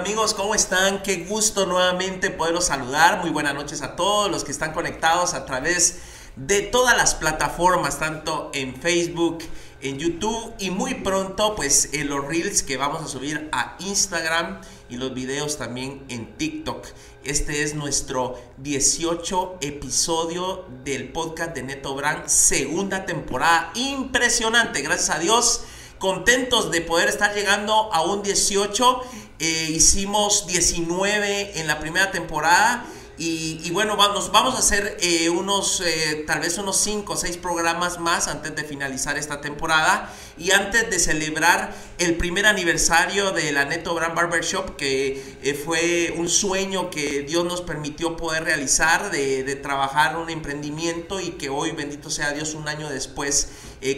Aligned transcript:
amigos? 0.00 0.32
¿Cómo 0.32 0.54
están? 0.54 1.02
Qué 1.02 1.26
gusto 1.26 1.66
nuevamente 1.66 2.30
poderlos 2.30 2.64
saludar. 2.64 3.20
Muy 3.20 3.28
buenas 3.28 3.54
noches 3.54 3.82
a 3.82 3.96
todos 3.96 4.30
los 4.30 4.44
que 4.44 4.50
están 4.50 4.72
conectados 4.72 5.34
a 5.34 5.44
través 5.44 5.98
de 6.36 6.62
todas 6.62 6.96
las 6.96 7.14
plataformas, 7.14 7.98
tanto 7.98 8.50
en 8.54 8.74
Facebook, 8.80 9.40
en 9.82 9.98
YouTube 9.98 10.54
y 10.58 10.70
muy 10.70 10.94
pronto 10.94 11.54
pues 11.54 11.90
en 11.92 12.08
los 12.08 12.24
reels 12.26 12.62
que 12.62 12.78
vamos 12.78 13.02
a 13.02 13.08
subir 13.08 13.50
a 13.52 13.76
Instagram 13.80 14.62
y 14.88 14.96
los 14.96 15.12
videos 15.12 15.58
también 15.58 16.02
en 16.08 16.34
TikTok. 16.38 16.86
Este 17.22 17.62
es 17.62 17.74
nuestro 17.74 18.40
18 18.56 19.58
episodio 19.60 20.64
del 20.82 21.12
podcast 21.12 21.54
de 21.54 21.62
Neto 21.62 21.94
Brand, 21.94 22.26
segunda 22.26 23.04
temporada. 23.04 23.70
Impresionante, 23.74 24.80
gracias 24.80 25.10
a 25.10 25.18
Dios. 25.18 25.64
Contentos 25.98 26.70
de 26.70 26.80
poder 26.80 27.10
estar 27.10 27.34
llegando 27.34 27.92
a 27.92 28.00
un 28.00 28.22
18. 28.22 29.02
Eh, 29.42 29.70
hicimos 29.70 30.46
19 30.46 31.58
en 31.58 31.66
la 31.66 31.78
primera 31.78 32.10
temporada 32.10 32.84
y, 33.16 33.70
bueno, 33.72 33.98
vamos, 33.98 34.32
vamos 34.32 34.54
a 34.54 34.58
hacer 34.58 34.96
eh, 35.00 35.28
unos, 35.28 35.82
eh, 35.82 36.24
tal 36.26 36.40
vez 36.40 36.56
unos 36.56 36.78
5 36.78 37.12
o 37.12 37.16
6 37.16 37.36
programas 37.36 37.98
más 37.98 38.28
antes 38.28 38.56
de 38.56 38.64
finalizar 38.64 39.18
esta 39.18 39.42
temporada. 39.42 40.10
Y 40.38 40.52
antes 40.52 40.88
de 40.88 40.98
celebrar 40.98 41.74
el 41.98 42.16
primer 42.16 42.46
aniversario 42.46 43.30
de 43.32 43.52
la 43.52 43.66
Neto 43.66 43.94
Brand 43.94 44.14
Barbershop, 44.14 44.76
que 44.76 45.22
fue 45.66 46.14
un 46.16 46.30
sueño 46.30 46.88
que 46.88 47.22
Dios 47.22 47.44
nos 47.44 47.60
permitió 47.60 48.16
poder 48.16 48.44
realizar, 48.44 49.10
de 49.10 49.54
trabajar 49.56 50.16
un 50.16 50.30
emprendimiento 50.30 51.20
y 51.20 51.32
que 51.32 51.50
hoy, 51.50 51.72
bendito 51.72 52.08
sea 52.08 52.32
Dios, 52.32 52.54
un 52.54 52.68
año 52.68 52.88
después, 52.88 53.48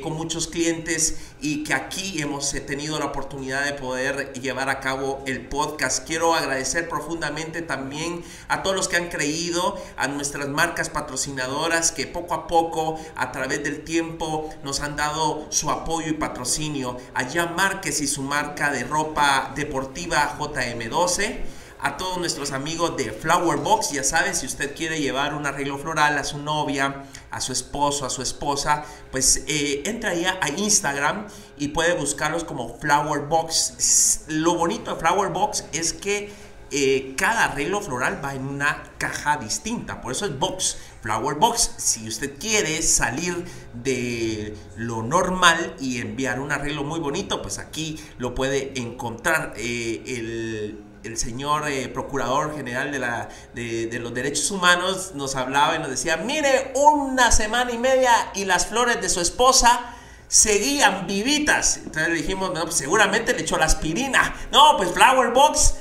con 0.00 0.12
muchos 0.12 0.46
clientes 0.46 1.16
y 1.40 1.64
que 1.64 1.74
aquí 1.74 2.22
hemos 2.22 2.52
tenido 2.66 2.98
la 2.98 3.06
oportunidad 3.06 3.64
de 3.64 3.72
poder 3.72 4.32
llevar 4.34 4.68
a 4.68 4.78
cabo 4.80 5.22
el 5.26 5.46
podcast. 5.48 6.06
Quiero 6.06 6.34
agradecer 6.34 6.88
profundamente 6.88 7.62
también 7.62 8.22
a 8.48 8.62
todos 8.62 8.76
los 8.76 8.88
que 8.88 8.96
han 8.96 9.08
creído, 9.08 9.76
a 9.96 10.06
nuestras 10.06 10.48
marcas 10.48 10.88
patrocinadoras 10.88 11.90
que 11.90 12.06
poco 12.06 12.34
a 12.34 12.46
poco, 12.46 13.00
a 13.16 13.32
través 13.32 13.64
del 13.64 13.82
tiempo, 13.82 14.50
nos 14.62 14.80
han 14.80 14.96
dado 14.96 15.46
su 15.50 15.70
apoyo 15.70 16.08
y 16.08 16.14
patrocinio. 16.14 16.96
Allá 17.14 17.46
Márquez 17.46 18.00
y 18.00 18.06
su 18.06 18.22
marca 18.22 18.70
de 18.70 18.84
ropa 18.84 19.52
deportiva 19.56 20.36
JM12 20.38 21.61
a 21.82 21.96
todos 21.96 22.18
nuestros 22.18 22.52
amigos 22.52 22.96
de 22.96 23.10
Flower 23.10 23.58
Box. 23.58 23.90
Ya 23.90 24.04
saben, 24.04 24.34
si 24.34 24.46
usted 24.46 24.74
quiere 24.74 25.00
llevar 25.00 25.34
un 25.34 25.46
arreglo 25.46 25.78
floral 25.78 26.16
a 26.16 26.24
su 26.24 26.38
novia, 26.38 27.04
a 27.30 27.40
su 27.40 27.52
esposo, 27.52 28.06
a 28.06 28.10
su 28.10 28.22
esposa, 28.22 28.84
pues 29.10 29.44
eh, 29.48 29.82
entra 29.86 30.14
ya 30.14 30.38
a 30.40 30.48
Instagram 30.48 31.26
y 31.58 31.68
puede 31.68 31.94
buscarlos 31.94 32.44
como 32.44 32.78
Flower 32.78 33.22
Box. 33.22 34.24
Lo 34.28 34.54
bonito 34.54 34.94
de 34.94 35.00
Flower 35.00 35.30
Box 35.30 35.64
es 35.72 35.92
que 35.92 36.32
eh, 36.70 37.14
cada 37.18 37.44
arreglo 37.44 37.82
floral 37.82 38.24
va 38.24 38.34
en 38.34 38.46
una 38.46 38.82
caja 38.96 39.36
distinta, 39.36 40.00
por 40.00 40.12
eso 40.12 40.24
es 40.24 40.38
box, 40.38 40.78
flower 41.02 41.36
box. 41.36 41.74
Si 41.76 42.08
usted 42.08 42.38
quiere 42.38 42.80
salir 42.80 43.44
de 43.74 44.56
lo 44.76 45.02
normal 45.02 45.76
y 45.78 46.00
enviar 46.00 46.40
un 46.40 46.50
arreglo 46.50 46.82
muy 46.82 46.98
bonito, 46.98 47.42
pues 47.42 47.58
aquí 47.58 48.00
lo 48.16 48.34
puede 48.34 48.72
encontrar. 48.80 49.52
Eh, 49.58 50.02
el, 50.06 50.91
señor 51.16 51.68
eh, 51.68 51.88
Procurador 51.88 52.54
General 52.54 52.90
de, 52.92 52.98
la, 52.98 53.28
de, 53.54 53.98
los 54.00 54.14
Derechos 54.14 54.50
Humanos 54.50 55.12
nos 55.14 55.34
hablaba 55.34 55.76
y 55.76 55.78
nos 55.80 55.90
decía, 55.90 56.16
mire, 56.16 56.72
una 56.74 57.32
semana 57.32 57.72
y 57.72 57.78
media 57.78 58.12
y 58.34 58.44
las 58.44 58.66
flores 58.66 59.00
de 59.00 59.08
su 59.08 59.20
esposa 59.20 59.94
seguían 60.28 61.06
vivitas. 61.06 61.78
Entonces 61.78 62.08
le 62.08 62.14
dijimos, 62.14 62.52
no, 62.54 62.62
pues 62.62 62.76
seguramente 62.76 63.34
le 63.34 63.42
echó 63.42 63.58
la 63.58 63.66
aspirina. 63.66 64.34
No, 64.50 64.76
pues 64.76 64.90
Flower 64.92 65.32
Box 65.32 65.74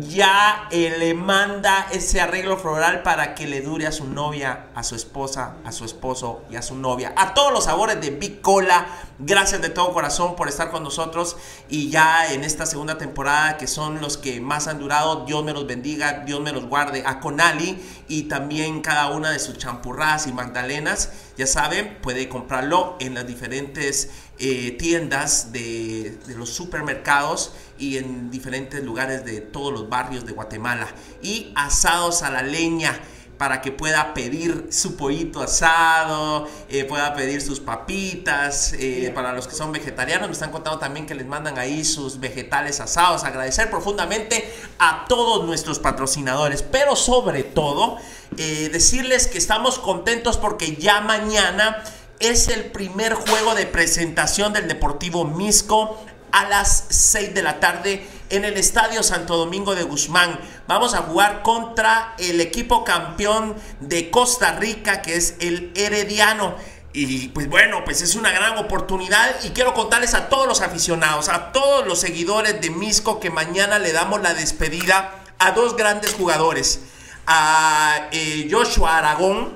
ya 0.00 0.68
eh, 0.70 0.96
le 0.98 1.14
manda 1.14 1.86
ese 1.92 2.20
arreglo 2.20 2.56
floral 2.56 3.02
para 3.02 3.34
que 3.34 3.46
le 3.46 3.60
dure 3.60 3.86
a 3.86 3.92
su 3.92 4.06
novia, 4.06 4.66
a 4.74 4.82
su 4.82 4.94
esposa, 4.94 5.54
a 5.64 5.72
su 5.72 5.84
esposo 5.84 6.42
y 6.50 6.56
a 6.56 6.62
su 6.62 6.74
novia. 6.74 7.12
A 7.16 7.34
todos 7.34 7.52
los 7.52 7.64
sabores 7.64 8.00
de 8.00 8.10
Big 8.10 8.40
Cola, 8.40 8.86
gracias 9.18 9.60
de 9.62 9.68
todo 9.68 9.92
corazón 9.92 10.36
por 10.36 10.48
estar 10.48 10.70
con 10.70 10.82
nosotros 10.82 11.36
y 11.68 11.90
ya 11.90 12.32
en 12.32 12.44
esta 12.44 12.66
segunda 12.66 12.98
temporada 12.98 13.56
que 13.56 13.66
son 13.66 14.00
los 14.00 14.16
que 14.16 14.40
más 14.40 14.68
han 14.68 14.78
durado, 14.78 15.24
Dios 15.24 15.44
me 15.44 15.52
los 15.52 15.66
bendiga, 15.66 16.24
Dios 16.24 16.40
me 16.40 16.52
los 16.52 16.66
guarde. 16.66 17.02
A 17.06 17.20
Conali 17.20 17.82
y 18.08 18.24
también 18.24 18.80
cada 18.80 19.10
una 19.10 19.30
de 19.30 19.38
sus 19.38 19.58
champurradas 19.58 20.26
y 20.26 20.32
magdalenas, 20.32 21.10
ya 21.38 21.46
saben, 21.46 21.98
puede 22.02 22.28
comprarlo 22.28 22.96
en 22.98 23.14
las 23.14 23.24
diferentes 23.24 24.10
eh, 24.40 24.72
tiendas 24.72 25.52
de, 25.52 26.18
los 26.36 26.50
supermercados 26.50 27.52
y 27.78 27.96
en 27.96 28.28
diferentes 28.32 28.82
lugares 28.82 29.24
de 29.24 29.40
todos 29.40 29.72
los 29.72 29.88
barrios 29.88 30.26
de 30.26 30.32
Guatemala. 30.32 30.88
Y 31.22 31.52
asados 31.54 32.24
a 32.24 32.30
la 32.32 32.42
leña 32.42 33.00
para 33.38 33.62
que 33.62 33.72
pueda 33.72 34.12
pedir 34.12 34.66
su 34.70 34.96
pollito 34.96 35.40
asado, 35.40 36.48
eh, 36.68 36.84
pueda 36.84 37.14
pedir 37.14 37.40
sus 37.40 37.60
papitas. 37.60 38.74
Eh, 38.78 39.10
para 39.14 39.32
los 39.32 39.48
que 39.48 39.54
son 39.54 39.72
vegetarianos, 39.72 40.28
me 40.28 40.32
están 40.32 40.50
contando 40.50 40.78
también 40.78 41.06
que 41.06 41.14
les 41.14 41.26
mandan 41.26 41.58
ahí 41.58 41.84
sus 41.84 42.20
vegetales 42.20 42.80
asados. 42.80 43.24
Agradecer 43.24 43.70
profundamente 43.70 44.52
a 44.78 45.06
todos 45.08 45.46
nuestros 45.46 45.78
patrocinadores, 45.78 46.62
pero 46.62 46.96
sobre 46.96 47.44
todo 47.44 47.96
decirles 48.36 49.26
que 49.26 49.38
estamos 49.38 49.78
contentos 49.78 50.36
porque 50.36 50.76
ya 50.76 51.00
mañana 51.00 51.82
es 52.20 52.48
el 52.48 52.64
primer 52.66 53.14
juego 53.14 53.54
de 53.54 53.66
presentación 53.66 54.52
del 54.52 54.68
Deportivo 54.68 55.24
Misco 55.24 55.98
a 56.32 56.48
las 56.48 56.84
6 56.88 57.34
de 57.34 57.42
la 57.42 57.60
tarde 57.60 58.06
en 58.30 58.44
el 58.44 58.56
Estadio 58.56 59.02
Santo 59.02 59.36
Domingo 59.36 59.74
de 59.74 59.82
Guzmán. 59.82 60.38
Vamos 60.66 60.94
a 60.94 60.98
jugar 60.98 61.42
contra 61.42 62.14
el 62.18 62.40
equipo 62.40 62.84
campeón 62.84 63.56
de 63.80 64.10
Costa 64.10 64.52
Rica, 64.52 65.02
que 65.02 65.16
es 65.16 65.36
el 65.40 65.72
Herediano. 65.74 66.56
Y 66.92 67.28
pues 67.28 67.48
bueno, 67.48 67.84
pues 67.84 68.02
es 68.02 68.14
una 68.14 68.30
gran 68.30 68.56
oportunidad 68.58 69.36
y 69.44 69.50
quiero 69.50 69.74
contarles 69.74 70.14
a 70.14 70.28
todos 70.28 70.46
los 70.46 70.62
aficionados, 70.62 71.28
a 71.28 71.52
todos 71.52 71.86
los 71.86 72.00
seguidores 72.00 72.60
de 72.60 72.70
Misco 72.70 73.20
que 73.20 73.30
mañana 73.30 73.78
le 73.78 73.92
damos 73.92 74.20
la 74.22 74.34
despedida 74.34 75.14
a 75.38 75.52
dos 75.52 75.76
grandes 75.76 76.14
jugadores. 76.14 76.80
A 77.26 78.08
eh, 78.10 78.48
Joshua 78.50 78.98
Aragón, 78.98 79.52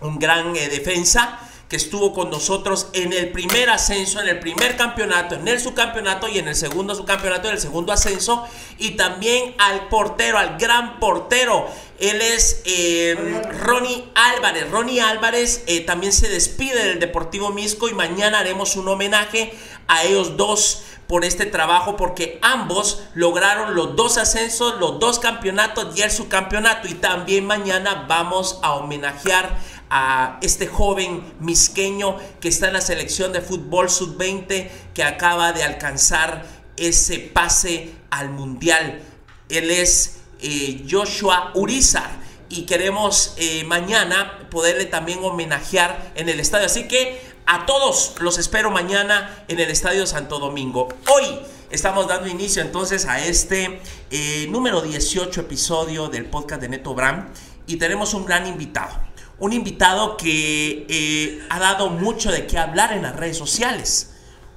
un 0.00 0.18
gran 0.18 0.54
eh, 0.56 0.68
defensa, 0.68 1.40
que 1.68 1.76
estuvo 1.76 2.14
con 2.14 2.30
nosotros 2.30 2.88
en 2.94 3.12
el 3.12 3.30
primer 3.30 3.68
ascenso, 3.68 4.20
en 4.20 4.28
el 4.28 4.38
primer 4.40 4.76
campeonato, 4.76 5.34
en 5.34 5.46
el 5.46 5.60
subcampeonato 5.60 6.26
y 6.28 6.38
en 6.38 6.48
el 6.48 6.56
segundo 6.56 6.94
subcampeonato, 6.94 7.48
en 7.48 7.54
el 7.54 7.60
segundo 7.60 7.92
ascenso. 7.92 8.46
Y 8.78 8.92
también 8.92 9.54
al 9.58 9.88
portero, 9.88 10.38
al 10.38 10.58
gran 10.58 10.98
portero. 10.98 11.66
Él 11.98 12.22
es 12.22 12.62
eh, 12.64 13.42
Ronnie 13.60 14.04
Álvarez. 14.14 14.70
Ronnie 14.70 15.00
Álvarez 15.00 15.64
eh, 15.66 15.80
también 15.80 16.12
se 16.12 16.28
despide 16.28 16.84
del 16.84 17.00
Deportivo 17.00 17.50
Misco 17.50 17.88
y 17.88 17.92
mañana 17.92 18.38
haremos 18.38 18.76
un 18.76 18.88
homenaje 18.88 19.52
a 19.88 20.04
ellos 20.04 20.36
dos 20.36 20.84
por 21.08 21.24
este 21.24 21.46
trabajo 21.46 21.96
porque 21.96 22.38
ambos 22.42 23.02
lograron 23.14 23.74
los 23.74 23.96
dos 23.96 24.18
ascensos, 24.18 24.78
los 24.78 25.00
dos 25.00 25.18
campeonatos 25.18 25.96
y 25.96 26.02
el 26.02 26.10
subcampeonato 26.10 26.86
y 26.86 26.94
también 26.94 27.46
mañana 27.46 28.04
vamos 28.06 28.60
a 28.62 28.74
homenajear 28.74 29.58
a 29.90 30.38
este 30.42 30.66
joven 30.66 31.22
misqueño 31.40 32.16
que 32.40 32.48
está 32.48 32.68
en 32.68 32.74
la 32.74 32.80
selección 32.80 33.32
de 33.32 33.40
fútbol 33.40 33.90
sub-20 33.90 34.68
que 34.94 35.02
acaba 35.02 35.52
de 35.52 35.62
alcanzar 35.62 36.44
ese 36.76 37.18
pase 37.18 37.94
al 38.10 38.30
mundial. 38.30 39.02
Él 39.48 39.70
es 39.70 40.18
eh, 40.40 40.84
Joshua 40.88 41.52
Urizar 41.54 42.10
y 42.48 42.62
queremos 42.62 43.34
eh, 43.36 43.64
mañana 43.64 44.48
poderle 44.50 44.86
también 44.86 45.20
homenajear 45.22 46.12
en 46.14 46.28
el 46.28 46.40
estadio. 46.40 46.66
Así 46.66 46.88
que 46.88 47.20
a 47.46 47.66
todos 47.66 48.14
los 48.20 48.38
espero 48.38 48.70
mañana 48.70 49.44
en 49.48 49.58
el 49.58 49.70
Estadio 49.70 50.06
Santo 50.06 50.38
Domingo. 50.38 50.88
Hoy 51.14 51.40
estamos 51.70 52.06
dando 52.06 52.28
inicio 52.28 52.62
entonces 52.62 53.06
a 53.06 53.24
este 53.24 53.80
eh, 54.10 54.46
número 54.50 54.80
18 54.82 55.40
episodio 55.40 56.08
del 56.08 56.26
podcast 56.26 56.60
de 56.60 56.68
Neto 56.68 56.94
Bram 56.94 57.30
y 57.66 57.76
tenemos 57.76 58.14
un 58.14 58.24
gran 58.24 58.46
invitado 58.46 59.07
un 59.40 59.52
invitado 59.52 60.16
que 60.16 60.86
eh, 60.88 61.46
ha 61.48 61.58
dado 61.58 61.90
mucho 61.90 62.30
de 62.32 62.46
qué 62.46 62.58
hablar 62.58 62.92
en 62.92 63.02
las 63.02 63.16
redes 63.16 63.36
sociales. 63.36 64.10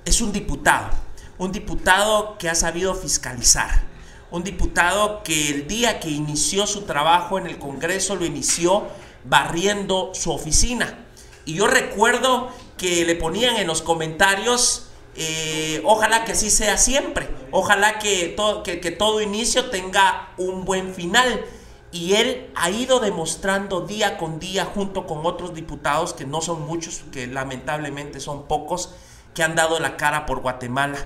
Es 0.05 0.21
un 0.21 0.31
diputado, 0.31 0.89
un 1.37 1.51
diputado 1.51 2.37
que 2.37 2.49
ha 2.49 2.55
sabido 2.55 2.95
fiscalizar, 2.95 3.83
un 4.31 4.43
diputado 4.43 5.21
que 5.23 5.49
el 5.49 5.67
día 5.67 5.99
que 5.99 6.09
inició 6.09 6.65
su 6.65 6.81
trabajo 6.83 7.37
en 7.37 7.45
el 7.45 7.59
Congreso 7.59 8.15
lo 8.15 8.25
inició 8.25 8.87
barriendo 9.23 10.11
su 10.15 10.31
oficina. 10.31 11.05
Y 11.45 11.55
yo 11.55 11.67
recuerdo 11.67 12.49
que 12.77 13.05
le 13.05 13.15
ponían 13.15 13.57
en 13.57 13.67
los 13.67 13.83
comentarios, 13.83 14.87
eh, 15.15 15.81
ojalá 15.85 16.25
que 16.25 16.31
así 16.31 16.49
sea 16.49 16.77
siempre, 16.77 17.29
ojalá 17.51 17.99
que 17.99 18.35
que 18.63 18.91
todo 18.91 19.21
inicio 19.21 19.69
tenga 19.69 20.31
un 20.37 20.65
buen 20.65 20.95
final. 20.95 21.45
Y 21.91 22.13
él 22.13 22.49
ha 22.55 22.69
ido 22.69 22.99
demostrando 22.99 23.81
día 23.81 24.17
con 24.17 24.39
día 24.39 24.65
junto 24.65 25.05
con 25.05 25.25
otros 25.25 25.53
diputados, 25.53 26.13
que 26.13 26.25
no 26.25 26.41
son 26.41 26.65
muchos, 26.65 27.03
que 27.11 27.27
lamentablemente 27.27 28.19
son 28.19 28.47
pocos, 28.47 28.93
que 29.33 29.43
han 29.43 29.55
dado 29.55 29.79
la 29.79 29.97
cara 29.97 30.25
por 30.25 30.41
Guatemala 30.41 31.05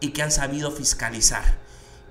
y 0.00 0.10
que 0.10 0.22
han 0.22 0.32
sabido 0.32 0.70
fiscalizar. 0.70 1.58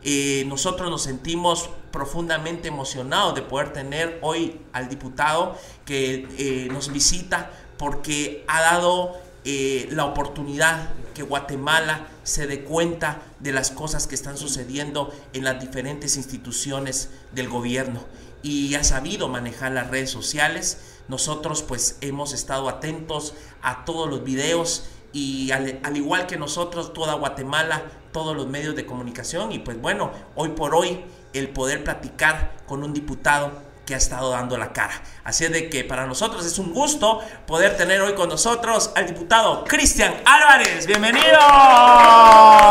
Eh, 0.03 0.45
nosotros 0.47 0.89
nos 0.89 1.03
sentimos 1.03 1.69
profundamente 1.91 2.67
emocionados 2.67 3.35
de 3.35 3.43
poder 3.43 3.71
tener 3.71 4.19
hoy 4.23 4.59
al 4.73 4.89
diputado 4.89 5.55
que 5.85 6.27
eh, 6.37 6.69
nos 6.71 6.91
visita 6.91 7.51
porque 7.77 8.43
ha 8.47 8.61
dado 8.61 9.19
eh, 9.43 9.89
la 9.91 10.05
oportunidad 10.05 10.89
que 11.13 11.23
Guatemala 11.23 12.07
se 12.23 12.47
dé 12.47 12.63
cuenta 12.63 13.21
de 13.39 13.51
las 13.51 13.71
cosas 13.71 14.07
que 14.07 14.15
están 14.15 14.37
sucediendo 14.37 15.13
en 15.33 15.43
las 15.43 15.59
diferentes 15.59 16.15
instituciones 16.15 17.09
del 17.33 17.49
gobierno 17.49 18.03
y 18.43 18.75
ha 18.75 18.83
sabido 18.83 19.27
manejar 19.29 19.71
las 19.71 19.89
redes 19.89 20.11
sociales. 20.11 20.99
Nosotros 21.07 21.63
pues 21.63 21.97
hemos 22.01 22.33
estado 22.33 22.69
atentos 22.69 23.33
a 23.61 23.83
todos 23.83 24.09
los 24.09 24.23
videos 24.23 24.85
y 25.13 25.51
al, 25.51 25.79
al, 25.83 25.97
igual 25.97 26.27
que 26.27 26.37
nosotros, 26.37 26.93
toda 26.93 27.15
Guatemala, 27.15 27.83
todos 28.11 28.35
los 28.35 28.47
medios 28.47 28.75
de 28.75 28.85
comunicación 28.85 29.51
y 29.51 29.59
pues 29.59 29.79
bueno, 29.81 30.11
hoy 30.35 30.49
por 30.49 30.75
hoy 30.75 31.03
el 31.33 31.49
poder 31.49 31.83
platicar 31.83 32.55
con 32.67 32.83
un 32.83 32.93
diputado 32.93 33.70
que 33.91 33.95
ha 33.95 33.97
estado 33.97 34.31
dando 34.31 34.57
la 34.57 34.71
cara. 34.71 34.93
Así 35.25 35.43
es 35.43 35.51
de 35.51 35.69
que 35.69 35.83
para 35.83 36.07
nosotros 36.07 36.45
es 36.45 36.57
un 36.59 36.71
gusto 36.71 37.19
poder 37.45 37.75
tener 37.75 37.99
hoy 37.99 38.13
con 38.13 38.29
nosotros 38.29 38.89
al 38.95 39.05
diputado 39.05 39.65
Cristian 39.65 40.13
Álvarez. 40.23 40.87
Bienvenido, 40.87 41.25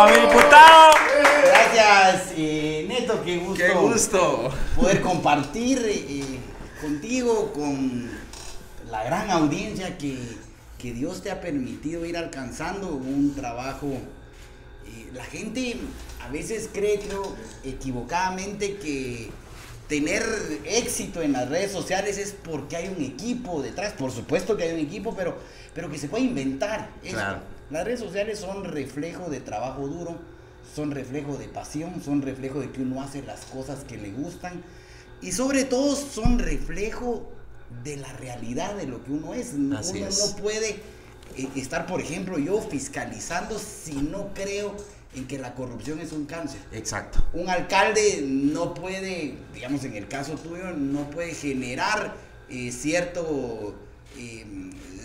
mi 0.06 0.12
diputado. 0.19 0.94
Gracias, 1.44 2.32
eh, 2.38 2.87
Neto, 2.88 3.22
qué 3.22 3.37
gusto. 3.37 3.62
Qué 3.62 3.69
gusto. 3.69 4.50
Poder 4.75 5.02
compartir 5.02 5.82
eh, 5.84 6.40
contigo, 6.81 7.52
con 7.52 8.11
la 8.90 9.05
gran 9.05 9.31
audiencia 9.31 9.99
que, 9.99 10.16
que, 10.78 10.94
Dios 10.94 11.20
te 11.20 11.31
ha 11.31 11.43
permitido 11.43 12.06
ir 12.06 12.16
alcanzando 12.16 12.88
un 12.88 13.34
trabajo. 13.34 13.88
Eh, 14.87 15.11
la 15.12 15.25
gente 15.25 15.76
a 16.23 16.31
veces 16.31 16.70
cree, 16.73 16.99
creo, 16.99 17.37
equivocadamente 17.62 18.78
que 18.78 19.31
tener 19.90 20.22
éxito 20.64 21.20
en 21.20 21.32
las 21.32 21.48
redes 21.48 21.72
sociales 21.72 22.16
es 22.16 22.32
porque 22.32 22.76
hay 22.76 22.94
un 22.96 23.02
equipo 23.04 23.60
detrás. 23.60 23.92
Por 23.92 24.12
supuesto 24.12 24.56
que 24.56 24.62
hay 24.62 24.72
un 24.72 24.78
equipo, 24.78 25.14
pero, 25.16 25.37
pero 25.75 25.90
que 25.90 25.98
se 25.98 26.08
puede 26.08 26.25
inventar. 26.25 26.90
Claro. 27.02 27.40
Las 27.70 27.84
redes 27.84 27.98
sociales 27.98 28.38
son 28.38 28.64
reflejo 28.64 29.28
de 29.28 29.40
trabajo 29.40 29.88
duro, 29.88 30.16
son 30.76 30.92
reflejo 30.92 31.37
de 31.37 31.48
pasión, 31.48 32.00
son 32.04 32.22
reflejo 32.22 32.60
de 32.60 32.70
que 32.70 32.81
uno 32.82 33.02
hace 33.02 33.22
las 33.22 33.40
cosas 33.46 33.82
que 33.82 33.98
le 33.98 34.12
gustan 34.12 34.62
y 35.20 35.32
sobre 35.32 35.64
todo 35.64 35.96
son 35.96 36.38
reflejo 36.38 37.28
de 37.82 37.96
la 37.96 38.12
realidad 38.12 38.76
de 38.76 38.87
lo 38.87 39.02
que 39.04 39.10
uno 39.10 39.34
es. 39.34 39.54
Así 39.76 39.98
uno 39.98 40.06
es. 40.06 40.19
no 40.19 40.37
puede 40.37 40.70
eh, 41.37 41.48
estar, 41.56 41.87
por 41.87 42.00
ejemplo, 42.00 42.38
yo 42.38 42.60
fiscalizando 42.62 43.58
si 43.58 43.94
no 43.94 44.32
creo 44.34 44.76
en 45.15 45.27
que 45.27 45.39
la 45.39 45.55
corrupción 45.55 45.99
es 46.01 46.12
un 46.12 46.27
cáncer. 46.27 46.61
Exacto. 46.73 47.19
Un 47.33 47.49
alcalde 47.51 48.21
no 48.25 48.75
puede, 48.75 49.35
digamos 49.55 49.83
en 49.85 49.97
el 49.97 50.07
caso 50.09 50.35
tuyo, 50.35 50.71
no 50.77 51.11
puede 51.11 51.35
generar 51.35 52.15
eh, 52.49 52.71
cierto, 52.73 53.75
eh, 54.17 54.47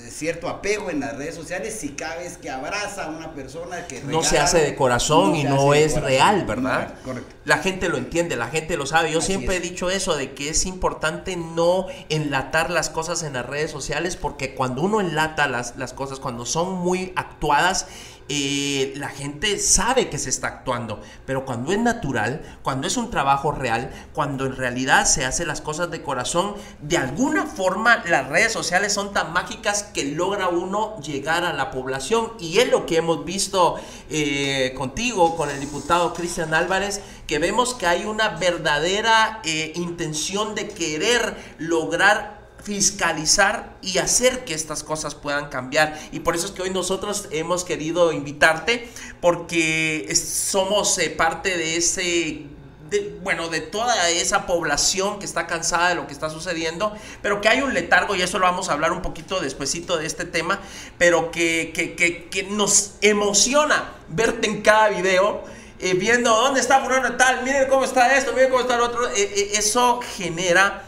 cierto 0.10 0.48
apego 0.48 0.90
en 0.92 1.00
las 1.00 1.18
redes 1.18 1.34
sociales 1.36 1.76
si 1.80 1.90
cada 1.90 2.18
vez 2.18 2.38
que 2.38 2.50
abraza 2.52 3.06
a 3.06 3.10
una 3.10 3.34
persona 3.34 3.88
que 3.88 4.02
No 4.04 4.22
se 4.24 4.38
hace 4.38 4.60
de 4.60 4.76
corazón 4.76 5.32
no 5.32 5.36
y 5.38 5.44
no 5.44 5.74
es 5.74 5.94
corazón. 5.94 6.04
real, 6.10 6.46
¿verdad? 6.46 6.94
No, 6.98 7.04
correcto. 7.04 7.36
La 7.44 7.58
gente 7.58 7.90
lo 7.90 7.98
entiende, 7.98 8.36
la 8.36 8.48
gente 8.48 8.78
lo 8.78 8.86
sabe. 8.86 9.12
Yo 9.12 9.20
Así 9.20 9.28
siempre 9.28 9.56
es. 9.58 9.62
he 9.64 9.70
dicho 9.70 9.90
eso 9.90 10.16
de 10.16 10.34
que 10.34 10.50
es 10.50 10.66
importante 10.68 11.36
no 11.36 11.88
enlatar 12.10 12.70
las 12.70 12.90
cosas 12.90 13.24
en 13.24 13.34
las 13.34 13.46
redes 13.46 13.72
sociales 13.72 14.16
porque 14.16 14.54
cuando 14.54 14.84
uno 14.84 15.02
enlata 15.02 15.48
las, 15.48 15.76
las 15.78 15.94
cosas, 15.94 16.20
cuando 16.20 16.46
son 16.46 16.74
muy 16.74 17.12
actuadas, 17.16 17.88
eh, 18.28 18.94
la 18.98 19.10
gente 19.10 19.60
sabe 19.60 20.10
que 20.10 20.18
se 20.18 20.32
está 20.32 20.48
actuando, 20.48 21.00
pero 21.28 21.46
cuando 21.46 21.72
es 21.72 21.80
natural, 21.80 22.42
cuando 22.64 22.88
es 22.88 22.98
un 22.98 23.12
trabajo 23.12 23.52
real, 23.52 23.92
cuando 24.14 24.48
en 24.48 24.56
realidad 24.56 25.06
se 25.06 25.26
hace 25.26 25.46
las 25.46 25.62
cosas 25.62 25.92
de 25.92 26.02
corazón, 26.02 26.56
de 26.82 26.98
alguna 26.98 27.46
forma 27.46 28.04
las 28.08 28.28
redes 28.28 28.52
sociales 28.52 28.94
son 28.94 29.14
tan 29.14 29.32
mágicas 29.32 29.84
que 29.84 30.06
logra 30.06 30.48
uno 30.48 31.00
llegar 31.02 31.44
a 31.44 31.54
la 31.54 31.70
población. 31.70 32.32
Y 32.40 32.58
es 32.58 32.72
lo 32.72 32.88
que 32.88 32.98
hemos 32.98 33.26
visto 33.26 33.76
eh, 34.10 34.74
contigo, 34.76 35.36
con 35.36 35.52
el 35.52 35.60
diputado 35.60 36.14
Cristian 36.14 36.54
Álvarez, 36.56 37.02
que 37.28 37.38
vemos 37.38 37.76
que 37.76 37.86
hay 37.86 38.06
una 38.06 38.30
verdadera 38.30 39.42
eh, 39.44 39.74
intención 39.76 40.56
de 40.56 40.68
querer 40.70 41.36
lograr 41.60 42.35
fiscalizar 42.66 43.78
y 43.84 44.00
hacer 44.00 44.44
que 44.44 44.56
estas 44.56 44.84
cosas 44.84 45.14
puedan 45.14 45.50
cambiar. 45.50 45.98
Y 46.12 46.22
por 46.22 46.36
eso 46.36 46.48
es 46.48 46.52
que 46.52 46.64
hoy 46.64 46.72
nosotros 46.72 47.28
hemos 47.30 47.64
querido 47.64 48.12
invitarte 48.12 48.90
porque 49.22 50.12
somos 50.16 50.98
eh, 50.98 51.12
parte 51.12 51.56
de 51.58 51.78
ese... 51.78 52.48
bueno, 53.22 53.50
de 53.50 53.62
toda 53.62 54.10
esa 54.10 54.48
población 54.48 55.20
que 55.20 55.26
está 55.26 55.46
cansada 55.46 55.90
de 55.90 55.96
lo 55.96 56.08
que 56.08 56.14
está 56.14 56.32
sucediendo, 56.32 56.92
pero 57.22 57.40
que 57.40 57.50
hay 57.50 57.62
un 57.62 57.72
letargo, 57.76 58.16
y 58.16 58.24
eso 58.24 58.40
lo 58.40 58.46
vamos 58.46 58.70
a 58.70 58.74
hablar 58.74 58.92
un 58.94 59.04
poquito 59.04 59.40
despuesito 59.40 59.98
de 59.98 60.08
este 60.08 60.26
tema, 60.26 60.60
pero 60.98 61.30
que, 61.30 61.72
que, 61.72 61.96
que, 61.96 62.44
nos 62.44 62.96
emociona 63.02 63.94
verte 64.10 64.48
en 64.48 64.64
cada 64.64 64.90
video, 64.90 65.44
eh, 65.80 65.94
viendo 65.94 66.32
dónde 66.32 66.62
está 66.62 66.80
fulano 66.80 67.12
de 67.12 67.16
tal, 67.16 67.44
miren 67.44 67.68
cómo 67.70 67.84
está 67.84 68.16
esto, 68.18 68.34
miren 68.34 68.50
cómo 68.50 68.62
está 68.62 68.76
el 68.76 68.82
otro, 68.82 69.08
eh, 69.10 69.52
eso 69.54 70.00
genera 70.18 70.84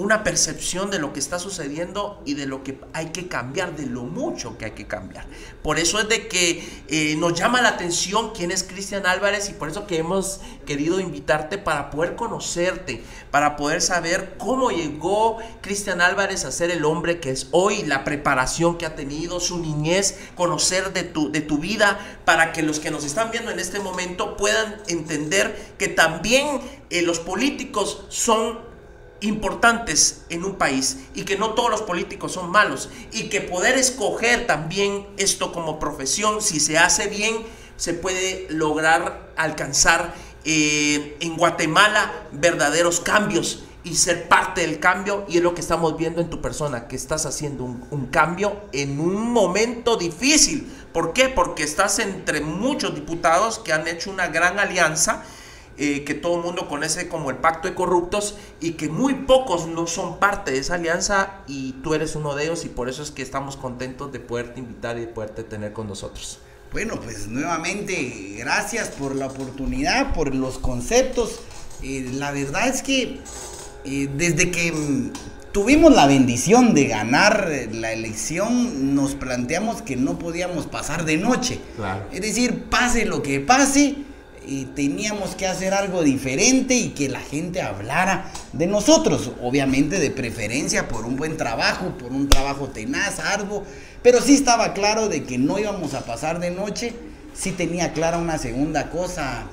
una 0.00 0.24
percepción 0.24 0.90
de 0.90 0.98
lo 0.98 1.12
que 1.12 1.20
está 1.20 1.38
sucediendo 1.38 2.22
y 2.24 2.34
de 2.34 2.46
lo 2.46 2.64
que 2.64 2.80
hay 2.92 3.06
que 3.10 3.28
cambiar, 3.28 3.76
de 3.76 3.86
lo 3.86 4.02
mucho 4.02 4.56
que 4.56 4.64
hay 4.64 4.70
que 4.72 4.86
cambiar. 4.86 5.26
Por 5.62 5.78
eso 5.78 6.00
es 6.00 6.08
de 6.08 6.26
que 6.26 6.66
eh, 6.88 7.16
nos 7.16 7.38
llama 7.38 7.60
la 7.60 7.70
atención 7.70 8.32
quién 8.34 8.50
es 8.50 8.62
Cristian 8.62 9.06
Álvarez 9.06 9.48
y 9.50 9.52
por 9.52 9.68
eso 9.68 9.86
que 9.86 9.98
hemos 9.98 10.40
querido 10.66 11.00
invitarte 11.00 11.58
para 11.58 11.90
poder 11.90 12.16
conocerte, 12.16 13.02
para 13.30 13.56
poder 13.56 13.82
saber 13.82 14.36
cómo 14.38 14.70
llegó 14.70 15.38
Cristian 15.60 16.00
Álvarez 16.00 16.44
a 16.44 16.52
ser 16.52 16.70
el 16.70 16.84
hombre 16.84 17.20
que 17.20 17.30
es 17.30 17.48
hoy, 17.50 17.82
la 17.82 18.02
preparación 18.02 18.78
que 18.78 18.86
ha 18.86 18.96
tenido, 18.96 19.38
su 19.38 19.58
niñez, 19.58 20.18
conocer 20.34 20.92
de 20.92 21.02
tu, 21.02 21.30
de 21.30 21.42
tu 21.42 21.58
vida, 21.58 21.98
para 22.24 22.52
que 22.52 22.62
los 22.62 22.80
que 22.80 22.90
nos 22.90 23.04
están 23.04 23.30
viendo 23.30 23.50
en 23.50 23.58
este 23.58 23.80
momento 23.80 24.36
puedan 24.36 24.80
entender 24.88 25.74
que 25.78 25.88
también 25.88 26.60
eh, 26.88 27.02
los 27.02 27.18
políticos 27.18 28.04
son 28.08 28.69
importantes 29.20 30.22
en 30.28 30.44
un 30.44 30.54
país 30.54 30.98
y 31.14 31.24
que 31.24 31.36
no 31.36 31.50
todos 31.50 31.70
los 31.70 31.82
políticos 31.82 32.32
son 32.32 32.50
malos 32.50 32.88
y 33.12 33.28
que 33.28 33.40
poder 33.40 33.76
escoger 33.76 34.46
también 34.46 35.06
esto 35.16 35.52
como 35.52 35.78
profesión, 35.78 36.40
si 36.40 36.60
se 36.60 36.78
hace 36.78 37.08
bien, 37.08 37.36
se 37.76 37.94
puede 37.94 38.46
lograr 38.50 39.32
alcanzar 39.36 40.14
eh, 40.44 41.16
en 41.20 41.36
Guatemala 41.36 42.12
verdaderos 42.32 43.00
cambios 43.00 43.64
y 43.84 43.96
ser 43.96 44.28
parte 44.28 44.60
del 44.62 44.78
cambio 44.78 45.24
y 45.28 45.38
es 45.38 45.42
lo 45.42 45.54
que 45.54 45.60
estamos 45.62 45.96
viendo 45.96 46.20
en 46.20 46.28
tu 46.28 46.42
persona, 46.42 46.88
que 46.88 46.96
estás 46.96 47.24
haciendo 47.24 47.64
un, 47.64 47.86
un 47.90 48.06
cambio 48.06 48.60
en 48.72 49.00
un 49.00 49.30
momento 49.32 49.96
difícil. 49.96 50.70
¿Por 50.92 51.12
qué? 51.12 51.28
Porque 51.28 51.62
estás 51.62 51.98
entre 51.98 52.40
muchos 52.40 52.94
diputados 52.94 53.58
que 53.58 53.72
han 53.72 53.86
hecho 53.88 54.10
una 54.10 54.28
gran 54.28 54.58
alianza 54.58 55.24
eh, 55.80 56.04
que 56.04 56.14
todo 56.14 56.36
el 56.36 56.42
mundo 56.42 56.68
conoce 56.68 57.08
como 57.08 57.30
el 57.30 57.36
pacto 57.38 57.66
de 57.66 57.74
corruptos 57.74 58.36
y 58.60 58.72
que 58.72 58.90
muy 58.90 59.14
pocos 59.14 59.66
no 59.66 59.86
son 59.86 60.18
parte 60.18 60.52
de 60.52 60.58
esa 60.58 60.74
alianza 60.74 61.40
y 61.46 61.72
tú 61.82 61.94
eres 61.94 62.14
uno 62.14 62.34
de 62.34 62.44
ellos 62.44 62.66
y 62.66 62.68
por 62.68 62.90
eso 62.90 63.02
es 63.02 63.10
que 63.10 63.22
estamos 63.22 63.56
contentos 63.56 64.12
de 64.12 64.20
poderte 64.20 64.60
invitar 64.60 64.98
y 64.98 65.00
de 65.00 65.06
poderte 65.06 65.42
tener 65.42 65.72
con 65.72 65.88
nosotros. 65.88 66.38
Bueno, 66.70 67.00
pues 67.02 67.26
nuevamente 67.28 68.36
gracias 68.36 68.90
por 68.90 69.16
la 69.16 69.26
oportunidad, 69.26 70.14
por 70.14 70.34
los 70.34 70.58
conceptos. 70.58 71.40
Eh, 71.82 72.10
la 72.12 72.30
verdad 72.30 72.68
es 72.68 72.82
que 72.82 73.18
eh, 73.84 74.08
desde 74.14 74.50
que 74.50 74.70
mm, 74.72 75.12
tuvimos 75.52 75.92
la 75.92 76.06
bendición 76.06 76.74
de 76.74 76.86
ganar 76.86 77.48
eh, 77.50 77.68
la 77.72 77.92
elección, 77.92 78.94
nos 78.94 79.14
planteamos 79.14 79.82
que 79.82 79.96
no 79.96 80.18
podíamos 80.18 80.66
pasar 80.66 81.06
de 81.06 81.16
noche. 81.16 81.58
Claro. 81.76 82.04
Es 82.12 82.20
decir, 82.20 82.64
pase 82.64 83.04
lo 83.04 83.22
que 83.22 83.40
pase, 83.40 83.96
teníamos 84.74 85.36
que 85.36 85.46
hacer 85.46 85.74
algo 85.74 86.02
diferente 86.02 86.74
y 86.74 86.88
que 86.88 87.08
la 87.08 87.20
gente 87.20 87.62
hablara 87.62 88.32
de 88.52 88.66
nosotros. 88.66 89.30
Obviamente 89.40 90.00
de 90.00 90.10
preferencia 90.10 90.88
por 90.88 91.06
un 91.06 91.16
buen 91.16 91.36
trabajo, 91.36 91.96
por 91.98 92.10
un 92.10 92.28
trabajo 92.28 92.68
tenaz, 92.68 93.20
arduo. 93.20 93.64
Pero 94.02 94.20
sí 94.20 94.34
estaba 94.34 94.72
claro 94.72 95.08
de 95.08 95.22
que 95.22 95.38
no 95.38 95.58
íbamos 95.58 95.94
a 95.94 96.04
pasar 96.04 96.40
de 96.40 96.50
noche. 96.50 96.94
Sí 97.32 97.52
tenía 97.52 97.92
clara 97.92 98.18
una 98.18 98.38
segunda 98.38 98.90
cosa, 98.90 99.46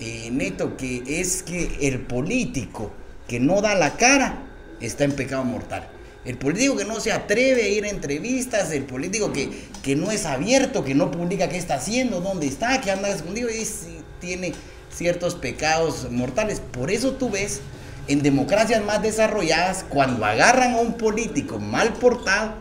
eh, 0.00 0.30
Neto, 0.32 0.78
que 0.78 1.02
es 1.06 1.42
que 1.42 1.76
el 1.82 2.00
político 2.00 2.90
que 3.28 3.40
no 3.40 3.60
da 3.60 3.74
la 3.74 3.98
cara 3.98 4.46
está 4.80 5.04
en 5.04 5.12
pecado 5.12 5.44
mortal. 5.44 5.90
El 6.24 6.38
político 6.38 6.76
que 6.76 6.86
no 6.86 7.00
se 7.00 7.12
atreve 7.12 7.64
a 7.64 7.68
ir 7.68 7.84
a 7.84 7.90
entrevistas, 7.90 8.72
el 8.72 8.84
político 8.84 9.30
que, 9.30 9.50
que 9.82 9.94
no 9.94 10.10
es 10.10 10.24
abierto, 10.24 10.84
que 10.84 10.94
no 10.94 11.10
publica 11.10 11.50
qué 11.50 11.58
está 11.58 11.74
haciendo, 11.74 12.20
dónde 12.20 12.46
está, 12.46 12.80
que 12.80 12.90
anda 12.90 13.10
escondido, 13.10 13.50
sí 13.50 13.97
tiene 14.20 14.52
ciertos 14.94 15.34
pecados 15.34 16.08
mortales. 16.10 16.60
Por 16.60 16.90
eso 16.90 17.12
tú 17.12 17.30
ves 17.30 17.60
en 18.08 18.22
democracias 18.22 18.82
más 18.84 19.02
desarrolladas, 19.02 19.84
cuando 19.88 20.24
agarran 20.24 20.74
a 20.74 20.78
un 20.78 20.94
político 20.94 21.58
mal 21.58 21.92
portado, 21.92 22.52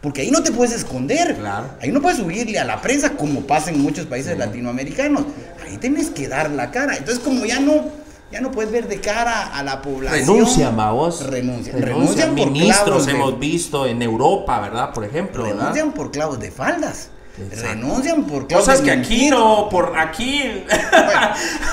porque 0.00 0.22
ahí 0.22 0.30
no 0.30 0.42
te 0.42 0.50
puedes 0.52 0.74
esconder. 0.74 1.36
Claro. 1.36 1.68
Ahí 1.80 1.90
no 1.92 2.00
puedes 2.02 2.18
subirle 2.18 2.58
a 2.58 2.64
la 2.64 2.80
prensa 2.80 3.10
como 3.10 3.42
pasa 3.42 3.70
en 3.70 3.80
muchos 3.80 4.06
países 4.06 4.36
latinoamericanos. 4.38 5.24
ahí 5.66 5.76
tenés 5.78 6.10
que 6.10 6.28
dar 6.28 6.50
la 6.50 6.70
cara. 6.70 6.96
Entonces, 6.96 7.22
como 7.22 7.44
ya 7.44 7.60
no, 7.60 7.84
ya 8.32 8.40
no 8.40 8.50
puedes 8.50 8.70
ver 8.72 8.88
de 8.88 9.00
cara 9.00 9.46
a 9.56 9.62
la 9.62 9.80
población. 9.82 10.20
Renuncian, 10.26 10.76
vos. 10.76 11.24
Renuncian. 11.24 11.76
Renuncian. 11.80 11.82
Renuncian 11.82 12.34
por 12.36 12.50
Ministros 12.50 12.84
clavos 12.84 13.06
de- 13.06 13.12
hemos 13.12 13.38
visto 13.38 13.86
en 13.86 14.02
Europa, 14.02 14.60
¿verdad? 14.60 14.92
Por 14.92 15.04
ejemplo, 15.04 15.44
¿verdad? 15.44 15.58
Renuncian 15.60 15.92
por 15.92 16.10
clavos 16.10 16.40
de 16.40 16.50
faldas. 16.50 17.10
Renuncian 17.50 18.24
por 18.24 18.48
Cosas 18.48 18.80
que 18.80 18.90
aquí 18.90 19.10
mentir. 19.10 19.30
no, 19.30 19.68
por 19.68 19.98
aquí. 19.98 20.42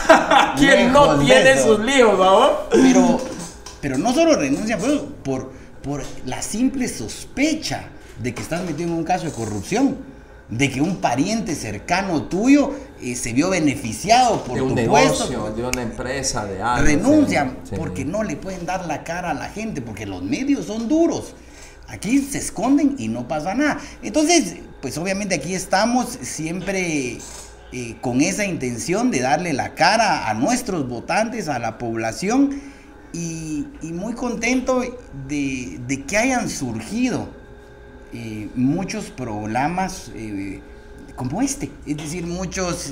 aquí 0.10 0.66
no 0.92 1.16
lejos 1.16 1.20
de 1.20 1.26
tiene 1.26 1.62
sus 1.62 1.80
líos, 1.80 2.18
¿vamos? 2.18 2.52
Pero, 2.72 3.22
pero 3.82 3.98
no 3.98 4.14
solo 4.14 4.36
renuncian 4.36 4.80
pues, 4.80 5.02
por, 5.24 5.52
por 5.82 6.04
la 6.26 6.42
simple 6.42 6.88
sospecha 6.88 7.90
de 8.22 8.34
que 8.34 8.42
estás 8.42 8.64
metido 8.64 8.90
en 8.90 8.96
un 8.96 9.04
caso 9.04 9.26
de 9.26 9.32
corrupción, 9.32 9.98
de 10.50 10.70
que 10.70 10.80
un 10.80 10.98
pariente 10.98 11.56
cercano 11.56 12.24
tuyo 12.24 12.72
eh, 13.02 13.16
se 13.16 13.34
vio 13.34 13.50
beneficiado 13.50 14.44
por 14.44 14.56
De 14.56 14.62
un 14.62 14.70
tu 14.70 14.76
negocio, 14.76 15.42
puesto. 15.42 15.52
de 15.56 15.68
una 15.68 15.82
empresa, 15.82 16.46
de 16.46 16.62
algo. 16.62 16.86
Renuncian 16.86 17.58
sí, 17.64 17.72
sí. 17.72 17.76
porque 17.78 18.06
no 18.06 18.24
le 18.24 18.36
pueden 18.36 18.66
dar 18.66 18.86
la 18.86 19.04
cara 19.04 19.32
a 19.32 19.34
la 19.34 19.50
gente, 19.50 19.82
porque 19.82 20.06
los 20.06 20.22
medios 20.24 20.66
son 20.66 20.88
duros. 20.88 21.34
Aquí 21.88 22.20
se 22.20 22.40
esconden 22.40 22.96
y 22.98 23.08
no 23.08 23.28
pasa 23.28 23.54
nada. 23.54 23.80
Entonces, 24.02 24.56
pues 24.82 24.98
obviamente 24.98 25.36
aquí 25.36 25.54
estamos 25.56 26.18
siempre 26.22 27.18
eh, 27.72 27.96
con 28.02 28.22
esa 28.22 28.46
intención 28.46 29.12
de 29.12 29.22
darle 29.22 29.54
la 29.54 29.74
cara 29.74 30.30
a 30.30 30.34
nuestros 30.34 30.88
votantes, 30.88 31.48
a 31.48 31.60
la 31.60 31.78
población, 31.78 32.62
y, 33.14 33.66
muy 33.82 34.14
contento 34.14 34.82
de, 35.28 36.04
que 36.06 36.18
hayan 36.18 36.50
surgido 36.50 37.30
eh, 38.14 38.50
muchos 38.56 39.06
programas 39.06 40.12
eh, 40.16 40.60
como 41.16 41.42
este, 41.42 41.72
es 41.86 41.96
decir, 41.96 42.28
muchos 42.28 42.92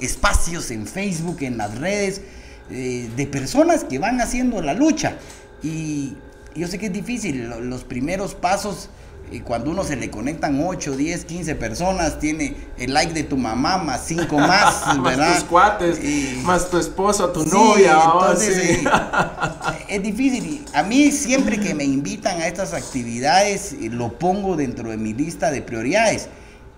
espacios 0.00 0.70
en 0.70 0.86
Facebook, 0.86 1.38
en 1.42 1.58
las 1.58 1.76
redes, 1.78 2.22
de 2.70 3.28
personas 3.30 3.84
que 3.84 3.98
van 3.98 4.20
haciendo 4.20 4.62
la 4.62 4.72
lucha. 4.72 5.16
Y 5.62 6.14
yo 6.54 6.68
sé 6.68 6.78
que 6.78 6.86
es 6.86 6.92
difícil, 6.92 7.50
lo- 7.50 7.60
los 7.60 7.84
primeros 7.84 8.34
pasos, 8.34 8.88
eh, 9.32 9.42
cuando 9.42 9.70
uno 9.70 9.84
se 9.84 9.96
le 9.96 10.10
conectan 10.10 10.62
8, 10.64 10.96
10, 10.96 11.24
15 11.24 11.54
personas, 11.54 12.18
tiene 12.18 12.54
el 12.78 12.92
like 12.94 13.12
de 13.12 13.22
tu 13.24 13.36
mamá, 13.36 13.78
más 13.78 14.04
5 14.06 14.38
más, 14.38 14.86
más 14.96 15.02
¿verdad? 15.02 15.34
tus 15.36 15.44
cuates, 15.44 16.04
Y- 16.04 16.40
más 16.44 16.68
tu 16.70 16.78
esposo, 16.78 17.30
tu 17.30 17.44
Sí, 17.44 17.50
novia, 17.52 17.98
entonces, 18.04 18.54
sí. 18.78 18.84
eh, 18.86 19.84
es 19.88 20.02
difícil. 20.02 20.44
y 20.46 20.64
A 20.74 20.82
mí 20.82 21.10
siempre 21.12 21.58
que 21.60 21.74
me 21.74 21.84
invitan 21.84 22.40
a 22.40 22.46
estas 22.46 22.74
actividades, 22.74 23.72
eh, 23.74 23.88
lo 23.90 24.18
pongo 24.18 24.56
dentro 24.56 24.90
de 24.90 24.96
mi 24.96 25.12
lista 25.14 25.50
de 25.50 25.62
prioridades. 25.62 26.28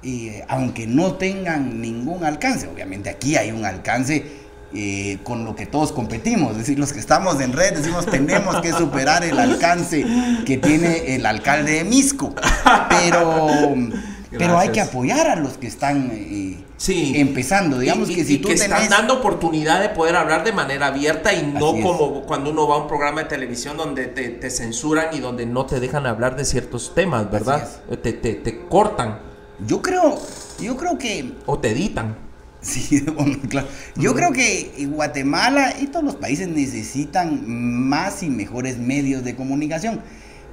Y, 0.02 0.28
eh, 0.28 0.44
aunque 0.48 0.86
no 0.88 1.14
tengan 1.14 1.80
ningún 1.80 2.24
alcance, 2.24 2.66
obviamente 2.66 3.08
aquí 3.08 3.36
hay 3.36 3.52
un 3.52 3.64
alcance 3.64 4.41
eh, 4.74 5.18
con 5.24 5.44
lo 5.44 5.54
que 5.56 5.66
todos 5.66 5.92
competimos. 5.92 6.52
Es 6.52 6.58
decir, 6.58 6.78
los 6.78 6.92
que 6.92 7.00
estamos 7.00 7.40
en 7.40 7.52
red 7.52 7.74
decimos 7.76 8.06
tenemos 8.06 8.60
que 8.60 8.72
superar 8.72 9.24
el 9.24 9.38
alcance 9.38 10.04
que 10.46 10.58
tiene 10.58 11.14
el 11.14 11.26
alcalde 11.26 11.72
de 11.72 11.84
Misco. 11.84 12.34
Pero, 12.88 13.48
pero 14.38 14.58
hay 14.58 14.70
que 14.70 14.80
apoyar 14.80 15.26
a 15.28 15.36
los 15.36 15.58
que 15.58 15.66
están 15.66 16.10
eh, 16.12 16.58
Sí. 16.76 17.12
empezando. 17.16 17.78
Digamos 17.78 18.10
Y- 18.10 18.14
que 18.16 18.20
y- 18.22 18.24
si 18.24 18.34
y 18.34 18.38
tú 18.38 18.48
que 18.48 18.54
tenés... 18.56 18.82
están 18.82 18.88
dando 18.88 19.14
oportunidad 19.14 19.80
de 19.80 19.90
poder 19.90 20.16
hablar 20.16 20.42
de 20.42 20.52
manera 20.52 20.88
abierta 20.88 21.32
y 21.32 21.42
no 21.46 21.72
como 21.80 22.22
cuando 22.22 22.50
uno 22.50 22.66
va 22.66 22.74
a 22.76 22.78
un 22.78 22.88
programa 22.88 23.22
de 23.22 23.28
televisión 23.28 23.76
donde 23.76 24.06
te, 24.06 24.30
te 24.30 24.50
censuran 24.50 25.06
y 25.12 25.20
donde 25.20 25.46
no 25.46 25.64
te 25.66 25.78
dejan 25.78 26.06
hablar 26.06 26.34
de 26.36 26.44
ciertos 26.44 26.92
temas, 26.94 27.30
¿verdad? 27.30 27.68
Te, 28.02 28.12
te, 28.12 28.34
te 28.34 28.66
cortan 28.68 29.20
Yo 29.64 29.80
creo, 29.80 30.20
yo 30.60 30.76
creo 30.76 30.98
que, 30.98 31.34
o 31.46 31.58
te 31.60 31.70
editan. 31.70 32.16
Sí, 32.62 33.00
bueno, 33.16 33.38
claro. 33.48 33.68
Yo 33.96 34.14
creo 34.14 34.32
que 34.32 34.86
Guatemala 34.88 35.74
y 35.80 35.88
todos 35.88 36.04
los 36.04 36.16
países 36.16 36.48
necesitan 36.48 37.42
más 37.46 38.22
y 38.22 38.30
mejores 38.30 38.78
medios 38.78 39.24
de 39.24 39.36
comunicación. 39.36 40.00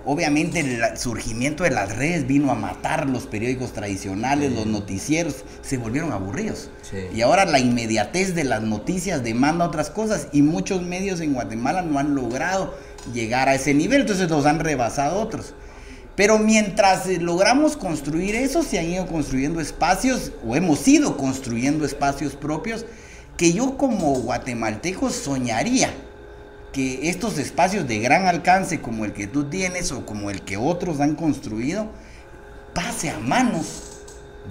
Obviamente 0.06 0.62
el 0.62 0.98
surgimiento 0.98 1.66
de 1.66 1.72
las 1.72 1.96
redes 1.96 2.26
vino 2.26 2.52
a 2.52 2.56
matar 2.56 3.08
los 3.10 3.28
periódicos 3.28 3.74
tradicionales, 3.74 4.50
Sí. 4.50 4.56
los 4.56 4.66
noticieros, 4.66 5.44
se 5.62 5.78
volvieron 5.78 6.14
aburridos. 6.14 6.72
Sí. 6.90 6.98
Y 7.14 7.22
ahora 7.22 7.46
la 7.46 7.60
inmediatez 7.60 8.34
de 8.34 8.46
las 8.46 8.62
noticias 8.64 9.24
demanda 9.24 9.66
otras 9.66 9.90
cosas 9.90 10.28
y 10.32 10.42
muchos 10.42 10.82
medios 10.82 11.20
en 11.20 11.34
Guatemala 11.34 11.82
no 11.82 12.00
han 12.00 12.16
logrado 12.16 12.74
llegar 13.14 13.50
a 13.50 13.56
ese 13.56 13.74
nivel, 13.74 14.02
entonces 14.02 14.30
los 14.30 14.46
han 14.46 14.60
rebasado 14.60 15.20
otros. 15.20 15.54
Pero 16.20 16.38
mientras 16.38 17.08
eh, 17.08 17.18
logramos 17.18 17.78
construir 17.78 18.36
eso, 18.36 18.62
se 18.62 18.78
han 18.78 18.90
ido 18.90 19.08
construyendo 19.08 19.62
espacios, 19.62 20.34
o 20.46 20.54
hemos 20.54 20.86
ido 20.86 21.16
construyendo 21.16 21.86
espacios 21.86 22.36
propios, 22.36 22.86
que 23.38 23.54
yo 23.54 23.78
como 23.78 24.12
guatemalteco 24.16 25.12
soñaría 25.12 25.94
que 26.74 27.10
estos 27.10 27.38
espacios 27.38 27.88
de 27.88 28.00
gran 28.00 28.26
alcance 28.26 28.82
como 28.82 29.06
el 29.06 29.14
que 29.14 29.28
tú 29.28 29.46
tienes 29.46 29.94
o 29.94 30.06
como 30.06 30.30
el 30.30 30.42
que 30.42 30.58
otros 30.58 31.00
han 31.00 31.16
construido, 31.16 31.88
pase 32.74 33.12
a 33.12 33.20
manos 33.20 34.02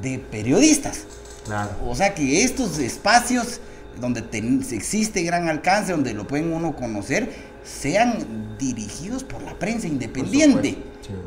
de 0.00 0.18
periodistas. 0.18 1.00
Claro. 1.44 1.72
O 1.86 1.94
sea 1.94 2.14
que 2.14 2.44
estos 2.44 2.78
espacios 2.78 3.60
donde 4.00 4.24
existe 4.72 5.22
gran 5.22 5.50
alcance, 5.50 5.92
donde 5.92 6.14
lo 6.14 6.26
pueden 6.26 6.50
uno 6.50 6.74
conocer, 6.74 7.30
sean 7.68 8.56
dirigidos 8.58 9.24
por 9.24 9.42
la 9.42 9.58
prensa 9.58 9.86
independiente. 9.86 10.78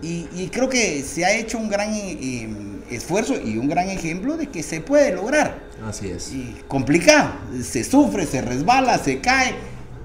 y, 0.01 0.27
y 0.36 0.50
creo 0.51 0.69
que 0.69 1.03
se 1.03 1.25
ha 1.25 1.33
hecho 1.33 1.57
un 1.57 1.69
gran 1.69 1.93
eh, 1.93 2.17
eh, 2.21 2.50
esfuerzo 2.89 3.36
y 3.36 3.57
un 3.57 3.67
gran 3.67 3.89
ejemplo 3.89 4.38
de 4.38 4.48
que 4.48 4.63
se 4.63 4.81
puede 4.81 5.13
lograr. 5.13 5.60
Así 5.88 6.10
es. 6.10 6.31
Y 6.33 6.55
complicado, 6.67 7.33
se 7.63 7.83
sufre, 7.83 8.25
se 8.25 8.41
resbala, 8.41 8.98
se 8.98 9.19
cae, 9.19 9.55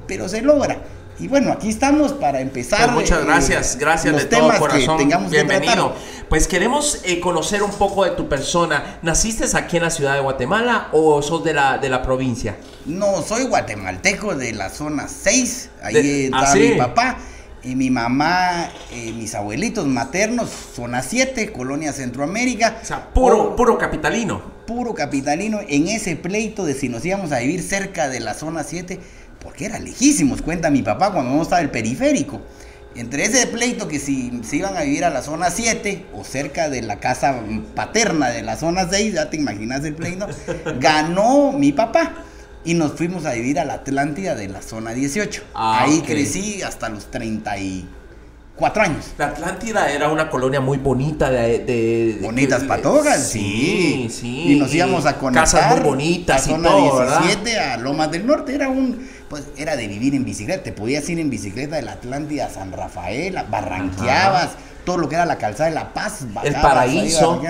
pero 0.06 0.28
se 0.28 0.42
logra. 0.42 0.78
Y 1.18 1.28
bueno, 1.28 1.52
aquí 1.52 1.70
estamos 1.70 2.12
para 2.12 2.40
empezar. 2.40 2.92
Pues 2.92 2.92
muchas 3.10 3.22
eh, 3.22 3.24
gracias, 3.24 3.76
gracias 3.78 4.16
de 4.16 4.24
todo 4.26 4.50
corazón. 4.58 4.98
que 4.98 5.16
Bienvenido. 5.30 5.94
Pues 6.28 6.46
queremos 6.46 7.00
eh, 7.04 7.20
conocer 7.20 7.62
un 7.62 7.70
poco 7.70 8.04
de 8.04 8.10
tu 8.10 8.28
persona. 8.28 8.98
¿Naciste 9.02 9.44
aquí 9.56 9.78
en 9.78 9.84
la 9.84 9.90
ciudad 9.90 10.14
de 10.14 10.20
Guatemala 10.20 10.88
o 10.92 11.22
sos 11.22 11.42
de 11.42 11.54
la, 11.54 11.78
de 11.78 11.88
la 11.88 12.02
provincia? 12.02 12.56
No, 12.84 13.22
soy 13.22 13.44
guatemalteco 13.44 14.34
de 14.34 14.52
la 14.52 14.68
zona 14.68 15.08
6. 15.08 15.70
Ahí 15.82 15.94
De- 15.94 16.24
está 16.26 16.38
¿Ah, 16.40 16.52
sí? 16.52 16.58
mi 16.60 16.74
papá. 16.76 17.16
Y 17.62 17.74
mi 17.74 17.90
mamá, 17.90 18.70
eh, 18.92 19.12
mis 19.16 19.34
abuelitos 19.34 19.86
maternos, 19.86 20.50
zona 20.74 21.02
7, 21.02 21.50
Colonia 21.50 21.92
Centroamérica. 21.92 22.78
O 22.82 22.84
sea, 22.84 23.08
puro, 23.12 23.56
puro 23.56 23.78
capitalino. 23.78 24.40
puro 24.66 24.94
capitalino 24.94 25.60
en 25.66 25.88
ese 25.88 26.14
pleito 26.16 26.64
de 26.64 26.74
si 26.74 26.88
nos 26.88 27.04
íbamos 27.04 27.32
a 27.32 27.38
vivir 27.38 27.62
cerca 27.62 28.08
de 28.08 28.20
la 28.20 28.34
zona 28.34 28.62
7, 28.64 29.00
porque 29.40 29.66
era 29.66 29.78
lejísimos, 29.78 30.42
cuenta 30.42 30.70
mi 30.70 30.82
papá 30.82 31.12
cuando 31.12 31.34
no 31.34 31.42
estaba 31.42 31.60
el 31.60 31.70
periférico. 31.70 32.40
Entre 32.94 33.24
ese 33.24 33.46
pleito 33.46 33.88
que 33.88 33.98
si 33.98 34.40
se 34.42 34.56
iban 34.56 34.74
a 34.76 34.80
vivir 34.82 35.04
a 35.04 35.10
la 35.10 35.20
zona 35.22 35.50
7 35.50 36.06
o 36.14 36.24
cerca 36.24 36.70
de 36.70 36.80
la 36.80 36.98
casa 36.98 37.40
paterna 37.74 38.30
de 38.30 38.42
la 38.42 38.56
zona 38.56 38.88
6, 38.90 39.12
ya 39.12 39.28
te 39.28 39.36
imaginas 39.36 39.84
el 39.84 39.94
pleito, 39.94 40.26
ganó 40.80 41.52
mi 41.52 41.72
papá. 41.72 42.14
Y 42.64 42.74
nos 42.74 42.92
fuimos 42.94 43.26
a 43.26 43.32
vivir 43.34 43.60
a 43.60 43.64
la 43.64 43.74
Atlántida 43.74 44.34
de 44.34 44.48
la 44.48 44.60
zona 44.62 44.92
18. 44.92 45.42
Ah, 45.54 45.82
Ahí 45.84 46.00
crecí 46.00 46.62
hasta 46.62 46.88
los 46.88 47.10
34 47.12 48.82
años. 48.82 49.04
La 49.18 49.26
Atlántida 49.26 49.90
era 49.92 50.08
una 50.10 50.28
colonia 50.30 50.60
muy 50.60 50.78
bonita 50.78 51.30
de... 51.30 51.58
de- 51.60 52.14
de- 52.14 52.18
Bonitas 52.22 52.62
de- 52.62 52.68
patogas, 52.68 53.28
Sí, 53.28 54.06
sí. 54.08 54.20
sí. 54.20 54.52
Y 54.52 54.56
nos 54.58 54.72
íbamos 54.74 55.06
a 55.06 55.16
conectar. 55.18 55.44
Casas 55.44 55.76
muy 55.76 55.84
bonitas 55.90 56.44
a 56.46 56.50
y 56.50 56.52
zona 56.54 56.68
todo, 56.70 56.96
¿verdad? 56.98 57.20
17 57.20 57.60
a 57.60 57.76
Lomas 57.76 58.10
del 58.10 58.26
Norte. 58.26 58.54
Era 58.54 58.68
un, 58.68 59.06
pues 59.28 59.44
era 59.56 59.76
de 59.76 59.88
vivir 59.88 60.14
en 60.14 60.24
bicicleta. 60.24 60.62
Te 60.62 60.72
podías 60.72 61.08
ir 61.08 61.18
en 61.18 61.30
bicicleta 61.30 61.76
de 61.76 61.82
la 61.82 61.92
Atlántida 61.92 62.46
a 62.46 62.50
San 62.50 62.72
Rafael, 62.72 63.36
barranqueabas, 63.50 64.50
todo 64.84 64.98
lo 64.98 65.08
que 65.08 65.14
era 65.16 65.26
la 65.26 65.38
calzada 65.38 65.68
de 65.68 65.74
La 65.74 65.92
Paz. 65.92 66.20
bajabas 66.32 66.54
ahí, 66.56 66.62
paraíso. 66.62 67.42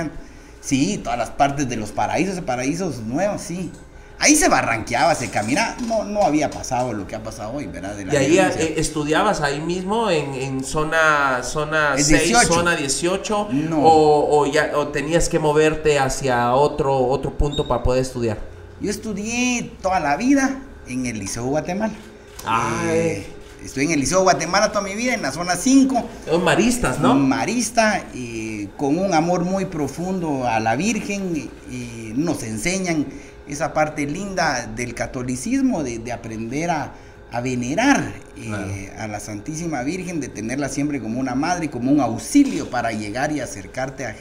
Sí, 0.60 0.98
todas 1.02 1.18
las 1.18 1.30
partes 1.30 1.68
de 1.68 1.76
los 1.76 1.92
paraísos, 1.92 2.40
paraísos 2.40 2.98
nuevos, 3.00 3.40
sí. 3.42 3.70
Ahí 4.18 4.34
se 4.34 4.48
barranqueaba, 4.48 5.14
se 5.14 5.28
caminaba. 5.30 5.76
No, 5.86 6.02
no 6.04 6.22
había 6.22 6.50
pasado 6.50 6.94
lo 6.94 7.06
que 7.06 7.14
ha 7.14 7.22
pasado 7.22 7.52
hoy, 7.52 7.66
¿verdad? 7.66 7.94
De 7.94 8.06
la 8.06 8.14
Y 8.14 8.16
ahí 8.16 8.38
eh, 8.38 8.74
estudiabas 8.78 9.42
ahí 9.42 9.60
mismo 9.60 10.10
en, 10.10 10.32
en 10.34 10.64
zona 10.64 11.42
zona 11.42 11.94
Es 11.96 12.06
6, 12.06 12.28
18. 12.28 12.52
zona 12.54 12.76
18 12.76 13.48
No. 13.52 13.78
o, 13.82 14.40
o 14.40 14.46
ya 14.46 14.72
o 14.74 14.88
tenías 14.88 15.28
que 15.28 15.38
moverte 15.38 15.98
hacia 15.98 16.54
otro 16.54 16.96
otro 16.96 17.36
punto 17.36 17.68
para 17.68 17.82
poder 17.82 18.00
estudiar. 18.00 18.38
Yo 18.80 18.90
estudié 18.90 19.70
toda 19.82 20.00
la 20.00 20.16
vida 20.16 20.60
en 20.88 21.06
el 21.06 21.18
Liceo 21.18 21.44
Guatemala. 21.46 21.92
Ay. 22.44 22.88
Eh, 22.88 23.26
estuve 23.64 23.84
en 23.84 23.90
el 23.92 24.00
Liceo 24.00 24.22
Guatemala 24.22 24.68
toda 24.70 24.82
mi 24.82 24.94
vida, 24.94 25.14
en 25.14 25.22
la 25.22 25.32
zona 25.32 25.56
5. 25.56 26.08
Son 26.26 26.44
maristas, 26.44 27.00
¿no? 27.00 27.14
Marista, 27.14 28.04
eh, 28.14 28.68
con 28.76 28.98
un 28.98 29.14
amor 29.14 29.44
muy 29.44 29.64
profundo 29.66 30.46
a 30.46 30.60
la 30.60 30.76
Virgen. 30.76 31.34
y- 31.36 31.50
y 31.74 32.12
nos 32.16 32.42
enseñan 32.42 33.06
esa 33.48 33.72
parte 33.72 34.06
linda 34.06 34.66
del 34.74 34.94
catolicismo, 34.94 35.82
de, 35.82 35.98
de 35.98 36.12
aprender 36.12 36.70
a, 36.70 36.92
a 37.32 37.40
venerar 37.40 38.12
eh, 38.36 38.92
a 38.98 39.06
la 39.08 39.20
Santísima 39.20 39.82
Virgen, 39.82 40.20
de 40.20 40.28
tenerla 40.28 40.68
siempre 40.68 41.00
como 41.00 41.18
una 41.20 41.34
madre, 41.34 41.68
como 41.70 41.90
un 41.90 42.00
auxilio 42.00 42.70
para 42.70 42.92
llegar 42.92 43.32
y 43.32 43.40
acercarte 43.40 44.06
a, 44.06 44.14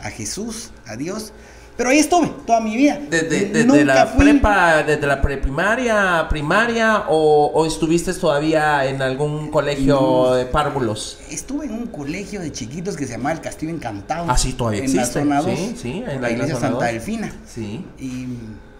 a 0.00 0.10
Jesús, 0.10 0.70
a 0.86 0.96
Dios. 0.96 1.32
Pero 1.78 1.90
ahí 1.90 2.00
estuve 2.00 2.26
toda 2.44 2.60
mi 2.60 2.76
vida. 2.76 2.98
Desde, 3.08 3.46
desde 3.46 3.64
Nunca 3.64 3.84
la 3.84 4.06
fui- 4.08 4.24
prepa, 4.24 4.82
desde 4.82 5.06
la 5.06 5.22
preprimaria, 5.22 6.26
primaria, 6.28 7.04
o, 7.08 7.52
o 7.54 7.64
estuviste 7.66 8.12
todavía 8.14 8.84
en 8.84 9.00
algún 9.00 9.48
colegio 9.52 10.34
de 10.34 10.44
párvulos? 10.46 11.18
Estuve 11.30 11.66
en 11.66 11.74
un 11.74 11.86
colegio 11.86 12.40
de 12.40 12.50
chiquitos 12.50 12.96
que 12.96 13.06
se 13.06 13.12
llamaba 13.12 13.32
El 13.32 13.40
Castillo 13.40 13.70
Encantado. 13.72 14.26
Ah, 14.28 14.36
sí, 14.36 14.54
todavía 14.54 14.80
en 14.80 14.84
existe. 14.86 15.24
la 15.24 15.40
zona 15.40 15.42
2. 15.42 15.56
Sí, 15.56 15.76
sí, 15.80 15.90
en 16.04 16.14
la- 16.16 16.20
la 16.22 16.30
iglesia 16.32 16.54
Santa 16.56 16.68
2. 16.70 16.84
Delfina. 16.84 17.32
Sí. 17.46 17.84
Y 18.00 18.26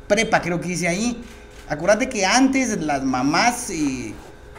prepa 0.09 0.43
creo 0.43 0.61
que 0.61 0.69
hice 0.73 0.88
ahí. 0.88 1.23
Acuérdate 1.69 2.09
que 2.09 2.26
antes 2.26 2.81
las 2.83 3.05
mamás 3.05 3.71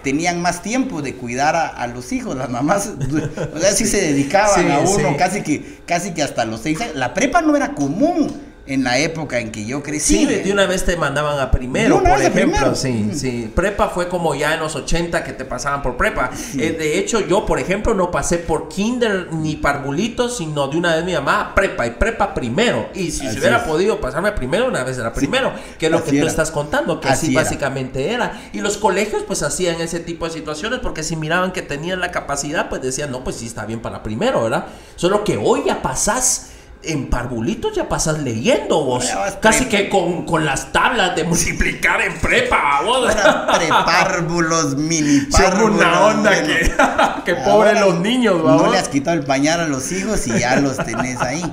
tenían 0.04 0.42
más 0.42 0.62
tiempo 0.62 1.02
de 1.02 1.16
cuidar 1.16 1.56
a, 1.56 1.68
a 1.68 1.88
los 1.88 2.12
hijos. 2.12 2.36
Las 2.36 2.50
mamás, 2.50 2.92
o 3.54 3.60
sea, 3.60 3.72
sí 3.72 3.86
se 3.86 4.02
dedicaban 4.02 4.66
Sí, 4.66 4.72
a 4.72 4.80
uno 4.80 5.10
sí. 5.10 5.16
casi 5.18 5.42
que 5.44 5.80
casi 5.86 6.14
que 6.14 6.24
hasta 6.24 6.46
los 6.46 6.62
seis 6.62 6.80
años. 6.82 6.96
La 6.96 7.14
prepa 7.14 7.42
no 7.42 7.56
era 7.56 7.74
común 7.76 8.49
en 8.70 8.84
la 8.84 9.00
época 9.00 9.40
en 9.40 9.52
que 9.52 9.66
yo 9.66 9.82
crecí. 9.84 10.20
Sí, 10.20 10.26
de 10.26 10.52
una 10.54 10.66
vez 10.68 10.86
te 10.86 10.96
mandaban 10.96 11.40
a 11.40 11.50
primero, 11.52 11.96
De 11.96 12.02
una 12.02 12.10
por 12.12 12.20
vez 12.20 12.28
ejemplo. 12.30 12.58
primero. 12.58 12.76
Sí, 12.76 13.10
sí. 13.14 13.52
Prepa 13.54 13.90
fue 13.90 14.08
como 14.08 14.36
ya 14.36 14.54
en 14.54 14.60
los 14.60 14.76
80 14.76 15.24
que 15.24 15.34
te 15.34 15.44
pasaban 15.44 15.82
por 15.82 15.98
prepa. 15.98 16.30
Eh, 16.58 16.76
de 16.78 17.00
hecho, 17.00 17.20
yo, 17.20 17.46
por 17.46 17.60
ejemplo, 17.60 17.94
no 17.94 18.12
pasé 18.12 18.38
por 18.38 18.70
kinder 18.70 19.34
ni 19.34 19.56
parvulitos, 19.56 20.38
sino 20.38 20.68
de 20.68 20.78
una 20.78 20.96
vez 20.96 21.04
mi 21.04 21.14
mamá, 21.14 21.54
prepa 21.56 21.88
y 21.88 21.92
prepa 21.92 22.34
primero. 22.34 22.90
Y 22.94 23.12
si 23.12 23.26
Así 23.26 23.34
se 23.36 23.40
hubiera 23.40 23.58
es. 23.58 23.64
podido 23.64 24.00
pasarme 24.00 24.32
primero, 24.34 24.68
una 24.68 24.84
vez 24.84 24.98
era 24.98 25.12
primero. 25.14 25.52
Que 25.80 25.88
es 25.88 25.92
lo 25.92 25.98
Así 25.98 26.06
que 26.12 26.12
tú 26.18 26.24
era. 26.24 26.28
estás 26.30 26.52
contando, 26.52 27.00
que 27.02 27.08
así, 27.10 27.28
Así 27.28 27.36
básicamente 27.36 28.12
era. 28.12 28.40
Y 28.54 28.62
los 28.62 28.78
colegios, 28.78 29.24
pues 29.26 29.42
hacían 29.44 29.82
ese 29.82 30.00
tipo 30.00 30.26
de 30.26 30.32
situaciones, 30.32 30.80
porque 30.80 31.04
si 31.04 31.16
miraban 31.16 31.52
que 31.54 31.62
tenían 31.64 32.00
la 32.00 32.12
capacidad, 32.12 32.70
pues 32.70 32.82
decían, 32.82 33.12
no, 33.12 33.24
pues 33.24 33.38
sí 33.38 33.48
está 33.48 33.66
bien 33.66 33.80
para 33.82 34.04
primero, 34.04 34.44
¿verdad? 34.44 34.68
Solo 34.96 35.24
que 35.24 35.38
hoy 35.38 35.64
ya 35.66 35.82
pasás. 35.82 36.52
En 36.82 37.10
parvulitos 37.10 37.76
ya 37.76 37.90
pasas 37.90 38.20
leyendo 38.20 38.86
vos. 38.86 39.06
Casi 39.42 39.66
que 39.66 39.90
con, 39.90 40.26
con 40.26 40.46
las 40.46 40.72
tablas 40.72 41.14
de 41.14 41.26
multiplicar 41.26 42.00
en 42.02 42.18
prepa, 42.20 42.82
vos. 42.86 43.12
Era 43.12 43.48
prepárvulos, 43.48 44.78
mini 44.78 45.20
Son 45.30 45.42
párvulos. 45.44 45.76
una 45.78 46.02
onda 46.06 46.30
bueno. 46.42 46.48
que, 46.48 47.26
que 47.26 47.36
pobre 47.42 47.78
los 47.80 48.00
niños, 48.00 48.38
No 48.38 48.44
vamos. 48.44 48.72
le 48.72 48.78
has 48.78 48.88
quitado 48.88 49.18
el 49.18 49.26
pañal 49.26 49.60
a 49.60 49.68
los 49.68 49.92
hijos 49.92 50.26
y 50.28 50.40
ya 50.40 50.56
los 50.62 50.78
tenés 50.78 51.20
ahí. 51.20 51.44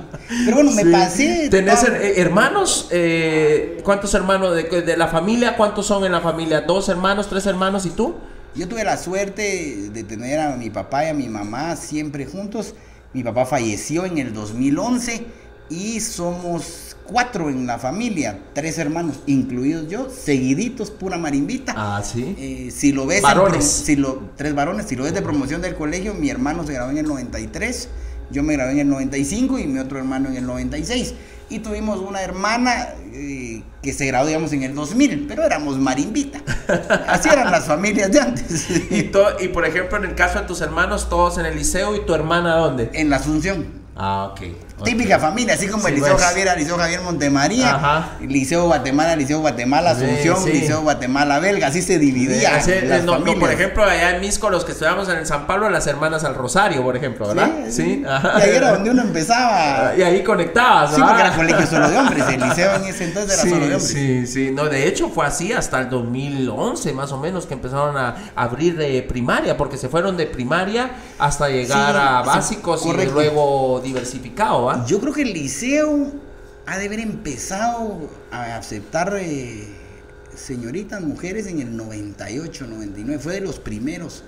Pero 0.45 0.55
bueno, 0.55 0.71
me 0.71 0.83
Sí. 0.83 0.91
pasé. 0.91 1.47
¿Tenés 1.51 1.83
her- 1.83 2.13
hermanos? 2.17 2.87
Eh, 2.91 3.81
¿Cuántos 3.83 4.13
hermanos 4.13 4.55
de, 4.55 4.63
de 4.81 4.95
la 4.95 5.07
familia? 5.09 5.57
¿Cuántos 5.57 5.85
son 5.87 6.05
en 6.05 6.13
la 6.13 6.21
familia? 6.21 6.61
¿Dos 6.61 6.87
hermanos, 6.87 7.27
tres 7.29 7.45
hermanos 7.45 7.85
y 7.85 7.89
tú? 7.89 8.15
Yo 8.55 8.67
tuve 8.69 8.83
la 8.85 8.95
suerte 8.97 9.89
de 9.91 10.03
tener 10.03 10.39
a 10.39 10.55
mi 10.55 10.69
papá 10.69 11.03
y 11.05 11.09
a 11.09 11.13
mi 11.13 11.27
mamá 11.27 11.75
siempre 11.75 12.25
juntos. 12.25 12.73
Mi 13.17 13.23
papá 13.23 13.47
falleció 13.47 14.05
en 14.05 14.19
el 14.19 14.31
2011 14.31 15.25
y 15.71 15.99
somos 16.01 16.95
cuatro 17.03 17.49
en 17.49 17.65
la 17.65 17.79
familia, 17.79 18.37
tres 18.53 18.77
hermanos, 18.77 19.21
incluidos 19.25 19.89
yo, 19.89 20.07
seguiditos, 20.07 20.91
pura 20.91 21.17
marimbita. 21.17 21.73
Ah, 21.75 22.03
sí. 22.03 22.35
Eh, 22.37 22.69
si 22.71 22.91
lo 22.91 23.07
ves, 23.07 23.23
Varones. 23.23 23.65
si 23.65 23.95
lo, 23.95 24.29
tres 24.35 24.53
varones, 24.53 24.85
si 24.85 24.95
lo 24.95 25.03
ves 25.03 25.15
de 25.15 25.23
promoción 25.23 25.63
del 25.63 25.73
colegio, 25.73 26.13
mi 26.13 26.29
hermano 26.29 26.63
se 26.63 26.73
graduó 26.73 26.91
en 26.91 26.99
el 26.99 27.07
93, 27.07 27.89
yo 28.29 28.43
me 28.43 28.53
gradué 28.53 28.73
en 28.73 28.79
el 28.81 28.89
95 28.89 29.57
y 29.57 29.65
mi 29.65 29.79
otro 29.79 29.97
hermano 29.97 30.29
en 30.29 30.35
el 30.35 30.45
96. 30.45 31.15
Y 31.49 31.59
tuvimos 31.59 31.99
una 31.99 32.21
hermana 32.21 32.89
eh, 33.13 33.61
que 33.81 33.93
se 33.93 34.05
graduó, 34.05 34.27
digamos, 34.27 34.51
en 34.53 34.63
el 34.63 34.75
2000, 34.75 35.25
pero 35.27 35.43
éramos 35.43 35.77
marimbita. 35.77 36.41
Así 37.07 37.29
eran 37.29 37.51
las 37.51 37.65
familias 37.65 38.11
de 38.11 38.19
antes. 38.19 38.67
Y, 38.91 39.03
to- 39.03 39.39
y 39.39 39.47
por 39.49 39.65
ejemplo, 39.65 39.97
en 39.97 40.05
el 40.05 40.15
caso 40.15 40.39
de 40.41 40.45
tus 40.45 40.59
hermanos, 40.61 41.07
todos 41.09 41.37
en 41.37 41.45
el 41.45 41.55
liceo 41.55 41.95
y 41.95 42.05
tu 42.05 42.13
hermana, 42.13 42.55
¿dónde? 42.55 42.89
en 42.93 43.09
la 43.09 43.15
Asunción. 43.17 43.65
Ah, 43.95 44.29
ok. 44.33 44.41
Típica 44.83 45.17
familia, 45.19 45.55
así 45.55 45.67
como 45.67 45.83
Sí, 45.83 45.89
el 45.89 45.95
Liceo 45.95 46.13
pues. 46.13 46.23
Javier, 46.25 46.49
Liceo 46.57 46.77
Javier 46.77 47.01
Montemaría, 47.01 47.75
Ajá. 47.75 48.09
Liceo 48.21 48.65
Guatemala, 48.65 49.15
Liceo 49.15 49.39
Guatemala, 49.39 49.91
Asunción, 49.91 50.37
sí. 50.43 50.51
Liceo 50.51 50.81
Guatemala 50.81 51.39
Belga, 51.39 51.67
así 51.67 51.81
se 51.81 51.97
dividía. 51.97 52.51
Las 52.83 53.03
no, 53.03 53.17
no, 53.19 53.33
por 53.39 53.51
ejemplo, 53.51 53.83
allá 53.83 54.11
en 54.15 54.21
Misco, 54.21 54.49
los 54.49 54.63
que 54.65 54.73
estudiamos 54.73 55.09
en 55.09 55.17
el 55.17 55.25
San 55.25 55.47
Pablo, 55.47 55.69
las 55.69 55.87
hermanas 55.87 56.23
al 56.23 56.35
Rosario, 56.35 56.83
por 56.83 56.95
ejemplo, 56.95 57.27
¿verdad? 57.27 57.49
Sí, 57.69 58.03
Ajá. 58.07 58.33
Y 58.39 58.41
ahí 58.43 58.55
era 58.55 58.71
donde 58.73 58.91
uno 58.91 59.01
empezaba. 59.01 59.93
Y 59.97 60.01
ahí 60.03 60.23
conectabas, 60.23 60.91
Sí, 60.93 61.01
porque 61.01 61.13
¿verdad? 61.13 61.27
era 61.27 61.35
colegio 61.35 61.67
solo 61.67 61.89
de 61.89 61.97
hombres. 61.97 62.23
El 62.29 62.41
liceo 62.41 62.75
en 62.75 62.83
ese 62.85 63.03
entonces 63.05 63.33
era 63.33 63.43
sí, 63.43 63.49
solo 63.49 63.67
de 63.67 63.75
hombres. 63.75 63.91
Sí, 63.91 64.27
sí, 64.27 64.51
no, 64.51 64.65
de 64.65 64.87
hecho 64.87 65.09
fue 65.09 65.25
así 65.25 65.53
hasta 65.53 65.79
el 65.79 65.89
2011 65.89 66.93
más 66.93 67.11
o 67.11 67.17
menos 67.17 67.45
que 67.45 67.53
empezaron 67.55 67.97
a 67.97 68.15
abrir 68.35 68.77
de 68.77 69.01
primaria, 69.03 69.57
porque 69.57 69.77
se 69.77 69.89
fueron 69.89 70.17
de 70.17 70.27
primaria 70.27 70.91
hasta 71.17 71.49
llegar 71.49 71.95
a 71.95 72.21
básicos 72.21 72.85
y 72.85 72.91
luego 72.93 73.81
diversificado, 73.83 74.66
Yo 74.87 74.99
creo 74.99 75.13
que 75.13 75.21
el 75.23 75.33
liceo 75.33 76.11
ha 76.65 76.77
de 76.77 76.85
haber 76.85 76.99
empezado 76.99 78.09
a 78.31 78.57
aceptar 78.57 79.17
eh, 79.19 79.67
señoritas, 80.35 81.01
mujeres 81.01 81.47
en 81.47 81.59
el 81.59 81.75
98, 81.75 82.67
99. 82.67 83.19
Fue 83.21 83.33
de 83.33 83.41
los 83.41 83.59
primeros 83.59 84.23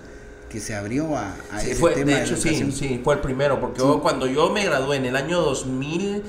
que 0.50 0.60
se 0.60 0.76
abrió 0.76 1.16
a, 1.16 1.36
a 1.52 1.60
Sí, 1.60 1.72
ese 1.72 1.80
fue, 1.80 1.94
tema 1.94 2.14
de 2.14 2.24
hecho, 2.24 2.36
sí, 2.36 2.72
sí, 2.72 3.02
fue 3.04 3.16
el 3.16 3.22
primero, 3.22 3.60
porque 3.60 3.80
yo, 3.80 4.02
cuando 4.02 4.26
yo 4.26 4.50
me 4.50 4.66
gradué 4.66 4.98
en 4.98 5.06
el 5.06 5.16
año 5.16 5.42
2000, 5.42 6.24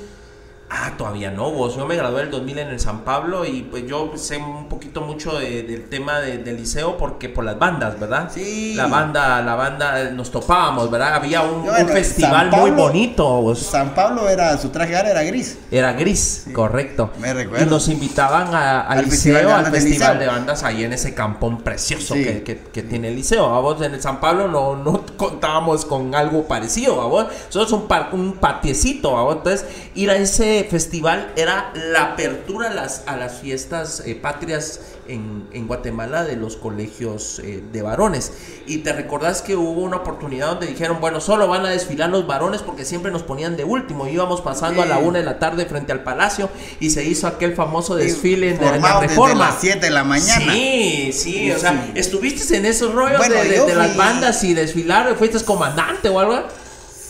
ah, 0.72 0.92
todavía 0.96 1.30
no, 1.32 1.50
vos, 1.50 1.76
yo 1.76 1.84
me 1.86 1.96
gradué 1.96 2.20
en 2.20 2.26
el 2.26 2.30
2000 2.32 2.58
en 2.60 2.68
el 2.68 2.78
San 2.80 3.00
Pablo 3.00 3.44
y 3.44 3.62
pues 3.62 3.86
yo 3.88 4.12
sé 4.16 4.36
un 4.36 4.68
poquito 4.68 5.00
mucho 5.00 5.38
de- 5.38 5.64
del 5.64 5.88
tema 5.88 6.20
de- 6.20 6.38
del 6.38 6.56
liceo 6.56 6.96
porque 6.96 7.28
por 7.28 7.44
las 7.44 7.58
bandas, 7.58 7.98
¿verdad? 7.98 8.30
Sí. 8.32 8.74
La 8.76 8.86
banda, 8.86 9.42
la 9.42 9.56
banda, 9.56 10.00
eh, 10.00 10.12
nos 10.12 10.30
topábamos, 10.30 10.90
¿verdad? 10.90 11.14
Había 11.14 11.42
un, 11.42 11.66
festival 11.88 12.50
muy 12.50 12.70
bonito, 12.70 13.24
vos. 13.42 13.58
San 13.58 13.94
Pablo 13.94 14.28
era, 14.28 14.56
su 14.58 14.68
traje 14.68 14.92
era 14.94 15.22
gris. 15.22 15.58
Era 15.70 15.92
gris, 15.92 16.46
correcto. 16.54 17.10
me 17.18 17.34
recuerdo. 17.34 17.64
Y 17.66 17.68
nos 17.68 17.88
invitaban 17.88 18.54
a- 18.54 18.82
al, 18.82 18.98
Al 19.00 19.04
liceo, 19.06 19.34
festival 19.34 19.64
al 19.66 19.72
festival 19.72 20.18
de 20.20 20.26
bandas 20.26 20.62
ahí 20.62 20.84
en 20.84 20.92
ese 20.92 21.14
campón 21.14 21.62
precioso 21.62 22.14
Sí. 22.14 22.22
que, 22.24 22.42
que- 22.42 22.58
que 22.58 22.82
tiene 22.82 23.08
el 23.08 23.16
liceo. 23.16 23.52
A 23.54 23.60
vos 23.60 23.80
en 23.82 23.94
el 23.94 24.00
San 24.00 24.20
Pablo 24.20 24.46
no, 24.48 24.76
no 24.76 25.04
contábamos 25.16 25.84
con 25.84 26.14
algo 26.14 26.44
parecido, 26.46 27.00
a 27.00 27.06
vos. 27.06 27.26
Solo 27.48 27.64
es 27.66 27.72
un, 27.72 27.88
par- 27.88 28.10
un 28.12 28.34
patiecito, 28.34 29.16
a 29.18 29.22
vos. 29.24 29.36
Entonces, 29.38 29.66
ir 29.94 30.10
a 30.10 30.16
ese 30.16 30.59
festival 30.64 31.32
era 31.36 31.72
la 31.74 32.12
apertura 32.12 32.70
a 32.70 32.74
las, 32.74 33.02
a 33.06 33.16
las 33.16 33.38
fiestas 33.40 34.02
eh, 34.06 34.14
patrias 34.14 34.80
en, 35.08 35.48
en 35.52 35.66
Guatemala 35.66 36.24
de 36.24 36.36
los 36.36 36.56
colegios 36.56 37.40
eh, 37.44 37.62
de 37.72 37.82
varones. 37.82 38.32
Y 38.66 38.78
te 38.78 38.92
recordás 38.92 39.42
que 39.42 39.56
hubo 39.56 39.80
una 39.82 39.96
oportunidad 39.98 40.48
donde 40.48 40.66
dijeron, 40.66 40.98
bueno, 41.00 41.20
solo 41.20 41.48
van 41.48 41.66
a 41.66 41.70
desfilar 41.70 42.10
los 42.10 42.26
varones 42.26 42.62
porque 42.62 42.84
siempre 42.84 43.10
nos 43.10 43.22
ponían 43.22 43.56
de 43.56 43.64
último. 43.64 44.06
Íbamos 44.06 44.40
pasando 44.40 44.82
a 44.82 44.86
la 44.86 44.98
una 44.98 45.18
de 45.18 45.24
la 45.24 45.38
tarde 45.38 45.66
frente 45.66 45.92
al 45.92 46.02
palacio 46.04 46.48
y 46.78 46.90
se 46.90 47.04
hizo 47.04 47.26
aquel 47.26 47.54
famoso 47.54 47.96
desfile 47.96 48.54
de 48.54 48.64
la 48.64 48.70
Formado 48.72 49.00
desde 49.00 49.14
reforma. 49.14 49.46
las 49.46 49.60
7 49.60 49.80
de 49.80 49.90
la 49.90 50.04
mañana. 50.04 50.52
Sí, 50.52 51.10
sí, 51.12 51.50
o 51.50 51.58
sea, 51.58 51.90
estuviste 51.94 52.56
en 52.56 52.66
esos 52.66 52.94
rollos 52.94 53.18
Bueno, 53.18 53.34
de, 53.34 53.48
de- 53.48 53.56
yo 53.56 53.66
de 53.66 53.74
las 53.74 53.88
fui- 53.88 53.98
bandas 53.98 54.44
y 54.44 54.54
desfilar, 54.54 55.14
fuiste 55.16 55.40
comandante 55.44 56.08
o 56.08 56.20
algo. 56.20 56.42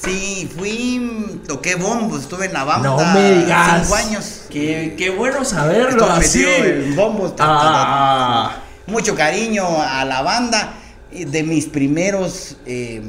Sí, 0.02 0.50
fui, 0.56 1.40
toqué 1.46 1.74
bombos, 1.74 2.22
estuve 2.22 2.46
en 2.46 2.54
la 2.54 2.64
banda 2.64 2.88
No 2.88 2.96
me 3.12 3.32
digas. 3.42 3.82
cinco 3.82 3.94
años. 3.96 4.42
Qué, 4.48 4.94
qué 4.96 5.10
bueno 5.10 5.44
saberlo 5.44 6.06
Estuve 6.18 6.24
así. 6.24 6.44
en 6.44 6.96
bombos. 6.96 7.34
Ah, 7.38 8.62
Mucho 8.86 9.14
cariño 9.14 9.64
a 9.82 10.04
la 10.04 10.22
banda. 10.22 10.74
De 11.10 11.42
mis 11.42 11.66
primeros, 11.66 12.56
eh, 12.66 13.02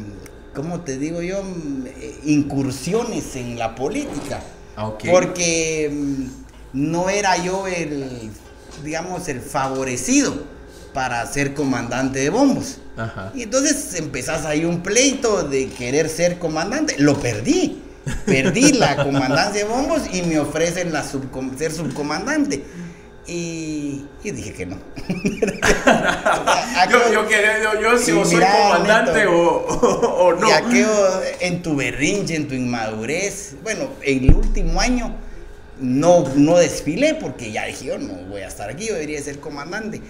¿cómo 0.56 0.82
te 0.82 0.98
digo 0.98 1.22
yo? 1.22 1.44
Incursiones 2.26 3.36
en 3.36 3.58
la 3.60 3.76
política. 3.76 4.42
Ah, 4.76 4.88
ok. 4.88 5.04
Porque 5.12 5.90
mm, 5.94 6.24
no 6.74 7.10
era 7.10 7.38
yo 7.38 7.68
el, 7.68 8.30
digamos, 8.84 9.28
el 9.28 9.40
favorecido 9.42 10.34
para 10.94 11.26
ser 11.26 11.54
comandante 11.54 12.20
de 12.20 12.30
bombos. 12.30 12.78
Ajá. 12.98 13.32
Y 13.36 13.44
entonces 13.44 13.96
empezás 13.96 14.46
ahí 14.46 14.66
un 14.66 14.82
pleito 14.84 15.44
de 15.44 15.70
querer 15.70 16.10
ser 16.10 16.38
comandante. 16.40 16.96
Lo 16.98 17.20
perdí. 17.20 17.82
Perdí 18.26 18.74
la 18.74 18.96
comandancia 19.04 19.64
de 19.64 19.70
bombos 19.70 20.02
y 20.14 20.22
me 20.24 20.40
ofrecen 20.40 20.92
la 20.92 21.04
subcom- 21.04 21.56
ser 21.58 21.72
subcomandante. 21.72 22.64
Y, 23.28 24.06
y 24.24 24.32
dije 24.32 24.52
que 24.54 24.66
no. 24.66 24.78
yo, 26.92 27.14
yo, 27.14 27.28
quería- 27.28 27.62
yo, 27.62 27.80
yo 27.82 27.98
si 27.98 28.12
soy 28.12 28.44
comandante 28.44 29.14
Neto. 29.14 29.32
o, 29.32 29.68
o, 29.68 30.26
o 30.28 30.34
no. 30.34 30.48
Y 30.48 30.52
aquello 30.52 31.22
en 31.40 31.62
tu 31.62 31.76
berrinche, 31.76 32.36
en 32.36 32.48
tu 32.48 32.56
inmadurez. 32.56 33.56
Bueno, 33.64 33.90
el 34.04 34.34
último 34.34 34.82
año 34.82 35.16
no, 35.80 36.26
no 36.36 36.58
desfilé 36.58 37.16
porque 37.16 37.52
ya 37.52 37.66
dije 37.66 37.86
yo 37.86 37.98
no 37.98 38.14
voy 38.30 38.42
a 38.42 38.48
estar 38.48 38.70
aquí, 38.70 38.88
yo 38.88 38.94
debería 38.94 39.22
ser 39.22 39.40
comandante. 39.40 40.02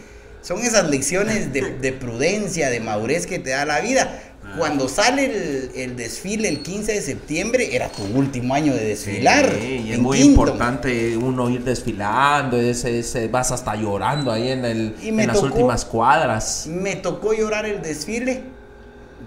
Son 0.41 0.59
esas 0.59 0.89
lecciones 0.89 1.53
de, 1.53 1.77
de 1.79 1.93
prudencia, 1.93 2.69
de 2.69 2.79
madurez 2.79 3.27
que 3.27 3.39
te 3.39 3.51
da 3.51 3.65
la 3.65 3.79
vida. 3.81 4.19
Cuando 4.57 4.89
sale 4.89 5.25
el, 5.25 5.71
el 5.75 5.95
desfile 5.95 6.49
el 6.49 6.61
15 6.63 6.93
de 6.93 7.01
septiembre, 7.01 7.75
era 7.75 7.89
tu 7.89 8.03
último 8.03 8.53
año 8.55 8.73
de 8.73 8.83
desfilar. 8.85 9.49
Sí, 9.61 9.83
y 9.85 9.93
es 9.93 9.99
muy 9.99 10.19
importante 10.19 11.15
uno 11.15 11.49
ir 11.49 11.63
desfilando, 11.63 12.57
ese, 12.59 12.99
ese- 12.99 13.27
vas 13.27 13.51
hasta 13.51 13.75
llorando 13.75 14.31
ahí 14.31 14.49
en, 14.49 14.65
el, 14.65 14.95
en 15.01 15.27
las 15.27 15.37
tocó- 15.37 15.45
últimas 15.45 15.85
cuadras. 15.85 16.65
Me 16.67 16.95
tocó 16.97 17.33
llorar 17.33 17.65
el 17.65 17.81
desfile 17.83 18.41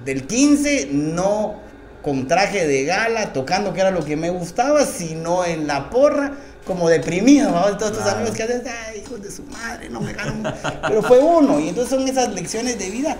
del 0.04 0.26
15, 0.26 0.88
no 0.92 1.62
con 2.02 2.26
traje 2.26 2.66
de 2.66 2.84
gala, 2.84 3.32
tocando 3.32 3.72
que 3.72 3.80
era 3.80 3.90
lo 3.92 4.04
que 4.04 4.16
me 4.16 4.28
gustaba, 4.30 4.84
sino 4.84 5.44
en 5.46 5.66
la 5.66 5.88
porra, 5.88 6.32
como 6.66 6.88
deprimido, 6.88 7.50
¿no? 7.50 7.76
todos 7.76 7.98
tus 7.98 8.06
amigos 8.06 8.34
que 8.34 8.42
haces, 8.42 8.62
ay, 8.66 9.02
hijos 9.04 9.22
de 9.22 9.30
su 9.30 9.42
madre, 9.44 9.88
no 9.90 10.00
me 10.00 10.12
ganan. 10.12 10.54
Pero 10.88 11.02
fue 11.02 11.18
uno, 11.18 11.60
y 11.60 11.68
entonces 11.68 11.90
son 11.96 12.08
esas 12.08 12.30
lecciones 12.32 12.78
de 12.78 12.90
vida 12.90 13.16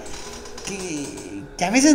que, 0.67 1.43
que 1.59 1.65
a 1.65 1.71
veces 1.71 1.95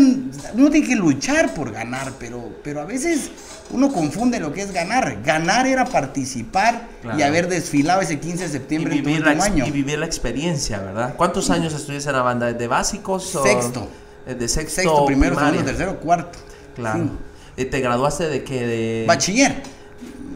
uno 0.54 0.70
tiene 0.70 0.88
que 0.88 0.96
luchar 0.96 1.54
por 1.54 1.72
ganar, 1.72 2.14
pero, 2.20 2.50
pero 2.64 2.82
a 2.82 2.86
veces 2.86 3.32
uno 3.72 3.92
confunde 3.92 4.40
lo 4.40 4.54
que 4.54 4.62
es 4.62 4.72
ganar. 4.72 5.22
Ganar 5.24 5.66
era 5.68 5.86
participar 5.86 6.88
y 7.18 7.22
haber 7.24 7.48
desfilado 7.48 8.02
ese 8.02 8.20
15 8.20 8.44
de 8.44 8.50
Y 8.50 8.52
septiembre 8.52 8.96
en 8.98 9.04
tu 9.04 9.10
vivir, 9.10 9.26
la, 9.26 9.32
año. 9.44 9.66
y 9.66 9.72
vivir 9.72 9.98
la 10.00 10.06
experiencia, 10.06 10.80
¿verdad? 10.80 11.16
¿Cuántos 11.18 11.50
años 11.50 11.74
estuviste 11.74 12.10
en 12.10 12.16
la 12.16 12.22
banda? 12.22 12.54
¿De 12.54 12.68
básicos? 12.68 13.36
o- 13.36 13.44
Sexto. 13.44 13.88
eh, 14.28 14.36
De 14.36 14.48
sexto, 14.48 14.76
Sexto, 14.82 15.06
primero, 15.06 15.36
primaria? 15.36 15.60
segundo, 15.62 15.78
tercero, 15.78 16.00
cuarto. 16.00 16.38
Claro. 16.76 17.04
Sí. 17.04 17.10
Eh, 17.58 17.66
¿Te 17.66 17.80
graduaste 17.82 18.28
de 18.30 18.44
qué? 18.44 18.66
De... 18.68 19.06
Bachiller. 19.08 19.79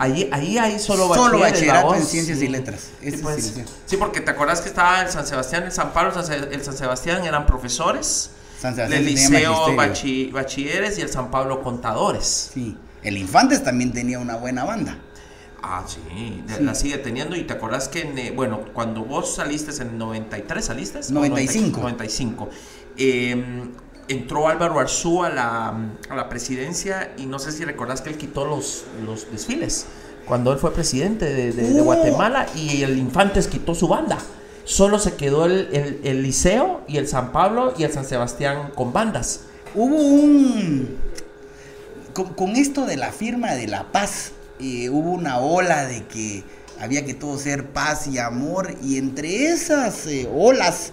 Ahí, 0.03 0.29
ahí 0.33 0.57
hay 0.57 0.79
solo 0.79 1.07
Solo 1.13 1.39
bachilleres, 1.39 1.51
bachillerato 1.53 1.87
¿va 1.89 1.97
en 1.97 2.03
ciencias 2.05 2.39
Sí. 2.39 2.45
y 2.45 2.47
letras. 2.49 2.89
Sí, 3.01 3.11
pues, 3.21 3.53
sí, 3.85 3.97
porque 3.97 4.19
te 4.21 4.31
acuerdas 4.31 4.59
que 4.61 4.67
estaba 4.67 5.01
el 5.01 5.09
San 5.09 5.25
Sebastián, 5.25 5.63
el 5.63 5.71
San 5.71 5.93
Pablo, 5.93 6.11
el 6.51 6.61
San, 6.63 6.75
Sebastián 6.77 7.23
eran 7.25 7.45
profesores, 7.45 8.31
San 8.59 8.75
Sebastián 8.75 8.99
el 9.01 9.05
liceo 9.05 9.67
bachi- 9.75 10.31
bachilleres 10.31 10.97
y 10.97 11.01
el 11.01 11.09
San 11.09 11.31
Pablo 11.31 11.61
contadores. 11.63 12.49
Sí. 12.53 12.77
El 13.01 13.17
Infantes 13.17 13.63
también 13.63 13.93
tenía 13.93 14.19
una 14.19 14.35
buena 14.35 14.63
banda. 14.65 14.97
Ah, 15.61 15.85
sí, 15.87 16.43
la 16.59 16.75
sigue 16.75 16.97
teniendo 16.97 17.37
y 17.37 17.43
te 17.45 17.53
acuerdas 17.53 17.87
que, 17.87 18.01
en, 18.01 18.17
eh, 18.19 18.31
bueno, 18.35 18.65
cuando 18.73 19.05
vos 19.05 19.35
saliste 19.35 19.71
en 19.81 19.89
el 19.91 19.97
93, 19.97 20.65
¿saliste? 20.65 20.99
¿O 20.99 21.11
95. 21.13 21.79
95. 21.79 22.49
eh, 22.97 23.69
entró 24.07 24.47
Álvaro 24.47 24.79
Arzú 24.79 25.23
a 25.23 25.29
la, 25.29 25.73
a 26.09 26.15
la 26.15 26.29
presidencia 26.29 27.13
y 27.17 27.25
no 27.25 27.39
sé 27.39 27.51
si 27.51 27.63
recordás 27.65 28.01
que 28.01 28.09
él 28.09 28.17
quitó 28.17 28.45
los, 28.45 28.83
los 29.05 29.31
desfiles 29.31 29.85
cuando 30.27 30.51
él 30.53 30.57
fue 30.59 30.73
presidente 30.73 31.25
de, 31.25 31.51
de- 31.51 31.73
de 31.73 31.81
Oh. 31.81 31.85
Guatemala 31.85 32.47
y 32.55 32.81
el 32.83 32.97
Infantes 32.97 33.47
quitó 33.47 33.75
su 33.75 33.87
banda. 33.87 34.17
Solo 34.65 34.97
se 34.99 35.15
quedó 35.15 35.45
el, 35.45 35.67
el- 35.73 35.99
el 36.05 36.23
Liceo 36.23 36.81
y 36.87 36.97
el 36.97 37.07
San 37.07 37.31
Pablo 37.33 37.73
y 37.77 37.83
el 37.83 37.91
San 37.91 38.05
Sebastián 38.05 38.71
con 38.75 38.93
bandas. 38.93 39.41
Hubo 39.75 39.95
un... 39.97 40.97
Con, 42.13 42.33
con 42.35 42.55
esto 42.55 42.85
de 42.85 42.95
la 42.95 43.11
firma 43.11 43.53
de 43.53 43.67
la 43.67 43.91
paz, 43.91 44.31
eh, 44.59 44.89
hubo 44.89 45.11
una 45.11 45.39
ola 45.39 45.85
de 45.87 46.05
que 46.05 46.43
había 46.79 47.05
que 47.05 47.13
todo 47.15 47.37
ser 47.39 47.69
paz 47.69 48.07
y 48.07 48.19
amor, 48.19 48.75
y 48.83 48.97
entre 48.97 49.47
esas 49.47 50.05
eh, 50.07 50.29
olas, 50.33 50.91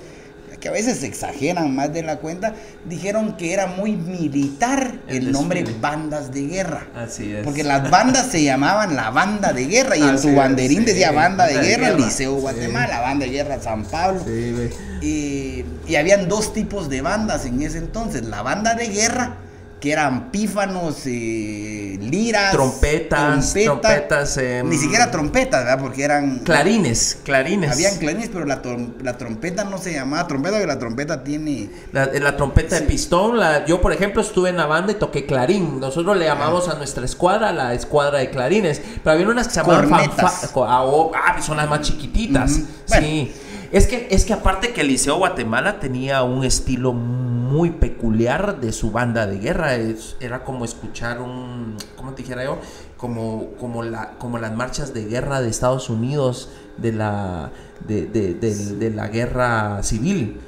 que 0.60 0.68
a 0.68 0.72
veces 0.72 0.98
se 0.98 1.06
exageran 1.06 1.74
más 1.74 1.92
de 1.92 2.02
la 2.02 2.18
cuenta, 2.18 2.54
dijeron 2.84 3.36
que 3.36 3.52
era 3.52 3.66
muy 3.66 3.96
militar 3.96 5.00
El 5.08 5.28
el, 5.28 5.32
nombre 5.32 5.64
bandas 5.80 6.32
de 6.32 6.46
guerra. 6.46 6.86
Así 6.94 7.32
es. 7.32 7.44
Porque 7.44 7.64
las 7.64 7.90
bandas 7.90 8.26
se 8.26 8.42
llamaban 8.42 8.94
la 8.94 9.10
banda 9.10 9.52
de 9.52 9.66
guerra 9.66 9.96
y 9.96 10.02
en 10.02 10.18
su 10.18 10.28
es, 10.28 10.36
banderín 10.36 10.80
sí, 10.80 10.84
decía 10.84 11.12
banda 11.12 11.46
de 11.46 11.54
banda 11.54 11.62
de 11.62 11.76
guerra, 11.76 11.90
Liceo 11.96 12.34
sí. 12.36 12.40
Guatemala, 12.42 13.00
banda 13.00 13.26
de 13.26 13.32
guerra 13.32 13.60
San 13.60 13.84
Pablo. 13.84 14.22
Sí. 14.24 14.70
Y, 15.00 15.64
y 15.90 15.96
habían 15.96 16.28
dos 16.28 16.52
tipos 16.52 16.90
de 16.90 17.00
bandas 17.00 17.46
en 17.46 17.62
ese 17.62 17.78
entonces. 17.78 18.24
La 18.24 18.42
banda 18.42 18.74
de 18.74 18.88
guerra, 18.88 19.38
que 19.80 19.92
eran 19.92 20.30
pífanos, 20.30 21.06
eh, 21.06 21.98
liras, 22.02 22.52
Trompetas, 22.52 23.52
trompeta, 23.54 23.64
trompetas, 23.80 24.36
em, 24.36 24.68
ni 24.68 24.76
siquiera 24.76 25.10
trompetas, 25.10 25.64
¿verdad? 25.64 25.80
Porque 25.80 26.04
eran... 26.04 26.40
Clarines, 26.40 27.18
clarines. 27.24 27.72
Habían 27.72 27.96
clarines, 27.96 28.28
pero 28.32 28.44
la, 28.44 28.60
la 29.02 29.16
trompeta 29.16 29.64
no 29.64 29.78
se 29.78 29.94
llamaba 29.94 30.26
trompeta, 30.28 30.56
porque 30.56 30.66
la 30.66 30.78
trompeta 30.78 31.24
tiene... 31.24 31.70
La, 31.92 32.06
la 32.06 32.36
trompeta 32.36 32.76
de 32.76 32.82
pistón, 32.82 33.38
la- 33.38 33.64
yo 33.64 33.80
por 33.80 33.92
ejemplo 33.92 34.20
estuve 34.20 34.50
en 34.50 34.58
la 34.58 34.66
banda 34.66 34.92
y 34.92 34.96
toqué 34.96 35.24
clarín. 35.24 35.80
Nosotros 35.80 36.16
le 36.16 36.26
llamamos 36.26 36.68
a 36.68 36.74
nuestra 36.74 37.04
escuadra 37.04 37.50
la 37.52 37.72
escuadra 37.72 38.18
de 38.18 38.28
clarines. 38.30 38.82
Pero 39.02 39.12
había 39.14 39.28
unas 39.28 39.48
que 39.48 39.54
se 39.54 39.60
llamaban 39.62 39.88
fanfa- 40.26 40.66
ah, 40.68 40.82
oh, 40.84 41.10
ah, 41.14 41.40
son 41.40 41.56
las 41.56 41.68
más 41.70 41.80
chiquititas. 41.80 42.58
Bueno. 42.86 43.06
Sí. 43.06 43.32
Es 43.72 43.86
que, 43.86 44.08
es 44.10 44.24
que 44.24 44.32
aparte 44.32 44.72
que 44.72 44.80
el 44.80 44.88
Liceo 44.88 45.16
Guatemala 45.18 45.78
tenía 45.78 46.22
un 46.24 46.44
estilo 46.44 46.92
muy 46.92 47.70
peculiar 47.70 48.60
de 48.60 48.72
su 48.72 48.90
banda 48.90 49.26
de 49.28 49.38
guerra. 49.38 49.76
Es- 49.76 50.16
era 50.20 50.42
como 50.44 50.64
escuchar 50.64 51.20
un, 51.20 51.76
¿cómo 51.96 52.12
te 52.12 52.22
dijera 52.22 52.44
yo? 52.44 52.58
Como, 52.96 53.52
como, 53.60 53.82
la, 53.84 54.12
como 54.18 54.38
las 54.38 54.52
marchas 54.56 54.92
de 54.92 55.04
guerra 55.06 55.40
de 55.40 55.48
Estados 55.50 55.88
Unidos 55.88 56.50
de 56.78 56.92
la, 56.92 57.50
de, 57.86 58.06
de- 58.06 58.34
de- 58.34 58.74
de 58.76 58.90
la 58.90 59.06
guerra 59.08 59.82
civil. 59.84 60.40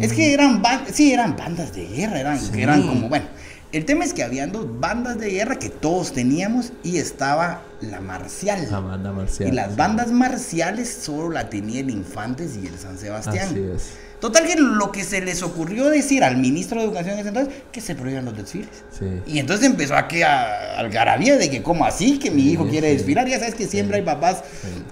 Es 0.00 0.12
que 0.12 0.34
eran 0.34 0.60
bandas, 0.60 0.90
sí, 0.92 1.12
eran 1.12 1.36
bandas 1.36 1.72
de 1.72 1.86
guerra, 1.86 2.18
eran, 2.18 2.40
Sí. 2.40 2.60
eran 2.60 2.82
como, 2.82 3.08
bueno, 3.08 3.26
el 3.72 3.84
tema 3.84 4.04
es 4.04 4.14
que 4.14 4.22
habían 4.22 4.52
dos 4.52 4.66
bandas 4.80 5.18
de 5.18 5.30
guerra 5.30 5.58
que 5.58 5.68
todos 5.68 6.12
teníamos 6.12 6.72
y 6.82 6.98
estaba 6.98 7.62
la 7.80 8.00
marcial. 8.00 8.66
La 8.70 8.80
banda 8.80 9.12
marcial. 9.12 9.48
Y 9.48 9.52
las 9.52 9.76
bandas 9.76 10.10
marciales 10.12 10.88
solo 11.02 11.30
la 11.30 11.50
tenía 11.50 11.80
el 11.80 11.90
Infantes 11.90 12.56
y 12.56 12.66
el 12.66 12.78
San 12.78 12.96
Sebastián. 12.98 13.48
Así 13.50 13.60
es. 13.74 13.90
Total 14.20 14.46
que 14.46 14.56
lo 14.56 14.90
que 14.92 15.04
se 15.04 15.20
les 15.20 15.42
ocurrió 15.42 15.90
decir 15.90 16.24
al 16.24 16.38
ministro 16.38 16.80
de 16.80 16.86
Educación 16.86 17.14
en 17.14 17.18
ese 17.20 17.28
entonces, 17.28 17.54
que 17.70 17.82
se 17.82 17.94
prohíban 17.94 18.24
los 18.24 18.34
desfiles. 18.34 18.68
Sí. 18.98 19.04
Y 19.26 19.38
entonces 19.40 19.66
empezó 19.66 19.94
aquí 19.94 20.22
a 20.22 20.78
algarabía 20.78 21.36
de 21.36 21.50
que 21.50 21.62
como 21.62 21.84
así, 21.84 22.18
que 22.18 22.30
mi 22.30 22.50
hijo 22.50 22.64
Sí, 22.64 22.70
quiere 22.70 22.90
sí. 22.92 22.96
desfilar. 22.96 23.28
Ya 23.28 23.38
sabes 23.38 23.54
que 23.54 23.66
siempre 23.66 23.98
hay 23.98 24.02
papás 24.04 24.42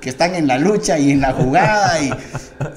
que 0.03 0.11
están 0.11 0.35
en 0.35 0.47
la 0.47 0.59
lucha 0.59 0.99
y 0.99 1.11
en 1.11 1.23
la 1.23 1.33
jugada 1.33 2.03
y, 2.03 2.11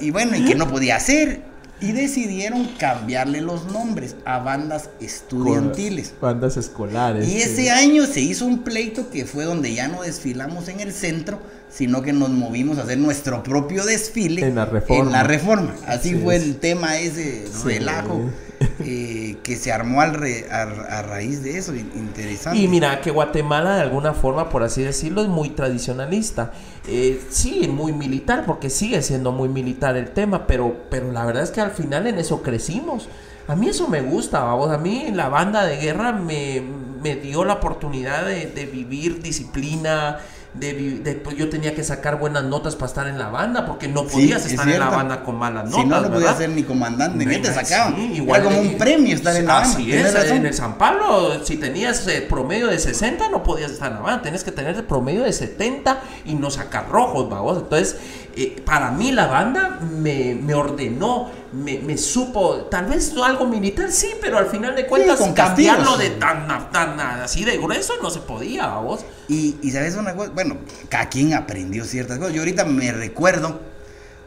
y 0.06 0.10
bueno, 0.10 0.36
y 0.36 0.44
que 0.46 0.54
no 0.54 0.68
podía 0.70 0.96
hacer. 0.96 1.42
Y 1.80 1.92
decidieron 1.92 2.66
cambiarle 2.78 3.40
los 3.40 3.66
nombres 3.66 4.16
a 4.24 4.38
bandas 4.40 4.90
estudiantiles. 5.00 6.12
Bandas 6.20 6.56
escolares. 6.56 7.28
Y 7.28 7.36
ese 7.38 7.70
año 7.70 8.06
se 8.06 8.20
hizo 8.20 8.46
un 8.46 8.64
pleito 8.64 9.10
que 9.10 9.24
fue 9.26 9.44
donde 9.44 9.72
ya 9.74 9.86
no 9.88 10.02
desfilamos 10.02 10.68
en 10.68 10.80
el 10.80 10.92
centro, 10.92 11.40
sino 11.70 12.02
que 12.02 12.12
nos 12.12 12.30
movimos 12.30 12.78
a 12.78 12.82
hacer 12.82 12.98
nuestro 12.98 13.42
propio 13.42 13.84
desfile 13.84 14.46
En 14.46 14.56
la 14.56 14.64
Reforma. 14.64 15.04
en 15.06 15.12
la 15.12 15.22
reforma. 15.22 15.74
Así, 15.86 16.10
Así 16.10 16.14
fue 16.16 16.36
es. 16.36 16.42
el 16.42 16.56
tema 16.56 16.98
ese 16.98 17.46
Sí. 17.46 18.57
Eh, 18.80 19.36
que 19.42 19.56
se 19.56 19.72
armó 19.72 20.00
al 20.00 20.14
re- 20.14 20.46
a, 20.50 20.62
a 20.62 21.02
raíz 21.02 21.42
de 21.42 21.58
eso. 21.58 21.74
in- 21.74 21.90
Interesante. 21.96 22.58
Y 22.58 22.68
mira 22.68 23.00
que 23.00 23.10
Guatemala 23.10 23.76
de 23.76 23.82
alguna 23.82 24.14
forma, 24.14 24.48
por 24.48 24.62
así 24.62 24.82
decirlo, 24.82 25.22
es 25.22 25.28
muy 25.28 25.50
tradicionalista. 25.50 26.52
Eh, 26.86 27.20
sí, 27.30 27.68
muy 27.68 27.92
militar, 27.92 28.44
porque 28.46 28.70
sigue 28.70 29.02
siendo 29.02 29.32
muy 29.32 29.48
militar 29.48 29.96
el 29.96 30.10
tema, 30.10 30.46
pero, 30.46 30.76
pero 30.90 31.12
la 31.12 31.24
verdad 31.24 31.42
es 31.42 31.50
que 31.50 31.60
al 31.60 31.72
final 31.72 32.06
en 32.06 32.18
eso 32.18 32.42
crecimos. 32.42 33.08
A 33.46 33.56
mí 33.56 33.68
eso 33.68 33.88
me 33.88 34.02
gusta, 34.02 34.40
vamos. 34.40 34.70
A 34.70 34.78
mí 34.78 35.10
la 35.12 35.28
banda 35.28 35.64
de 35.64 35.78
guerra 35.78 36.12
me, 36.12 36.62
me 37.02 37.16
dio 37.16 37.44
la 37.44 37.54
oportunidad 37.54 38.26
de, 38.26 38.46
de 38.46 38.66
vivir 38.66 39.22
disciplina. 39.22 40.18
De, 40.54 40.72
de- 40.72 41.14
pues 41.14 41.36
yo 41.36 41.50
tenía 41.50 41.74
que 41.74 41.84
sacar 41.84 42.18
buenas 42.18 42.42
notas 42.42 42.74
para 42.74 42.86
estar 42.86 43.06
en 43.06 43.18
la 43.18 43.28
banda, 43.28 43.66
porque 43.66 43.86
no 43.86 44.04
Sí, 44.04 44.08
podías 44.12 44.44
es 44.46 44.52
estar 44.52 44.68
en 44.68 44.80
la 44.80 44.88
banda 44.88 45.22
con 45.22 45.36
malas 45.36 45.66
notas. 45.66 45.80
si 45.82 45.86
no, 45.86 46.00
no 46.00 46.06
podía 46.08 46.18
¿verdad? 46.28 46.38
ser 46.38 46.50
ni 46.50 46.62
comandante, 46.64 47.26
¿qué 47.26 47.38
te 47.38 47.48
Sí, 47.48 47.54
sacaban? 47.54 47.98
igual 48.14 48.40
Era 48.40 48.50
como 48.50 48.60
un 48.62 48.78
premio 48.78 49.14
estar 49.14 49.36
en 49.36 49.46
la 49.46 49.54
banda. 49.54 49.68
Así 49.70 49.92
es, 49.92 50.14
en 50.30 50.46
el 50.46 50.54
San 50.54 50.78
Pablo, 50.78 51.44
si 51.44 51.58
tenías 51.58 52.06
eh, 52.08 52.22
promedio 52.28 52.66
de 52.68 52.78
60, 52.78 53.28
no 53.28 53.42
podías 53.42 53.70
estar 53.72 53.90
en 53.90 53.96
la 53.98 54.02
banda, 54.02 54.22
tenías 54.22 54.42
que 54.42 54.50
tener 54.50 54.74
el 54.74 54.84
promedio 54.84 55.22
de 55.22 55.32
70 55.32 56.00
y 56.24 56.34
no 56.34 56.50
sacar 56.50 56.88
rojos, 56.88 57.28
vamos. 57.28 57.58
Entonces, 57.58 57.96
eh, 58.40 58.62
para 58.64 58.92
mí 58.92 59.10
la 59.10 59.26
banda 59.26 59.80
me, 59.80 60.36
me 60.36 60.54
ordenó, 60.54 61.28
me, 61.52 61.80
me 61.80 61.98
supo, 61.98 62.68
tal 62.70 62.86
vez 62.86 63.12
algo 63.16 63.46
militar, 63.46 63.90
sí, 63.90 64.10
pero 64.20 64.38
al 64.38 64.46
final 64.46 64.76
de 64.76 64.86
cuentas, 64.86 65.18
con 65.18 65.32
cambiarlo 65.32 65.96
castigos. 65.96 65.98
de 65.98 66.10
tan, 66.20 66.70
tan 66.70 67.00
así 67.00 67.44
de 67.44 67.56
grueso 67.56 67.94
no 68.00 68.10
se 68.10 68.20
podía, 68.20 68.68
vamos. 68.68 69.00
Y, 69.26 69.56
y 69.60 69.72
sabes 69.72 69.96
una 69.96 70.14
cosa, 70.14 70.30
bueno, 70.30 70.56
cada 70.88 71.08
quien 71.08 71.34
aprendió 71.34 71.84
ciertas 71.84 72.18
cosas. 72.18 72.32
Yo 72.32 72.42
ahorita 72.42 72.64
me 72.64 72.92
recuerdo 72.92 73.60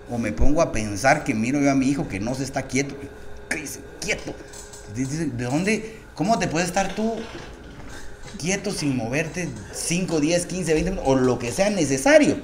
o 0.09 0.17
me 0.17 0.33
pongo 0.33 0.61
a 0.61 0.73
pensar 0.73 1.23
que 1.23 1.33
miro 1.33 1.61
yo 1.61 1.71
a 1.71 1.75
mi 1.75 1.87
hijo 1.87 2.09
que 2.09 2.19
no 2.19 2.35
se 2.35 2.43
está 2.43 2.63
quieto. 2.63 2.95
Dice, 3.49 3.79
quieto. 4.01 4.33
¿De 4.93 5.45
dónde? 5.45 5.99
¿Cómo 6.15 6.37
te 6.37 6.47
puedes 6.47 6.67
estar 6.67 6.93
tú 6.95 7.15
quieto 8.37 8.71
sin 8.71 8.97
moverte 8.97 9.49
5, 9.73 10.19
10, 10.19 10.45
15, 10.45 10.73
20 10.73 10.91
minutos 10.91 11.11
o 11.11 11.15
lo 11.15 11.39
que 11.39 11.51
sea 11.51 11.69
necesario? 11.69 12.37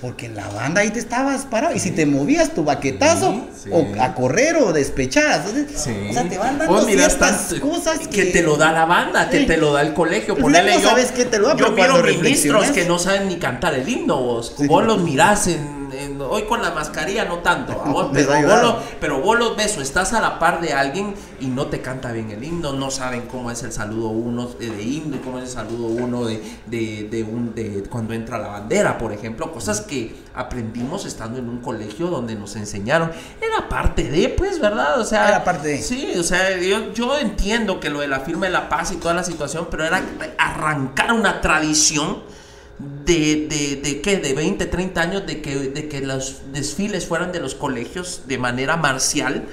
Porque 0.00 0.26
en 0.26 0.36
la 0.36 0.46
banda 0.48 0.82
ahí 0.82 0.90
te 0.90 0.98
estabas 0.98 1.46
parado 1.46 1.74
y 1.74 1.78
si 1.78 1.90
te 1.90 2.04
movías 2.04 2.52
tu 2.52 2.62
baquetazo 2.64 3.32
Sí, 3.32 3.60
sí. 3.64 3.70
o 3.72 3.86
a 4.02 4.14
correr 4.14 4.56
o 4.56 4.72
despechar. 4.72 5.44
O 5.46 6.12
sea, 6.12 6.28
te 6.28 6.36
van 6.36 6.58
dando 6.58 6.84
ciertas 6.84 7.54
cosas 7.54 8.06
que, 8.08 8.26
te 8.26 8.42
lo 8.42 8.56
da 8.56 8.72
la 8.72 8.84
banda, 8.84 9.30
que 9.30 9.40
te 9.40 9.56
lo 9.56 9.72
da 9.72 9.80
el 9.80 9.94
colegio. 9.94 10.34
Al 10.34 10.42
Ponele 10.42 10.74
no 10.74 10.80
yo, 10.80 10.88
sabes 10.88 11.10
qué 11.12 11.24
te 11.24 11.38
lo 11.38 11.48
da, 11.48 11.56
yo 11.56 11.74
pero 11.74 12.02
miro 12.02 12.20
ministros 12.20 12.70
que 12.72 12.84
no 12.84 12.98
saben 12.98 13.28
ni 13.28 13.36
cantar 13.36 13.74
el 13.74 13.88
himno. 13.88 14.20
Vos, 14.20 14.54
vos 14.66 14.84
los 14.84 15.00
mirás 15.00 15.46
en, 15.46 15.83
en- 16.02 16.20
hoy 16.20 16.42
con 16.44 16.60
la 16.62 16.70
mascarilla 16.72 17.24
no 17.24 17.38
tanto, 17.38 17.72
vos, 17.86 18.08
pero, 18.12 18.28
vos 18.32 18.62
lo- 18.62 18.78
pero 19.00 19.20
vos 19.20 19.38
los 19.38 19.56
ves 19.56 19.76
o 19.78 19.82
estás 19.82 20.12
a 20.12 20.20
la 20.20 20.38
par 20.38 20.60
de 20.60 20.72
alguien 20.72 21.14
y 21.40 21.46
no 21.46 21.66
te 21.66 21.80
canta 21.80 22.12
bien 22.12 22.30
el 22.30 22.42
himno, 22.42 22.72
no 22.72 22.90
saben 22.90 23.22
cómo 23.22 23.50
es 23.50 23.62
el 23.62 23.72
saludo 23.72 24.08
uno 24.08 24.46
de, 24.46 24.70
de 24.70 24.82
himno 24.82 25.16
y 25.16 25.18
cómo 25.20 25.38
es 25.38 25.44
el 25.44 25.50
saludo 25.50 25.86
uno 25.86 26.24
de, 26.24 26.42
de, 26.66 27.08
de 27.10 27.22
un 27.22 27.54
de 27.54 27.84
cuando 27.90 28.14
entra 28.14 28.38
la 28.38 28.48
bandera, 28.48 28.98
por 28.98 29.12
ejemplo, 29.12 29.52
cosas 29.52 29.80
que 29.80 30.14
aprendimos 30.34 31.04
estando 31.06 31.38
en 31.38 31.48
un 31.48 31.58
colegio 31.60 32.08
donde 32.08 32.34
nos 32.34 32.56
enseñaron. 32.56 33.10
Era 33.40 33.68
parte 33.68 34.04
de, 34.04 34.28
pues, 34.30 34.58
¿verdad? 34.60 35.00
O 35.00 35.04
sea, 35.04 35.28
Era 35.28 35.44
parte 35.44 35.68
de. 35.68 35.78
Sí, 35.82 36.12
o 36.18 36.22
sea, 36.22 36.56
yo, 36.58 36.92
yo 36.92 37.16
entiendo 37.18 37.78
que 37.80 37.90
lo 37.90 38.00
de 38.00 38.08
la 38.08 38.20
firma 38.20 38.46
de 38.46 38.52
la 38.52 38.68
paz 38.68 38.90
y 38.92 38.96
toda 38.96 39.14
la 39.14 39.22
situación, 39.24 39.68
pero 39.70 39.84
era 39.84 40.02
arrancar 40.38 41.12
una 41.12 41.40
tradición 41.40 42.18
de, 42.78 43.46
de, 43.48 43.80
de 43.82 44.00
qué, 44.00 44.18
de 44.18 44.34
20, 44.34 44.66
30 44.66 45.00
años, 45.00 45.26
de 45.26 45.40
que, 45.40 45.56
de 45.70 45.88
que 45.88 46.00
los 46.00 46.42
desfiles 46.52 47.06
fueran 47.06 47.32
de 47.32 47.40
los 47.40 47.54
colegios 47.54 48.22
de 48.26 48.38
manera 48.38 48.76
marcial, 48.76 49.44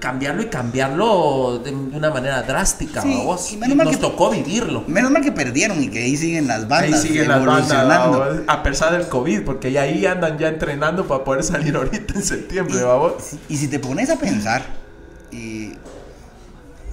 cambiarlo 0.00 0.42
y 0.42 0.46
cambiarlo 0.46 1.60
de, 1.64 1.70
de 1.70 1.76
una 1.96 2.10
manera 2.10 2.42
drástica. 2.42 3.00
Sí, 3.00 3.22
y 3.52 3.56
menos 3.56 3.76
mal 3.76 3.86
Nos 3.86 3.96
que- 3.96 4.02
tocó 4.02 4.30
vivirlo. 4.30 4.84
Menos 4.86 5.10
mal 5.10 5.22
que 5.22 5.32
perdieron 5.32 5.82
y 5.82 5.88
que 5.88 6.00
ahí 6.02 6.16
siguen 6.16 6.46
las 6.48 6.62
Ahí 6.64 6.68
bandas 6.68 7.02
siguen 7.02 7.28
las 7.28 7.44
bandas, 7.46 8.40
a 8.46 8.62
pesar 8.62 8.92
del 8.92 9.08
COVID, 9.08 9.42
porque 9.42 9.72
ya 9.72 9.82
ahí 9.82 10.04
andan 10.04 10.36
ya 10.36 10.48
entrenando 10.48 11.06
para 11.06 11.24
poder 11.24 11.42
salir 11.44 11.76
ahorita 11.76 12.14
en 12.14 12.22
septiembre, 12.22 12.82
babos. 12.82 13.14
Y 13.48 13.56
si 13.56 13.68
te 13.68 13.78
pones 13.78 14.10
a 14.10 14.16
pensar, 14.16 14.62
eh, 15.32 15.74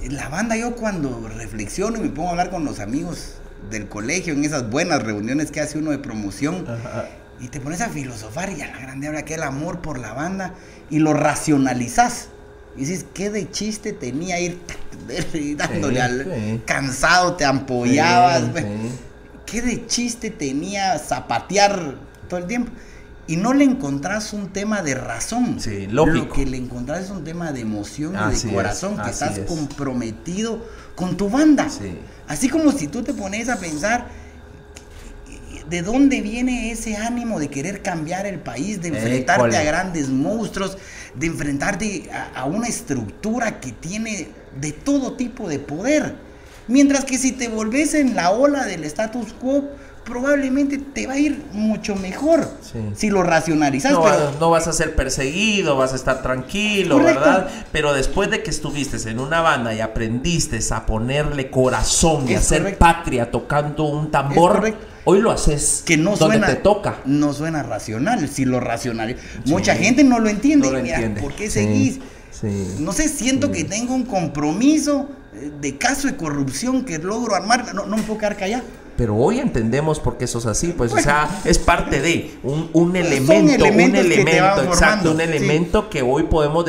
la 0.10 0.30
banda 0.30 0.56
yo 0.56 0.76
cuando 0.76 1.28
reflexiono 1.38 1.98
y 1.98 2.02
me 2.02 2.10
pongo 2.10 2.30
a 2.30 2.32
hablar 2.32 2.50
con 2.50 2.64
los 2.66 2.80
amigos 2.80 3.36
del 3.70 3.88
colegio 3.88 4.34
en 4.34 4.44
esas 4.44 4.70
buenas 4.70 5.04
reuniones 5.04 5.52
que 5.52 5.62
hace 5.62 5.78
uno 5.78 5.92
de 5.92 6.00
promoción 6.00 6.66
Ajá. 6.68 7.06
y 7.40 7.48
te 7.50 7.60
pones 7.60 7.82
a 7.82 7.90
filosofar 7.90 8.50
y 8.52 8.62
a 8.62 8.68
la 8.68 8.80
grande 8.80 9.08
habla 9.08 9.24
que 9.24 9.36
el 9.36 9.44
amor 9.44 9.80
por 9.82 10.00
la 10.00 10.14
banda 10.14 10.54
y 10.90 11.00
lo 11.00 11.14
racionalizás. 11.14 12.28
Y 12.76 12.82
dices, 12.82 13.06
¿qué 13.14 13.30
de 13.30 13.50
chiste 13.52 13.92
tenía 13.94 14.40
ir 14.40 14.58
dándole 15.58 15.96
Sí, 15.96 16.00
al 16.02 16.24
sí. 16.24 16.62
cansado, 16.66 17.34
te 17.36 17.46
ampollabas? 17.46 18.44
Sí. 18.56 18.64
¿Qué 19.46 19.62
de 19.62 19.86
chiste 19.88 20.30
tenía 20.30 20.98
zapatear 20.98 21.96
todo 22.30 22.40
el 22.40 22.48
tiempo? 22.48 22.72
Y 23.28 23.36
no 23.38 23.54
le 23.54 23.64
encontrás 23.66 24.34
un 24.34 24.50
tema 24.50 24.82
de 24.82 24.96
razón. 24.96 25.60
Sí, 25.60 25.88
lógico. 25.88 26.26
Lo 26.26 26.32
que 26.34 26.46
le 26.46 26.58
encontrás 26.58 27.04
es 27.06 27.10
un 27.10 27.24
tema 27.24 27.52
de 27.52 27.62
emoción 27.62 28.14
y 28.14 28.18
Así 28.18 28.44
de 28.44 28.50
es, 28.50 28.56
corazón, 28.56 28.98
que 29.02 29.10
estás 29.10 29.38
es. 29.38 29.46
comprometido 29.48 30.66
con 31.02 31.18
tu 31.18 31.32
banda. 31.32 31.68
Sí. 31.68 31.98
Así 32.28 32.48
como 32.48 32.72
si 32.72 32.88
tú 32.88 33.02
te 33.02 33.12
pones 33.12 33.50
a 33.50 33.60
pensar, 33.60 34.06
¿de 35.68 35.82
dónde 35.82 36.22
viene 36.22 36.72
ese 36.72 36.96
ánimo 36.96 37.40
de 37.40 37.48
querer 37.48 37.82
cambiar 37.82 38.28
el 38.28 38.38
país, 38.38 38.84
de 38.84 38.90
enfrentarte 38.90 39.58
a 39.58 39.64
grandes 39.64 40.10
monstruos, 40.10 40.78
de 41.16 41.26
enfrentarte 41.26 42.08
a, 42.14 42.42
a 42.42 42.46
una 42.46 42.68
estructura 42.68 43.60
que 43.60 43.72
tiene 43.72 44.28
de 44.60 44.72
todo 44.74 45.14
tipo 45.14 45.50
de 45.50 45.58
poder? 45.58 46.14
Mientras 46.68 47.04
que 47.04 47.18
si 47.18 47.32
te 47.32 47.48
volvés 47.48 47.96
en 47.96 48.16
la 48.16 48.30
ola 48.30 48.66
del 48.66 48.84
status 48.84 49.34
quo, 49.34 49.72
probablemente 50.04 50.78
te 50.78 51.08
va 51.08 51.14
a 51.14 51.18
ir 51.20 51.44
mucho 51.54 51.96
mejor 51.96 52.48
Sí. 52.62 52.80
si 52.96 53.10
lo 53.10 53.24
racionalizas. 53.24 53.92
No, 53.92 54.02
pero 54.04 54.16
va- 54.16 54.32
no 54.40 54.50
vas 54.50 54.68
a 54.68 54.74
ser 54.74 54.96
perseguido, 54.96 55.78
vas 55.78 55.94
a 55.94 55.96
estar 55.96 56.22
tranquilo, 56.22 56.96
Correcto. 56.98 57.20
¿verdad? 57.22 57.50
Pero 57.72 57.94
después 57.94 58.30
de 58.32 58.42
que 58.44 58.50
estuviste 58.50 58.98
en 59.10 59.20
una 59.20 59.42
banda 59.42 59.74
y 59.74 59.80
aprendiste 59.80 60.60
a 60.72 60.86
ponerle 60.86 61.50
corazón 61.50 62.28
y 62.30 62.36
a 62.36 62.42
correcto. 62.42 62.80
patria 62.80 63.30
tocando 63.32 63.84
un 63.86 64.10
tambor, 64.12 64.74
hoy 65.06 65.22
lo 65.22 65.32
haces 65.32 65.84
que 65.86 65.98
no 65.98 66.12
donde 66.16 66.36
suena 66.38 66.48
te 66.48 66.56
toca. 66.56 66.98
no 67.06 67.34
suena 67.34 67.64
racional 67.64 68.28
si 68.30 68.46
lo 68.46 68.60
racional 68.60 69.16
mucha 69.46 69.76
gente 69.76 70.04
no 70.04 70.20
lo 70.20 70.30
entiende, 70.30 70.68
No 70.68 70.74
lo 70.78 70.82
Mira, 70.84 70.96
entiende. 70.96 71.22
¿por 71.22 71.34
qué 71.34 71.46
Sí, 71.50 71.60
seguís? 71.60 72.00
sí. 72.32 72.76
no 72.80 72.92
sé 72.92 73.08
siento 73.08 73.52
que 73.52 73.64
tengo 73.64 73.94
un 73.96 74.06
compromiso 74.06 75.10
eh, 75.34 75.52
de 75.62 75.78
caso 75.78 76.08
de 76.08 76.16
corrupción 76.18 76.84
que 76.86 76.98
logro 77.00 77.36
armar 77.36 77.74
no, 77.74 77.86
no 77.86 77.98
me 77.98 78.04
puedo 78.04 78.20
quedar 78.20 78.36
callado 78.38 78.64
Pero 79.02 79.16
hoy 79.16 79.40
entendemos 79.40 80.00
por 80.00 80.20
qué 80.20 80.28
sos 80.28 80.46
así, 80.46 80.76
pues, 80.78 80.94
o 80.94 81.00
sea, 81.00 81.42
es 81.44 81.58
parte 81.58 82.02
de 82.02 82.38
un, 82.44 82.96
elemento, 82.96 83.34
un 83.34 83.50
elemento, 83.50 84.62
exacto, 84.62 85.10
un 85.10 85.18
sí. 85.18 85.24
elemento 85.24 85.90
que 85.90 86.04
hoy 86.04 86.22
podemos 86.22 86.66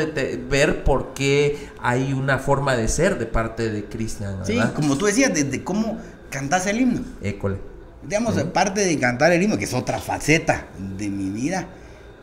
ver 0.49 0.83
por 0.83 1.13
qué 1.13 1.69
hay 1.83 2.15
una 2.15 2.39
forma 2.39 2.75
de 2.75 2.89
ser 2.89 3.19
de 3.19 3.27
parte 3.27 3.69
de 3.69 3.85
Cristian, 3.85 4.39
sí 4.47 4.59
como 4.75 4.97
tú 4.97 5.05
decías 5.05 5.35
desde 5.35 5.63
cómo 5.63 5.99
cantás 6.31 6.67
el 6.69 6.81
himno 6.81 7.03
École. 7.21 7.59
digamos 8.03 8.39
aparte 8.39 8.81
de 8.81 8.99
cantar 8.99 9.31
el 9.33 9.43
himno 9.43 9.59
que 9.59 9.67
es 9.67 9.75
otra 9.75 9.99
faceta 9.99 10.69
de 10.97 11.11
mi 11.11 11.29
vida 11.29 11.67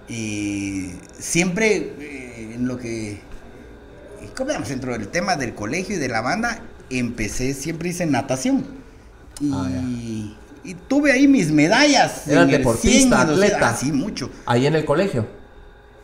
eh, 0.07 0.91
siempre 1.19 1.93
eh, 1.99 2.53
en 2.55 2.67
lo 2.67 2.77
que 2.77 3.21
¿cómo 4.35 4.47
digamos? 4.49 4.69
dentro 4.69 4.91
del 4.91 5.07
tema 5.09 5.35
del 5.35 5.53
colegio 5.53 5.97
y 5.97 5.99
de 5.99 6.07
la 6.07 6.21
banda 6.21 6.63
empecé 6.89 7.53
siempre 7.53 7.89
hice 7.89 8.07
natación 8.07 8.78
y, 9.39 9.51
Ah, 9.53 9.67
y 10.63 10.73
tuve 10.73 11.11
ahí 11.11 11.27
mis 11.27 11.51
medallas 11.51 12.27
Eras 12.27 12.47
deportista, 12.49 12.89
100 12.89 13.27
y 13.27 13.31
200, 13.31 13.49
atleta. 13.51 13.75
sí 13.77 13.91
mucho 13.91 14.29
Ahí 14.45 14.65
en 14.67 14.75
el 14.75 14.85
colegio. 14.85 15.25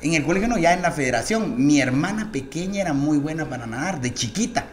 en 0.02 0.14
el 0.14 0.24
colegio 0.24 0.48
no, 0.48 0.58
ya 0.58 0.74
en 0.74 0.82
la 0.82 0.92
federación. 0.92 1.56
Mi 1.66 1.82
hermana 1.82 2.32
pequeña 2.32 2.82
era 2.82 2.94
muy 2.94 3.18
buena 3.18 3.50
para 3.50 3.66
nadar, 3.66 4.02
de 4.02 4.14
chiquita. 4.14 4.66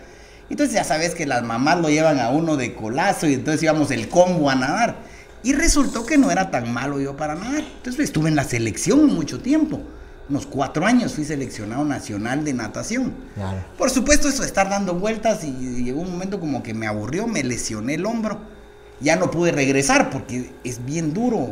Entonces 0.51 0.75
ya 0.75 0.85
sabes 0.85 1.14
que 1.14 1.27
las 1.27 1.42
mamás 1.42 1.81
lo 1.81 1.88
llevan 1.88 2.20
a 2.20 2.29
uno 2.31 2.57
de 2.57 2.75
colazo 2.75 3.27
y 3.27 3.35
entonces 3.35 3.62
íbamos 3.62 3.90
el 3.90 4.09
combo 4.09 4.51
a 4.51 4.55
nadar. 4.55 4.96
Y 5.42 5.55
resultó 5.55 6.05
que 6.07 6.18
no 6.18 6.31
era 6.31 6.51
tan 6.51 6.72
malo 6.72 7.01
yo 7.01 7.16
para 7.16 7.35
nadar. 7.35 7.64
Entonces 7.79 8.05
estuve 8.05 8.29
en 8.29 8.37
la 8.37 8.44
selección 8.44 9.07
mucho 9.07 9.40
tiempo. 9.40 9.81
Unos 10.29 10.46
cuatro 10.46 10.87
años 10.87 11.14
fui 11.14 11.25
seleccionado 11.25 11.85
nacional 11.85 12.44
de 12.44 12.55
natación. 12.55 13.12
Claro. 13.35 13.59
Por 13.77 13.90
supuesto 13.90 14.29
eso 14.29 14.42
de 14.42 14.46
estar 14.48 14.68
dando 14.70 14.94
vueltas 14.94 15.42
y 15.42 15.83
llegó 15.83 16.01
un 16.03 16.12
momento 16.12 16.38
como 16.38 16.62
que 16.62 16.75
me 16.75 16.87
aburrió, 16.87 17.27
me 17.27 17.42
lesioné 17.42 17.94
el 17.94 18.07
hombro. 18.07 18.52
Ya 19.03 19.17
no 19.17 19.31
pude 19.31 19.53
regresar 19.53 20.11
porque 20.11 20.53
es 20.65 20.85
bien 20.85 21.12
duro. 21.12 21.51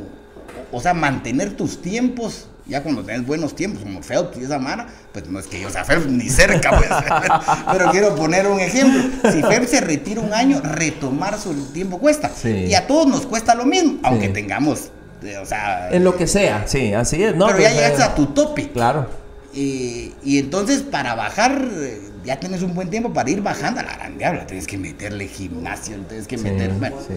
O 0.73 0.81
sea, 0.81 0.95
mantener 0.95 1.57
tus 1.57 1.83
tiempos, 1.83 2.47
ya 2.67 2.83
cuando 2.83 3.03
tenés 3.03 3.27
buenos 3.27 3.57
tiempos, 3.57 3.83
como 3.83 4.03
Phelps 4.03 4.39
y 4.39 4.45
esa 4.45 4.59
mara, 4.61 4.87
pues 5.13 5.27
no 5.29 5.41
es 5.41 5.47
que 5.49 5.61
yo 5.61 5.69
sea 5.71 5.85
Phelps 5.85 6.07
ni 6.07 6.29
cerca, 6.29 6.71
pues. 6.79 6.89
Pero 7.73 7.91
quiero 7.91 8.15
poner 8.15 8.47
un 8.47 8.61
ejemplo. 8.61 9.03
Si 9.33 9.43
Phelps 9.43 9.71
se 9.71 9.81
retira 9.81 10.21
un 10.21 10.33
año, 10.33 10.61
retomar 10.63 11.39
su 11.39 11.53
tiempo 11.73 11.99
cuesta. 11.99 12.31
Sí. 12.35 12.51
Y 12.69 12.75
a 12.75 12.87
todos 12.87 13.07
nos 13.09 13.27
cuesta 13.27 13.55
lo 13.57 13.65
mismo, 13.67 13.99
aunque 14.05 14.27
Sí. 14.29 14.33
tengamos, 14.33 14.91
eh, 15.23 15.39
o 15.39 15.47
sea, 15.47 15.91
En 15.91 16.05
lo 16.05 16.17
que 16.17 16.27
sea, 16.29 16.65
sí, 16.69 16.93
así 16.95 17.23
es, 17.23 17.35
¿no? 17.35 17.47
pero 17.47 17.59
ya 17.59 17.65
Pues, 17.71 17.75
llegaste 17.75 18.03
eh, 18.03 18.05
a 18.05 18.15
tu 18.15 18.27
tope. 18.27 18.71
Claro. 18.71 19.09
Y, 19.53 20.13
y 20.23 20.39
entonces 20.39 20.83
para 20.83 21.17
bajar, 21.17 21.61
eh, 21.73 22.01
ya 22.25 22.39
tienes 22.41 22.63
un 22.63 22.75
buen 22.75 22.91
tiempo 22.91 23.13
para 23.13 23.31
ir 23.31 23.41
bajando 23.43 23.81
a 23.81 23.83
la 23.85 23.95
grande 23.97 24.25
habla. 24.25 24.47
Tienes 24.47 24.67
que 24.67 24.79
meterle 24.79 25.27
gimnasio, 25.29 25.97
tienes 26.09 26.27
que 26.27 26.39
Sí, 26.39 26.45
meter. 26.45 26.71
bueno. 26.73 26.97
sí. 27.07 27.15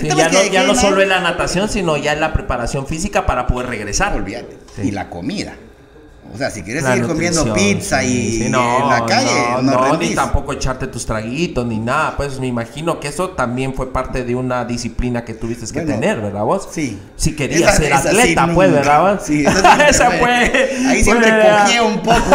Sí, 0.00 0.08
ya 0.08 0.28
no, 0.28 0.42
ya 0.50 0.74
solo 0.74 1.00
es 1.02 1.08
la 1.08 1.20
natación, 1.20 1.68
sino 1.68 1.96
ya 1.96 2.12
es 2.14 2.18
la 2.20 2.32
preparación 2.32 2.86
física 2.86 3.26
para 3.26 3.46
poder 3.46 3.68
regresar. 3.68 4.14
Olvídate. 4.14 4.58
Y 4.82 4.90
la 4.90 5.08
comida. 5.08 5.54
O 6.34 6.36
sea, 6.36 6.50
si 6.50 6.64
quieres 6.64 6.84
seguir 6.84 7.06
comiendo 7.06 7.54
pizza 7.54 8.00
sí, 8.00 8.06
y 8.08 8.30
sí, 8.38 8.46
en 8.46 8.52
la 8.52 9.04
calle, 9.06 9.30
no, 9.62 9.64
no, 9.72 9.88
no, 9.88 9.96
ni 9.96 10.16
tampoco 10.16 10.52
echarte 10.52 10.88
tus 10.88 11.06
traguitos 11.06 11.64
ni 11.64 11.78
nada. 11.78 12.14
Pues 12.16 12.40
me 12.40 12.48
imagino 12.48 12.98
que 12.98 13.06
eso 13.06 13.30
también 13.30 13.72
fue 13.72 13.92
parte 13.92 14.24
de 14.24 14.34
una 14.34 14.64
disciplina 14.64 15.24
que 15.24 15.34
tuviste 15.34 15.64
que 15.66 15.84
Bueno, 15.84 16.00
tener, 16.00 16.20
¿verdad 16.20 16.42
vos? 16.42 16.68
Sí. 16.72 16.98
Si 17.14 17.36
querías 17.36 17.60
Esa- 17.62 17.72
ser 17.76 17.92
esa 17.92 18.02
sí 18.02 18.08
atleta, 18.08 18.40
nunca. 18.42 18.54
pues, 18.54 18.72
¿verdad 18.72 19.14
vos? 19.14 19.22
Sí, 19.24 19.44
esa 19.88 20.10
fue-. 20.18 20.70
Ahí 20.88 21.04
siempre 21.04 21.30
fue- 21.30 21.56
cogía 21.62 21.82
un 21.84 21.98
poco. 22.00 22.20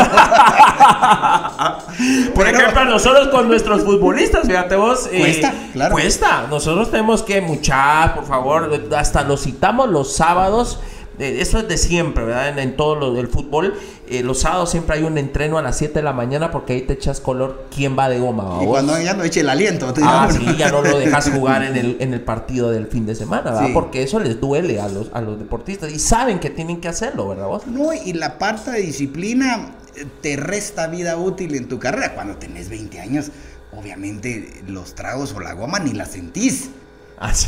Por 2.34 2.46
Pero- 2.46 2.58
ejemplo, 2.58 2.86
nosotros 2.86 3.28
con 3.30 3.50
nuestros 3.50 3.84
futbolistas, 3.84 4.48
fíjate 4.48 4.76
vos. 4.78 5.10
eh, 5.12 5.20
Cuesta, 5.20 5.54
claro. 5.74 5.92
Cuesta. 5.94 6.48
Nosotros 6.50 6.90
tenemos 6.90 7.22
que, 7.24 7.42
muchachos, 7.42 8.14
por 8.16 8.26
favor, 8.26 8.72
hasta 8.96 9.24
los 9.24 9.44
citamos 9.44 9.90
los 9.90 10.16
sábados. 10.16 10.80
Eso 11.20 11.60
es 11.60 11.68
de 11.68 11.78
siempre, 11.78 12.24
¿verdad? 12.24 12.50
En, 12.50 12.60
en 12.60 12.78
todo 12.78 12.96
lo 12.96 13.14
del 13.14 13.28
fútbol. 13.28 13.76
eh, 14.08 14.24
los 14.24 14.40
sábados 14.42 14.72
siempre 14.72 14.98
hay 14.98 15.04
un 15.04 15.18
entreno 15.18 15.58
a 15.58 15.62
las 15.62 15.78
7 15.78 15.94
de 15.96 16.02
la 16.02 16.14
mañana 16.14 16.50
porque 16.52 16.74
ahí 16.74 16.82
te 16.82 16.94
echas 16.94 17.20
color 17.20 17.66
quién 17.76 17.98
va 17.98 18.10
de 18.10 18.20
goma. 18.20 18.44
¿va 18.44 18.64
y 18.64 18.68
cuando 18.68 19.00
ya 19.00 19.14
no 19.14 19.24
eche 19.24 19.42
el 19.42 19.50
aliento. 19.50 19.94
Ah, 20.02 20.30
sí, 20.32 20.46
ya 20.58 20.72
no 20.72 20.82
lo 20.82 20.98
dejas 20.98 21.30
jugar 21.34 21.64
en 21.64 21.76
el, 21.76 21.98
en 22.00 22.14
el 22.14 22.22
partido 22.22 22.72
del 22.72 22.88
fin 22.88 23.06
de 23.06 23.16
semana, 23.16 23.52
¿verdad? 23.52 23.68
Sí. 23.68 23.74
Porque 23.74 24.02
eso 24.04 24.20
les 24.20 24.40
duele 24.40 24.80
a 24.80 24.88
los, 24.88 25.10
a 25.14 25.22
los 25.22 25.38
deportistas 25.38 25.92
y 25.92 26.00
saben 26.00 26.40
que 26.40 26.50
tienen 26.50 26.82
que 26.82 26.88
hacerlo, 26.88 27.28
¿verdad 27.28 27.48
vos? 27.48 27.68
No, 27.68 27.94
y 27.94 28.14
la 28.14 28.38
parte 28.38 28.72
de 28.72 28.82
disciplina 28.82 29.76
eh, 29.96 30.06
te 30.22 30.38
resta 30.38 30.88
vida 30.88 31.18
útil 31.18 31.56
en 31.56 31.68
tu 31.68 31.80
carrera. 31.80 32.16
Cuando 32.16 32.36
tenés 32.38 32.70
20 32.70 33.00
años, 33.00 33.32
obviamente 33.78 34.64
los 34.68 34.96
tragos 34.96 35.34
o 35.34 35.40
la 35.40 35.54
goma 35.54 35.80
ni 35.80 35.94
la 35.94 36.06
sentís. 36.06 36.70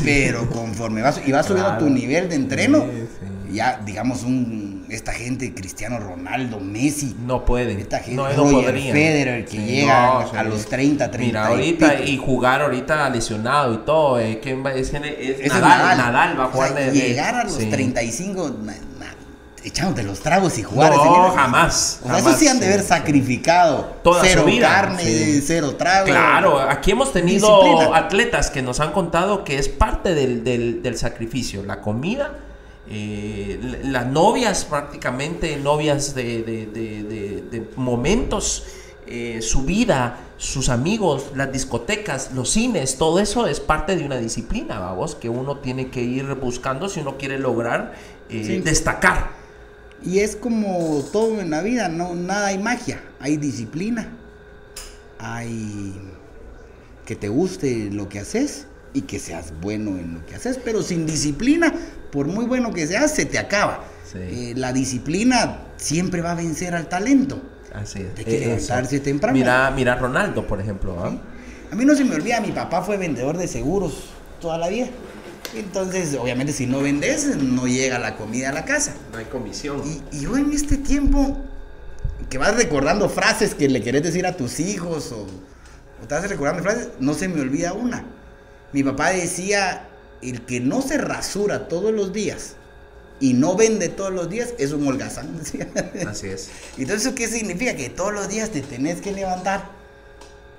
Pero 0.04 0.48
conforme 0.50 1.02
vas 1.02 1.20
y 1.24 1.32
vas 1.32 1.46
subiendo 1.46 1.78
tu 1.78 1.88
nivel 1.88 2.28
de 2.28 2.34
entreno, 2.36 2.80
Sí, 2.82 3.08
sí. 3.48 3.54
ya 3.56 3.80
digamos 3.84 4.22
un 4.22 4.72
esta 4.90 5.12
gente 5.12 5.54
Cristiano 5.54 5.98
Ronaldo, 5.98 6.60
Messi, 6.60 7.16
No 7.26 7.46
pueden. 7.46 7.78
esta 7.78 8.00
gente 8.00 8.16
no, 8.16 8.28
no. 8.28 8.60
Federer 8.62 9.46
que 9.46 9.56
llega 9.56 10.24
no, 10.30 10.38
a, 10.38 10.42
los 10.44 10.66
30, 10.66 11.10
30 11.10 11.26
Mira, 11.26 11.44
y 11.44 11.46
ahorita 11.50 11.90
pico. 11.96 12.02
y 12.10 12.16
jugar 12.18 12.60
ahorita 12.60 13.08
lesionado 13.08 13.72
y 13.72 13.78
todo. 13.78 14.20
Eh, 14.20 14.38
¿quién 14.42 14.62
va? 14.62 14.74
Es, 14.74 14.92
es 14.92 15.00
Ese 15.02 15.44
es 15.46 15.52
Nadal, 15.54 15.96
Nadal, 15.96 16.38
va 16.38 16.44
a 16.44 16.46
O 16.48 16.50
jugar 16.50 16.72
sea, 16.74 16.90
de- 16.90 16.92
llegar 16.92 17.34
a 17.36 17.44
los 17.44 17.54
sí. 17.54 17.66
35 17.70 18.50
na- 18.62 18.72
na- 18.72 18.78
echándote 19.64 20.02
los 20.02 20.20
tragos 20.20 20.58
y 20.58 20.62
jugar 20.62 20.92
No, 20.94 21.26
ese 21.28 21.36
jamás, 21.36 22.00
O 22.02 22.08
sea, 22.08 22.18
eso 22.18 22.32
sí 22.34 22.48
han 22.48 22.58
de 22.60 22.66
haber 22.66 22.80
sí. 22.80 22.86
sacrificado 22.88 23.96
Toda 24.02 24.20
su 24.20 24.26
cero 24.26 24.44
vida, 24.44 24.68
carne, 24.68 25.02
sí. 25.04 25.40
cero 25.46 25.76
trago. 25.76 26.06
Claro, 26.06 26.58
aquí 26.60 26.90
hemos 26.90 27.12
tenido 27.12 27.62
Disciplina. 27.62 27.96
atletas 27.96 28.50
que 28.50 28.62
nos 28.62 28.80
han 28.80 28.92
contado 28.92 29.44
que 29.44 29.58
es 29.58 29.68
parte 29.68 30.14
del, 30.14 30.42
del- 30.44 30.82
del 30.82 30.96
sacrificio, 30.98 31.62
la 31.64 31.80
comida, 31.80 32.32
eh, 32.88 33.80
las 33.84 34.06
novias 34.06 34.64
prácticamente, 34.64 35.56
novias 35.56 36.14
de, 36.14 36.42
de- 36.42 36.66
de- 36.66 37.02
de- 37.04 37.44
de 37.50 37.70
momentos 37.76 38.64
eh, 39.06 39.40
su 39.42 39.62
vida, 39.64 40.16
sus 40.36 40.68
amigos, 40.68 41.26
las 41.34 41.50
discotecas, 41.52 42.30
los 42.34 42.50
cines, 42.50 42.98
todo 42.98 43.18
eso 43.18 43.46
es 43.46 43.58
parte 43.60 43.96
de 43.96 44.04
una 44.04 44.16
disciplina, 44.16 44.78
vamos, 44.78 45.14
que 45.16 45.28
uno 45.28 45.56
tiene 45.58 45.90
que 45.90 46.00
ir 46.02 46.24
buscando 46.36 46.88
si 46.88 47.00
uno 47.00 47.16
quiere 47.18 47.38
lograr 47.38 47.94
eh, 48.30 48.60
destacar. 48.64 49.41
Y 50.04 50.20
es 50.20 50.36
como 50.36 51.04
todo 51.12 51.40
en 51.40 51.50
la 51.50 51.62
vida, 51.62 51.88
no 51.88 52.14
nada 52.14 52.48
hay 52.48 52.58
magia, 52.58 53.00
hay 53.20 53.36
disciplina, 53.36 54.10
hay 55.18 55.94
que 57.06 57.16
te 57.16 57.28
guste 57.28 57.90
lo 57.90 58.08
que 58.08 58.20
haces 58.20 58.66
y 58.94 59.02
que 59.02 59.18
seas 59.18 59.52
bueno 59.60 59.90
en 59.98 60.14
lo 60.14 60.26
que 60.26 60.34
haces, 60.34 60.58
pero 60.62 60.82
sin 60.82 61.06
disciplina, 61.06 61.72
por 62.10 62.26
muy 62.26 62.44
bueno 62.44 62.72
que 62.72 62.86
seas, 62.86 63.14
se 63.14 63.24
te 63.24 63.38
acaba. 63.38 63.84
Eh, 64.14 64.52
la 64.56 64.72
disciplina 64.72 65.62
siempre 65.76 66.20
va 66.20 66.32
a 66.32 66.34
vencer 66.34 66.74
al 66.74 66.88
talento. 66.88 67.40
Así 67.72 68.00
es. 68.00 68.18
Hay 68.18 68.24
que 68.24 68.40
levantarse 68.40 69.00
temprano. 69.00 69.36
Mira, 69.36 69.70
mira 69.70 69.94
Ronaldo, 69.94 70.46
por 70.46 70.60
ejemplo. 70.60 70.96
¿ah? 71.02 71.16
A 71.70 71.74
mí 71.74 71.84
no 71.84 71.94
se 71.94 72.04
me 72.04 72.14
olvida, 72.14 72.40
mi 72.40 72.52
papá 72.52 72.82
fue 72.82 72.98
vendedor 72.98 73.38
de 73.38 73.48
seguros 73.48 74.10
toda 74.40 74.58
la 74.58 74.68
vida. 74.68 74.88
Entonces, 75.54 76.14
obviamente, 76.14 76.52
si 76.52 76.66
no 76.66 76.80
vendes, 76.80 77.36
no 77.36 77.66
llega 77.66 77.98
la 77.98 78.16
comida 78.16 78.50
a 78.50 78.52
la 78.52 78.64
casa. 78.64 78.94
No 79.12 79.18
hay 79.18 79.26
comisión. 79.26 79.82
Y, 80.12 80.20
yo 80.20 80.36
en 80.36 80.52
este 80.52 80.76
tiempo, 80.78 81.38
que 82.30 82.38
vas 82.38 82.56
recordando 82.56 83.08
frases 83.08 83.54
que 83.54 83.68
le 83.68 83.82
querés 83.82 84.02
decir 84.02 84.26
a 84.26 84.36
tus 84.36 84.60
hijos 84.60 85.12
o, 85.12 85.22
o 85.22 86.08
vas 86.08 86.28
recordando 86.28 86.62
frases, 86.62 86.88
no 87.00 87.14
se 87.14 87.28
me 87.28 87.40
olvida 87.40 87.72
una. 87.74 88.04
Mi 88.72 88.82
papá 88.82 89.10
decía, 89.10 89.88
el 90.22 90.42
que 90.42 90.60
no 90.60 90.80
se 90.80 90.96
rasura 90.96 91.68
todos 91.68 91.92
los 91.92 92.12
días 92.12 92.54
y 93.20 93.34
no 93.34 93.54
vende 93.54 93.88
todos 93.88 94.12
los 94.12 94.30
días 94.30 94.54
es 94.58 94.72
un 94.72 94.86
holgazán. 94.86 95.38
Así 96.08 96.28
es. 96.28 96.50
Entonces, 96.78 97.06
¿eso 97.06 97.14
qué 97.14 97.28
significa? 97.28 97.76
Que 97.76 97.90
todos 97.90 98.12
los 98.12 98.28
días 98.28 98.50
te 98.50 98.62
tenés 98.62 99.00
que 99.00 99.12
levantar. 99.12 99.81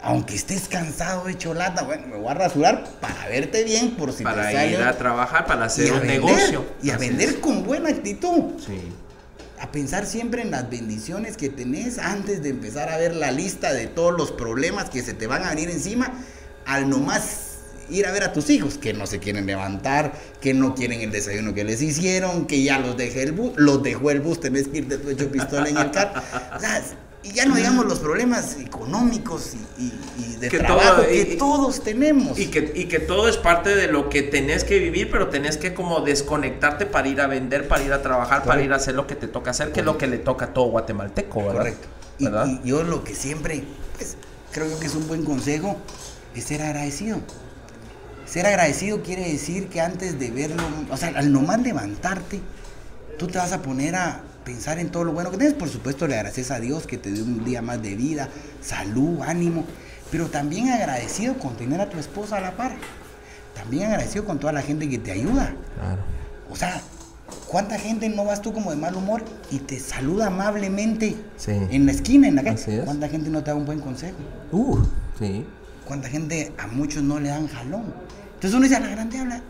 Aunque 0.05 0.35
estés 0.35 0.67
cansado 0.67 1.23
de 1.23 1.37
cholata, 1.37 1.83
bueno, 1.83 2.07
me 2.07 2.17
voy 2.17 2.27
a 2.27 2.33
rasurar 2.33 2.83
para 2.99 3.29
verte 3.29 3.63
bien 3.63 3.91
por 3.91 4.11
si 4.11 4.21
para 4.21 4.49
te 4.49 4.71
ir 4.71 4.81
a 4.81 4.97
trabajar, 4.97 5.45
para 5.45 5.65
hacer 5.65 5.93
un 5.93 6.05
negocio. 6.05 6.65
Y 6.83 6.89
a 6.89 6.97
vender 6.97 7.39
con 7.39 7.63
buena 7.63 7.89
actitud. 7.89 8.59
Sí. 8.59 8.81
A 9.61 9.71
pensar 9.71 10.05
siempre 10.05 10.41
en 10.41 10.51
las 10.51 10.69
bendiciones 10.69 11.37
que 11.37 11.47
tenés 11.47 11.99
antes 11.99 12.43
de 12.43 12.49
empezar 12.49 12.89
a 12.89 12.97
ver 12.97 13.15
la 13.15 13.31
lista 13.31 13.71
de 13.71 13.87
todos 13.87 14.11
los 14.11 14.33
problemas 14.33 14.89
que 14.89 15.01
se 15.01 15.13
te 15.13 15.25
van 15.25 15.43
a 15.43 15.51
venir 15.51 15.69
encima. 15.69 16.11
Al 16.65 16.89
nomás 16.89 17.53
ir 17.89 18.05
a 18.05 18.11
ver 18.11 18.23
a 18.23 18.33
tus 18.33 18.49
hijos 18.49 18.77
que 18.77 18.93
no 18.93 19.07
se 19.07 19.19
quieren 19.19 19.45
levantar, 19.45 20.13
que 20.41 20.53
no 20.53 20.75
quieren 20.75 20.99
el 20.99 21.11
desayuno 21.11 21.53
que 21.53 21.63
les 21.63 21.81
hicieron, 21.81 22.45
que 22.45 22.61
ya 22.61 22.77
los 22.79 22.97
dejé 22.97 23.23
el 23.23 23.31
bus, 23.31 23.53
los 23.55 23.81
dejó 23.83 24.11
el 24.11 24.19
bus, 24.19 24.41
tenés 24.41 24.67
que 24.67 24.79
ir 24.79 24.87
de 24.87 24.97
tu 24.97 25.09
hecho 25.09 25.31
pistola 25.31 25.69
en 25.69 25.77
el 25.77 25.91
carro. 25.91 26.21
O 26.55 26.59
sea, 26.59 26.83
y 27.23 27.31
ya 27.31 27.45
no 27.45 27.55
digamos 27.55 27.85
los 27.85 27.99
problemas 27.99 28.57
económicos 28.59 29.53
y, 29.77 30.35
de 30.35 30.49
trabajo 30.49 31.03
que 31.03 31.35
todos 31.39 31.81
tenemos. 31.81 32.37
Y 32.37 32.47
que, 32.47 32.73
y 32.75 32.85
que 32.85 32.99
todo 32.99 33.29
es 33.29 33.37
parte 33.37 33.75
de 33.75 33.87
lo 33.87 34.09
que 34.09 34.23
tenés 34.23 34.65
que 34.65 34.77
vivir, 34.77 35.09
pero 35.09 35.29
tenés 35.29 35.55
que 35.55 35.73
como 35.73 36.01
desconectarte 36.01 36.85
para 36.85 37.07
ir 37.07 37.21
a 37.21 37.27
vender, 37.27 37.69
para 37.69 37.83
ir 37.83 37.93
a 37.93 38.01
trabajar, 38.01 38.43
para 38.43 38.61
ir 38.61 38.73
a 38.73 38.75
hacer 38.75 38.95
lo 38.95 39.07
que 39.07 39.15
te 39.15 39.27
toca 39.27 39.51
hacer, 39.51 39.71
que 39.71 39.79
es 39.79 39.85
lo 39.85 39.97
que 39.97 40.07
le 40.07 40.17
toca 40.17 40.45
a 40.45 40.53
todo 40.53 40.65
guatemalteco, 40.65 41.39
¿verdad? 41.39 41.57
Correcto. 41.57 41.87
Y, 42.19 42.27
y 42.27 42.69
yo 42.69 42.83
lo 42.83 43.05
que 43.05 43.15
siempre, 43.15 43.63
pues, 43.97 44.17
creo 44.51 44.77
que 44.79 44.85
es 44.85 44.95
un 44.95 45.07
buen 45.07 45.23
consejo, 45.23 45.77
es 46.35 46.43
ser 46.43 46.61
agradecido. 46.61 47.19
Ser 48.25 48.45
agradecido 48.47 49.01
quiere 49.01 49.31
decir 49.31 49.69
que 49.69 49.79
antes 49.79 50.19
de 50.19 50.29
verlo, 50.29 50.63
o 50.89 50.97
sea, 50.97 51.13
al 51.15 51.31
nomás 51.31 51.61
levantarte, 51.61 52.41
tú 53.17 53.27
te 53.27 53.37
vas 53.37 53.53
a 53.53 53.61
poner 53.61 53.95
a 53.95 54.23
pensar 54.43 54.79
en 54.79 54.89
todo 54.89 55.03
lo 55.03 55.13
bueno 55.13 55.31
que 55.31 55.37
tienes. 55.37 55.55
Por 55.55 55.69
supuesto, 55.69 56.07
le 56.07 56.15
agradeces 56.15 56.51
a 56.51 56.59
Dios 56.59 56.87
que 56.87 56.97
te 56.97 57.11
dio 57.11 57.23
un 57.23 57.43
día 57.43 57.61
más 57.61 57.81
de 57.81 57.95
vida, 57.95 58.29
salud, 58.61 59.21
ánimo, 59.21 59.65
pero 60.11 60.27
también 60.27 60.69
agradecido 60.69 61.37
con 61.39 61.55
tener 61.55 61.81
a 61.81 61.89
tu 61.89 61.97
esposa 61.97 62.37
a 62.37 62.41
la 62.41 62.55
par. 62.55 62.75
También 63.55 63.87
agradecido 63.87 64.25
con 64.25 64.39
toda 64.39 64.53
la 64.53 64.61
gente 64.61 64.89
que 64.89 64.97
te 64.97 65.11
ayuda. 65.11 65.53
Claro. 65.79 66.01
O 66.51 66.55
sea, 66.55 66.81
¿cuánta 67.47 67.77
gente 67.77 68.09
no 68.09 68.25
vas 68.25 68.41
tú 68.41 68.53
como 68.53 68.71
de 68.71 68.77
mal 68.77 68.95
humor 68.95 69.23
y 69.51 69.59
te 69.59 69.79
saluda 69.79 70.27
amablemente 70.27 71.15
en 71.47 71.85
la 71.85 71.91
esquina, 71.91 72.27
en 72.27 72.35
la 72.35 72.43
calle? 72.43 72.81
¿Cuánta 72.83 73.09
gente 73.09 73.29
no 73.29 73.43
te 73.43 73.51
da 73.51 73.55
un 73.55 73.65
buen 73.65 73.79
consejo? 73.79 74.17
Uh, 74.51 74.79
sí. 75.19 75.45
¿Cuánta 75.85 76.09
gente 76.09 76.51
a 76.57 76.67
muchos 76.67 77.03
no 77.03 77.19
le 77.19 77.29
dan 77.29 77.47
jalón? 77.47 77.93
Entonces 78.35 78.53
uno 78.53 78.63
dice, 78.63 78.75
a 78.75 78.79
la 78.79 78.89
grande 78.89 79.17
habla, 79.19 79.41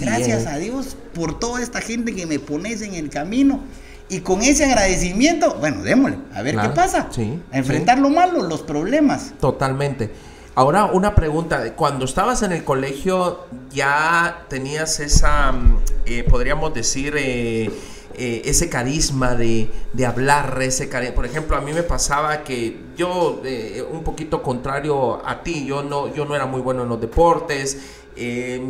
gracias 0.00 0.44
eh. 0.44 0.48
a 0.48 0.56
Dios 0.56 0.96
por 1.14 1.38
toda 1.38 1.62
esta 1.62 1.80
gente 1.80 2.14
que 2.14 2.26
me 2.26 2.38
pones 2.38 2.82
en 2.82 2.94
el 2.94 3.10
camino. 3.10 3.60
Y 4.08 4.20
con 4.20 4.42
ese 4.42 4.64
agradecimiento, 4.64 5.56
bueno, 5.58 5.82
démosle, 5.82 6.18
a 6.34 6.42
ver 6.42 6.56
qué 6.56 6.68
pasa. 6.68 7.08
Sí, 7.10 7.40
a 7.50 7.58
enfrentar 7.58 7.98
lo 7.98 8.10
malo, 8.10 8.42
los 8.42 8.62
problemas. 8.62 9.32
Totalmente. 9.40 10.10
Ahora, 10.54 10.84
una 10.84 11.14
pregunta. 11.14 11.74
Cuando 11.74 12.04
estabas 12.04 12.42
en 12.42 12.52
el 12.52 12.64
colegio, 12.64 13.46
¿ya 13.72 14.44
tenías 14.48 15.00
esa, 15.00 15.52
mm, 15.52 15.78
eh, 16.06 16.24
podríamos 16.28 16.74
decir, 16.74 17.14
eh, 17.16 17.70
ese 18.16 18.68
carisma 18.68 19.34
de, 19.34 19.68
de 19.92 20.06
hablar, 20.06 20.56
ese 20.62 20.86
por 21.12 21.26
ejemplo, 21.26 21.56
a 21.56 21.60
mí 21.60 21.72
me 21.72 21.82
pasaba 21.82 22.44
que 22.44 22.78
yo, 22.96 23.42
un 23.90 24.04
poquito 24.04 24.40
contrario 24.40 25.26
a 25.26 25.42
ti, 25.42 25.66
yo 25.66 25.82
no, 25.82 26.14
yo 26.14 26.24
no 26.24 26.36
era 26.36 26.46
muy 26.46 26.60
bueno 26.60 26.84
en 26.84 26.90
los 26.90 27.00
deportes, 27.00 27.78
eh, 28.16 28.62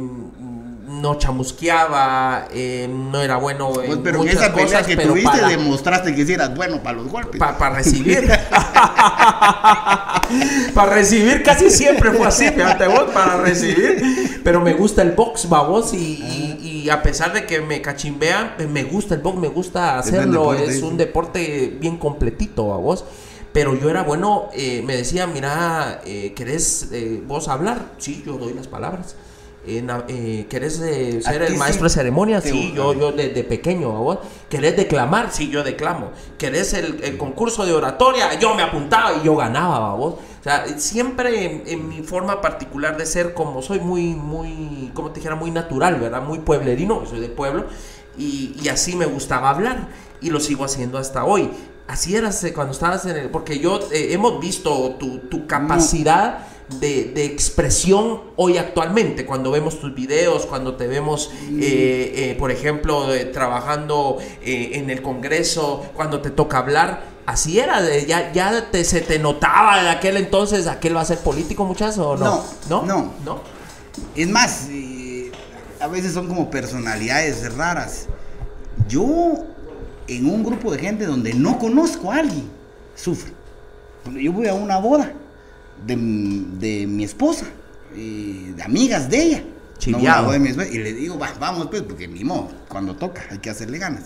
no 0.87 1.17
chamusqueaba, 1.17 2.49
eh, 2.53 2.89
no 2.89 3.23
era 3.23 3.37
bueno 3.37 3.81
en 3.81 3.87
pues, 3.87 3.99
pero 4.03 4.19
muchas 4.19 4.35
esa 4.35 4.53
cosas, 4.53 4.87
que 4.87 4.97
tuviste 4.97 5.47
demostraste 5.49 6.15
que 6.15 6.33
eras 6.33 6.55
bueno 6.55 6.83
para 6.83 6.99
los 6.99 7.09
golpes. 7.09 7.39
Para 7.39 7.77
recibir. 7.77 8.27
para 10.75 10.95
recibir 10.95 11.43
casi 11.43 11.71
siempre 11.71 12.13
fue 12.13 12.27
así, 12.27 12.51
fíjate 12.51 12.87
vos, 12.89 13.05
para 13.13 13.39
recibir. 13.39 14.41
Pero 14.43 14.61
me 14.61 14.75
gusta 14.75 15.03
el 15.03 15.13
box, 15.13 15.49
babos, 15.49 15.95
y, 15.95 16.59
y, 16.63 16.91
a 16.91 17.03
pesar 17.03 17.33
de 17.33 17.47
que 17.47 17.61
me 17.61 17.81
cachimbean, 17.81 18.55
me 18.71 18.85
gusta 18.85 19.15
el 19.15 19.21
box, 19.21 19.39
me 19.39 19.49
gusta 19.49 19.99
hacerlo. 19.99 20.55
Es, 20.55 20.83
un 20.83 20.97
deporte 20.97 21.77
bien 21.81 21.97
completito, 21.97 22.69
babos. 22.69 23.05
Pero 23.53 23.79
yo 23.79 23.89
era 23.89 24.03
bueno, 24.03 24.49
eh, 24.53 24.83
me 24.85 24.97
decía, 24.97 25.29
mira, 25.29 26.01
¿querés 26.35 26.89
vos 27.27 27.49
hablar? 27.49 27.93
Sí, 27.99 28.23
yo 28.27 28.35
doy 28.35 28.53
las 28.53 28.67
palabras 28.67 29.15
eh, 29.67 30.47
¿Querés 30.49 30.81
eh, 30.81 31.23
ser 31.23 31.43
el 31.43 31.57
maestro 31.57 31.85
de 31.85 31.91
ceremonia? 31.91 32.41
Sí, 32.41 32.73
yo, 32.75 32.93
yo 32.93 33.13
desde 33.13 33.45
pequeño. 33.45 33.91
¿vos? 33.91 34.19
¿Querés 34.49 34.77
declamar? 34.77 35.31
Sí, 35.33 35.49
yo 35.49 35.63
declamo. 35.63 36.11
¿Querés 36.37 36.75
el, 36.75 37.17
concurso 37.17 37.65
de 37.65 37.73
oratoria? 37.73 38.39
Yo 38.39 38.55
me 38.55 38.63
apuntaba 38.63 39.15
y 39.15 39.25
yo 39.25 39.37
ganaba, 39.37 39.95
¿vos? 39.95 40.15
O 40.15 40.43
sea, 40.43 40.67
siempre 40.79 41.63
en, 41.67 41.89
mi 41.89 42.03
forma 42.03 42.43
particular 42.43 42.99
de 42.99 43.07
ser, 43.07 43.33
como 43.33 43.63
soy 43.63 43.81
muy, 43.81 44.15
muy, 44.15 44.91
como 44.93 45.11
te 45.11 45.21
dijera, 45.21 45.37
muy 45.37 45.51
natural, 45.51 45.99
¿verdad? 45.99 46.23
Muy 46.23 46.41
pueblerino, 46.41 47.07
soy 47.07 47.21
de 47.21 47.31
pueblo, 47.31 47.65
y, 48.19 48.69
así 48.69 48.95
me 48.95 49.07
gustaba 49.07 49.49
hablar, 49.49 49.89
y 50.21 50.29
lo 50.29 50.41
sigo 50.41 50.65
haciendo 50.65 50.99
hasta 50.99 51.25
hoy. 51.25 51.51
Así 51.87 52.15
eras 52.15 52.47
cuando 52.55 52.73
estabas 52.73 53.05
en 53.07 53.17
el... 53.17 53.31
Porque 53.31 53.59
yo, 53.59 53.79
eh, 53.93 54.09
hemos 54.13 54.41
visto 54.41 54.97
tu, 54.99 55.19
tu 55.19 55.47
capacidad 55.47 56.47
de, 56.69 57.25
expresión 57.25 58.23
hoy 58.37 58.59
actualmente, 58.59 59.27
cuando 59.27 59.51
vemos 59.51 59.81
tus 59.81 59.95
videos, 59.95 60.47
cuando 60.47 60.77
te 60.77 60.87
vemos, 60.87 61.31
eh, 61.51 62.13
eh, 62.17 62.37
por 62.39 62.51
ejemplo, 62.51 63.09
trabajando 63.33 64.19
eh, 64.43 64.71
en 64.75 64.91
el 64.91 65.03
Congreso, 65.03 65.85
cuando 65.95 66.21
te 66.21 66.31
toca 66.31 66.59
hablar. 66.59 67.15
Así 67.27 67.59
era, 67.59 67.81
ya, 68.01 68.33
ya 68.33 68.71
te, 68.71 68.85
se 68.85 69.01
te 69.01 69.19
notaba 69.19 69.83
de 69.83 69.89
aquel 69.89 70.19
entonces, 70.19 70.67
aquel 70.67 70.95
va 70.95 71.01
a 71.01 71.07
ser 71.07 71.19
político, 71.19 71.65
muchacho, 71.65 72.11
o 72.11 72.17
no? 72.19 72.45
No, 72.69 72.83
no. 72.83 73.13
¿No? 73.25 73.41
Es 74.15 74.29
más, 74.29 74.69
a 75.81 75.87
veces 75.87 76.13
son 76.13 76.29
como 76.29 76.51
personalidades 76.51 77.55
raras. 77.55 78.09
Yo, 78.89 79.47
en 80.07 80.27
un 80.27 80.45
grupo 80.45 80.71
de 80.71 80.79
gente 80.79 81.07
donde 81.07 81.33
no 81.33 81.59
conozco 81.59 82.13
a 82.13 82.17
alguien, 82.17 82.51
sufro. 82.95 83.33
Yo 84.13 84.33
voy 84.33 84.47
a 84.47 84.53
una 84.53 84.77
boda 84.77 85.15
de, 85.87 85.97
mi 85.97 87.05
esposa, 87.05 87.47
de 87.95 88.63
amigas 88.63 89.09
de 89.09 89.23
ella. 89.23 89.45
y 89.87 90.79
le 90.79 90.93
digo, 90.93 91.19
vamos 91.39 91.69
pues, 91.69 91.83
porque 91.83 92.09
ni 92.09 92.25
modo, 92.25 92.51
cuando 92.69 92.97
toca 92.97 93.23
hay 93.31 93.39
que 93.39 93.51
hacerle 93.51 93.79
ganas. 93.79 94.05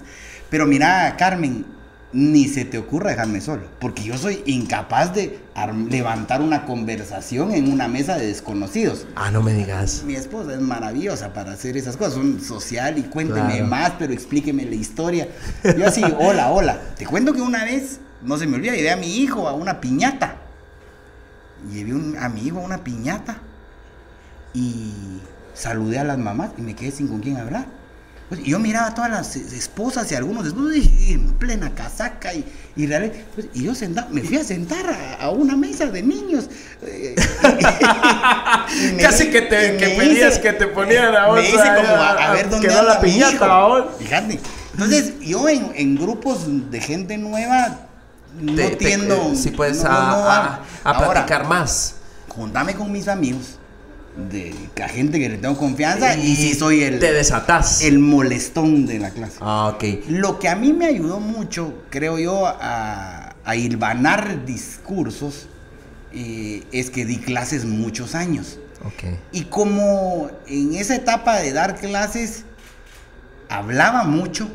Pero 0.50 0.66
mira, 0.66 1.14
Carmen, 1.18 1.64
ni 2.12 2.48
se 2.48 2.64
te 2.64 2.78
ocurra 2.78 3.10
dejarme 3.10 3.40
solo, 3.40 3.62
porque 3.78 4.02
yo 4.02 4.16
soy 4.16 4.42
incapaz 4.46 5.14
de 5.14 5.40
levantar 5.90 6.40
una 6.40 6.64
conversación 6.64 7.52
en 7.52 7.70
una 7.70 7.86
mesa 7.86 8.16
de 8.16 8.26
desconocidos. 8.26 9.06
Ah, 9.14 9.30
no 9.30 9.42
me 9.42 9.52
digas. 9.52 10.04
Mi 10.06 10.14
esposa 10.14 10.54
es 10.54 10.60
maravillosa 10.60 11.34
para 11.34 11.52
hacer 11.52 11.76
esas 11.76 11.96
cosas, 11.96 12.14
son 12.14 12.40
social 12.40 12.98
y 12.98 13.02
cuénteme 13.02 13.62
más, 13.62 13.92
pero 13.98 14.12
explíqueme 14.12 14.64
la 14.64 14.74
historia. 14.74 15.28
Yo 15.76 15.86
así, 15.86 16.02
hola, 16.18 16.50
hola. 16.50 16.80
Te 16.96 17.06
cuento 17.06 17.34
que 17.34 17.42
una 17.42 17.64
vez, 17.64 18.00
no 18.22 18.38
se 18.38 18.46
me 18.46 18.56
olvida, 18.56 18.74
llevé 18.74 18.90
a 18.90 18.96
mi 18.96 19.18
hijo 19.18 19.46
a 19.46 19.52
una 19.52 19.80
piñata 19.80 20.37
llevé 21.72 21.94
un 21.94 22.16
amigo 22.18 22.60
a 22.60 22.62
una 22.64 22.78
piñata 22.84 23.38
y 24.54 24.92
saludé 25.54 25.98
a 25.98 26.04
las 26.04 26.18
mamás 26.18 26.50
y 26.58 26.62
me 26.62 26.74
quedé 26.74 26.90
sin 26.90 27.08
con 27.08 27.20
quién 27.20 27.36
hablar. 27.36 27.66
Pues, 28.28 28.42
y 28.44 28.50
yo 28.50 28.58
miraba 28.58 28.88
a 28.88 28.94
todas 28.94 29.10
las 29.10 29.36
esposas 29.36 30.12
y 30.12 30.14
algunos 30.14 30.46
esposos 30.46 30.76
y 30.76 31.12
en 31.14 31.32
plena 31.38 31.70
casaca 31.74 32.34
y, 32.34 32.44
y, 32.76 32.86
pues, 33.34 33.46
y 33.54 33.62
yo 33.64 33.74
sentado, 33.74 34.08
me 34.10 34.20
fui 34.20 34.36
a 34.36 34.44
sentar 34.44 34.84
a, 34.90 35.14
a 35.24 35.30
una 35.30 35.56
mesa 35.56 35.86
de 35.86 36.02
niños. 36.02 36.50
eh, 36.82 37.14
me- 38.94 39.02
Casi 39.02 39.30
que 39.30 39.42
te- 39.42 39.76
que 39.78 39.88
pedías 39.96 40.38
que 40.38 40.52
te 40.52 40.66
ponían 40.66 41.14
a 41.16 41.32
Me 41.32 41.42
hice 41.48 41.56
como 41.56 41.94
a, 41.96 42.10
a- 42.10 42.30
a 42.30 42.34
ver 42.34 42.50
dónde 42.50 42.68
anda 42.68 42.82
la 42.82 43.00
piñata. 43.00 43.38
Fíjate. 43.98 44.40
Entonces, 44.74 45.14
yo 45.20 45.48
en, 45.48 45.72
en 45.74 45.96
grupos 45.96 46.70
de 46.70 46.80
gente 46.80 47.16
nueva 47.18 47.87
Te- 48.56 48.70
te- 48.70 48.76
tiendo. 48.76 49.14
eh, 49.32 49.36
sí 49.36 49.50
puedes 49.50 49.82
no- 49.82 49.90
a, 49.90 49.92
no- 49.92 50.00
no 50.00 50.28
a- 50.30 50.62
a 50.84 50.90
Ahora, 50.90 51.10
platicar 51.26 51.46
más. 51.48 51.94
Juntame 52.28 52.74
con 52.74 52.92
mis 52.92 53.08
amigos, 53.08 53.58
de 54.30 54.54
la 54.76 54.88
gente 54.88 55.18
que 55.18 55.28
le 55.28 55.38
tengo 55.38 55.56
confianza, 55.56 56.16
y, 56.16 56.34
si 56.36 56.54
soy 56.54 56.82
el, 56.82 56.98
Te 56.98 57.12
desatás. 57.12 57.82
el 57.82 57.98
molestón 57.98 58.86
de 58.86 58.98
la 58.98 59.10
clase. 59.10 59.36
Ah, 59.40 59.72
ok. 59.74 59.84
Lo 60.08 60.38
que 60.38 60.48
a 60.48 60.56
mí 60.56 60.72
me 60.72 60.86
ayudó 60.86 61.20
mucho, 61.20 61.74
creo 61.90 62.18
yo, 62.18 62.46
a, 62.46 63.34
a 63.44 63.56
hilvanar 63.56 64.44
discursos, 64.44 65.46
eh, 66.12 66.64
es 66.72 66.90
que 66.90 67.04
di 67.04 67.18
clases 67.18 67.64
muchos 67.64 68.14
años. 68.14 68.58
Ok. 68.84 69.16
Y 69.32 69.42
como 69.44 70.30
en 70.46 70.74
esa 70.74 70.94
etapa 70.94 71.36
de 71.38 71.52
dar 71.52 71.76
clases 71.76 72.44
hablaba 73.48 74.04
mucho, 74.04 74.48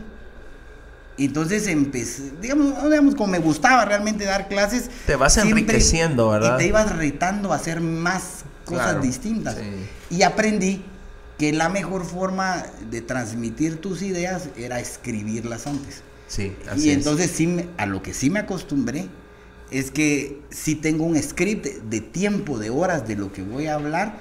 entonces 1.18 1.68
empecé, 1.68 2.32
digamos, 2.42 2.74
digamos, 2.90 3.16
como 3.16 3.32
me 3.32 3.40
gustaba 3.40 3.86
realmente 3.86 4.26
dar 4.26 4.48
clases. 4.48 4.90
Te 5.06 5.16
vas 5.16 5.38
enriqueciendo, 5.38 6.30
¿verdad? 6.30 6.56
Y 6.56 6.64
te 6.64 6.68
ibas 6.68 6.96
retando 6.96 7.54
a 7.54 7.58
hacer 7.58 7.82
más 7.82 8.46
cosas 8.66 8.86
Claro, 8.94 9.02
distintas. 9.02 9.56
sí. 9.56 10.16
Y 10.18 10.24
aprendí 10.24 10.84
que 11.38 11.52
la 11.54 11.70
mejor 11.70 12.06
forma 12.06 12.64
de 12.90 13.02
transmitir 13.02 13.78
tus 13.82 14.02
ideas 14.02 14.50
era 14.58 14.80
escribirlas 14.80 15.68
antes. 15.68 16.02
Sí, 16.28 16.56
así 16.70 16.88
Y 16.88 16.90
es. 16.92 16.98
entonces 16.98 17.32
sí, 17.32 17.48
me- 17.48 17.68
a 17.78 17.86
lo 17.86 18.02
que 18.02 18.14
sí 18.14 18.30
me 18.30 18.40
acostumbré 18.40 19.08
es 19.72 19.92
que 19.92 20.42
sí 20.50 20.76
tengo 20.76 21.04
un 21.06 21.22
script 21.22 21.66
de 21.66 22.02
tiempo, 22.02 22.58
de 22.60 22.70
horas 22.70 23.08
de 23.08 23.16
lo 23.16 23.32
que 23.32 23.42
voy 23.44 23.68
a 23.68 23.76
hablar 23.76 24.18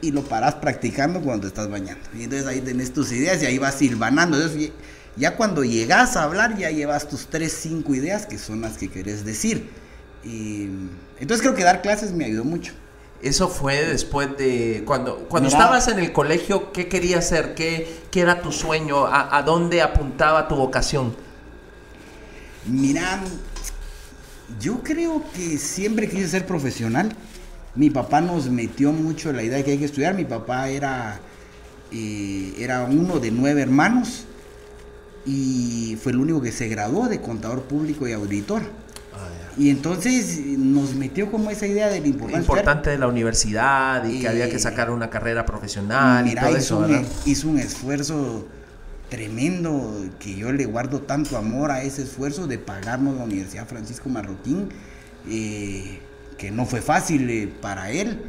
y 0.00 0.10
lo 0.12 0.22
paras 0.22 0.54
practicando 0.56 1.20
cuando 1.22 1.46
estás 1.46 1.68
bañando. 1.70 2.02
Y 2.18 2.24
entonces 2.24 2.46
ahí 2.46 2.60
tenés 2.60 2.92
tus 2.92 3.10
ideas 3.12 3.42
y 3.42 3.46
ahí 3.46 3.58
vas 3.58 3.74
silvanando. 3.76 4.36
Entonces, 4.36 4.70
ya 5.16 5.36
cuando 5.36 5.64
llegas 5.64 6.16
a 6.16 6.24
hablar 6.24 6.56
ya 6.56 6.70
llevas 6.70 7.08
tus 7.08 7.26
3, 7.26 7.52
5 7.52 7.94
ideas 7.94 8.26
que 8.26 8.38
son 8.38 8.60
las 8.60 8.78
que 8.78 8.90
querés 8.90 9.24
decir. 9.24 9.70
Y 10.24 10.68
entonces 11.20 11.42
creo 11.42 11.54
que 11.54 11.62
dar 11.62 11.82
clases 11.82 12.12
me 12.12 12.24
ayudó 12.24 12.44
mucho. 12.44 12.72
Eso 13.22 13.48
fue 13.48 13.86
después 13.86 14.36
de 14.36 14.82
cuando 14.84 15.26
cuando 15.28 15.48
Mira. 15.48 15.58
estabas 15.58 15.88
en 15.88 15.98
el 15.98 16.12
colegio, 16.12 16.72
¿qué 16.72 16.88
querías 16.88 17.26
hacer? 17.26 17.54
¿Qué, 17.54 18.02
qué 18.10 18.20
era 18.20 18.42
tu 18.42 18.52
sueño? 18.52 19.06
¿A, 19.06 19.36
a 19.36 19.42
dónde 19.42 19.80
apuntaba 19.82 20.48
tu 20.48 20.56
vocación? 20.56 21.14
Mira, 22.66 23.20
yo 24.60 24.82
creo 24.82 25.22
que 25.34 25.58
siempre 25.58 26.08
quise 26.08 26.28
ser 26.28 26.46
profesional. 26.46 27.14
Mi 27.74 27.90
papá 27.90 28.20
nos 28.20 28.48
metió 28.48 28.92
mucho 28.92 29.32
la 29.32 29.42
idea 29.42 29.58
de 29.58 29.64
que 29.64 29.72
hay 29.72 29.78
que 29.78 29.84
estudiar. 29.84 30.14
Mi 30.14 30.24
papá 30.24 30.68
era, 30.68 31.20
eh, 31.92 32.54
era 32.58 32.84
uno 32.84 33.20
de 33.20 33.30
nueve 33.30 33.62
hermanos 33.62 34.26
y 35.26 35.96
fue 36.02 36.12
el 36.12 36.18
único 36.18 36.40
que 36.42 36.52
se 36.52 36.68
graduó 36.68 37.08
de 37.08 37.20
contador 37.20 37.62
público 37.62 38.06
y 38.06 38.12
auditor. 38.12 38.62
Y 39.56 39.70
entonces 39.70 40.40
nos 40.58 40.94
metió 40.94 41.30
como 41.30 41.48
esa 41.50 41.66
idea 41.66 41.88
de 41.88 42.00
la 42.00 42.08
importancia. 42.08 42.40
Importante 42.40 42.90
de 42.90 42.98
la 42.98 43.06
universidad 43.06 44.04
y 44.04 44.20
que 44.20 44.28
había 44.28 44.50
que 44.50 44.58
sacar 44.58 44.90
una 44.90 45.10
carrera 45.10 45.46
profesional 45.46 46.24
Mira, 46.24 46.42
y 46.42 46.44
todo 46.46 46.58
hizo, 46.58 46.84
eso, 46.84 46.98
un, 46.98 47.06
hizo 47.24 47.48
un 47.48 47.58
esfuerzo 47.60 48.48
tremendo 49.08 50.06
que 50.18 50.34
yo 50.34 50.50
le 50.50 50.66
guardo 50.66 51.02
tanto 51.02 51.36
amor 51.36 51.70
a 51.70 51.82
ese 51.82 52.02
esfuerzo 52.02 52.48
de 52.48 52.58
pagarnos 52.58 53.16
la 53.16 53.24
Universidad 53.24 53.68
Francisco 53.68 54.08
Marroquín, 54.08 54.70
eh, 55.28 56.00
que 56.36 56.50
no 56.50 56.66
fue 56.66 56.80
fácil 56.80 57.30
eh, 57.30 57.48
para 57.60 57.92
él. 57.92 58.22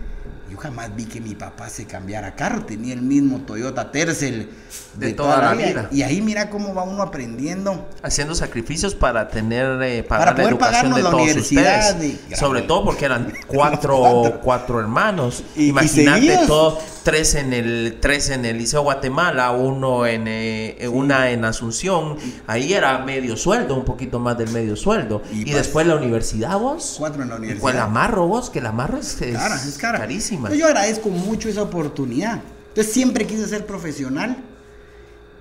Yo 0.50 0.58
jamás 0.58 0.96
vi 0.96 1.06
que 1.06 1.20
mi 1.20 1.34
papá 1.34 1.70
se 1.70 1.86
cambiara 1.86 2.36
carro, 2.36 2.66
tenía 2.66 2.94
el 2.94 3.02
mismo 3.02 3.40
Toyota 3.42 3.92
Tercel 3.92 4.50
De 4.94 5.14
toda 5.14 5.38
la 5.40 5.54
vida. 5.56 5.90
Y 5.92 6.04
ahí 6.04 6.22
mira 6.22 6.50
cómo 6.52 6.74
va 6.74 6.84
uno 6.84 7.02
aprendiendo. 7.02 7.90
Haciendo 8.04 8.36
sacrificios 8.36 8.94
para 8.94 9.28
tener 9.28 9.82
eh, 9.82 10.04
Para 10.04 10.20
pagar 10.20 10.28
la 10.28 10.36
poder 10.36 10.50
educación 10.54 10.72
pagarnos 10.92 10.98
de 10.98 11.04
la 11.04 11.10
todos 11.10 11.24
universidad 11.24 11.90
ustedes. 11.96 12.20
y- 12.32 12.36
Sobre 12.36 12.62
todo 12.62 12.84
porque 12.86 13.06
eran 13.06 13.34
cuatro, 13.48 14.40
Cuatro. 14.44 14.80
hermanos. 14.80 15.44
Y- 15.56 15.64
y 15.64 15.68
Imagínate 15.70 16.22
seguidos. 16.22 16.48
todo, 16.48 16.80
tres 17.06 17.36
en 17.36 17.54
el 17.54 18.00
tres 18.02 18.32
en 18.32 18.44
el 18.46 18.58
Liceo 18.58 18.82
Guatemala, 18.82 19.52
uno 19.52 20.06
en 20.08 20.24
eh, 20.28 20.90
una 20.92 21.30
en 21.32 21.46
Asunción. 21.46 22.18
Ahí 22.48 22.74
era 22.74 22.98
medio 23.06 23.38
sueldo, 23.38 23.76
un 23.76 23.86
poquito 23.86 24.20
más 24.20 24.38
del 24.38 24.50
medio 24.50 24.76
sueldo. 24.76 25.22
Y 25.32 25.50
Y, 25.50 25.54
después 25.54 25.86
la 25.88 25.96
universidad 25.96 26.58
vos. 26.60 26.96
Cuatro 26.98 27.22
en 27.24 27.30
la 27.30 27.36
universidad. 27.36 27.62
pues 27.62 27.76
la 27.76 27.84
amarro 27.84 28.28
vos, 28.28 28.50
que 28.50 28.60
la 28.60 28.70
amarro 28.70 28.98
es, 28.98 29.22
es 29.22 29.38
cara, 29.38 29.56
es 29.56 29.78
cara. 29.78 30.00
carísima. 30.00 30.54
Yo 30.54 30.66
agradezco 30.66 31.10
mucho 31.10 31.48
esa 31.48 31.62
oportunidad. 31.62 32.42
Entonces 32.70 32.92
siempre 32.92 33.26
quise 33.28 33.48
ser 33.48 33.66
profesional 33.66 34.36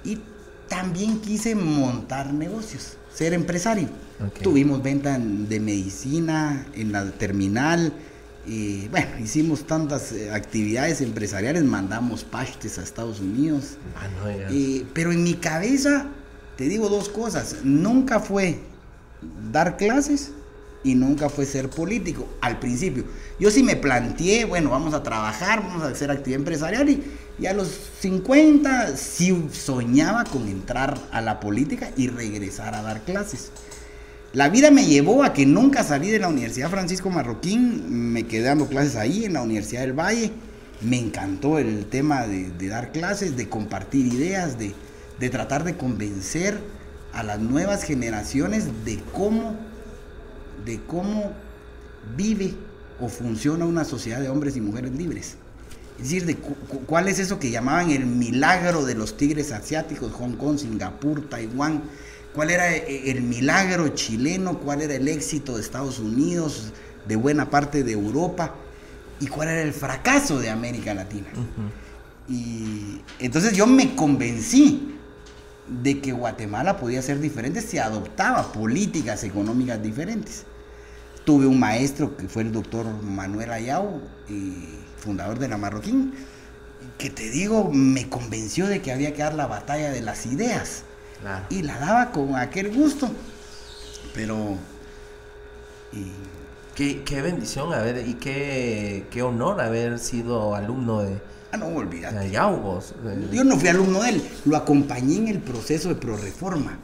y 0.05 0.19
también 0.69 1.19
quise 1.21 1.55
montar 1.55 2.33
negocios, 2.33 2.97
ser 3.13 3.33
empresario. 3.33 3.89
Tuvimos 4.43 4.83
venta 4.83 5.15
en- 5.17 5.49
de 5.49 5.59
medicina 5.61 6.67
en 6.75 6.93
la 6.93 7.05
terminal. 7.11 7.93
Y 8.47 8.89
bueno, 8.89 9.19
hicimos 9.19 9.67
tantas 9.67 10.13
eh, 10.13 10.31
actividades 10.31 11.01
empresariales, 11.01 11.65
mandamos 11.65 12.25
pastes 12.25 12.79
a 12.79 12.83
Estados 12.83 13.21
Unidos. 13.21 13.79
Ah, 13.97 14.09
no, 14.09 14.87
pero 14.93 15.13
en 15.13 15.25
mi 15.25 15.35
cabeza, 15.35 16.07
te 16.57 16.65
digo 16.69 16.89
dos 16.89 17.09
cosas. 17.09 17.57
Nunca 17.65 18.21
fue 18.21 18.61
dar 19.51 19.77
clases 19.77 20.33
y 20.83 20.95
nunca 20.95 21.31
fue 21.31 21.47
ser 21.47 21.71
político 21.71 22.29
al 22.43 22.59
principio. 22.59 23.05
Yo 23.41 23.51
sí 23.51 23.63
me 23.63 23.77
planteé, 23.77 24.45
bueno, 24.45 24.71
vamos 24.71 24.93
a 24.93 25.03
trabajar, 25.03 25.63
vamos 25.63 25.83
a 25.83 25.89
hacer 25.89 26.11
actividad 26.11 26.41
empresarial 26.41 26.89
y, 26.89 27.03
y 27.39 27.47
a 27.47 27.55
los 27.55 27.69
50 28.01 28.97
sí 28.97 29.49
soñaba 29.53 30.25
con 30.25 30.47
entrar 30.49 30.99
a 31.11 31.23
la 31.23 31.41
política 31.41 31.91
y 31.97 32.09
regresar 32.09 32.75
a 32.75 32.83
dar 32.83 33.01
clases. 33.01 33.51
La 34.35 34.49
vida 34.49 34.71
me 34.73 34.85
llevó 34.85 35.23
a 35.23 35.33
que 35.33 35.47
nunca 35.47 35.85
salí 35.85 36.11
de 36.11 36.19
la 36.19 36.29
Universidad 36.29 36.69
Francisco 36.69 37.09
Marroquín, 37.09 38.13
me 38.13 38.27
quedé 38.27 38.43
dando 38.47 38.67
clases 38.67 38.97
ahí 38.97 39.25
en 39.25 39.35
la 39.35 39.43
Universidad 39.43 39.83
del 39.83 39.93
Valle. 39.93 40.33
Me 40.81 40.99
encantó 40.99 41.59
el 41.61 41.87
tema 41.87 42.27
de, 42.27 42.51
dar 42.69 42.91
clases, 42.91 43.37
de 43.37 43.49
compartir 43.49 44.13
ideas, 44.13 44.57
de, 44.59 44.75
tratar 45.31 45.63
de 45.63 45.77
convencer 45.77 46.59
a 47.13 47.23
las 47.23 47.39
nuevas 47.39 47.85
generaciones 47.85 48.85
de 48.85 49.01
cómo, 49.13 49.55
de 50.67 50.81
cómo 50.85 51.31
vive 52.17 52.55
o 53.01 53.09
funciona 53.09 53.67
una 53.67 53.85
sociedad 53.85 54.21
de 54.21 54.31
hombres 54.31 54.57
y 54.57 54.61
mujeres 54.61 54.91
libres. 54.93 55.37
Es 55.97 56.05
decir, 56.11 56.27
de 56.27 56.35
cu- 56.35 56.57
cu- 56.69 56.81
cuál 56.87 57.07
es 57.07 57.21
eso 57.21 57.39
que 57.39 57.53
llamaban 57.53 57.93
el 57.93 58.05
milagro 58.05 58.85
de 58.85 58.97
los 58.97 59.17
tigres 59.17 59.53
asiáticos, 59.53 60.11
Hong 60.13 60.33
Kong, 60.35 60.59
Singapur, 60.59 61.29
Taiwán, 61.29 61.85
cuál 62.35 62.51
era 62.51 62.75
eh, 62.75 63.11
el 63.11 63.23
milagro 63.23 63.89
chileno, 63.89 64.59
cuál 64.59 64.83
era 64.83 64.95
el 64.95 65.09
éxito 65.09 65.57
de 65.57 65.63
Estados 65.63 65.99
Unidos, 65.99 66.73
de 67.07 67.17
buena 67.17 67.49
parte 67.51 67.85
de 67.85 67.93
Europa, 67.93 68.55
y 69.21 69.27
cuál 69.27 69.49
era 69.49 69.63
el 69.63 69.73
fracaso 69.73 70.39
de 70.41 70.51
América 70.51 70.93
Latina. 70.93 71.29
Y 72.29 73.01
entonces 73.19 73.57
yo 73.57 73.67
me 73.67 73.95
convencí 73.95 74.97
de 75.69 76.01
que 76.01 76.13
Guatemala 76.13 76.77
podía 76.77 77.01
ser 77.01 77.21
diferente 77.21 77.63
si 77.63 77.79
adoptaba 77.79 78.53
políticas 78.53 79.25
económicas 79.25 79.83
diferentes. 79.83 80.45
Tuve 81.25 81.47
un 81.47 81.59
maestro 81.59 82.17
que 82.17 82.29
fue 82.29 82.43
el 82.43 82.53
doctor 82.53 82.87
Manuel 83.03 83.51
Ayau, 83.51 84.01
eh, 84.29 84.53
fundador 84.99 85.39
de 85.39 85.49
la 85.49 85.57
Marroquín, 85.57 86.13
que 86.99 87.09
te 87.09 87.31
digo, 87.31 87.71
me 87.73 88.09
convenció 88.09 88.67
de 88.67 88.83
que 88.83 88.93
había 88.93 89.15
que 89.15 89.23
dar 89.23 89.35
la 89.35 89.47
batalla 89.47 89.91
de 89.91 90.03
las 90.03 90.27
ideas. 90.27 90.83
Claro. 91.25 91.47
Y 91.49 91.63
la 91.63 91.79
daba 91.79 92.11
con 92.13 92.37
aquel 92.37 92.71
gusto. 92.75 93.09
Pero... 94.15 94.57
y- 95.93 96.13
Qué, 96.75 97.05
qué 97.05 97.23
bendición 97.23 97.73
haber 97.73 98.05
y 98.09 98.15
qué, 98.15 99.07
qué 99.09 99.23
honor 99.23 99.61
haber 99.61 100.01
sido 100.01 100.57
alumno 100.57 101.03
de, 101.03 101.21
ah, 101.53 101.57
no, 101.57 101.69
de 101.69 101.77
olvídate. 101.77 102.37
Vos. 102.61 102.97
Eh, 103.07 103.29
Yo 103.31 103.45
no 103.45 103.57
fui 103.57 103.69
alumno 103.69 104.03
de 104.03 104.09
él, 104.09 104.29
lo 104.45 104.57
acompañé 104.57 105.19
en 105.19 105.29
el 105.29 105.39
proceso 105.39 105.89
de 105.89 105.95
prorreforma, 105.95 106.77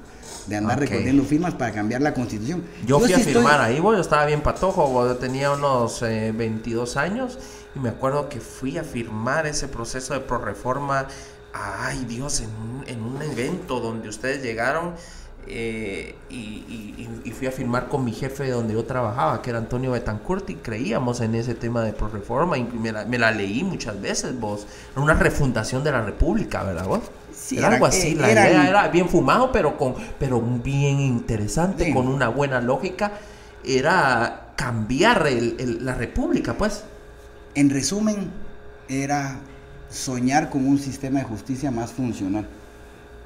de 0.46 0.54
andar 0.56 0.76
Ok. 0.80 0.88
recogiendo 0.90 1.24
firmas 1.24 1.54
para 1.54 1.72
cambiar 1.72 2.02
la 2.02 2.14
constitución. 2.14 2.62
Yo, 2.86 3.00
fui 3.00 3.08
sí 3.08 3.14
a 3.14 3.16
estoy- 3.16 3.32
firmar 3.32 3.60
ahí, 3.60 3.80
vos, 3.80 3.96
yo 3.96 4.00
estaba 4.00 4.26
bien 4.26 4.42
patojo, 4.42 4.86
vos, 4.86 5.08
yo 5.08 5.16
tenía 5.16 5.50
unos 5.50 6.02
eh, 6.02 6.32
22 6.32 6.96
años 6.96 7.40
y 7.74 7.80
me 7.80 7.88
acuerdo 7.88 8.28
que 8.28 8.38
fui 8.38 8.78
a 8.78 8.84
firmar 8.84 9.48
ese 9.48 9.66
proceso 9.66 10.14
de 10.14 10.20
prorreforma, 10.20 11.08
ay 11.52 12.04
Dios, 12.06 12.40
en 12.40 12.48
un, 12.50 12.84
en 12.86 13.02
un 13.02 13.20
evento 13.22 13.80
donde 13.80 14.08
ustedes 14.08 14.42
llegaron 14.42 14.94
eh, 15.46 16.14
y, 16.28 16.34
y- 16.36 17.20
y 17.24 17.30
fui 17.32 17.46
a 17.46 17.50
firmar 17.52 17.88
con 17.88 18.04
mi 18.04 18.12
jefe 18.12 18.48
donde 18.50 18.74
yo 18.74 18.84
trabajaba, 18.84 19.40
que 19.42 19.50
era 19.50 19.58
Antonio 19.58 19.90
Betancourt, 19.92 20.48
y 20.50 20.56
creíamos 20.56 21.20
en 21.22 21.34
ese 21.34 21.54
tema 21.54 21.82
de 21.82 21.92
reforma 21.92 22.56
y 22.58 22.62
me 22.64 22.92
la, 22.92 23.04
me 23.06 23.18
la 23.18 23.30
leí 23.32 23.64
muchas 23.64 24.00
veces, 24.00 24.38
vos. 24.38 24.66
Era 24.92 25.00
una 25.02 25.14
refundación 25.14 25.82
de 25.82 25.92
la 25.92 26.02
República, 26.02 26.62
¿verdad 26.62 26.86
vos? 26.86 27.00
Sí, 27.34 27.56
era, 27.56 27.66
era 27.68 27.74
algo 27.76 27.86
así, 27.86 28.14
la 28.14 28.30
idea 28.30 28.68
era 28.68 28.88
bien 28.88 29.08
fumado, 29.08 29.50
pero, 29.50 29.76
con, 29.76 29.94
pero 30.18 30.40
bien 30.40 31.00
interesante, 31.00 31.86
Sí. 31.86 31.94
con 31.94 32.06
una 32.06 32.28
buena 32.28 32.60
lógica. 32.60 33.12
Era 33.64 34.52
cambiar 34.56 35.26
el- 35.26 35.56
el- 35.58 35.84
la 35.84 35.94
República, 35.94 36.54
pues. 36.54 36.84
En 37.54 37.70
resumen, 37.70 38.30
era 38.88 39.38
soñar 39.90 40.50
con 40.50 40.66
un 40.66 40.78
sistema 40.78 41.18
de 41.18 41.24
justicia 41.24 41.70
más 41.70 41.90
funcional. 41.92 42.46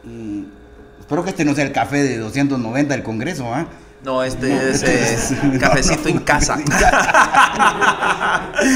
Y 0.04 0.44
espero 1.00 1.22
que 1.24 1.30
este 1.30 1.44
no 1.44 1.54
sea 1.54 1.64
el 1.64 1.72
café 1.72 2.02
de 2.02 2.18
290 2.18 2.94
del 2.94 3.02
Congreso, 3.02 3.52
¿ah? 3.54 3.66
No, 4.04 4.22
este 4.22 4.70
es 4.70 4.82
eh, 4.82 5.16
cafecito 5.60 6.08
en 6.08 6.18
casa. 6.18 6.58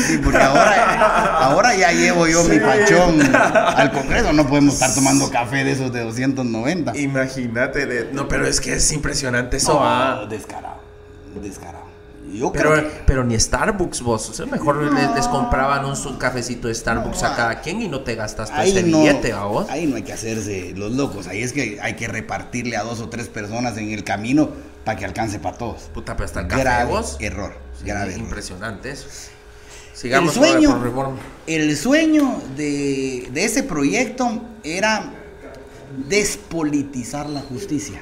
Sí, 0.07 0.19
porque 0.23 0.39
ahora, 0.39 1.39
ahora 1.39 1.75
ya 1.75 1.93
llevo 1.93 2.27
yo 2.27 2.43
mi 2.45 2.59
pachón 2.59 3.21
al 3.35 3.93
Congreso, 3.93 4.33
no 4.33 4.47
podemos 4.47 4.75
estar 4.75 4.95
tomando 4.95 5.31
café 5.31 5.65
de 5.65 5.73
esos 5.73 5.93
de 5.93 6.01
290. 6.01 6.97
Imagínate, 6.97 7.87
de- 7.87 8.13
no, 8.13 8.29
pero 8.29 8.47
es 8.47 8.61
que 8.61 8.75
es 8.75 8.93
impresionante 8.93 9.59
eso. 9.59 9.75
No, 9.75 9.81
ah. 9.83 10.27
descarado, 10.29 10.81
descarado. 11.43 11.88
Yo 12.33 12.53
Pero, 12.53 12.73
creo 12.73 12.83
que- 12.89 13.01
pero 13.07 13.25
ni 13.25 13.39
Starbucks 13.39 14.03
vos, 14.03 14.29
o 14.31 14.33
sea, 14.35 14.47
mejor 14.47 14.77
No. 14.77 14.93
les, 14.93 15.15
les 15.15 15.29
compraban 15.29 15.85
un 15.85 16.17
cafecito 16.19 16.69
de 16.69 16.75
Starbucks 16.75 17.23
No, 17.23 17.29
a 17.29 17.37
cada 17.37 17.61
quien 17.61 17.81
y 17.83 17.89
no 17.89 18.01
te 18.01 18.15
gastas 18.15 18.51
todo 18.51 18.59
ahí 18.61 18.71
ese 18.71 18.83
no, 18.83 18.99
billete, 19.01 19.33
¿va 19.33 19.45
vos? 19.47 19.69
ahí 19.71 19.87
no 19.87 19.97
hay 19.97 20.03
que 20.03 20.13
hacerse 20.13 20.73
los 20.77 20.93
locos, 20.93 21.27
ahí 21.27 21.43
es 21.43 21.53
que 21.53 21.79
hay 21.81 21.95
que 21.97 22.07
repartirle 22.09 22.77
a 22.77 22.83
dos 22.83 23.01
o 23.01 23.09
tres 23.09 23.29
personas 23.29 23.77
en 23.79 23.91
el 23.93 24.05
camino 24.05 24.51
para 24.85 24.99
que 24.99 25.05
alcance 25.05 25.39
para 25.39 25.57
todos. 25.57 25.83
Puta, 25.95 26.17
pero 26.17 26.27
hasta 26.27 26.41
el 26.41 26.49
café 26.49 26.63
Grave 26.63 26.91
vos. 26.91 27.17
error, 27.21 27.55
Sí, 27.79 27.85
grave 27.87 28.13
error. 28.13 28.25
impresionante 28.25 28.91
eso. 28.91 29.07
El 29.09 29.97
Sigamos 29.99 30.33
con 30.35 30.43
la 30.43 30.49
sueño, 30.51 30.79
reforma. 30.83 31.17
el 31.47 31.77
sueño 31.77 32.41
de, 32.57 33.29
de 33.33 33.45
ese 33.45 33.63
proyecto 33.65 34.43
era 34.63 35.11
despolitizar 36.09 37.29
la 37.29 37.41
justicia. 37.41 38.01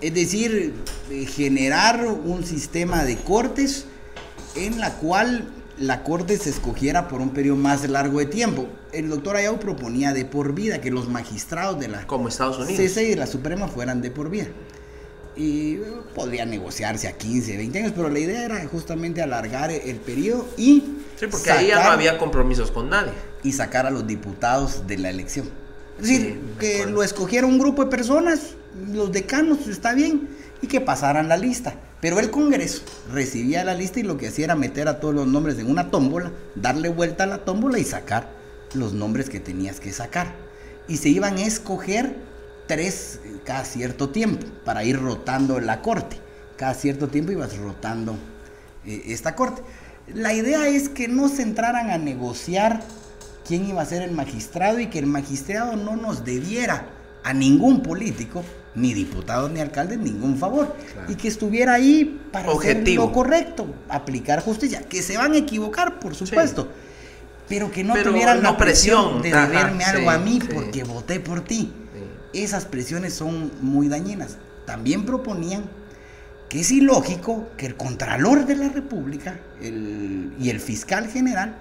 Es 0.00 0.14
decir, 0.14 0.74
eh, 1.10 1.26
generar 1.26 2.06
un 2.06 2.44
sistema 2.44 3.04
de 3.04 3.16
cortes 3.16 3.84
en 4.56 4.80
la 4.80 4.94
cual 4.94 5.48
la 5.78 6.02
corte 6.02 6.36
se 6.36 6.50
escogiera 6.50 7.08
por 7.08 7.20
un 7.20 7.30
periodo 7.30 7.56
más 7.56 7.88
largo 7.88 8.18
de 8.18 8.26
tiempo. 8.26 8.66
El 8.92 9.08
doctor 9.08 9.36
Ayau 9.36 9.58
proponía 9.58 10.12
de 10.12 10.24
por 10.24 10.54
vida 10.54 10.80
que 10.80 10.90
los 10.90 11.08
magistrados 11.08 11.78
de 11.80 11.88
la 11.88 12.06
Como 12.06 12.28
Estados 12.28 12.58
Unidos. 12.58 12.76
CC 12.76 13.04
y 13.04 13.10
de 13.10 13.16
la 13.16 13.26
Suprema 13.26 13.68
fueran 13.68 14.02
de 14.02 14.10
por 14.10 14.30
vida. 14.30 14.48
Y 15.36 15.74
eh, 15.76 15.82
podría 16.14 16.44
negociarse 16.44 17.06
a 17.08 17.12
15, 17.16 17.56
20 17.56 17.78
años, 17.78 17.92
pero 17.94 18.08
la 18.10 18.18
idea 18.18 18.44
era 18.44 18.66
justamente 18.66 19.22
alargar 19.22 19.70
el 19.70 19.96
periodo 19.96 20.46
y, 20.56 20.84
Sí, 21.18 21.26
porque 21.30 21.50
ahí 21.50 21.68
ya 21.68 21.84
no 21.84 21.90
había 21.90 22.18
compromisos 22.18 22.70
con 22.70 22.88
nadie. 22.90 23.12
y 23.42 23.52
sacar 23.52 23.86
a 23.86 23.90
los 23.90 24.06
diputados 24.06 24.86
de 24.86 24.98
la 24.98 25.10
elección. 25.10 25.48
Es 26.00 26.08
decir, 26.08 26.20
Sí, 26.20 26.40
que 26.58 26.86
lo 26.86 27.02
escogiera 27.02 27.46
un 27.46 27.58
grupo 27.58 27.84
de 27.84 27.90
personas, 27.90 28.54
los 28.92 29.12
decanos, 29.12 29.66
está 29.66 29.94
bien, 29.94 30.28
y 30.62 30.66
que 30.66 30.80
pasaran 30.80 31.28
la 31.28 31.36
lista. 31.36 31.74
Pero 32.00 32.18
el 32.18 32.30
Congreso 32.30 32.82
recibía 33.12 33.64
la 33.64 33.74
lista 33.74 34.00
y 34.00 34.04
lo 34.04 34.16
que 34.16 34.28
hacía 34.28 34.46
era 34.46 34.56
meter 34.56 34.88
a 34.88 35.00
todos 35.00 35.14
los 35.14 35.26
nombres 35.26 35.58
en 35.58 35.70
una 35.70 35.90
tómbola, 35.90 36.32
darle 36.54 36.88
vuelta 36.88 37.24
a 37.24 37.26
la 37.26 37.44
tómbola 37.44 37.78
y 37.78 37.84
sacar 37.84 38.30
los 38.74 38.94
nombres 38.94 39.28
que 39.28 39.40
tenías 39.40 39.80
que 39.80 39.92
sacar. 39.92 40.34
Y 40.88 40.96
se 40.96 41.10
iban 41.10 41.36
a 41.36 41.42
escoger 41.42 42.16
tres 42.66 43.20
cada 43.44 43.64
cierto 43.64 44.08
tiempo 44.10 44.46
para 44.64 44.84
ir 44.84 44.98
rotando 45.00 45.60
la 45.60 45.82
corte. 45.82 46.16
Cada 46.56 46.74
cierto 46.74 47.08
tiempo 47.08 47.32
ibas 47.32 47.56
rotando 47.58 48.16
eh, 48.86 49.02
esta 49.06 49.34
corte. 49.34 49.62
La 50.14 50.32
idea 50.32 50.68
es 50.68 50.88
que 50.88 51.06
no 51.06 51.28
se 51.28 51.42
entraran 51.42 51.90
a 51.90 51.98
negociar 51.98 52.82
quién 53.46 53.66
iba 53.66 53.82
a 53.82 53.86
ser 53.86 54.02
el 54.02 54.12
magistrado 54.12 54.80
y 54.80 54.86
que 54.86 54.98
el 54.98 55.06
magistrado 55.06 55.76
no 55.76 55.96
nos 55.96 56.24
debiera 56.24 56.86
a 57.24 57.32
ningún 57.32 57.82
político, 57.82 58.44
ni 58.74 58.94
diputados 58.94 59.50
ni 59.50 59.60
alcaldes, 59.60 59.98
ningún 59.98 60.36
favor. 60.36 60.74
Claro. 60.92 61.12
Y 61.12 61.16
que 61.16 61.28
estuviera 61.28 61.74
ahí 61.74 62.20
para 62.32 62.46
hacer 62.46 62.56
Objetivo. 62.56 63.06
lo 63.06 63.12
correcto, 63.12 63.66
aplicar 63.88 64.40
justicia. 64.42 64.82
Que 64.88 65.02
se 65.02 65.16
van 65.16 65.32
a 65.32 65.36
equivocar, 65.38 65.98
por 66.00 66.14
supuesto. 66.14 66.68
Pero 67.48 67.70
que 67.70 67.82
no 67.82 67.94
Pero 67.94 68.10
tuvieran 68.12 68.42
no 68.42 68.52
la 68.52 68.56
presión, 68.56 69.20
presión. 69.20 69.22
de 69.22 69.32
Ajá, 69.32 69.48
deberme 69.48 69.84
algo 69.84 70.10
sí, 70.10 70.16
a 70.16 70.18
mí 70.18 70.38
sí. 70.40 70.48
porque 70.54 70.84
voté 70.84 71.18
por 71.20 71.40
ti. 71.42 71.72
Esas 72.32 72.64
presiones 72.64 73.12
son 73.14 73.50
muy 73.60 73.88
dañinas. 73.88 74.36
También 74.66 75.04
proponían 75.04 75.64
que 76.48 76.60
es 76.60 76.70
ilógico 76.70 77.48
que 77.56 77.66
el 77.66 77.76
Contralor 77.76 78.46
de 78.46 78.54
la 78.56 78.68
República 78.68 79.40
el- 79.60 80.32
y 80.40 80.50
el 80.50 80.60
Fiscal 80.60 81.08
General 81.08 81.56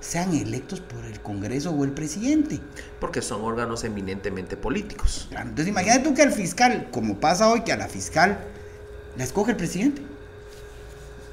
sean 0.00 0.34
electos 0.34 0.80
por 0.80 1.04
el 1.04 1.20
Congreso 1.20 1.70
o 1.70 1.84
el 1.84 1.92
presidente. 1.92 2.58
Porque 2.98 3.22
son 3.22 3.42
órganos 3.42 3.84
eminentemente 3.84 4.56
políticos. 4.56 5.26
Claro, 5.30 5.50
Entonces 5.50 5.68
imagínate 5.68 6.00
tú 6.00 6.14
que 6.14 6.22
al 6.22 6.32
fiscal, 6.32 6.88
como 6.90 7.20
pasa 7.20 7.48
hoy, 7.48 7.62
que 7.62 7.72
a 7.72 7.76
la 7.76 7.88
fiscal 7.88 8.40
la 9.16 9.24
escoge 9.24 9.52
el 9.52 9.56
presidente. 9.56 10.02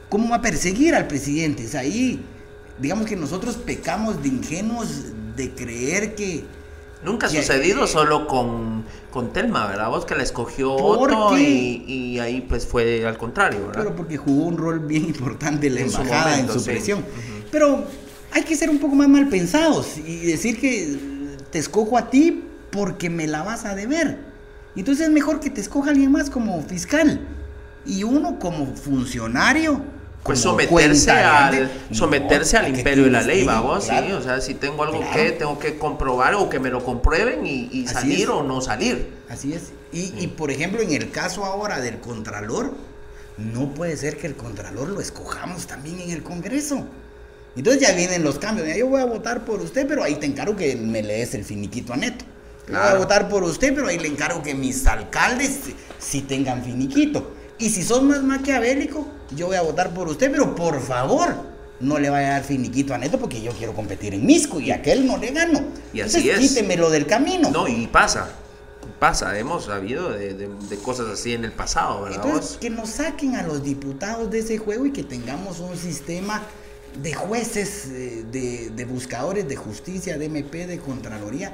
¿Cómo 0.09 0.29
va 0.29 0.37
a 0.37 0.41
perseguir 0.41 0.95
al 0.95 1.07
presidente? 1.07 1.67
Sea, 1.67 1.81
ahí, 1.81 2.23
digamos 2.79 3.07
que 3.07 3.15
nosotros 3.15 3.57
pecamos 3.57 4.21
de 4.21 4.29
ingenuos 4.29 5.05
de 5.35 5.51
creer 5.51 6.15
que... 6.15 6.45
Nunca 7.03 7.27
ha 7.27 7.29
sucedido 7.29 7.85
solo 7.85 8.25
con, 8.25 8.83
con 9.11 9.31
Telma, 9.31 9.67
¿verdad? 9.67 9.87
Vos 9.89 10.05
que 10.05 10.15
la 10.15 10.23
escogió 10.23 10.75
¿Por 10.75 11.13
Otto 11.13 11.37
y, 11.37 11.83
y 11.87 12.19
ahí 12.19 12.41
pues 12.41 12.65
fue 12.65 13.05
al 13.05 13.19
contrario, 13.19 13.67
¿verdad? 13.67 13.83
Pero 13.83 13.95
porque 13.95 14.17
jugó 14.17 14.45
un 14.45 14.57
rol 14.57 14.79
bien 14.79 15.05
importante 15.05 15.69
la 15.69 15.81
En 15.81 15.91
su 15.91 16.01
embajada 16.01 16.31
momento, 16.31 16.53
en 16.53 16.59
su 16.59 16.65
sí. 16.65 16.71
presión. 16.71 17.05
Pero 17.51 17.85
hay 18.31 18.43
que 18.43 18.55
ser 18.55 18.69
un 18.69 18.79
poco 18.79 18.95
más 18.95 19.07
mal 19.07 19.27
pensados 19.29 19.97
y 19.97 20.25
decir 20.25 20.59
que 20.59 20.97
te 21.51 21.59
escojo 21.59 21.97
a 21.97 22.09
ti 22.09 22.43
porque 22.71 23.09
me 23.09 23.27
la 23.27 23.43
vas 23.43 23.65
a 23.65 23.75
deber. 23.75 24.19
Entonces 24.75 25.07
es 25.07 25.13
mejor 25.13 25.39
que 25.39 25.49
te 25.49 25.61
escoja 25.61 25.89
alguien 25.91 26.11
más 26.11 26.29
como 26.29 26.61
fiscal 26.63 27.19
y 27.85 28.03
uno 28.03 28.37
como 28.39 28.75
funcionario. 28.75 29.81
Pues 30.23 30.41
como 30.43 30.59
someterse 30.59 31.09
al, 31.11 31.71
someterse 31.91 32.59
No, 32.59 32.65
al 32.65 32.77
imperio 32.77 33.05
de 33.05 33.11
la 33.11 33.21
ley, 33.21 33.45
vamos, 33.45 33.85
sí, 33.85 33.91
claro. 33.91 34.17
o 34.17 34.21
sea, 34.21 34.41
si 34.41 34.55
tengo 34.55 34.83
algo 34.83 34.99
Claro. 34.99 35.13
que 35.15 35.31
tengo 35.31 35.57
que 35.57 35.77
comprobar 35.77 36.35
o 36.35 36.49
que 36.49 36.59
me 36.59 36.69
lo 36.69 36.83
comprueben 36.83 37.45
y, 37.45 37.87
salir 37.87 38.21
es. 38.23 38.27
o 38.29 38.43
no 38.43 38.59
salir. 38.59 39.09
Así 39.29 39.53
es. 39.53 39.71
Y, 39.93 40.13
y, 40.21 40.27
por 40.27 40.51
ejemplo, 40.51 40.81
en 40.81 40.91
el 40.91 41.11
caso 41.11 41.45
ahora 41.45 41.79
del 41.79 41.99
Contralor, 41.99 42.73
no 43.37 43.73
puede 43.73 43.95
ser 43.95 44.17
que 44.17 44.27
el 44.27 44.35
Contralor 44.35 44.89
lo 44.89 44.99
escojamos 44.99 45.65
también 45.65 46.01
en 46.01 46.09
el 46.11 46.23
Congreso. 46.23 46.85
Entonces 47.57 47.81
ya 47.81 47.93
vienen 47.93 48.23
los 48.23 48.37
cambios. 48.39 48.67
Yo 48.75 48.87
voy 48.87 49.01
a 49.01 49.05
votar 49.05 49.43
por 49.45 49.61
usted, 49.61 49.87
pero 49.87 50.03
ahí 50.03 50.15
te 50.15 50.25
encargo 50.25 50.55
que 50.55 50.75
me 50.75 51.01
lees 51.03 51.33
el 51.33 51.43
finiquito 51.43 51.93
a 51.93 51.97
neto. 51.97 52.23
Voy 52.67 52.75
a 52.77 52.95
votar 52.95 53.29
por 53.29 53.43
usted, 53.43 53.73
pero 53.73 53.87
ahí 53.87 53.97
le 53.97 54.07
encargo 54.09 54.43
que 54.43 54.53
mis 54.53 54.85
alcaldes 54.87 55.59
sí 55.99 56.21
tengan 56.21 56.63
finiquito. 56.63 57.31
Y 57.57 57.69
si 57.69 57.81
sos 57.83 58.03
más 58.03 58.21
maquiavélico, 58.23 59.07
yo 59.35 59.47
voy 59.47 59.55
a 59.55 59.61
votar 59.61 59.93
por 59.93 60.07
usted, 60.09 60.29
pero 60.31 60.53
por 60.53 60.79
favor, 60.81 61.33
no 61.79 61.97
le 61.97 62.09
vaya 62.09 62.27
a 62.27 62.31
dar 62.31 62.43
finiquito 62.43 62.93
a 62.93 62.97
neto 62.97 63.17
porque 63.19 63.41
yo 63.41 63.51
quiero 63.53 63.73
competir 63.73 64.13
en 64.13 64.25
Misco 64.25 64.59
y 64.59 64.71
a 64.71 64.75
aquel 64.75 65.07
no 65.07 65.17
le 65.17 65.31
gano. 65.31 65.61
Y 65.93 66.01
así 66.01 66.17
Entonces, 66.17 66.43
es. 66.43 66.49
quítemelo 66.55 66.89
del 66.89 67.07
camino. 67.07 67.49
No, 67.49 67.67
y 67.67 67.87
pasa, 67.87 68.29
pasa, 68.99 69.37
hemos 69.39 69.65
sabido 69.65 70.09
de, 70.11 70.33
de- 70.33 70.49
de 70.69 70.77
cosas 70.77 71.07
así 71.07 71.33
en 71.33 71.45
el 71.45 71.51
pasado, 71.53 72.01
¿verdad? 72.03 72.21
Entonces, 72.25 72.51
vos? 72.51 72.57
que 72.59 72.69
nos 72.69 72.89
saquen 72.89 73.35
a 73.35 73.43
los 73.43 73.63
diputados 73.63 74.29
de 74.29 74.39
ese 74.39 74.57
juego 74.57 74.85
y 74.85 74.91
que 74.91 75.03
tengamos 75.03 75.59
un 75.59 75.77
sistema 75.77 76.43
de 77.01 77.13
jueces, 77.13 77.87
eh, 77.91 78.25
de, 78.75 78.85
buscadores 78.85 79.47
de 79.47 79.55
justicia, 79.55 80.17
de 80.17 80.25
MP, 80.25 80.67
de 80.67 80.79
Contraloría, 80.79 81.53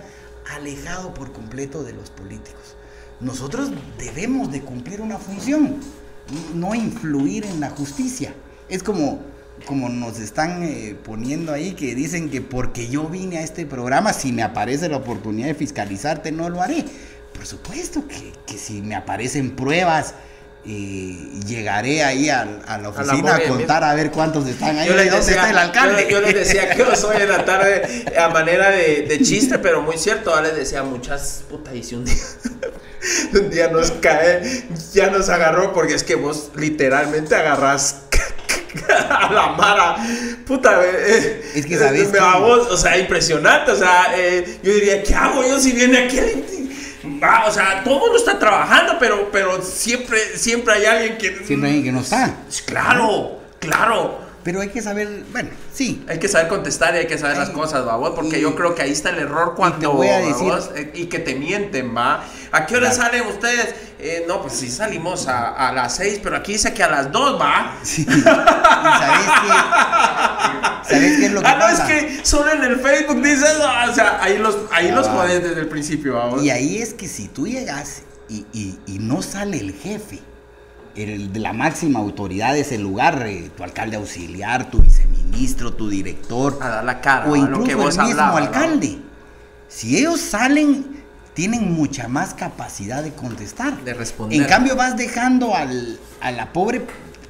alejado 0.56 1.14
por 1.14 1.32
completo 1.32 1.84
de 1.84 1.94
los 1.94 2.10
políticos. 2.10 2.76
Nosotros 3.20 3.72
debemos 3.98 4.52
de 4.52 4.62
cumplir 4.62 5.02
una 5.02 5.18
función, 5.18 5.78
no 6.56 6.76
influir 6.76 7.46
en 7.46 7.60
la 7.60 7.70
justicia. 7.70 8.34
Es 8.70 8.84
como, 8.84 9.22
como 9.66 9.89
nos 9.89 10.20
están 10.20 10.64
eh, 10.64 10.96
poniendo 11.04 11.54
ahí 11.54 11.74
que 11.74 11.96
dicen 11.96 12.30
que 12.30 12.41
porque 12.41 12.88
yo 12.89 13.08
vine 13.08 13.38
a 13.38 13.44
este 13.44 13.66
programa, 13.66 14.14
si 14.14 14.32
me 14.32 14.44
aparece 14.44 14.89
la 14.89 14.98
oportunidad 14.98 15.48
de 15.48 15.56
fiscalizarte, 15.56 16.32
no 16.32 16.50
lo 16.50 16.62
haré. 16.62 16.86
Por 17.34 17.46
supuesto 17.46 18.08
que, 18.08 18.34
que 18.46 18.58
si 18.58 18.82
me 18.82 18.96
aparecen 18.96 19.56
pruebas, 19.56 20.16
eh, 20.66 21.18
llegaré 21.45 22.03
ahí 22.03 22.30
a, 22.30 22.47
a 22.66 22.78
la 22.78 22.89
oficina 22.89 23.36
a, 23.36 23.43
contar 23.43 23.84
a 23.84 23.93
ver 23.95 24.11
cuántos 24.11 24.47
están 24.47 24.78
ahí. 24.78 24.88
Yo 24.88 24.95
les, 24.95 25.11
¿Dónde 25.11 25.26
decía, 25.26 25.36
está 25.36 25.49
el 25.49 25.57
alcalde? 25.57 26.03
yo- 26.03 26.09
yo 26.09 26.22
les 26.22 26.34
decía 26.36 26.70
que 26.76 26.78
yo 26.78 26.95
soy 26.95 27.18
en 27.22 27.30
la 27.30 27.43
tarde 27.45 28.05
a 28.18 28.30
manera 28.30 28.70
de, 28.70 29.01
de 29.07 29.22
chiste, 29.22 29.59
pero 29.59 29.82
muy 29.82 29.97
cierto. 29.97 30.30
Ahora 30.34 30.47
les 30.49 30.55
decía 30.55 30.84
muchas 30.84 31.43
puta 31.49 31.74
y 31.76 31.84
si 31.84 31.95
un 31.95 32.05
día, 32.05 32.16
un 33.34 33.49
día 33.49 33.68
nos 33.70 33.91
cae, 33.91 34.64
ya 34.93 35.07
nos 35.09 35.28
agarró, 35.30 35.74
porque 35.74 35.95
es 35.95 36.03
que 36.03 36.16
vos 36.16 36.51
literalmente 36.55 37.36
agarrás 37.36 38.03
a 39.09 39.32
la 39.34 39.47
mara. 39.49 39.95
Puta, 40.47 40.80
eh, 40.84 41.51
Es 41.55 41.66
que 41.66 41.78
sabes 41.78 42.07
me 42.07 42.14
que- 42.14 42.20
va 42.20 42.38
vos, 42.39 42.68
o 42.72 42.78
sea, 42.78 42.97
impresionante. 42.97 43.72
O 43.72 43.76
sea, 43.76 44.14
eh, 44.18 44.59
yo 44.64 44.74
diría, 44.74 45.03
¿qué 45.03 45.14
hago 45.14 45.43
yo 45.45 45.59
si 45.59 45.74
viene 45.74 46.05
aquel? 46.05 46.62
Ah, 47.22 47.45
o 47.47 47.51
sea, 47.51 47.84
todo 47.84 47.95
el 47.95 47.99
mundo 48.01 48.18
está 48.18 48.39
trabajando, 48.39 48.97
pero, 48.99 49.30
pero 49.32 49.62
siempre, 49.62 50.38
siempre 50.38 50.74
hay 50.74 50.86
alguien 50.86 51.18
que. 51.18 51.45
Siempre 51.45 51.70
hay 51.70 51.76
alguien 51.78 51.84
que 51.84 51.91
no 51.91 52.01
está. 52.01 52.38
Claro, 52.66 53.39
claro. 53.60 54.22
Pero 54.44 54.60
hay 54.62 54.70
que 54.70 54.82
saber, 54.82 55.24
bueno, 55.32 55.50
sí. 55.74 56.04
Hay 56.10 56.20
que 56.20 56.28
saber 56.28 56.50
contestar 56.50 56.94
y 56.96 56.98
hay 57.00 57.08
que 57.08 57.18
saber 57.18 57.38
las 57.38 57.50
cosas, 57.50 57.88
¿va? 57.88 58.14
Porque 58.14 58.41
yo 58.41 58.56
creo 58.56 58.76
que 58.76 58.82
ahí 58.82 58.91
está 58.91 59.10
el 59.12 59.20
error 59.20 59.54
cuando. 59.56 59.94
voy 59.94 60.08
a 60.08 60.20
decir- 60.20 60.54
eh, 60.76 60.91
y 60.96 61.06
que 61.06 61.20
te 61.20 61.36
mienten, 61.36 61.96
¿va? 61.96 62.24
¿A 62.52 62.66
qué 62.66 62.76
hora 62.76 62.89
Claro. 62.91 63.04
salen 63.04 63.28
ustedes? 63.28 63.74
Eh, 64.00 64.26
no, 64.28 64.41
pues 64.41 64.54
sí 64.54 64.70
salimos 64.70 65.28
a, 65.30 65.50
a 65.70 65.72
las 65.72 65.96
6, 65.96 66.20
pero 66.22 66.36
aquí 66.36 66.54
dice 66.54 66.74
que 66.74 66.84
a 66.84 66.89
las 66.89 67.10
2, 67.12 67.39
¿va? 67.41 67.78
Sí. 67.84 68.02
¿Y 68.08 68.22
sabes 68.22 69.30
qué? 69.41 70.94
¿Sabes 70.94 71.18
qué 71.20 71.26
es 71.28 71.32
lo 71.32 71.41
que 71.41 71.48
ah, 71.48 71.56
no, 71.58 71.68
es 71.70 71.80
que 71.80 72.20
solo 72.26 72.52
en 72.52 72.64
el 72.64 72.80
Facebook 72.82 73.22
dices. 73.22 73.56
O 73.89 73.94
sea, 73.94 74.20
ahí 74.22 74.38
los, 74.38 74.58
ahí 74.72 74.89
Ah, 74.91 74.96
los 74.96 75.08
va. 75.08 75.14
jodes 75.14 75.41
desde 75.44 75.62
el 75.62 75.68
principio, 75.68 76.16
¿va? 76.16 76.41
Y 76.41 76.50
ahí 76.50 76.82
es 76.82 76.94
que 76.94 77.08
si 77.08 77.30
tú 77.30 77.48
llegas 77.48 78.02
y, 78.28 78.46
y- 78.54 78.78
y 78.88 79.00
no 79.00 79.22
sale 79.22 79.58
el 79.60 79.74
jefe, 79.74 80.20
el 80.96 81.34
de 81.34 81.39
la 81.39 81.54
máxima 81.54 82.00
autoridad 82.00 82.54
de 82.54 82.62
ese 82.62 82.78
lugar, 82.78 83.26
eh, 83.28 83.50
tu 83.56 83.64
alcalde 83.64 83.96
auxiliar, 83.98 84.70
tu 84.70 84.80
viceministro, 84.80 85.74
tu 85.74 85.89
director, 85.89 86.58
A 86.62 86.70
dar 86.70 86.84
la 86.84 87.02
cara, 87.02 87.30
o 87.30 87.36
incluso 87.36 87.60
lo 87.62 87.66
que 87.66 87.72
el 87.72 87.78
vos 87.78 87.98
mismo 87.98 88.04
hablabas, 88.22 88.34
¿va? 88.34 88.38
alcalde, 88.48 88.98
si 89.68 89.98
ellos 89.98 90.20
salen, 90.22 91.04
tienen 91.34 91.74
mucha 91.74 92.08
más 92.08 92.34
capacidad 92.36 93.02
de 93.02 93.12
contestar. 93.14 93.84
De 93.84 93.94
responder. 93.96 94.39
En 94.41 94.48
cambio, 94.48 94.76
vas 94.76 94.96
dejando 94.96 95.56
al- 95.56 95.98
a 96.22 96.32
la 96.32 96.54
pobre 96.54 96.86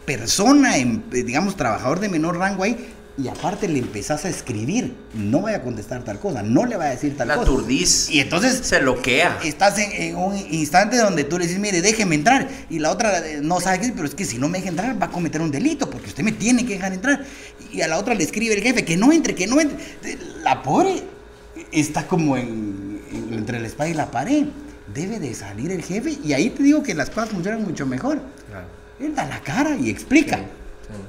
persona, 0.06 0.78
en- 0.78 1.04
eh, 1.14 1.24
digamos, 1.24 1.56
trabajador 1.56 2.00
de 2.02 2.10
menor 2.10 2.38
rango 2.38 2.64
ahí, 2.64 2.94
y 3.16 3.28
aparte 3.28 3.68
le 3.68 3.78
empezás 3.78 4.26
a 4.26 4.30
escribir, 4.30 4.96
no 5.14 5.42
vaya 5.42 5.58
a 5.58 5.62
contestar 5.62 6.04
tal 6.04 6.20
cosa, 6.20 6.42
no 6.42 6.66
le 6.66 6.78
va 6.78 6.86
a 6.86 6.90
decir 6.90 7.16
tal 7.16 7.28
La 7.28 7.36
cosa. 7.36 7.52
aturdís. 7.52 8.10
Y 8.10 8.20
entonces 8.20 8.56
Se 8.64 8.82
loquea. 8.82 9.38
estás 9.44 9.78
en, 9.78 9.92
en 9.92 10.16
un 10.16 10.36
instante 10.36 10.98
donde 10.98 11.24
tú 11.24 11.38
le 11.38 11.46
dices, 11.46 11.60
mire, 11.60 11.82
déjeme 11.82 12.16
entrar. 12.16 12.48
Y 12.72 12.80
la 12.80 12.90
otra 12.92 13.20
eh, 13.20 13.40
no 13.42 13.60
sabe 13.62 13.80
qué, 13.82 13.92
pero 13.96 14.08
es 14.08 14.16
que 14.16 14.26
si 14.26 14.40
no 14.40 14.50
me 14.50 14.58
deja 14.58 14.70
entrar 14.70 15.00
va 15.00 15.06
a 15.08 15.12
cometer 15.12 15.42
un 15.42 15.52
delito, 15.52 15.90
porque 15.90 16.08
usted 16.08 16.24
me 16.24 16.32
tiene 16.32 16.66
que 16.66 16.74
dejar 16.74 16.92
entrar. 16.94 17.24
Y 17.72 17.82
a 17.82 17.88
la 17.88 18.00
otra 18.00 18.16
le 18.16 18.24
escribe 18.24 18.56
el 18.56 18.62
jefe, 18.64 18.84
que 18.84 18.98
no 18.98 19.12
entre, 19.12 19.36
que 19.36 19.46
no 19.46 19.60
entre. 19.62 19.78
La 20.44 20.64
pobre 20.64 21.04
está 21.72 22.08
como 22.08 22.36
en, 22.36 23.00
en- 23.12 23.34
entre 23.34 23.60
la 23.60 23.68
espada 23.68 23.90
y 23.90 23.94
la 23.94 24.10
pared. 24.10 24.46
Debe 24.92 25.20
de 25.20 25.34
salir 25.36 25.72
el 25.72 25.84
jefe 25.84 26.18
y 26.24 26.34
ahí 26.34 26.50
te 26.50 26.62
digo 26.64 26.82
que 26.84 26.94
las 26.96 27.10
cosas 27.12 27.30
funcionan 27.30 27.64
mucho 27.64 27.86
mejor. 27.86 28.20
Él 29.00 29.14
da 29.16 29.26
la 29.26 29.40
cara 29.42 29.76
y 29.76 29.90
explica. 29.92 30.38
Sí, 30.38 30.44
sí. 30.90 31.00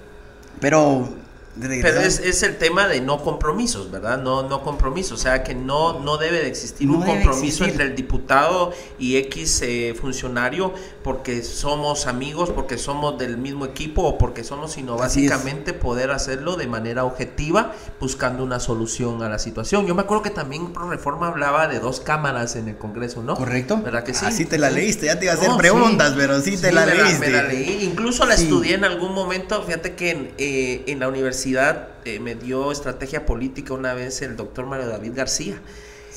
Pero... 0.61 1.24
Pero 1.61 2.01
es, 2.01 2.19
es 2.19 2.43
el 2.43 2.57
tema 2.59 2.89
de 2.89 3.01
no 3.01 3.23
compromisos, 3.23 3.91
¿verdad? 3.91 4.21
No, 4.21 4.49
no 4.49 4.63
compromisos. 4.63 5.21
O 5.21 5.23
sea, 5.23 5.45
que 5.45 5.55
no, 5.55 6.01
no 6.01 6.17
debe 6.17 6.39
de 6.41 6.49
existir 6.49 6.89
No 6.89 6.95
un 6.95 7.05
compromiso 7.05 7.65
existir. 7.65 7.69
entre 7.69 7.85
el 7.87 7.95
diputado 7.95 8.73
y 8.99 9.17
X 9.19 9.63
eh, 9.63 9.95
funcionario 9.99 10.75
porque 11.05 11.43
somos 11.43 12.07
amigos, 12.07 12.49
porque 12.51 12.79
somos 12.79 13.19
del 13.19 13.37
mismo 13.37 13.67
equipo 13.67 14.03
o 14.03 14.17
porque 14.19 14.43
somos, 14.43 14.73
sino 14.73 14.97
básicamente 14.97 15.75
poder 15.75 16.11
hacerlo 16.11 16.57
de 16.57 16.67
manera 16.67 17.05
objetiva, 17.05 17.73
buscando 18.01 18.43
una 18.43 18.59
solución 18.59 19.23
a 19.23 19.29
la 19.29 19.39
situación. 19.39 19.87
Yo 19.87 19.95
me 19.95 20.01
acuerdo 20.01 20.23
que 20.23 20.31
también 20.31 20.73
Pro 20.73 20.89
Reforma 20.89 21.29
hablaba 21.29 21.69
de 21.69 21.79
dos 21.79 22.01
cámaras 22.01 22.57
en 22.57 22.69
el 22.69 22.79
Congreso, 22.79 23.23
¿no? 23.23 23.37
¿Correcto? 23.37 23.81
¿Verdad 23.85 24.03
que 24.03 24.15
sí? 24.15 24.25
Así 24.25 24.47
te 24.47 24.57
la 24.59 24.71
leíste, 24.71 25.05
ya 25.07 25.19
te 25.19 25.27
iba 25.27 25.35
a 25.35 25.37
hacer 25.37 25.51
No, 25.51 25.59
preguntas, 25.59 26.09
sí. 26.13 26.15
pero 26.19 26.41
sí 26.41 26.57
te 26.57 26.73
la 26.73 26.87
me 26.87 26.95
leíste. 26.95 27.19
me 27.27 27.31
la 27.31 27.43
leí. 27.45 27.85
Incluso 27.85 28.25
la 28.25 28.37
Sí. 28.39 28.45
estudié 28.45 28.75
en 28.75 28.85
algún 28.85 29.13
momento. 29.13 29.63
Fíjate 29.63 29.95
que 29.95 30.11
en, 30.11 30.33
eh, 30.39 30.85
en 30.87 31.01
la 31.01 31.09
universidad 31.09 31.89
eh, 32.07 32.19
me 32.19 32.35
dio 32.35 32.73
estrategia 32.73 33.27
política 33.27 33.75
una 33.75 33.93
vez 33.93 34.23
el 34.23 34.37
doctor 34.37 34.65
Mario 34.65 34.89
David 34.89 35.13
García. 35.15 35.61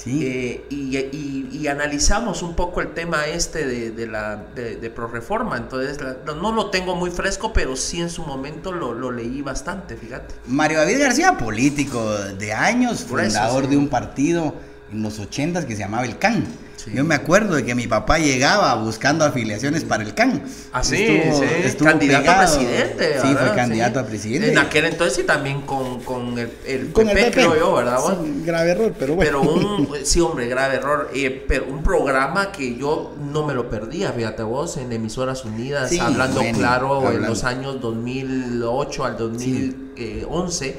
Sí. 0.03 0.19
Eh, 0.23 0.65
y, 0.69 0.95
y- 0.95 1.49
y 1.51 1.67
analizamos 1.67 2.43
un 2.43 2.55
poco 2.55 2.81
el 2.81 2.93
tema 2.93 3.25
este 3.25 3.65
de, 3.65 3.89
de 3.89 4.05
la 4.05 4.35
de, 4.53 4.75
de 4.75 4.89
Proreforma. 4.91 5.57
Entonces, 5.57 5.99
la- 5.99 6.17
no, 6.35 6.51
lo 6.51 6.69
tengo 6.69 6.95
muy 6.95 7.09
fresco, 7.09 7.51
pero 7.51 7.75
sí 7.75 7.99
en 7.99 8.11
su 8.11 8.21
momento 8.23 8.71
lo, 8.71 8.93
lo 8.93 9.09
leí 9.11 9.41
bastante, 9.41 9.95
fíjate. 9.97 10.35
Mario 10.45 10.77
David 10.77 10.99
García, 10.99 11.35
político 11.35 12.13
de 12.15 12.53
años, 12.53 13.05
fundador 13.05 13.63
sí. 13.63 13.71
de 13.71 13.77
un 13.77 13.87
partido 13.87 14.53
en 14.91 15.01
los 15.01 15.17
ochentas 15.19 15.65
que 15.65 15.73
se 15.75 15.79
llamaba 15.81 16.05
el 16.05 16.19
CAN. 16.19 16.45
Sí. 16.87 16.93
Yo 16.95 17.03
me 17.03 17.15
acuerdo 17.15 17.55
de 17.55 17.65
que 17.65 17.75
mi 17.75 17.85
papá 17.87 18.17
llegaba 18.17 18.73
buscando 18.75 19.25
afiliaciones 19.25 19.83
para 19.83 20.03
el 20.03 20.13
CAN. 20.13 20.43
Ah, 20.71 20.83
sí, 20.83 20.95
Estuvo- 21.05 21.39
sí. 21.39 21.45
estuvo 21.65 21.87
candidato 21.89 22.21
pegado. 22.23 22.41
a 22.41 22.45
presidente. 22.57 23.13
Sí, 23.21 23.27
¿verdad? 23.27 23.47
fue 23.47 23.55
candidato 23.55 23.99
Sí. 23.99 24.05
a 24.05 24.07
presidente. 24.07 24.51
En 24.51 24.57
aquel 24.57 24.85
entonces 24.85 25.19
y 25.19 25.23
también 25.23 25.61
con, 25.63 25.99
con 26.01 26.37
el, 26.39 26.49
el 26.65 26.91
Con 26.93 27.07
PP, 27.07 27.19
el 27.19 27.25
PP. 27.25 27.31
creo 27.31 27.55
yo, 27.57 27.73
¿verdad? 27.75 27.99
vos? 27.99 28.13
Sí, 28.23 28.41
grave 28.45 28.71
error, 28.71 28.93
pero 28.97 29.15
bueno. 29.15 29.41
Pero 29.41 29.51
un, 29.53 29.89
sí, 30.03 30.19
hombre, 30.21 30.47
grave 30.47 30.75
error. 30.75 31.09
eh, 31.13 31.45
pero 31.47 31.65
un 31.65 31.83
programa 31.83 32.51
que 32.51 32.75
yo 32.77 33.15
no 33.31 33.45
me 33.45 33.53
lo 33.53 33.69
perdía, 33.69 34.11
fíjate 34.13 34.43
vos, 34.43 34.77
en 34.77 34.91
Emisoras 34.91 35.43
Unidas, 35.45 35.89
Sí, 35.89 35.99
hablando 35.99 36.39
bueno, 36.41 36.57
claro 36.57 37.11
en 37.11 37.23
los 37.23 37.43
años 37.43 37.81
2008 37.81 39.03
al 39.05 39.17
2011. 39.17 40.77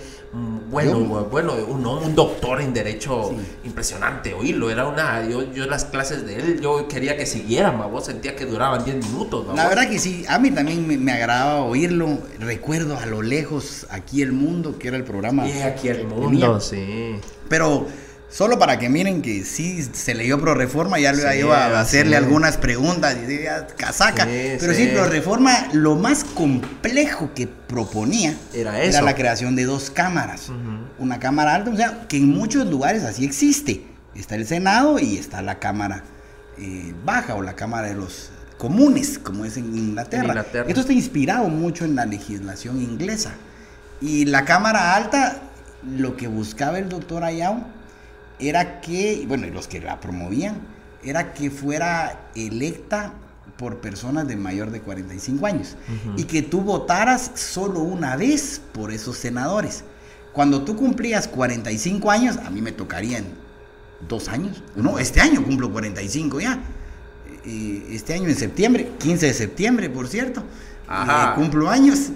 Bueno, 0.71 0.91
Yo- 1.01 1.25
bueno, 1.31 1.55
un, 1.67 1.87
un 1.87 2.15
doctor 2.15 2.61
en 2.61 2.75
derecho 2.75 3.33
impresionante, 3.65 4.35
oírlo, 4.35 4.71
era 4.71 4.87
una, 4.87 5.27
yo, 5.27 5.51
yo 5.53 5.67
las 5.67 5.87
clases 5.87 6.27
de 6.27 6.37
él, 6.37 6.61
yo 6.61 6.87
quería 6.87 7.17
que 7.17 7.25
siguieran, 7.25 7.79
vos 7.91 8.05
sentía 8.05 8.37
que 8.37 8.45
duraban 8.45 8.85
10 8.85 8.97
minutos, 9.07 9.47
La 9.57 9.67
verdad 9.69 9.89
que 9.89 9.99
sí, 9.99 10.25
a 10.29 10.39
mí 10.39 10.51
también 10.51 10.87
me, 10.87 10.99
me 10.99 11.13
agradaba 11.13 11.63
oírlo. 11.63 12.19
Recuerdo 12.39 12.99
a 12.99 13.07
lo 13.07 13.23
lejos 13.23 13.87
aquí 13.91 14.21
el 14.21 14.33
mundo, 14.33 14.79
que 14.79 14.89
era 14.89 14.97
el 14.99 15.05
programa. 15.05 15.45
Aquí 15.65 15.89
el 15.89 16.07
mundo, 16.07 16.61
sí. 16.61 17.17
Pero 17.49 17.87
solo 18.31 18.59
para 18.59 18.79
que 18.79 18.89
miren 18.89 19.23
que 19.23 19.45
sí 19.45 19.83
se 19.93 20.15
leyó 20.15 20.39
Pro 20.41 20.55
Reforma, 20.55 20.99
ya 20.99 21.13
le 21.13 21.23
Sí, 21.33 21.39
iba 21.41 21.65
a 21.67 21.81
hacerle 21.81 22.17
sí. 22.19 22.23
algunas 22.25 22.57
preguntas 22.59 23.17
y 23.17 23.27
decía, 23.27 23.67
casaca. 23.77 24.25
Sí, 24.25 24.57
Pero 24.61 24.75
sí. 24.75 24.85
sí, 24.85 24.91
Pro 24.93 25.05
Reforma, 25.07 25.69
lo 25.73 25.97
más 25.97 26.25
complejo 26.25 27.31
que 27.35 27.47
proponía 27.47 28.37
Era 28.55 28.83
eso. 28.83 29.03
la 29.03 29.15
creación 29.15 29.57
de 29.57 29.65
dos 29.65 29.91
cámaras. 29.91 30.51
Una 30.99 31.19
cámara 31.19 31.55
alta, 31.55 31.71
o 31.71 31.77
sea, 31.77 32.07
que 32.09 32.19
en 32.19 32.29
muchos 32.29 32.67
lugares 32.67 33.03
así 33.05 33.25
existe. 33.25 33.85
Está 34.15 34.35
el 34.35 34.47
Senado 34.47 34.99
y 34.99 35.17
está 35.17 35.43
la 35.43 35.59
cámara 35.59 36.03
eh, 36.59 36.93
baja 37.05 37.35
o 37.37 37.43
la 37.43 37.55
cámara 37.55 37.87
de 37.89 37.95
los 37.95 38.31
comunes, 38.59 39.19
como 39.19 39.45
es 39.45 39.57
en 39.57 39.77
Inglaterra. 39.77 40.25
En 40.25 40.29
Inglaterra. 40.31 40.65
Esto 40.69 40.81
está 40.81 40.93
inspirado 40.93 41.49
mucho 41.49 41.85
en 41.85 41.95
la 41.95 42.05
legislación 42.05 42.81
inglesa. 42.83 43.33
Y 44.01 44.25
la 44.27 44.45
cámara 44.45 44.97
alta, 44.97 45.41
lo 45.97 46.17
que 46.17 46.27
buscaba 46.27 46.79
el 46.79 46.89
doctor 46.89 47.23
Ayau 47.25 47.65
era 48.39 48.81
que, 48.81 49.25
bueno, 49.29 49.47
y 49.47 49.51
los 49.51 49.69
que 49.69 49.81
la 49.81 50.01
promovían, 50.01 50.57
era 51.05 51.33
que 51.35 51.51
fuera 51.51 52.29
electa 52.35 53.13
por 53.57 53.79
personas 53.81 54.29
de 54.29 54.37
mayor 54.37 54.71
de 54.71 54.81
45 54.81 55.47
años 55.47 55.77
y 56.17 56.25
que 56.25 56.43
tú 56.43 56.61
votaras 56.61 57.33
solo 57.35 57.81
una 57.81 58.15
vez 58.17 58.61
por 58.73 58.93
esos 58.93 59.17
senadores. 59.17 59.85
Cuando 60.33 60.63
tú 60.63 60.77
cumplías 60.77 61.27
45 61.27 62.11
años, 62.11 62.37
a 62.37 62.51
mí 62.51 62.61
me 62.63 62.71
tocarían 62.73 63.25
dos 64.09 64.29
años. 64.29 64.63
No, 64.77 64.99
este 65.01 65.21
año 65.21 65.43
cumplo 65.45 65.73
45 65.73 66.41
ya. 66.41 66.61
Eh, 67.45 67.87
Este 67.91 68.15
año 68.15 68.29
en 68.29 68.37
septiembre, 68.37 68.91
15 68.99 69.27
de 69.27 69.35
septiembre, 69.35 69.91
por 69.91 70.07
cierto. 70.07 70.45
Ajá. 70.87 71.33
Eh, 71.33 71.35
cumplo 71.35 71.69
años. 71.71 72.11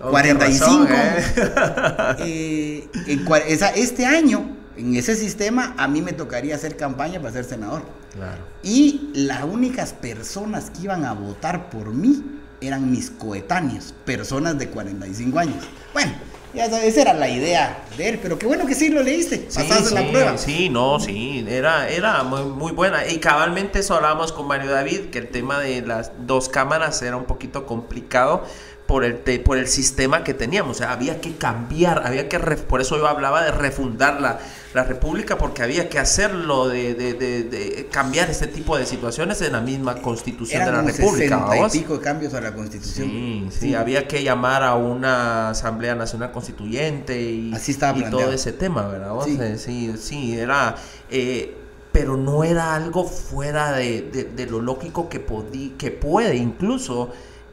Oh, 0.00 0.06
qué 0.06 0.10
45. 0.10 0.84
razón, 0.84 0.88
¿eh? 0.90 2.16
Eh, 2.26 2.88
en 3.06 3.24
cua- 3.24 3.42
esa- 3.46 3.70
este 3.70 4.04
año, 4.04 4.44
en 4.76 4.96
ese 4.96 5.16
sistema, 5.16 5.74
a 5.76 5.88
mí 5.88 6.02
me 6.02 6.12
tocaría 6.12 6.54
hacer 6.54 6.76
campaña 6.76 7.20
para 7.20 7.32
ser 7.32 7.44
senador. 7.44 7.82
Claro. 8.14 8.42
Y 8.62 9.10
las 9.14 9.44
únicas 9.44 9.92
personas 9.92 10.70
que 10.70 10.82
iban 10.82 11.04
a 11.04 11.12
votar 11.12 11.70
por 11.70 11.92
mí 11.92 12.22
eran 12.60 12.90
mis 12.90 13.10
coetáneos, 13.10 13.94
personas 14.04 14.58
de 14.58 14.68
45 14.68 15.38
años. 15.38 15.64
Bueno, 15.92 16.12
ya 16.54 16.68
sabes, 16.68 16.88
esa 16.88 17.02
era 17.02 17.14
la 17.14 17.30
idea 17.30 17.84
de 17.96 18.10
él, 18.10 18.18
pero 18.22 18.38
qué 18.38 18.46
bueno 18.46 18.66
que 18.66 18.74
sí 18.74 18.90
lo 18.90 19.02
leíste, 19.02 19.46
Sí, 19.48 19.58
pasaste 19.58 19.94
la 19.94 20.02
sí, 20.02 20.06
prueba. 20.10 20.38
Sí, 20.38 20.68
no, 20.68 21.00
sí, 21.00 21.44
era, 21.48 21.88
era 21.88 22.22
muy, 22.24 22.42
muy 22.42 22.72
buena. 22.72 23.06
Y 23.08 23.18
cabalmente 23.18 23.78
eso 23.78 23.94
hablábamos 23.94 24.32
con 24.32 24.46
Mario 24.46 24.70
David, 24.70 25.10
que 25.10 25.18
el 25.18 25.28
tema 25.28 25.58
de 25.60 25.80
las 25.80 26.12
dos 26.26 26.50
cámaras 26.50 27.00
era 27.00 27.16
un 27.16 27.24
poquito 27.24 27.64
complicado 27.64 28.44
por 28.92 29.04
el, 29.06 29.20
te- 29.20 29.38
por 29.38 29.56
el 29.56 29.68
sistema 29.68 30.22
que 30.22 30.34
teníamos. 30.34 30.76
O 30.76 30.78
sea, 30.80 30.92
había 30.92 31.18
que 31.18 31.34
cambiar, 31.36 32.06
había 32.06 32.28
que, 32.28 32.38
ref- 32.38 32.64
por 32.64 32.82
eso 32.82 32.98
yo 32.98 33.06
hablaba 33.08 33.42
de 33.42 33.50
refundar 33.50 34.20
la, 34.20 34.38
la 34.74 34.84
República, 34.84 35.38
porque 35.38 35.62
había 35.62 35.88
que 35.88 35.98
hacerlo, 35.98 36.68
de, 36.68 36.92
de- 36.94 37.14
de- 37.14 37.44
de 37.44 37.86
cambiar 37.90 38.28
este 38.28 38.48
tipo 38.48 38.76
de 38.76 38.84
situaciones 38.84 39.40
en 39.40 39.52
la 39.52 39.62
misma 39.62 39.94
constitución 40.02 40.60
Eran 40.60 40.84
de 40.84 40.92
la 40.92 40.98
República. 40.98 41.38
60 41.48 41.56
y 41.68 41.80
pico 41.80 41.94
de 41.96 42.00
cambios 42.04 42.34
a 42.34 42.42
la 42.42 42.52
constitución. 42.52 43.08
Sí, 43.08 43.46
sí, 43.60 43.74
había 43.74 44.06
que 44.06 44.22
llamar 44.22 44.62
a 44.62 44.74
una 44.74 45.48
Asamblea 45.48 45.94
Nacional 45.94 46.30
Constituyente 46.30 47.18
y, 47.18 47.50
Así 47.54 47.72
y 47.72 48.10
todo 48.10 48.30
ese 48.30 48.52
tema, 48.52 48.86
¿verdad? 48.88 49.14
Sí. 49.24 49.38
Eh, 49.40 49.56
sí, 49.56 49.94
sí, 49.98 50.38
era... 50.38 50.76
eh, 51.10 51.54
pero 51.92 52.18
no 52.18 52.44
era 52.44 52.74
algo 52.74 53.04
fuera 53.04 53.72
de, 53.72 54.02
de- 54.02 54.24
de 54.24 54.46
lo 54.46 54.60
lógico 54.60 55.08
que, 55.08 55.18
podí, 55.18 55.70
que 55.78 55.90
puede 55.90 56.36
incluso 56.36 57.10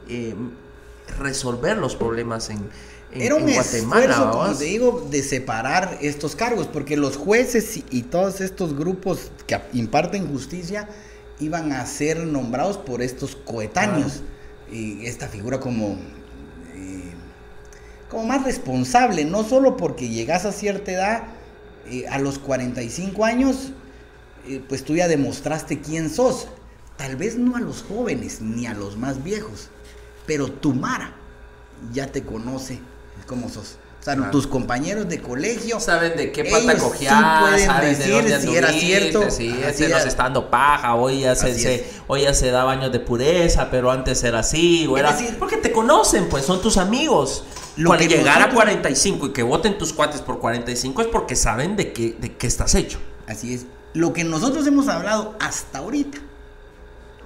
eh, 0.08 0.34
resolver 1.18 1.76
los 1.76 1.96
problemas 1.96 2.50
en, 2.50 2.58
en, 3.12 3.22
Era 3.22 3.34
un 3.34 3.48
en 3.48 3.54
Guatemala. 3.54 4.04
esfuerzo, 4.04 4.30
como 4.30 4.54
te 4.54 4.64
digo, 4.64 5.08
de 5.10 5.22
separar 5.22 5.98
estos 6.00 6.36
cargos, 6.36 6.66
porque 6.66 6.96
los 6.96 7.16
jueces 7.16 7.76
y, 7.76 7.84
y 7.90 8.02
todos 8.02 8.40
estos 8.40 8.76
grupos 8.76 9.30
que 9.46 9.58
imparten 9.72 10.28
justicia 10.28 10.88
iban 11.40 11.72
a 11.72 11.84
ser 11.86 12.18
nombrados 12.18 12.76
por 12.76 13.02
estos 13.02 13.36
coetáneos. 13.36 14.22
Y 14.70 15.04
esta 15.06 15.26
figura 15.26 15.58
como, 15.58 15.98
eh, 16.74 17.12
como 18.08 18.24
más 18.24 18.44
responsable, 18.44 19.24
no 19.24 19.42
solo 19.42 19.76
porque 19.76 20.08
llegas 20.08 20.44
a 20.44 20.52
cierta 20.52 20.92
edad, 20.92 21.22
eh, 21.88 22.06
a 22.08 22.18
los 22.18 22.38
45 22.38 23.24
años, 23.24 23.72
eh, 24.46 24.62
pues 24.68 24.84
tú 24.84 24.94
ya 24.94 25.08
demostraste 25.08 25.80
quién 25.80 26.08
sos. 26.08 26.46
Tal 26.96 27.16
vez 27.16 27.36
no 27.36 27.56
a 27.56 27.60
los 27.60 27.82
jóvenes 27.82 28.40
ni 28.42 28.66
a 28.66 28.74
los 28.74 28.96
más 28.96 29.24
viejos, 29.24 29.70
pero 30.30 30.46
tu 30.46 30.72
Mara 30.72 31.12
ya 31.92 32.06
te 32.06 32.22
conoce 32.22 32.78
cómo 33.26 33.48
sos. 33.48 33.78
O 33.98 34.02
sea, 34.04 34.30
tus 34.30 34.46
compañeros 34.46 35.08
de 35.08 35.20
colegio 35.20 35.80
saben 35.80 36.16
de 36.16 36.30
qué 36.30 36.44
pata 36.44 36.78
cojear, 36.78 37.58
sí 37.58 37.64
saben 37.64 37.98
decir 37.98 38.40
si 38.40 38.54
era 38.54 38.72
cierto. 38.72 39.28
Sí, 39.28 39.60
ese 39.66 39.88
nos 39.88 40.06
está 40.06 40.22
dando 40.22 40.48
paja, 40.48 40.94
hoy 40.94 41.22
ya 41.22 41.34
se, 41.34 41.84
hoy 42.06 42.22
ya 42.22 42.32
se 42.32 42.52
da 42.52 42.62
baños 42.62 42.92
de 42.92 43.00
pureza, 43.00 43.72
pero 43.72 43.90
antes 43.90 44.22
era 44.22 44.38
así, 44.38 44.86
o 44.86 44.96
era 44.96 45.18
porque 45.36 45.56
te 45.56 45.72
conocen, 45.72 46.28
pues 46.28 46.44
son 46.44 46.62
tus 46.62 46.76
amigos. 46.76 47.42
Lo 47.74 47.88
Cuando 47.88 48.06
que 48.06 48.16
llegar 48.16 48.40
a 48.40 48.50
45 48.50 49.26
y 49.26 49.32
que 49.32 49.42
voten 49.42 49.78
tus 49.78 49.92
cuates 49.92 50.20
por 50.20 50.38
45 50.38 51.02
es 51.02 51.08
porque 51.08 51.34
saben 51.34 51.74
de 51.74 51.92
qué, 51.92 52.16
de 52.16 52.36
qué 52.36 52.46
estás 52.46 52.76
hecho. 52.76 53.00
Así 53.26 53.52
es. 53.52 53.66
Lo 53.94 54.12
que 54.12 54.22
nosotros 54.22 54.64
hemos 54.68 54.86
hablado 54.86 55.34
hasta 55.40 55.78
ahorita, 55.78 56.18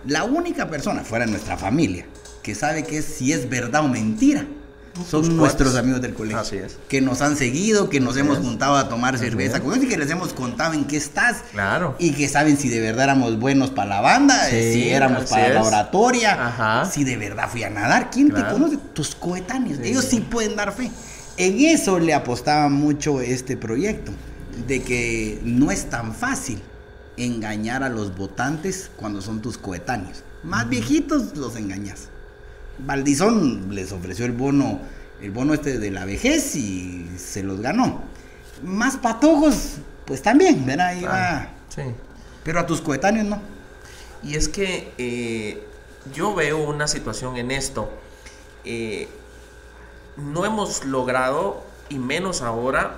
la 0.06 0.24
única 0.24 0.70
persona 0.70 1.04
fuera 1.04 1.26
de 1.26 1.32
nuestra 1.32 1.58
familia 1.58 2.06
que 2.44 2.54
sabe 2.54 2.84
que 2.84 2.98
es, 2.98 3.06
si 3.06 3.32
es 3.32 3.48
verdad 3.48 3.84
o 3.84 3.88
mentira, 3.88 4.46
son 5.10 5.36
nuestros 5.36 5.74
amigos 5.74 6.00
del 6.02 6.14
colegio. 6.14 6.38
Así 6.38 6.56
es. 6.56 6.76
Que 6.88 7.00
nos 7.00 7.22
han 7.22 7.36
seguido, 7.36 7.88
que 7.88 7.98
nos 7.98 8.16
hemos 8.16 8.38
juntado 8.38 8.76
a 8.76 8.88
tomar 8.88 9.18
cerveza 9.18 9.60
con 9.60 9.72
ellos 9.72 9.86
y 9.86 9.88
que 9.88 9.96
les 9.96 10.10
hemos 10.10 10.34
contado 10.34 10.74
en 10.74 10.84
qué 10.84 10.98
estás. 10.98 11.38
Claro. 11.50 11.96
Y 11.98 12.12
que 12.12 12.28
saben 12.28 12.58
si 12.58 12.68
de 12.68 12.80
verdad 12.80 13.04
éramos 13.04 13.40
buenos 13.40 13.70
para 13.70 13.88
la 13.88 14.00
banda, 14.02 14.48
si 14.50 14.90
éramos 14.90 15.24
para 15.24 15.48
la 15.48 15.62
oratoria, 15.62 16.86
si 16.88 17.02
de 17.02 17.16
verdad 17.16 17.48
fui 17.50 17.64
a 17.64 17.70
nadar. 17.70 18.10
¿Quién 18.10 18.30
te 18.30 18.46
conoce? 18.46 18.78
Tus 18.92 19.14
coetáneos. 19.14 19.80
Ellos 19.80 20.04
sí 20.04 20.20
pueden 20.20 20.54
dar 20.54 20.72
fe. 20.72 20.90
En 21.38 21.60
eso 21.60 21.98
le 21.98 22.14
apostaba 22.14 22.68
mucho 22.68 23.20
este 23.20 23.56
proyecto, 23.56 24.12
de 24.68 24.82
que 24.82 25.40
no 25.42 25.72
es 25.72 25.88
tan 25.90 26.14
fácil 26.14 26.60
engañar 27.16 27.82
a 27.82 27.88
los 27.88 28.16
votantes 28.16 28.90
cuando 28.94 29.22
son 29.22 29.40
tus 29.40 29.58
coetáneos. 29.58 30.22
Más 30.44 30.68
viejitos 30.68 31.36
los 31.36 31.56
engañas. 31.56 32.10
Valdizón 32.78 33.74
les 33.74 33.92
ofreció 33.92 34.24
el 34.26 34.32
bono, 34.32 34.80
el 35.20 35.30
bono 35.30 35.54
este 35.54 35.78
de 35.78 35.90
la 35.90 36.04
vejez 36.04 36.56
y 36.56 37.08
se 37.16 37.42
los 37.42 37.60
ganó. 37.60 38.02
Más 38.62 38.96
patojos, 38.96 39.76
pues 40.04 40.22
también, 40.22 40.64
¿verdad? 40.66 40.88
Ahí 40.88 41.04
ah, 41.06 41.48
sí. 41.68 41.82
Pero 42.42 42.60
a 42.60 42.66
tus 42.66 42.80
coetáneos 42.80 43.26
no. 43.26 43.40
Y 44.22 44.36
es 44.36 44.48
que 44.48 44.92
eh, 44.98 45.62
yo 46.14 46.34
veo 46.34 46.58
una 46.58 46.88
situación 46.88 47.36
en 47.36 47.50
esto. 47.50 47.90
Eh, 48.64 49.08
no 50.16 50.44
hemos 50.44 50.84
logrado, 50.84 51.62
y 51.88 51.98
menos 51.98 52.42
ahora, 52.42 52.96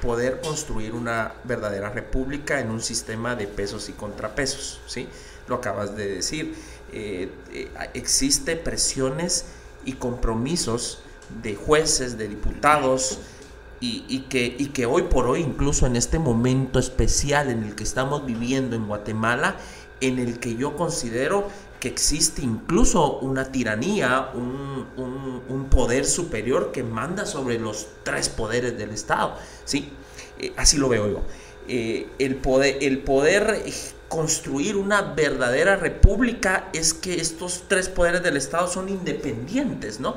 poder 0.00 0.40
construir 0.40 0.94
una 0.94 1.32
verdadera 1.44 1.90
república 1.90 2.60
en 2.60 2.70
un 2.70 2.82
sistema 2.82 3.36
de 3.36 3.46
pesos 3.46 3.88
y 3.88 3.92
contrapesos, 3.92 4.80
¿sí? 4.86 5.08
Lo 5.48 5.56
acabas 5.56 5.96
de 5.96 6.08
decir. 6.08 6.54
Eh, 6.92 7.30
eh, 7.54 7.70
existe 7.94 8.54
presiones 8.56 9.46
y 9.86 9.94
compromisos 9.94 11.00
de 11.42 11.54
jueces, 11.54 12.18
de 12.18 12.28
diputados, 12.28 13.18
y, 13.84 14.26
que, 14.28 14.54
y 14.56 14.66
que 14.66 14.86
hoy 14.86 15.02
por 15.02 15.26
hoy, 15.26 15.40
incluso 15.40 15.86
en 15.86 15.96
este 15.96 16.20
momento 16.20 16.78
especial 16.78 17.50
en 17.50 17.64
el 17.64 17.74
que 17.74 17.82
estamos 17.82 18.24
viviendo 18.24 18.76
en 18.76 18.86
Guatemala, 18.86 19.56
en 20.00 20.20
el 20.20 20.38
que 20.38 20.54
yo 20.54 20.76
considero 20.76 21.48
que 21.80 21.88
existe 21.88 22.42
incluso 22.42 23.18
una 23.18 23.50
tiranía, 23.50 24.30
un, 24.34 25.66
poder 25.68 26.04
superior 26.04 26.70
que 26.70 26.84
manda 26.84 27.26
sobre 27.26 27.58
los 27.58 27.88
tres 28.04 28.28
poderes 28.28 28.78
del 28.78 28.90
Estado. 28.90 29.34
¿sí? 29.64 29.90
Eh, 30.38 30.52
así 30.56 30.76
lo 30.76 30.88
veo 30.88 31.08
yo. 31.08 31.22
el, 31.66 32.36
poder, 32.36 32.78
el 32.82 32.98
poder 32.98 33.64
construir 34.12 34.76
una 34.76 35.00
verdadera 35.00 35.76
república 35.76 36.68
es 36.74 36.92
que 36.92 37.14
estos 37.14 37.64
tres 37.66 37.88
poderes 37.88 38.22
del 38.22 38.36
Estado 38.36 38.68
son 38.68 38.90
independientes, 38.90 40.00
¿no? 40.00 40.16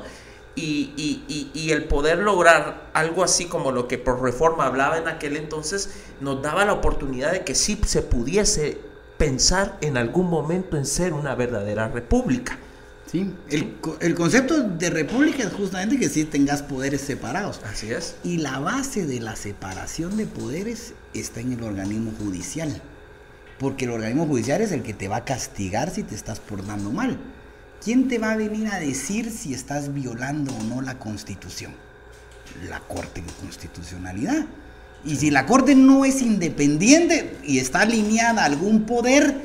Y, 0.54 1.70
el 1.70 1.84
poder 1.84 2.18
lograr 2.18 2.90
algo 2.92 3.24
así 3.24 3.46
como 3.46 3.72
lo 3.72 3.88
que 3.88 3.96
por 3.96 4.22
reforma 4.22 4.66
hablaba 4.66 4.98
en 4.98 5.08
aquel 5.08 5.36
entonces, 5.36 5.90
nos 6.20 6.42
daba 6.42 6.66
la 6.66 6.74
oportunidad 6.74 7.32
de 7.32 7.42
que 7.42 7.54
sí 7.54 7.80
se 7.86 8.02
pudiese 8.02 8.78
pensar 9.16 9.78
en 9.80 9.96
algún 9.96 10.28
momento 10.28 10.76
en 10.76 10.84
ser 10.84 11.14
una 11.14 11.34
verdadera 11.34 11.88
república. 11.88 12.58
Sí, 13.10 13.32
el, 13.48 13.76
el 14.00 14.14
concepto 14.14 14.60
de 14.60 14.90
república 14.90 15.42
es 15.42 15.54
justamente 15.54 15.98
que 15.98 16.10
sí 16.10 16.24
tengas 16.24 16.62
poderes 16.62 17.00
separados. 17.00 17.60
Así 17.64 17.90
es. 17.90 18.16
Y 18.22 18.38
la 18.38 18.58
base 18.58 19.06
de 19.06 19.20
la 19.20 19.36
separación 19.36 20.18
de 20.18 20.26
poderes 20.26 20.92
está 21.14 21.40
en 21.40 21.54
el 21.54 21.62
organismo 21.62 22.12
judicial 22.18 22.82
porque 23.58 23.86
el 23.86 23.92
organismo 23.92 24.26
judicial 24.26 24.60
es 24.60 24.72
el 24.72 24.82
que 24.82 24.94
te 24.94 25.08
va 25.08 25.16
a 25.16 25.24
castigar 25.24 25.90
si 25.90 26.02
te 26.02 26.14
estás 26.14 26.40
portando 26.40 26.90
mal. 26.90 27.18
¿Quién 27.82 28.08
te 28.08 28.18
va 28.18 28.32
a 28.32 28.36
venir 28.36 28.68
a 28.68 28.78
decir 28.78 29.30
si 29.30 29.54
estás 29.54 29.94
violando 29.94 30.52
o 30.54 30.62
no 30.64 30.82
la 30.82 30.98
constitución? 30.98 31.72
La 32.68 32.80
Corte 32.80 33.22
de 33.22 33.32
Constitucionalidad. 33.40 34.46
Y 35.04 35.16
si 35.16 35.30
la 35.30 35.46
Corte 35.46 35.74
no 35.74 36.04
es 36.04 36.22
independiente 36.22 37.36
y 37.44 37.58
está 37.58 37.82
alineada 37.82 38.42
a 38.42 38.46
algún 38.46 38.84
poder, 38.86 39.42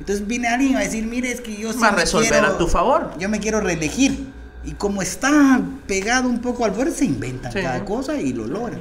entonces 0.00 0.26
viene 0.26 0.48
alguien 0.48 0.72
y 0.72 0.74
va 0.74 0.80
a 0.80 0.84
decir, 0.84 1.06
mire, 1.06 1.30
es 1.30 1.40
que 1.40 1.56
yo 1.56 1.72
sí 1.72 1.78
va 1.80 1.88
a 1.88 1.94
resolver 1.94 2.44
a 2.44 2.58
tu 2.58 2.66
favor. 2.66 3.12
Yo 3.18 3.28
me 3.28 3.38
quiero 3.38 3.60
reelegir. 3.60 4.32
Y 4.64 4.72
como 4.72 5.02
está 5.02 5.60
pegado 5.86 6.28
un 6.28 6.40
poco 6.40 6.64
al 6.64 6.72
poder, 6.72 6.90
se 6.90 7.04
inventan 7.04 7.52
cada 7.52 7.84
cosa 7.84 8.20
y 8.20 8.32
lo 8.32 8.46
logran. 8.46 8.80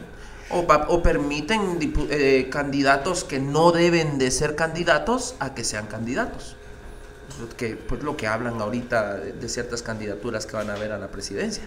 O, 0.53 1.03
permiten 1.03 1.79
eh, 2.09 2.49
candidatos 2.51 3.23
que 3.23 3.39
no 3.39 3.71
deben 3.71 4.17
de 4.17 4.31
ser 4.31 4.55
candidatos 4.55 5.35
a 5.39 5.53
que 5.53 5.63
sean 5.63 5.87
candidatos. 5.87 6.55
Que, 7.57 7.75
pues 7.75 8.03
lo 8.03 8.15
que 8.15 8.27
hablan 8.27 8.61
ahorita 8.61 9.15
de, 9.15 9.49
ciertas 9.49 9.81
candidaturas 9.81 10.45
que 10.45 10.55
van 10.55 10.69
a 10.69 10.75
ver 10.75 10.91
a 10.91 10.97
la 10.97 11.07
presidencia. 11.07 11.63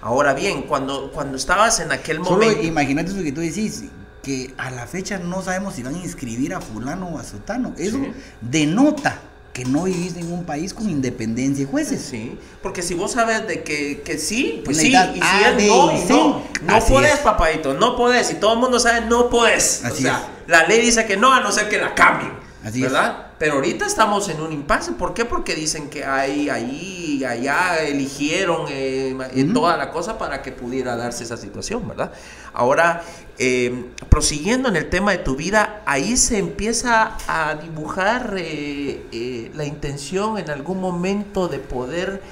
Ahora 0.00 0.34
bien, 0.34 0.62
cuando, 0.62 1.12
cuando 1.12 1.36
estabas 1.36 1.80
en 1.80 1.92
aquel 1.92 2.20
momento... 2.20 2.62
imagínate 2.62 3.12
lo 3.12 3.22
que 3.22 3.32
tú 3.32 3.40
decís, 3.40 3.84
que 4.22 4.54
a 4.56 4.70
la 4.70 4.86
fecha 4.86 5.18
no 5.18 5.42
sabemos 5.42 5.74
si 5.74 5.82
van 5.82 5.94
a 5.94 5.98
inscribir 5.98 6.54
a 6.54 6.60
fulano 6.60 7.08
o 7.08 7.18
a 7.18 7.24
sotano. 7.24 7.74
Eso 7.76 8.00
denota 8.40 9.20
que 9.54 9.64
no 9.64 9.84
vivís 9.84 10.16
en 10.16 10.32
un 10.32 10.44
país 10.44 10.74
con 10.74 10.90
independencia 10.90 11.62
y 11.62 11.66
jueces. 11.66 12.02
Sí, 12.02 12.36
porque 12.60 12.82
si 12.82 12.94
vos 12.94 13.12
sabes 13.12 13.46
de 13.46 13.62
que, 13.62 14.02
que 14.02 14.18
sí, 14.18 14.60
pues 14.64 14.76
sí, 14.76 14.88
y 14.88 14.90
si 14.90 15.44
es 15.44 15.68
no, 15.68 15.92
no, 16.08 16.42
no 16.62 16.84
podés, 16.84 17.18
papadito, 17.20 17.72
no 17.72 17.96
podés, 17.96 18.32
y 18.32 18.34
todo 18.34 18.54
el 18.54 18.58
mundo 18.58 18.80
sabe, 18.80 19.06
no 19.06 19.30
podés. 19.30 19.82
o 19.88 19.94
sea, 19.94 20.28
la 20.48 20.66
ley 20.66 20.80
dice 20.80 21.06
que 21.06 21.16
no, 21.16 21.32
a 21.32 21.40
no 21.40 21.52
ser 21.52 21.68
que 21.68 21.78
la 21.78 21.94
cambien, 21.94 22.32
Así 22.64 22.82
¿verdad? 22.82 23.28
Pero 23.44 23.56
ahorita 23.56 23.84
estamos 23.84 24.30
en 24.30 24.40
un 24.40 24.54
impasse. 24.54 24.92
¿Por 24.92 25.12
qué? 25.12 25.26
Porque 25.26 25.54
dicen 25.54 25.90
que 25.90 26.02
hay 26.02 26.48
ahí, 26.48 27.22
allá 27.28 27.76
eligieron 27.82 28.64
eh, 28.70 29.14
toda 29.52 29.76
la 29.76 29.90
cosa 29.90 30.16
para 30.16 30.40
que 30.40 30.50
pudiera 30.50 30.96
darse 30.96 31.24
esa 31.24 31.36
situación, 31.36 31.86
¿verdad? 31.86 32.10
Ahora, 32.54 33.04
eh, 33.36 33.90
prosiguiendo 34.08 34.70
en 34.70 34.76
el 34.76 34.88
tema 34.88 35.10
de 35.10 35.18
tu 35.18 35.36
vida, 35.36 35.82
ahí 35.84 36.16
se 36.16 36.38
empieza 36.38 37.18
a 37.28 37.56
dibujar 37.56 38.34
eh, 38.38 39.50
la 39.54 39.66
intención 39.66 40.38
en 40.38 40.48
algún 40.48 40.80
momento 40.80 41.46
de 41.46 41.58
poder 41.58 42.22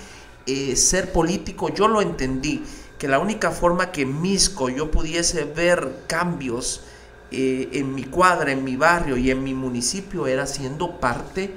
ser 0.75 1.13
político. 1.13 1.69
Yo 1.69 1.89
lo 1.89 2.01
entendí, 2.01 2.65
que 2.99 3.07
la 3.07 3.19
única 3.19 3.51
forma 3.51 3.93
que 3.93 4.07
Misco 4.07 4.71
yo 4.71 4.91
pudiese 4.91 5.45
ver 5.45 5.93
cambios, 6.07 6.85
eh, 7.33 7.68
en 7.72 7.95
mi 7.95 8.05
cuadra, 8.05 8.53
en 8.53 8.64
mi 8.64 8.76
barrio 8.76 9.16
y 9.16 9.30
en 9.30 9.43
mi 9.43 9.55
municipio 9.55 10.26
era 10.26 10.47
siendo 10.47 11.01
parte 11.01 11.51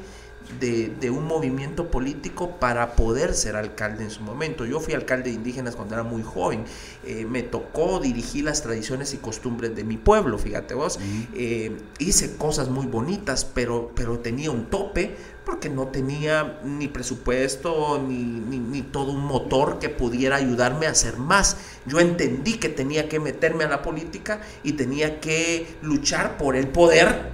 de, 0.59 1.09
un 1.09 1.26
movimiento 1.26 1.89
político 1.89 2.51
para 2.59 2.95
poder 2.95 3.34
ser 3.34 3.55
alcalde 3.55 4.03
en 4.03 4.09
su 4.09 4.21
momento. 4.21 4.65
Yo 4.65 4.80
fui 4.80 4.93
alcalde 4.93 5.30
de 5.30 5.36
indígenas 5.36 5.76
cuando 5.76 5.95
era 5.95 6.03
muy 6.03 6.23
joven. 6.23 6.63
Eh, 7.05 7.26
me 7.30 7.43
tocó 7.43 7.99
dirigir 7.99 8.45
las 8.45 8.61
tradiciones 8.61 9.13
y 9.13 9.17
costumbres 9.17 9.76
de 9.76 9.84
mi 9.84 9.97
pueblo, 9.97 10.38
fíjate 10.38 10.73
vos. 10.73 10.99
Eh, 11.34 11.78
hice 11.99 12.38
cosas 12.38 12.69
muy 12.69 12.86
bonitas, 12.86 13.45
pero, 13.45 13.91
pero 13.95 14.19
tenía 14.19 14.51
un 14.51 14.65
tope 14.65 15.15
porque 15.46 15.70
no 15.70 15.88
tenía 15.88 16.60
ni 16.64 16.88
presupuesto 16.88 18.04
ni, 18.06 18.24
ni, 18.24 18.82
todo 18.82 19.12
un 19.12 19.26
motor 19.26 19.80
que 19.80 19.89
pudiera 19.89 20.36
ayudarme 20.38 20.88
a 20.88 20.91
hacer 20.91 21.18
más. 21.18 21.58
Yo 21.86 22.00
entendí 22.00 22.54
que 22.54 22.70
tenía 22.70 23.08
que 23.08 23.20
meterme 23.20 23.64
a 23.64 23.70
la 23.70 23.82
política 23.82 24.41
y 24.64 24.74
tenía 24.74 25.20
que 25.20 25.78
luchar 25.82 26.38
por 26.38 26.56
el 26.56 26.68
poder 26.68 27.32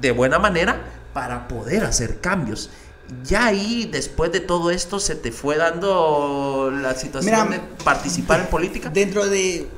de 0.00 0.10
buena 0.10 0.38
manera 0.38 0.82
para 1.12 1.48
poder 1.48 1.84
hacer 1.84 2.20
cambios. 2.20 2.70
Ya 3.24 3.46
ahí, 3.46 3.88
después 3.90 4.32
de 4.32 4.40
todo 4.40 4.70
esto, 4.70 4.98
se 4.98 5.14
te 5.14 5.32
fue 5.32 5.56
dando 5.56 6.72
la 6.72 6.94
situación 6.94 7.50
de 7.50 7.60
participar 7.84 8.40
en 8.40 8.46
política. 8.46 8.88
Dentro 8.88 9.28
de 9.28 9.68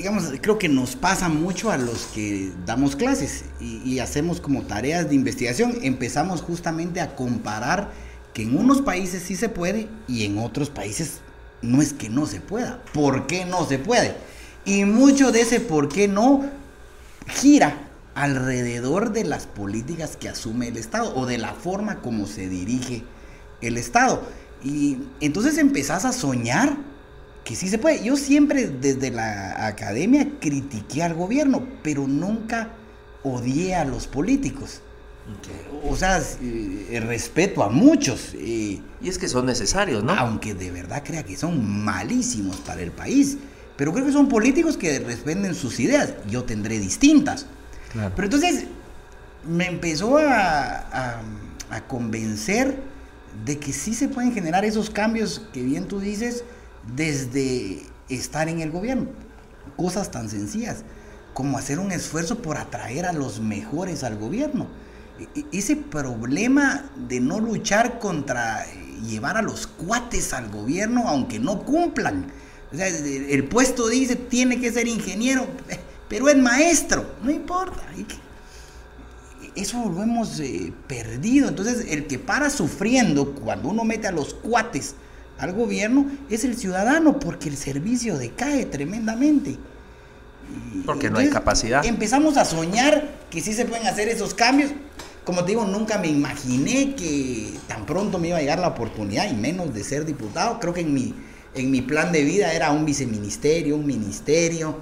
digamos, 0.00 0.32
creo 0.40 0.58
que 0.58 0.70
nos 0.70 0.96
pasa 0.96 1.28
mucho 1.28 1.70
a 1.70 1.76
los 1.76 2.06
que 2.14 2.50
damos 2.64 2.96
clases 2.96 3.44
y, 3.60 3.98
hacemos 3.98 4.40
como 4.40 4.62
tareas 4.62 5.10
de 5.10 5.14
investigación. 5.14 5.76
Empezamos 5.82 6.40
justamente 6.40 7.02
a 7.02 7.14
comparar 7.14 7.90
que 8.32 8.44
en 8.44 8.56
unos 8.56 8.80
países 8.80 9.22
sí 9.22 9.36
se 9.36 9.50
puede 9.50 9.88
y 10.08 10.24
en 10.24 10.38
otros 10.38 10.70
países 10.70 11.18
no 11.60 11.82
es 11.82 11.92
que 11.92 12.08
no 12.08 12.24
se 12.24 12.40
pueda. 12.40 12.82
¿Por 12.94 13.26
qué 13.26 13.44
no 13.44 13.66
se 13.66 13.78
puede? 13.78 14.14
Y 14.64 14.86
mucho 14.86 15.32
de 15.32 15.42
ese 15.42 15.60
por 15.60 15.90
qué 15.90 16.08
no 16.08 16.46
gira 17.26 17.90
alrededor 18.14 19.12
de 19.12 19.24
las 19.24 19.46
políticas 19.46 20.16
que 20.16 20.30
asume 20.30 20.68
el 20.68 20.78
Estado 20.78 21.14
o 21.14 21.26
de 21.26 21.36
la 21.36 21.52
forma 21.52 21.96
como 21.96 22.26
se 22.26 22.48
dirige 22.48 23.04
el 23.60 23.76
Estado. 23.76 24.22
Y 24.64 24.96
entonces 25.20 25.58
empezás 25.58 26.06
a 26.06 26.12
soñar 26.12 26.78
que 27.50 27.56
sí 27.56 27.68
se 27.68 27.78
puede. 27.78 28.04
Yo 28.04 28.16
siempre 28.16 28.68
desde 28.68 29.10
la 29.10 29.66
academia 29.66 30.24
critiqué 30.40 31.02
al 31.02 31.14
gobierno, 31.14 31.66
pero 31.82 32.06
nunca 32.06 32.68
odié 33.24 33.74
a 33.74 33.84
los 33.84 34.06
políticos. 34.06 34.82
O 35.82 35.96
sea, 35.96 36.22
eh, 36.42 37.02
respeto 37.04 37.64
a 37.64 37.68
muchos. 37.68 38.34
Eh, 38.34 38.80
y 39.00 39.08
es 39.08 39.18
que 39.18 39.26
son 39.26 39.46
necesarios, 39.46 40.04
¿no? 40.04 40.12
Aunque 40.12 40.54
de 40.54 40.70
verdad 40.70 41.02
crea 41.04 41.24
que 41.24 41.36
son 41.36 41.84
malísimos 41.84 42.58
para 42.58 42.82
el 42.82 42.92
país. 42.92 43.36
Pero 43.76 43.92
creo 43.92 44.06
que 44.06 44.12
son 44.12 44.28
políticos 44.28 44.76
que 44.76 45.00
responden 45.00 45.56
sus 45.56 45.80
ideas. 45.80 46.14
Yo 46.30 46.44
tendré 46.44 46.78
distintas. 46.78 47.46
Pero 47.92 48.26
entonces 48.26 48.66
me 49.44 49.66
empezó 49.66 50.18
a, 50.18 51.18
a, 51.68 51.80
convencer 51.88 52.78
de 53.44 53.58
que 53.58 53.72
sí 53.72 53.92
se 53.92 54.06
pueden 54.06 54.32
generar 54.32 54.64
esos 54.64 54.88
cambios 54.88 55.48
que 55.52 55.64
bien 55.64 55.88
tú 55.88 55.98
dices 55.98 56.44
desde 56.94 57.82
estar 58.08 58.48
en 58.48 58.60
el 58.60 58.70
gobierno. 58.70 59.08
Cosas 59.76 60.10
tan 60.10 60.28
sencillas 60.28 60.84
como 61.34 61.58
hacer 61.58 61.78
un 61.78 61.92
esfuerzo 61.92 62.42
por 62.42 62.58
atraer 62.58 63.06
a 63.06 63.12
los 63.12 63.40
mejores 63.40 64.02
al 64.04 64.18
gobierno. 64.18 64.66
E, 65.18 65.40
e, 65.40 65.58
ese 65.58 65.76
problema 65.76 66.90
de 67.08 67.20
no 67.20 67.40
luchar 67.40 67.98
contra 67.98 68.66
llevar 69.06 69.36
a 69.36 69.42
los 69.42 69.66
cuates 69.66 70.32
al 70.32 70.50
gobierno 70.50 71.08
aunque 71.08 71.38
no 71.38 71.64
cumplan. 71.64 72.26
O 72.72 72.76
sea, 72.76 72.86
el 72.88 73.44
puesto 73.44 73.88
dice 73.88 74.16
tiene 74.16 74.60
que 74.60 74.72
ser 74.72 74.86
ingeniero, 74.86 75.46
pero 76.08 76.28
es 76.28 76.36
maestro, 76.36 77.14
no 77.22 77.30
importa. 77.30 77.82
Eso 79.56 79.90
lo 79.90 80.02
hemos 80.02 80.38
eh, 80.38 80.72
perdido. 80.86 81.48
Entonces, 81.48 81.86
el 81.88 82.06
que 82.06 82.18
para 82.18 82.50
sufriendo 82.50 83.34
cuando 83.34 83.68
uno 83.68 83.84
mete 83.84 84.06
a 84.06 84.12
los 84.12 84.34
cuates 84.34 84.94
al 85.40 85.52
gobierno 85.52 86.06
es 86.28 86.44
el 86.44 86.56
ciudadano, 86.56 87.18
porque 87.18 87.48
el 87.48 87.56
servicio 87.56 88.18
decae 88.18 88.66
tremendamente. 88.66 89.56
Porque 90.84 91.10
no 91.10 91.18
hay 91.18 91.30
capacidad. 91.30 91.84
Empezamos 91.84 92.36
a 92.36 92.44
soñar 92.44 93.08
que 93.30 93.40
sí 93.40 93.54
se 93.54 93.64
pueden 93.64 93.86
hacer 93.86 94.08
esos 94.08 94.34
cambios. 94.34 94.70
Como 95.24 95.44
te 95.44 95.52
digo, 95.52 95.64
nunca 95.64 95.98
me 95.98 96.08
imaginé 96.08 96.94
que 96.94 97.54
tan 97.68 97.86
pronto 97.86 98.18
me 98.18 98.28
iba 98.28 98.38
a 98.38 98.40
llegar 98.40 98.58
la 98.58 98.68
oportunidad, 98.68 99.30
y 99.30 99.34
menos 99.34 99.72
de 99.72 99.82
ser 99.82 100.04
diputado. 100.04 100.60
Creo 100.60 100.74
que 100.74 100.80
en 100.82 100.92
mi, 100.92 101.14
en 101.54 101.70
mi 101.70 101.80
plan 101.80 102.12
de 102.12 102.22
vida 102.22 102.52
era 102.52 102.70
un 102.72 102.84
viceministerio, 102.84 103.76
un 103.76 103.86
ministerio, 103.86 104.76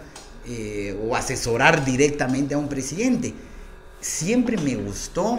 eh, 0.46 0.98
o 1.06 1.14
asesorar 1.14 1.84
directamente 1.84 2.54
a 2.54 2.58
un 2.58 2.68
presidente. 2.68 3.34
Siempre 4.00 4.56
me 4.56 4.76
gustó 4.76 5.38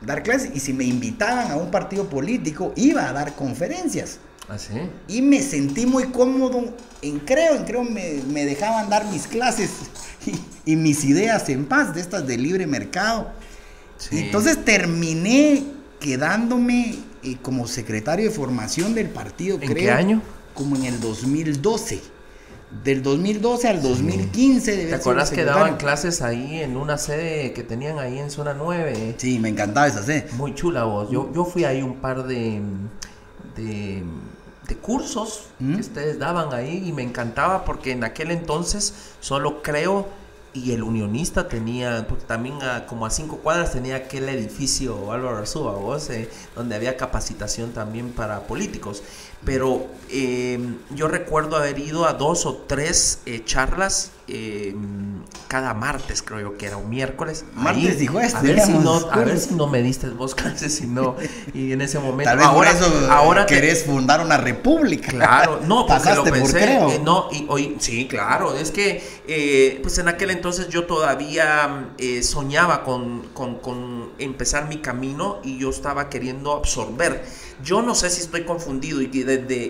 dar 0.00 0.22
clases 0.22 0.50
y 0.54 0.60
si 0.60 0.72
me 0.72 0.84
invitaban 0.84 1.50
a 1.50 1.56
un 1.56 1.70
partido 1.70 2.08
político, 2.08 2.72
iba 2.76 3.08
a 3.08 3.12
dar 3.12 3.34
conferencias. 3.34 4.20
¿Ah, 4.48 4.56
y 5.08 5.22
me 5.22 5.40
sentí 5.42 5.86
muy 5.86 6.04
cómodo 6.04 6.74
en 7.00 7.18
Creo, 7.20 7.54
en 7.54 7.64
Creo 7.64 7.82
me, 7.82 8.20
me 8.28 8.44
dejaban 8.44 8.90
dar 8.90 9.06
mis 9.06 9.26
clases 9.26 9.70
y, 10.66 10.76
mis 10.76 11.04
ideas 11.04 11.48
en 11.48 11.64
paz, 11.64 11.94
de 11.94 12.00
estas 12.00 12.26
de 12.26 12.36
libre 12.36 12.66
mercado. 12.66 13.32
Entonces 14.10 14.64
terminé 14.64 15.62
quedándome 15.98 16.96
eh, 17.22 17.36
como 17.40 17.66
secretario 17.66 18.26
de 18.26 18.30
formación 18.30 18.94
del 18.94 19.08
partido, 19.08 19.58
¿En 19.60 19.74
qué 19.74 19.90
año? 19.90 20.20
Como 20.52 20.76
en 20.76 20.84
el 20.84 21.00
2012. 21.00 22.00
Del 22.84 23.02
2012 23.02 23.68
al 23.68 23.82
2015. 23.82 24.86
¿Te 24.86 24.94
acuerdas 24.94 25.30
que 25.30 25.44
daban 25.44 25.76
clases 25.76 26.22
ahí 26.22 26.60
en 26.60 26.76
una 26.76 26.98
sede 26.98 27.52
que 27.52 27.62
tenían 27.62 27.98
ahí 27.98 28.18
en 28.18 28.30
zona 28.30 28.52
9? 28.52 29.14
Sí, 29.16 29.38
me 29.38 29.48
encantaba 29.48 29.86
esa 29.86 30.02
sede. 30.02 30.26
Muy 30.32 30.54
chula 30.54 30.84
vos. 30.84 31.10
Yo, 31.10 31.32
yo 31.32 31.44
fui 31.44 31.64
ahí 31.64 31.82
un 31.82 31.96
par 31.96 32.26
de, 32.26 32.60
de, 33.56 34.02
cursos 34.76 35.44
que 35.58 35.80
ustedes 35.80 36.18
daban 36.18 36.52
ahí 36.54 36.82
y 36.86 36.92
me 36.92 37.02
encantaba 37.02 37.64
porque 37.64 37.92
en 37.92 38.04
aquel 38.04 38.30
entonces 38.30 38.94
solo 39.20 39.62
creo 39.62 40.08
y 40.54 40.70
el 40.70 40.84
unionista 40.84 41.48
tenía, 41.48 42.06
porque 42.08 42.24
también 42.24 42.58
como 42.86 43.06
a 43.06 43.10
cinco 43.10 43.38
cuadras 43.38 43.72
tenía 43.72 43.96
aquel 43.96 44.28
edificio 44.28 45.12
Álvaro 45.12 45.38
Arzúa, 45.38 45.72
vos, 45.72 46.08
eh, 46.10 46.30
donde 46.54 46.76
había 46.76 46.96
capacitación 46.96 47.72
también 47.72 48.12
para 48.12 48.46
políticos. 48.46 49.02
Pero 49.44 49.88
eh, 50.10 50.60
yo 50.94 51.08
recuerdo 51.08 51.56
haber 51.56 51.80
ido 51.80 52.06
a 52.06 52.12
dos 52.14 52.46
o 52.46 52.54
tres 52.68 53.18
eh, 53.26 53.42
charlas 53.44 54.12
eh, 54.26 54.74
cada 55.48 55.74
martes, 55.74 56.22
creo 56.22 56.40
yo 56.40 56.56
que 56.56 56.66
era 56.66 56.76
un 56.76 56.88
miércoles. 56.88 57.44
Martes 57.54 57.98
dijo 57.98 58.20
esto. 58.20 58.38
A 58.38 58.42
ver, 58.42 58.60
si 58.60 58.72
no, 58.72 58.94
a 59.10 59.18
ver 59.18 59.38
si 59.38 59.54
no 59.54 59.66
me 59.66 59.82
diste 59.82 60.08
vos 60.08 60.34
clases, 60.36 60.74
si 60.74 60.86
no. 60.86 61.16
Y 61.52 61.72
en 61.72 61.80
ese 61.80 61.98
momento. 61.98 62.30
Tal 62.30 62.38
vez 62.38 62.46
ahora, 62.46 62.72
por 62.72 62.80
eso 62.80 63.12
ahora 63.12 63.46
querés 63.46 63.84
fundar 63.84 64.20
una 64.20 64.36
república. 64.36 65.08
Claro, 65.08 65.60
no, 65.66 65.86
porque 65.86 66.14
lo 66.14 66.24
pensé. 66.24 67.00
no, 67.04 67.28
y 67.32 67.46
hoy, 67.48 67.76
sí, 67.78 68.08
claro. 68.08 68.56
Es 68.56 68.70
que, 68.70 69.80
pues 69.82 69.98
en 69.98 70.08
aquel 70.08 70.30
entonces 70.30 70.68
yo 70.68 70.84
todavía 70.84 71.90
soñaba 72.22 72.82
con, 72.82 73.28
con, 73.34 73.56
con 73.56 74.10
empezar 74.18 74.68
mi 74.68 74.78
camino 74.78 75.40
y 75.44 75.58
yo 75.58 75.70
estaba 75.70 76.08
queriendo 76.08 76.52
absorber 76.52 77.22
yo 77.62 77.82
no 77.82 77.94
sé 77.94 78.10
si 78.10 78.20
estoy 78.20 78.42
confundido 78.42 79.00
y, 79.00 79.10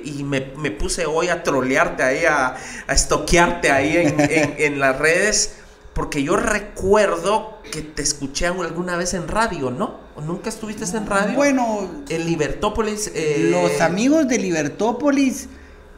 y 0.05 0.25
me, 0.25 0.41
puse 0.71 1.07
hoy 1.07 1.29
a 1.29 1.43
trolearte 1.43 2.03
ahí, 2.03 2.25
a, 2.25 2.57
estoquearte 2.89 3.71
ahí 3.71 3.97
en, 3.97 4.44
las 4.79 4.99
redes, 4.99 5.57
porque 5.95 6.23
yo 6.23 6.37
recuerdo 6.37 7.59
que 7.71 7.83
te 7.83 8.03
escuché 8.03 8.47
alguna 8.47 8.97
vez 8.97 9.15
en 9.15 9.29
radio, 9.29 9.71
¿no? 9.71 10.01
¿Nunca 10.25 10.49
estuviste 10.49 10.85
en 10.97 11.07
radio? 11.07 11.35
Bueno, 11.35 11.91
en 12.09 12.27
Libertópolis. 12.27 13.11
Eh, 13.15 13.49
los 13.51 13.81
amigos 13.81 14.29
de 14.29 14.39
Libertópolis 14.39 15.49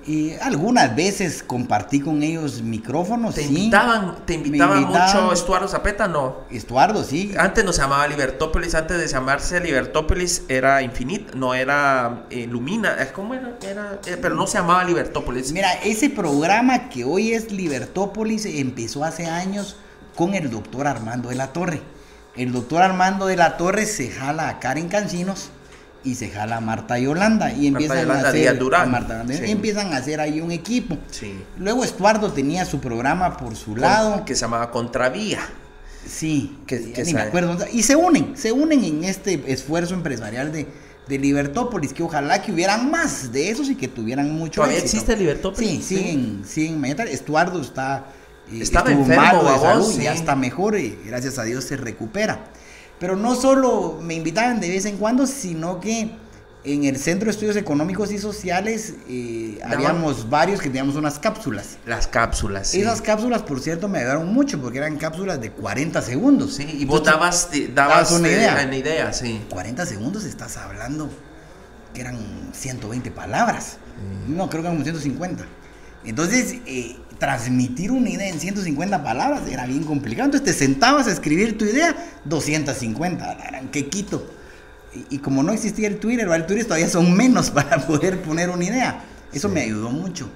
y 0.07 0.35
algunas 0.35 0.95
veces 0.95 1.43
compartí 1.43 2.01
con 2.01 2.23
ellos 2.23 2.63
micrófonos. 2.63 3.35
¿Te 3.35 3.43
invitaban, 3.43 4.17
¿te 4.25 4.35
invitaban, 4.35 4.85
mucho 4.85 5.33
Estuardo 5.33 5.67
Zapeta? 5.67 6.07
No. 6.07 6.43
Estuardo, 6.51 7.03
sí. 7.03 7.35
Antes 7.37 7.65
no 7.65 7.73
se 7.73 7.83
llamaba 7.83 8.07
Libertópolis, 8.07 8.75
antes 8.77 8.99
de 8.99 9.09
llamarse 9.09 9.61
Libertópolis 9.61 10.45
era 10.49 10.81
Infinit, 10.83 11.35
no 11.35 11.55
era 11.55 12.25
eh, 12.31 12.47
Lumina. 12.47 12.97
¿Cómo 13.13 13.35
era? 13.35 13.57
era 13.63 13.99
eh, 14.07 14.17
pero 14.21 14.37
no 14.37 14.47
se 14.47 14.59
llamaba 14.59 14.85
Libertópolis. 14.85 15.51
Mira, 15.51 15.73
ese 15.85 16.09
programa 16.09 16.89
que 16.89 17.05
hoy 17.05 17.33
es 17.33 17.51
Libertópolis 17.51 18.47
empezó 18.47 19.03
hace 19.03 19.27
años 19.27 19.77
con 20.15 20.35
el 20.35 20.51
doctor 20.51 20.87
Armando 20.87 21.31
de 21.31 21.35
la 21.35 21.49
Torre. 21.53 21.83
El 22.37 22.53
doctor 22.53 22.83
Armando 22.83 23.27
de 23.27 23.37
la 23.37 23.57
Torre 23.57 23.87
se 23.87 24.11
jala 24.11 24.49
a 24.49 24.61
Karen 24.61 24.89
Cancinos 24.89 25.51
y 26.07 26.15
se 26.15 26.31
jala 26.31 26.61
Marta 26.61 26.99
Yolanda 26.99 27.53
y 27.53 27.67
empiezan 27.67 28.11
a 28.11 28.21
hacer 28.21 28.59
y 29.45 29.51
empiezan 29.51 29.93
a 29.93 29.97
hacer 29.97 30.21
ahí 30.21 30.41
un 30.41 30.53
equipo. 30.53 30.97
Luego 31.59 31.85
Estuardo 31.85 32.33
tenía 32.33 32.65
su 32.65 32.81
programa 32.81 33.37
por 33.37 33.57
su 33.57 33.77
lado 33.77 34.25
que 34.25 34.35
se 34.35 34.43
llamaba 34.43 34.71
Contravía. 34.71 35.41
Sí, 36.07 36.59
que, 36.69 36.79
ni 37.05 37.15
me 37.15 37.23
acuerdo. 37.23 37.59
Y 37.73 37.83
se 37.83 37.97
unen, 37.97 38.37
se 38.37 38.53
unen 38.53 38.85
en 38.85 39.03
este 39.03 39.43
esfuerzo 39.53 39.95
empresarial 39.95 40.53
de, 40.53 40.69
de 41.09 41.19
Libertópolis, 41.19 41.93
que 41.93 42.05
ojalá 42.05 42.41
que 42.41 42.53
hubieran 42.53 42.89
más 42.89 43.33
de 43.33 43.51
esos 43.51 43.69
y 43.69 43.75
que 43.75 43.89
tuvieran 43.89 44.31
mucho 44.31 44.61
¿Todavía 44.61 44.79
existe 44.79 45.17
Libertópolis? 45.17 45.85
Sí, 45.85 45.97
siguen, 45.97 46.45
siguen. 46.47 46.85
Estuardo 46.85 47.61
está... 47.61 48.07
Eh, 48.53 48.61
Estaba 48.63 48.93
enfermo, 48.93 49.43
de 49.43 49.59
salud, 49.59 50.01
ya 50.01 50.15
está 50.15 50.37
mejor 50.37 50.79
y 50.79 50.97
gracias 51.05 51.37
a 51.41 51.43
Dios 51.43 51.65
se 51.65 51.77
recupera. 51.77 52.45
Pero 52.99 53.17
no 53.17 53.35
solo 53.35 53.99
me 54.01 54.15
invitaban 54.15 54.61
de 54.61 54.71
vez 54.71 54.87
en 54.87 54.97
cuando, 54.97 55.27
sino 55.27 55.81
que 55.81 56.11
en 56.67 56.85
el 56.85 56.99
Centro 56.99 57.27
de 57.27 57.31
Estudios 57.31 57.57
Económicos 57.57 58.11
y 58.11 58.19
Sociales 58.19 58.95
eh, 59.09 59.61
habíamos 59.65 60.29
varios 60.29 60.61
que 60.61 60.69
teníamos 60.69 60.97
unas 60.97 61.19
cápsulas. 61.19 61.79
Las 61.87 62.09
cápsulas. 62.09 62.69
Sí. 62.69 62.81
Esas 62.81 63.01
cápsulas, 63.01 63.43
por 63.43 63.61
cierto, 63.61 63.89
me 63.89 63.99
ayudaron 64.01 64.33
mucho 64.33 64.61
porque 64.61 64.79
eran 64.79 64.97
cápsulas 64.97 65.41
de 65.41 65.53
40 65.53 66.03
segundos. 66.03 66.55
Sí, 66.55 66.67
y 66.81 66.85
vos 66.85 67.05
dabas, 67.05 67.49
una 68.11 68.29
idea. 68.29 68.65
Una 68.67 68.77
idea, 68.77 69.13
sí. 69.13 69.43
40 69.49 69.87
segundos 69.87 70.25
estás 70.25 70.57
hablando 70.57 71.09
que 71.95 72.01
eran 72.01 72.19
120 72.53 73.11
palabras. 73.13 73.79
No, 74.27 74.51
creo 74.51 74.63
que 74.63 74.69
eran 74.69 74.83
150. 74.83 75.45
Entonces, 76.05 76.57
eh, 76.67 76.97
transmitir 77.19 77.91
una 77.91 78.11
idea 78.11 78.29
en 78.29 78.41
150 78.41 79.03
palabras 79.03 79.43
era 79.49 79.67
bien 79.67 79.85
complicado. 79.85 80.27
Entonces 80.27 80.57
te 80.57 80.65
sentabas 80.65 81.07
a 81.07 81.13
escribir 81.13 81.57
tu 81.59 81.65
idea, 81.65 81.97
250, 82.25 83.37
qué 83.73 83.89
quito. 83.89 84.31
Y, 85.11 85.19
como 85.19 85.43
no 85.43 85.53
existía 85.53 85.89
el 85.89 85.99
Twitter, 85.99 86.29
el 86.29 86.47
Twitter 86.47 86.65
todavía 86.65 86.89
son 86.89 87.15
menos 87.15 87.51
para 87.53 87.87
poder 87.87 88.23
poner 88.23 88.51
una 88.51 88.65
idea. 88.65 89.05
Eso 89.33 89.49
me 89.49 89.61
ayudó 89.63 89.91
mucho. 89.91 90.29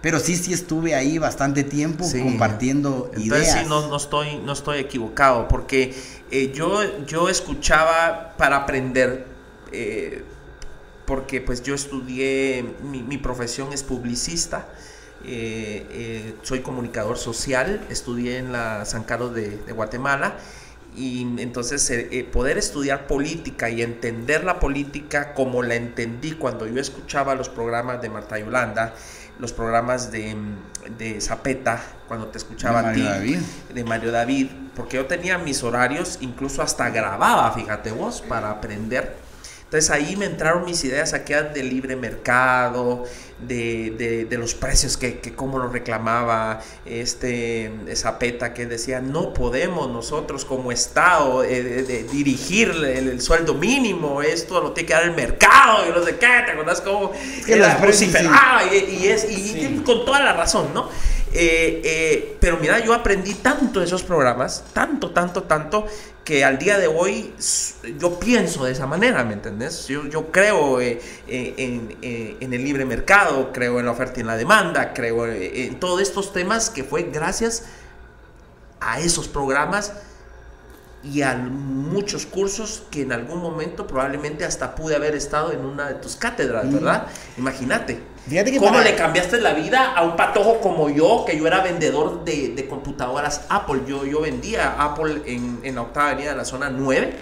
Pero 0.00 0.18
sí, 0.18 0.34
sí 0.36 0.52
estuve 0.52 0.96
ahí 0.96 1.18
bastante 1.18 1.62
tiempo 1.62 2.04
compartiendo 2.10 3.12
Entonces, 3.14 3.46
ideas. 3.46 3.60
sí, 3.60 3.68
no, 3.68 3.86
no, 3.86 3.96
estoy, 3.96 4.38
no 4.44 4.52
estoy 4.52 4.80
equivocado, 4.80 5.46
porque 5.46 5.94
eh, 6.32 6.50
yo, 6.52 6.80
yo 7.06 7.28
escuchaba 7.28 8.34
para 8.36 8.56
aprender, 8.56 9.26
eh, 9.70 10.24
porque 11.06 11.40
pues 11.40 11.62
yo 11.62 11.76
estudié, 11.76 12.64
mi, 12.82 13.04
mi 13.04 13.16
profesión 13.16 13.72
es 13.72 13.84
publicista, 13.84 14.66
eh, 15.24 16.34
soy 16.42 16.60
comunicador 16.60 17.18
social, 17.18 17.84
estudié 17.90 18.38
en 18.38 18.52
la 18.52 18.84
San 18.84 19.04
Carlos 19.04 19.34
de, 19.34 19.56
de 19.58 19.72
Guatemala, 19.72 20.36
y 20.94 21.22
entonces 21.38 21.90
poder 22.32 22.58
estudiar 22.58 23.06
política 23.06 23.70
y 23.70 23.80
entender 23.80 24.44
la 24.44 24.60
política 24.60 25.32
como 25.32 25.62
la 25.62 25.74
entendí 25.74 26.32
cuando 26.32 26.66
yo 26.66 26.80
escuchaba 26.82 27.34
los 27.34 27.48
programas 27.48 28.02
de 28.02 28.10
Marta 28.10 28.38
Yolanda, 28.38 28.92
los 29.38 29.52
programas 29.52 30.12
de, 30.12 30.36
de 30.98 31.20
Zapeta, 31.20 31.82
cuando 32.08 32.26
te 32.28 32.38
escuchaba 32.38 32.90
a 32.90 32.92
ti, 32.92 33.02
de 33.74 33.84
Mario 33.84 34.12
David, 34.12 34.48
porque 34.76 34.96
yo 34.96 35.06
tenía 35.06 35.38
mis 35.38 35.62
horarios, 35.62 36.18
incluso 36.20 36.62
hasta 36.62 36.90
grababa, 36.90 37.50
fíjate 37.52 37.90
vos, 37.92 38.22
para 38.22 38.50
aprender. 38.50 39.16
Entonces 39.72 39.90
ahí 39.90 40.16
me 40.16 40.26
entraron 40.26 40.66
mis 40.66 40.84
ideas 40.84 41.14
aquellas 41.14 41.54
de 41.54 41.62
libre 41.62 41.96
mercado, 41.96 43.04
de, 43.38 44.26
de, 44.28 44.36
los 44.36 44.54
precios 44.54 44.98
que, 44.98 45.20
que 45.20 45.32
como 45.32 45.58
lo 45.58 45.68
reclamaba 45.68 46.60
este 46.84 47.72
Zapeta, 47.96 48.52
que 48.52 48.66
decía, 48.66 49.00
no 49.00 49.32
podemos 49.32 49.88
nosotros 49.88 50.44
como 50.44 50.72
Estado 50.72 51.42
eh, 51.42 52.04
dirigir 52.12 52.68
el, 52.68 53.18
sueldo 53.22 53.54
mínimo, 53.54 54.20
esto 54.20 54.60
lo 54.60 54.72
tiene 54.72 54.88
que 54.88 54.92
dar 54.92 55.04
el 55.04 55.12
mercado, 55.12 55.88
y 55.88 55.90
no 55.90 56.04
sé 56.04 56.16
qué, 56.18 56.26
¿te 56.44 56.50
acuerdas 56.50 56.82
cómo 56.82 57.10
que 57.46 57.54
era 57.54 57.80
y, 58.70 59.06
es, 59.06 59.26
y 59.30 59.82
con 59.86 60.04
toda 60.04 60.20
la 60.20 60.34
razón, 60.34 60.74
¿no? 60.74 60.90
Eh, 61.34 61.80
eh, 61.82 62.36
pero 62.40 62.58
mira, 62.58 62.78
yo 62.80 62.92
aprendí 62.92 63.32
tanto 63.34 63.80
de 63.80 63.86
esos 63.86 64.02
programas, 64.02 64.64
tanto, 64.74 65.12
tanto, 65.12 65.44
tanto, 65.44 65.86
que 66.24 66.44
al 66.44 66.58
día 66.58 66.78
de 66.78 66.86
hoy 66.86 67.34
yo 67.98 68.20
pienso 68.20 68.64
de 68.64 68.72
esa 68.72 68.86
manera, 68.86 69.24
¿me 69.24 69.34
entendés? 69.34 69.88
Yo, 69.88 70.06
yo 70.06 70.30
creo 70.30 70.80
eh, 70.80 71.00
en, 71.26 71.96
en, 72.00 72.52
el 72.52 72.64
libre 72.64 72.84
mercado, 72.84 73.52
creo 73.52 73.80
en 73.80 73.86
la 73.86 73.92
oferta 73.92 74.18
y 74.18 74.20
en 74.20 74.28
la 74.28 74.36
demanda, 74.36 74.92
creo 74.94 75.26
en 75.26 75.80
todos 75.80 76.00
estos 76.00 76.32
temas 76.32 76.70
que 76.70 76.84
fue 76.84 77.10
gracias 77.12 77.64
a 78.80 79.00
esos 79.00 79.28
programas 79.28 79.92
y 81.04 81.22
a 81.22 81.34
muchos 81.34 82.26
cursos 82.26 82.84
que 82.90 83.02
en 83.02 83.12
algún 83.12 83.40
momento 83.40 83.86
probablemente 83.86 84.44
hasta 84.44 84.74
pude 84.74 84.94
haber 84.94 85.16
estado 85.16 85.52
en 85.52 85.64
una 85.64 85.88
de 85.88 85.94
tus 85.94 86.16
cátedras, 86.16 86.72
¿verdad? 86.72 87.08
Imagínate. 87.36 88.11
¿Cómo 88.58 88.80
le 88.80 88.94
cambiaste 88.94 89.40
la 89.40 89.52
vida 89.52 89.94
a 89.94 90.02
un 90.04 90.16
patojo 90.16 90.60
como 90.60 90.88
yo, 90.88 91.24
que 91.26 91.36
yo 91.36 91.46
era 91.46 91.60
vendedor 91.60 92.24
de, 92.24 92.66
computadoras 92.68 93.42
Apple? 93.48 93.82
Yo, 93.86 94.04
yo 94.04 94.20
vendía 94.20 94.76
Apple 94.78 95.22
en, 95.26 95.58
en 95.64 95.74
la 95.74 95.82
octava 95.82 96.10
avenida 96.10 96.30
de 96.30 96.36
la 96.36 96.44
zona 96.44 96.70
9. 96.70 97.12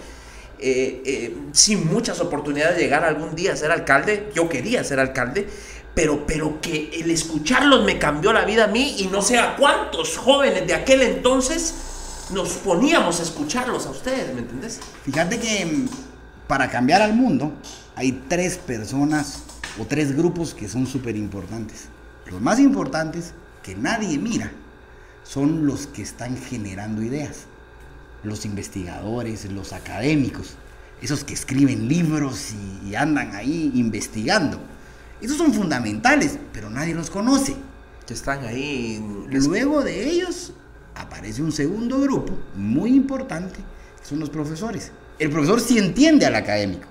Eh, 0.62 1.02
eh, 1.06 1.36
sin 1.52 1.90
muchas 1.90 2.20
oportunidades 2.20 2.76
de 2.76 2.82
llegar 2.82 3.02
algún 3.02 3.34
día 3.34 3.54
a 3.54 3.56
ser 3.56 3.70
alcalde. 3.70 4.30
Yo 4.34 4.46
quería 4.50 4.84
ser 4.84 5.00
alcalde, 5.00 5.48
pero, 5.94 6.26
pero 6.26 6.60
que 6.60 6.90
el 7.00 7.10
escucharlos 7.10 7.82
me 7.84 7.98
cambió 7.98 8.30
la 8.34 8.44
vida 8.44 8.64
a 8.64 8.66
mí 8.66 8.96
y 8.98 9.06
no 9.06 9.22
sé 9.22 9.38
a 9.38 9.56
cuántos 9.56 10.18
jóvenes 10.18 10.66
de 10.66 10.74
aquel 10.74 11.00
entonces 11.00 11.74
nos 12.30 12.50
poníamos 12.50 13.20
a 13.20 13.22
escucharlos 13.22 13.86
a 13.86 13.90
ustedes, 13.90 14.34
¿me 14.34 14.40
entendés? 14.40 14.80
Fíjate 15.04 15.38
que 15.38 15.64
mm, 15.64 15.88
para 16.46 16.68
cambiar 16.68 17.00
al 17.00 17.14
mundo 17.14 17.54
hay 17.96 18.20
tres 18.28 18.58
personas 18.58 19.44
o 19.78 19.84
tres 19.84 20.16
grupos 20.16 20.54
que 20.54 20.68
son 20.68 20.86
súper 20.86 21.16
importantes. 21.16 21.88
Los 22.30 22.40
más 22.40 22.58
importantes, 22.58 23.34
que 23.62 23.74
nadie 23.74 24.18
mira, 24.18 24.52
son 25.24 25.66
los 25.66 25.86
que 25.86 26.02
están 26.02 26.36
generando 26.36 27.02
ideas. 27.02 27.44
Los 28.22 28.44
investigadores, 28.44 29.50
los 29.50 29.72
académicos, 29.72 30.56
esos 31.02 31.24
que 31.24 31.34
escriben 31.34 31.88
libros 31.88 32.52
y, 32.84 32.94
andan 32.94 33.34
ahí 33.34 33.72
investigando. 33.74 34.58
Esos 35.20 35.36
son 35.36 35.52
fundamentales, 35.52 36.38
pero 36.52 36.68
nadie 36.68 36.94
los 36.94 37.10
conoce. 37.10 37.54
Que 38.06 38.14
están 38.14 38.44
ahí. 38.44 39.02
Luego 39.28 39.82
de 39.82 40.10
ellos 40.10 40.52
aparece 40.94 41.42
un 41.42 41.52
segundo 41.52 42.00
grupo 42.00 42.36
muy 42.56 42.94
importante, 42.94 43.60
que 44.00 44.06
son 44.06 44.18
los 44.20 44.30
profesores. 44.30 44.92
El 45.18 45.30
profesor 45.30 45.60
sí 45.60 45.78
entiende 45.78 46.26
al 46.26 46.34
académico, 46.34 46.88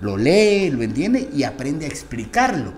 lo 0.00 0.16
lee, 0.16 0.70
lo 0.70 0.82
entiende 0.82 1.28
y 1.34 1.42
aprende 1.42 1.86
a 1.86 1.88
explicarlo 1.88 2.72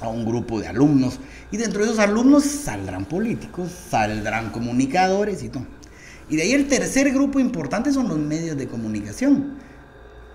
a 0.00 0.08
un 0.08 0.24
grupo 0.24 0.60
de 0.60 0.68
alumnos. 0.68 1.18
Y 1.50 1.56
dentro 1.56 1.80
de 1.80 1.86
esos 1.86 1.98
alumnos 1.98 2.44
saldrán 2.44 3.04
políticos, 3.04 3.70
saldrán 3.90 4.50
comunicadores 4.50 5.42
y 5.42 5.48
todo. 5.48 5.66
Y 6.28 6.36
de 6.36 6.42
ahí 6.42 6.52
el 6.52 6.66
tercer 6.66 7.12
grupo 7.12 7.38
importante 7.40 7.92
son 7.92 8.08
los 8.08 8.18
medios 8.18 8.56
de 8.56 8.66
comunicación. 8.66 9.58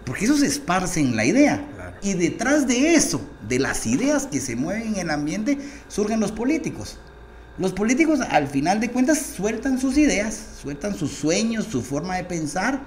Porque 0.05 0.25
esos 0.25 0.41
esparcen 0.41 1.15
la 1.15 1.25
idea. 1.25 1.65
Y 2.01 2.13
detrás 2.13 2.67
de 2.67 2.93
eso, 2.93 3.19
de 3.47 3.59
las 3.59 3.85
ideas 3.87 4.27
que 4.27 4.39
se 4.39 4.55
mueven 4.55 4.93
en 4.93 4.97
el 4.97 5.09
ambiente, 5.09 5.57
surgen 5.87 6.19
los 6.19 6.31
políticos. 6.31 6.97
Los 7.57 7.73
políticos 7.73 8.19
al 8.21 8.47
final 8.47 8.79
de 8.79 8.91
cuentas 8.91 9.19
sueltan 9.35 9.79
sus 9.79 9.97
ideas, 9.97 10.39
sueltan 10.61 10.95
sus 10.95 11.11
sueños, 11.11 11.65
su 11.65 11.81
forma 11.81 12.15
de 12.15 12.23
pensar. 12.23 12.79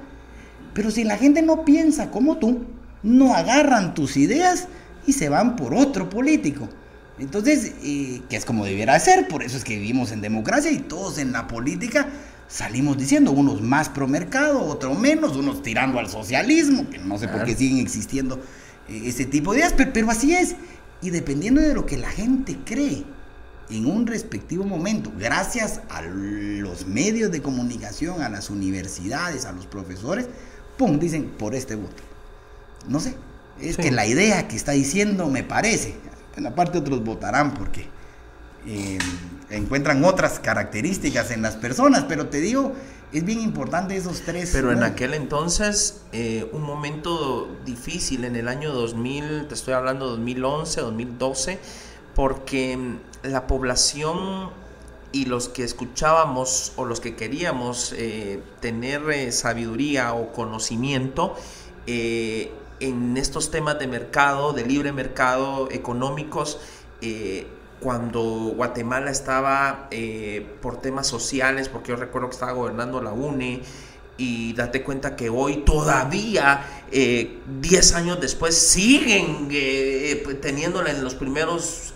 Pero 0.73 0.91
si 0.91 1.03
la 1.03 1.18
gente 1.18 1.43
no 1.43 1.64
piensa 1.64 2.11
como 2.11 2.39
tú, 2.39 2.64
no 3.03 3.34
agarran 3.34 3.94
tus 3.94 4.16
ideas 4.16 4.68
y 5.07 5.12
se 5.12 5.28
van 5.28 5.57
por 5.57 5.74
otro 5.74 6.09
político. 6.09 6.68
Entonces, 7.18 7.72
eh, 7.82 8.22
que 8.28 8.36
es 8.36 8.44
como 8.44 8.64
debiera 8.64 8.98
ser, 8.98 9.28
por 9.28 9.42
eso 9.42 9.57
es 9.57 9.64
que 9.64 9.76
vivimos 9.76 10.11
en 10.11 10.20
democracia 10.20 10.70
y 10.70 10.78
todos 10.78 11.18
en 11.18 11.32
la 11.32 11.46
política 11.46 12.09
salimos 12.48 12.98
diciendo, 12.98 13.30
unos 13.30 13.61
más 13.61 13.88
pro 13.88 14.09
mercado, 14.09 14.64
otros 14.64 14.98
menos, 14.98 15.36
unos 15.36 15.62
tirando 15.62 15.98
al 15.98 16.09
socialismo, 16.09 16.88
que 16.88 16.98
no 16.98 17.18
sé 17.18 17.28
por 17.28 17.44
qué 17.44 17.55
siguen 17.55 17.78
existiendo 17.78 18.40
eh, 18.88 19.03
ese 19.05 19.26
tipo 19.26 19.53
de 19.53 19.61
ideas, 19.61 19.74
pero, 19.76 19.92
pero 19.92 20.11
así 20.11 20.34
es. 20.34 20.57
Y 21.03 21.11
dependiendo 21.11 21.61
de 21.61 21.74
lo 21.74 21.86
que 21.86 21.96
la 21.96 22.11
gente 22.11 22.59
cree 22.64 23.05
en 23.70 23.86
un 23.86 24.07
respectivo 24.07 24.64
momento, 24.64 25.12
gracias 25.18 25.80
a 25.90 26.03
los 26.03 26.86
medios 26.86 27.30
de 27.30 27.40
comunicación, 27.40 28.22
a 28.22 28.28
las 28.28 28.51
universidades, 28.51 29.44
a 29.44 29.53
los 29.53 29.66
profesores, 29.66 30.26
¡pum! 30.76 30.98
Dicen 30.98 31.30
por 31.38 31.55
este 31.55 31.76
voto 31.76 32.10
no 32.89 33.01
sé, 33.01 33.16
es 33.61 33.76
que 33.76 33.91
la 33.91 34.07
idea 34.07 34.49
que 34.49 34.57
está 34.57 34.72
diciendo 34.72 35.26
me 35.28 35.43
parece. 35.43 35.95
En 36.37 36.45
la 36.45 36.55
parte 36.55 36.78
otros 36.78 37.05
votarán 37.05 37.55
porque 37.55 37.87
eh, 38.66 38.99
encuentran 39.51 40.05
otras 40.05 40.39
características 40.39 41.31
en 41.31 41.43
las 41.43 41.57
personas, 41.57 42.05
pero 42.09 42.28
te 42.28 42.41
digo, 42.41 42.72
es 43.12 43.24
bien 43.24 43.41
importante 43.41 43.97
esos 43.97 44.22
tres. 44.22 44.51
Pero 44.53 44.72
en 44.72 44.83
aquel 44.83 45.14
entonces, 45.14 46.03
eh, 46.12 46.49
un 46.53 46.62
momento 46.62 47.49
difícil 47.64 48.24
en 48.24 48.37
el 48.37 48.49
año 48.49 48.72
2000, 48.72 49.49
te 49.49 49.55
estoy 49.55 49.74
hablando 49.74 50.09
2011, 50.09 50.81
2012, 50.81 51.59
porque 52.14 52.76
mm, 52.76 52.99
la 53.24 53.47
población 53.47 54.51
y 55.12 55.24
los 55.24 55.49
que 55.49 55.64
escuchábamos 55.64 56.72
o 56.76 56.85
los 56.85 57.01
que 57.01 57.16
queríamos 57.16 57.93
eh, 57.97 58.41
tener 58.61 59.33
sabiduría 59.33 60.14
o 60.14 60.33
conocimiento, 60.33 61.35
en 62.81 63.16
estos 63.16 63.51
temas 63.51 63.78
de 63.78 63.87
mercado, 63.87 64.53
de 64.53 64.64
libre 64.64 64.93
mercado, 64.93 65.68
económicos, 65.70 66.59
eh, 67.03 67.47
cuando 67.78 68.20
Guatemala 68.57 69.11
estaba 69.11 69.89
eh, 69.91 70.47
por 70.61 70.81
temas 70.81 71.07
sociales, 71.07 71.68
porque 71.68 71.91
yo 71.91 71.97
recuerdo 71.97 72.28
que 72.28 72.35
estaba 72.35 72.53
gobernando 72.53 73.01
la 73.03 73.12
UNE, 73.12 73.62
y 74.18 74.53
date 74.53 74.83
cuenta 74.83 75.16
que 75.16 75.31
hoy 75.31 75.59
todavía, 75.59 76.66
10 76.91 76.93
eh, 76.93 77.95
años 77.95 78.20
después, 78.20 78.55
siguen 78.55 79.49
teniéndola 80.43 80.91
en 80.91 81.03
los 81.03 81.14
primeros 81.14 81.95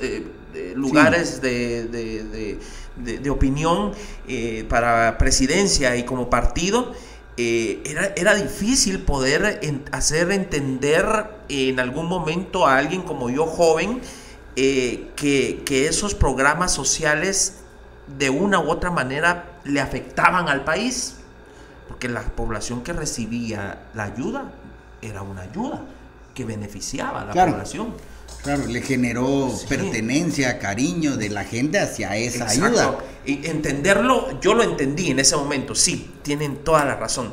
lugares 0.75 1.43
de, 1.43 2.59
de, 2.97 3.31
opinión 3.31 3.93
para 4.71 5.19
presidencia 5.19 5.97
y 5.97 6.07
como 6.07 6.31
partido. 6.31 6.95
Eh, 7.37 7.83
era, 7.85 8.13
era, 8.15 8.35
difícil 8.35 9.01
poder 9.01 9.61
hacer 9.91 10.31
entender 10.31 11.05
en 11.49 11.81
algún 11.81 12.07
momento 12.07 12.65
a 12.65 12.79
alguien 12.79 13.03
como 13.03 13.29
yo 13.29 13.45
joven 13.47 14.01
eh, 14.57 15.11
que, 15.17 15.87
esos 15.89 16.15
programas 16.15 16.73
sociales 16.73 17.57
de 18.19 18.31
una 18.31 18.61
u 18.61 18.71
otra 18.71 18.91
manera 18.91 19.59
le 19.65 19.81
afectaban 19.81 20.49
al 20.49 20.63
país, 20.63 21.17
porque 21.89 22.09
la 22.09 22.23
población 22.23 22.85
que 22.85 22.93
recibía 22.93 23.81
la 23.95 24.05
ayuda 24.05 24.53
era 25.03 25.23
una 25.23 25.43
ayuda 25.43 25.83
que 26.35 26.45
beneficiaba 26.45 27.23
a 27.23 27.25
la 27.25 27.47
población. 27.47 27.95
Claro, 28.45 28.67
le 28.67 28.83
generó 28.83 29.51
pertenencia, 29.71 30.59
cariño 30.59 31.17
de 31.17 31.31
la 31.31 31.45
gente 31.45 31.79
hacia 31.79 32.15
esa 32.19 32.47
ayuda. 32.47 32.99
Y 33.25 33.47
entenderlo, 33.47 34.39
yo 34.43 34.53
lo 34.53 34.63
entendí 34.63 35.11
en 35.11 35.19
ese 35.19 35.35
momento, 35.35 35.75
sí, 35.75 36.11
tienen 36.23 36.57
toda 36.59 36.85
la 36.85 36.97
razón. 36.97 37.33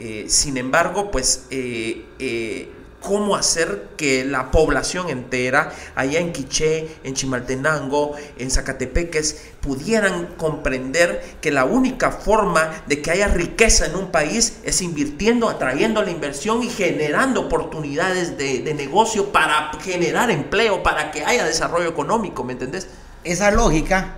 Eh, 0.00 0.24
sin 0.28 0.56
embargo, 0.56 1.12
pues 1.12 1.46
eh, 1.50 2.06
eh, 2.18 2.72
cómo 3.00 3.36
hacer 3.36 3.88
que 3.96 4.24
la 4.24 4.50
población 4.50 5.08
entera, 5.08 5.72
allá 5.94 6.20
en 6.20 6.32
Quiché, 6.32 6.96
en 7.04 7.14
Chimaltenango, 7.14 8.14
en 8.38 8.50
Zacatepeques, 8.50 9.42
pudieran 9.60 10.34
comprender 10.36 11.36
que 11.40 11.50
la 11.50 11.64
única 11.64 12.10
forma 12.10 12.82
de 12.86 13.00
que 13.00 13.10
haya 13.10 13.28
riqueza 13.28 13.86
en 13.86 13.96
un 13.96 14.10
país 14.10 14.58
es 14.64 14.82
invirtiendo, 14.82 15.48
atrayendo 15.48 16.02
la 16.02 16.10
inversión 16.10 16.62
y 16.62 16.68
generando 16.68 17.42
oportunidades 17.42 18.36
de, 18.36 18.60
de 18.60 18.74
negocio 18.74 19.32
para 19.32 19.70
generar 19.82 20.30
empleo, 20.30 20.82
para 20.82 21.10
que 21.10 21.24
haya 21.24 21.44
desarrollo 21.44 21.88
económico, 21.88 22.44
¿me 22.44 22.52
entendés? 22.52 22.88
Esa 23.24 23.50
lógica 23.50 24.16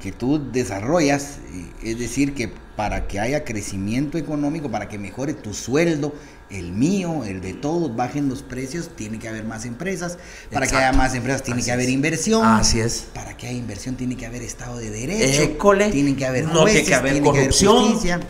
que 0.00 0.12
tú 0.12 0.38
desarrollas, 0.52 1.38
eh, 1.52 1.90
es 1.90 1.98
decir, 1.98 2.34
que 2.34 2.52
para 2.76 3.06
que 3.06 3.20
haya 3.20 3.44
crecimiento 3.44 4.18
económico, 4.18 4.70
para 4.70 4.88
que 4.88 4.98
mejore 4.98 5.32
tu 5.32 5.54
sueldo, 5.54 6.12
el 6.50 6.72
mío, 6.72 7.24
el 7.24 7.40
de 7.40 7.54
todos, 7.54 7.94
bajen 7.96 8.28
los 8.28 8.42
precios, 8.42 8.90
tiene 8.94 9.18
que 9.18 9.28
haber 9.28 9.44
más 9.44 9.64
empresas. 9.64 10.18
Para 10.52 10.66
que 10.66 10.76
haya 10.76 10.92
más 10.92 11.14
empresas, 11.14 11.42
tiene 11.42 11.62
que 11.62 11.72
haber 11.72 11.88
inversión. 11.88 12.44
Así 12.44 12.80
es. 12.80 13.06
Para 13.14 13.36
que 13.36 13.48
haya 13.48 13.58
inversión, 13.58 13.96
tiene 13.96 14.16
que 14.16 14.26
haber 14.26 14.42
Estado 14.42 14.78
de 14.78 14.90
Derecho. 14.90 15.42
École, 15.42 15.90
tiene 15.90 16.16
que 16.16 16.26
haber 16.26 16.44
no 16.44 16.60
jueces, 16.60 16.84
tiene 16.84 16.88
que 16.88 16.94
haber 16.94 17.12
tiene 17.12 17.26
corrupción. 17.26 17.84
justicia. 17.84 18.20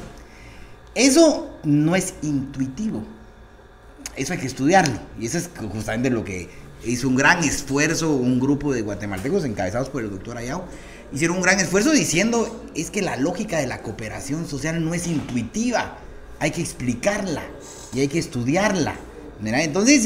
Eso 0.95 1.59
no 1.65 1.97
es 1.97 2.15
intuitivo. 2.23 3.03
Eso 4.17 4.33
hay 4.33 4.39
que 4.39 4.47
estudiarlo. 4.47 4.99
Y 5.19 5.27
eso 5.27 5.39
es 5.39 5.51
justamente 5.73 6.09
lo 6.09 6.25
que 6.25 6.49
hizo 6.85 7.09
un 7.09 7.17
gran 7.17 7.43
esfuerzo 7.43 8.15
un 8.15 8.39
grupo 8.39 8.73
de 8.73 8.83
guatemaltecos 8.83 9.45
encabezados 9.45 9.89
por 9.89 10.03
el 10.03 10.11
doctor 10.11 10.37
Ayao. 10.37 10.65
Hicieron 11.13 11.37
un 11.37 11.43
gran 11.43 11.61
esfuerzo 11.61 11.91
diciendo, 11.91 12.65
es 12.75 12.91
que 12.91 13.03
la 13.03 13.17
lógica 13.17 13.59
de 13.59 13.67
la 13.67 13.83
cooperación 13.83 14.49
social 14.49 14.85
no 14.85 14.95
es 14.95 15.07
intuitiva, 15.07 15.99
hay 16.41 16.51
que 16.51 16.61
explicarla 16.61 17.43
y 17.95 18.01
hay 18.01 18.09
que 18.09 18.19
estudiarla. 18.19 18.97
Entonces, 19.43 20.03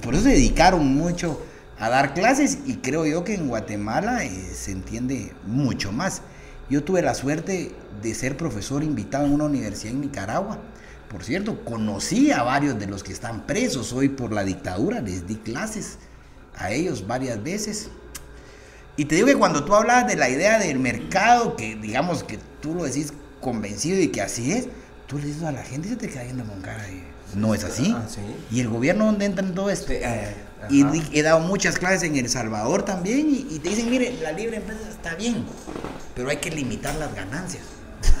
por 0.00 0.14
eso 0.14 0.24
se 0.24 0.30
dedicaron 0.30 0.86
mucho 0.86 1.40
a 1.78 1.88
dar 1.88 2.14
clases 2.14 2.58
y 2.66 2.76
creo 2.76 3.06
yo 3.06 3.24
que 3.24 3.34
en 3.34 3.48
Guatemala 3.48 4.24
eh, 4.24 4.30
se 4.54 4.72
entiende 4.72 5.32
mucho 5.46 5.92
más. 5.92 6.22
Yo 6.70 6.82
tuve 6.82 7.02
la 7.02 7.14
suerte 7.14 7.72
de 8.02 8.14
ser 8.14 8.36
profesor 8.36 8.82
invitado 8.82 9.26
en 9.26 9.34
una 9.34 9.44
universidad 9.44 9.94
en 9.94 10.00
Nicaragua. 10.00 10.58
Por 11.08 11.22
cierto, 11.22 11.64
conocí 11.64 12.32
a 12.32 12.42
varios 12.42 12.78
de 12.78 12.86
los 12.86 13.02
que 13.02 13.12
están 13.12 13.46
presos 13.46 13.92
hoy 13.92 14.08
por 14.08 14.32
la 14.32 14.42
dictadura, 14.42 15.00
les 15.00 15.26
di 15.26 15.36
clases 15.36 15.98
a 16.56 16.72
ellos 16.72 17.06
varias 17.06 17.42
veces. 17.42 17.90
Y 18.96 19.04
te 19.04 19.14
digo 19.14 19.28
que 19.28 19.36
cuando 19.36 19.64
tú 19.64 19.74
hablabas 19.74 20.08
de 20.08 20.16
la 20.16 20.28
idea 20.28 20.58
del 20.58 20.78
mercado, 20.78 21.54
que 21.54 21.76
digamos 21.76 22.24
que 22.24 22.38
tú 22.60 22.74
lo 22.74 22.84
decís 22.84 23.12
convencido 23.40 24.00
y 24.00 24.08
que 24.08 24.22
así 24.22 24.52
es, 24.52 24.68
tú 25.06 25.18
le 25.18 25.26
dices 25.26 25.44
a 25.44 25.52
la 25.52 25.62
gente 25.62 25.88
y 25.88 25.90
se 25.92 25.96
te 25.96 26.08
queda 26.08 26.24
viendo 26.24 26.44
con 26.44 26.60
cara 26.62 26.82
de, 26.82 27.02
no 27.34 27.54
es 27.54 27.64
así. 27.64 27.94
Ah, 27.96 28.04
sí. 28.08 28.20
¿Y 28.50 28.60
el 28.60 28.68
gobierno 28.68 29.06
dónde 29.06 29.24
entra 29.24 29.44
en 29.44 29.54
todo 29.54 29.70
esto? 29.70 29.88
Sí, 29.88 29.94
eh, 30.00 30.34
y 30.70 30.84
he 31.18 31.22
dado 31.22 31.40
muchas 31.40 31.78
clases 31.78 32.04
en 32.04 32.16
El 32.16 32.28
Salvador 32.28 32.84
también 32.84 33.28
y, 33.30 33.54
y 33.54 33.58
te 33.58 33.70
dicen, 33.70 33.90
mire, 33.90 34.18
la 34.22 34.32
libre 34.32 34.56
empresa 34.56 34.88
está 34.88 35.14
bien, 35.14 35.44
pero 36.14 36.28
hay 36.30 36.38
que 36.38 36.50
limitar 36.50 36.94
las 36.96 37.14
ganancias. 37.14 37.62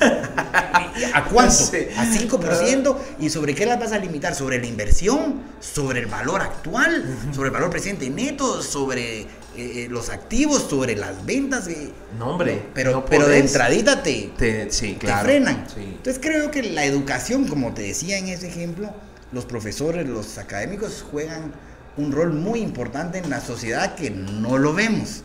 ¿A 1.14 1.24
cuánto? 1.24 1.52
Sí. 1.52 1.88
A 1.96 2.04
5%. 2.06 2.96
¿Y 3.20 3.30
sobre 3.30 3.54
qué 3.54 3.66
las 3.66 3.78
vas 3.78 3.92
a 3.92 3.98
limitar? 3.98 4.34
¿Sobre 4.34 4.58
la 4.58 4.66
inversión? 4.66 5.42
¿Sobre 5.60 6.00
el 6.00 6.06
valor 6.06 6.42
actual? 6.42 7.04
¿Sobre 7.32 7.48
el 7.48 7.52
valor 7.52 7.70
presente 7.70 8.08
neto? 8.10 8.62
¿Sobre 8.62 9.26
eh, 9.56 9.84
eh, 9.84 9.88
los 9.90 10.10
activos? 10.10 10.66
¿sobre 10.68 10.96
las 10.96 11.24
ventas? 11.26 11.66
Eh, 11.68 11.90
No, 12.18 12.30
hombre. 12.30 12.62
pero, 12.74 12.92
no 12.92 13.04
pero 13.04 13.26
de 13.28 13.38
entradita 13.38 14.02
te, 14.02 14.30
Te- 14.36 14.70
sí, 14.70 14.96
te 15.00 15.06
frenan. 15.06 15.66
Sí. 15.72 15.80
Entonces 15.82 16.20
creo 16.22 16.50
que 16.50 16.62
la 16.62 16.84
educación, 16.84 17.46
como 17.46 17.72
te 17.74 17.82
decía 17.82 18.18
en 18.18 18.28
ese 18.28 18.48
ejemplo, 18.48 18.90
los 19.32 19.44
profesores, 19.44 20.08
los 20.08 20.38
académicos 20.38 21.04
juegan 21.10 21.52
un 21.96 22.12
rol 22.12 22.32
muy 22.32 22.60
importante 22.60 23.18
en 23.18 23.30
la 23.30 23.40
sociedad 23.40 23.94
que 23.94 24.10
no 24.10 24.58
lo 24.58 24.72
vemos. 24.74 25.22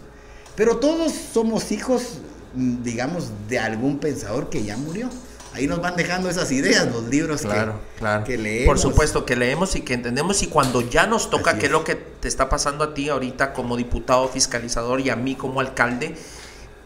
Pero 0.56 0.78
todos 0.78 1.14
somos 1.34 1.72
hijos, 1.72 2.20
mm, 2.56 2.84
digamos, 2.84 3.30
de 3.50 3.60
algún 3.60 4.00
pensador 4.00 4.50
que 4.50 4.64
ya 4.64 4.78
murió. 4.78 5.10
Ahí 5.54 5.68
nos 5.68 5.82
van 5.82 5.96
dejando 5.98 6.30
esas 6.30 6.52
ideas, 6.52 6.88
los 6.92 7.04
libros 7.10 7.42
que- 7.42 7.48
Claro, 7.48 7.80
claro. 8.00 8.24
que 8.24 8.38
leemos. 8.38 8.66
Por 8.68 8.80
supuesto 8.80 9.26
que 9.26 9.36
leemos 9.36 9.76
y 9.76 9.82
que 9.82 9.94
entendemos 9.94 10.42
y 10.44 10.48
cuando 10.48 10.82
ya 10.82 11.08
nos 11.08 11.30
toca, 11.30 11.52
es 11.52 11.64
es. 11.66 11.72
lo 11.72 11.84
que 11.84 11.96
te 11.96 12.28
está 12.28 12.48
pasando 12.50 12.84
a 12.86 12.94
ti 12.94 13.10
ahorita 13.10 13.52
como 13.54 13.76
diputado 13.76 14.28
fiscalizador 14.30 15.02
y 15.02 15.10
a 15.10 15.16
mí 15.18 15.36
como 15.36 15.60
alcalde, 15.60 16.16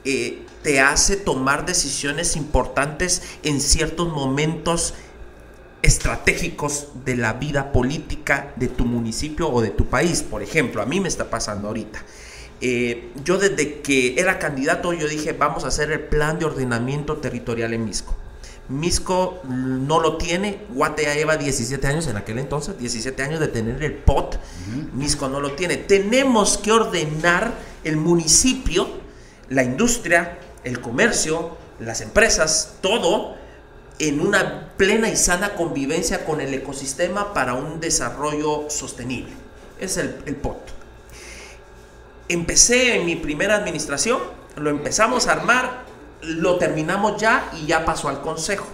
eh, 0.03 0.43
te 0.63 0.80
hace 0.82 1.16
tomar 1.16 1.66
decisiones 1.66 2.36
importantes 2.36 3.22
en 3.43 3.61
ciertos 3.61 4.07
momentos 4.11 4.95
estratégicos 5.84 6.88
de 7.05 7.16
la 7.16 7.34
vida 7.34 7.72
política 7.72 8.53
de 8.55 8.68
tu 8.68 8.86
municipio 8.86 9.49
o 9.49 9.61
de 9.61 9.70
tu 9.70 9.86
país. 9.86 10.24
Por 10.24 10.41
ejemplo, 10.41 10.82
a 10.82 10.86
mí 10.86 10.99
me 10.99 11.07
está 11.07 11.30
pasando 11.30 11.68
ahorita. 11.68 12.03
Eh, 12.61 13.11
yo 13.24 13.38
desde 13.38 13.82
que 13.82 14.16
era 14.20 14.39
candidato, 14.39 14.93
yo 14.93 15.07
dije, 15.07 15.34
vamos 15.34 15.63
a 15.66 15.68
hacer 15.68 15.91
el 15.91 15.99
plan 15.99 16.39
de 16.39 16.45
ordenamiento 16.45 17.18
territorial 17.18 17.74
en 17.74 17.86
Misco. 17.86 18.16
Misco 18.68 19.41
no 19.47 19.99
lo 19.99 20.18
tiene, 20.18 20.61
Guate 20.70 21.03
ya 21.03 21.13
lleva 21.13 21.38
17 21.38 21.86
años 21.86 22.07
en 22.07 22.18
aquel 22.18 22.39
entonces, 22.39 22.78
17 22.80 23.22
años 23.22 23.39
de 23.39 23.47
tener 23.47 23.84
el 23.84 23.93
POT, 23.93 24.38
Misco 24.93 25.28
no 25.30 25.39
lo 25.39 25.51
tiene. 25.51 25.78
Tenemos 25.78 26.57
que 26.57 26.72
ordenar 26.72 27.53
el 27.84 27.97
municipio, 27.97 28.88
la 29.49 29.63
industria, 29.63 30.39
el 30.63 30.82
comercio, 30.82 31.57
las 31.80 32.01
empresas, 32.01 32.78
todo 32.82 33.36
en 33.99 34.20
una 34.20 34.72
plena 34.78 35.09
y 35.09 35.16
sana 35.16 35.53
convivencia 35.55 36.26
con 36.26 36.41
el 36.41 36.53
ecosistema 36.53 37.34
para 37.34 37.53
un 37.53 37.80
desarrollo 37.80 38.66
sostenible. 38.70 39.32
Es 39.80 39.97
el, 39.97 40.16
el 40.26 40.36
POT. 40.36 40.57
Empecé 42.28 42.95
en 42.95 43.05
mi 43.05 43.16
primera 43.16 43.55
administración, 43.55 44.20
lo 44.55 44.70
empezamos 44.72 45.28
a 45.28 45.34
armar, 45.34 45.86
lo 46.22 46.57
terminamos 46.57 47.20
ya 47.20 47.51
y 47.53 47.68
ya 47.68 47.86
pasó 47.86 48.09
al 48.09 48.22
consejo. 48.22 48.66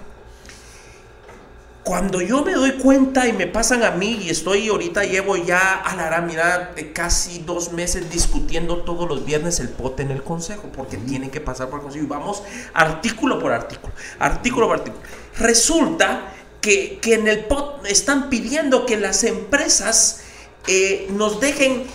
Cuando 1.83 2.21
yo 2.21 2.43
me 2.43 2.53
doy 2.53 2.73
cuenta 2.73 3.27
y 3.27 3.33
me 3.33 3.47
pasan 3.47 3.83
a 3.83 3.91
mí 3.91 4.19
y 4.23 4.29
estoy 4.29 4.67
ahorita 4.67 5.03
llevo 5.03 5.35
ya 5.35 5.73
a 5.73 5.95
la 5.95 6.05
gran 6.05 6.29
eh, 6.75 6.91
casi 6.93 7.39
dos 7.39 7.71
meses 7.71 8.11
discutiendo 8.11 8.83
todos 8.83 9.09
los 9.09 9.25
viernes 9.25 9.59
el 9.59 9.69
pote 9.69 10.03
en 10.03 10.11
el 10.11 10.21
consejo 10.21 10.69
porque 10.75 10.97
tiene 10.97 11.31
que 11.31 11.41
pasar 11.41 11.69
por 11.69 11.79
el 11.79 11.83
consejo 11.85 12.05
y 12.05 12.07
vamos 12.07 12.43
artículo 12.75 13.39
por 13.39 13.51
artículo, 13.51 13.93
artículo 14.19 14.67
por 14.67 14.77
artículo. 14.77 15.03
Resulta 15.39 16.31
que, 16.61 16.99
que 17.01 17.15
en 17.15 17.27
el 17.27 17.45
POT 17.45 17.87
están 17.87 18.29
pidiendo 18.29 18.85
que 18.85 18.97
las 18.97 19.23
empresas 19.23 20.21
eh, 20.67 21.07
nos 21.09 21.39
dejen 21.39 21.87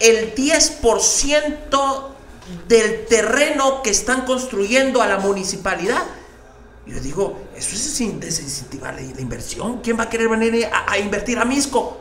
el 0.00 0.34
10% 0.34 2.09
del 2.68 3.06
terreno 3.06 3.82
que 3.82 3.90
están 3.90 4.24
construyendo 4.24 5.02
a 5.02 5.06
la 5.06 5.18
municipalidad. 5.18 6.02
Yo 6.86 6.98
digo, 7.00 7.40
eso 7.56 7.74
es 7.74 7.80
sin- 7.82 8.18
desincentivar 8.20 8.94
la, 8.94 9.00
la 9.02 9.20
inversión. 9.20 9.80
¿Quién 9.80 9.98
va 9.98 10.04
a 10.04 10.10
querer 10.10 10.28
venir 10.28 10.66
a, 10.72 10.90
a 10.92 10.98
invertir 10.98 11.38
a 11.38 11.44
Misco? 11.44 12.00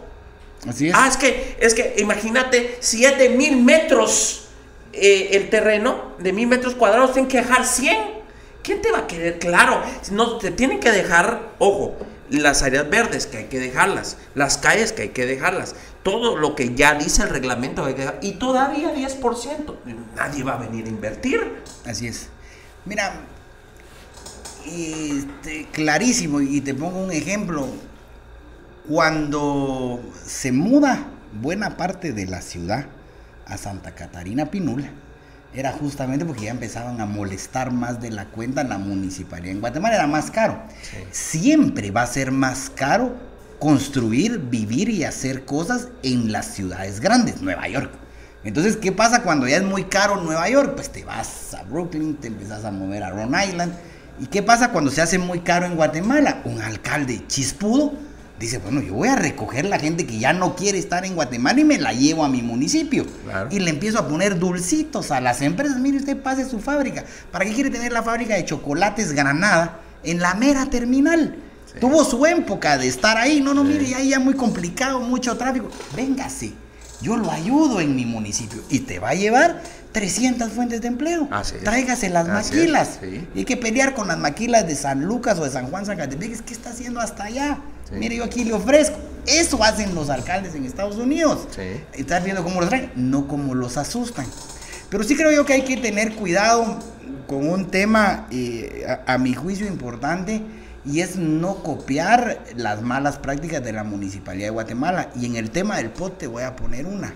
Así 0.67 0.89
es. 0.89 0.95
Ah, 0.95 1.07
es 1.07 1.17
que, 1.17 1.57
es 1.59 1.73
que 1.73 1.95
imagínate, 1.99 2.77
si 2.81 3.05
es 3.05 3.17
de 3.17 3.29
mil 3.29 3.57
metros 3.57 4.47
eh, 4.93 5.29
el 5.33 5.49
terreno, 5.49 6.13
de 6.19 6.33
mil 6.33 6.47
metros 6.47 6.75
cuadrados, 6.75 7.13
tienen 7.13 7.29
que 7.29 7.37
dejar 7.37 7.65
100. 7.65 8.19
¿Quién 8.63 8.81
te 8.81 8.91
va 8.91 8.99
a 8.99 9.07
querer? 9.07 9.39
Claro, 9.39 9.81
no, 10.11 10.37
te 10.37 10.51
tienen 10.51 10.79
que 10.79 10.91
dejar, 10.91 11.53
ojo, 11.59 11.95
las 12.29 12.61
áreas 12.61 12.89
verdes 12.89 13.25
que 13.25 13.37
hay 13.37 13.45
que 13.45 13.57
dejarlas, 13.59 14.17
las 14.35 14.57
calles 14.57 14.91
que 14.91 15.03
hay 15.03 15.09
que 15.09 15.25
dejarlas, 15.25 15.75
todo 16.03 16.37
lo 16.37 16.55
que 16.55 16.75
ya 16.75 16.95
dice 16.95 17.23
el 17.23 17.29
reglamento 17.29 17.87
y 18.21 18.33
todavía 18.33 18.93
10%. 18.93 19.75
Nadie 20.15 20.43
va 20.43 20.53
a 20.53 20.57
venir 20.57 20.85
a 20.85 20.89
invertir. 20.89 21.63
Así 21.85 22.07
es. 22.07 22.29
Mira, 22.85 23.21
este, 24.65 25.67
clarísimo, 25.71 26.41
y 26.41 26.61
te 26.61 26.73
pongo 26.73 26.99
un 26.99 27.11
ejemplo. 27.11 27.67
Cuando 28.87 30.01
se 30.25 30.51
muda 30.51 31.07
buena 31.41 31.77
parte 31.77 32.11
de 32.11 32.25
la 32.25 32.41
ciudad 32.41 32.87
a 33.45 33.57
Santa 33.57 33.93
Catarina 33.93 34.49
Pinula, 34.49 34.89
era 35.53 35.71
justamente 35.73 36.25
porque 36.25 36.45
ya 36.45 36.51
empezaban 36.51 37.01
a 37.01 37.05
molestar 37.05 37.71
más 37.71 38.01
de 38.01 38.11
la 38.11 38.25
cuenta 38.25 38.61
en 38.61 38.69
la 38.69 38.77
municipalidad. 38.77 39.51
En 39.51 39.61
Guatemala 39.61 39.95
era 39.95 40.07
más 40.07 40.31
caro. 40.31 40.61
Siempre 41.11 41.91
va 41.91 42.03
a 42.03 42.07
ser 42.07 42.31
más 42.31 42.69
caro 42.69 43.28
construir, 43.59 44.39
vivir 44.39 44.89
y 44.89 45.03
hacer 45.03 45.45
cosas 45.45 45.89
en 46.01 46.31
las 46.31 46.53
ciudades 46.53 46.99
grandes, 46.99 47.41
Nueva 47.41 47.67
York. 47.67 47.91
Entonces, 48.43 48.77
¿qué 48.77 48.91
pasa 48.91 49.21
cuando 49.21 49.47
ya 49.47 49.57
es 49.57 49.63
muy 49.63 49.83
caro 49.83 50.21
Nueva 50.21 50.49
York? 50.49 50.73
Pues 50.75 50.89
te 50.89 51.03
vas 51.03 51.53
a 51.53 51.63
Brooklyn, 51.63 52.15
te 52.15 52.27
empiezas 52.27 52.63
a 52.63 52.71
mover 52.71 53.03
a 53.03 53.09
Rhode 53.09 53.47
Island. 53.47 53.73
¿Y 54.21 54.27
qué 54.27 54.41
pasa 54.41 54.71
cuando 54.71 54.91
se 54.91 55.01
hace 55.01 55.17
muy 55.17 55.39
caro 55.39 55.65
en 55.65 55.75
Guatemala? 55.75 56.41
Un 56.45 56.61
alcalde 56.61 57.25
chispudo 57.27 57.93
dice, 58.39 58.59
bueno, 58.59 58.81
yo 58.81 58.93
voy 58.93 59.09
a 59.09 59.17
recoger 59.17 59.65
la 59.65 59.77
gente 59.77 60.05
que 60.07 60.17
ya 60.17 60.31
no 60.31 60.55
quiere 60.55 60.79
estar 60.79 61.05
en 61.05 61.15
Guatemala 61.15 61.59
y 61.59 61.65
me 61.65 61.77
la 61.77 61.91
llevo 61.91 62.23
a 62.23 62.29
mi 62.29 62.41
municipio. 62.41 63.05
Claro. 63.25 63.49
Y 63.51 63.59
le 63.59 63.69
empiezo 63.69 63.99
a 63.99 64.07
poner 64.07 64.39
dulcitos 64.39 65.11
a 65.11 65.19
las 65.19 65.41
empresas. 65.41 65.77
Mire, 65.77 65.97
usted 65.97 66.17
pase 66.17 66.49
su 66.49 66.59
fábrica. 66.59 67.03
¿Para 67.31 67.43
qué 67.43 67.53
quiere 67.53 67.69
tener 67.69 67.91
la 67.91 68.03
fábrica 68.03 68.35
de 68.35 68.45
chocolates 68.45 69.11
Granada 69.11 69.81
en 70.03 70.19
la 70.19 70.33
mera 70.35 70.65
terminal? 70.67 71.35
Tuvo 71.79 72.03
su 72.03 72.25
época 72.25 72.77
de 72.77 72.87
estar 72.87 73.17
ahí. 73.17 73.41
No, 73.41 73.53
no, 73.53 73.63
mire, 73.63 73.93
ahí 73.95 74.09
ya 74.09 74.19
muy 74.19 74.33
complicado, 74.33 74.99
mucho 74.99 75.37
tráfico. 75.37 75.69
Véngase, 75.95 76.53
yo 77.01 77.15
lo 77.17 77.31
ayudo 77.31 77.79
en 77.79 77.95
mi 77.95 78.05
municipio 78.05 78.61
y 78.69 78.79
te 78.79 78.99
va 78.99 79.09
a 79.09 79.13
llevar 79.13 79.61
300 79.91 80.51
fuentes 80.51 80.81
de 80.81 80.87
empleo. 80.87 81.27
Así. 81.31 81.55
Tráigase 81.63 82.09
las 82.09 82.27
Así 82.27 82.55
maquilas. 82.55 82.99
sí. 83.01 83.27
Y 83.35 83.39
hay 83.39 83.45
que 83.45 83.57
pelear 83.57 83.93
con 83.93 84.07
las 84.07 84.17
maquilas 84.17 84.67
de 84.67 84.75
San 84.75 85.03
Lucas 85.03 85.37
o 85.39 85.43
de 85.45 85.51
San 85.51 85.67
Juan 85.67 85.85
Zacatepeques. 85.85 86.41
¿Qué 86.41 86.53
está 86.53 86.69
haciendo 86.71 86.99
hasta 86.99 87.25
allá? 87.25 87.59
Sí. 87.89 87.95
Mire, 87.97 88.15
yo 88.17 88.23
aquí 88.23 88.43
le 88.43 88.53
ofrezco. 88.53 88.97
Eso 89.25 89.63
hacen 89.63 89.93
los 89.95 90.09
alcaldes 90.09 90.55
en 90.55 90.65
Estados 90.65 90.95
Unidos. 90.97 91.47
Sí. 91.55 91.81
Estás 91.93 92.23
viendo 92.23 92.43
cómo 92.43 92.59
los 92.61 92.69
traen, 92.69 92.91
no 92.95 93.27
cómo 93.27 93.53
los 93.55 93.77
asustan. 93.77 94.25
Pero 94.89 95.03
sí 95.03 95.15
creo 95.15 95.31
yo 95.31 95.45
que 95.45 95.53
hay 95.53 95.63
que 95.63 95.77
tener 95.77 96.15
cuidado 96.15 96.79
con 97.27 97.47
un 97.47 97.69
tema, 97.69 98.27
eh, 98.31 98.85
a, 99.05 99.13
a 99.13 99.17
mi 99.19 99.33
juicio, 99.35 99.67
importante, 99.67 100.41
y 100.85 101.01
es 101.01 101.15
no 101.17 101.55
copiar 101.63 102.39
las 102.55 102.81
malas 102.81 103.17
prácticas 103.17 103.63
de 103.63 103.73
la 103.73 103.83
Municipalidad 103.83 104.47
de 104.47 104.51
Guatemala. 104.51 105.09
Y 105.19 105.25
en 105.25 105.35
el 105.35 105.51
tema 105.51 105.77
del 105.77 105.89
POT 105.89 106.17
te 106.19 106.27
voy 106.27 106.43
a 106.43 106.55
poner 106.55 106.85
una. 106.85 107.13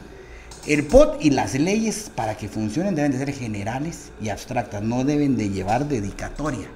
El 0.68 0.86
POT 0.86 1.18
y 1.24 1.30
las 1.32 1.54
leyes 1.56 2.10
para 2.14 2.36
que 2.38 2.48
funcionen 2.48 2.96
deben 2.96 3.12
de 3.12 3.18
ser 3.18 3.34
generales 3.34 4.12
y 4.22 4.30
abstractas, 4.30 4.82
no 4.82 5.04
deben 5.04 5.36
de 5.38 5.50
llevar 5.50 5.86
dedicatoria. 5.88 6.68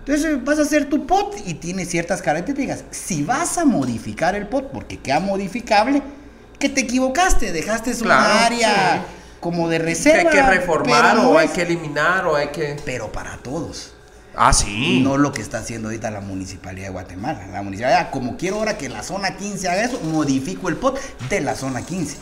Entonces 0.00 0.44
vas 0.44 0.58
a 0.58 0.62
hacer 0.62 0.88
tu 0.90 1.06
POT 1.06 1.36
y 1.46 1.54
tiene 1.54 1.86
ciertas 1.86 2.20
características. 2.20 2.84
Si 2.90 3.22
vas 3.22 3.56
a 3.56 3.64
modificar 3.64 4.34
el 4.34 4.46
POT 4.48 4.72
porque 4.72 4.98
queda 4.98 5.20
modificable, 5.20 6.02
que 6.58 6.68
te 6.68 6.82
equivocaste, 6.82 7.52
dejaste 7.52 7.90
una 8.02 8.02
Claro, 8.16 8.44
área 8.46 8.96
sí. 9.06 9.14
como 9.40 9.68
de 9.68 9.78
Que 9.78 9.84
reserva. 9.84 10.30
hay 10.30 10.36
que 10.36 10.42
reformar 10.42 11.16
no 11.16 11.30
o 11.30 11.38
hay 11.38 11.46
es- 11.46 11.52
que 11.52 11.62
eliminar 11.62 12.26
o 12.26 12.34
hay 12.36 12.48
que... 12.48 12.76
Pero 12.84 13.10
para 13.12 13.38
todos. 13.38 13.93
Ah, 14.36 14.52
sí. 14.52 15.00
No 15.02 15.16
lo 15.16 15.32
que 15.32 15.42
está 15.42 15.58
haciendo 15.58 15.88
ahorita 15.88 16.10
la 16.10 16.20
municipalidad 16.20 16.86
de 16.86 16.92
Guatemala. 16.92 17.46
La 17.48 17.62
municipalidad, 17.62 18.10
como 18.10 18.36
quiero 18.36 18.56
ahora 18.56 18.76
que 18.76 18.88
la 18.88 19.02
zona 19.02 19.36
15 19.36 19.68
haga 19.68 19.84
eso, 19.84 20.00
modifico 20.00 20.68
el 20.68 20.76
POT 20.76 20.98
de 21.28 21.40
la 21.40 21.54
zona 21.54 21.82
15. 21.82 22.16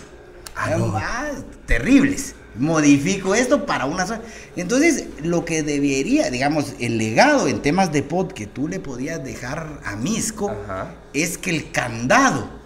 Ah, 0.57 0.71
no. 0.77 0.93
Ah, 0.97 1.31
terribles. 1.67 2.35
Modifico 2.55 3.35
esto 3.35 3.65
para 3.65 3.87
una 3.87 4.07
zona. 4.07 4.21
Entonces, 4.57 5.07
lo 5.23 5.45
que 5.47 5.63
debería, 5.63 6.31
digamos, 6.31 6.75
el 6.81 6.99
legado 6.99 7.49
en 7.49 7.63
temas 7.63 7.93
de 7.93 8.03
POT 8.03 8.33
que 8.33 8.47
tú 8.47 8.69
le 8.69 8.79
podías 8.79 9.25
dejar 9.25 9.81
a 9.85 9.97
Misco 9.97 10.51
Ajá. 10.51 10.95
es 11.15 11.39
que 11.39 11.51
el 11.51 11.71
candado 11.73 12.62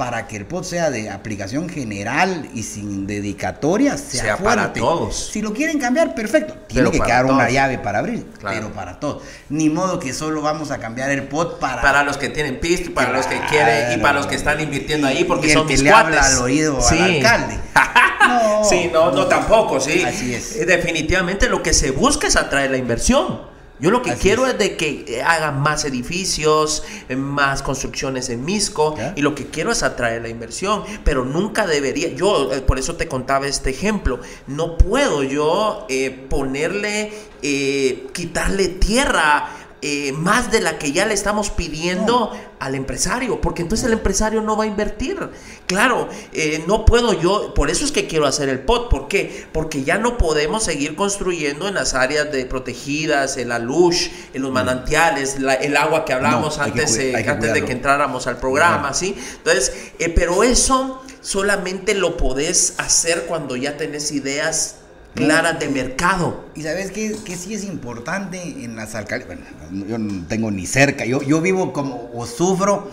para 0.00 0.26
que 0.26 0.36
el 0.38 0.46
POT 0.46 0.64
sea 0.64 0.88
de 0.90 1.10
aplicación 1.10 1.68
general 1.68 2.48
y 2.54 2.62
sin 2.62 3.06
dedicatoria 3.06 3.98
sea, 3.98 4.22
Sea 4.22 4.36
para 4.38 4.72
todos. 4.72 5.28
Si 5.30 5.42
lo 5.42 5.52
quieren 5.52 5.78
cambiar, 5.78 6.14
perfecto. 6.14 6.54
Tiene 6.68 6.88
Pero 6.88 6.90
que 6.90 7.00
quedar 7.06 7.26
una 7.26 7.50
llave 7.50 7.76
para 7.76 7.98
abrir, 7.98 8.24
Claro. 8.38 8.56
pero 8.56 8.72
para 8.72 8.98
todos. 8.98 9.22
Ni 9.50 9.68
modo 9.68 9.98
que 10.00 10.14
solo 10.14 10.40
vamos 10.40 10.70
a 10.70 10.78
cambiar 10.78 11.10
el 11.10 11.24
POT 11.24 11.58
para, 11.60 11.82
Para 11.82 12.02
los 12.02 12.16
que 12.16 12.30
tienen 12.30 12.58
pisto, 12.60 12.94
para 12.94 13.12
los 13.12 13.26
que 13.26 13.38
quieren 13.50 13.92
y 13.92 14.02
para 14.02 14.14
los 14.14 14.26
que 14.26 14.36
están 14.36 14.58
invirtiendo 14.58 15.06
ahí 15.06 15.24
porque 15.24 15.48
Y 15.48 15.50
el 15.50 15.56
son 15.58 15.66
que 15.66 15.74
mis 15.74 15.82
le 15.82 15.90
cuates. 15.90 16.16
habla 16.18 16.26
al 16.38 16.42
oído 16.44 16.78
al 16.88 16.98
alcalde. 17.02 17.58
No. 18.20 18.64
Sí, 18.64 18.88
no, 18.92 19.10
no 19.10 19.26
tampoco, 19.26 19.80
sí. 19.80 20.02
Así 20.06 20.32
es. 20.34 20.54
Eh, 20.56 20.64
Definitivamente 20.64 21.48
lo 21.48 21.62
que 21.62 21.74
se 21.74 21.90
busca 21.90 22.26
es 22.28 22.36
atraer 22.36 22.70
la 22.70 22.76
inversión. 22.76 23.49
Yo 23.80 23.90
lo 23.90 24.02
que 24.02 24.10
Así 24.10 24.20
quiero 24.22 24.46
es. 24.46 24.52
es. 24.52 24.58
de 24.58 24.76
que 24.76 25.04
eh, 25.08 25.22
hagan 25.22 25.60
más 25.60 25.84
edificios, 25.84 26.82
eh, 27.08 27.16
más 27.16 27.62
construcciones 27.62 28.28
en 28.28 28.44
Misco, 28.44 28.94
Ya. 28.96 29.12
y 29.16 29.22
lo 29.22 29.34
que 29.34 29.46
quiero 29.46 29.72
es 29.72 29.82
atraer 29.82 30.22
la 30.22 30.28
inversión, 30.28 30.82
pero 31.04 31.24
nunca 31.24 31.66
debería, 31.66 32.08
yo 32.14 32.52
eh, 32.52 32.60
por 32.60 32.78
eso 32.78 32.96
te 32.96 33.08
contaba 33.08 33.46
este 33.46 33.70
ejemplo, 33.70 34.20
no 34.46 34.76
puedo 34.76 35.22
yo 35.22 35.86
eh, 35.88 36.10
ponerle, 36.28 37.12
eh, 37.42 38.06
quitarle 38.12 38.68
tierra 38.68 39.48
eh, 39.82 40.12
más 40.12 40.50
de 40.52 40.60
la 40.60 40.78
que 40.78 40.92
ya 40.92 41.06
le 41.06 41.14
estamos 41.14 41.50
pidiendo 41.50 42.32
al 42.58 42.74
empresario, 42.74 43.40
porque 43.40 43.62
entonces 43.62 43.86
el 43.86 43.94
empresario 43.94 44.42
no 44.42 44.56
va 44.56 44.64
a 44.64 44.66
invertir. 44.66 45.18
Claro, 45.66 46.08
eh, 46.32 46.62
no 46.66 46.84
puedo 46.84 47.14
yo, 47.14 47.54
por 47.54 47.70
eso 47.70 47.84
es 47.86 47.92
que 47.92 48.06
quiero 48.06 48.26
hacer 48.26 48.48
el 48.50 48.60
POT, 48.60 48.90
¿por 48.90 49.08
qué? 49.08 49.46
Porque 49.52 49.82
ya 49.82 49.96
no 49.96 50.18
podemos 50.18 50.64
seguir 50.64 50.94
construyendo 50.96 51.66
en 51.68 51.74
las 51.74 51.94
áreas 51.94 52.30
de 52.30 52.44
protegidas, 52.44 53.36
en 53.38 53.48
la 53.48 53.58
luz, 53.58 54.10
en 54.34 54.42
los 54.42 54.50
manantiales, 54.52 55.40
la- 55.40 55.54
el 55.54 55.76
agua 55.76 56.04
que 56.04 56.12
hablábamos 56.12 56.56
Mm. 56.56 56.60
No, 56.60 56.64
hay 56.66 56.72
que 56.72 56.80
antes, 56.80 56.96
eh, 56.98 57.12
que 57.24 57.30
antes 57.30 57.52
de 57.54 57.64
que 57.64 57.72
entráramos 57.72 58.26
al 58.26 58.36
programa, 58.38 58.88
Ajá. 58.88 58.94
¿sí? 58.94 59.16
Entonces, 59.38 59.72
pero 60.14 60.42
eso 60.42 61.02
solamente 61.22 61.94
lo 61.94 62.16
podés 62.16 62.74
hacer 62.78 63.24
cuando 63.26 63.56
ya 63.56 63.76
tenés 63.76 64.10
ideas 64.12 64.76
claras 65.14 65.58
de 65.58 65.68
mercado. 65.68 66.44
Y 66.54 66.62
sabes 66.62 66.90
qué, 66.90 67.14
que 67.24 67.36
sí 67.36 67.54
es 67.54 67.64
importante 67.64 68.40
en 68.64 68.76
las 68.76 68.94
alcaldías. 68.94 69.26
Bueno, 69.28 69.86
yo 69.86 69.98
no 69.98 70.24
tengo 70.26 70.50
ni 70.50 70.66
cerca. 70.66 71.04
Yo, 71.04 71.22
yo 71.22 71.40
vivo 71.40 71.72
como 71.72 72.10
o 72.14 72.26
sufro 72.26 72.90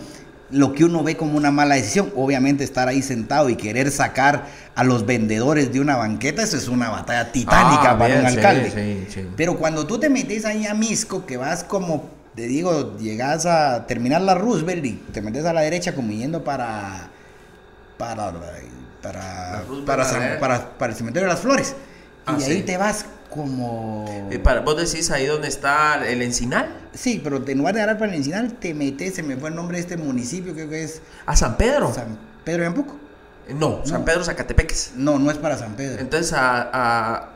lo 0.50 0.72
que 0.72 0.84
uno 0.84 1.02
ve 1.02 1.16
como 1.16 1.36
una 1.36 1.50
mala 1.50 1.74
decisión. 1.74 2.12
Obviamente 2.16 2.64
estar 2.64 2.88
ahí 2.88 3.02
sentado 3.02 3.48
y 3.50 3.56
querer 3.56 3.90
sacar 3.90 4.46
a 4.74 4.84
los 4.84 5.04
vendedores 5.06 5.72
de 5.72 5.80
una 5.80 5.96
banqueta, 5.96 6.42
eso 6.42 6.56
es 6.56 6.68
una 6.68 6.88
batalla 6.88 7.32
titánica 7.32 7.90
Ah, 7.92 7.98
para 7.98 8.14
bien, 8.14 8.24
un 8.24 8.30
sí, 8.30 8.36
alcalde. 8.36 8.70
sí, 8.70 9.12
sí. 9.12 9.28
Pero 9.36 9.58
cuando 9.58 9.86
tú 9.86 9.98
te 9.98 10.08
metes 10.08 10.44
ahí 10.44 10.66
a 10.66 10.74
Misco, 10.74 11.26
que 11.26 11.36
vas 11.36 11.64
como, 11.64 12.08
te 12.36 12.46
digo, 12.46 12.96
llegas 12.98 13.44
a 13.44 13.86
terminar 13.86 14.22
la 14.22 14.34
Roosevelt 14.34 14.84
y 14.84 14.92
te 15.12 15.20
metes 15.20 15.44
a 15.44 15.52
la 15.52 15.62
derecha 15.62 15.94
como 15.94 16.12
yendo 16.12 16.44
para 16.44 17.10
para 17.98 18.32
para, 19.02 20.78
para 20.78 20.92
el 20.92 20.96
cementerio 20.96 21.28
de 21.28 21.34
las 21.34 21.40
flores. 21.42 21.74
Ah, 22.28 22.36
y 22.40 22.44
ahí 22.44 22.56
sí. 22.58 22.62
te 22.62 22.76
vas 22.76 23.06
como 23.30 24.06
Eh, 24.30 24.38
para, 24.38 24.60
vos 24.60 24.76
decís 24.76 25.10
ahí 25.10 25.26
donde 25.26 25.48
está 25.48 26.06
el 26.08 26.22
encinal, 26.22 26.74
Sí, 26.94 27.20
pero 27.22 27.42
en 27.46 27.58
lugar 27.58 27.74
de 27.74 27.80
agarrar 27.82 27.98
para 27.98 28.10
el 28.10 28.18
Encinal, 28.18 28.54
te 28.54 28.74
metes, 28.74 29.14
se 29.14 29.22
me 29.22 29.36
fue 29.36 29.50
el 29.50 29.54
nombre 29.54 29.76
de 29.76 29.82
este 29.82 29.96
municipio, 29.96 30.52
creo 30.54 30.68
que 30.68 30.82
es 30.82 31.00
a 31.26 31.36
San 31.36 31.56
Pedro. 31.56 31.92
San 31.94 32.18
Pedro 32.44 32.62
de 32.62 32.66
Ampuco. 32.66 32.96
Eh, 33.46 33.54
No, 33.54 33.82
San 33.84 34.00
No. 34.00 34.04
Pedro 34.04 34.24
Zacatepeques. 34.24 34.92
No, 34.96 35.18
no 35.18 35.30
es 35.30 35.36
para 35.38 35.56
San 35.56 35.74
Pedro. 35.74 36.00
Entonces 36.00 36.32
a, 36.32 36.62
a, 36.72 37.28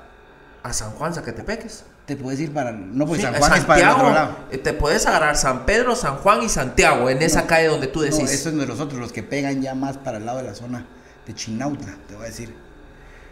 a 0.65 0.73
San 0.73 0.91
Juan 0.93 1.15
Zacatepeques. 1.15 1.85
Te 2.07 2.17
puedes 2.17 2.41
ir 2.41 2.53
para. 2.53 2.73
No, 2.73 3.07
pues 3.07 3.21
Sí, 3.21 3.27
San 3.27 3.37
a 3.37 3.39
Juan 3.39 3.53
es 3.53 3.65
para 3.65 3.79
el 3.81 3.85
Santiago, 3.87 4.09
otro 4.11 4.15
lado. 4.15 4.37
eh, 4.51 4.59
Te 4.59 4.73
puedes 4.73 5.07
agarrar 5.07 5.37
San 5.37 5.65
Pedro, 5.65 5.95
San 5.95 6.17
Juan 6.17 6.43
y 6.43 6.49
Santiago 6.49 7.09
en 7.09 7.23
esa 7.23 7.43
No, 7.43 7.47
calle 7.47 7.69
donde 7.69 7.87
tú 7.87 8.01
No, 8.01 8.07
decís. 8.07 8.29
eso 8.33 8.49
es 8.49 8.57
de 8.57 8.67
los 8.67 8.81
otros, 8.81 8.99
los 9.01 9.13
que 9.13 9.23
pegan 9.23 9.63
ya 9.63 9.77
más 9.77 9.99
para 9.99 10.19
el 10.19 10.27
lado 10.27 10.39
de 10.39 10.45
la 10.45 10.55
zona 10.57 10.85
de 11.25 11.35
Chinautla, 11.35 11.95
te 12.09 12.15
voy 12.17 12.25
a 12.25 12.29
decir. 12.29 12.53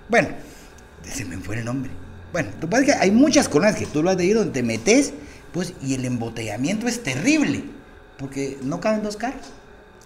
Bueno, 0.09 0.29
se 1.09 1.25
me 1.25 1.37
fue 1.39 1.59
el 1.59 1.65
nombre. 1.65 1.91
Bueno, 2.33 2.51
lo 2.61 2.69
que 2.69 2.93
hay 2.93 3.11
muchas 3.11 3.49
colonias 3.49 3.77
que 3.77 3.87
tú 3.87 4.03
lo 4.03 4.11
has 4.11 4.17
de 4.17 4.25
ir 4.25 4.37
donde 4.37 4.53
te 4.53 4.63
metes, 4.63 5.13
pues, 5.53 5.75
y 5.83 5.95
el 5.95 6.05
embotellamiento 6.05 6.87
es 6.87 7.03
terrible, 7.03 7.65
porque 8.19 8.59
no 8.63 8.81
caben 8.81 9.03
dos 9.03 9.17
carros. 9.17 9.47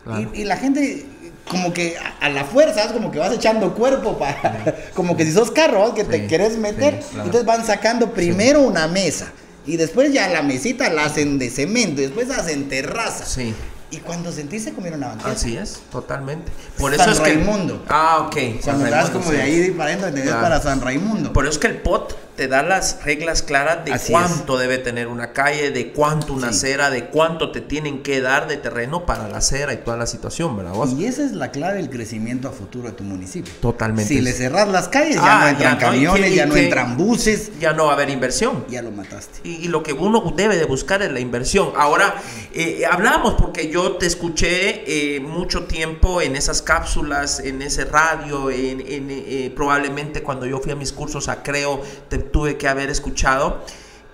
Claro. 0.04 0.30
Y, 0.34 0.40
y 0.42 0.44
la 0.44 0.56
gente, 0.56 1.06
como 1.48 1.72
que 1.72 1.96
a, 1.98 2.24
a 2.24 2.28
la 2.28 2.44
fuerza, 2.44 2.74
¿sabes? 2.80 2.92
como 2.92 3.10
que 3.10 3.18
vas 3.18 3.32
echando 3.32 3.74
cuerpo 3.74 4.18
para. 4.18 4.90
Como 4.94 5.16
que 5.16 5.24
si 5.24 5.32
sos 5.32 5.50
carro, 5.50 5.80
¿sabes? 5.86 5.94
que 5.94 6.04
te 6.04 6.26
querés 6.26 6.56
meter. 6.58 7.02
sí, 7.02 7.08
claro. 7.10 7.24
Entonces 7.26 7.46
van 7.46 7.66
sacando 7.66 8.12
primero 8.12 8.60
una 8.60 8.86
mesa. 8.86 9.32
Y 9.66 9.76
después 9.78 10.12
ya 10.12 10.28
la 10.28 10.42
mesita 10.42 10.90
la 10.90 11.06
hacen 11.06 11.38
de 11.38 11.48
cemento. 11.48 12.02
Y 12.02 12.06
después 12.06 12.30
hacen 12.30 12.68
terraza. 12.68 13.24
Sí. 13.24 13.54
Y 13.90 13.98
cuando 13.98 14.32
sentís 14.32 14.64
se 14.64 14.72
comieron 14.72 15.00
la 15.00 15.08
banqueta. 15.08 15.30
Así 15.30 15.56
es, 15.56 15.80
totalmente. 15.92 16.50
Por 16.78 16.96
San 16.96 17.08
eso 17.10 17.22
es 17.22 17.28
que. 17.28 17.34
Raimundo. 17.36 17.84
Ah, 17.88 18.24
ok. 18.26 18.34
San 18.34 18.76
Cuando 18.76 18.84
estás 18.86 19.02
Raimundo, 19.04 19.18
como 19.20 19.30
sí. 19.30 19.36
de 19.36 19.42
ahí 19.42 19.70
para 19.70 19.90
adentro, 19.90 20.12
te 20.12 20.22
Claro. 20.22 20.40
para 20.40 20.60
San 20.60 20.80
Raimundo. 20.80 21.32
Por 21.32 21.44
eso 21.44 21.52
es 21.52 21.58
que 21.58 21.66
el 21.68 21.76
POT 21.76 22.14
te 22.36 22.48
da 22.48 22.62
las 22.62 23.04
reglas 23.04 23.42
claras 23.42 23.84
de 23.84 23.92
Así 23.92 24.12
cuánto 24.12 24.58
debe 24.58 24.78
tener 24.78 25.06
una 25.08 25.32
calle, 25.32 25.70
de 25.70 25.92
cuánto 25.92 26.32
una 26.32 26.50
Sí. 26.52 26.56
acera, 26.66 26.90
de 26.90 27.06
cuánto 27.06 27.52
te 27.52 27.60
tienen 27.60 28.02
que 28.02 28.20
dar 28.20 28.48
de 28.48 28.56
terreno 28.56 29.06
para 29.06 29.28
la 29.28 29.38
acera 29.38 29.72
y 29.72 29.76
toda 29.78 29.96
la 29.96 30.06
situación, 30.06 30.56
¿verdad? 30.56 30.72
vos? 30.72 30.92
Y 30.92 31.04
esa 31.06 31.24
es 31.24 31.32
la 31.32 31.50
clave 31.50 31.76
del 31.78 31.90
crecimiento 31.90 32.48
a 32.48 32.52
futuro 32.52 32.88
de 32.88 32.94
tu 32.94 33.04
municipio. 33.04 33.52
Totalmente. 33.60 34.08
Si 34.14 34.20
le 34.20 34.32
cerras 34.32 34.68
las 34.68 34.88
calles, 34.88 35.16
ya 35.16 35.22
Ah, 35.24 35.40
no 35.42 35.48
entran 35.48 35.78
ya 35.78 35.86
no, 35.86 35.94
y 35.96 36.04
camiones, 36.06 36.34
ya 36.34 36.46
no 36.46 36.54
que- 36.54 36.64
entran 36.64 36.96
buses, 36.96 37.50
Ya 37.60 37.72
no 37.72 37.84
va 37.86 37.92
a 37.92 37.94
haber 37.94 38.10
inversión. 38.10 38.64
ya 38.68 38.82
lo 38.82 38.90
mataste. 38.90 39.40
Y, 39.44 39.64
y 39.64 39.68
lo 39.68 39.82
que 39.82 39.92
uno 39.92 40.32
debe 40.36 40.56
de 40.56 40.64
buscar 40.64 41.02
es 41.02 41.12
la 41.12 41.20
inversión. 41.20 41.70
Ahora, 41.76 42.16
eh, 42.52 42.82
hablamos 42.90 43.34
porque 43.34 43.68
yo 43.70 43.92
te 43.96 44.06
escuché 44.06 44.84
eh, 45.16 45.20
mucho 45.20 45.64
tiempo 45.64 46.20
en 46.20 46.36
esas 46.36 46.62
cápsulas, 46.62 47.38
en 47.40 47.62
ese 47.62 47.84
radio, 47.84 48.50
en, 48.50 48.80
en, 48.80 49.06
eh, 49.10 49.52
probablemente 49.54 50.22
cuando 50.22 50.46
yo 50.46 50.58
fui 50.58 50.72
a 50.72 50.76
mis 50.76 50.92
cursos 50.92 51.28
a 51.28 51.42
Creo, 51.42 51.82
te 52.08 52.23
tuve 52.32 52.56
que 52.56 52.68
haber 52.68 52.90
escuchado. 52.90 53.64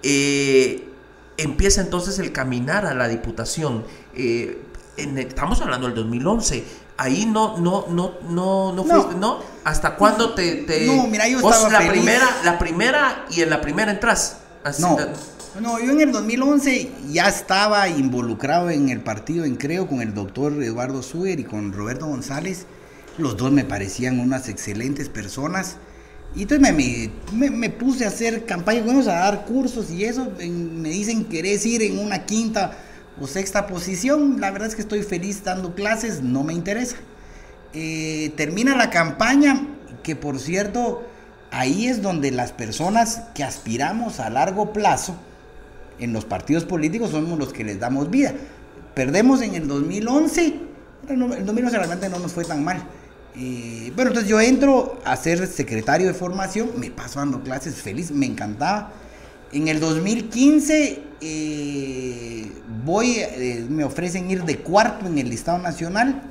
Eh, 0.02 0.88
empieza 1.36 1.80
entonces 1.80 2.18
el 2.18 2.32
caminar 2.32 2.86
a 2.86 2.94
la 2.94 3.08
diputación. 3.08 3.84
Eh, 4.14 4.62
en- 4.96 5.18
estamos 5.18 5.60
hablando 5.60 5.86
del 5.86 5.96
2011. 5.96 6.64
Ahí 6.96 7.24
no, 7.24 7.56
no, 7.58 7.86
no, 7.88 8.14
no, 8.28 8.72
no, 8.72 8.84
No. 8.84 8.84
fuiste, 8.84 9.14
¿no? 9.18 9.38
¿Hasta 9.64 9.96
cuándo 9.96 10.34
te, 10.34 10.56
te- 10.64 10.86
No, 10.86 11.06
mira, 11.06 11.26
yo 11.28 11.40
vos 11.40 11.54
estaba 11.54 11.72
la 11.72 11.78
feliz. 11.80 11.92
primera, 11.92 12.26
la 12.44 12.58
primera 12.58 13.24
y 13.30 13.40
en 13.40 13.50
la 13.50 13.60
primera 13.62 13.90
entras? 13.92 14.38
Así- 14.62 14.82
No, 14.82 14.98
no, 15.60 15.80
yo 15.80 15.92
en 15.92 16.00
el 16.00 16.12
2011 16.12 16.92
ya 17.10 17.26
estaba 17.28 17.88
involucrado 17.88 18.68
en 18.68 18.90
el 18.90 19.00
partido 19.00 19.46
en 19.46 19.56
Creo 19.56 19.86
con 19.86 20.02
el 20.02 20.12
doctor 20.12 20.62
Eduardo 20.62 21.02
Suger 21.02 21.40
y 21.40 21.44
con 21.44 21.72
Roberto 21.72 22.06
González. 22.06 22.66
Los 23.16 23.36
dos 23.38 23.50
me 23.50 23.64
parecían 23.64 24.20
unas 24.20 24.48
excelentes 24.48 25.08
personas. 25.08 25.76
Y 26.34 26.42
entonces 26.42 26.74
me, 27.32 27.50
me- 27.50 27.70
puse 27.70 28.04
a 28.04 28.08
hacer 28.08 28.46
campaña 28.46 28.82
con 28.84 28.94
ellos, 28.94 29.08
a 29.08 29.14
dar 29.14 29.44
cursos 29.46 29.90
y 29.90 30.04
eso. 30.04 30.30
me 30.38 30.90
dicen, 30.90 31.24
¿querés 31.24 31.66
ir 31.66 31.82
en 31.82 31.98
una 31.98 32.24
quinta 32.24 32.76
o 33.20 33.26
sexta 33.26 33.66
posición. 33.66 34.40
La 34.40 34.50
verdad 34.50 34.68
es 34.68 34.74
que 34.74 34.82
estoy 34.82 35.02
feliz 35.02 35.42
dando 35.44 35.74
clases, 35.74 36.22
no 36.22 36.42
me 36.44 36.54
interesa. 36.54 36.96
Eh, 37.72 38.32
termina 38.36 38.76
la 38.76 38.90
campaña, 38.90 39.66
que 40.02 40.16
por 40.16 40.38
cierto, 40.38 41.02
ahí 41.50 41.86
es 41.86 42.00
donde 42.02 42.30
las 42.30 42.52
personas 42.52 43.22
que 43.34 43.44
aspiramos 43.44 44.20
a 44.20 44.30
largo 44.30 44.72
plazo 44.72 45.16
en 45.98 46.12
los 46.12 46.24
partidos 46.24 46.64
políticos 46.64 47.10
somos 47.10 47.38
los 47.38 47.52
que 47.52 47.64
les 47.64 47.78
damos 47.78 48.10
vida. 48.10 48.34
Perdemos 48.94 49.42
en 49.42 49.54
el 49.54 49.68
2011, 49.68 50.54
bueno, 51.06 51.34
el 51.34 51.44
2011 51.44 51.76
realmente 51.76 52.08
no 52.08 52.18
nos 52.18 52.32
fue 52.32 52.44
tan 52.44 52.64
mal. 52.64 52.82
Eh, 53.36 53.92
bueno, 53.94 54.10
entonces 54.10 54.28
yo 54.28 54.40
entro 54.40 55.00
a 55.04 55.16
ser 55.16 55.46
secretario 55.46 56.06
de 56.08 56.14
formación, 56.14 56.70
me 56.78 56.90
paso 56.90 57.20
dando 57.20 57.42
clases 57.42 57.76
feliz, 57.76 58.10
me 58.10 58.26
encantaba. 58.26 58.92
En 59.52 59.68
el 59.68 59.80
2015 59.80 61.02
eh, 61.20 62.50
voy, 62.84 63.16
eh, 63.18 63.66
me 63.68 63.84
ofrecen 63.84 64.30
ir 64.30 64.44
de 64.44 64.58
cuarto 64.58 65.06
en 65.06 65.18
el 65.18 65.28
listado 65.28 65.58
nacional. 65.58 66.22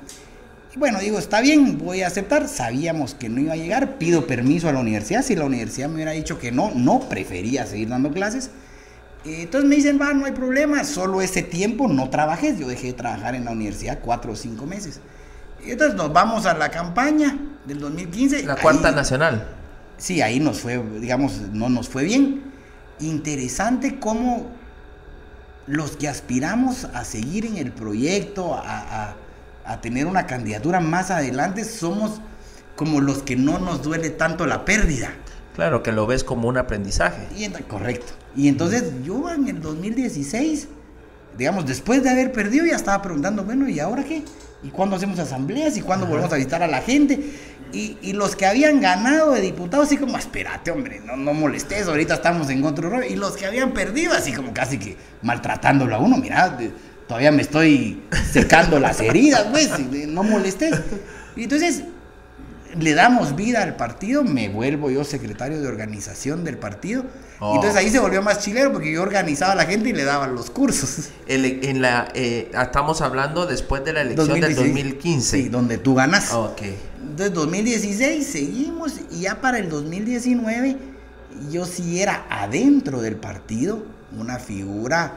Y 0.74 0.80
bueno, 0.80 1.00
digo, 1.00 1.20
está 1.20 1.42
bien, 1.42 1.78
voy 1.78 2.02
a 2.02 2.08
aceptar. 2.08 2.48
Sabíamos 2.48 3.16
que 3.16 3.28
no 3.28 3.42
iba 3.42 3.54
a 3.54 3.58
llegar, 3.58 3.98
pido 3.98 4.28
permiso 4.28 4.70
a 4.70 4.74
la 4.74 4.80
universidad. 4.80 5.24
Si 5.24 5.36
la 5.36 5.46
universidad 5.46 5.90
me 5.90 5.96
hubiera 5.96 6.12
dicho 6.12 6.40
que 6.40 6.52
no, 6.52 6.72
no 6.76 7.10
prefería 7.10 7.66
seguir 7.66 7.90
dando 7.90 8.12
clases. 8.12 8.52
Eh, 9.26 9.42
entonces 9.44 9.70
me 9.70 9.76
dicen, 9.76 10.00
va, 10.00 10.14
no 10.14 10.26
hay 10.26 10.32
problema, 10.32 10.84
solo 10.84 11.22
ese 11.22 11.42
tiempo 11.42 11.88
no 11.88 12.10
trabajes. 12.10 12.58
Yo 12.58 12.68
dejé 12.68 12.88
de 12.88 12.94
trabajar 12.94 13.36
en 13.36 13.46
la 13.46 13.52
universidad 13.52 14.00
cuatro 14.02 14.34
o 14.34 14.36
cinco 14.36 14.66
meses. 14.66 15.00
Entonces 15.72 15.96
nos 15.96 16.12
vamos 16.12 16.46
a 16.46 16.54
la 16.54 16.70
campaña 16.70 17.38
del 17.66 17.80
2015. 17.80 18.44
La 18.44 18.56
cuarta 18.56 18.92
nacional. 18.92 19.48
Sí, 19.98 20.22
ahí 20.22 20.40
nos 20.40 20.60
fue, 20.60 20.82
digamos, 21.00 21.40
no 21.52 21.70
nos 21.70 21.90
fue 21.90 22.04
bien. 22.04 22.44
Interesante 23.00 24.00
cómo 24.00 24.50
los 25.68 25.98
que 25.98 26.08
aspiramos 26.08 26.86
a 26.86 27.06
seguir 27.06 27.46
en 27.46 27.58
el 27.58 27.72
proyecto, 27.72 28.56
a, 28.56 29.16
a 29.66 29.82
tener 29.82 30.08
una 30.08 30.26
candidatura 30.26 30.80
más 30.80 31.12
adelante, 31.12 31.64
somos 31.64 32.22
como 32.76 33.02
los 33.02 33.24
que 33.24 33.36
no 33.36 33.60
nos 33.60 33.84
duele 33.84 34.10
tanto 34.10 34.46
la 34.48 34.66
pérdida. 34.66 35.12
Claro, 35.54 35.84
que 35.84 35.92
lo 35.92 36.08
ves 36.08 36.24
como 36.24 36.48
un 36.48 36.58
aprendizaje. 36.58 37.28
Y, 37.36 37.50
correcto. 37.64 38.14
Y 38.36 38.48
entonces 38.48 38.94
yo 39.04 39.30
en 39.30 39.48
el 39.50 39.62
2016, 39.62 40.70
digamos, 41.38 41.66
después 41.66 42.02
de 42.02 42.10
haber 42.10 42.32
perdido, 42.32 42.66
ya 42.66 42.78
estaba 42.78 43.02
preguntando, 43.02 43.44
bueno, 43.44 43.68
¿y 43.68 43.82
ahora 43.82 44.06
qué? 44.06 44.24
¿Y 44.62 44.70
cuándo 44.70 44.96
hacemos 44.96 45.20
asambleas? 45.20 45.78
¿Y 45.78 45.82
cuándo 45.82 46.06
volvemos 46.06 46.32
a 46.34 46.36
visitar 46.36 46.62
a 46.62 46.68
la 46.68 46.82
gente? 46.82 47.20
Y, 47.72 48.14
los 48.14 48.36
que 48.36 48.48
habían 48.48 48.82
ganado 48.82 49.32
de 49.34 49.42
diputados, 49.42 49.88
así 49.88 49.98
como, 49.98 50.18
espérate, 50.18 50.72
hombre, 50.72 51.02
no, 51.06 51.16
no 51.16 51.34
molestes, 51.34 51.88
ahorita 51.88 52.16
estamos 52.16 52.50
en 52.50 52.64
contra 52.64 53.06
Y 53.06 53.16
los 53.16 53.38
que 53.38 53.46
habían 53.46 53.74
perdido, 53.74 54.14
así 54.14 54.34
como 54.34 54.54
casi 54.54 54.80
que 54.80 54.98
maltratándolo 55.22 55.96
a 55.96 56.00
uno, 56.00 56.18
mira, 56.18 56.58
todavía 57.08 57.32
me 57.32 57.44
estoy 57.44 58.02
secando 58.32 58.80
las 58.80 59.00
heridas, 59.00 59.44
pues, 59.52 59.70
no 60.08 60.24
molestes. 60.24 60.82
Y 61.36 61.44
entonces, 61.44 61.84
le 62.78 62.94
damos 62.94 63.36
vida 63.36 63.64
al 63.64 63.76
partido, 63.76 64.24
me 64.24 64.50
vuelvo 64.50 64.90
yo 64.90 65.04
secretario 65.04 65.60
de 65.62 65.68
organización 65.68 66.44
del 66.44 66.58
partido. 66.58 67.06
Oh. 67.40 67.56
Entonces 67.56 67.78
ahí 67.78 67.90
se 67.90 68.00
volvió 68.00 68.22
más 68.22 68.40
chilero 68.40 68.72
porque 68.72 68.92
yo 68.92 69.02
organizaba 69.02 69.54
a 69.54 69.56
la 69.56 69.66
gente 69.66 69.90
y 69.90 69.94
le 69.94 70.04
daba 70.04 70.28
los 70.28 70.50
cursos. 70.50 71.10
en 71.28 71.82
la, 71.82 72.12
eh, 72.14 72.52
estamos 72.54 73.02
hablando 73.02 73.46
después 73.46 73.84
de 73.86 73.94
la 73.94 74.02
elección 74.02 74.40
del 74.40 74.56
2015. 74.56 75.38
Sí, 75.38 75.50
donde 75.50 75.78
tú 75.78 75.96
ganas. 75.96 76.34
Ok. 76.34 76.62
Entonces 77.02 77.34
2016 77.34 78.28
seguimos 78.28 78.94
y 79.12 79.22
ya 79.22 79.42
para 79.42 79.60
el 79.60 79.70
2019 79.70 80.78
yo 81.50 81.66
sí 81.66 82.02
era 82.02 82.26
adentro 82.30 83.02
del 83.02 83.16
partido 83.16 83.84
una 84.18 84.40
figura 84.40 85.14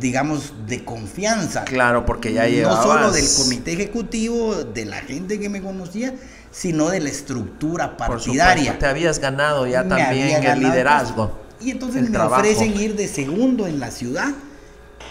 digamos, 0.00 0.54
de 0.66 0.84
confianza. 0.84 1.64
Claro, 1.64 2.06
porque 2.06 2.32
ya 2.32 2.46
llevabas... 2.46 2.86
No 2.86 2.92
solo 2.92 3.12
del 3.12 3.26
comité 3.36 3.72
ejecutivo, 3.72 4.64
de 4.64 4.84
la 4.84 5.00
gente 5.00 5.38
que 5.38 5.48
me 5.48 5.60
conocía, 5.60 6.14
sino 6.52 6.90
de 6.90 7.00
la 7.00 7.08
estructura 7.08 7.96
partidaria. 7.96 8.78
te 8.78 8.86
habías 8.86 9.18
ganado 9.18 9.66
ya 9.66 9.88
también 9.88 10.44
el 10.44 10.60
liderazgo. 10.60 11.40
y 11.60 11.70
entonces 11.70 12.08
me 12.08 12.18
ofrecen 12.18 12.78
ir 12.78 12.94
de 12.94 13.08
segundo 13.08 13.66
en 13.66 13.80
la 13.80 13.90
ciudad. 13.90 14.28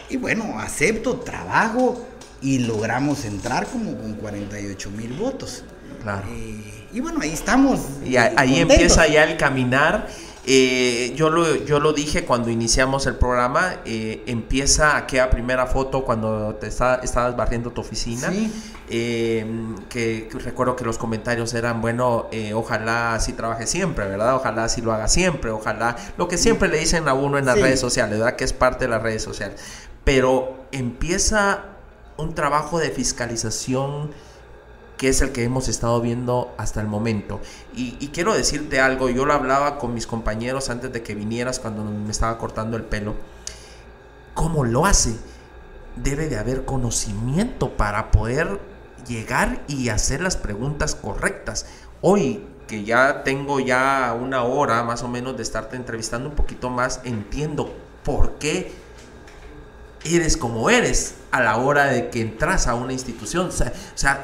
Y 0.10 0.18
bueno, 0.18 0.60
acepto, 0.60 1.18
trabajo 1.18 2.06
y 2.42 2.60
logramos 2.60 3.26
entrar 3.26 3.66
como 3.68 3.98
con 3.98 4.14
48 4.14 4.92
mil 4.92 5.14
votos. 5.14 5.64
Claro. 6.04 6.28
Eh, 6.30 6.88
y 6.94 7.00
bueno, 7.00 7.20
ahí 7.22 7.32
estamos. 7.32 7.80
Y 8.06 8.18
ahí 8.18 8.60
empieza 8.60 9.08
ya 9.08 9.24
el 9.24 9.38
caminar 9.38 10.08
eh, 10.46 11.14
yo, 11.16 11.30
lo, 11.30 11.56
yo 11.56 11.80
lo 11.80 11.94
dije 11.94 12.26
cuando 12.26 12.50
iniciamos 12.50 13.06
el 13.06 13.16
programa, 13.16 13.76
eh, 13.86 14.24
empieza 14.26 14.98
aquella 14.98 15.30
primera 15.30 15.68
foto 15.68 16.04
cuando 16.04 16.56
te 16.56 16.68
estabas 16.68 17.36
barriendo 17.36 17.70
tu 17.72 17.82
oficina, 17.82 18.32
eh, 18.90 19.46
que, 19.88 20.30
recuerdo 20.44 20.76
que 20.76 20.84
los 20.84 20.98
comentarios 20.98 21.54
eran, 21.54 21.80
bueno, 21.80 22.28
ojalá 22.56 23.14
así 23.14 23.34
trabaje 23.34 23.68
siempre, 23.68 24.08
¿verdad? 24.08 24.36
Ojalá 24.36 24.64
así 24.64 24.82
lo 24.82 24.92
haga 24.92 25.08
siempre, 25.08 25.52
ojalá, 25.52 25.96
lo 26.18 26.28
que 26.28 26.40
siempre 26.40 26.70
le 26.70 26.80
dicen 26.80 27.08
a 27.08 27.14
uno 27.14 27.38
en 27.38 27.46
las 27.46 27.60
redes 27.60 27.80
sociales, 27.80 28.18
¿verdad? 28.18 28.36
Que 28.36 28.44
es 28.44 28.54
parte 28.54 28.86
de 28.86 28.92
las 28.92 29.04
redes 29.04 29.22
sociales. 29.22 29.62
Pero 30.04 30.66
empieza 30.72 31.66
un 32.18 32.34
trabajo 32.34 32.80
de 32.80 32.90
fiscalización 32.90 34.12
que 35.02 35.10
es 35.10 35.20
el 35.24 35.32
que 35.32 35.44
hemos 35.44 35.68
estado 35.68 36.00
viendo 36.00 36.54
hasta 36.60 36.80
el 36.80 36.86
momento. 36.86 37.42
Y, 37.74 38.10
quiero 38.10 38.36
decirte 38.36 38.80
algo, 38.80 39.10
yo 39.10 39.26
lo 39.26 39.34
hablaba 39.34 39.80
con 39.80 39.96
mis 39.96 40.06
compañeros 40.06 40.70
antes 40.70 40.94
de 40.94 41.02
que 41.02 41.16
vinieras 41.16 41.60
cuando 41.60 41.84
me 41.84 42.12
estaba 42.12 42.38
cortando 42.38 42.78
el 42.78 42.84
pelo. 42.84 43.16
¿Cómo 44.36 44.64
lo 44.64 44.86
hace? 44.86 45.16
Debe 45.96 46.30
de 46.30 46.38
haber 46.38 46.66
conocimiento 46.66 47.72
para 47.72 48.12
poder 48.12 48.60
llegar 49.08 49.64
y 49.68 49.90
hacer 49.90 50.22
las 50.22 50.38
preguntas 50.38 50.94
correctas. 50.94 51.66
Hoy 52.02 52.46
que 52.68 52.84
ya 52.84 53.24
tengo 53.24 53.60
ya 53.60 54.16
una 54.16 54.44
hora 54.44 54.84
más 54.84 55.02
o 55.02 55.08
menos 55.08 55.36
de 55.36 55.42
estarte 55.42 55.78
entrevistando 55.78 56.30
un 56.30 56.36
poquito 56.36 56.70
más, 56.70 57.02
entiendo 57.06 57.74
por 58.04 58.34
qué 58.34 58.72
eres 60.06 60.38
como 60.38 60.70
eres 60.70 61.16
a 61.32 61.42
la 61.42 61.58
hora 61.58 61.86
de 61.86 62.12
que 62.12 62.22
entras 62.22 62.68
a 62.68 62.76
una 62.76 62.94
institución. 62.94 63.48
O 63.48 63.52
sea, 63.96 64.24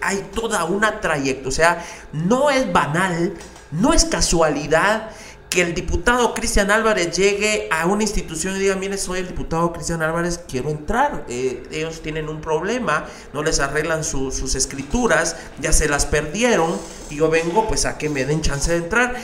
hay 0.00 0.28
toda 0.34 0.64
una 0.64 1.00
trayectoria. 1.00 1.48
O 1.48 1.52
sea, 1.52 1.84
no 2.12 2.50
es 2.50 2.72
banal, 2.72 3.34
no 3.70 3.92
es 3.92 4.04
casualidad 4.04 5.10
que 5.50 5.62
el 5.62 5.74
diputado 5.74 6.34
Cristian 6.34 6.70
Álvarez 6.70 7.16
llegue 7.16 7.68
a 7.70 7.86
una 7.86 8.02
institución 8.02 8.56
y 8.56 8.58
diga, 8.58 8.76
mire, 8.76 8.98
soy 8.98 9.20
el 9.20 9.28
diputado 9.28 9.72
Cristian 9.72 10.02
Álvarez, 10.02 10.40
quiero 10.46 10.68
entrar. 10.68 11.24
Eh, 11.28 11.66
ellos 11.70 12.02
tienen 12.02 12.28
un 12.28 12.40
problema, 12.40 13.06
no 13.32 13.42
les 13.42 13.58
arreglan 13.58 14.04
sus 14.04 14.54
escrituras, 14.54 15.36
ya 15.60 15.72
se 15.72 15.88
las 15.88 16.04
perdieron 16.04 16.78
y 17.08 17.16
yo 17.16 17.30
vengo 17.30 17.66
pues 17.66 17.86
a 17.86 17.96
que 17.96 18.10
me 18.10 18.26
den 18.26 18.42
chance 18.42 18.70
de 18.70 18.78
entrar. 18.78 19.16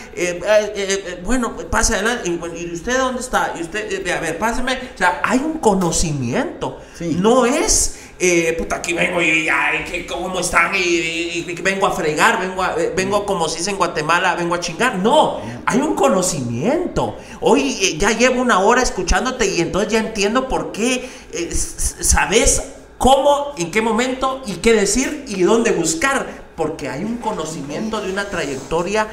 bueno, 1.24 1.56
pase 1.70 1.94
adelante. 1.94 2.30
Y, 2.30 2.72
usted 2.72 2.96
dónde 2.96 3.20
está? 3.20 3.55
Y 3.59 3.62
usted, 3.62 4.09
a 4.09 4.20
ver, 4.20 4.38
páseme. 4.38 4.78
O 4.94 4.98
sea, 4.98 5.20
hay 5.22 5.40
un 5.40 5.59
conocimiento. 5.59 6.80
No 7.01 7.44
es 7.44 7.98
eh, 8.19 8.55
puta, 8.57 8.77
aquí 8.77 8.93
vengo 8.93 9.20
y, 9.20 9.49
ay, 9.49 10.07
¿cómo 10.09 10.39
están? 10.39 10.73
Y, 10.77 11.43
vengo 11.62 11.86
a 11.86 11.93
fregar, 11.93 12.41
vengo, 12.41 12.62
a, 12.62 12.74
eh, 12.78 12.93
vengo 12.95 13.27
como 13.27 13.49
si 13.49 13.59
dice 13.59 13.70
en 13.70 13.77
Guatemala, 13.77 14.36
vengo 14.36 14.55
a 14.55 14.61
chingar. 14.61 14.97
No, 14.99 15.41
hay 15.66 15.81
un 15.81 15.95
conocimiento. 15.95 17.16
Hoy 17.41 17.77
eh, 17.82 17.99
ya 17.99 18.11
llevo 18.12 18.41
una 18.41 18.61
hora 18.61 18.82
escuchándote 18.82 19.47
y 19.47 19.61
entonces 19.61 19.93
ya 19.93 19.99
entiendo 19.99 20.49
por 20.49 20.70
qué 20.70 21.09
sabes 21.51 22.62
cómo, 22.99 23.53
en 23.59 23.70
qué 23.70 23.82
momento 23.82 24.43
y 24.47 24.55
qué 24.55 24.74
decir 24.74 25.24
y 25.27 25.43
dónde 25.43 25.73
buscar. 25.73 26.45
Porque 26.55 26.89
hay 26.89 27.03
un 27.03 27.16
conocimiento 27.16 28.01
de 28.01 28.12
una 28.12 28.28
trayectoria 28.31 29.09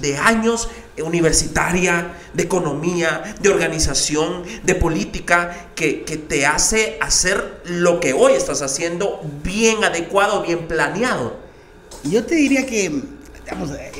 de 0.00 0.16
años 0.16 0.68
universitaria, 1.02 2.14
de 2.32 2.42
economía, 2.42 3.34
de 3.40 3.48
organización, 3.48 4.44
de 4.62 4.74
política, 4.74 5.68
que, 5.74 6.04
te 6.28 6.46
hace 6.46 6.96
hacer 7.00 7.62
lo 7.64 8.00
que 8.00 8.12
hoy 8.12 8.34
estás 8.34 8.62
haciendo 8.62 9.20
bien 9.42 9.82
adecuado, 9.84 10.42
bien 10.42 10.68
planeado. 10.68 11.36
Yo 12.04 12.24
te 12.24 12.36
diría 12.36 12.66
que, 12.66 13.02
digamos, 13.44 13.70
eh, 13.72 13.92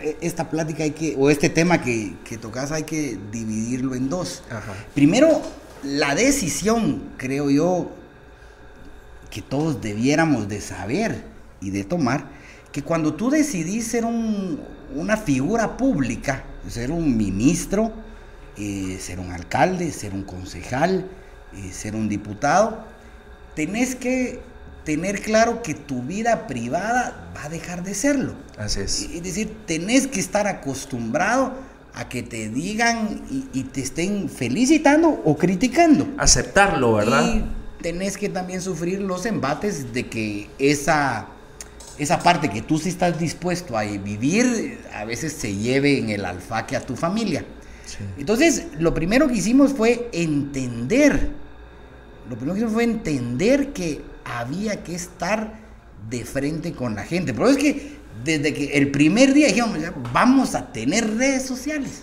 eh, 0.00 0.16
esta 0.20 0.48
plática 0.48 0.84
hay 0.84 0.92
que, 0.92 1.14
o 1.18 1.28
este 1.28 1.50
tema 1.50 1.82
que, 1.82 2.14
que 2.24 2.38
tocas 2.38 2.72
hay 2.72 2.84
que 2.84 3.18
dividirlo 3.30 3.94
en 3.94 4.08
dos. 4.08 4.42
Primero, 4.94 5.42
la 5.82 6.14
decisión, 6.14 7.02
creo 7.16 7.50
yo, 7.50 7.90
que 9.30 9.42
todos 9.42 9.80
debiéramos 9.82 10.48
de 10.48 10.60
saber 10.60 11.24
y 11.60 11.70
de 11.70 11.84
tomar, 11.84 12.28
que 12.72 12.82
cuando 12.82 13.14
tú 13.14 13.30
decidís 13.30 13.86
ser 13.88 14.04
un, 14.04 14.60
una 14.94 15.16
figura 15.16 15.76
pública, 15.76 16.44
ser 16.68 16.90
un 16.90 17.16
ministro, 17.16 17.92
eh, 18.56 18.98
ser 19.00 19.20
un 19.20 19.30
alcalde, 19.30 19.92
ser 19.92 20.14
un 20.14 20.22
concejal, 20.22 21.08
eh, 21.54 21.72
ser 21.72 21.94
un 21.94 22.08
diputado, 22.08 22.84
tenés 23.54 23.94
que 23.94 24.40
tener 24.84 25.20
claro 25.20 25.62
que 25.62 25.74
tu 25.74 26.02
vida 26.02 26.46
privada 26.46 27.30
va 27.36 27.44
a 27.44 27.48
dejar 27.48 27.82
de 27.82 27.94
serlo. 27.94 28.34
Así 28.56 28.80
es. 28.80 29.02
Es 29.02 29.22
decir, 29.22 29.54
tenés 29.66 30.06
que 30.06 30.18
estar 30.18 30.46
acostumbrado 30.46 31.52
a 31.94 32.08
que 32.08 32.22
te 32.22 32.48
digan 32.48 33.22
y, 33.30 33.64
te 33.64 33.80
estén 33.80 34.28
felicitando 34.28 35.20
o 35.24 35.36
criticando. 35.36 36.08
Aceptarlo, 36.16 36.94
¿verdad? 36.94 37.22
Y 37.34 37.44
tenés 37.82 38.16
que 38.16 38.28
también 38.28 38.62
sufrir 38.62 39.00
los 39.00 39.26
embates 39.26 39.92
de 39.92 40.08
que 40.08 40.48
esa, 40.58 41.26
esa 41.98 42.20
parte 42.20 42.48
que 42.48 42.62
tú 42.62 42.78
sí 42.78 42.88
estás 42.88 43.18
dispuesto 43.18 43.76
a 43.76 43.82
vivir, 43.82 44.78
a 44.94 45.04
veces 45.04 45.32
se 45.32 45.54
lleve 45.54 45.98
en 45.98 46.10
el 46.10 46.24
alfaque 46.24 46.76
a 46.76 46.80
tu 46.80 46.96
familia. 46.96 47.44
Entonces, 48.16 48.66
lo 48.78 48.94
primero 48.94 49.28
que 49.28 49.34
hicimos 49.34 49.72
fue 49.72 50.08
entender, 50.12 51.30
lo 52.28 52.36
primero 52.36 52.54
que 52.54 52.60
hicimos 52.60 52.74
fue 52.74 52.84
entender 52.84 53.72
que 53.72 54.02
había 54.24 54.84
que 54.84 54.94
estar 54.94 55.54
de 56.08 56.24
frente 56.24 56.72
con 56.72 56.94
la 56.94 57.02
gente. 57.02 57.34
Pero 57.34 57.48
es 57.48 57.56
que 57.56 57.98
desde 58.24 58.54
que 58.54 58.76
el 58.76 58.90
primer 58.90 59.32
día 59.32 59.48
dijimos, 59.48 59.78
vamos 60.12 60.54
a 60.54 60.72
tener 60.72 61.16
redes 61.16 61.46
sociales. 61.46 62.02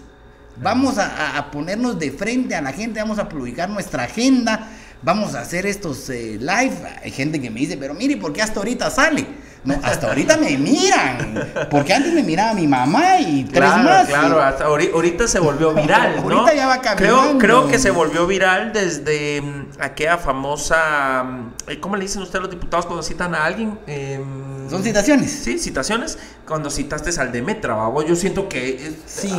Vamos 0.61 0.97
a, 0.97 1.51
ponernos 1.51 1.99
de 1.99 2.11
frente 2.11 2.55
a 2.55 2.61
la 2.61 2.71
gente, 2.71 3.01
vamos 3.01 3.19
a 3.19 3.27
publicar 3.27 3.69
nuestra 3.69 4.03
agenda, 4.03 4.69
vamos 5.03 5.35
a 5.35 5.41
hacer 5.41 5.65
estos 5.65 6.09
eh, 6.09 6.37
live. 6.39 6.75
Hay 7.03 7.11
gente 7.11 7.41
que 7.41 7.49
me 7.49 7.59
dice, 7.59 7.75
pero 7.75 7.93
mire, 7.93 8.15
¿por 8.15 8.31
qué 8.31 8.41
hasta 8.41 8.59
ahorita 8.59 8.89
sale? 8.89 9.25
No, 9.65 9.75
hasta 9.83 10.07
ahorita 10.07 10.37
me 10.37 10.57
miran. 10.57 11.67
Porque 11.71 11.93
antes 11.93 12.13
me 12.13 12.23
miraba 12.23 12.53
mi 12.53 12.67
mamá 12.67 13.19
y 13.19 13.43
tres 13.45 13.69
más. 13.69 14.07
Claro, 14.07 14.41
hasta 14.41 14.65
ahorita 14.65 15.27
se 15.27 15.39
volvió 15.39 15.73
viral, 15.73 16.15
¿no? 16.17 16.39
ahorita 16.39 16.53
ya 16.53 16.67
va. 16.67 16.81
Creo, 16.95 17.37
creo 17.39 17.67
que 17.67 17.79
se 17.79 17.89
volvió 17.89 18.27
viral 18.27 18.71
desde 18.73 19.41
mm, 19.41 19.67
aquella 19.79 20.17
famosa. 20.17 21.23
Mm, 21.23 21.53
eh, 21.67 21.79
¿Cómo 21.79 21.95
le 21.95 22.03
dicen 22.03 22.21
ustedes 22.21 22.41
los 22.43 22.51
diputados 22.51 22.85
cuando 22.85 23.01
citan 23.01 23.33
a 23.33 23.43
alguien? 23.43 23.79
Eh, 23.87 24.23
son 24.69 24.83
citaciones. 24.83 25.31
Sí, 25.31 25.57
citaciones. 25.57 26.17
Cuando 26.47 26.69
citaste 26.69 27.09
al 27.19 27.31
Demetra, 27.31 27.75
yo 28.07 28.15
siento 28.15 28.47
que 28.47 28.93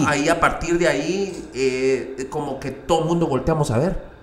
ahí 0.07 0.29
a 0.29 0.41
partir 0.41 0.79
de 0.79 0.89
ahí, 0.89 1.49
eh, 1.55 2.27
como 2.31 2.59
que 2.59 2.73
todo 2.73 3.01
el 3.01 3.05
mundo 3.07 3.27
volteamos 3.27 3.71
a 3.71 3.79
ver. 3.79 4.16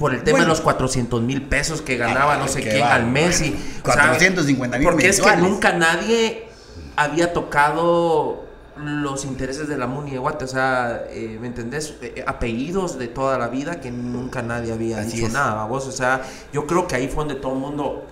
Por 0.00 0.14
el 0.14 0.24
tema 0.24 0.40
de 0.40 0.46
los 0.46 0.60
400 0.60 1.22
mil 1.22 1.42
pesos 1.42 1.82
que 1.82 1.96
ganaba 1.96 2.36
no 2.38 2.48
sé 2.48 2.62
quién 2.62 2.82
al 2.82 3.06
mes. 3.06 3.40
Y, 3.42 3.52
450 3.84 4.78
mil 4.78 4.88
Porque 4.88 5.08
es 5.08 5.20
que 5.20 5.36
nunca 5.36 5.72
nadie 5.72 6.48
había 6.96 7.32
tocado 7.32 8.46
los 8.76 9.24
intereses 9.24 9.68
de 9.68 9.76
la 9.76 9.86
Muni 9.86 10.12
de 10.12 10.18
Guate, 10.18 10.46
o 10.46 10.48
sea, 10.48 11.04
eh, 11.10 11.36
¿me 11.40 11.46
entendés? 11.46 11.94
Eh, 12.00 12.24
apellidos 12.26 12.98
de 12.98 13.08
toda 13.08 13.36
la 13.36 13.48
vida 13.48 13.78
que 13.78 13.90
nunca 13.90 14.42
nadie 14.42 14.72
había 14.72 15.00
dicho 15.02 15.28
nada, 15.28 15.66
vos, 15.66 15.86
o 15.86 15.92
sea, 15.92 16.22
yo 16.50 16.66
creo 16.66 16.86
que 16.86 16.96
ahí 16.96 17.06
fue 17.06 17.24
donde 17.24 17.34
todo 17.34 17.52
el 17.52 17.58
mundo 17.58 18.06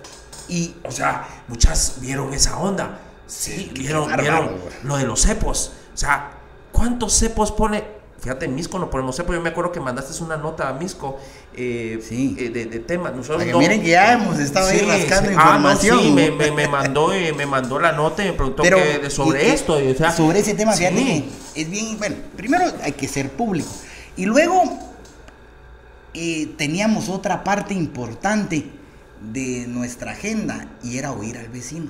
y, 0.49 0.75
o 0.83 0.91
sea, 0.91 1.27
muchas 1.47 1.97
vieron 2.01 2.33
esa 2.33 2.57
onda. 2.57 2.99
Sí, 3.27 3.71
vieron, 3.73 4.11
vieron 4.17 4.49
lo 4.83 4.97
de 4.97 5.05
los 5.05 5.21
cepos. 5.21 5.71
O 5.93 5.97
sea, 5.97 6.31
¿cuántos 6.71 7.13
cepos 7.13 7.51
pone? 7.51 7.98
Fíjate, 8.21 8.47
Misco 8.47 8.79
no 8.79 8.89
ponemos 8.89 9.15
cepos. 9.15 9.35
Yo 9.35 9.41
me 9.41 9.49
acuerdo 9.49 9.71
que 9.71 9.79
mandaste 9.79 10.21
una 10.23 10.35
nota 10.35 10.67
a 10.67 10.73
Misco 10.73 11.19
eh, 11.55 11.99
eh, 12.11 12.49
de, 12.49 12.65
de, 12.65 12.79
temas. 12.79 13.15
Nosotros 13.15 13.45
miren 13.57 13.81
que 13.81 13.89
ya 13.89 14.13
hemos 14.13 14.37
estado 14.39 14.67
ahí 14.67 14.79
rascando 14.81 15.31
información. 15.31 15.97
Ah, 15.97 16.01
no, 16.01 16.07
sí, 16.07 16.11
me, 16.11 16.31
me, 16.31 16.51
me, 16.51 16.67
mandó, 16.67 17.13
eh, 17.13 17.33
me 17.33 17.45
mandó 17.45 17.79
la 17.79 17.93
nota 17.93 18.23
y 18.23 18.27
me 18.27 18.33
preguntó 18.33 18.63
que, 18.63 19.09
sobre 19.09 19.53
esto. 19.53 19.75
O 19.75 19.93
sea, 19.95 20.11
sobre 20.11 20.39
ese 20.39 20.53
tema, 20.53 20.73
fíjate, 20.73 21.25
es 21.55 21.69
bien. 21.69 21.97
Bueno, 21.97 22.15
primero 22.35 22.65
hay 22.83 22.91
que 22.91 23.07
ser 23.07 23.29
público. 23.29 23.69
Y 24.17 24.25
luego 24.25 24.63
teníamos 26.57 27.07
otra 27.07 27.43
parte 27.43 27.73
importante 27.73 28.65
de 29.21 29.65
nuestra 29.67 30.11
agenda 30.11 30.67
y 30.83 30.97
era 30.97 31.13
oír 31.13 31.37
al 31.37 31.47
vecino. 31.47 31.89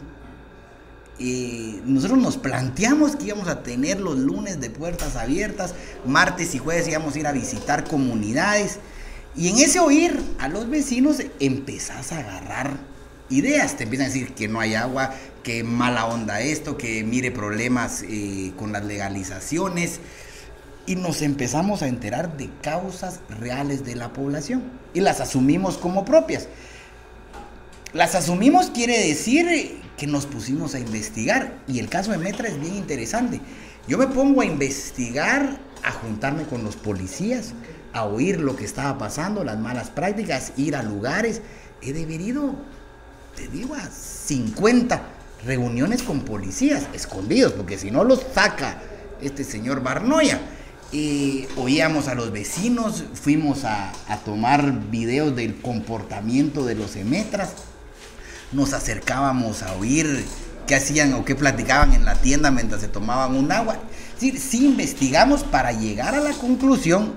Nosotros 1.19 2.17
nos 2.17 2.37
planteamos 2.37 3.15
que 3.15 3.25
íbamos 3.25 3.47
a 3.49 3.61
tener 3.61 3.99
los 3.99 4.17
lunes 4.17 4.61
de 4.61 4.69
puertas 4.69 5.15
abiertas, 5.15 5.73
martes 6.05 6.55
y 6.55 6.59
jueves 6.59 6.87
íbamos 6.87 7.15
a 7.15 7.19
ir 7.19 7.27
a 7.27 7.31
visitar 7.33 7.83
comunidades. 7.83 8.79
Y 9.35 9.49
en 9.49 9.57
ese 9.59 9.79
oír 9.79 10.19
a 10.39 10.47
los 10.47 10.69
vecinos 10.69 11.21
empezás 11.39 12.11
a 12.11 12.19
agarrar 12.19 12.77
ideas. 13.29 13.75
Te 13.77 13.83
empiezan 13.83 14.09
a 14.09 14.13
decir 14.13 14.33
que 14.33 14.47
no 14.47 14.59
hay 14.59 14.75
agua, 14.75 15.13
que 15.43 15.63
mala 15.63 16.05
onda 16.05 16.41
esto, 16.41 16.77
que 16.77 17.03
mire 17.03 17.31
problemas 17.31 18.03
eh, 18.07 18.53
con 18.57 18.71
las 18.71 18.85
legalizaciones. 18.85 19.99
Y 20.85 20.95
nos 20.95 21.21
empezamos 21.21 21.81
a 21.81 21.87
enterar 21.87 22.37
de 22.37 22.49
causas 22.61 23.19
reales 23.39 23.85
de 23.85 23.95
la 23.95 24.11
población 24.13 24.63
y 24.93 25.01
las 25.01 25.19
asumimos 25.19 25.77
como 25.77 26.05
propias. 26.05 26.47
Las 27.93 28.15
asumimos 28.15 28.71
quiere 28.71 29.07
decir 29.07 29.78
que 29.99 30.07
nos 30.07 30.25
pusimos 30.25 30.73
a 30.75 30.79
investigar 30.79 31.59
y 31.67 31.79
el 31.79 31.89
caso 31.89 32.11
de 32.11 32.17
Metra 32.17 32.47
es 32.47 32.59
bien 32.59 32.75
interesante. 32.75 33.41
Yo 33.87 33.97
me 33.97 34.07
pongo 34.07 34.41
a 34.41 34.45
investigar, 34.45 35.59
a 35.83 35.91
juntarme 35.91 36.43
con 36.43 36.63
los 36.63 36.77
policías, 36.77 37.53
a 37.91 38.05
oír 38.05 38.39
lo 38.39 38.55
que 38.55 38.63
estaba 38.63 38.97
pasando, 38.97 39.43
las 39.43 39.59
malas 39.59 39.89
prácticas, 39.89 40.53
ir 40.55 40.75
a 40.77 40.83
lugares. 40.83 41.41
He 41.81 41.91
debido, 41.91 42.55
te 43.35 43.47
digo, 43.49 43.75
a 43.75 43.85
50 43.89 45.01
reuniones 45.45 46.01
con 46.01 46.21
policías 46.21 46.87
escondidos, 46.93 47.51
porque 47.53 47.77
si 47.77 47.91
no 47.91 48.05
los 48.05 48.25
saca 48.33 48.81
este 49.21 49.43
señor 49.43 49.83
Barnoya. 49.83 50.39
Y 50.91 51.45
oíamos 51.57 52.07
a 52.07 52.15
los 52.15 52.31
vecinos, 52.31 53.03
fuimos 53.13 53.63
a, 53.65 53.91
a 54.07 54.17
tomar 54.19 54.89
videos 54.89 55.35
del 55.35 55.61
comportamiento 55.61 56.65
de 56.65 56.75
los 56.75 56.95
emetras 56.95 57.53
nos 58.51 58.73
acercábamos 58.73 59.63
a 59.63 59.73
oír 59.75 60.25
qué 60.67 60.75
hacían 60.75 61.13
o 61.13 61.25
qué 61.25 61.35
platicaban 61.35 61.93
en 61.93 62.05
la 62.05 62.15
tienda 62.15 62.51
mientras 62.51 62.81
se 62.81 62.87
tomaban 62.87 63.35
un 63.35 63.51
agua. 63.51 63.79
Es 64.13 64.21
decir, 64.21 64.39
sí 64.39 64.65
investigamos 64.65 65.43
para 65.43 65.71
llegar 65.71 66.15
a 66.15 66.19
la 66.19 66.31
conclusión 66.33 67.13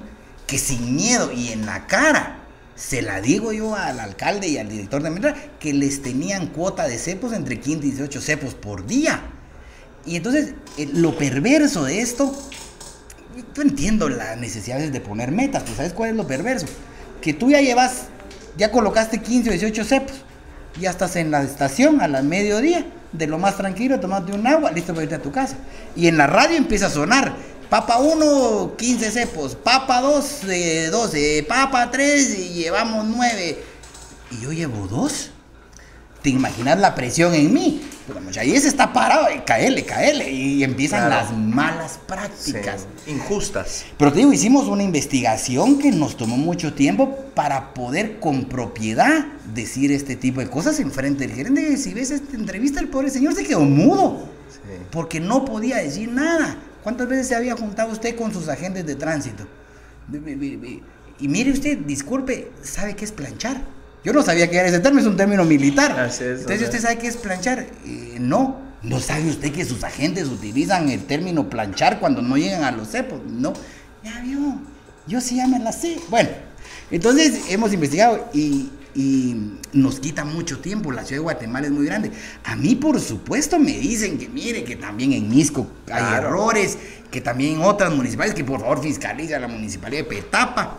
que 0.46 0.58
sin 0.58 0.94
miedo 0.94 1.32
y 1.32 1.48
en 1.48 1.66
la 1.66 1.86
cara, 1.86 2.38
se 2.74 3.02
la 3.02 3.20
digo 3.20 3.52
yo 3.52 3.76
al 3.76 4.00
alcalde 4.00 4.48
y 4.48 4.58
al 4.58 4.68
director 4.68 5.02
de 5.02 5.10
Mendra, 5.10 5.34
que 5.58 5.72
les 5.72 6.02
tenían 6.02 6.48
cuota 6.48 6.88
de 6.88 6.98
cepos 6.98 7.32
entre 7.32 7.60
15 7.60 7.86
y 7.86 7.90
18 7.90 8.20
cepos 8.20 8.54
por 8.54 8.86
día. 8.86 9.20
Y 10.04 10.16
entonces, 10.16 10.54
eh, 10.78 10.88
lo 10.92 11.16
perverso 11.16 11.84
de 11.84 12.00
esto, 12.00 12.34
yo 13.54 13.62
entiendo 13.62 14.08
las 14.08 14.36
necesidades 14.38 14.92
de 14.92 15.00
poner 15.00 15.30
metas, 15.30 15.64
¿tú 15.64 15.72
sabes 15.74 15.92
cuál 15.92 16.10
es 16.10 16.16
lo 16.16 16.26
perverso? 16.26 16.66
Que 17.20 17.32
tú 17.32 17.50
ya 17.50 17.60
llevas, 17.60 18.06
ya 18.56 18.72
colocaste 18.72 19.22
15 19.22 19.50
o 19.50 19.52
18 19.52 19.84
cepos 19.84 20.24
ya 20.80 20.90
estás 20.90 21.16
en 21.16 21.30
la 21.30 21.42
estación 21.42 22.00
a 22.00 22.08
la 22.08 22.22
mediodía, 22.22 22.86
de 23.12 23.26
lo 23.26 23.38
más 23.38 23.56
tranquilo, 23.56 24.00
tomate 24.00 24.32
un 24.32 24.46
agua, 24.46 24.70
listo 24.70 24.94
para 24.94 25.04
irte 25.04 25.16
a 25.16 25.22
tu 25.22 25.32
casa. 25.32 25.56
Y 25.94 26.06
en 26.06 26.16
la 26.16 26.26
radio 26.26 26.56
empieza 26.56 26.86
a 26.86 26.90
sonar, 26.90 27.34
papa 27.68 27.98
1, 27.98 28.74
15 28.76 29.10
cepos, 29.10 29.54
papa 29.54 30.00
2, 30.00 30.40
12, 30.90 31.46
papa 31.48 31.90
3, 31.90 32.38
y 32.38 32.48
llevamos 32.54 33.04
9. 33.06 33.58
Y 34.30 34.40
yo 34.40 34.52
llevo 34.52 34.86
2. 34.88 35.31
¿Te 36.22 36.30
imaginas 36.30 36.78
la 36.78 36.94
presión 36.94 37.34
en 37.34 37.52
mí? 37.52 37.82
Pues 38.06 38.36
ahí 38.36 38.52
ese 38.52 38.68
está 38.68 38.92
parado, 38.92 39.26
y 39.34 39.40
caele, 39.40 39.84
caele, 39.84 40.30
y 40.30 40.62
empiezan 40.64 41.08
las 41.08 41.36
malas 41.36 41.98
prácticas. 42.06 42.86
injustas. 43.06 43.84
Pero 43.96 44.12
te 44.12 44.18
digo, 44.18 44.32
hicimos 44.32 44.66
una 44.68 44.82
investigación 44.82 45.78
que 45.78 45.90
nos 45.90 46.16
tomó 46.16 46.36
mucho 46.36 46.74
tiempo 46.74 47.16
para 47.34 47.74
poder 47.74 48.18
con 48.20 48.44
propiedad 48.44 49.26
decir 49.54 49.92
este 49.92 50.16
tipo 50.16 50.40
de 50.40 50.48
cosas 50.48 50.78
en 50.80 50.90
frente 50.90 51.26
del 51.26 51.36
gerente. 51.36 51.76
Si 51.76 51.94
ves 51.94 52.10
esta 52.10 52.36
entrevista, 52.36 52.80
el 52.80 52.88
pobre 52.88 53.10
señor 53.10 53.34
se 53.34 53.44
quedó 53.44 53.60
mudo, 53.60 54.28
porque 54.90 55.20
no 55.20 55.44
podía 55.44 55.76
decir 55.76 56.08
nada. 56.08 56.56
¿Cuántas 56.82 57.08
veces 57.08 57.28
se 57.28 57.36
había 57.36 57.56
juntado 57.56 57.92
usted 57.92 58.16
con 58.16 58.32
sus 58.32 58.48
agentes 58.48 58.84
de 58.84 58.96
tránsito? 58.96 59.46
Y 61.20 61.28
mire 61.28 61.52
usted, 61.52 61.78
disculpe, 61.78 62.50
¿sabe 62.62 62.96
qué 62.96 63.04
es 63.04 63.12
planchar? 63.12 63.62
Yo 64.04 64.12
no 64.12 64.22
sabía 64.22 64.50
que 64.50 64.56
era 64.56 64.68
ese 64.68 64.80
término, 64.80 65.02
es 65.02 65.06
un 65.06 65.16
término 65.16 65.44
militar. 65.44 65.90
Entonces, 65.90 66.62
¿usted 66.62 66.80
sabe 66.80 66.98
qué 66.98 67.06
es 67.06 67.16
planchar? 67.16 67.66
Eh, 67.86 68.16
no. 68.18 68.60
¿No 68.82 68.98
sabe 68.98 69.30
usted 69.30 69.52
que 69.52 69.64
sus 69.64 69.84
agentes 69.84 70.26
utilizan 70.26 70.88
el 70.90 71.04
término 71.04 71.48
planchar 71.48 72.00
cuando 72.00 72.20
no 72.20 72.36
llegan 72.36 72.64
a 72.64 72.72
los 72.72 72.88
cepos? 72.88 73.20
No. 73.24 73.52
Ya 74.02 74.20
vio. 74.20 74.58
Yo 75.06 75.20
sí 75.20 75.36
ya 75.36 75.46
me 75.46 75.60
la 75.60 75.70
sé. 75.70 76.00
Bueno, 76.10 76.30
entonces 76.90 77.44
hemos 77.48 77.72
investigado 77.72 78.28
y, 78.32 78.70
nos 79.72 80.00
quita 80.00 80.24
mucho 80.24 80.58
tiempo. 80.58 80.90
La 80.90 81.04
ciudad 81.04 81.20
de 81.20 81.22
Guatemala 81.22 81.66
es 81.66 81.72
muy 81.72 81.86
grande. 81.86 82.10
A 82.44 82.56
mí, 82.56 82.74
por 82.74 83.00
supuesto, 83.00 83.58
me 83.58 83.72
dicen 83.78 84.18
que 84.18 84.28
mire, 84.28 84.64
que 84.64 84.76
también 84.76 85.12
en 85.12 85.28
Misco 85.30 85.66
hay 85.90 86.18
errores, 86.18 86.76
que 87.10 87.20
también 87.20 87.54
en 87.54 87.62
otras 87.62 87.94
municipales, 87.94 88.34
que 88.34 88.44
por 88.44 88.60
favor 88.60 88.82
fiscaliza 88.82 89.38
la 89.38 89.48
municipalidad 89.48 90.02
de 90.02 90.08
Petapa 90.08 90.78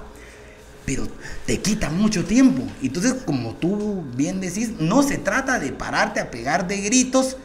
pero 0.86 1.08
te 1.46 1.60
quita 1.60 1.90
mucho 1.90 2.26
tiempo. 2.26 2.64
Entonces, 2.82 3.16
como 3.26 3.56
tú 3.56 4.04
bien 4.16 4.42
decís, 4.42 4.72
no 4.80 5.04
se 5.04 5.18
trata 5.18 5.60
de 5.60 5.72
pararte 5.72 6.20
a 6.20 6.32
pegar 6.32 6.68
de 6.68 6.82
gritos. 6.82 7.38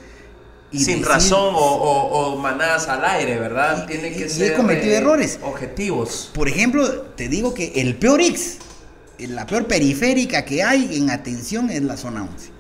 Y 0.71 0.81
Sin 0.81 1.03
razón 1.03 1.55
o, 1.57 2.37
manadas 2.37 2.89
al 2.89 3.05
aire, 3.05 3.39
¿verdad? 3.39 3.87
Tiene 3.87 4.13
que 4.13 4.29
ser. 4.29 4.53
he 4.53 4.55
cometido 4.55 4.93
eh, 4.93 4.99
errores. 4.99 5.39
Objetivos. 5.43 6.31
Por 6.35 6.49
ejemplo, 6.49 7.03
te 7.17 7.29
digo 7.29 7.55
que 7.55 7.73
el 7.77 7.97
peor 7.97 8.21
X, 8.21 8.59
la 9.19 9.47
peor 9.47 9.67
periférica 9.67 10.45
que 10.45 10.63
hay 10.63 10.99
en 10.99 11.11
atención 11.11 11.71
es 11.71 11.83
la 11.83 11.97
zona 11.97 12.23
11. 12.23 12.51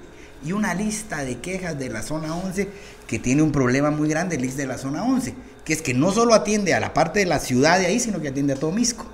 Y 0.47 0.53
una 0.53 0.73
lista 0.73 1.25
de 1.25 1.39
quejas 1.39 1.79
de 1.79 1.91
la 1.91 2.03
zona 2.03 2.35
11 2.35 2.69
que 3.07 3.19
tiene 3.19 3.43
un 3.43 3.53
problema 3.53 3.91
muy 3.91 4.09
grande, 4.09 4.37
el 4.37 4.57
de 4.57 4.67
la 4.67 4.79
zona 4.79 5.05
11 5.05 5.35
que 5.69 5.75
es 5.75 5.83
que 5.83 5.93
no 5.93 6.13
solo 6.13 6.33
atiende 6.33 6.73
a 6.73 6.81
la 6.81 6.95
parte 6.95 7.19
de 7.19 7.27
la 7.27 7.41
ciudad 7.41 7.79
de 7.79 7.85
ahí, 7.85 8.01
sino 8.01 8.23
que 8.23 8.29
atiende 8.29 8.55
a 8.55 8.57
todo 8.57 8.73
Misco. 8.73 9.05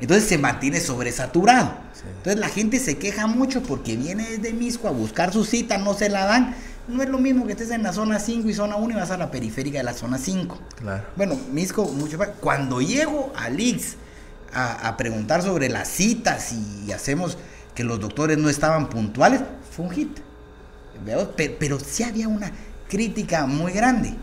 Entonces 0.00 0.28
se 0.28 0.38
mantiene 0.38 0.80
sobresaturado. 0.80 1.72
Entonces 2.18 2.38
la 2.38 2.48
gente 2.48 2.78
se 2.78 2.98
queja 2.98 3.26
mucho 3.26 3.62
porque 3.62 3.96
viene 3.96 4.28
desde 4.28 4.52
Misco 4.52 4.88
a 4.88 4.92
buscar 4.92 5.32
su 5.32 5.44
cita, 5.44 5.78
no 5.78 5.94
se 5.94 6.08
la 6.08 6.24
dan. 6.24 6.54
No 6.86 7.02
es 7.02 7.08
lo 7.08 7.18
mismo 7.18 7.46
que 7.46 7.52
estés 7.52 7.70
en 7.70 7.82
la 7.82 7.92
zona 7.92 8.18
5 8.18 8.48
y 8.48 8.54
zona 8.54 8.76
1 8.76 8.94
y 8.94 8.96
vas 8.96 9.10
a 9.10 9.18
la 9.18 9.30
periférica 9.30 9.78
de 9.78 9.84
la 9.84 9.92
zona 9.92 10.16
5. 10.16 10.58
Claro. 10.76 11.04
Bueno, 11.16 11.36
Misco, 11.52 11.84
mucho 11.84 12.16
más. 12.16 12.28
Cuando 12.40 12.80
llego 12.80 13.32
al 13.36 13.60
IX 13.60 13.96
a, 14.54 14.88
a 14.88 14.96
preguntar 14.96 15.42
sobre 15.42 15.68
las 15.68 15.88
citas 15.88 16.52
y 16.52 16.92
hacemos 16.92 17.36
que 17.74 17.84
los 17.84 18.00
doctores 18.00 18.38
no 18.38 18.48
estaban 18.48 18.88
puntuales, 18.88 19.42
fue 19.70 19.86
un 19.86 19.90
hit. 19.90 20.18
Pero 21.58 21.78
sí 21.78 22.02
había 22.02 22.28
una 22.28 22.50
crítica 22.88 23.46
muy 23.46 23.72
grande. 23.72 24.14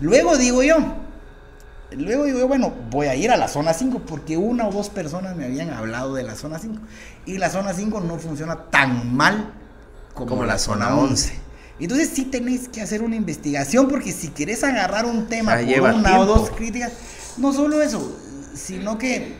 Luego 0.00 0.36
digo 0.36 0.62
yo, 0.62 0.76
luego 1.92 2.24
digo 2.24 2.38
yo, 2.40 2.48
bueno, 2.48 2.72
voy 2.90 3.06
a 3.06 3.14
ir 3.14 3.30
a 3.30 3.36
la 3.36 3.48
zona 3.48 3.72
5 3.72 4.00
porque 4.06 4.36
una 4.36 4.66
o 4.66 4.72
dos 4.72 4.90
personas 4.90 5.36
me 5.36 5.44
habían 5.44 5.70
hablado 5.70 6.14
de 6.14 6.22
la 6.22 6.34
zona 6.34 6.58
5 6.58 6.78
y 7.26 7.38
la 7.38 7.50
zona 7.50 7.72
5 7.74 8.00
no 8.00 8.18
funciona 8.18 8.56
tan 8.70 9.14
mal 9.14 9.52
como, 10.14 10.30
Como 10.30 10.44
la, 10.44 10.54
la 10.54 10.58
zona 10.58 10.88
zona 10.88 11.00
11. 11.00 11.46
Entonces 11.78 12.10
sí 12.12 12.24
tenés 12.24 12.68
que 12.68 12.80
hacer 12.80 13.02
una 13.02 13.16
investigación 13.16 13.88
porque 13.88 14.12
si 14.12 14.28
querés 14.28 14.64
agarrar 14.64 15.04
un 15.04 15.26
tema 15.26 15.60
lleva 15.60 15.94
una 15.94 16.18
o 16.18 16.24
dos 16.24 16.50
críticas, 16.50 16.92
no 17.36 17.52
solo 17.52 17.82
eso, 17.82 18.16
sino 18.54 18.96
que 18.96 19.36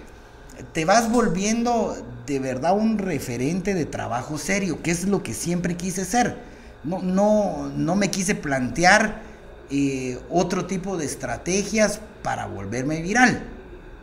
te 0.73 0.85
vas 0.85 1.11
volviendo 1.11 1.97
de 2.27 2.39
verdad 2.39 2.77
un 2.77 2.99
referente 2.99 3.75
de 3.75 3.87
trabajo 3.87 4.37
serio, 4.37 4.83
que 4.83 4.91
es 4.91 5.07
lo 5.07 5.23
que 5.23 5.33
siempre 5.33 5.77
quise 5.77 6.05
ser. 6.05 6.37
No, 6.85 7.01
no, 7.03 7.71
no 7.75 7.97
me 7.97 8.11
quise 8.11 8.35
plantear 8.35 9.23
eh, 9.71 10.19
otro 10.31 10.67
tipo 10.67 10.97
de 10.97 11.05
estrategias 11.07 12.01
para 12.23 12.47
volverme 12.47 13.03
viral. 13.03 13.43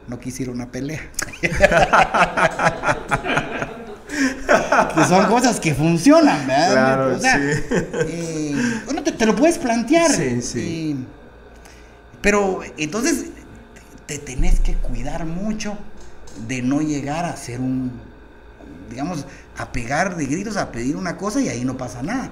No 0.08 0.20
quise 0.20 0.44
ir 0.44 0.50
a 0.50 0.52
una 0.52 0.72
pelea. 0.72 1.02
que 4.96 5.04
son 5.06 5.26
cosas 5.28 5.60
que 5.60 5.74
funcionan, 5.74 6.46
¿verdad? 6.48 6.72
Claro, 6.72 7.16
O 7.16 7.20
sea, 7.20 7.38
sí. 7.38 7.44
eh, 7.72 8.82
bueno, 8.86 9.04
te, 9.04 9.12
te 9.12 9.26
lo 9.26 9.36
puedes 9.36 9.58
plantear. 9.58 10.12
Sí, 10.12 10.42
sí. 10.42 10.60
eh, 10.60 11.06
pero 12.22 12.62
entonces 12.78 13.26
te 14.06 14.18
tenés 14.20 14.60
que 14.60 14.76
cuidar 14.76 15.26
mucho 15.26 15.78
de 16.48 16.62
no 16.62 16.82
llegar 16.82 17.26
a 17.26 17.36
ser 17.36 17.60
un, 17.60 17.92
digamos, 18.90 19.26
a 19.58 19.72
pegar 19.72 20.16
de 20.16 20.26
gritos, 20.26 20.58
a 20.58 20.72
pedir 20.72 20.96
una 20.96 21.18
cosa 21.18 21.42
y 21.42 21.50
ahí 21.50 21.64
no 21.66 21.78
pasa 21.78 22.02
nada. 22.02 22.32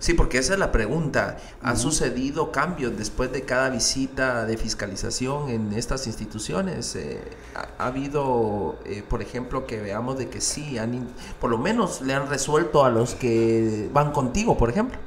Sí, 0.00 0.14
porque 0.14 0.38
esa 0.38 0.54
es 0.54 0.58
la 0.58 0.72
pregunta. 0.72 1.36
¿Han 1.62 1.76
sucedido 1.76 2.52
cambios 2.52 2.96
después 2.96 3.32
de 3.32 3.42
cada 3.42 3.68
visita 3.68 4.46
de 4.46 4.56
fiscalización 4.56 5.50
en 5.50 5.72
estas 5.74 6.06
instituciones? 6.06 6.96
Eh, 6.96 7.20
ha, 7.54 7.68
ha 7.84 7.86
habido, 7.88 8.78
eh, 8.86 9.02
por 9.06 9.20
ejemplo, 9.20 9.66
que 9.66 9.78
veamos 9.80 10.16
de 10.18 10.28
que 10.30 10.40
sí, 10.40 10.78
han, 10.78 10.94
in- 10.94 11.08
por 11.38 11.50
lo 11.50 11.58
menos 11.58 12.00
le 12.00 12.14
han 12.14 12.28
resuelto 12.30 12.82
a 12.84 12.90
los 12.90 13.14
que 13.14 13.90
van 13.92 14.12
contigo, 14.12 14.56
por 14.56 14.70
ejemplo. 14.70 14.98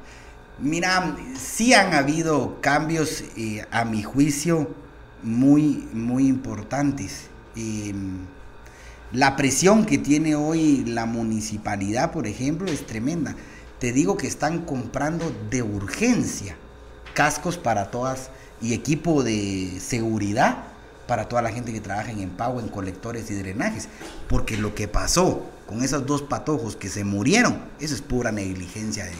Mira, 0.59 1.17
sí 1.37 1.73
han 1.73 1.93
habido 1.95 2.61
cambios, 2.61 3.23
eh, 3.35 3.65
a 3.71 3.85
mi 3.85 4.03
juicio, 4.03 4.69
muy, 5.23 5.89
muy 5.93 6.27
importantes. 6.27 7.29
Eh, 7.55 7.93
la 9.11 9.35
presión 9.35 9.85
que 9.85 9.97
tiene 9.97 10.35
hoy 10.35 10.83
la 10.85 11.05
municipalidad, 11.05 12.11
por 12.11 12.25
ejemplo, 12.27 12.69
es 12.71 12.85
tremenda. 12.85 13.35
Te 13.83 13.91
digo 13.91 14.15
que 14.15 14.27
están 14.27 14.59
comprando 14.59 15.29
de 15.49 15.61
urgencia 15.61 16.55
cascos 17.13 17.57
para 17.57 17.91
todas 17.91 18.29
y 18.61 18.73
equipo 18.73 19.23
de 19.23 19.77
seguridad 19.85 20.59
para 21.05 21.27
toda 21.27 21.41
la 21.41 21.51
gente 21.51 21.73
que 21.73 21.81
trabaja 21.81 22.09
en 22.09 22.21
empago, 22.21 22.61
en 22.61 22.69
colectores 22.69 23.29
y 23.29 23.33
drenajes. 23.33 23.89
Porque 24.29 24.55
lo 24.55 24.73
que 24.73 24.87
pasó 24.87 25.45
con 25.67 25.83
esos 25.83 26.05
dos 26.05 26.21
patojos 26.21 26.77
que 26.77 26.87
se 26.87 27.03
murieron, 27.03 27.57
eso 27.81 27.93
es 27.93 28.01
pura 28.01 28.31
negligencia 28.31 29.03
de, 29.03 29.11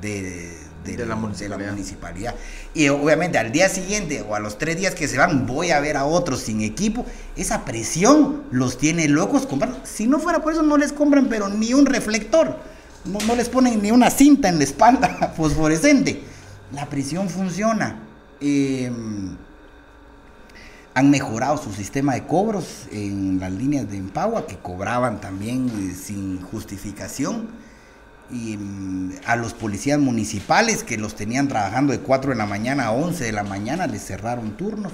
de, 0.00 0.52
de- 0.84 0.96
De 0.96 1.06
la 1.06 1.14
de 1.14 1.20
municipalidad. 1.20 1.70
municipalidad. 1.70 2.34
Y 2.74 2.88
obviamente 2.88 3.38
al 3.38 3.52
día 3.52 3.68
siguiente 3.68 4.22
o 4.28 4.34
a 4.34 4.40
los 4.40 4.58
tres 4.58 4.78
días 4.78 4.96
que 4.96 5.06
se 5.06 5.16
van, 5.16 5.46
voy 5.46 5.70
a 5.70 5.78
ver 5.78 5.96
a 5.96 6.04
otros 6.06 6.40
sin 6.40 6.60
equipo. 6.62 7.06
Esa 7.36 7.64
presión 7.64 8.42
los 8.50 8.78
tiene 8.78 9.06
locos 9.06 9.46
comprando. 9.46 9.78
Si 9.84 10.08
no 10.08 10.18
fuera 10.18 10.42
por 10.42 10.54
eso, 10.54 10.62
no 10.64 10.76
les 10.76 10.92
compran, 10.92 11.28
pero 11.28 11.48
ni 11.48 11.72
un 11.72 11.86
reflector. 11.86 12.76
No, 13.04 13.34
les 13.34 13.48
ponen 13.48 13.80
ni 13.82 13.90
una 13.90 14.10
cinta 14.10 14.48
en 14.48 14.58
la 14.58 14.64
espalda 14.64 15.32
fosforescente. 15.36 16.22
La 16.72 16.86
presión 16.86 17.28
funciona. 17.28 18.00
Eh, 18.40 18.90
han 20.98 21.10
mejorado 21.10 21.56
su 21.58 21.72
sistema 21.72 22.14
de 22.14 22.24
cobros 22.26 22.86
en 22.90 23.38
las 23.38 23.52
líneas 23.52 23.88
de 23.88 23.96
Empagua, 23.96 24.48
que 24.48 24.56
cobraban 24.56 25.20
también 25.20 25.68
eh, 25.68 25.94
sin 25.94 26.42
justificación. 26.42 27.48
Y 28.30 28.56
mm, 28.56 29.12
a 29.24 29.36
los 29.36 29.54
policías 29.54 30.00
municipales 30.00 30.82
que 30.82 30.98
los 30.98 31.14
tenían 31.14 31.46
trabajando 31.46 31.92
de 31.92 32.00
4 32.00 32.32
de 32.32 32.36
la 32.36 32.46
mañana 32.46 32.86
a 32.86 32.90
11 32.90 33.24
de 33.24 33.32
la 33.32 33.44
mañana, 33.44 33.86
les 33.86 34.04
cerraron 34.04 34.56
turnos. 34.56 34.92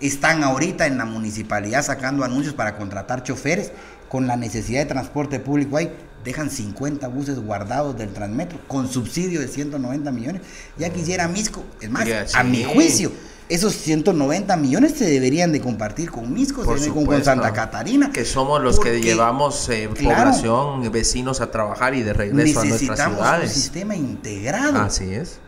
Están 0.00 0.44
ahorita 0.44 0.86
en 0.86 0.98
la 0.98 1.06
municipalidad 1.06 1.82
sacando 1.82 2.24
anuncios 2.24 2.54
para 2.54 2.76
contratar 2.76 3.22
choferes 3.22 3.72
con 4.10 4.26
la 4.26 4.36
necesidad 4.36 4.80
de 4.80 4.86
transporte 4.86 5.40
público 5.40 5.78
ahí. 5.78 5.90
Dejan 6.24 6.50
50 6.50 7.08
buses 7.08 7.38
guardados 7.38 7.96
del 7.96 8.12
Transmetro 8.12 8.58
con 8.66 8.88
subsidio 8.88 9.40
de 9.40 9.48
190 9.48 10.10
millones. 10.10 10.42
Ya 10.76 10.90
quisiera 10.90 11.28
Misco. 11.28 11.64
Es 11.80 11.90
más, 11.90 12.06
a 12.34 12.42
mi 12.42 12.64
juicio, 12.64 13.12
esos 13.48 13.74
190 13.74 14.56
millones 14.56 14.92
se 14.92 15.06
deberían 15.06 15.52
de 15.52 15.60
compartir 15.60 16.10
con 16.10 16.32
Misco, 16.32 16.62
se 16.62 16.66
Por 16.66 16.80
deben 16.80 17.06
con. 17.06 17.24
Santa 17.24 17.52
Catarina. 17.52 18.10
Que 18.12 18.24
somos 18.24 18.62
los 18.62 18.78
que 18.78 19.00
llevamos 19.00 19.68
eh, 19.70 19.88
claro. 19.94 20.32
población, 20.32 20.92
vecinos 20.92 21.40
a 21.40 21.50
trabajar 21.50 21.94
y 21.94 22.02
de 22.02 22.12
regreso 22.12 22.60
a 22.60 22.64
nuestras 22.64 22.82
necesitamos 22.82 23.18
un 23.18 23.24
ciudades. 23.24 23.52
sistema 23.52 23.96
integrado. 23.96 24.82
Así 24.82 25.14
es. 25.14 25.38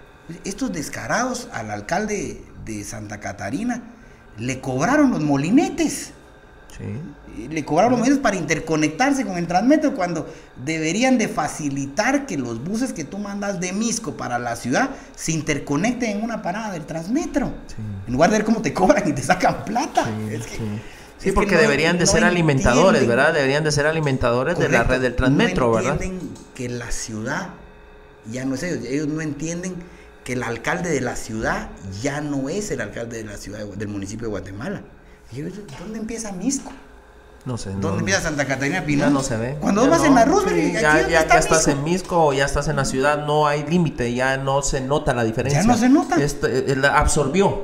Estos 0.44 0.72
descarados 0.72 1.48
al 1.52 1.70
alcalde 1.70 2.42
de 2.64 2.84
Santa 2.84 3.20
Catarina 3.20 3.82
le 4.38 4.60
cobraron 4.60 5.10
los 5.10 5.20
molinetes. 5.20 6.12
Sí. 6.76 6.84
Le 7.50 7.64
cobraron 7.64 7.92
los 7.92 8.00
molinetes 8.00 8.22
para 8.22 8.36
interconectarse 8.36 9.24
con 9.24 9.36
el 9.38 9.46
Transmetro 9.46 9.94
cuando 9.94 10.28
deberían 10.64 11.18
de 11.18 11.28
facilitar 11.28 12.26
que 12.26 12.36
los 12.36 12.62
buses 12.62 12.92
que 12.92 13.04
tú 13.04 13.18
mandas 13.18 13.60
de 13.60 13.72
Misco 13.72 14.16
para 14.16 14.38
la 14.38 14.56
ciudad 14.56 14.90
se 15.16 15.32
interconecten 15.32 16.18
en 16.18 16.22
una 16.22 16.42
parada 16.42 16.72
del 16.72 16.86
Transmetro. 16.86 17.52
Sí. 17.68 17.74
En 18.06 18.12
lugar 18.12 18.30
de 18.30 18.38
ver 18.38 18.44
cómo 18.46 18.62
te 18.62 18.72
cobran 18.74 19.08
y 19.08 19.12
te 19.12 19.22
sacan 19.22 19.64
plata. 19.64 20.04
Sí, 20.04 20.34
Es 20.34 20.46
que- 20.46 20.56
sí. 20.56 20.62
es 20.64 20.80
Sí, 21.18 21.24
que 21.30 21.32
porque 21.32 21.54
no- 21.54 21.60
deberían 21.62 21.98
de 21.98 22.04
no 22.04 22.10
ser 22.10 22.24
alimentadores, 22.24 23.06
¿verdad? 23.06 23.32
Deberían 23.34 23.64
de 23.64 23.72
ser 23.72 23.86
alimentadores 23.86 24.58
de 24.58 24.68
la 24.68 24.84
red 24.84 25.00
del 25.00 25.14
Transmetro, 25.16 25.66
no 25.66 25.72
¿verdad? 25.72 25.92
entienden 26.02 26.30
que 26.54 26.68
la 26.68 26.90
ciudad 26.90 27.48
ya 28.30 28.44
no 28.44 28.54
es 28.54 28.62
ellos. 28.62 28.84
Ellos 28.86 29.08
no 29.08 29.20
entienden 29.20 29.74
que 30.24 30.34
el 30.34 30.42
alcalde 30.42 30.90
de 30.90 31.00
la 31.00 31.16
ciudad 31.16 31.70
ya 32.02 32.20
no 32.20 32.48
es 32.50 32.70
el 32.70 32.80
alcalde 32.82 33.16
de 33.18 33.24
la 33.24 33.36
ciudad 33.38 33.60
de- 33.64 33.76
del 33.76 33.88
municipio 33.88 34.26
de 34.26 34.30
Guatemala. 34.30 34.82
¿Dónde 35.78 35.98
empieza 35.98 36.32
Misco? 36.32 36.70
No 37.46 37.56
sé. 37.56 37.70
¿Dónde 37.70 37.88
no- 37.88 37.98
empieza 38.00 38.20
Santa 38.20 38.46
Catarina 38.46 38.80
Ya 38.80 38.86
Pinón? 38.86 39.14
no 39.14 39.22
se 39.22 39.36
ve. 39.36 39.56
Cuando 39.60 39.82
Ya 39.82 39.88
vos 39.88 39.98
vas 39.98 40.02
no. 40.02 40.06
en 40.08 40.14
la 40.14 40.24
Roosevelt, 40.26 40.56
Sí, 40.60 40.70
aquí 40.76 40.82
ya, 40.82 40.94
¿dónde 40.96 41.12
ya, 41.12 41.20
está 41.20 41.34
ya 41.34 41.40
estás 41.40 41.66
Misco? 41.66 41.70
en 41.78 41.84
Misco 41.84 42.26
o 42.26 42.32
ya 42.34 42.44
estás 42.44 42.68
en 42.68 42.76
la 42.76 42.84
ciudad, 42.84 43.24
no 43.26 43.46
hay 43.46 43.64
límite, 43.64 44.12
ya 44.12 44.36
no 44.36 44.60
se 44.62 44.80
nota 44.82 45.14
la 45.14 45.24
diferencia. 45.24 45.62
Ya 45.62 45.66
no 45.66 45.76
se 45.76 45.88
nota. 45.88 46.16
Este, 46.16 46.72
eh, 46.72 46.76
la- 46.76 46.98
absorbió, 46.98 47.62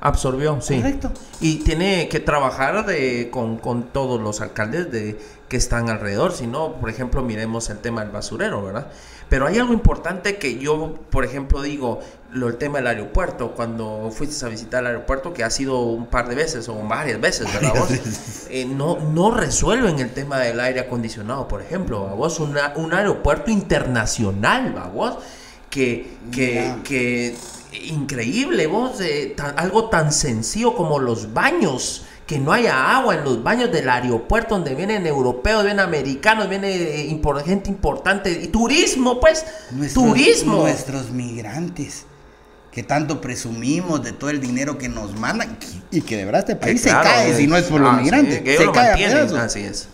absorbió, 0.00 0.60
sí. 0.60 0.76
Correcto. 0.76 1.10
Y 1.40 1.56
tiene 1.56 2.08
que 2.08 2.20
trabajar 2.20 2.86
de, 2.86 3.28
con, 3.32 3.56
con 3.58 3.84
todos 3.84 4.20
los 4.20 4.40
alcaldes 4.40 4.90
de, 4.92 5.18
que 5.48 5.56
están 5.56 5.90
alrededor. 5.90 6.32
Si 6.32 6.46
no, 6.46 6.74
por 6.74 6.90
ejemplo, 6.90 7.22
miremos 7.22 7.68
el 7.70 7.78
tema 7.78 8.02
del 8.02 8.10
basurero, 8.10 8.62
¿verdad? 8.64 8.88
Pero 9.28 9.46
hay 9.48 9.58
algo 9.58 9.72
importante 9.72 10.36
que 10.36 10.58
yo, 10.58 10.94
por 11.10 11.24
ejemplo, 11.24 11.60
digo, 11.62 12.00
lo, 12.36 12.48
el 12.48 12.56
tema 12.56 12.78
del 12.78 12.86
aeropuerto. 12.88 13.52
Cuando 13.52 14.10
fuiste 14.14 14.44
a 14.44 14.48
visitar 14.48 14.80
el 14.82 14.88
aeropuerto, 14.88 15.32
que 15.32 15.42
ha 15.44 15.50
sido 15.50 15.80
un 15.80 16.06
par 16.06 16.28
de 16.28 16.34
veces 16.34 16.68
o 16.68 16.74
varias 16.76 17.20
veces, 17.20 17.52
¿verdad? 17.52 17.72
Vos? 17.78 17.88
Eh, 18.48 18.64
no, 18.64 18.98
no 19.00 19.32
resuelven 19.32 19.98
el 19.98 20.10
tema 20.12 20.38
del 20.38 20.60
aire 20.60 20.78
acondicionado, 20.80 21.48
por 21.48 21.60
ejemplo, 21.60 22.04
¿va 22.04 22.14
vos? 22.14 22.38
Una- 22.38 22.72
un 22.76 22.94
aeropuerto 22.94 23.50
internacional, 23.50 24.72
¿va 24.76 24.86
vos? 24.86 25.18
Que, 25.68 26.16
que, 26.30 26.72
que 26.84 27.34
increíble, 27.90 28.66
vos, 28.66 29.00
eh, 29.00 29.34
tan- 29.36 29.58
algo 29.58 29.88
tan 29.88 30.12
sencillo 30.12 30.74
como 30.74 30.98
los 30.98 31.32
baños. 31.34 32.04
Que 32.26 32.38
no 32.40 32.50
haya 32.52 32.96
agua 32.96 33.14
en 33.14 33.22
los 33.22 33.40
baños 33.44 33.70
del 33.70 33.88
aeropuerto 33.88 34.56
donde 34.56 34.74
vienen 34.74 35.06
europeos, 35.06 35.62
vienen 35.62 35.78
americanos, 35.78 36.48
viene 36.48 36.74
eh, 36.74 37.20
gente 37.44 37.70
importante. 37.70 38.32
Y 38.32 38.48
turismo, 38.48 39.20
pues. 39.20 39.44
Nuestros- 39.70 40.04
turismo. 40.06 40.56
Nuestros 40.62 41.10
migrantes. 41.10 42.05
Que 42.76 42.82
tanto 42.82 43.22
presumimos 43.22 44.04
de 44.04 44.12
todo 44.12 44.28
el 44.28 44.38
dinero 44.38 44.76
que 44.76 44.90
nos 44.90 45.18
mandan. 45.18 45.56
Y 45.90 46.02
que 46.02 46.18
de 46.18 46.26
verdad 46.26 46.40
este 46.40 46.56
país 46.56 46.74
Que 46.74 46.90
se 46.90 46.90
claro, 46.90 47.08
cae 47.08 47.30
eh, 47.30 47.34
si 47.34 47.46
no 47.46 47.56
es 47.56 47.64
por 47.64 47.80
los 47.80 47.90
ah, 47.90 47.96
sí, 47.96 48.02
migrantes. 48.02 48.42
que 48.42 48.58
se 48.58 48.70
cae 48.70 48.92
a 48.92 48.96
pedazos. 48.96 49.38
Así 49.38 49.60
es. 49.60 49.88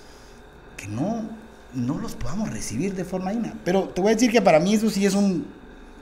que 0.76 0.88
no, 0.88 1.30
no 1.74 1.98
los 1.98 2.16
podamos 2.16 2.50
recibir 2.50 2.96
de 2.96 3.04
forma 3.04 3.30
digna. 3.30 3.54
Pero 3.64 3.84
te 3.84 4.00
voy 4.00 4.10
a 4.10 4.14
decir 4.16 4.32
que 4.32 4.42
para 4.42 4.58
mí 4.58 4.74
eso 4.74 4.90
sí 4.90 5.06
es 5.06 5.14
un, 5.14 5.46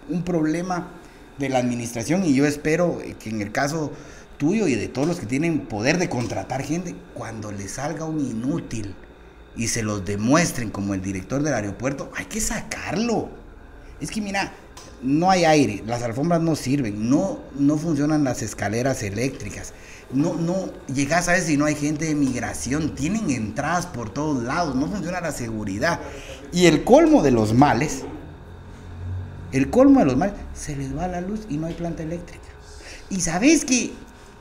un 0.08 0.22
problema 0.22 0.88
de 1.36 1.50
la 1.50 1.58
administración 1.58 2.24
y 2.24 2.34
yo 2.34 2.46
espero 2.46 3.02
eh, 3.02 3.14
que 3.18 3.28
en 3.28 3.42
el 3.42 3.52
caso 3.52 3.92
tuyo 4.38 4.66
y 4.66 4.74
de 4.74 4.88
todos 4.88 5.06
los 5.06 5.20
que 5.20 5.26
tienen 5.26 5.66
poder 5.66 5.98
de 5.98 6.08
contratar 6.08 6.62
gente, 6.62 6.94
cuando 7.12 7.52
le 7.52 7.68
salga 7.68 8.06
un 8.06 8.20
inútil 8.20 8.94
y 9.54 9.68
se 9.68 9.82
los 9.82 10.06
demuestren 10.06 10.70
como 10.70 10.94
el 10.94 11.02
director 11.02 11.42
del 11.42 11.52
aeropuerto, 11.52 12.10
hay 12.16 12.24
que 12.24 12.40
sacarlo. 12.40 13.28
Es 14.00 14.10
que 14.10 14.22
mira, 14.22 14.54
no 15.02 15.30
hay 15.30 15.44
aire, 15.44 15.82
las 15.86 16.02
alfombras 16.02 16.40
no 16.40 16.56
sirven, 16.56 17.08
no, 17.08 17.40
no 17.58 17.78
funcionan 17.78 18.24
las 18.24 18.42
escaleras 18.42 19.02
eléctricas, 19.02 19.72
no, 20.12 20.34
no, 20.34 20.70
llegas 20.92 21.28
a 21.28 21.32
ver 21.32 21.42
si 21.42 21.56
no 21.56 21.64
hay 21.64 21.74
gente 21.74 22.04
de 22.06 22.14
migración, 22.14 22.94
tienen 22.94 23.30
entradas 23.30 23.86
por 23.86 24.10
todos 24.10 24.42
lados, 24.42 24.74
no 24.74 24.88
funciona 24.88 25.20
la 25.20 25.32
seguridad. 25.32 26.00
Y 26.52 26.66
el 26.66 26.84
colmo 26.84 27.22
de 27.22 27.30
los 27.30 27.54
males, 27.54 28.02
el 29.52 29.70
colmo 29.70 30.00
de 30.00 30.06
los 30.06 30.16
males, 30.16 30.34
se 30.54 30.76
les 30.76 30.96
va 30.96 31.06
la 31.06 31.20
luz 31.20 31.40
y 31.48 31.56
no 31.56 31.66
hay 31.66 31.74
planta 31.74 32.02
eléctrica. 32.02 32.44
Y 33.08 33.20
sabes 33.20 33.64
que 33.64 33.92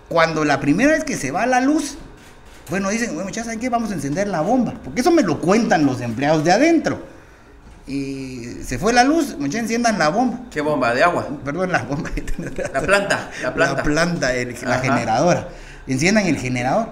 cuando 0.08 0.44
la 0.44 0.60
primera 0.60 0.94
vez 0.94 1.04
que 1.04 1.16
se 1.16 1.32
va 1.32 1.46
la 1.46 1.62
luz, 1.62 1.98
bueno, 2.70 2.90
dicen, 2.90 3.10
bueno, 3.10 3.26
muchachos, 3.26 3.46
¿saben 3.46 3.60
qué? 3.60 3.70
Vamos 3.70 3.92
a 3.92 3.94
encender 3.94 4.28
la 4.28 4.42
bomba, 4.42 4.74
porque 4.84 5.02
eso 5.02 5.12
me 5.12 5.24
lo 5.24 5.40
cuentan 5.40 5.86
los 5.86 6.02
empleados 6.02 6.44
de 6.44 6.52
adentro. 6.52 7.02
Y 7.90 8.64
se 8.64 8.78
fue 8.78 8.94
la 8.94 9.04
luz, 9.04 9.36
muchachos, 9.40 9.62
enciendan 9.62 9.98
la 9.98 10.10
bomba. 10.10 10.42
¿Qué 10.52 10.62
bomba? 10.62 10.94
¿De 10.94 11.04
agua? 11.04 11.28
Perdón, 11.44 11.72
la 11.72 11.82
bomba. 11.84 12.10
La 12.74 12.82
planta, 12.82 13.30
la 13.42 13.54
planta. 13.54 13.76
La 13.76 13.84
planta, 13.84 14.36
el- 14.36 14.56
la 14.64 14.78
generadora. 14.80 15.48
Enciendan 15.88 16.28
el 16.28 16.38
generador. 16.38 16.88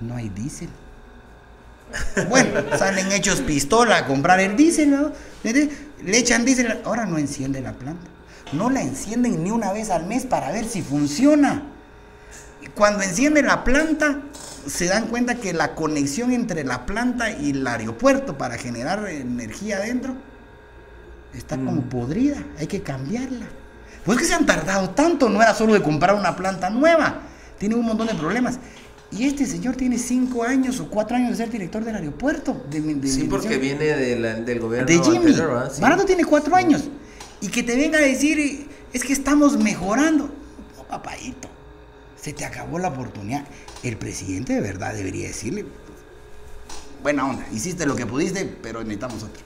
No 0.00 0.16
hay 0.16 0.28
diésel. 0.30 0.68
Bueno, 2.28 2.60
salen 2.78 3.12
hechos 3.12 3.40
pistola 3.40 3.98
a 3.98 4.06
comprar 4.06 4.40
el 4.40 4.56
diésel, 4.56 4.90
¿no? 4.90 5.12
Le 5.44 6.18
echan 6.18 6.44
diésel, 6.44 6.80
ahora 6.84 7.06
no 7.06 7.18
enciende 7.18 7.60
la 7.60 7.72
planta. 7.72 8.06
No 8.52 8.68
la 8.68 8.82
encienden 8.82 9.44
ni 9.44 9.52
una 9.52 9.72
vez 9.72 9.90
al 9.90 10.06
mes 10.06 10.26
para 10.26 10.50
ver 10.50 10.64
si 10.66 10.82
funciona. 10.82 11.62
Cuando 12.74 13.02
encienden 13.02 13.46
la 13.46 13.64
planta, 13.64 14.20
se 14.66 14.86
dan 14.86 15.06
cuenta 15.06 15.36
que 15.36 15.52
la 15.52 15.74
conexión 15.74 16.32
entre 16.32 16.64
la 16.64 16.84
planta 16.86 17.30
y 17.30 17.50
el 17.50 17.66
aeropuerto 17.66 18.36
para 18.36 18.58
generar 18.58 19.06
energía 19.08 19.76
adentro 19.78 20.14
está 21.34 21.56
como 21.56 21.82
podrida. 21.82 22.36
Hay 22.58 22.66
que 22.66 22.82
cambiarla. 22.82 23.46
Pues 24.04 24.18
que 24.18 24.24
se 24.24 24.34
han 24.34 24.46
tardado 24.46 24.90
tanto, 24.90 25.28
no 25.28 25.42
era 25.42 25.54
solo 25.54 25.74
de 25.74 25.82
comprar 25.82 26.14
una 26.14 26.36
planta 26.36 26.70
nueva. 26.70 27.22
Tiene 27.58 27.74
un 27.74 27.84
montón 27.84 28.06
de 28.06 28.14
problemas. 28.14 28.58
Y 29.10 29.24
este 29.26 29.46
señor 29.46 29.76
tiene 29.76 29.98
cinco 29.98 30.42
años 30.44 30.80
o 30.80 30.88
cuatro 30.90 31.16
años 31.16 31.30
de 31.30 31.36
ser 31.36 31.50
director 31.50 31.84
del 31.84 31.94
aeropuerto. 31.94 32.64
De, 32.70 32.80
de- 32.80 33.08
Sí, 33.08 33.22
de- 33.22 33.28
porque 33.28 33.56
viene 33.58 34.16
la- 34.16 34.34
del 34.34 34.60
gobierno 34.60 34.86
de 34.88 34.98
Jimmy. 35.02 35.16
anterior. 35.28 35.70
Sí. 35.72 35.80
Barato 35.80 36.04
tiene 36.04 36.24
cuatro 36.24 36.54
años. 36.56 36.88
Y 37.40 37.48
que 37.48 37.62
te 37.62 37.76
venga 37.76 37.98
a 37.98 38.02
decir, 38.02 38.68
es 38.92 39.04
que 39.04 39.12
estamos 39.12 39.56
mejorando. 39.58 40.28
No, 40.76 40.84
papadito, 40.84 41.48
se 42.26 42.32
te 42.32 42.44
acabó 42.44 42.80
la 42.80 42.88
oportunidad. 42.88 43.44
El 43.84 43.96
presidente 43.98 44.54
de 44.54 44.60
verdad 44.60 44.92
debería 44.92 45.28
decirle, 45.28 45.64
buena 47.00 47.24
onda, 47.24 47.46
hiciste 47.52 47.86
lo 47.86 47.94
que 47.94 48.04
pudiste, 48.04 48.44
pero 48.44 48.80
necesitamos 48.80 49.22
otro. 49.22 49.42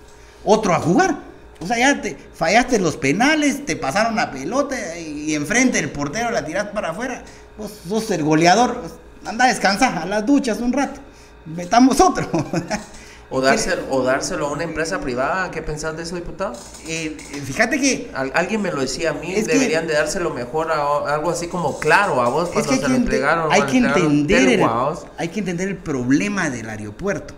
Otro 0.46 0.74
a 0.74 0.80
jugar. 0.80 1.18
O 1.60 1.66
sea, 1.66 1.78
ya 1.78 2.00
te 2.00 2.16
fallaste 2.32 2.78
los 2.78 2.96
penales, 2.96 3.66
te 3.66 3.76
pasaron 3.76 4.16
la 4.16 4.30
pelota 4.30 4.98
y 4.98 5.34
enfrente 5.34 5.78
el 5.78 5.90
portero 5.90 6.30
la 6.30 6.42
tiraste 6.46 6.72
para 6.72 6.92
afuera. 6.92 7.22
Vos 7.58 7.70
sos 7.86 8.10
el 8.12 8.22
goleador. 8.22 8.82
Anda 9.26 9.44
a 9.44 9.48
descansar 9.48 9.98
a 9.98 10.06
las 10.06 10.24
duchas 10.24 10.58
un 10.60 10.72
rato. 10.72 11.02
Metamos 11.44 12.00
otro. 12.00 12.30
O 13.32 13.40
dárselo, 13.40 13.82
o 13.90 14.02
dárselo 14.02 14.48
a 14.48 14.50
una 14.52 14.64
empresa 14.64 15.00
privada. 15.00 15.50
¿Qué 15.52 15.62
pensás 15.62 15.96
de 15.96 16.02
eso, 16.02 16.16
diputado? 16.16 16.52
Eh, 16.88 17.16
fíjate 17.44 17.80
que 17.80 18.10
Al- 18.12 18.32
alguien 18.34 18.60
me 18.60 18.72
lo 18.72 18.80
decía 18.80 19.10
a 19.10 19.12
mí, 19.12 19.32
Es 19.32 19.46
que- 19.46 19.54
deberían 19.54 19.86
de 19.86 19.92
dárselo 19.94 20.30
mejor 20.34 20.72
a 20.72 21.14
algo 21.14 21.30
así 21.30 21.46
como 21.46 21.78
claro 21.78 22.20
a 22.22 22.28
vos 22.28 22.48
es 22.48 22.54
cuando 22.54 22.68
que 22.70 22.74
hay 22.74 22.80
se 22.80 22.86
que, 22.86 22.90
lo 22.90 22.96
entregaron. 22.96 23.52
hay 23.52 23.62
que 23.62 23.76
entender 23.78 24.48
el, 24.48 24.66
hay 25.16 25.28
que 25.28 25.38
entender 25.40 25.68
el 25.68 25.76
problema 25.76 26.50
del 26.50 26.68
aeropuerto. 26.68 27.34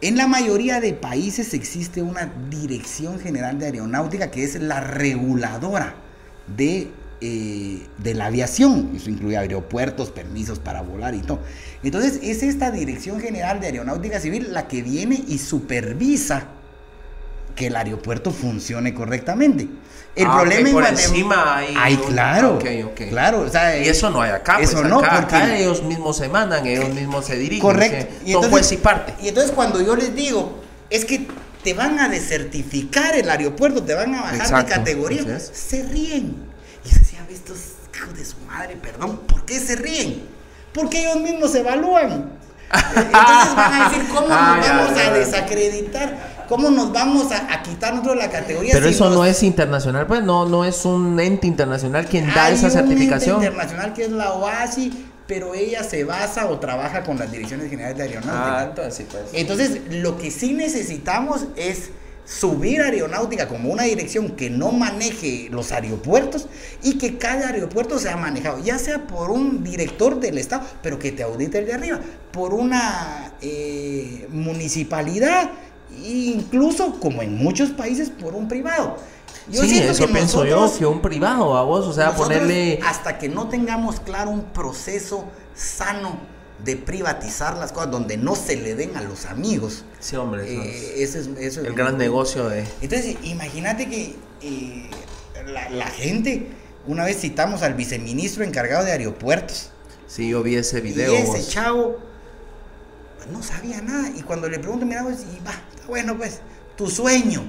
En 0.00 0.16
la 0.16 0.26
mayoría 0.26 0.80
de 0.80 0.92
países 0.94 1.52
existe 1.54 2.00
una 2.02 2.30
dirección 2.48 3.18
general 3.18 3.58
de 3.58 3.66
aeronáutica 3.66 4.30
que 4.30 4.44
es 4.44 4.54
la 4.60 4.80
reguladora 4.80 5.94
de, 6.46 6.88
eh, 7.26 7.86
de 7.96 8.12
la 8.14 8.26
aviación. 8.26 8.92
Eso 8.94 9.08
incluye 9.08 9.38
aeropuertos, 9.38 10.10
permisos 10.10 10.58
para 10.58 10.82
volar 10.82 11.14
y 11.14 11.20
todo. 11.22 11.40
Entonces 11.82 12.18
es 12.22 12.42
esta 12.42 12.70
dirección 12.70 13.18
general 13.20 13.60
de 13.60 13.66
aeronáutica 13.68 14.20
civil 14.20 14.48
la 14.52 14.68
que 14.68 14.82
viene 14.82 15.22
y 15.26 15.38
supervisa 15.38 16.48
que 17.56 17.68
el 17.68 17.76
aeropuerto 17.76 18.30
funcione 18.30 18.92
correctamente. 18.92 19.68
El 20.16 20.26
Ah, 20.26 20.36
problema 20.40 20.68
en 20.68 20.74
por 20.74 20.84
Guatem- 20.84 20.90
encima 20.90 21.56
hay 21.56 21.74
Ay, 21.78 21.94
un- 21.94 22.12
claro. 22.12 22.58
Claro, 23.08 23.40
o 23.40 23.48
sea, 23.48 23.78
Y 23.82 23.88
eso 23.88 24.10
no 24.10 24.20
hay 24.22 24.30
acá, 24.32 24.56
pues 24.58 24.70
eso 24.70 24.84
no, 24.84 24.98
acá, 24.98 25.20
porque- 25.22 25.36
acá 25.36 25.56
ellos 25.56 25.82
mismos 25.82 26.16
se 26.18 26.28
mandan, 26.28 26.66
ellos 26.66 26.90
mismos 26.94 27.24
se 27.24 27.36
dirigen. 27.36 27.62
Correcto. 27.62 28.14
que 28.24 28.32
son 28.32 28.50
juez 28.50 28.70
y 28.72 28.76
parte. 28.76 29.14
y 29.22 29.28
entonces 29.28 29.52
cuando 29.52 29.80
yo 29.80 29.96
les 29.96 30.14
digo, 30.14 30.60
es 30.90 31.04
que 31.04 31.26
te 31.64 31.72
van 31.74 31.98
a 31.98 32.08
desertificar 32.10 33.16
el 33.16 33.30
aeropuerto, 33.30 33.82
te 33.82 33.94
van 33.94 34.14
a 34.14 34.20
bajar 34.22 34.34
Exacto, 34.36 34.66
de 34.66 34.76
categoría, 34.76 35.40
se 35.40 35.82
ríen. 35.84 36.43
Yo 37.24 37.28
decía, 37.28 37.54
estos 37.54 37.58
hijos 37.96 38.16
de 38.18 38.24
su 38.24 38.36
madre, 38.46 38.76
perdón, 38.76 39.18
¿por 39.26 39.44
qué 39.44 39.58
se 39.60 39.76
ríen? 39.76 40.22
Porque 40.72 41.00
ellos 41.00 41.20
mismos 41.22 41.52
se 41.52 41.60
evalúan. 41.60 42.30
Entonces 42.72 43.12
van 43.56 43.72
a 43.82 43.88
decir, 43.88 44.08
¿cómo 44.08 44.26
Ah, 44.30 44.56
nos 44.58 44.68
vamos 44.68 44.96
ya, 44.96 45.06
a 45.08 45.12
desacreditar? 45.12 46.44
¿Cómo 46.48 46.70
nos 46.70 46.92
vamos 46.92 47.30
a, 47.32 47.52
a 47.54 47.62
quitar 47.62 47.92
nosotros 47.94 48.16
la 48.16 48.30
categoría? 48.30 48.72
Pero 48.74 48.86
si 48.88 48.94
eso 48.94 49.04
nos- 49.06 49.14
no 49.14 49.24
es 49.24 49.42
internacional, 49.42 50.06
pues 50.06 50.22
no, 50.22 50.46
no 50.46 50.64
es 50.64 50.84
un 50.84 51.18
ente 51.20 51.46
internacional 51.46 52.06
quien 52.06 52.26
da 52.34 52.46
Hay 52.46 52.54
esa 52.54 52.66
un 52.66 52.72
ente 52.72 52.88
certificación. 52.88 53.36
internacional 53.36 53.92
que 53.94 54.04
es 54.04 54.10
la 54.10 54.32
OASI, 54.32 55.06
pero 55.26 55.54
ella 55.54 55.82
se 55.84 56.04
basa 56.04 56.46
o 56.46 56.58
trabaja 56.58 57.02
con 57.02 57.18
las 57.18 57.30
direcciones 57.30 57.70
generales 57.70 57.96
de 57.96 58.02
aeronáutica. 58.02 58.58
Ah, 58.58 58.64
entonces 58.64 58.94
sí, 58.96 59.06
pues. 59.10 59.22
Entonces, 59.32 59.80
lo 59.90 60.18
que 60.18 60.30
sí 60.30 60.52
necesitamos 60.52 61.44
es 61.56 61.90
subir 62.24 62.80
aeronáutica 62.80 63.48
como 63.48 63.70
una 63.70 63.82
dirección 63.82 64.30
que 64.30 64.48
no 64.48 64.72
maneje 64.72 65.48
los 65.50 65.72
aeropuertos 65.72 66.46
y 66.82 66.96
que 66.96 67.18
cada 67.18 67.48
aeropuerto 67.48 67.98
sea 67.98 68.16
manejado, 68.16 68.58
ya 68.62 68.78
sea 68.78 69.06
por 69.06 69.30
un 69.30 69.62
director 69.62 70.18
del 70.20 70.38
Estado, 70.38 70.66
pero 70.82 70.98
que 70.98 71.12
te 71.12 71.22
audite 71.22 71.58
el 71.58 71.66
de 71.66 71.74
arriba, 71.74 72.00
por 72.32 72.54
una 72.54 73.34
eh, 73.40 74.26
municipalidad, 74.30 75.50
incluso 76.02 76.98
como 76.98 77.22
en 77.22 77.36
muchos 77.36 77.70
países, 77.70 78.10
por 78.10 78.34
un 78.34 78.48
privado. 78.48 78.96
sí, 79.50 79.68
siento 79.68 79.92
eso 79.92 80.06
que 80.06 80.12
pienso 80.12 80.44
yo, 80.46 80.72
que 80.76 80.86
un 80.86 81.02
privado 81.02 81.56
a 81.56 81.62
vos, 81.62 81.86
o 81.86 81.92
sea, 81.92 82.14
ponerle... 82.14 82.80
Hasta 82.84 83.18
que 83.18 83.28
no 83.28 83.48
tengamos 83.48 84.00
claro 84.00 84.30
un 84.30 84.44
proceso 84.44 85.26
sano 85.54 86.33
de 86.64 86.76
privatizar 86.76 87.56
las 87.56 87.72
cosas 87.72 87.90
donde 87.90 88.16
no 88.16 88.34
se 88.36 88.56
le 88.56 88.74
den 88.74 88.96
a 88.96 89.02
los 89.02 89.26
amigos. 89.26 89.84
Sí, 90.00 90.16
hombre, 90.16 90.44
eso 90.44 90.62
eh, 90.62 91.02
ese 91.02 91.20
es, 91.20 91.26
eso 91.38 91.60
es 91.60 91.66
el 91.66 91.74
gran 91.74 91.98
negocio 91.98 92.48
de... 92.48 92.64
Entonces, 92.80 93.16
imagínate 93.22 93.88
que 93.88 94.16
eh, 94.42 94.90
la, 95.46 95.68
la 95.70 95.86
gente, 95.86 96.48
una 96.86 97.04
vez 97.04 97.20
citamos 97.20 97.62
al 97.62 97.74
viceministro 97.74 98.44
encargado 98.44 98.84
de 98.84 98.92
aeropuertos. 98.92 99.70
Sí, 100.06 100.28
yo 100.28 100.42
vi 100.42 100.56
ese 100.56 100.80
video. 100.80 101.12
y 101.12 101.16
ese 101.16 101.26
vos. 101.26 101.48
chavo 101.48 101.98
pues, 103.24 103.28
no 103.28 103.42
sabía 103.42 103.80
nada. 103.80 104.10
Y 104.14 104.22
cuando 104.22 104.48
le 104.48 104.58
pregunto, 104.58 104.86
mira, 104.86 105.02
pues, 105.02 105.20
y 105.20 105.44
va, 105.44 105.52
está 105.74 105.86
bueno, 105.86 106.16
pues, 106.16 106.40
tu 106.76 106.88
sueño 106.88 107.42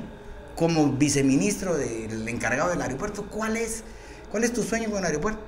como 0.55 0.93
viceministro 0.93 1.75
del 1.75 2.27
encargado 2.29 2.69
del 2.69 2.81
aeropuerto, 2.81 3.25
¿cuál 3.29 3.57
es? 3.57 3.83
¿Cuál 4.31 4.43
es 4.43 4.53
tu 4.53 4.63
sueño 4.63 4.89
con 4.89 4.99
el 4.99 5.05
aeropuerto? 5.05 5.41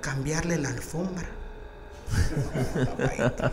Cambiarle 0.00 0.56
la 0.58 0.68
alfombra. 0.68 1.28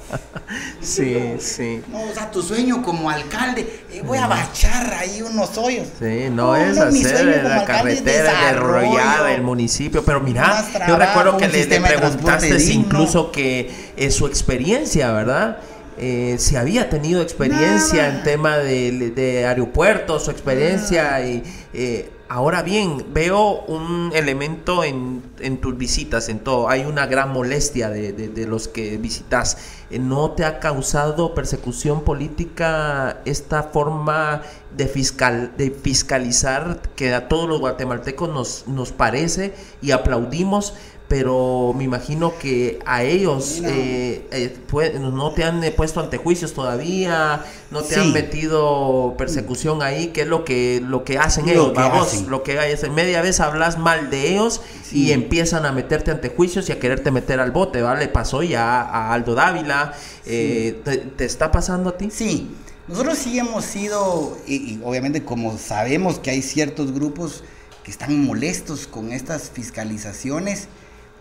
Sí, 0.82 1.36
sí. 1.40 1.82
No, 1.92 2.02
o 2.02 2.14
sea, 2.14 2.32
tu 2.32 2.42
sueño 2.42 2.82
como 2.82 3.10
alcalde, 3.10 3.84
eh, 3.92 4.02
voy 4.06 4.18
a 4.18 4.28
bachar 4.28 4.94
ahí 4.94 5.22
unos 5.22 5.58
hoyos. 5.58 5.88
Sí, 6.00 6.28
no, 6.32 6.56
es 6.56 6.78
hacer 6.78 7.44
la 7.44 7.66
carretera, 7.66 8.24
desarrollar 8.24 8.94
desarrollo. 8.94 9.28
el 9.28 9.42
municipio. 9.42 10.04
Pero 10.06 10.22
mira, 10.22 10.66
yo 10.88 10.96
recuerdo 10.96 11.38
que 11.38 11.48
le, 11.50 11.66
le 11.66 11.82
preguntaste 11.82 12.64
incluso 12.72 13.32
que 13.32 13.92
es 13.98 14.16
su 14.16 14.26
experiencia, 14.28 15.12
¿verdad? 15.12 15.58
Eh, 16.00 16.36
si 16.40 16.56
había 16.56 16.90
tenido 16.90 17.22
experiencia 17.22 18.04
Nada. 18.04 18.18
en 18.18 18.24
tema 18.24 18.58
de, 18.58 19.12
de 19.12 19.46
aeropuertos, 19.46 20.26
su 20.26 20.32
experiencia. 20.32 21.22
Y, 21.26 21.44
eh, 21.74 22.12
ahora 22.30 22.62
bien, 22.62 23.06
veo 23.14 23.62
un 23.68 24.12
elemento 24.14 24.84
en, 24.84 25.22
tus 25.62 25.78
visitas, 25.78 26.30
en 26.30 26.40
todo. 26.40 26.70
Hay 26.70 26.86
una 26.86 27.06
gran 27.06 27.32
molestia 27.32 27.90
de, 27.90 28.12
de- 28.14 28.28
de 28.30 28.48
los 28.48 28.68
que 28.68 28.98
visitas. 28.98 29.58
Eh, 29.90 30.00
¿No 30.00 30.32
te 30.32 30.44
ha 30.46 30.60
causado 30.60 31.34
persecución 31.34 32.02
política 32.04 33.20
esta 33.26 33.64
forma 33.64 34.42
de, 34.76 34.88
fiscal, 34.88 35.54
de 35.58 35.72
fiscalizar 35.72 36.82
que 36.96 37.14
a 37.14 37.28
todos 37.28 37.48
los 37.50 37.60
guatemaltecos 37.60 38.30
nos, 38.30 38.68
nos 38.68 38.92
parece 38.92 39.54
y 39.82 39.92
aplaudimos? 39.92 40.74
Pero 41.08 41.74
me 41.76 41.86
imagino 41.86 42.38
que 42.38 42.80
a 42.86 43.04
ellos 43.04 43.62
eh, 43.64 44.28
eh, 44.32 45.00
no 45.00 45.32
te 45.32 45.46
han 45.46 45.62
puesto 45.76 46.02
ante 46.02 46.18
juicios 46.18 46.54
todavía, 46.54 47.46
no 47.72 47.82
te 47.82 47.96
han 47.96 48.12
metido 48.12 49.16
persecución 49.18 49.82
ahí, 49.82 50.08
que 50.08 50.22
es 50.22 50.28
lo 50.28 50.44
que 50.44 50.82
lo 50.84 51.06
que 51.06 51.18
hacen 51.18 51.48
ellos, 51.48 51.74
vamos, 51.74 52.24
lo 52.28 52.44
que 52.44 52.60
hay 52.60 52.74
es 52.74 52.90
media 52.92 53.22
vez 53.22 53.40
hablas 53.40 53.78
mal 53.78 54.10
de 54.10 54.34
ellos 54.34 54.62
y 54.92 55.12
empiezan 55.12 55.66
a 55.66 55.72
meterte 55.72 56.12
ante 56.12 56.30
juicios 56.30 56.68
y 56.68 56.74
a 56.74 56.80
quererte 56.80 57.10
meter 57.12 57.40
al 57.40 57.52
bote, 57.52 57.82
¿vale? 57.82 58.10
Pasó 58.10 58.44
ya 58.44 58.82
a 58.82 59.14
Aldo 59.14 59.34
Dávila, 59.34 59.94
eh, 60.26 60.82
¿te, 60.84 61.24
está 61.24 61.52
pasando 61.52 61.92
a 61.92 61.98
ti? 61.98 62.10
Sí, 62.12 62.50
nosotros 62.90 63.18
sí 63.18 63.40
hemos 63.40 63.64
sido, 63.64 64.38
y 64.46 64.80
obviamente 64.84 65.24
como 65.24 65.58
sabemos 65.58 66.20
que 66.20 66.32
hay 66.32 66.42
ciertos 66.42 66.92
grupos 66.92 67.44
que 67.84 67.92
están 67.92 68.26
molestos 68.26 68.88
con 68.88 69.14
estas 69.14 69.50
fiscalizaciones, 69.50 70.68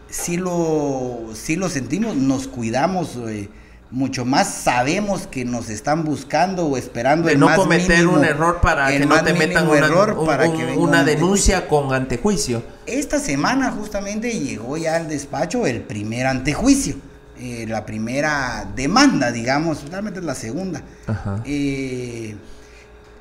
sí 0.09 0.37
lo, 0.37 1.31
sí 1.35 1.57
lo 1.57 1.69
sentimos, 1.69 2.17
nos 2.17 2.49
cuidamos 2.49 3.17
eh, 3.29 3.49
mucho 3.91 4.25
más, 4.25 4.53
sabemos 4.53 5.27
que 5.27 5.45
nos 5.45 5.71
están 5.71 6.05
buscando 6.05 6.67
o 6.67 6.77
esperando 6.77 7.29
de 7.29 7.37
no 7.37 7.55
cometer 7.55 8.07
un 8.07 8.25
error 8.25 8.61
para 8.61 8.89
que 8.89 9.07
no 9.07 9.23
te 9.23 9.33
metan 9.33 9.69
una, 9.69 9.79
error 9.79 10.25
para 10.27 10.53
que 10.53 10.77
una 10.77 11.05
denuncia 11.05 11.69
con 11.69 11.93
antejuicio. 11.93 12.63
Esta 12.87 13.19
semana 13.19 13.71
justamente 13.71 14.39
llegó 14.39 14.77
ya 14.77 14.97
al 14.97 15.09
despacho 15.09 15.67
el 15.67 15.83
primer 15.83 16.27
antejuicio. 16.27 16.97
Eh, 17.39 17.67
la 17.69 17.85
primera 17.85 18.67
demanda, 18.75 19.31
digamos, 19.31 19.85
realmente 19.91 20.21
es 20.21 20.25
la 20.25 20.35
segunda. 20.35 20.83
Ajá. 21.07 21.43
Eh, 21.45 22.35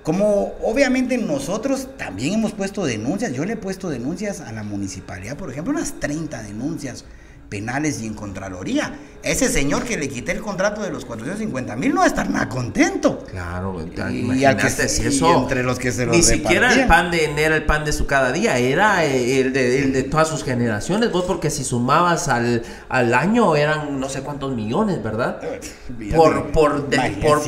como 0.05 0.53
obviamente 0.61 1.17
nosotros 1.17 1.89
también 1.97 2.35
hemos 2.35 2.51
puesto 2.53 2.85
denuncias, 2.85 3.33
yo 3.33 3.43
le 3.43 3.53
he 3.53 3.57
puesto 3.57 3.89
denuncias 3.89 4.39
a 4.39 4.51
la 4.51 4.61
municipalidad, 4.61 5.35
por 5.35 5.49
ejemplo, 5.49 5.73
unas 5.73 5.99
30 5.99 6.43
denuncias 6.43 7.05
penales 7.49 8.01
y 8.01 8.07
en 8.07 8.13
Contraloría. 8.13 8.93
Ese 9.25 9.49
señor 9.49 9.85
que 9.85 9.97
le 9.97 10.07
quité 10.07 10.33
el 10.33 10.41
contrato 10.41 10.83
de 10.83 10.91
los 10.91 11.03
450 11.03 11.75
mil 11.77 11.95
no 11.95 12.01
va 12.01 12.03
a 12.03 12.07
estar 12.07 12.29
nada 12.29 12.47
contento. 12.47 13.25
Claro, 13.31 13.83
y, 14.11 14.45
al 14.45 14.55
que 14.55 14.69
si 14.69 15.07
eso, 15.07 15.41
entre 15.41 15.63
los 15.63 15.79
que 15.79 15.91
se 15.91 16.05
Ni 16.05 16.21
siquiera 16.21 16.71
el 16.71 16.85
pan 16.85 17.09
de 17.09 17.25
era 17.35 17.55
el 17.55 17.65
pan 17.65 17.85
de 17.85 17.91
su 17.91 18.05
cada 18.05 18.31
día, 18.31 18.59
era 18.59 19.03
el 19.03 19.51
de, 19.51 20.03
todas 20.03 20.27
sus 20.27 20.43
generaciones. 20.43 21.11
Vos, 21.11 21.25
porque 21.25 21.49
si 21.49 21.63
sumabas 21.63 22.27
al, 22.27 22.61
al 22.87 23.13
año 23.15 23.55
eran 23.55 23.99
no 23.99 24.09
sé 24.09 24.21
cuántos 24.21 24.53
millones, 24.55 25.01
¿verdad? 25.01 25.41
Por, 26.15 26.51
por, 26.51 26.85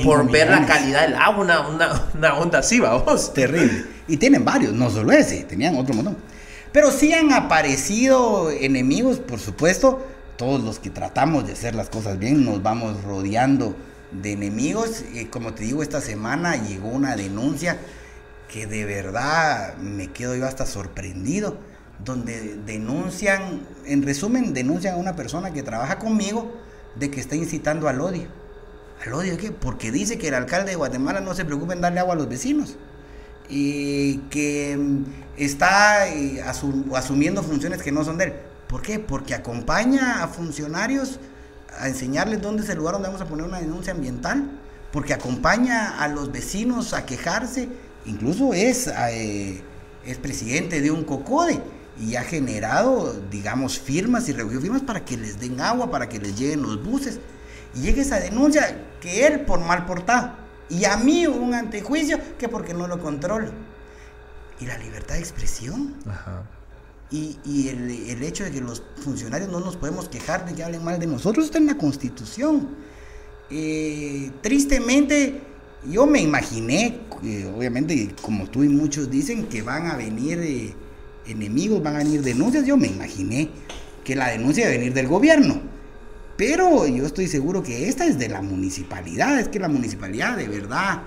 por, 0.04 0.32
ver 0.32 0.50
la 0.50 0.66
calidad 0.66 1.04
del 1.04 1.16
agua, 1.16 1.44
una, 1.44 1.68
una, 1.68 2.04
una 2.16 2.34
onda 2.36 2.60
así, 2.60 2.80
vamos. 2.80 3.34
Terrible. 3.34 3.86
Y 4.08 4.18
tienen 4.18 4.44
varios, 4.44 4.74
no 4.74 4.90
solo 4.90 5.12
ese, 5.12 5.44
tenían 5.44 5.76
otro 5.76 5.94
montón. 5.94 6.18
Pero 6.78 6.92
sí 6.92 7.12
han 7.12 7.34
aparecido 7.34 8.52
enemigos, 8.52 9.18
por 9.18 9.40
supuesto. 9.40 10.06
Todos 10.38 10.62
los 10.62 10.78
que 10.78 10.92
tratamos 10.92 11.48
de 11.48 11.54
hacer 11.54 11.74
las 11.74 11.90
cosas 11.90 12.20
bien 12.20 12.46
nos 12.46 12.62
vamos 12.62 13.04
rodeando 13.04 13.76
de 14.12 14.34
enemigos. 14.34 15.04
Y 15.12 15.26
como 15.26 15.56
te 15.56 15.64
digo, 15.64 15.82
esta 15.82 16.02
semana 16.02 16.56
llegó 16.56 16.90
una 16.90 17.16
denuncia 17.16 17.80
que 18.48 18.68
de 18.68 18.86
verdad 18.86 19.76
me 19.78 20.12
quedo 20.12 20.36
yo 20.36 20.46
hasta 20.46 20.68
sorprendido. 20.68 21.58
Donde 22.06 22.58
denuncian, 22.58 23.62
en 23.88 24.04
resumen, 24.04 24.54
denuncian 24.54 24.94
a 24.94 24.98
una 24.98 25.16
persona 25.16 25.54
que 25.54 25.64
trabaja 25.64 25.98
conmigo 25.98 26.62
de 26.94 27.10
que 27.10 27.20
está 27.20 27.36
incitando 27.36 27.88
al 27.88 28.02
odio. 28.02 28.28
¿Al 29.04 29.14
odio 29.14 29.36
qué? 29.38 29.52
Porque 29.52 29.92
dice 29.92 30.20
que 30.20 30.28
el 30.28 30.36
alcalde 30.36 30.70
de 30.70 30.78
Guatemala 30.78 31.22
no 31.22 31.34
se 31.34 31.44
preocupa 31.44 31.74
en 31.74 31.82
darle 31.82 32.02
agua 32.02 32.14
a 32.14 32.18
los 32.18 32.30
vecinos 32.30 32.78
y 33.50 34.18
que 34.30 34.78
mm, 34.78 35.04
está 35.38 36.08
eh, 36.10 36.44
asumiendo 36.94 37.44
funciones 37.44 37.82
que 37.82 37.92
no 37.92 38.04
son 38.04 38.18
de 38.18 38.26
él. 38.26 38.34
¿Por 38.68 38.82
qué? 38.82 39.00
Porque 39.00 39.34
acompaña 39.34 40.24
a 40.24 40.28
funcionarios 40.28 41.20
a 41.80 41.88
enseñarles 41.88 42.42
dónde 42.42 42.64
es 42.64 42.70
el 42.70 42.78
lugar 42.78 42.94
donde 42.94 43.08
vamos 43.08 43.22
a 43.22 43.26
poner 43.26 43.46
una 43.46 43.60
denuncia 43.60 43.94
ambiental, 43.94 44.50
porque 44.92 45.14
acompaña 45.14 46.02
a 46.02 46.08
los 46.08 46.32
vecinos 46.32 46.94
a 46.94 47.06
quejarse, 47.06 47.70
incluso 48.06 48.54
es, 48.54 48.88
eh, 49.12 49.62
es 50.06 50.18
presidente 50.18 50.82
de 50.82 50.92
un 50.92 51.04
COCODE 51.04 51.62
y 52.00 52.16
ha 52.16 52.24
generado, 52.24 53.14
digamos, 53.32 53.80
firmas 53.80 54.28
y 54.28 54.34
recogió 54.34 54.60
firmas 54.60 54.82
para 54.82 55.06
que 55.06 55.18
les 55.18 55.40
den 55.40 55.62
agua, 55.62 55.92
para 55.92 56.10
que 56.10 56.20
les 56.20 56.38
lleguen 56.38 56.64
los 56.64 56.84
buses. 56.84 57.20
Y 57.76 57.82
llega 57.82 58.02
esa 58.02 58.20
denuncia 58.20 58.86
que 59.00 59.28
él 59.28 59.42
por 59.42 59.60
mal 59.60 59.86
portado 59.86 60.47
y 60.70 60.86
a 60.86 60.98
mí 60.98 61.28
un 61.28 61.54
antejuicio 61.54 62.20
que 62.38 62.50
porque 62.50 62.74
no 62.74 62.88
lo 62.88 63.00
controlo. 63.00 63.52
Y 64.60 64.66
la 64.66 64.78
libertad 64.78 65.16
de 65.16 65.22
expresión. 65.22 65.96
Y, 67.10 67.70
el, 67.70 68.24
hecho 68.24 68.44
de 68.44 68.52
que 68.52 68.60
los 68.60 68.84
funcionarios 68.98 69.50
no 69.50 69.60
nos 69.60 69.78
podemos 69.78 70.10
quejar 70.10 70.46
de 70.46 70.54
que 70.56 70.64
hablen 70.64 70.84
mal 70.84 71.00
de 71.00 71.08
nosotros 71.08 71.46
está 71.46 71.58
en 71.58 71.68
la 71.68 71.78
constitución. 71.78 72.70
Eh, 73.50 74.32
tristemente, 74.42 75.42
yo 75.90 76.06
me 76.06 76.20
imaginé, 76.20 77.00
obviamente 77.56 78.14
como 78.22 78.50
tú 78.50 78.64
y 78.64 78.70
muchos 78.70 79.10
dicen, 79.10 79.46
que 79.46 79.62
van 79.62 79.88
a 79.88 79.96
venir 79.96 80.40
eh, 80.40 80.74
enemigos, 81.28 81.82
van 81.82 81.96
a 81.96 82.00
venir 82.00 82.22
denuncias, 82.24 82.66
yo 82.66 82.76
me 82.76 82.88
imaginé 82.88 83.50
que 84.04 84.16
la 84.16 84.30
denuncia 84.30 84.64
iba 84.64 84.74
a 84.74 84.78
venir 84.78 84.94
del 84.94 85.08
gobierno 85.08 85.77
pero 86.38 86.86
yo 86.88 87.06
estoy 87.06 87.28
seguro 87.28 87.64
que 87.64 87.90
esta 87.90 88.06
es 88.06 88.18
de 88.20 88.30
la 88.30 88.42
municipalidad, 88.42 89.40
es 89.40 89.48
que 89.48 89.60
la 89.60 89.68
municipalidad 89.68 90.38
de 90.38 90.48
verdad, 90.48 91.02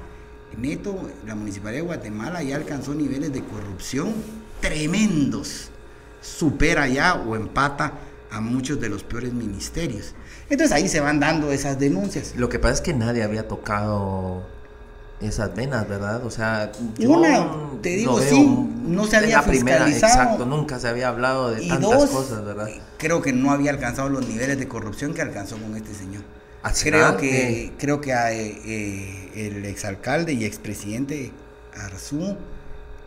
neto, 0.59 1.11
la 1.27 1.35
municipalidad 1.37 1.83
de 1.83 1.87
Guatemala 1.87 2.43
ya 2.43 2.57
alcanzó 2.57 2.95
niveles 2.95 3.33
de 3.33 3.43
corrupción 3.45 4.13
tremendos. 4.61 5.71
Supera 6.21 6.87
ya 6.89 7.15
o 7.15 7.37
empata 7.37 7.95
a 8.31 8.41
muchos 8.41 8.81
de 8.81 8.89
los 8.89 9.05
peores 9.05 9.33
ministerios. 9.33 10.15
Entonces 10.51 10.77
ahí 10.77 10.89
se 10.89 11.01
van 11.01 11.21
dando 11.21 11.51
esas 11.53 11.79
denuncias. 11.79 12.35
Lo 12.37 12.49
que 12.49 12.59
pasa 12.59 12.75
es 12.75 12.81
que 12.81 12.93
nadie 12.93 13.23
había 13.23 13.49
tocado 13.49 14.45
esas 15.21 15.55
venas, 15.55 15.87
¿verdad? 15.89 16.25
O 16.25 16.31
sea, 16.31 16.73
yo 16.97 17.11
una, 17.11 17.47
te 17.83 17.91
digo, 17.91 18.21
sí, 18.21 18.69
no 18.85 19.07
se 19.07 19.19
había 19.19 19.43
fiscalizado. 19.43 19.93
exacto, 19.93 20.47
nunca 20.47 20.79
se 20.79 20.89
había 20.89 21.09
hablado 21.09 21.51
de 21.51 21.67
tantas 21.67 22.07
cosas, 22.07 22.45
¿verdad? 22.45 22.69
Creo 22.97 23.21
que 23.21 23.33
no 23.33 23.51
había 23.51 23.71
alcanzado 23.71 24.09
los 24.09 24.27
niveles 24.27 24.59
de 24.59 24.67
corrupción 24.67 25.13
que 25.13 25.23
alcanzó 25.23 25.57
con 25.59 25.77
este 25.77 25.95
señor. 25.95 26.23
creo 26.83 27.17
que 27.17 27.73
creo 27.79 28.01
que 28.01 28.13
eh, 28.13 28.61
eh, 28.65 29.47
el 29.47 29.65
exalcalde 29.67 30.33
y 30.33 30.45
expresidente 30.45 31.33
Arzú 31.75 32.37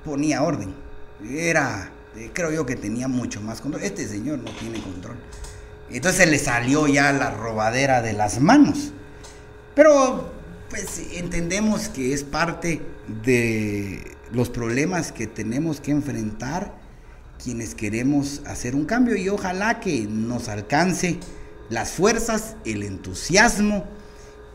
ponía 0.06 0.44
orden. 0.44 0.74
Era, 1.28 1.92
eh, 2.16 2.30
creo 2.32 2.52
yo 2.52 2.66
que 2.66 2.76
tenía 2.76 3.08
mucho 3.08 3.42
más 3.42 3.60
control. 3.60 3.84
Este 3.84 4.08
señor 4.08 4.38
no 4.40 4.52
tiene 4.52 4.80
control. 4.82 5.16
Entonces 5.90 6.30
le 6.30 6.38
salió 6.38 6.88
ya 6.88 7.12
la 7.12 7.32
robadera 7.32 8.02
de 8.02 8.14
las 8.14 8.40
manos. 8.40 8.92
Pero 9.76 10.32
pues 10.74 11.04
entendemos 11.12 11.88
que 11.88 12.16
es 12.16 12.24
parte 12.24 12.82
de 13.24 14.18
los 14.32 14.50
problemas 14.50 15.12
que 15.12 15.28
tenemos 15.28 15.80
que 15.80 15.92
enfrentar 15.92 16.74
quienes 17.44 17.76
queremos 17.76 18.42
hacer 18.48 18.74
un 18.74 18.86
cambio 18.86 19.16
y 19.16 19.30
ojalá 19.30 19.80
que 19.80 20.08
nos 20.10 20.50
alcance 20.50 21.20
las 21.70 21.92
fuerzas, 21.92 22.56
el 22.66 22.82
entusiasmo 22.82 23.86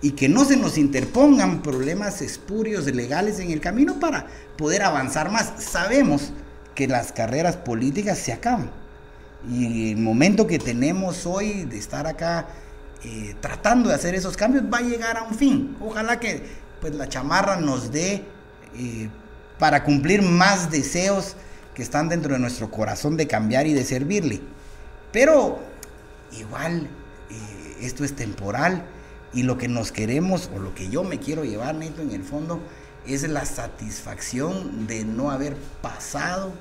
y 0.02 0.10
que 0.12 0.28
no 0.28 0.44
se 0.44 0.56
nos 0.56 0.76
interpongan 0.76 1.62
problemas 1.62 2.20
espurios 2.20 2.86
legales 2.86 3.38
en 3.38 3.52
el 3.52 3.60
camino 3.60 4.00
para 4.00 4.26
poder 4.56 4.82
avanzar 4.82 5.30
más. 5.30 5.52
Sabemos 5.62 6.32
que 6.74 6.88
las 6.88 7.12
carreras 7.12 7.58
políticas 7.58 8.18
se 8.18 8.32
acaban 8.32 8.72
y 9.48 9.92
el 9.92 9.98
momento 9.98 10.48
que 10.48 10.58
tenemos 10.58 11.26
hoy 11.26 11.62
de 11.62 11.78
estar 11.78 12.08
acá 12.08 12.48
eh, 13.04 13.36
tratando 13.40 13.90
de 13.90 13.94
hacer 13.94 14.14
esos 14.14 14.36
cambios 14.36 14.64
va 14.64 14.78
a 14.78 14.82
llegar 14.82 15.16
a 15.16 15.22
un 15.22 15.34
fin. 15.34 15.76
Ojalá 15.80 16.18
que 16.18 16.42
pues 16.80 16.94
la 16.94 17.08
chamarra 17.08 17.56
nos 17.56 17.92
dé 17.92 18.24
eh, 18.74 19.08
para 19.58 19.84
cumplir 19.84 20.22
más 20.22 20.70
deseos 20.70 21.36
que 21.74 21.82
están 21.82 22.08
dentro 22.08 22.32
de 22.32 22.40
nuestro 22.40 22.70
corazón 22.70 23.16
de 23.16 23.26
cambiar 23.26 23.66
y 23.66 23.72
de 23.72 23.84
servirle. 23.84 24.40
Pero 25.12 25.60
igual 26.32 26.88
eh, 27.30 27.76
esto 27.80 28.04
es 28.04 28.16
temporal 28.16 28.84
y 29.32 29.42
lo 29.42 29.58
que 29.58 29.68
nos 29.68 29.92
queremos 29.92 30.50
o 30.54 30.58
lo 30.58 30.74
que 30.74 30.88
yo 30.88 31.04
me 31.04 31.20
quiero 31.20 31.44
llevar, 31.44 31.74
Neto, 31.74 32.02
en 32.02 32.10
el 32.10 32.24
fondo, 32.24 32.60
es 33.06 33.28
la 33.28 33.44
satisfacción 33.44 34.86
de 34.86 35.04
no 35.04 35.30
haber 35.30 35.56
pasado 35.82 36.52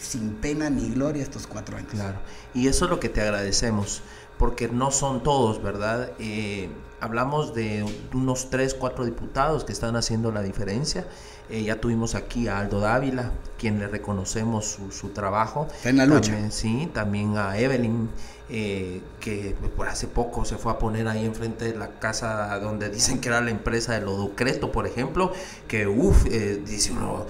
sin 0.00 0.34
pena 0.34 0.70
ni 0.70 0.90
gloria 0.90 1.22
estos 1.22 1.46
cuatro 1.46 1.76
años. 1.76 1.90
Claro, 1.90 2.18
y 2.54 2.68
eso 2.68 2.84
es 2.84 2.90
lo 2.90 3.00
que 3.00 3.08
te 3.08 3.20
agradecemos 3.20 4.02
porque 4.42 4.66
no 4.66 4.90
son 4.90 5.22
todos, 5.22 5.62
¿verdad? 5.62 6.10
Eh, 6.18 6.68
hablamos 6.98 7.54
de 7.54 7.86
unos 8.12 8.50
3, 8.50 8.74
4 8.74 9.04
diputados 9.04 9.62
que 9.62 9.70
están 9.70 9.94
haciendo 9.94 10.32
la 10.32 10.42
diferencia. 10.42 11.06
Eh, 11.48 11.62
ya 11.62 11.80
tuvimos 11.80 12.16
aquí 12.16 12.48
a 12.48 12.58
Aldo 12.58 12.80
Dávila, 12.80 13.30
quien 13.56 13.78
le 13.78 13.86
reconocemos 13.86 14.80
su, 14.90 15.08
trabajo. 15.10 15.68
en 15.84 15.96
la 15.96 16.06
lucha. 16.06 16.50
sí, 16.50 16.90
también 16.92 17.36
a 17.36 17.56
Evelyn, 17.56 18.10
eh, 18.54 19.00
que 19.18 19.56
por 19.74 19.88
hace 19.88 20.06
poco 20.06 20.44
se 20.44 20.58
fue 20.58 20.72
a 20.72 20.78
poner 20.78 21.08
ahí 21.08 21.24
enfrente 21.24 21.72
de 21.72 21.74
la 21.74 21.98
casa 21.98 22.58
donde 22.58 22.90
dicen 22.90 23.18
que 23.18 23.30
era 23.30 23.40
la 23.40 23.50
empresa 23.50 23.94
de 23.94 24.02
Loducreto, 24.02 24.70
por 24.70 24.86
ejemplo, 24.86 25.32
que 25.66 25.86
uff, 25.86 26.26
eh, 26.26 26.62
dice 26.62 26.92
uno, 26.92 27.24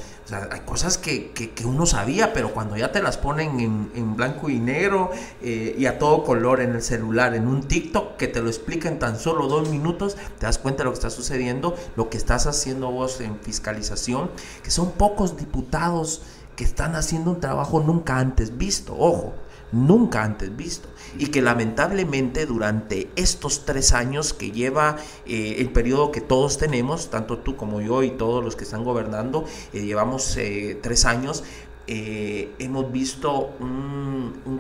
hay 0.51 0.61
cosas 0.63 0.99
que, 0.99 1.31
que, 1.31 1.65
uno 1.65 1.87
sabía, 1.87 2.33
pero 2.33 2.53
cuando 2.53 2.77
ya 2.77 2.91
te 2.91 3.01
las 3.01 3.19
ponen 3.19 3.61
en, 3.61 3.93
en 3.95 4.17
blanco 4.17 4.51
y 4.51 4.59
negro 4.59 5.13
eh, 5.41 5.77
y 5.79 5.87
a 5.87 6.01
todo 6.01 6.25
color 6.25 6.61
en 6.61 6.73
el 6.73 6.83
celular, 6.83 7.37
en 7.37 7.47
un 7.47 7.63
TikTok, 7.69 8.17
que 8.17 8.27
te 8.27 8.43
lo 8.43 8.49
explica 8.49 8.89
en 8.89 8.99
tan 8.99 9.17
solo 9.17 9.47
dos 9.47 9.69
minutos, 9.69 10.17
te 10.41 10.47
das 10.47 10.59
cuenta 10.59 10.83
de 10.83 10.87
lo 10.87 10.91
que 10.91 10.97
está 10.97 11.11
sucediendo, 11.11 11.77
lo 11.95 12.11
que 12.11 12.17
estás 12.17 12.49
haciendo 12.49 12.91
vos 12.91 13.21
en 13.21 13.39
fiscalización, 13.39 14.29
que 14.65 14.73
son 14.73 14.91
pocos 14.91 15.37
diputados 15.37 16.23
que 16.57 16.65
están 16.65 16.97
haciendo 16.97 17.31
un 17.31 17.39
trabajo 17.39 17.79
nunca 17.79 18.19
antes 18.19 18.59
visto, 18.59 18.97
ojo 18.99 19.35
nunca 19.73 20.23
antes 20.23 20.55
visto. 20.57 20.89
Y 21.19 21.27
que 21.27 21.43
lamentablemente 21.43 22.47
durante 22.47 23.11
estos 23.17 23.65
tres 23.65 23.93
años 23.93 24.33
que 24.33 24.51
lleva 24.51 24.97
eh, 25.27 25.57
el 25.59 25.71
periodo 25.71 26.13
que 26.13 26.21
todos 26.21 26.59
tenemos, 26.59 27.11
tanto 27.11 27.39
tú 27.39 27.57
como 27.57 27.81
yo 27.81 28.03
y 28.03 28.11
todos 28.11 28.45
los 28.45 28.57
que 28.57 28.65
están 28.65 28.85
gobernando, 28.85 29.45
eh, 29.73 29.85
llevamos 29.85 30.37
eh, 30.37 30.79
tres 30.81 31.05
años, 31.05 31.43
eh, 31.89 32.53
hemos 32.59 32.93
visto 32.93 33.55
un, 33.59 34.03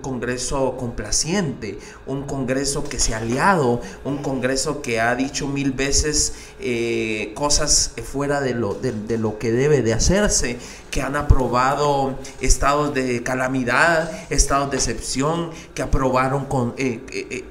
Congreso 0.03 0.77
complaciente, 0.77 1.79
un 2.07 2.25
Congreso 2.25 2.83
que 2.83 2.99
se 2.99 3.15
ha 3.15 3.19
aliado, 3.19 3.81
un 4.05 4.19
Congreso 4.19 4.83
que 4.83 5.01
ha 5.01 5.15
dicho 5.15 5.47
mil 5.47 5.71
veces 5.71 6.35
eh, 6.59 7.31
cosas 7.35 7.93
fuera 8.03 8.41
de 8.41 8.55
lo, 8.55 8.75
de, 8.75 9.19
lo 9.19 9.39
que 9.39 9.53
debe 9.53 9.83
de 9.83 9.93
hacerse, 9.93 10.59
que 10.91 11.03
han 11.03 11.15
aprobado 11.15 12.19
estados 12.41 12.95
de 12.95 13.23
calamidad, 13.23 14.11
estados 14.31 14.73
de 14.73 14.79
excepción, 14.79 15.51
que 15.75 15.83
aprobaron 15.83 16.47
con 16.47 16.75
eh, 16.77 17.45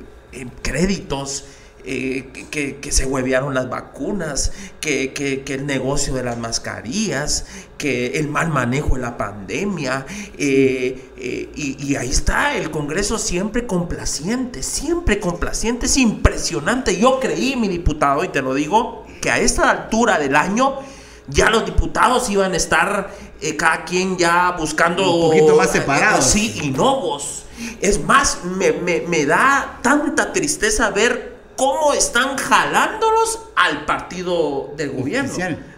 créditos 0.61 1.45
eh, 1.83 2.29
que, 2.51 2.91
se 2.91 3.05
huevearon 3.05 3.55
las 3.55 3.69
vacunas, 3.69 4.51
que, 4.79 5.43
el 5.47 5.65
negocio 5.65 6.13
de 6.13 6.23
las 6.23 6.37
mascarillas, 6.37 7.45
que 7.77 8.19
el 8.19 8.27
mal 8.27 8.49
manejo 8.49 8.95
de 8.95 9.01
la 9.01 9.17
pandemia. 9.17 10.05
Eh, 10.37 11.11
eh, 11.17 11.49
y, 11.55 11.95
ahí 11.95 12.09
está 12.09 12.55
el 12.55 12.69
Congreso 12.69 13.17
siempre 13.17 13.65
complaciente, 13.65 14.61
siempre 14.61 15.19
complaciente. 15.19 15.87
Es 15.87 15.97
impresionante. 15.97 16.97
Yo 16.97 17.19
creí, 17.19 17.55
mi 17.55 17.67
diputado, 17.67 18.23
y 18.23 18.27
te 18.27 18.41
lo 18.41 18.53
digo, 18.53 19.05
que 19.21 19.31
a 19.31 19.39
esta 19.39 19.71
altura 19.71 20.19
del 20.19 20.35
año 20.35 20.79
ya 21.27 21.49
los 21.49 21.65
diputados 21.65 22.29
iban 22.29 22.53
a 22.53 22.57
estar 22.57 23.11
cada 23.57 23.85
quien 23.85 24.17
ya 24.17 24.51
buscando... 24.51 25.15
Un 25.15 25.31
poquito 25.31 25.55
más 25.55 25.71
separados. 25.71 26.25
sí, 26.25 26.59
y 26.61 26.71
vos 26.71 27.45
Es 27.79 28.03
más, 28.03 28.39
me, 28.43 28.71
me 28.71 29.25
da 29.25 29.79
tanta 29.81 30.31
tristeza 30.31 30.91
ver 30.91 31.30
cómo 31.55 31.93
están 31.93 32.37
jalándolos 32.37 33.39
al 33.55 33.85
partido 33.85 34.73
del 34.75 34.91
gobierno. 34.91 35.33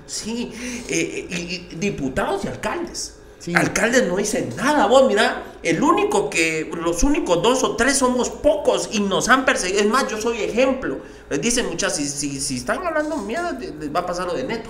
Sí, 0.05 0.51
eh, 0.89 1.27
y, 1.29 1.75
diputados 1.75 2.45
y 2.45 2.47
alcaldes. 2.47 3.19
Alcaldes 3.55 4.07
no 4.07 4.15
dicen 4.15 4.55
nada, 4.55 4.85
vos 4.85 5.05
mira, 5.05 5.43
el 5.63 5.83
único 5.83 6.29
que, 6.29 6.69
los 6.73 7.03
únicos 7.03 7.43
dos 7.43 7.63
o 7.63 7.75
tres 7.75 7.97
somos 7.97 8.29
pocos 8.29 8.89
y 8.93 9.01
nos 9.01 9.27
han 9.27 9.43
perseguido. 9.43 9.81
Es 9.81 9.87
más, 9.87 10.07
yo 10.07 10.21
soy 10.21 10.41
ejemplo. 10.41 10.99
Les 11.29 11.41
dicen 11.41 11.67
muchas, 11.67 11.95
si, 11.95 12.07
si, 12.07 12.55
están 12.55 12.85
hablando 12.85 13.17
mierda, 13.17 13.51
les 13.51 13.93
va 13.93 14.01
a 14.01 14.05
pasar 14.05 14.27
lo 14.27 14.33
de 14.33 14.45
neto. 14.45 14.69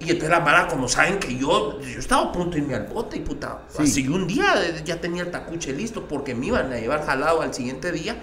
Y 0.00 0.10
entonces 0.10 0.30
la 0.30 0.40
mala, 0.40 0.66
como 0.66 0.88
saben 0.88 1.20
que 1.20 1.36
yo, 1.36 1.80
yo 1.80 1.98
estaba 2.00 2.24
a 2.24 2.32
punto 2.32 2.56
de 2.56 2.62
irme 2.62 2.74
al 2.74 2.86
bote, 2.86 3.16
diputado. 3.16 3.62
Así 3.78 4.08
un 4.08 4.26
día 4.26 4.82
ya 4.84 5.00
tenía 5.00 5.22
el 5.22 5.30
tacuche 5.30 5.72
listo 5.72 6.08
porque 6.08 6.34
me 6.34 6.46
iban 6.46 6.72
a 6.72 6.78
llevar 6.78 7.06
jalado 7.06 7.42
al 7.42 7.54
siguiente 7.54 7.92
día 7.92 8.20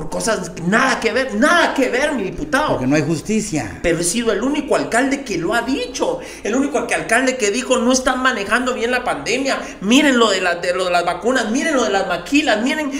por 0.00 0.08
cosas 0.08 0.52
nada 0.66 0.98
que 0.98 1.12
ver, 1.12 1.34
nada 1.34 1.74
que 1.74 1.90
ver, 1.90 2.14
mi 2.14 2.22
diputado. 2.22 2.68
Porque 2.68 2.86
no 2.86 2.96
hay 2.96 3.02
justicia. 3.02 3.80
Pero 3.82 3.98
he 3.98 4.04
sido 4.04 4.32
el 4.32 4.42
único 4.42 4.74
alcalde 4.74 5.24
que 5.24 5.36
lo 5.36 5.52
ha 5.52 5.60
dicho, 5.60 6.20
el 6.42 6.54
único 6.54 6.78
alcalde 6.78 7.36
que 7.36 7.50
dijo 7.50 7.76
no 7.76 7.92
están 7.92 8.22
manejando 8.22 8.72
bien 8.72 8.92
la 8.92 9.04
pandemia, 9.04 9.60
miren 9.82 10.18
lo 10.18 10.30
de, 10.30 10.40
de, 10.40 10.74
lo 10.74 10.86
de 10.86 10.90
las 10.90 11.04
vacunas, 11.04 11.50
miren 11.50 11.74
lo 11.74 11.84
de 11.84 11.90
las 11.90 12.08
maquilas, 12.08 12.62
miren, 12.62 12.90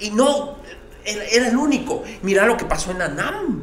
y, 0.00 0.10
no, 0.10 0.58
era, 1.04 1.48
el 1.48 1.56
único. 1.56 2.04
Mira 2.22 2.46
lo 2.46 2.56
que 2.56 2.64
pasó 2.64 2.92
en 2.92 3.02
Anam. 3.02 3.62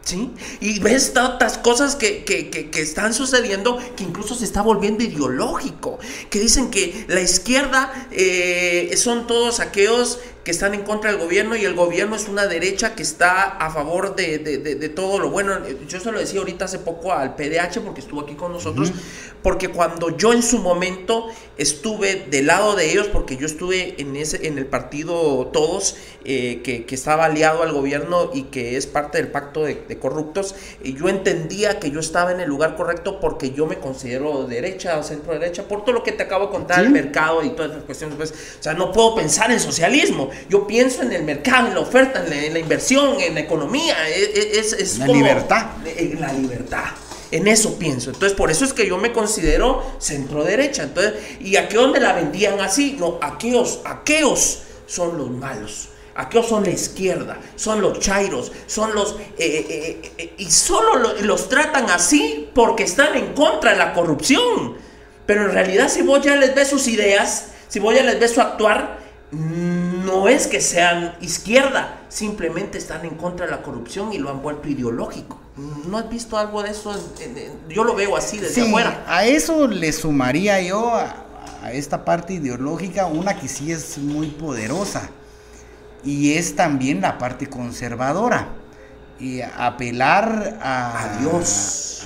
¿Sí? 0.00 0.30
Y 0.60 0.80
ves 0.80 1.14
tantas 1.14 1.56
cosas 1.56 1.96
que, 1.96 2.70
están 2.74 3.12
sucediendo 3.12 3.78
que 3.96 4.04
incluso 4.04 4.34
se 4.34 4.46
está 4.46 4.62
volviendo 4.62 5.04
ideológico. 5.04 5.98
Que 6.30 6.40
dicen 6.40 6.70
que 6.70 7.04
la 7.08 7.20
izquierda 7.20 8.08
eh, 8.10 8.94
son 8.96 9.26
todos 9.26 9.60
aquellos 9.60 10.20
que 10.44 10.50
están 10.50 10.74
en 10.74 10.82
contra 10.82 11.10
del 11.10 11.18
gobierno 11.18 11.56
y 11.56 11.64
el 11.64 11.74
gobierno 11.74 12.14
es 12.16 12.28
una 12.28 12.46
derecha 12.46 12.94
que 12.94 13.02
está 13.02 13.44
a 13.56 13.70
favor 13.70 14.14
de, 14.14 14.38
de, 14.38 14.88
todo 14.90 15.18
lo 15.18 15.30
bueno. 15.30 15.58
Yo 15.88 15.98
se 15.98 16.12
lo 16.12 16.18
decía 16.18 16.40
ahorita 16.40 16.66
hace 16.66 16.78
poco 16.78 17.14
al 17.14 17.34
PDH 17.34 17.80
porque 17.82 18.02
estuvo 18.02 18.20
aquí 18.20 18.34
con 18.34 18.52
nosotros, 18.52 18.92
porque 19.42 19.68
cuando 19.68 20.14
yo 20.16 20.34
en 20.34 20.42
su 20.42 20.58
momento 20.58 21.28
estuve 21.56 22.26
del 22.30 22.48
lado 22.48 22.76
de 22.76 22.90
ellos, 22.90 23.08
porque 23.08 23.38
yo 23.38 23.46
estuve 23.46 24.00
en, 24.00 24.16
ese, 24.16 24.46
en 24.46 24.58
el 24.58 24.66
partido 24.66 25.46
Todos, 25.46 25.96
eh, 26.24 26.60
que, 26.62 26.84
que, 26.84 26.94
estaba 26.94 27.24
aliado 27.24 27.62
al 27.62 27.72
gobierno 27.72 28.30
y 28.34 28.44
que 28.44 28.76
es 28.76 28.86
parte 28.86 29.18
del 29.18 29.28
pacto 29.28 29.64
de, 29.64 29.98
corruptos, 29.98 30.54
y 30.82 30.94
yo 30.94 31.08
entendía 31.08 31.78
que 31.78 31.90
yo 31.90 32.00
estaba 32.00 32.32
en 32.32 32.40
el 32.40 32.48
lugar 32.48 32.76
correcto 32.76 33.18
porque 33.18 33.52
yo 33.52 33.66
me 33.66 33.78
considero 33.78 34.46
derecha 34.46 34.98
o 34.98 35.02
centro 35.02 35.32
derecha, 35.32 35.62
por 35.64 35.84
todo 35.84 35.94
lo 35.94 36.02
que 36.02 36.12
te 36.12 36.22
acabo 36.22 36.46
de 36.46 36.52
contar, 36.52 36.84
el 36.84 36.90
mercado 36.90 37.42
y 37.42 37.50
todas 37.50 37.70
esas 37.70 37.84
cuestiones. 37.84 38.16
Pues, 38.16 38.30
o 38.30 38.62
sea, 38.62 38.74
no 38.74 38.92
puedo 38.92 39.14
pensar 39.14 39.50
en 39.50 39.60
socialismo 39.60 40.30
yo 40.48 40.66
pienso 40.66 41.02
en 41.02 41.12
el 41.12 41.22
mercado, 41.22 41.68
en 41.68 41.74
la 41.74 41.80
oferta, 41.80 42.24
en 42.24 42.52
la, 42.52 42.58
inversión, 42.58 43.20
en 43.20 43.34
la 43.34 43.40
economía. 43.40 44.08
E, 44.08 44.22
e, 44.22 44.58
es, 44.58 44.72
es, 44.72 44.98
la 44.98 45.06
libertad. 45.06 45.66
En 45.84 46.20
la 46.20 46.32
libertad. 46.32 46.84
En 47.30 47.48
eso 47.48 47.78
pienso. 47.78 48.10
Entonces, 48.10 48.36
por 48.36 48.50
eso 48.50 48.64
es 48.64 48.72
que 48.72 48.86
yo 48.86 48.96
me 48.96 49.12
considero 49.12 49.82
centro 49.98 50.44
derecha. 50.44 50.84
Entonces, 50.84 51.14
¿y 51.40 51.56
a 51.56 51.68
qué 51.68 51.76
dónde 51.76 52.00
la 52.00 52.12
vendían 52.12 52.60
así? 52.60 52.96
No, 52.98 53.18
aquellos, 53.20 53.80
aquellos 53.84 54.60
son 54.86 55.18
los 55.18 55.30
malos. 55.30 55.88
Aquellos 56.16 56.48
son 56.48 56.62
la 56.62 56.70
izquierda, 56.70 57.38
son 57.56 57.80
los 57.80 57.98
chairos, 57.98 58.52
son 58.66 58.94
los... 58.94 59.16
Eh, 59.36 59.66
eh, 59.68 60.12
eh, 60.16 60.34
y 60.38 60.48
solo 60.50 61.14
los 61.22 61.48
tratan 61.48 61.90
así 61.90 62.48
porque 62.54 62.84
están 62.84 63.16
en 63.16 63.34
contra 63.34 63.72
de 63.72 63.78
la 63.78 63.92
corrupción. 63.92 64.76
Pero 65.26 65.46
en 65.46 65.52
realidad 65.52 65.88
si 65.88 66.02
vos 66.02 66.22
ya 66.22 66.36
les 66.36 66.54
ves 66.54 66.68
sus 66.68 66.86
ideas, 66.86 67.48
si 67.68 67.80
vos 67.80 67.94
ya 67.94 68.04
les 68.04 68.20
ves 68.20 68.32
su 68.32 68.40
actuar, 68.40 69.00
no 69.34 70.28
es 70.28 70.46
que 70.46 70.60
sean 70.60 71.14
izquierda, 71.20 72.02
simplemente 72.08 72.78
están 72.78 73.04
en 73.04 73.16
contra 73.16 73.46
de 73.46 73.52
la 73.52 73.62
corrupción 73.62 74.12
y 74.12 74.18
lo 74.18 74.30
han 74.30 74.42
vuelto 74.42 74.68
ideológico. 74.68 75.40
¿No 75.86 75.98
has 75.98 76.08
visto 76.08 76.36
algo 76.36 76.62
de 76.62 76.70
eso? 76.70 76.94
Yo 77.68 77.84
lo 77.84 77.94
veo 77.94 78.16
así 78.16 78.38
desde 78.38 78.62
afuera. 78.62 79.04
A 79.06 79.24
eso 79.24 79.66
le 79.66 79.92
sumaría 79.92 80.60
yo 80.60 80.94
a, 80.94 81.20
esta 81.72 82.04
parte 82.04 82.34
ideológica 82.34 83.06
una 83.06 83.38
que 83.40 83.48
sí 83.48 83.72
es 83.72 83.96
muy 83.96 84.26
poderosa 84.28 85.08
y 86.04 86.34
es 86.34 86.54
también 86.54 87.00
la 87.00 87.18
parte 87.18 87.48
conservadora. 87.48 88.48
Y 89.18 89.40
apelar 89.40 90.58
a, 90.60 91.18
Dios. 91.20 92.04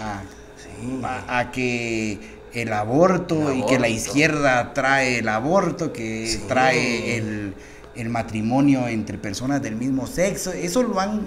a 1.27 1.51
que 1.51 2.38
el 2.53 2.73
aborto, 2.73 3.53
y 3.53 3.65
que 3.67 3.79
la 3.79 3.89
izquierda 3.89 4.73
trae 4.75 5.19
el 5.19 5.29
aborto, 5.29 5.93
que 5.93 6.41
trae 6.49 7.17
el, 7.17 7.55
matrimonio 8.09 8.87
entre 8.87 9.19
personas 9.19 9.61
del 9.61 9.75
mismo 9.75 10.07
sexo, 10.07 10.53
eso 10.53 10.85
lo 10.85 11.01
han 11.01 11.23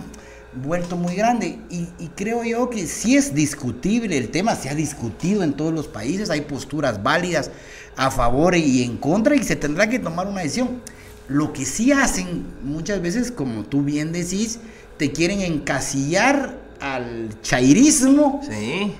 vuelto 0.53 0.95
muy 0.95 1.15
grande. 1.15 1.59
Y, 1.69 2.07
creo 2.15 2.43
yo 2.45 2.69
que 2.69 2.87
sí 2.87 3.17
es 3.17 3.35
discutible 3.35 4.17
el 4.17 4.29
tema, 4.29 4.55
se 4.55 4.69
ha 4.69 4.75
discutido 4.75 5.43
en 5.43 5.53
todos 5.53 5.73
los 5.73 5.87
países, 5.87 6.29
hay 6.29 6.41
posturas 6.41 7.03
válidas 7.03 7.51
a 7.97 8.09
favor 8.09 8.55
y 8.55 8.83
en 8.83 8.97
contra 8.97 9.35
y 9.35 9.43
se 9.43 9.57
tendrá 9.57 9.89
que 9.89 9.99
tomar 9.99 10.27
una 10.27 10.41
decisión. 10.41 10.81
Lo 11.27 11.51
que 11.51 11.65
sí 11.65 11.91
hacen 11.91 12.45
muchas 12.63 13.01
veces, 13.01 13.31
como 13.31 13.63
tú 13.63 13.83
bien 13.83 14.11
decís, 14.11 14.59
te 14.97 15.11
quieren 15.11 15.41
encasillar 15.41 16.57
al 16.79 17.29
chairismo 17.41 18.41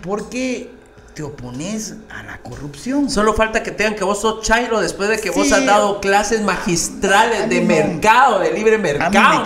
porque 0.02 0.70
te 1.14 1.24
opones 1.24 1.96
a 2.10 2.24
la 2.24 2.38
corrupción. 2.40 3.10
Solo 3.10 3.34
falta 3.34 3.64
que 3.64 3.72
tengan 3.72 3.96
que 3.96 4.04
vos 4.04 4.22
sos 4.22 4.42
Chairo 4.42 4.80
después 4.80 5.10
de 5.10 5.20
que 5.20 5.30
vos 5.30 5.52
has 5.52 5.66
dado 5.66 6.00
clases 6.00 6.42
magistrales 6.42 7.50
de 7.50 7.62
mercado, 7.62 8.40
de 8.40 8.54
libre 8.54 8.78
mercado. 8.78 9.46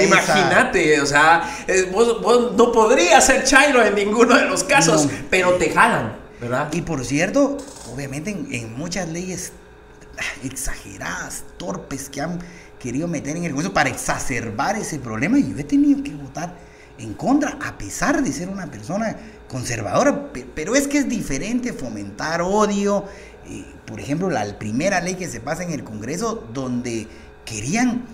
Imagínate, 0.00 1.00
o 1.00 1.06
sea, 1.06 1.42
vos, 1.92 2.52
no 2.56 2.72
podrías 2.72 3.24
ser 3.24 3.44
Chairo 3.44 3.82
en 3.84 3.94
ninguno 3.94 4.36
de 4.36 4.46
los 4.46 4.64
casos, 4.64 5.08
pero 5.28 5.54
te 5.54 5.70
jalan, 5.70 6.16
¿verdad? 6.40 6.68
Y 6.72 6.82
por 6.82 7.04
cierto, 7.04 7.56
obviamente 7.92 8.30
en, 8.30 8.76
muchas 8.76 9.08
leyes 9.08 9.52
exageradas, 10.44 11.44
torpes 11.56 12.08
que 12.08 12.20
han 12.20 12.38
querido 12.78 13.08
meter 13.08 13.36
en 13.36 13.44
el 13.44 13.50
Congreso 13.50 13.72
para 13.72 13.90
exacerbar 13.90 14.76
ese 14.76 14.98
problema 14.98 15.38
y 15.38 15.50
yo 15.50 15.58
he 15.58 15.64
tenido 15.64 16.02
que 16.02 16.14
votar 16.14 16.54
en 16.98 17.14
contra, 17.14 17.56
a 17.62 17.78
pesar 17.78 18.22
de 18.22 18.32
ser 18.32 18.48
una 18.48 18.66
persona 18.66 19.16
conservadora. 19.50 20.30
Pero 20.54 20.76
es 20.76 20.86
que 20.86 20.98
es 20.98 21.08
diferente 21.08 21.72
fomentar 21.72 22.40
odio. 22.40 23.04
Eh, 23.48 23.64
por 23.84 24.00
ejemplo, 24.00 24.30
la 24.30 24.58
primera 24.58 25.00
ley 25.00 25.16
que 25.16 25.28
se 25.28 25.40
pasa 25.40 25.64
en 25.64 25.72
el 25.72 25.82
Congreso 25.82 26.48
donde 26.54 27.08
querían 27.44 28.04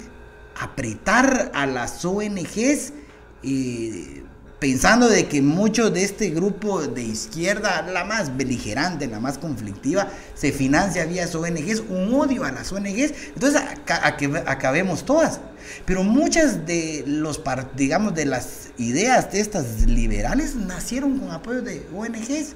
apretar 0.59 1.53
a 1.55 1.67
las 1.67 2.05
ONGs. 2.05 2.95
Eh, 3.43 4.23
pensando 4.59 5.09
de 5.09 5.27
que 5.27 5.43
muchos 5.43 5.93
de 5.93 6.05
este 6.05 6.31
grupo 6.31 6.83
de 6.83 7.03
izquierda, 7.03 7.83
la 7.83 8.05
más 8.05 8.37
beligerante, 8.37 9.07
la 9.07 9.21
más 9.21 9.39
conflictiva, 9.39 10.09
se 10.35 10.53
financia 10.53 11.05
vía 11.05 11.27
ONGs, 11.33 11.83
un 11.89 12.15
odio 12.15 12.45
a 12.45 12.53
las 12.53 12.73
ONGs, 12.73 13.13
entonces 13.35 13.61
a, 13.87 14.17
que 14.17 14.43
acabemos 14.47 15.05
todas. 15.05 15.41
Pero 15.85 16.05
muchas 16.05 16.67
de 16.67 17.05
los 17.07 17.41
digamos 17.77 18.15
de 18.15 18.25
las 18.25 18.71
ideas 18.79 19.31
de 19.33 19.41
estas 19.41 19.83
liberales 19.83 20.55
nacieron 20.55 21.19
con 21.19 21.31
apoyo 21.31 21.61
de 21.61 21.85
ONGs 21.95 22.55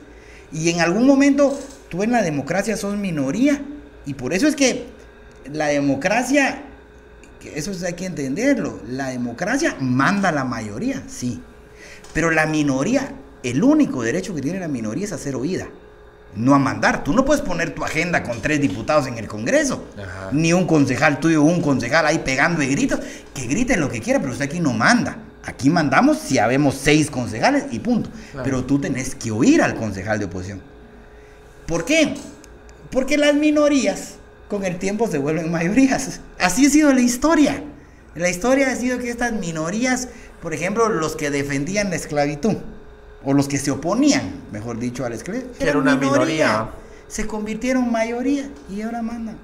y 0.53 0.71
en 0.71 0.81
algún 0.81 1.07
momento 1.07 1.59
tú 1.89 2.03
en 2.03 2.13
la 2.13 2.23
democracia 2.23 2.77
sos 2.77 2.97
minoría. 2.97 3.63
Y 4.07 4.15
por 4.15 4.33
eso 4.33 4.49
es 4.49 4.57
que 4.57 4.87
la 5.53 5.67
democracia 5.67 6.63
eso 7.55 7.73
hay 7.87 7.95
que 7.95 8.07
entenderlo, 8.07 8.81
la 8.87 9.09
democracia 9.09 9.77
manda 9.81 10.29
a 10.29 10.33
la 10.33 10.45
mayoría, 10.45 11.03
sí, 11.09 11.41
pero 12.12 12.31
la 12.31 12.47
minoría, 12.47 13.12
el 13.43 13.62
único 13.62 14.03
derecho 14.03 14.35
que 14.35 14.41
tiene 14.41 14.61
la 14.61 14.69
minoría 14.69 15.05
es 15.05 15.12
a 15.12 15.19
ser 15.19 15.37
oída, 15.37 15.69
no 16.35 16.55
a 16.55 16.59
mandar. 16.59 17.05
Tú 17.05 17.12
no 17.12 17.24
puedes 17.24 17.43
poner 17.43 17.74
tu 17.74 17.85
agenda 17.85 18.23
con 18.23 18.41
tres 18.41 18.61
diputados 18.61 19.07
en 19.07 19.19
el 19.19 19.27
Congreso, 19.27 19.85
ni 20.32 20.53
un 20.53 20.66
concejal 20.66 21.20
tuyo 21.20 21.43
un 21.43 21.61
concejal 21.61 22.07
ahí 22.07 22.19
pegando 22.19 22.61
de 22.61 22.69
gritos, 22.69 23.01
que 23.35 23.47
grite 23.47 23.77
lo 23.77 23.89
que 23.89 24.01
quiera, 24.01 24.20
pero 24.20 24.32
usted 24.32 24.47
aquí 24.47 24.61
no 24.61 24.73
manda. 24.73 25.19
Aquí 25.43 25.70
mandamos 25.70 26.19
si 26.19 26.39
habemos 26.39 26.74
seis 26.74 27.11
concejales 27.11 27.65
y 27.70 27.78
punto. 27.78 28.11
Pero 28.45 28.65
tú 28.65 28.78
tenés 28.78 29.15
que 29.15 29.31
oír 29.31 29.62
al 29.62 29.74
concejal 29.74 30.19
de 30.19 30.27
oposición. 30.27 30.61
¿Por 31.66 31.85
qué? 31.85 32.15
Porque 32.91 33.16
las 33.16 33.35
minorías 33.35 34.16
con 34.49 34.65
el 34.65 34.78
tiempo 34.78 35.09
se 35.09 35.19
vuelven 35.19 35.51
mayorías. 35.51 36.20
Así 36.39 36.66
ha 36.66 36.70
sido 36.70 36.93
la 36.93 37.01
historia. 37.01 37.62
La 38.15 38.28
historia 38.28 38.70
ha 38.70 38.77
sido 38.77 38.99
que 38.99 39.09
estas 39.09 39.32
minorías 39.32 40.09
por 40.43 40.55
ejemplo, 40.55 40.89
los 40.89 41.17
que 41.17 41.31
defendían 41.31 41.91
la 41.91 41.97
esclavitud, 41.97 42.57
o 43.25 43.35
los 43.35 43.49
que 43.49 43.59
se 43.59 43.71
oponían, 43.71 44.43
mejor 44.51 44.79
dicho, 44.79 45.05
a 45.05 45.11
la 45.11 45.17
esclavitud, 45.17 45.51
que 45.59 45.69
era 45.69 45.79
una 45.79 45.97
minoría, 45.97 46.71
se 47.09 47.27
convirtieron 47.27 47.85
en 47.85 47.93
mayoría 47.93 48.51
y 48.71 48.83
ahora 48.83 49.03
mandan. 49.03 49.37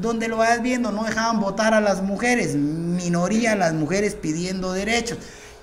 Donde 0.00 0.26
lo 0.26 0.38
vas 0.38 0.60
viendo, 0.60 0.90
no 0.90 1.04
dejaban 1.04 1.38
votar 1.38 1.72
a 1.72 1.80
las 1.80 2.02
mujeres, 2.02 2.56
minoría 2.56 3.54
las 3.54 3.72
mujeres 3.72 4.16
pidiendo 4.16 4.72
derechos. 4.72 5.18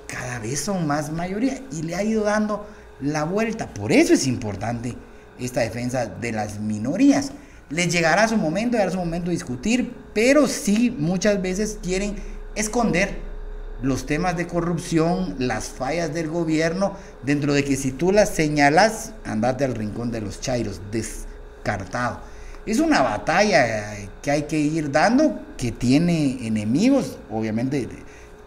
Cada 0.07 0.39
vez 0.39 0.61
son 0.61 0.87
más 0.87 1.11
mayoría 1.11 1.61
y 1.71 1.81
le 1.81 1.95
ha 1.95 2.03
ido 2.03 2.23
dando 2.23 2.65
la 3.01 3.25
vuelta. 3.25 3.67
Por 3.73 3.91
eso 3.91 4.13
es 4.13 4.25
importante 4.25 4.95
esta 5.37 5.61
defensa 5.61 6.05
de 6.05 6.31
las 6.31 6.59
minorías. 6.59 7.31
Les 7.69 7.91
llegará 7.91 8.27
su 8.29 8.37
momento, 8.37 8.77
llegará 8.77 8.91
su 8.91 8.97
momento 8.97 9.25
de 9.27 9.33
discutir, 9.33 9.93
pero 10.13 10.47
sí 10.47 10.95
muchas 10.97 11.41
veces 11.41 11.77
quieren 11.83 12.15
esconder 12.55 13.28
los 13.81 14.05
temas 14.05 14.35
de 14.35 14.47
corrupción, 14.47 15.35
las 15.39 15.69
fallas 15.69 16.13
del 16.13 16.29
gobierno, 16.29 16.93
dentro 17.23 17.53
de 17.53 17.63
que 17.63 17.75
si 17.75 17.91
tú 17.91 18.11
las 18.11 18.29
señalas, 18.29 19.13
andate 19.25 19.65
al 19.65 19.75
rincón 19.75 20.11
de 20.11 20.21
los 20.21 20.41
chairos, 20.41 20.81
descartado. 20.91 22.19
Es 22.65 22.79
una 22.79 23.01
batalla 23.01 23.95
que 24.21 24.31
hay 24.31 24.43
que 24.43 24.59
ir 24.59 24.91
dando, 24.91 25.39
que 25.57 25.71
tiene 25.71 26.45
enemigos, 26.45 27.17
obviamente 27.31 27.87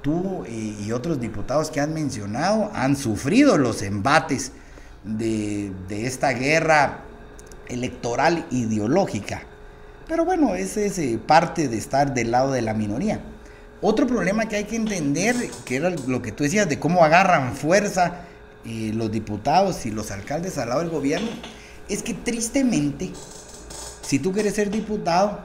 tú 0.03 0.45
y 0.47 0.91
otros 0.93 1.21
diputados 1.21 1.71
que 1.71 1.81
han 1.81 1.95
mencionado 1.95 2.71
han 2.75 2.97
sufrido 2.97 3.57
los 3.57 3.83
embates 3.83 4.53
de, 5.05 5.73
de 5.89 6.07
esta 6.07 6.33
guerra 6.33 7.05
electoral 7.69 8.47
ideológica. 8.51 9.43
Pero 10.09 10.25
bueno, 10.25 10.55
ese 10.55 10.87
es 10.87 10.99
eh, 10.99 11.19
parte 11.25 11.69
de 11.69 11.79
estar 11.79 12.13
del 12.13 12.33
lado 12.33 12.53
de 12.53 12.63
la 12.63 12.75
minoría. 12.75 13.21
Otro 13.85 14.07
problema 14.07 14.47
que 14.49 14.55
hay 14.55 14.65
que 14.65 14.77
entender, 14.77 15.35
que 15.65 15.75
era 15.75 15.91
lo 15.91 16.23
que 16.23 16.31
tú 16.31 16.45
decías, 16.45 16.69
de 16.69 16.79
cómo 16.79 17.05
agarran 17.05 17.57
fuerza 17.57 18.21
eh, 18.65 18.93
los 18.95 19.11
diputados 19.11 19.85
y 19.87 19.91
los 19.91 20.13
alcaldes 20.13 20.57
al 20.57 20.69
lado 20.69 20.83
del 20.83 20.91
gobierno, 20.91 21.29
es 21.89 22.05
que 22.05 22.15
tristemente, 22.15 23.11
si 24.01 24.21
tú 24.21 24.33
quieres 24.33 24.55
ser 24.55 24.71
diputado, 24.71 25.41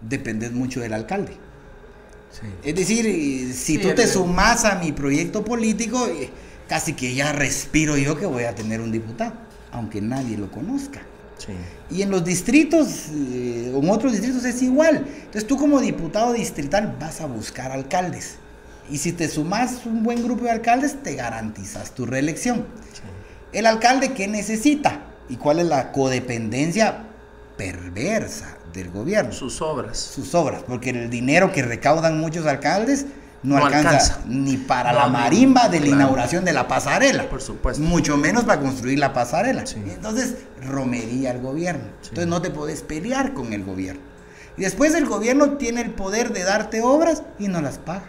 dependes 0.00 0.52
mucho 0.52 0.80
del 0.80 0.94
alcalde. 0.94 1.36
Es 2.64 2.74
decir, 2.74 3.06
eh, 3.06 3.52
si 3.52 3.76
tú 3.76 3.90
te 3.94 4.06
sumas 4.06 4.64
a 4.64 4.76
mi 4.76 4.92
proyecto 4.92 5.44
político, 5.44 6.06
eh, 6.06 6.30
casi 6.66 6.94
que 6.94 7.14
ya 7.14 7.32
respiro 7.32 7.98
yo 7.98 8.18
que 8.18 8.24
voy 8.24 8.44
a 8.44 8.54
tener 8.54 8.80
un 8.80 8.90
diputado, 8.90 9.34
aunque 9.70 10.00
nadie 10.00 10.38
lo 10.38 10.50
conozca. 10.50 11.02
Y 11.90 12.02
en 12.02 12.10
los 12.10 12.24
distritos, 12.24 13.06
eh, 13.10 13.72
en 13.74 13.90
otros 13.90 14.12
distritos 14.12 14.44
es 14.44 14.62
igual. 14.62 15.06
Entonces 15.16 15.46
tú 15.46 15.56
como 15.56 15.80
diputado 15.80 16.32
distrital 16.32 16.96
vas 17.00 17.20
a 17.20 17.26
buscar 17.26 17.72
alcaldes. 17.72 18.36
Y 18.90 18.98
si 18.98 19.12
te 19.12 19.28
sumas 19.28 19.86
un 19.86 20.02
buen 20.02 20.22
grupo 20.22 20.44
de 20.44 20.50
alcaldes, 20.50 21.02
te 21.02 21.14
garantizas 21.14 21.94
tu 21.94 22.06
reelección. 22.06 22.66
El 23.52 23.66
alcalde, 23.66 24.12
¿qué 24.12 24.28
necesita? 24.28 25.02
¿Y 25.28 25.36
cuál 25.36 25.60
es 25.60 25.66
la 25.66 25.92
codependencia 25.92 27.04
perversa 27.56 28.58
del 28.72 28.90
gobierno? 28.90 29.32
Sus 29.32 29.62
obras. 29.62 29.98
Sus 29.98 30.34
obras, 30.34 30.62
porque 30.66 30.90
el 30.90 31.10
dinero 31.10 31.52
que 31.52 31.62
recaudan 31.62 32.18
muchos 32.20 32.46
alcaldes 32.46 33.06
no, 33.42 33.56
alcanza, 33.56 34.20
ni 34.26 34.58
para 34.58 34.92
la 34.92 35.06
marimba 35.06 35.68
de 35.68 35.80
la 35.80 35.86
inauguración 35.86 36.44
de 36.44 36.52
la 36.52 36.68
pasarela. 36.68 37.28
Por 37.28 37.40
supuesto. 37.40 37.82
Mucho 37.82 38.16
menos 38.16 38.44
para 38.44 38.60
construir 38.60 38.98
la 38.98 39.12
pasarela. 39.12 39.64
Entonces, 39.74 40.34
romería 40.66 41.30
al 41.30 41.40
gobierno. 41.40 41.84
Entonces 42.02 42.26
no 42.26 42.42
te 42.42 42.50
puedes 42.50 42.82
pelear 42.82 43.32
con 43.32 43.52
el 43.52 43.64
gobierno. 43.64 44.02
Y 44.56 44.62
después 44.62 44.94
el 44.94 45.06
gobierno 45.06 45.52
tiene 45.52 45.80
el 45.80 45.92
poder 45.92 46.32
de 46.32 46.42
darte 46.42 46.82
obras 46.82 47.22
y 47.38 47.48
no 47.48 47.62
las 47.62 47.78
paga. 47.78 48.04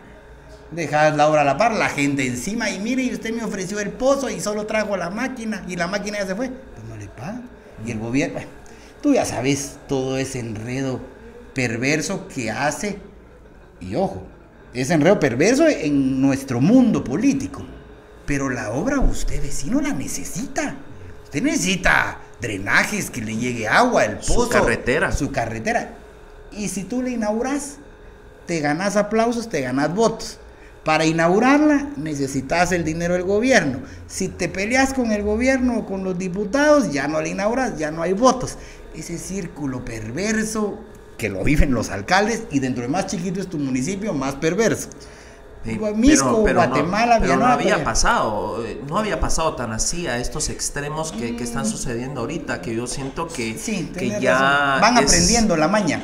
Dejas 0.72 1.16
la 1.16 1.30
obra 1.30 1.42
a 1.42 1.46
la 1.46 1.58
par, 1.58 1.74
la 1.74 1.90
gente 1.90 2.26
encima 2.26 2.70
y 2.70 2.80
mire, 2.80 3.04
y 3.04 3.14
usted 3.14 3.34
me 3.34 3.44
ofreció 3.44 3.80
el 3.80 3.90
pozo 3.90 4.30
y 4.30 4.40
solo 4.40 4.66
trajo 4.66 4.96
la 4.96 5.10
máquina 5.10 5.64
y 5.68 5.76
la 5.76 5.88
máquina 5.88 6.20
ya 6.20 6.28
se 6.28 6.36
fue. 6.36 6.50
Pues 6.50 6.88
no 6.90 6.98
le 6.98 7.08
paga. 7.08 7.42
Y 7.86 7.92
el 7.92 8.00
gobierno, 8.00 8.40
tú 9.02 9.14
ya 9.14 9.26
sabes 9.26 9.78
todo 9.88 10.18
ese 10.18 10.40
enredo 10.40 11.00
perverso 11.54 12.28
que 12.28 12.52
hace. 12.52 13.00
Y 13.80 13.96
ojo, 13.96 14.24
es 14.74 14.90
enredo 14.90 15.20
perverso 15.20 15.68
en 15.68 16.22
nuestro 16.22 16.62
mundo 16.62 17.04
político. 17.04 17.66
Pero 18.26 18.50
la 18.50 18.72
obra 18.72 19.00
usted 19.00 19.42
vecino 19.42 19.82
la 19.82 19.94
necesita. 19.94 20.76
Usted 21.24 21.42
necesita 21.44 22.20
drenajes, 22.40 23.10
que 23.10 23.22
le 23.22 23.36
llegue 23.36 23.68
agua, 23.68 24.06
el 24.06 24.18
pozo. 24.18 24.46
Su 24.46 24.50
carretera. 24.50 25.12
Su 25.12 25.32
carretera. 25.32 25.96
Y 26.52 26.70
si 26.70 26.84
tú 26.84 27.02
le 27.02 27.12
inauguras, 27.12 27.78
te 28.46 28.60
ganas 28.60 28.96
aplausos, 28.96 29.50
te 29.50 29.62
ganas 29.62 29.94
votos. 29.94 30.38
Para 30.84 31.06
inaugurarla 31.06 31.90
necesitas 31.96 32.72
el 32.72 32.84
dinero 32.84 33.14
del 33.14 33.24
gobierno. 33.24 33.82
Si 34.08 34.30
te 34.30 34.50
peleas 34.50 34.94
con 34.94 35.12
el 35.12 35.22
gobierno 35.22 35.80
o 35.80 35.86
con 35.86 36.04
los 36.04 36.18
diputados, 36.18 36.92
ya 36.92 37.08
no 37.08 37.22
la 37.22 37.28
inauguras, 37.28 37.78
ya 37.78 37.92
no 37.92 38.02
hay 38.02 38.14
votos. 38.14 38.58
Ese 38.96 39.18
círculo 39.18 39.86
perverso 39.86 40.80
que 41.22 41.30
lo 41.30 41.44
viven 41.44 41.72
los 41.72 41.92
alcaldes 41.92 42.46
y 42.50 42.58
dentro 42.58 42.82
de 42.82 42.88
más 42.88 43.06
chiquito 43.06 43.40
es 43.40 43.48
tu 43.48 43.60
municipio, 43.60 44.12
más 44.12 44.34
perverso. 44.34 44.90
Misco, 45.96 46.38
Guatemala, 46.38 47.20
no, 47.20 47.36
no 47.36 47.46
había 47.46 47.84
pasado, 47.84 48.66
eh, 48.66 48.82
no 48.88 48.98
había 48.98 49.20
pasado 49.20 49.54
tan 49.54 49.72
así 49.72 50.08
a 50.08 50.18
estos 50.18 50.50
extremos 50.50 51.12
que, 51.12 51.36
están 51.36 51.68
sucediendo 51.68 52.22
ahorita, 52.22 52.60
que 52.64 52.76
yo 52.76 52.88
siento 52.88 53.28
que, 53.28 53.56
que 53.56 54.20
ya 54.20 54.80
van 54.82 54.98
aprendiendo 54.98 55.56
la 55.56 55.68
maña. 55.68 56.02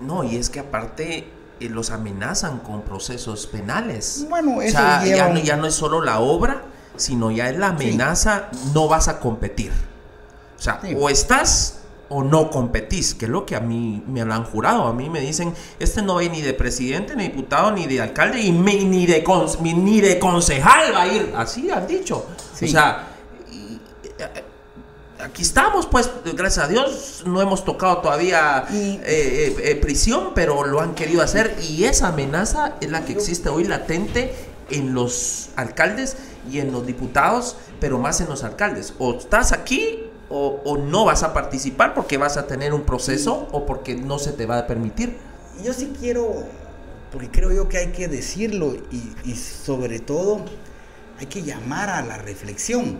No, 0.00 0.24
y 0.24 0.34
es 0.34 0.50
que 0.50 0.58
aparte 0.58 1.28
eh, 1.60 1.68
los 1.68 1.90
amenazan 1.90 2.58
con 2.58 2.82
procesos 2.82 3.46
penales. 3.46 4.26
Bueno, 4.28 4.60
eso 4.62 4.80
ya, 5.04 5.28
no, 5.28 5.38
ya 5.38 5.56
no 5.56 5.68
es 5.68 5.74
solo 5.74 6.02
la 6.02 6.18
obra, 6.18 6.62
sino 6.96 7.30
ya 7.30 7.50
es 7.50 7.56
la 7.56 7.68
amenaza, 7.68 8.48
no 8.74 8.88
vas 8.88 9.06
a 9.06 9.20
competir. 9.20 9.70
O 10.58 10.60
sea, 10.60 10.80
o 10.98 11.08
estás 11.08 11.83
o 12.14 12.22
no 12.22 12.48
competís, 12.48 13.12
que 13.12 13.24
es 13.24 13.30
lo 13.30 13.44
que 13.44 13.56
a 13.56 13.60
mí 13.60 14.00
me 14.06 14.24
lo 14.24 14.32
han 14.34 14.44
jurado. 14.44 14.84
A 14.84 14.92
mí 14.92 15.10
me 15.10 15.20
dicen, 15.20 15.52
este 15.80 16.00
no 16.00 16.14
va 16.14 16.22
ni 16.22 16.42
de 16.42 16.54
presidente, 16.54 17.16
ni 17.16 17.24
diputado, 17.24 17.72
ni 17.72 17.86
de 17.86 18.00
alcalde, 18.00 18.40
y 18.40 18.52
ni, 18.52 19.04
de 19.04 19.24
ni 19.74 20.00
de 20.00 20.18
concejal 20.20 20.94
va 20.94 21.02
a 21.02 21.08
ir. 21.08 21.32
Así 21.36 21.68
han 21.72 21.88
dicho. 21.88 22.24
O 22.52 22.66
sea, 22.68 23.08
eh, 23.50 24.44
aquí 25.18 25.42
estamos, 25.42 25.86
pues, 25.86 26.08
gracias 26.36 26.66
a 26.66 26.68
Dios, 26.68 27.24
no 27.26 27.42
hemos 27.42 27.64
tocado 27.64 27.98
todavía 27.98 28.64
eh, 28.70 29.56
eh, 29.58 29.74
prisión, 29.82 30.30
pero 30.36 30.64
lo 30.64 30.80
han 30.80 30.94
querido 30.94 31.20
hacer 31.20 31.56
y 31.68 31.82
esa 31.82 32.08
amenaza 32.08 32.76
es 32.80 32.92
la 32.92 33.04
que 33.04 33.14
existe 33.14 33.48
hoy 33.48 33.64
latente 33.64 34.32
en 34.70 34.94
los 34.94 35.48
alcaldes 35.56 36.16
y 36.48 36.60
en 36.60 36.70
los 36.70 36.86
diputados, 36.86 37.56
pero 37.80 37.98
más 37.98 38.20
en 38.20 38.28
los 38.28 38.44
alcaldes. 38.44 38.94
O 39.00 39.14
estás 39.14 39.50
aquí 39.50 40.04
o, 40.28 40.78
no 40.78 41.04
vas 41.04 41.22
a 41.22 41.32
participar 41.32 41.94
porque 41.94 42.16
vas 42.16 42.36
a 42.36 42.46
tener 42.46 42.74
un 42.74 42.82
proceso 42.82 43.48
o 43.52 43.66
porque 43.66 43.94
no 43.94 44.18
se 44.18 44.32
te 44.32 44.46
va 44.46 44.58
a 44.58 44.66
permitir. 44.66 45.16
Yo 45.62 45.72
sí 45.72 45.92
quiero 45.98 46.44
porque 47.12 47.30
creo 47.30 47.52
yo 47.52 47.68
que 47.68 47.78
hay 47.78 47.92
que 47.92 48.08
decirlo 48.08 48.74
y, 49.24 49.34
sobre 49.36 50.00
todo 50.00 50.44
hay 51.20 51.26
que 51.26 51.42
llamar 51.42 51.88
a 51.88 52.02
la 52.02 52.18
reflexión. 52.18 52.98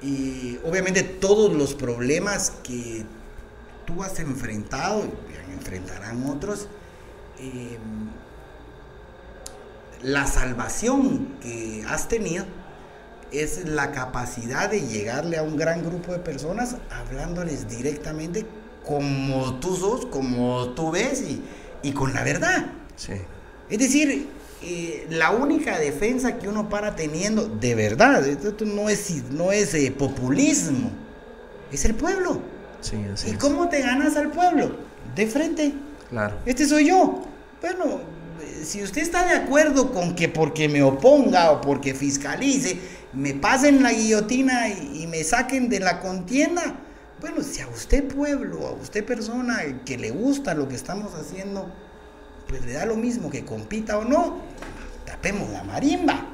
Y 0.00 0.58
obviamente 0.64 1.02
todos 1.02 1.52
los 1.52 1.74
problemas 1.74 2.52
que 2.62 3.04
tú 3.86 4.04
has 4.04 4.20
enfrentado, 4.20 5.02
y 5.02 5.52
enfrentarán 5.52 6.26
otros, 6.30 6.68
eh, 7.40 7.76
la 10.02 10.28
salvación 10.28 11.34
que 11.40 11.84
has 11.88 12.06
tenido 12.06 12.44
es 13.32 13.66
la 13.66 13.92
capacidad 13.92 14.70
de 14.70 14.80
llegarle 14.82 15.36
a 15.36 15.42
un 15.42 15.56
gran 15.56 15.82
grupo 15.84 16.12
de 16.12 16.18
personas 16.18 16.76
hablándoles 16.90 17.68
directamente 17.68 18.46
como 18.86 19.54
tú 19.60 19.76
sos, 19.76 20.06
como 20.06 20.70
tú 20.70 20.90
ves 20.90 21.22
y, 21.82 21.92
con 21.92 22.14
la 22.14 22.24
verdad. 22.24 22.66
Es 23.68 23.78
decir, 23.78 24.28
eh, 24.62 25.06
la 25.10 25.30
única 25.30 25.78
defensa 25.78 26.38
que 26.38 26.48
uno 26.48 26.68
para 26.68 26.96
teniendo, 26.96 27.46
de 27.46 27.74
verdad, 27.74 28.26
esto 28.26 28.64
no 28.64 28.88
es, 28.88 29.22
no 29.30 29.52
es 29.52 29.74
eh, 29.74 29.90
populismo, 29.90 30.90
es 31.70 31.84
el 31.84 31.94
pueblo. 31.94 32.40
¿Y 33.26 33.34
cómo 33.34 33.68
te 33.68 33.82
ganas 33.82 34.16
al 34.16 34.30
pueblo? 34.30 34.76
De 35.14 35.26
frente. 35.26 35.74
Claro. 36.08 36.36
Este 36.46 36.66
soy 36.66 36.88
yo. 36.88 37.24
Bueno, 37.60 38.00
si 38.64 38.82
usted 38.82 39.02
está 39.02 39.26
de 39.26 39.34
acuerdo 39.34 39.92
con 39.92 40.14
que 40.14 40.28
porque 40.28 40.68
me 40.68 40.82
oponga 40.82 41.50
o 41.50 41.60
porque 41.60 41.94
fiscalice, 41.94 42.78
me 43.12 43.34
pasen 43.34 43.82
la 43.82 43.92
guillotina 43.92 44.68
y, 44.68 45.06
me 45.06 45.24
saquen 45.24 45.68
de 45.68 45.80
la 45.80 46.00
contienda, 46.00 46.76
bueno, 47.20 47.42
si 47.42 47.60
a 47.60 47.68
usted 47.68 48.06
pueblo, 48.06 48.66
a 48.66 48.72
usted 48.72 49.04
persona 49.04 49.60
que 49.84 49.96
le 49.96 50.10
gusta 50.10 50.54
lo 50.54 50.68
que 50.68 50.76
estamos 50.76 51.14
haciendo, 51.14 51.72
pues 52.46 52.64
le 52.64 52.74
da 52.74 52.86
lo 52.86 52.96
mismo 52.96 53.30
que 53.30 53.44
compita 53.44 53.98
o 53.98 54.04
no, 54.04 54.38
tapemos 55.04 55.50
la 55.50 55.64
marimba. 55.64 56.26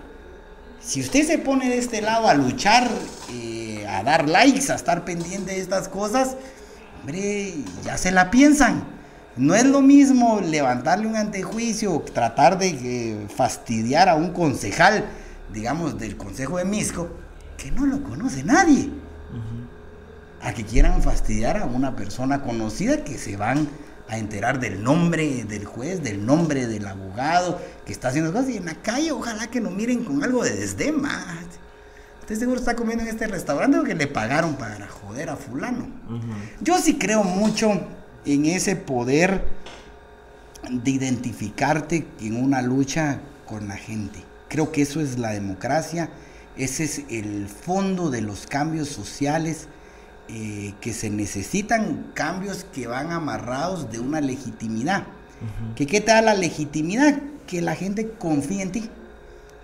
Si 0.81 1.01
usted 1.01 1.27
se 1.27 1.39
pone 1.39 1.71
de 1.71 1.79
este 1.79 2.03
lado 2.03 2.29
a 2.29 2.35
luchar, 2.35 2.91
eh, 3.33 3.87
a 3.89 4.03
dar 4.03 4.29
likes, 4.29 4.71
a 4.71 4.75
estar 4.75 5.05
pendiente 5.05 5.53
de 5.53 5.61
estas 5.61 5.89
cosas, 5.89 6.37
hombre, 7.01 7.55
ya 7.85 7.97
se 7.97 8.11
la 8.11 8.31
piensan. 8.31 8.85
No 9.37 9.55
es 9.55 9.65
lo 9.65 9.81
mismo 9.81 10.41
levantarle 10.41 11.07
un 11.07 11.17
antejuicio, 11.17 12.05
tratar 12.13 12.59
de 12.59 12.69
eh, 12.69 13.27
fastidiar 13.35 14.09
a 14.09 14.15
un 14.15 14.33
concejal, 14.33 15.07
digamos, 15.55 15.99
del 15.99 16.17
Consejo 16.17 16.59
de 16.59 16.65
Misco, 16.65 17.09
que 17.57 17.71
no 17.71 17.87
lo 17.87 18.03
conoce 18.03 18.43
nadie. 18.43 18.91
A 20.43 20.53
que 20.53 20.65
quieran 20.65 21.03
fastidiar 21.03 21.57
a 21.57 21.65
una 21.65 21.97
persona 21.97 22.43
conocida 22.43 23.05
que 23.05 23.17
se 23.17 23.37
van 23.37 23.69
a 24.09 24.19
enterar 24.19 24.61
del 24.61 24.83
nombre 24.83 25.45
del 25.45 25.65
juez, 25.65 26.03
del 26.03 26.27
nombre 26.27 26.67
del 26.67 26.87
abogado 26.87 27.59
que 27.87 27.93
está 27.93 28.09
haciendo 28.09 28.33
cosas. 28.33 28.51
Y 28.51 28.57
en 28.59 28.67
la 28.67 28.75
calle, 28.75 29.13
ojalá 29.13 29.47
que 29.47 29.61
no 29.61 29.71
miren 29.71 30.05
con 30.05 30.23
algo 30.23 30.45
de 30.45 30.55
desdén 30.55 31.01
más. 31.01 31.47
Usted 32.21 32.39
seguro 32.39 32.59
está 32.59 32.75
comiendo 32.75 33.05
en 33.05 33.11
este 33.11 33.27
restaurante 33.27 33.77
porque 33.79 33.95
le 33.95 34.07
pagaron 34.07 34.57
para 34.57 34.87
joder 34.89 35.31
a 35.31 35.37
fulano. 35.37 35.87
Yo 36.61 36.79
sí 36.79 36.97
creo 36.99 37.23
mucho 37.23 37.71
en 38.25 38.47
ese 38.47 38.77
poder 38.77 39.47
de 40.71 40.91
identificarte 40.91 42.07
en 42.21 42.43
una 42.43 42.63
lucha 42.63 43.21
con 43.47 43.69
la 43.69 43.77
gente. 43.77 44.21
Creo 44.49 44.73
que 44.73 44.83
eso 44.83 45.01
es 45.01 45.19
la 45.19 45.31
democracia, 45.31 46.11
ese 46.57 46.85
es 46.85 47.03
el 47.11 47.49
fondo 47.49 48.11
de 48.11 48.21
los 48.21 48.47
cambios 48.47 48.89
sociales 48.89 49.69
eh, 50.29 50.75
que 50.81 50.93
se 50.93 51.11
necesitan, 51.11 52.13
cambios 52.15 52.65
que 52.73 52.87
van 52.87 53.11
amarrados 53.11 53.91
de 53.91 53.99
una 53.99 54.21
legitimidad. 54.21 55.07
¿Que 55.75 55.87
¿Qué 55.87 56.01
te 56.01 56.13
da 56.13 56.23
la 56.23 56.35
legitimidad? 56.35 57.21
Que 57.47 57.61
la 57.61 57.75
gente 57.75 58.11
confíe 58.13 58.63
en 58.63 58.73
ti, 58.73 58.89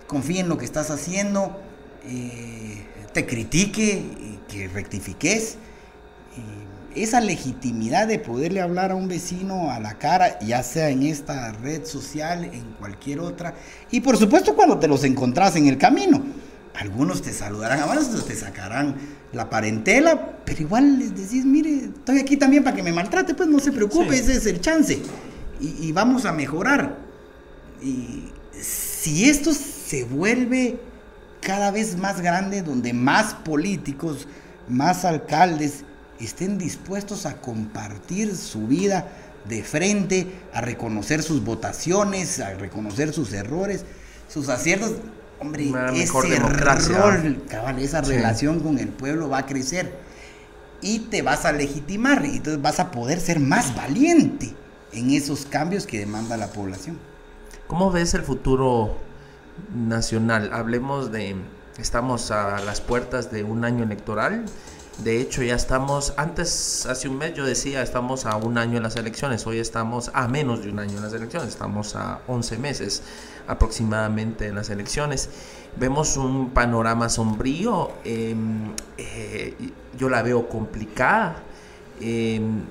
confíe 0.05 0.41
en 0.41 0.49
lo 0.49 0.57
que 0.57 0.65
estás 0.65 0.91
haciendo, 0.91 1.59
eh, 2.05 2.85
te 3.13 3.25
critique, 3.25 4.03
que 4.47 4.67
rectifiques 4.67 5.57
esa 6.95 7.21
legitimidad 7.21 8.07
de 8.07 8.19
poderle 8.19 8.61
hablar 8.61 8.91
a 8.91 8.95
un 8.95 9.07
vecino 9.07 9.71
a 9.71 9.79
la 9.79 9.97
cara, 9.97 10.39
ya 10.39 10.63
sea 10.63 10.89
en 10.89 11.03
esta 11.03 11.51
red 11.53 11.85
social, 11.85 12.43
en 12.43 12.73
cualquier 12.79 13.19
otra, 13.19 13.53
y 13.91 14.01
por 14.01 14.17
supuesto 14.17 14.55
cuando 14.55 14.79
te 14.79 14.87
los 14.87 15.03
encontrás 15.03 15.55
en 15.55 15.67
el 15.67 15.77
camino. 15.77 16.23
Algunos 16.73 17.21
te 17.21 17.33
saludarán 17.33 17.81
a 17.81 17.85
otros 17.85 18.25
te 18.25 18.35
sacarán 18.35 18.95
la 19.33 19.49
parentela, 19.49 20.37
pero 20.45 20.61
igual 20.61 20.99
les 20.99 21.15
decís, 21.15 21.45
mire, 21.45 21.85
estoy 21.85 22.19
aquí 22.19 22.37
también 22.37 22.63
para 22.63 22.75
que 22.75 22.81
me 22.83 22.93
maltrate, 22.93 23.33
pues 23.35 23.49
no 23.49 23.59
se 23.59 23.71
preocupe, 23.71 24.17
ese 24.17 24.37
es 24.37 24.45
el 24.45 24.61
chance. 24.61 25.01
Y, 25.59 25.87
y 25.87 25.91
vamos 25.91 26.25
a 26.25 26.31
mejorar. 26.31 26.97
Y 27.81 28.23
si 28.59 29.29
esto 29.29 29.53
se 29.53 30.05
vuelve 30.05 30.79
cada 31.41 31.71
vez 31.71 31.97
más 31.97 32.21
grande, 32.21 32.61
donde 32.61 32.93
más 32.93 33.33
políticos, 33.33 34.27
más 34.69 35.03
alcaldes, 35.05 35.83
estén 36.25 36.57
dispuestos 36.57 37.25
a 37.25 37.41
compartir 37.41 38.35
su 38.35 38.67
vida 38.67 39.07
de 39.47 39.63
frente, 39.63 40.27
a 40.53 40.61
reconocer 40.61 41.23
sus 41.23 41.43
votaciones, 41.43 42.39
a 42.39 42.53
reconocer 42.53 43.13
sus 43.13 43.33
errores, 43.33 43.85
sus 44.27 44.49
aciertos. 44.49 44.93
Hombre, 45.39 45.71
ese 45.95 46.35
rol, 46.37 47.43
cabal, 47.49 47.79
esa 47.79 48.01
relación 48.01 48.59
con 48.59 48.77
el 48.77 48.89
pueblo 48.89 49.27
va 49.27 49.39
a 49.39 49.45
crecer 49.47 49.91
y 50.81 50.99
te 50.99 51.23
vas 51.23 51.45
a 51.45 51.51
legitimar 51.51 52.23
y 52.25 52.37
entonces 52.37 52.61
vas 52.61 52.79
a 52.79 52.91
poder 52.91 53.19
ser 53.19 53.39
más 53.39 53.75
valiente 53.75 54.53
en 54.93 55.11
esos 55.11 55.45
cambios 55.45 55.87
que 55.87 55.99
demanda 55.99 56.37
la 56.37 56.47
población. 56.47 56.99
¿Cómo 57.65 57.91
ves 57.91 58.13
el 58.13 58.21
futuro 58.21 58.97
nacional? 59.73 60.51
Hablemos 60.53 61.11
de, 61.11 61.35
estamos 61.79 62.29
a 62.29 62.59
las 62.59 62.81
puertas 62.81 63.31
de 63.31 63.43
un 63.43 63.65
año 63.65 63.83
electoral 63.83 64.45
de 65.03 65.19
hecho, 65.19 65.41
ya 65.41 65.55
estamos, 65.55 66.13
antes, 66.17 66.85
hace 66.85 67.07
un 67.07 67.17
mes 67.17 67.33
yo 67.33 67.45
decía, 67.45 67.81
estamos 67.81 68.25
a 68.25 68.35
un 68.37 68.57
año 68.57 68.77
en 68.77 68.83
las 68.83 68.95
elecciones, 68.95 69.47
hoy 69.47 69.59
estamos 69.59 70.11
a 70.13 70.27
menos 70.27 70.63
de 70.63 70.69
un 70.69 70.79
año 70.79 70.97
en 70.97 71.03
las 71.03 71.13
elecciones, 71.13 71.49
estamos 71.49 71.95
a 71.95 72.19
11 72.27 72.57
meses 72.57 73.01
aproximadamente 73.47 74.47
en 74.47 74.55
las 74.55 74.69
elecciones. 74.69 75.29
Vemos 75.77 76.17
un 76.17 76.51
panorama 76.51 77.09
sombrío, 77.09 77.91
em, 78.03 78.73
eh, 78.97 79.55
yo 79.97 80.09
la 80.09 80.21
veo 80.21 80.47
complicada. 80.47 81.41
Em, 81.99 82.61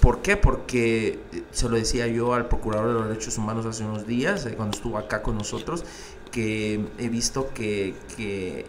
¿Por 0.00 0.22
qué? 0.22 0.36
Porque 0.36 1.18
eh, 1.32 1.42
se 1.50 1.68
lo 1.68 1.76
decía 1.76 2.06
yo 2.06 2.34
al 2.34 2.46
Procurador 2.48 2.88
de 2.88 2.94
los 2.94 3.08
Derechos 3.08 3.36
Humanos 3.38 3.66
hace 3.66 3.84
unos 3.84 4.06
días, 4.06 4.46
eh, 4.46 4.54
cuando 4.56 4.76
estuvo 4.76 4.98
acá 4.98 5.22
con 5.22 5.36
nosotros, 5.36 5.84
que 6.30 6.86
he 6.98 7.08
visto 7.08 7.50
que, 7.54 7.94
que 8.16 8.66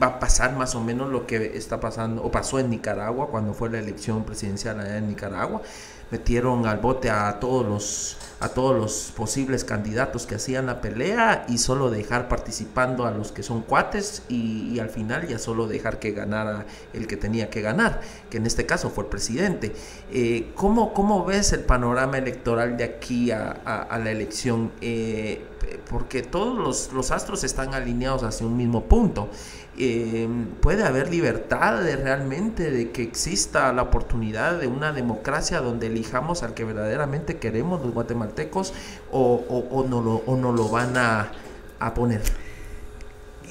va 0.00 0.06
a 0.06 0.18
pasar 0.18 0.56
más 0.56 0.74
o 0.74 0.80
menos 0.80 1.10
lo 1.10 1.26
que 1.26 1.56
está 1.56 1.80
pasando 1.80 2.22
o 2.22 2.30
pasó 2.30 2.58
en 2.58 2.70
Nicaragua 2.70 3.28
cuando 3.28 3.54
fue 3.54 3.70
la 3.70 3.78
elección 3.78 4.24
presidencial 4.24 4.80
allá 4.80 4.98
en 4.98 5.08
Nicaragua. 5.08 5.62
Metieron 6.10 6.66
al 6.66 6.78
bote 6.78 7.10
a 7.10 7.38
todos 7.38 7.66
los 7.66 8.16
a 8.40 8.48
todos 8.48 8.74
los 8.74 9.12
posibles 9.14 9.64
candidatos 9.64 10.26
que 10.26 10.34
hacían 10.34 10.66
la 10.66 10.80
pelea 10.80 11.44
y 11.46 11.58
solo 11.58 11.90
dejar 11.90 12.28
participando 12.28 13.04
a 13.04 13.10
los 13.10 13.32
que 13.32 13.42
son 13.42 13.60
cuates 13.60 14.22
y, 14.28 14.78
al 14.80 14.88
final 14.88 15.28
ya 15.28 15.38
solo 15.38 15.68
dejar 15.68 15.98
que 15.98 16.12
ganara 16.12 16.64
el 16.94 17.06
que 17.06 17.18
tenía 17.18 17.50
que 17.50 17.60
ganar, 17.60 18.00
que 18.30 18.38
en 18.38 18.46
este 18.46 18.64
caso 18.64 18.88
fue 18.88 19.04
el 19.04 19.10
presidente. 19.10 19.72
Eh, 20.10 20.52
¿cómo, 20.54 20.94
¿cómo, 20.94 21.26
ves 21.26 21.52
el 21.52 21.60
panorama 21.60 22.16
electoral 22.16 22.78
de 22.78 22.84
aquí 22.84 23.30
a, 23.30 24.00
la 24.02 24.10
elección? 24.10 24.72
Eh, 24.80 25.44
porque 25.90 26.22
todos 26.22 26.58
los, 26.58 26.92
los 26.94 27.10
astros 27.10 27.44
están 27.44 27.74
alineados 27.74 28.22
hacia 28.22 28.46
un 28.46 28.56
mismo 28.56 28.84
punto. 28.84 29.28
Eh, 29.82 30.28
puede 30.60 30.84
haber 30.84 31.10
libertad 31.10 31.82
de 31.82 31.96
realmente 31.96 32.70
de 32.70 32.90
que 32.90 33.02
exista 33.02 33.72
la 33.72 33.82
oportunidad 33.82 34.58
de 34.58 34.66
una 34.66 34.92
democracia 34.92 35.60
donde 35.60 35.86
elijamos 35.86 36.42
al 36.42 36.54
que 36.54 36.64
verdaderamente 36.64 37.38
queremos 37.38 37.80
los 37.80 37.94
guatemaltecos 37.94 38.29
o, 39.10 39.86
no, 39.88 40.02
lo, 40.02 40.14
o 40.26 40.36
no 40.36 40.52
lo 40.52 40.68
van 40.68 40.96
a, 40.96 41.32
poner. 41.94 42.22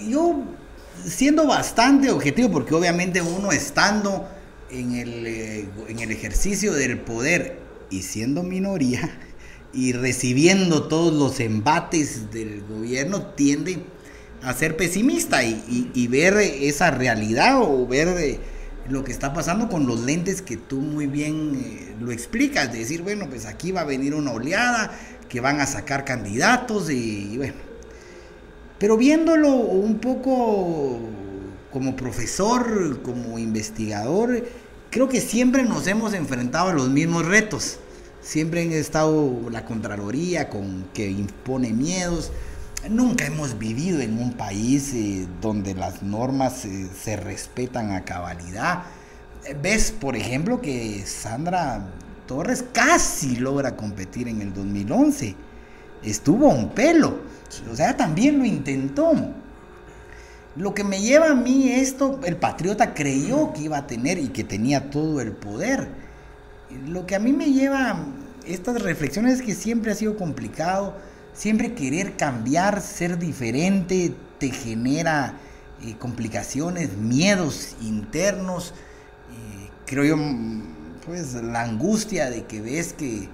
Yo, 0.08 0.44
siendo 1.06 1.48
bastante 1.48 2.12
objetivo, 2.12 2.52
porque 2.52 2.76
obviamente 2.76 3.22
uno 3.22 3.52
estando 3.52 4.28
en 4.70 4.96
el, 4.96 5.26
eh, 5.26 5.70
en 5.88 6.00
el 6.00 6.12
ejercicio 6.12 6.74
del 6.74 7.00
poder 7.00 7.60
y 7.90 8.04
siendo 8.04 8.44
minoría 8.44 9.20
y 9.74 9.94
recibiendo 9.94 10.88
todos 10.88 11.14
los 11.14 11.40
embates 11.40 12.32
del 12.32 12.64
gobierno, 12.68 13.28
tiende 13.36 13.84
a 14.42 14.54
ser 14.54 14.78
pesimista 14.78 15.44
y, 15.44 16.08
ver 16.08 16.38
esa 16.38 16.92
realidad 16.92 17.62
o 17.62 17.86
ver 17.86 18.08
eh, 18.08 18.40
lo 18.88 19.04
que 19.04 19.12
está 19.12 19.34
pasando 19.34 19.70
con 19.70 19.86
los 19.86 20.02
lentes 20.02 20.42
que 20.42 20.58
tú 20.58 20.78
muy 20.78 21.08
bien 21.08 21.62
eh, 21.64 21.96
lo 22.00 22.12
explicas, 22.12 22.72
de 22.72 22.80
decir, 22.80 23.02
bueno, 23.02 23.28
pues 23.30 23.46
aquí 23.46 23.72
va 23.72 23.82
a 23.82 23.86
venir 23.86 24.16
una 24.16 24.32
oleada, 24.32 24.92
que 25.28 25.42
van 25.42 25.62
a 25.62 25.66
sacar 25.66 26.06
candidatos 26.06 26.90
y, 26.90 27.38
bueno. 27.38 27.54
Pero 28.80 28.98
viéndolo 28.98 29.50
un 29.54 30.00
poco 30.00 31.00
como 31.72 31.96
profesor, 31.96 33.02
como 33.02 33.38
investigador, 33.38 34.44
creo 34.90 35.08
que 35.10 35.22
siempre 35.22 35.64
nos 35.64 35.86
hemos 35.88 36.14
enfrentado 36.14 36.70
a 36.70 36.74
los 36.74 36.90
mismos 36.90 37.26
retos. 37.26 37.80
Siempre 38.22 38.64
han 38.64 38.72
estado 38.72 39.50
la 39.52 39.66
Contraloría 39.66 40.50
con 40.50 40.86
que 40.94 41.10
impone 41.10 41.72
miedos. 41.72 42.32
Nunca 42.88 43.26
hemos 43.26 43.60
vivido 43.60 44.00
en 44.00 44.18
un 44.18 44.34
país 44.34 44.94
eh, 44.94 45.28
donde 45.42 45.76
las 45.76 46.02
normas 46.02 46.64
eh, 46.64 46.88
se 46.98 47.18
respetan 47.18 47.92
a 47.92 48.06
cabalidad. 48.06 48.84
Ves, 49.62 49.92
por 49.92 50.16
ejemplo, 50.16 50.62
que 50.62 51.04
Sandra 51.06 51.86
Torres 52.26 52.64
casi 52.72 53.36
logra 53.36 53.76
competir 53.76 54.30
en 54.30 54.42
el 54.42 54.54
2011. 54.54 55.36
Estuvo 56.04 56.50
a 56.50 56.54
un 56.54 56.70
pelo. 56.70 57.20
O 57.70 57.76
sea, 57.76 57.98
también 57.98 58.40
lo 58.40 58.46
intentó. 58.46 59.12
Lo 60.56 60.74
que 60.74 60.84
me 60.84 61.02
lleva 61.02 61.32
a 61.32 61.36
mí 61.36 61.70
esto, 61.70 62.20
el 62.24 62.38
patriota 62.38 62.94
creyó 62.94 63.52
que 63.52 63.64
iba 63.64 63.78
a 63.78 63.88
tener 63.88 64.20
y 64.20 64.30
que 64.30 64.44
tenía 64.44 64.90
todo 64.90 65.20
el 65.20 65.34
poder. 65.34 65.90
Lo 66.88 67.06
que 67.06 67.16
a 67.16 67.20
mí 67.20 67.34
me 67.34 67.52
lleva 67.52 67.92
a 67.92 68.06
estas 68.46 68.82
reflexiones 68.82 69.40
es 69.40 69.42
que 69.42 69.54
siempre 69.54 69.92
ha 69.92 69.96
sido 69.96 70.16
complicado, 70.18 70.96
siempre 71.40 71.74
querer 71.74 72.18
cambiar, 72.18 72.82
ser 72.82 73.18
diferente, 73.18 74.14
te 74.40 74.52
genera 74.52 75.40
eh, 75.82 75.96
complicaciones, 75.98 76.98
miedos 76.98 77.78
internos. 77.82 78.74
Eh, 79.32 79.70
creo 79.86 80.04
yo, 80.04 80.18
pues 81.06 81.36
la 81.36 81.62
angustia 81.62 82.30
de 82.30 82.44
que 82.44 82.60
ves 82.60 82.92
que 82.92 83.30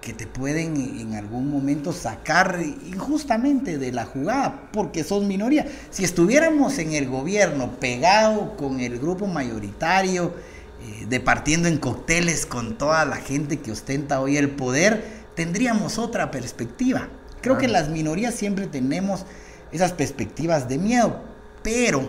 que 0.00 0.12
te 0.12 0.28
pueden 0.28 0.76
en 0.76 1.14
algún 1.14 1.50
momento 1.50 1.92
sacar 1.92 2.60
injustamente 2.62 3.76
de 3.76 3.90
la 3.90 4.04
jugada, 4.04 4.68
porque 4.72 5.02
sos 5.02 5.24
minoría. 5.24 5.66
Si 5.90 6.04
estuviéramos 6.04 6.78
en 6.78 6.92
el 6.92 7.08
gobierno 7.08 7.72
pegado 7.80 8.56
con 8.56 8.78
el 8.78 9.00
grupo 9.00 9.26
mayoritario, 9.26 10.32
eh, 10.80 11.06
departiendo 11.08 11.66
en 11.66 11.78
cócteles 11.78 12.46
con 12.46 12.78
toda 12.78 13.04
la 13.04 13.16
gente 13.16 13.58
que 13.58 13.72
ostenta 13.72 14.20
hoy 14.20 14.36
el 14.36 14.50
poder, 14.50 15.02
tendríamos 15.34 15.98
otra 15.98 16.30
perspectiva. 16.30 17.08
Creo 17.46 17.58
que 17.58 17.68
las 17.68 17.88
minorías 17.88 18.34
siempre 18.34 18.66
tenemos 18.66 19.24
esas 19.70 19.92
perspectivas 19.92 20.68
de 20.68 20.78
miedo, 20.78 21.20
pero 21.62 22.08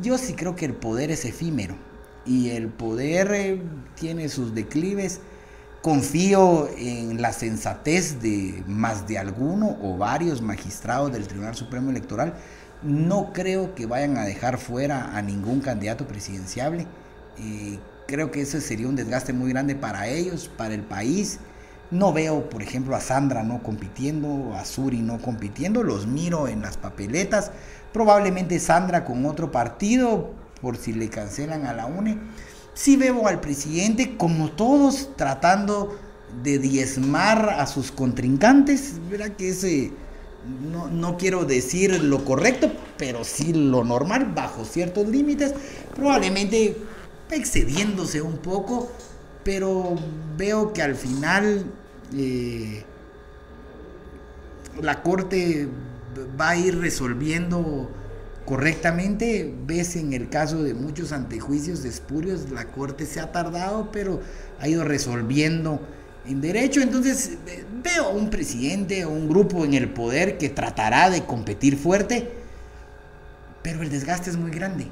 yo 0.00 0.16
sí 0.18 0.34
creo 0.34 0.54
que 0.54 0.66
el 0.66 0.74
poder 0.74 1.10
es 1.10 1.24
efímero 1.24 1.74
y 2.24 2.50
el 2.50 2.68
poder 2.68 3.32
eh, 3.34 3.60
tiene 3.96 4.28
sus 4.28 4.54
declives 4.54 5.18
Confío 5.82 6.68
en 6.78 7.20
la 7.20 7.32
sensatez 7.32 8.22
de 8.22 8.62
más 8.68 9.08
de 9.08 9.18
alguno 9.18 9.76
o 9.82 9.96
varios 9.96 10.42
magistrados 10.42 11.10
del 11.10 11.26
Tribunal 11.26 11.56
Supremo 11.56 11.90
Electoral. 11.90 12.34
No 12.84 13.32
creo 13.32 13.74
que 13.74 13.86
vayan 13.86 14.16
a 14.16 14.24
dejar 14.24 14.58
fuera 14.58 15.16
a 15.16 15.22
ningún 15.22 15.58
candidato 15.58 16.06
presidenciable. 16.06 16.86
Eh, 17.40 17.80
creo 18.06 18.30
que 18.30 18.42
ese 18.42 18.60
sería 18.60 18.86
un 18.86 18.94
desgaste 18.94 19.32
muy 19.32 19.50
grande 19.50 19.74
para 19.74 20.06
ellos, 20.06 20.48
para 20.56 20.74
el 20.74 20.82
país. 20.82 21.40
No 21.90 22.12
veo, 22.12 22.50
por 22.50 22.62
ejemplo, 22.62 22.94
a 22.94 23.00
Sandra 23.00 23.42
no 23.42 23.62
compitiendo, 23.62 24.54
a 24.54 24.64
Suri 24.64 24.98
no 24.98 25.18
compitiendo. 25.18 25.82
Los 25.82 26.06
miro 26.06 26.48
en 26.48 26.62
las 26.62 26.76
papeletas. 26.76 27.50
Probablemente 27.92 28.60
Sandra 28.60 29.04
con 29.04 29.24
otro 29.24 29.50
partido, 29.50 30.30
por 30.60 30.76
si 30.76 30.92
le 30.92 31.08
cancelan 31.08 31.66
a 31.66 31.72
la 31.72 31.86
UNE 31.86 32.18
sí 32.78 32.96
veo 32.96 33.26
al 33.26 33.40
presidente, 33.40 34.16
como 34.16 34.52
todos, 34.52 35.10
tratando 35.16 35.98
de 36.44 36.60
diezmar 36.60 37.50
a 37.58 37.66
sus 37.66 37.90
contrincantes. 37.90 38.94
Verá 39.10 39.36
que 39.36 39.48
ese, 39.48 39.90
no, 40.70 40.86
no, 40.86 41.16
quiero 41.16 41.44
decir 41.44 42.00
lo 42.04 42.24
correcto, 42.24 42.70
pero 42.96 43.24
sí 43.24 43.52
lo 43.52 43.82
normal, 43.82 44.32
bajo 44.32 44.64
ciertos 44.64 45.08
límites, 45.08 45.54
probablemente 45.92 46.76
excediéndose 47.32 48.22
un 48.22 48.38
poco, 48.38 48.92
pero 49.48 49.96
veo 50.36 50.74
que 50.74 50.82
al 50.82 50.94
final 50.94 51.64
eh, 52.14 52.84
la 54.82 55.02
Corte 55.02 55.66
va 56.38 56.50
a 56.50 56.56
ir 56.56 56.78
resolviendo 56.78 57.90
correctamente. 58.44 59.54
Ves 59.64 59.96
en 59.96 60.12
el 60.12 60.28
caso 60.28 60.62
de 60.62 60.74
muchos 60.74 61.12
antejuicios 61.12 61.82
de 61.82 61.88
espurios, 61.88 62.50
la 62.50 62.66
Corte 62.66 63.06
se 63.06 63.20
ha 63.20 63.32
tardado, 63.32 63.90
pero 63.90 64.20
ha 64.60 64.68
ido 64.68 64.84
resolviendo 64.84 65.80
en 66.26 66.42
derecho. 66.42 66.82
Entonces 66.82 67.38
veo 67.82 68.10
un 68.10 68.28
presidente 68.28 69.06
o 69.06 69.08
un 69.08 69.30
grupo 69.30 69.64
en 69.64 69.72
el 69.72 69.88
poder 69.88 70.36
que 70.36 70.50
tratará 70.50 71.08
de 71.08 71.24
competir 71.24 71.78
fuerte, 71.78 72.30
pero 73.62 73.80
el 73.80 73.88
desgaste 73.88 74.28
es 74.28 74.36
muy 74.36 74.50
grande. 74.50 74.88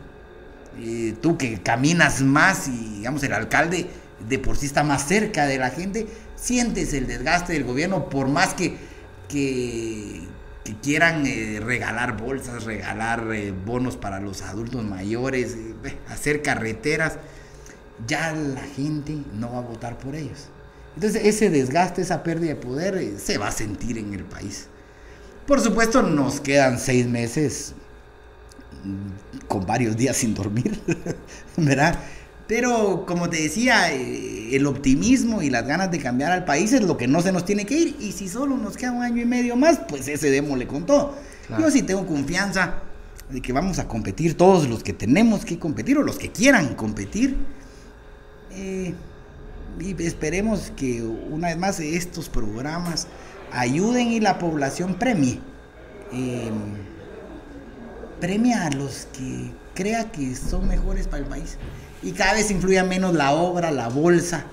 Eh, 0.79 1.15
tú 1.21 1.37
que 1.37 1.61
caminas 1.61 2.23
más 2.23 2.69
y 2.69 2.97
digamos 2.97 3.23
el 3.23 3.35
alcalde 3.35 3.87
de 4.21 4.39
por 4.39 4.57
sí 4.57 4.67
está 4.67 4.83
más 4.83 5.07
cerca 5.07 5.47
de 5.47 5.59
la 5.59 5.71
gente, 5.71 6.07
sientes 6.37 6.93
el 6.93 7.07
desgaste 7.07 7.53
del 7.53 7.65
gobierno 7.65 8.09
por 8.09 8.29
más 8.29 8.55
que, 8.55 8.77
quieran 10.83 11.27
eh, 11.27 11.61
regalar 11.63 12.17
bolsas, 12.17 12.65
regalar 12.65 13.33
eh, 13.33 13.53
bonos 13.53 13.97
para 13.97 14.21
los 14.21 14.43
adultos 14.43 14.85
mayores, 14.85 15.57
eh, 15.85 15.97
hacer 16.09 16.43
carreteras, 16.43 17.19
ya 18.07 18.33
la 18.33 18.63
gente 18.63 19.17
no 19.35 19.53
va 19.53 19.59
a 19.59 19.63
votar 19.63 19.99
por 19.99 20.15
ellos. 20.15 20.49
Entonces 20.97 21.25
ese 21.25 21.51
desgaste, 21.51 22.03
esa 22.03 22.23
pérdida 22.23 22.55
de 22.55 22.57
poder 22.57 23.19
se 23.19 23.39
va 23.39 23.49
a 23.49 23.53
sentir 23.53 23.99
en 23.99 24.15
el 24.15 24.25
país. 24.25 24.69
Por 25.47 25.61
supuesto 25.61 26.03
nos 26.03 26.41
quedan 26.41 26.79
seis 26.79 27.07
meses 27.07 27.75
mm, 28.83 29.47
con 29.47 29.65
varios 29.67 29.97
días 29.97 30.17
sin 30.17 30.35
dormir, 30.35 30.81
¿verdad? 31.57 31.99
Pero 32.49 33.05
como 33.07 33.29
te 33.29 33.43
decía, 33.43 33.93
eh, 33.93 34.55
el 34.55 34.67
optimismo 34.67 35.43
y 35.43 35.51
las 35.51 35.67
ganas 35.67 35.91
de 35.91 35.99
cambiar 35.99 36.33
al 36.33 36.45
país 36.45 36.73
es 36.73 36.83
lo 36.83 36.97
que 36.97 37.09
no 37.09 37.21
se 37.21 37.33
nos 37.33 37.45
tiene 37.45 37.67
que 37.67 37.77
ir. 37.77 37.97
Y 38.01 38.13
si 38.13 38.29
solo 38.29 38.57
nos 38.57 38.77
queda 38.77 38.93
un 38.93 39.03
año 39.03 39.21
y 39.21 39.25
medio 39.25 39.57
más, 39.57 39.81
pues 39.89 40.07
ese 40.09 40.31
démosle 40.31 40.67
con 40.67 40.87
todo. 40.87 41.15
Yo 41.59 41.71
sí 41.71 41.83
tengo 41.83 42.07
confianza 42.07 42.83
de 43.31 43.41
que 43.41 43.53
vamos 43.53 43.79
a 43.79 43.89
competir 43.89 44.37
todos 44.37 44.69
los 44.69 44.83
que 44.83 44.93
tenemos 44.93 45.45
que 45.45 45.59
competir 45.59 45.99
o 45.99 46.03
los 46.03 46.19
que 46.19 46.31
quieran 46.31 46.75
competir. 46.75 47.37
Eh, 48.53 48.95
y 49.81 50.03
esperemos 50.03 50.73
que 50.77 51.03
una 51.03 51.49
vez 51.49 51.59
más 51.59 51.81
estos 51.81 52.29
programas 52.29 53.09
ayuden 53.53 54.09
y 54.09 54.21
la 54.21 54.39
población 54.39 54.95
premie. 54.95 55.41
Eh, 56.13 56.51
premia 58.21 58.67
a 58.67 58.71
los 58.71 59.09
que 59.13 59.51
crea 59.75 60.11
que 60.11 60.35
son 60.35 60.69
mejores 60.69 61.07
para 61.09 61.23
el 61.23 61.29
país 61.29 61.59
y 62.07 62.13
cada 62.13 62.35
vez 62.35 62.53
influye 62.53 62.81
menos 62.85 63.15
la 63.15 63.33
obra, 63.33 63.73
la 63.73 63.89
bolsa 63.89 64.45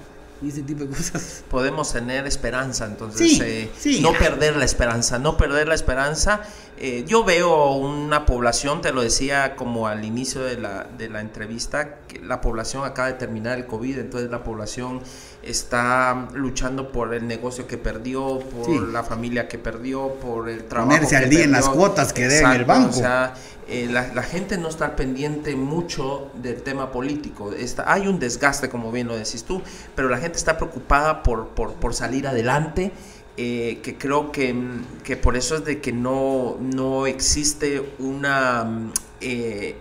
y 0.42 0.50
ese 0.50 0.64
tipo 0.64 0.86
de 0.86 0.90
cosas. 0.90 1.44
Podemos 1.52 1.94
tener 1.94 2.26
esperanza, 2.26 2.88
entonces 2.88 3.40
eh, 3.42 3.70
no 4.02 4.12
perder 4.14 4.56
la 4.56 4.66
esperanza, 4.66 5.20
no 5.20 5.38
perder 5.38 5.68
la 5.68 5.76
esperanza. 5.76 6.42
Eh, 6.80 7.06
yo 7.08 7.24
veo 7.24 7.76
una 7.76 8.26
población, 8.26 8.82
te 8.82 8.92
lo 8.92 9.04
decía 9.04 9.56
como 9.56 9.88
al 9.88 10.04
inicio 10.04 10.42
de 10.42 10.58
la, 10.58 10.88
de 10.98 11.10
la 11.10 11.22
entrevista, 11.22 12.00
que 12.08 12.20
la 12.22 12.42
población 12.42 12.86
acaba 12.86 13.10
de 13.10 13.14
terminar 13.14 13.60
el 13.60 13.68
COVID, 13.68 14.00
entonces 14.00 14.32
la 14.32 14.44
población 14.44 15.02
está 15.44 16.28
luchando 16.34 16.92
por 16.92 17.14
el 17.14 17.28
negocio 17.28 17.68
que 17.68 17.78
perdió, 17.78 18.40
por 18.40 18.90
la 18.90 19.04
familia 19.04 19.48
que 19.48 19.58
perdió, 19.58 20.14
por 20.16 20.50
el 20.50 20.64
trabajo. 20.64 20.92
Ponerse 20.92 21.18
al 21.18 21.30
día 21.30 21.44
en 21.44 21.52
las 21.52 21.70
cuotas 21.70 22.14
que 22.14 22.28
debe 22.28 22.56
el 22.56 22.66
banco. 22.66 22.90
O 22.90 22.94
sea, 22.94 23.34
eh, 23.68 23.88
la, 23.90 24.24
gente 24.24 24.58
no 24.58 24.68
está 24.70 24.96
pendiente 24.96 25.56
mucho 25.56 26.32
del 26.42 26.62
tema 26.64 26.92
político. 26.92 27.54
Está, 27.54 27.92
hay 27.92 28.08
un 28.08 28.20
desgaste, 28.20 28.70
como 28.70 28.92
bien 28.92 29.08
lo 29.08 29.16
decís 29.16 29.44
tú, 29.44 29.62
pero 29.96 30.10
la 30.10 30.18
gente 30.18 30.38
está 30.38 30.58
preocupada 30.58 31.24
por, 31.24 31.50
por, 31.50 31.94
salir 31.94 32.28
adelante. 32.28 32.92
Eh, 33.36 33.80
que 33.82 33.98
creo 33.98 34.32
que, 34.32 34.56
que, 35.04 35.18
por 35.18 35.36
eso 35.36 35.56
es 35.56 35.66
de 35.66 35.82
que 35.82 35.92
no, 35.92 36.58
no 36.60 37.08
existe 37.08 37.96
una, 37.98 38.92
eh, 39.22 39.76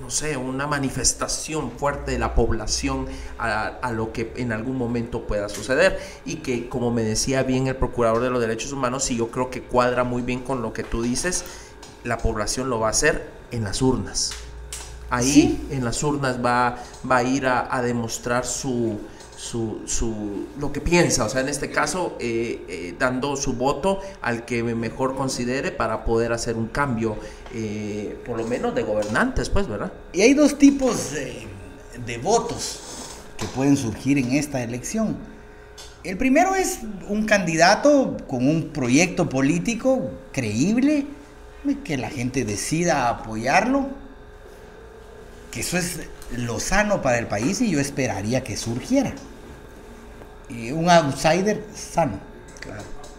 no 0.00 0.10
sé, 0.10 0.36
una 0.36 0.66
manifestación 0.66 1.70
fuerte 1.72 2.12
de 2.12 2.18
la 2.18 2.34
población 2.34 3.06
a, 3.38 3.66
a, 3.66 3.92
lo 3.92 4.12
que 4.12 4.32
en 4.36 4.52
algún 4.52 4.76
momento 4.76 5.26
pueda 5.26 5.48
suceder. 5.48 6.00
Y 6.24 6.36
que, 6.36 6.68
como 6.68 6.90
me 6.90 7.02
decía 7.02 7.42
bien 7.42 7.66
el 7.66 7.76
Procurador 7.76 8.22
de 8.22 8.30
los 8.30 8.40
Derechos 8.40 8.72
Humanos, 8.72 9.10
y 9.10 9.16
yo 9.16 9.30
creo 9.30 9.50
que 9.50 9.62
cuadra 9.62 10.04
muy 10.04 10.22
bien 10.22 10.40
con 10.40 10.62
lo 10.62 10.72
que 10.72 10.82
tú 10.82 11.02
dices, 11.02 11.44
la 12.04 12.18
población 12.18 12.70
lo 12.70 12.80
va 12.80 12.88
a 12.88 12.90
hacer 12.90 13.30
en 13.50 13.64
las 13.64 13.82
urnas. 13.82 14.32
Ahí 15.10 15.68
en 15.70 15.84
las 15.84 16.02
urnas 16.02 16.42
va, 16.42 16.78
va 17.08 17.18
a 17.18 17.22
ir 17.22 17.46
a, 17.46 17.82
demostrar 17.82 18.46
su, 18.46 18.98
su, 19.42 20.46
lo 20.58 20.72
que 20.72 20.80
piensa, 20.80 21.24
o 21.24 21.28
sea, 21.28 21.40
en 21.40 21.48
este 21.48 21.70
caso, 21.70 22.16
eh, 22.20 22.64
eh, 22.68 22.94
dando 22.96 23.36
su 23.36 23.54
voto 23.54 24.00
al 24.20 24.44
que 24.44 24.62
mejor 24.62 25.16
considere 25.16 25.72
para 25.72 26.04
poder 26.04 26.32
hacer 26.32 26.56
un 26.56 26.68
cambio, 26.68 27.16
eh, 27.52 28.16
por 28.24 28.38
lo 28.38 28.46
menos 28.46 28.74
de 28.74 28.84
gobernantes, 28.84 29.50
pues, 29.50 29.66
¿verdad? 29.66 29.92
Y 30.12 30.20
hay 30.22 30.34
dos 30.34 30.58
tipos 30.58 31.10
de 31.12 32.18
votos 32.18 32.80
que 33.36 33.46
pueden 33.46 33.76
surgir 33.76 34.16
en 34.18 34.32
esta 34.32 34.62
elección. 34.62 35.16
El 36.04 36.16
primero 36.16 36.54
es 36.54 36.78
un 37.08 37.26
candidato 37.26 38.16
con 38.28 38.46
un 38.46 38.68
proyecto 38.68 39.28
político 39.28 40.10
creíble, 40.32 41.06
que 41.84 41.96
la 41.96 42.10
gente 42.10 42.44
decida 42.44 43.08
apoyarlo, 43.08 43.88
que 45.50 45.60
eso 45.60 45.78
es 45.78 46.00
lo 46.36 46.58
sano 46.60 47.02
para 47.02 47.18
el 47.18 47.26
país 47.26 47.60
y 47.60 47.70
yo 47.70 47.80
esperaría 47.80 48.42
que 48.42 48.56
surgiera. 48.56 49.14
Eh, 50.48 50.72
un 50.72 50.90
outsider 50.90 51.62
sano, 51.74 52.18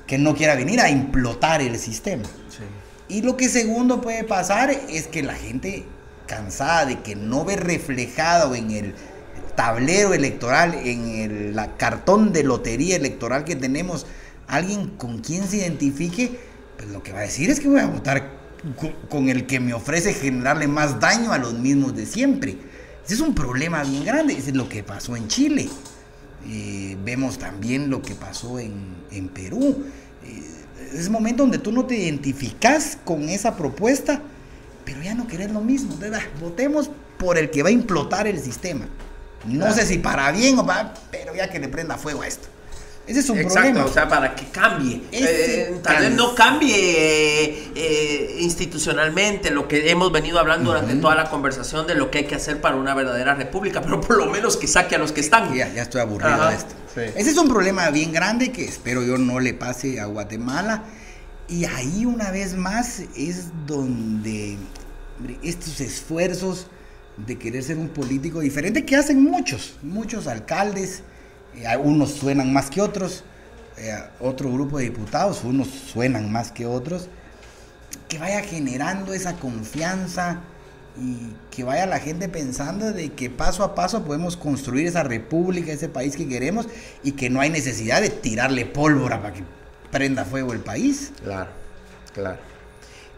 que 0.07 0.17
no 0.17 0.35
quiera 0.35 0.55
venir 0.55 0.79
a 0.79 0.89
implotar 0.89 1.61
el 1.61 1.77
sistema. 1.77 2.23
Y 3.07 3.21
lo 3.21 3.37
que 3.37 3.49
segundo 3.49 4.01
puede 4.01 4.23
pasar 4.23 4.71
es 4.71 5.07
que 5.07 5.23
la 5.23 5.35
gente 5.35 5.85
cansada 6.25 6.85
de 6.85 7.01
que 7.01 7.15
no 7.15 7.45
ve 7.45 7.57
reflejado 7.57 8.55
en 8.55 8.71
el 8.71 8.95
tablero 9.55 10.13
electoral, 10.13 10.73
en 10.73 11.07
el 11.09 11.59
cartón 11.77 12.33
de 12.33 12.43
lotería 12.43 12.95
electoral 12.95 13.43
que 13.43 13.55
tenemos, 13.55 14.05
alguien 14.47 14.87
con 14.89 15.19
quien 15.19 15.47
se 15.47 15.57
identifique, 15.57 16.39
pues 16.77 16.89
lo 16.89 17.03
que 17.03 17.11
va 17.11 17.19
a 17.19 17.23
decir 17.23 17.49
es 17.49 17.59
que 17.59 17.67
voy 17.67 17.79
a 17.79 17.87
votar 17.87 18.31
con 19.09 19.29
el 19.29 19.45
que 19.45 19.59
me 19.59 19.73
ofrece 19.73 20.13
generarle 20.13 20.67
más 20.67 20.99
daño 20.99 21.33
a 21.33 21.37
los 21.37 21.53
mismos 21.53 21.95
de 21.95 22.05
siempre. 22.05 22.57
Ese 23.05 23.15
es 23.15 23.19
un 23.19 23.35
problema 23.35 23.83
bien 23.83 24.05
grande, 24.05 24.33
es 24.33 24.53
lo 24.55 24.69
que 24.69 24.83
pasó 24.83 25.15
en 25.15 25.27
Chile. 25.27 25.69
Eh, 26.47 26.97
vemos 27.03 27.37
también 27.37 27.89
lo 27.89 28.01
que 28.01 28.15
pasó 28.15 28.59
en, 28.59 28.73
en 29.11 29.29
Perú. 29.29 29.83
Eh, 30.23 30.97
es 30.97 31.09
momento 31.09 31.43
donde 31.43 31.57
tú 31.57 31.71
no 31.71 31.85
te 31.85 31.95
identificas 31.95 32.97
con 33.03 33.29
esa 33.29 33.55
propuesta, 33.55 34.21
pero 34.85 35.01
ya 35.01 35.15
no 35.15 35.27
querés 35.27 35.51
lo 35.51 35.61
mismo. 35.61 35.97
votemos 36.39 36.89
por 37.17 37.37
el 37.37 37.49
que 37.49 37.63
va 37.63 37.69
a 37.69 37.71
implotar 37.71 38.27
el 38.27 38.39
sistema. 38.39 38.85
No 39.45 39.73
sé 39.73 39.85
si 39.85 39.97
para 39.97 40.31
bien 40.31 40.57
o 40.59 40.65
para, 40.65 40.93
pero 41.11 41.35
ya 41.35 41.49
que 41.49 41.59
le 41.59 41.67
prenda 41.67 41.97
fuego 41.97 42.21
a 42.21 42.27
esto. 42.27 42.47
Ese 43.05 43.19
es 43.19 43.29
un 43.29 43.37
Exacto, 43.37 43.85
o 43.85 43.91
sea, 43.91 44.07
para 44.07 44.33
que 44.33 44.45
cambie. 44.45 45.01
Eh, 45.11 45.79
tal 45.83 46.03
vez 46.03 46.11
no 46.11 46.33
cambie 46.35 47.71
eh, 47.75 48.37
institucionalmente 48.39 49.51
lo 49.51 49.67
que 49.67 49.89
hemos 49.89 50.11
venido 50.11 50.39
hablando 50.39 50.71
durante 50.71 50.95
toda 50.95 51.15
la 51.15 51.29
conversación 51.29 51.85
de 51.85 51.95
lo 51.95 52.09
que 52.09 52.19
hay 52.19 52.23
que 52.25 52.35
hacer 52.35 52.61
para 52.61 52.77
una 52.77 52.93
verdadera 52.93 53.35
república, 53.35 53.81
pero 53.81 53.99
por 53.99 54.17
lo 54.17 54.27
menos 54.27 54.55
que 54.55 54.67
saque 54.67 54.95
a 54.95 54.99
los 54.99 55.11
que 55.11 55.19
están. 55.19 55.53
Ya, 55.53 55.73
ya 55.73 55.81
estoy 55.81 56.01
aburrido 56.01 56.47
de 56.47 56.55
esto. 56.55 56.75
Ese 56.95 57.31
es 57.31 57.37
un 57.37 57.49
problema 57.49 57.89
bien 57.89 58.13
grande 58.13 58.51
que 58.51 58.63
espero 58.63 59.03
yo 59.03 59.17
no 59.17 59.39
le 59.39 59.53
pase 59.53 59.99
a 59.99 60.05
Guatemala. 60.05 60.83
Y 61.49 61.65
ahí 61.65 62.05
una 62.05 62.31
vez 62.31 62.55
más 62.55 63.01
es 63.17 63.47
donde 63.67 64.57
estos 65.43 65.81
esfuerzos 65.81 66.67
de 67.17 67.37
querer 67.37 67.63
ser 67.63 67.77
un 67.77 67.89
político 67.89 68.39
diferente 68.39 68.85
que 68.85 68.95
hacen 68.95 69.23
muchos, 69.23 69.75
muchos 69.81 70.27
alcaldes, 70.27 70.99
eh, 70.99 71.03
unos 71.83 72.11
suenan 72.11 72.53
más 72.53 72.69
que 72.69 72.81
otros, 72.81 73.23
eh, 73.77 73.97
otro 74.19 74.51
grupo 74.51 74.77
de 74.77 74.85
diputados, 74.85 75.43
unos 75.43 75.67
suenan 75.67 76.31
más 76.31 76.51
que 76.51 76.65
otros, 76.65 77.09
que 78.07 78.17
vaya 78.17 78.41
generando 78.41 79.13
esa 79.13 79.33
confianza 79.33 80.41
y 80.97 81.33
que 81.49 81.63
vaya 81.63 81.85
la 81.85 81.99
gente 81.99 82.29
pensando 82.29 82.91
de 82.91 83.13
que 83.13 83.29
paso 83.29 83.63
a 83.63 83.73
paso 83.73 84.03
podemos 84.03 84.37
construir 84.37 84.87
esa 84.87 85.03
república, 85.03 85.71
ese 85.71 85.89
país 85.89 86.15
que 86.15 86.27
queremos 86.27 86.67
y 87.03 87.13
que 87.13 87.29
no 87.29 87.41
hay 87.41 87.49
necesidad 87.49 88.01
de 88.01 88.09
tirarle 88.09 88.65
pólvora 88.65 89.21
para 89.21 89.33
que 89.33 89.43
prenda 89.91 90.25
fuego 90.25 90.53
el 90.53 90.59
país. 90.59 91.11
Claro, 91.23 91.49
claro. 92.13 92.52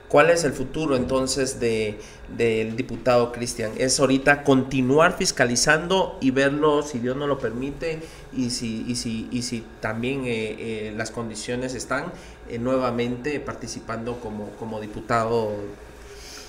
¿Cuál 0.07 0.29
es 0.29 0.43
el 0.43 0.53
futuro 0.53 0.95
entonces 0.95 1.59
de, 1.59 1.99
del 2.37 2.75
diputado 2.75 3.31
Cristian? 3.31 3.71
Es 3.77 3.99
ahorita 3.99 4.43
continuar 4.43 5.17
fiscalizando 5.17 6.17
y 6.21 6.29
verlo, 6.29 6.83
si 6.83 6.99
Dios 6.99 7.17
no 7.17 7.25
lo 7.25 7.39
permite, 7.39 8.01
y 8.31 8.51
si, 8.51 8.85
y 8.87 8.95
si, 8.97 9.27
y 9.31 9.41
si 9.41 9.63
también 9.79 10.25
eh, 10.25 10.55
eh, 10.59 10.93
las 10.95 11.09
condiciones 11.09 11.73
están, 11.73 12.05
eh, 12.49 12.59
nuevamente 12.59 13.39
participando 13.39 14.19
como, 14.19 14.51
como 14.51 14.79
diputado 14.79 15.53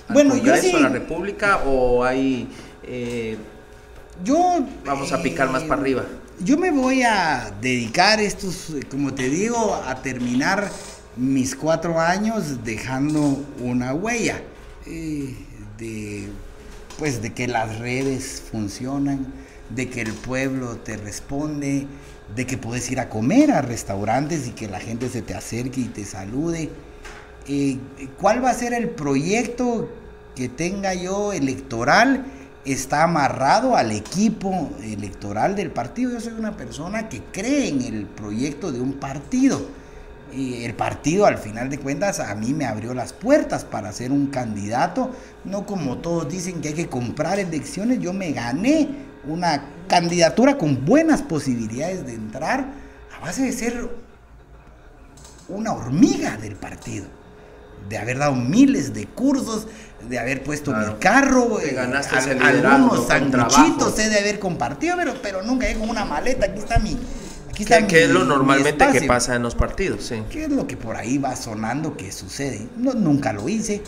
al 0.08 0.14
bueno, 0.14 0.34
Congreso 0.34 0.68
yo 0.68 0.76
de 0.76 0.82
la 0.82 0.88
República 0.90 1.62
o 1.66 2.04
hay... 2.04 2.48
yo... 4.22 4.66
Vamos 4.84 5.12
a 5.12 5.22
picar 5.22 5.50
más 5.50 5.62
para 5.62 5.80
arriba. 5.80 6.04
Yo 6.40 6.58
me 6.58 6.70
voy 6.70 7.02
a 7.02 7.50
dedicar 7.62 8.20
estos, 8.20 8.74
como 8.90 9.14
te 9.14 9.30
digo, 9.30 9.74
a 9.74 10.02
terminar 10.02 10.70
mis 11.16 11.56
cuatro 11.56 11.98
años 11.98 12.62
dejando 12.64 13.42
una 13.60 13.94
huella 13.94 14.42
eh, 14.86 15.34
de, 15.78 16.28
pues, 16.98 17.22
de 17.22 17.32
que 17.32 17.48
las 17.48 17.78
redes 17.78 18.42
funcionan, 18.50 19.26
de 19.70 19.88
que 19.88 20.02
el 20.02 20.12
pueblo 20.12 20.76
te 20.76 20.96
responde, 20.96 21.86
de 22.34 22.46
que 22.46 22.58
puedes 22.58 22.90
ir 22.90 23.00
a 23.00 23.08
comer 23.08 23.50
a 23.50 23.62
restaurantes 23.62 24.46
y 24.46 24.50
que 24.50 24.68
la 24.68 24.78
gente 24.78 25.08
se 25.08 25.22
te 25.22 25.34
acerque 25.34 25.80
y 25.80 25.88
te 25.88 26.04
salude. 26.04 26.70
Eh, 27.48 27.78
¿Cuál 28.20 28.44
va 28.44 28.50
a 28.50 28.54
ser 28.54 28.74
el 28.74 28.90
proyecto 28.90 29.88
que 30.34 30.48
tenga 30.48 30.92
yo 30.92 31.32
electoral? 31.32 32.26
Está 32.64 33.04
amarrado 33.04 33.76
al 33.76 33.92
equipo 33.92 34.70
electoral 34.82 35.54
del 35.54 35.70
partido. 35.70 36.10
Yo 36.10 36.20
soy 36.20 36.34
una 36.34 36.56
persona 36.56 37.08
que 37.08 37.22
cree 37.32 37.68
en 37.68 37.82
el 37.82 38.06
proyecto 38.06 38.72
de 38.72 38.80
un 38.80 38.94
partido 38.94 39.66
y 40.32 40.64
el 40.64 40.74
partido 40.74 41.26
al 41.26 41.38
final 41.38 41.70
de 41.70 41.78
cuentas 41.78 42.20
a 42.20 42.34
mí 42.34 42.52
me 42.52 42.66
abrió 42.66 42.94
las 42.94 43.12
puertas 43.12 43.64
para 43.64 43.92
ser 43.92 44.12
un 44.12 44.26
candidato, 44.26 45.10
no 45.44 45.66
como 45.66 45.98
todos 45.98 46.28
dicen 46.28 46.60
que 46.60 46.68
hay 46.68 46.74
que 46.74 46.88
comprar 46.88 47.38
elecciones, 47.38 48.00
yo 48.00 48.12
me 48.12 48.32
gané 48.32 48.88
una 49.26 49.64
candidatura 49.88 50.58
con 50.58 50.84
buenas 50.84 51.22
posibilidades 51.22 52.06
de 52.06 52.14
entrar 52.14 52.66
a 53.16 53.20
base 53.20 53.42
de 53.42 53.52
ser 53.52 53.88
una 55.48 55.72
hormiga 55.72 56.36
del 56.36 56.56
partido, 56.56 57.06
de 57.88 57.98
haber 57.98 58.18
dado 58.18 58.34
miles 58.34 58.92
de 58.92 59.06
cursos, 59.06 59.68
de 60.08 60.18
haber 60.18 60.42
puesto 60.42 60.72
mi 60.72 60.94
carro, 60.98 61.60
eh, 61.60 61.72
ganaste 61.72 62.16
algunos 62.16 63.06
sanguchitos, 63.06 63.96
de 63.96 64.18
haber 64.18 64.38
compartido, 64.38 64.96
pero, 64.96 65.14
pero 65.22 65.42
nunca 65.42 65.72
con 65.74 65.88
una 65.88 66.04
maleta, 66.04 66.46
aquí 66.46 66.58
está 66.58 66.78
mi 66.78 66.98
¿Qué, 67.64 68.04
es 68.04 68.10
lo 68.10 68.24
normalmente 68.24 68.86
que 68.92 69.02
pasa 69.02 69.34
en 69.34 69.42
los 69.42 69.54
partidos? 69.54 70.04
Sí. 70.04 70.22
¿Qué 70.30 70.44
es 70.44 70.50
lo 70.50 70.66
que 70.66 70.76
por 70.76 70.96
ahí 70.96 71.18
va 71.18 71.34
sonando 71.36 71.96
que 71.96 72.12
sucede? 72.12 72.66
No, 72.76 72.92
nunca 72.92 73.32
lo 73.32 73.48
hice. 73.48 73.82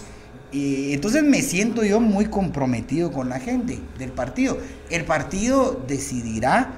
Y 0.51 0.95
entonces 0.95 1.23
me 1.23 1.43
siento 1.43 1.85
yo 1.85 2.01
muy 2.01 2.27
comprometido 2.27 3.13
con 3.13 3.29
la 3.29 3.39
gente 3.39 3.79
del 3.99 4.11
partido. 4.11 4.59
El 4.89 5.05
partido 5.05 5.85
decidirá 5.87 6.73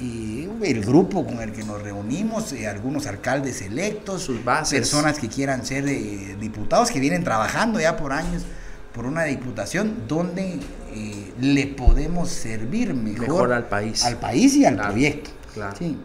y 0.00 0.48
el 0.62 0.84
grupo 0.84 1.26
con 1.26 1.40
el 1.40 1.52
que 1.52 1.64
nos 1.64 1.82
reunimos, 1.82 2.52
eh, 2.52 2.68
algunos 2.68 3.06
alcaldes 3.06 3.62
electos, 3.62 4.22
sus 4.22 4.44
bases, 4.44 4.78
personas 4.78 5.18
que 5.18 5.28
quieran 5.28 5.64
ser 5.64 5.88
eh, 5.88 6.36
diputados, 6.38 6.90
que 6.90 7.00
vienen 7.00 7.24
trabajando 7.24 7.80
ya 7.80 7.96
por 7.96 8.12
años 8.12 8.44
por 8.92 9.06
una 9.06 9.24
diputación 9.24 10.04
donde 10.08 10.58
eh, 10.94 11.32
le 11.40 11.66
podemos 11.66 12.30
servir 12.30 12.94
mejor, 12.94 13.52
al 13.52 13.68
país, 13.68 14.04
al 14.04 14.16
país 14.18 14.54
y 14.56 14.64
al 14.64 14.76
proyecto. 14.76 15.30
Claro. 15.52 15.76
Sí. 15.78 15.96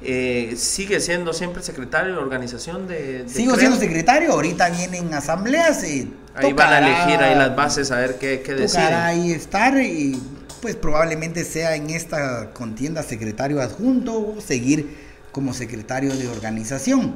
Eh, 0.00 0.54
¿Sigue 0.56 1.00
siendo 1.00 1.32
siempre 1.32 1.62
secretario 1.62 2.12
de 2.12 2.18
organización 2.18 2.86
de, 2.86 3.24
Sigo 3.28 3.56
siendo 3.56 3.76
secretario, 3.76 4.32
ahorita 4.32 4.70
vienen 4.70 5.12
asambleas. 5.12 5.82
y 5.84 6.12
ahí 6.34 6.52
van 6.52 6.72
a 6.72 6.78
elegir 6.78 7.20
ahí 7.20 7.34
las 7.34 7.56
bases 7.56 7.90
a 7.90 7.96
ver 7.96 8.16
qué, 8.18 8.42
qué 8.42 8.54
deciden. 8.54 8.94
ahí 8.94 9.32
estar 9.32 9.76
y 9.80 10.20
pues 10.62 10.76
probablemente 10.76 11.44
sea 11.44 11.74
en 11.74 11.90
esta 11.90 12.50
contienda 12.52 13.02
secretario 13.02 13.60
adjunto 13.60 14.34
o 14.36 14.40
seguir 14.40 14.96
como 15.32 15.52
secretario 15.54 16.14
de 16.14 16.28
organización. 16.28 17.14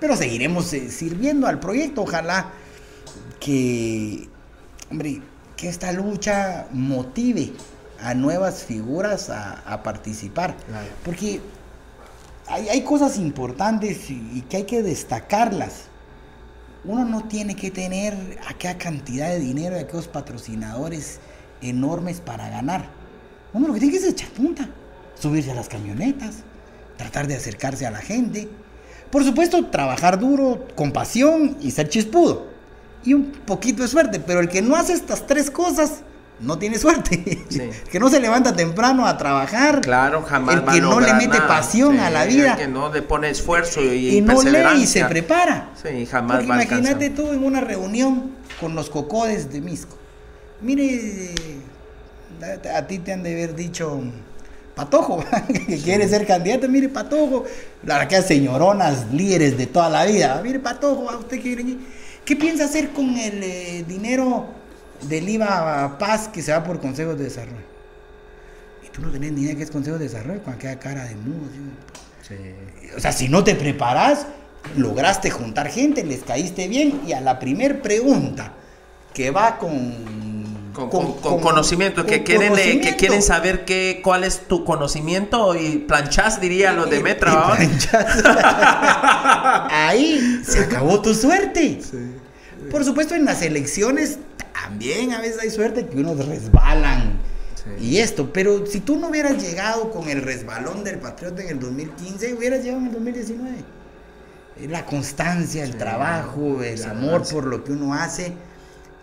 Pero 0.00 0.16
seguiremos 0.16 0.72
eh, 0.72 0.90
sirviendo 0.90 1.46
al 1.46 1.60
proyecto. 1.60 2.02
Ojalá 2.02 2.50
que, 3.40 4.28
hombre, 4.90 5.22
que 5.56 5.68
esta 5.68 5.92
lucha 5.92 6.66
motive 6.72 7.52
a 8.00 8.14
nuevas 8.14 8.64
figuras 8.64 9.30
a, 9.30 9.82
participar. 9.82 10.56
Porque 11.04 11.40
hay, 12.46 12.82
cosas 12.82 13.18
importantes 13.18 14.10
y, 14.10 14.44
que 14.48 14.58
hay 14.58 14.64
que 14.64 14.82
destacarlas. 14.82 15.84
Uno 16.84 17.04
no 17.04 17.24
tiene 17.24 17.56
que 17.56 17.70
tener 17.70 18.38
aquella 18.46 18.76
cantidad 18.76 19.28
de 19.28 19.38
dinero 19.38 19.76
y 19.76 19.80
aquellos 19.80 20.08
patrocinadores 20.08 21.20
enormes 21.62 22.20
para 22.20 22.50
ganar. 22.50 22.88
Uno 23.54 23.68
lo 23.68 23.74
que 23.74 23.80
tiene 23.80 23.92
que 23.92 24.04
es 24.04 24.12
echar 24.12 24.28
punta, 24.30 24.68
subirse 25.18 25.50
a 25.50 25.54
las 25.54 25.68
camionetas, 25.68 26.36
tratar 26.98 27.26
de 27.26 27.36
acercarse 27.36 27.86
a 27.86 27.90
la 27.90 28.00
gente. 28.00 28.48
Por 29.10 29.24
supuesto, 29.24 29.66
trabajar 29.66 30.18
duro, 30.18 30.66
con 30.74 30.92
pasión 30.92 31.56
y 31.60 31.70
ser 31.70 31.88
chispudo. 31.88 32.48
Y 33.04 33.14
un 33.14 33.30
poquito 33.30 33.82
de 33.82 33.88
suerte, 33.88 34.20
pero 34.20 34.40
el 34.40 34.48
que 34.48 34.60
no 34.60 34.76
hace 34.76 34.92
estas 34.92 35.26
tres 35.26 35.50
cosas, 35.50 36.02
no 36.40 36.58
tiene 36.58 36.78
suerte. 36.78 37.44
que 37.90 38.00
no 38.00 38.08
se 38.08 38.20
levanta 38.20 38.54
temprano 38.54 39.06
a 39.06 39.16
trabajar. 39.16 39.80
Claro, 39.80 40.22
jamás. 40.22 40.56
El 40.56 40.64
que 40.64 40.80
no 40.80 41.00
le 41.00 41.14
mete 41.14 41.40
pasión 41.40 41.98
a 41.98 42.10
la 42.10 42.24
vida. 42.24 42.52
El 42.52 42.58
que 42.58 42.68
no 42.68 42.92
le 42.92 43.02
pone 43.02 43.30
esfuerzo 43.30 43.80
y, 43.82 44.16
y 44.16 44.20
no 44.20 44.42
lee 44.42 44.82
y 44.82 44.86
se 44.86 45.04
prepara. 45.04 45.70
Sí, 45.80 46.06
jamás 46.06 46.38
Porque 46.38 46.46
imagínate 46.46 47.10
tú 47.10 47.32
en 47.32 47.44
una 47.44 47.60
reunión 47.60 48.32
con 48.60 48.74
los 48.74 48.90
cocodes 48.90 49.52
de 49.52 49.60
Misco. 49.60 49.96
Mire, 50.60 51.34
a 52.74 52.86
ti 52.86 52.98
te 52.98 53.12
han 53.12 53.22
de 53.22 53.32
haber 53.32 53.54
dicho 53.54 54.00
Patojo, 54.74 55.24
que 55.66 55.78
quiere 55.78 56.08
ser 56.08 56.26
candidato, 56.26 56.68
mire 56.68 56.88
Patojo, 56.88 57.44
la 57.84 58.08
que 58.08 58.22
señoronas 58.22 59.12
líderes 59.12 59.56
de 59.56 59.66
toda 59.66 59.88
la 59.88 60.04
vida, 60.04 60.40
mire 60.42 60.58
Patojo, 60.58 61.10
¿a 61.10 61.16
usted 61.16 61.40
quiere? 61.40 61.64
¿Qué 62.24 62.36
piensa 62.36 62.64
hacer 62.64 62.90
con 62.90 63.16
el 63.16 63.42
eh, 63.42 63.84
dinero 63.86 64.46
del 65.02 65.28
IVA 65.28 65.98
Paz 65.98 66.28
que 66.28 66.42
se 66.42 66.52
va 66.52 66.64
por 66.64 66.80
consejos 66.80 67.18
de 67.18 67.24
desarrollo. 67.24 67.74
Y 68.84 68.88
tú 68.88 69.02
no 69.02 69.10
tenés 69.10 69.32
ni 69.32 69.42
idea 69.42 69.54
qué 69.54 69.62
es 69.62 69.70
consejo 69.70 69.98
de 69.98 70.04
desarrollo 70.04 70.42
con 70.42 70.54
aquella 70.54 70.78
cara 70.78 71.04
de 71.04 71.14
mudo. 71.16 71.50
O 72.96 73.00
sea, 73.00 73.12
si 73.12 73.28
no 73.28 73.44
te 73.44 73.54
preparas, 73.54 74.26
lograste 74.76 75.30
juntar 75.30 75.68
gente, 75.68 76.04
les 76.04 76.22
caíste 76.22 76.68
bien 76.68 77.02
y 77.06 77.12
a 77.12 77.20
la 77.20 77.38
primer 77.38 77.82
pregunta 77.82 78.52
que 79.12 79.30
va 79.30 79.58
con 79.58 80.54
con, 80.74 81.40
conocimiento, 81.40 82.04
que, 82.04 82.24
quieren, 82.24 82.52
que 82.80 82.96
quieren 82.96 83.22
saber 83.22 83.64
qué, 83.64 84.00
cuál 84.02 84.24
es 84.24 84.48
tu 84.48 84.64
conocimiento 84.64 85.54
y 85.54 85.78
planchas, 85.78 86.40
diría 86.40 86.72
los 86.72 86.90
de 86.90 86.98
Metra. 87.00 87.56
Ahí 89.70 90.42
se 90.44 90.64
acabó 90.64 91.00
tu 91.00 91.14
suerte. 91.14 91.80
Por 92.70 92.84
supuesto, 92.84 93.14
en 93.14 93.24
las 93.24 93.42
elecciones 93.42 94.18
también 94.52 95.12
a 95.12 95.20
veces 95.20 95.40
hay 95.40 95.50
suerte 95.50 95.86
que 95.86 95.98
unos 95.98 96.26
resbalan. 96.26 97.18
Y 97.80 97.98
esto, 97.98 98.32
pero 98.32 98.66
si 98.66 98.80
tú 98.80 98.96
no 98.96 99.08
hubieras 99.08 99.42
llegado 99.42 99.90
con 99.90 100.08
el 100.08 100.20
resbalón 100.22 100.84
del 100.84 100.98
Patriota 100.98 101.42
en 101.42 101.48
el 101.48 101.60
2015, 101.60 102.34
hubieras 102.34 102.62
llegado 102.62 102.80
en 102.80 102.86
el 102.88 102.92
2019. 102.92 103.50
La 104.68 104.84
constancia, 104.84 105.64
el 105.64 105.76
trabajo, 105.76 106.62
el 106.62 106.84
amor 106.84 107.26
por 107.28 107.46
lo 107.46 107.64
que 107.64 107.72
uno 107.72 107.94
hace, 107.94 108.34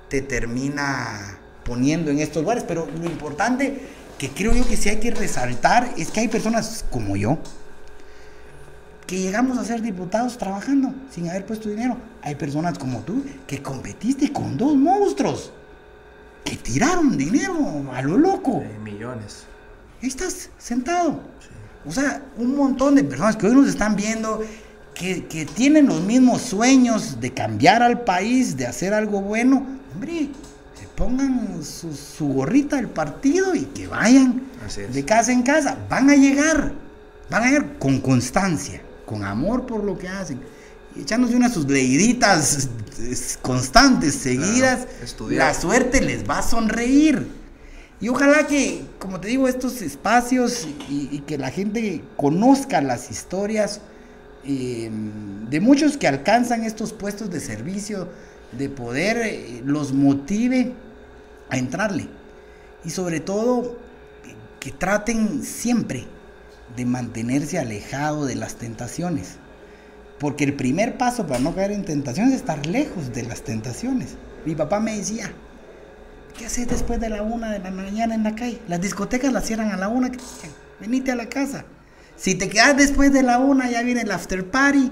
te 0.10 0.22
termina 0.22 1.40
poniendo 1.64 2.12
en 2.12 2.20
estos 2.20 2.44
lugares. 2.44 2.64
Pero 2.68 2.86
lo 2.86 3.06
importante 3.06 3.82
que 4.18 4.30
creo 4.30 4.54
yo 4.54 4.68
que 4.68 4.78
sí 4.78 4.90
hay 4.90 5.00
que 5.00 5.12
resaltar 5.12 5.94
es 5.98 6.12
que 6.12 6.20
hay 6.20 6.28
personas 6.28 6.86
como 6.92 7.16
yo 7.16 7.40
que 9.12 9.20
llegamos 9.20 9.58
a 9.58 9.66
ser 9.66 9.82
diputados 9.82 10.38
trabajando 10.38 10.94
sin 11.10 11.30
haber 11.30 11.46
puesto 11.46 11.68
dinero. 11.68 11.98
Hay 12.22 12.36
personas 12.36 12.80
como 12.80 13.02
tú 13.02 13.26
que 13.46 13.62
competiste 13.62 14.32
con 14.32 14.56
dos 14.56 14.74
monstruos 14.78 15.52
que 16.46 16.56
tiraron 16.56 17.18
dinero 17.18 17.92
a 17.94 18.02
lo 18.04 18.18
loco. 18.18 18.64
millones. 18.82 19.44
Ahí 20.02 20.08
estás 20.08 20.50
sentado. 20.58 21.20
O 21.86 21.92
sea, 21.92 22.24
un 22.38 22.56
montón 22.56 22.96
de 22.96 23.04
personas 23.04 23.36
que 23.36 23.48
hoy 23.48 23.54
nos 23.54 23.68
están 23.68 23.98
viendo, 23.98 24.46
que, 24.94 25.26
que, 25.26 25.46
tienen 25.46 25.88
los 25.88 26.00
mismos 26.00 26.42
sueños 26.44 27.20
de 27.20 27.34
cambiar 27.34 27.84
al 27.84 28.06
país, 28.06 28.56
de 28.56 28.66
hacer 28.66 28.94
algo 28.94 29.20
bueno. 29.20 29.66
Hombre, 29.94 30.30
pongan 30.96 31.62
su, 31.66 32.28
gorrita 32.30 32.78
del 32.78 32.88
partido 32.88 33.56
y 33.56 33.66
que 33.66 33.88
vayan 33.88 34.44
de 34.94 35.04
casa 35.04 35.34
en 35.34 35.44
casa. 35.44 35.78
Van 35.90 36.10
a 36.10 36.16
llegar, 36.16 36.72
van 37.30 37.44
a 37.44 37.46
llegar 37.48 37.78
con 37.78 38.00
constancia, 38.00 38.82
con 39.12 39.26
amor 39.26 39.66
por 39.66 39.84
lo 39.84 39.98
que 39.98 40.08
hacen. 40.08 40.40
Y 40.96 41.02
echándose 41.02 41.36
unas 41.36 41.54
sus 41.54 41.68
leiditas 41.68 42.70
constantes, 43.42 44.16
seguidas, 44.16 44.88
la 45.30 45.54
suerte 45.54 46.00
les 46.02 46.28
va 46.28 46.40
a 46.40 46.44
sonreír. 46.44 47.28
Y 48.00 48.08
ojalá 48.08 48.48
que, 48.48 48.86
como 49.00 49.20
te 49.20 49.28
digo, 49.28 49.48
estos 49.48 49.82
espacios 49.82 50.68
y, 50.90 51.20
que 51.28 51.38
la 51.38 51.52
gente 51.52 52.02
conozca 52.16 52.82
las 52.82 53.12
historias 53.12 53.82
em, 54.44 55.50
de 55.50 55.60
muchos 55.60 55.98
que 55.98 56.08
alcanzan 56.08 56.64
estos 56.64 56.94
puestos 56.94 57.30
de 57.30 57.40
servicio, 57.42 58.08
de 58.54 58.70
poder 58.70 59.18
eh, 59.18 59.62
los 59.66 59.92
motive 59.94 60.74
a 61.50 61.58
entrarle. 61.58 62.08
Y 62.86 62.90
sobre 62.90 63.20
todo, 63.20 63.78
que 64.60 64.72
traten 64.72 65.44
siempre 65.44 66.08
de 66.76 66.86
mantenerse 66.86 67.60
alejado 67.60 68.26
de 68.26 68.36
las 68.36 68.56
tentaciones. 68.56 69.38
Porque 70.20 70.44
el 70.44 70.54
primer 70.54 70.98
paso 70.98 71.26
para 71.26 71.40
no 71.40 71.56
caer 71.56 71.72
en 71.72 71.84
tentaciones 71.84 72.34
es 72.34 72.40
estar 72.42 72.66
lejos 72.66 73.14
de 73.14 73.24
las 73.24 73.42
tentaciones. 73.42 74.16
Mi 74.46 74.56
papá 74.56 74.80
me 74.80 74.98
decía, 74.98 75.32
¿qué 76.38 76.46
haces 76.46 76.68
después 76.68 77.00
de 77.00 77.10
la 77.10 77.24
una 77.24 77.52
de 77.52 77.60
la 77.60 77.72
mañana 77.72 78.14
en 78.14 78.24
la 78.24 78.36
calle? 78.36 78.60
Las 78.68 78.82
discotecas 78.82 79.34
las 79.34 79.46
cierran 79.46 79.72
a 79.72 79.78
la 79.78 79.88
una, 79.88 80.12
venite 80.80 81.12
a 81.12 81.16
la 81.16 81.28
casa. 81.28 81.66
Si 82.16 82.36
te 82.36 82.50
quedas 82.50 82.78
después 82.78 83.12
de 83.12 83.24
la 83.24 83.40
una, 83.40 83.70
ya 83.70 83.82
viene 83.82 84.02
el 84.02 84.12
after 84.12 84.50
party. 84.50 84.92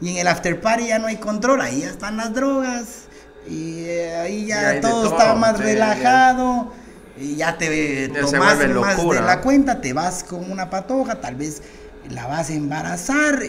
Y 0.00 0.10
en 0.10 0.16
el 0.16 0.28
after 0.28 0.58
party 0.60 0.86
ya 0.88 0.98
no 0.98 1.08
hay 1.08 1.16
control, 1.16 1.60
ahí 1.60 1.80
ya 1.80 1.90
están 1.90 2.16
las 2.16 2.32
drogas, 2.32 3.04
y 3.48 3.84
eh, 3.84 4.16
ahí 4.16 4.46
ya 4.46 4.80
todo, 4.80 5.10
está 5.10 5.34
más 5.34 5.58
relajado. 5.58 6.72
Y 7.20 7.36
ya 7.36 7.56
te 7.58 8.08
tomas 8.08 8.32
más 8.32 8.58
de 8.58 9.20
la 9.20 9.40
cuenta, 9.40 9.80
te 9.80 9.92
vas 9.92 10.24
con 10.24 10.50
una 10.50 10.70
patoja, 10.70 11.20
tal 11.20 11.34
vez 11.34 11.62
la 12.08 12.26
vas 12.26 12.50
a 12.50 12.54
embarazar. 12.54 13.40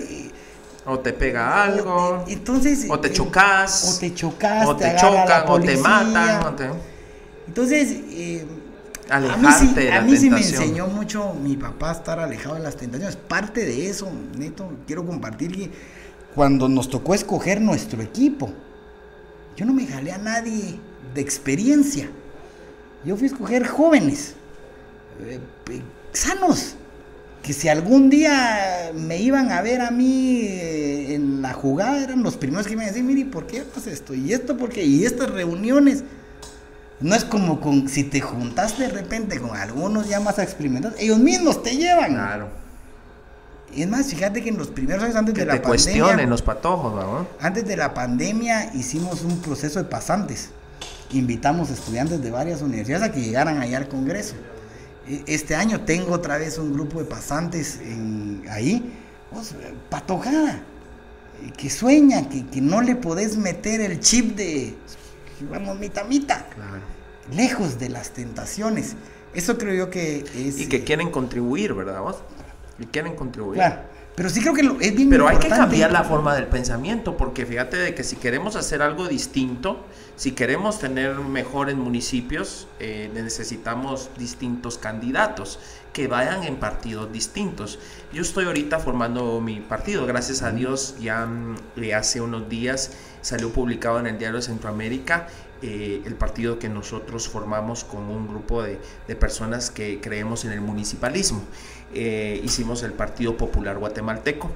o 0.85 0.99
te 0.99 1.13
pega 1.13 1.63
algo. 1.63 2.25
entonces, 2.27 2.85
o 2.89 2.99
te 2.99 3.07
eh, 3.07 3.13
chocas. 3.13 3.95
O 3.95 3.99
te 3.99 4.13
chocas. 4.13 4.67
O 4.67 4.75
te, 4.75 4.95
chocan, 4.95 5.43
o 5.47 5.59
te 5.59 5.77
matan. 5.77 6.73
Entonces, 7.47 7.89
eh, 8.11 8.45
a 9.09 9.19
mí, 9.19 9.47
sí, 9.59 9.87
a 9.89 10.01
mí 10.01 10.17
sí 10.17 10.29
me 10.29 10.37
enseñó 10.37 10.87
mucho 10.87 11.33
mi 11.33 11.57
papá 11.57 11.89
a 11.89 11.93
estar 11.93 12.19
alejado 12.19 12.55
de 12.55 12.61
las 12.61 12.77
tentaciones. 12.77 13.15
Parte 13.15 13.65
de 13.65 13.89
eso, 13.89 14.09
neto, 14.37 14.69
quiero 14.87 15.05
compartir 15.05 15.51
que 15.51 15.71
cuando 16.33 16.69
nos 16.69 16.89
tocó 16.89 17.13
escoger 17.13 17.59
nuestro 17.59 18.01
equipo, 18.01 18.51
yo 19.55 19.65
no 19.65 19.73
me 19.73 19.85
jalé 19.85 20.13
a 20.13 20.17
nadie 20.17 20.79
de 21.13 21.21
experiencia. 21.21 22.09
Yo 23.03 23.15
fui 23.15 23.27
a 23.27 23.31
escoger 23.31 23.67
jóvenes, 23.67 24.35
eh, 25.21 25.39
sanos, 26.13 26.75
que 27.41 27.53
si 27.53 27.67
algún 27.67 28.09
día 28.09 28.91
me 28.93 29.17
iban 29.17 29.51
a 29.51 29.61
ver 29.61 29.81
a 29.81 29.89
mí 29.89 30.41
eh, 30.41 31.15
en 31.15 31.41
la 31.41 31.53
jugada, 31.53 32.03
eran 32.03 32.21
los 32.21 32.37
primeros 32.37 32.67
que 32.67 32.75
me 32.75 32.85
decir, 32.85 33.03
mire, 33.03 33.25
¿por 33.25 33.47
qué 33.47 33.61
haces 33.61 33.87
esto? 33.87 34.13
¿Y 34.13 34.33
esto 34.33 34.57
por 34.57 34.69
qué? 34.69 34.85
Y 34.85 35.05
estas 35.05 35.29
reuniones. 35.31 36.03
No 36.99 37.15
es 37.15 37.25
como 37.25 37.59
con 37.59 37.89
si 37.89 38.03
te 38.03 38.21
juntas 38.21 38.77
de 38.77 38.87
repente 38.87 39.39
con 39.39 39.55
algunos 39.55 40.07
ya 40.07 40.19
más 40.19 40.37
experimentados, 40.37 40.99
ellos 40.99 41.17
mismos 41.17 41.63
te 41.63 41.75
llevan. 41.75 42.13
Claro. 42.13 42.49
Es 43.75 43.87
más, 43.87 44.07
fíjate 44.07 44.43
que 44.43 44.49
en 44.49 44.57
los 44.57 44.67
primeros 44.67 45.03
años 45.03 45.15
antes 45.15 45.33
de 45.33 45.45
la 45.45 45.53
te 45.53 45.61
cuestionen 45.61 46.29
los 46.29 46.43
patojos, 46.43 46.93
¿no? 46.93 47.25
Antes 47.39 47.65
de 47.65 47.75
la 47.75 47.95
pandemia 47.95 48.71
hicimos 48.75 49.23
un 49.23 49.39
proceso 49.39 49.79
de 49.81 49.85
pasantes. 49.85 50.51
Invitamos 51.13 51.69
estudiantes 51.69 52.21
de 52.21 52.31
varias 52.31 52.61
universidades 52.61 53.09
a 53.09 53.11
que 53.11 53.21
llegaran 53.21 53.59
allá 53.59 53.77
al 53.77 53.87
Congreso. 53.87 54.35
E, 55.07 55.23
este 55.27 55.55
año 55.55 55.81
tengo 55.81 56.13
otra 56.13 56.37
vez 56.37 56.57
un 56.57 56.73
grupo 56.73 56.99
de 56.99 57.05
pasantes 57.05 57.79
ahí, 58.49 58.93
pues, 59.31 59.55
patojada, 59.89 60.63
que 61.57 61.69
sueña, 61.69 62.29
que, 62.29 62.61
no 62.61 62.81
le 62.81 62.95
podés 62.95 63.37
meter 63.37 63.81
el 63.81 63.99
chip 63.99 64.35
de, 64.35 64.75
vamos, 65.49 65.77
mitad, 65.79 66.05
mitad. 66.05 66.45
Claro. 66.55 66.81
Lejos 67.35 67.79
de 67.79 67.89
las 67.89 68.11
tentaciones. 68.11 68.95
Eso 69.33 69.57
creo 69.57 69.73
yo 69.73 69.89
que 69.89 70.25
es... 70.35 70.59
Y 70.59 70.67
que 70.67 70.83
quieren 70.83 71.09
contribuir, 71.09 71.73
¿verdad? 71.73 72.01
¿Vos? 72.01 72.17
y 72.81 72.85
quieren 72.87 73.15
contribuir. 73.15 73.55
Claro. 73.55 73.81
Pero 74.15 74.29
sí 74.29 74.41
creo 74.41 74.53
que 74.53 74.61
es 74.85 74.95
bien 74.95 75.09
Pero 75.09 75.27
hay 75.27 75.37
que 75.37 75.47
cambiar 75.47 75.91
la 75.91 76.03
forma 76.03 76.35
del 76.35 76.47
pensamiento, 76.47 77.15
porque 77.15 77.45
fíjate 77.45 77.77
de 77.77 77.95
que 77.95 78.03
si 78.03 78.17
queremos 78.17 78.55
hacer 78.55 78.81
algo 78.81 79.07
distinto, 79.07 79.85
si 80.17 80.33
queremos 80.33 80.79
tener 80.79 81.15
mejores 81.15 81.75
municipios, 81.75 82.67
eh, 82.79 83.09
necesitamos 83.13 84.09
distintos 84.17 84.77
candidatos 84.77 85.59
que 85.93 86.07
vayan 86.07 86.43
en 86.43 86.57
partidos 86.57 87.11
distintos. 87.11 87.79
Yo 88.13 88.21
estoy 88.21 88.45
ahorita 88.45 88.79
formando 88.79 89.39
mi 89.39 89.61
partido, 89.61 90.05
gracias 90.05 90.41
a 90.41 90.51
Dios, 90.51 90.95
ya 90.99 91.25
mm, 91.25 91.55
hace 91.95 92.21
unos 92.21 92.49
días 92.49 92.91
salió 93.21 93.51
publicado 93.51 93.99
en 93.99 94.07
el 94.07 94.17
Diario 94.17 94.37
de 94.37 94.43
Centroamérica 94.43 95.27
eh, 95.63 96.01
el 96.05 96.15
partido 96.15 96.57
que 96.57 96.69
nosotros 96.69 97.27
formamos 97.27 97.83
con 97.83 98.09
un 98.09 98.27
grupo 98.27 98.63
de, 98.63 98.79
de 99.07 99.15
personas 99.15 99.69
que 99.69 100.01
creemos 100.01 100.43
en 100.43 100.53
el 100.53 100.61
municipalismo. 100.61 101.43
Eh, 101.93 102.39
hicimos 102.43 102.83
el 102.83 102.93
Partido 102.93 103.37
Popular 103.37 103.77
Guatemalteco. 103.77 104.49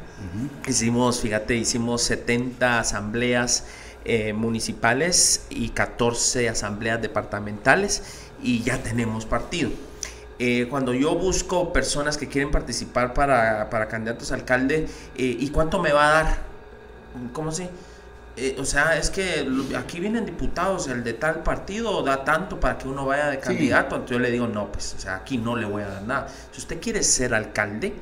Hicimos, 0.68 1.20
fíjate, 1.22 1.56
hicimos 1.56 2.02
70 2.04 2.80
asambleas 2.80 3.66
eh, 4.06 4.34
municipales 4.34 5.46
y 5.50 5.70
14 5.70 6.50
asambleas 6.50 7.02
departamentales 7.02 8.04
y 8.42 8.64
ya 8.64 8.82
tenemos 8.82 9.26
partido. 9.26 9.72
Eh, 10.38 10.68
cuando 10.70 10.94
yo 10.94 11.16
busco 11.16 11.72
personas 11.72 12.18
que 12.18 12.28
quieren 12.28 12.52
participar 12.52 13.14
para, 13.14 13.70
para 13.70 13.88
candidatos 13.88 14.32
a 14.32 14.36
alcalde, 14.36 14.88
¿y 15.16 15.50
cuánto 15.50 15.82
me 15.82 15.92
va 15.92 16.08
a 16.08 16.24
dar? 16.24 16.38
¿Cómo 17.34 17.50
así? 17.50 17.70
Eh, 18.38 18.58
o 18.60 18.66
sea, 18.66 18.98
es 18.98 19.10
que 19.10 19.48
aquí 19.78 20.00
vienen 20.00 20.26
diputados, 20.26 20.88
el 20.88 21.04
de 21.04 21.14
tal 21.14 21.42
partido 21.42 22.04
da 22.04 22.26
tanto 22.26 22.60
para 22.60 22.78
que 22.78 22.88
uno 22.88 23.06
vaya 23.06 23.28
de 23.28 23.40
candidato. 23.40 23.96
Entonces 23.96 24.18
yo 24.18 24.20
le 24.20 24.32
digo, 24.32 24.48
no, 24.48 24.72
pues, 24.72 24.96
o 24.98 25.00
sea, 25.00 25.16
aquí 25.16 25.38
no 25.38 25.56
le 25.56 25.66
voy 25.66 25.84
a 25.84 25.88
dar 25.88 26.04
nada. 26.04 26.28
Si 26.52 26.60
usted 26.60 26.82
quiere 26.82 27.02
ser 27.04 27.34
alcalde, 27.34 27.94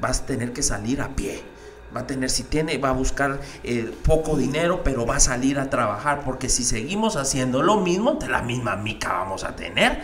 vas 0.00 0.20
a 0.20 0.26
tener 0.26 0.52
que 0.52 0.62
salir 0.62 1.00
a 1.02 1.08
pie. 1.08 1.42
Va 1.94 2.00
a 2.00 2.06
tener, 2.06 2.30
si 2.30 2.44
tiene, 2.44 2.76
va 2.78 2.88
a 2.88 2.92
buscar 2.92 3.40
eh, 3.62 3.94
poco 4.04 4.36
dinero, 4.36 4.82
pero 4.82 5.06
va 5.06 5.16
a 5.16 5.20
salir 5.20 5.58
a 5.58 5.68
trabajar. 5.68 6.22
Porque 6.24 6.48
si 6.48 6.64
seguimos 6.64 7.16
haciendo 7.16 7.62
lo 7.62 7.76
mismo, 7.76 8.14
de 8.14 8.28
la 8.28 8.42
misma 8.42 8.76
mica 8.76 9.12
vamos 9.12 9.44
a 9.44 9.54
tener. 9.54 10.02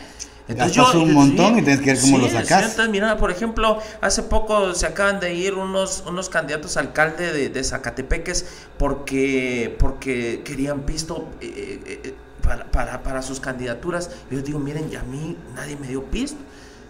Entonces 0.49 0.77
yo, 0.77 1.03
un 1.03 1.15
montón 1.15 1.59
y 1.59 1.63
tienes 1.63 1.81
que 1.81 1.93
ver 1.93 2.01
cómo 2.01 2.19
lo 2.19 2.29
sacas. 2.29 2.71
entonces, 2.71 2.89
mira, 2.89 3.17
por 3.17 3.31
ejemplo, 3.31 3.79
hace 4.01 4.23
poco 4.23 4.75
se 4.75 4.87
acaban 4.87 5.21
de 5.21 5.35
ir 5.35 5.55
unos, 5.55 6.03
unos 6.07 6.29
candidatos 6.29 6.77
a 6.77 6.81
alcalde 6.81 7.33
de, 7.33 7.49
de 7.49 7.65
Zacatepeques 7.65 8.47
porque, 8.79 9.77
porque 9.79 10.43
querían 10.45 10.81
pisto 10.81 11.29
eh, 11.41 11.81
eh, 11.87 12.01
eh, 12.05 12.15
para, 12.43 12.65
para, 12.65 13.03
para, 13.03 13.23
sus 13.23 13.39
candidaturas. 13.39 14.11
Yo 14.31 14.41
digo, 14.43 14.59
miren, 14.59 14.91
a 14.97 15.03
mí 15.05 15.37
nadie 15.55 15.77
me 15.77 15.87
dio 15.87 16.05
pisto. 16.05 16.39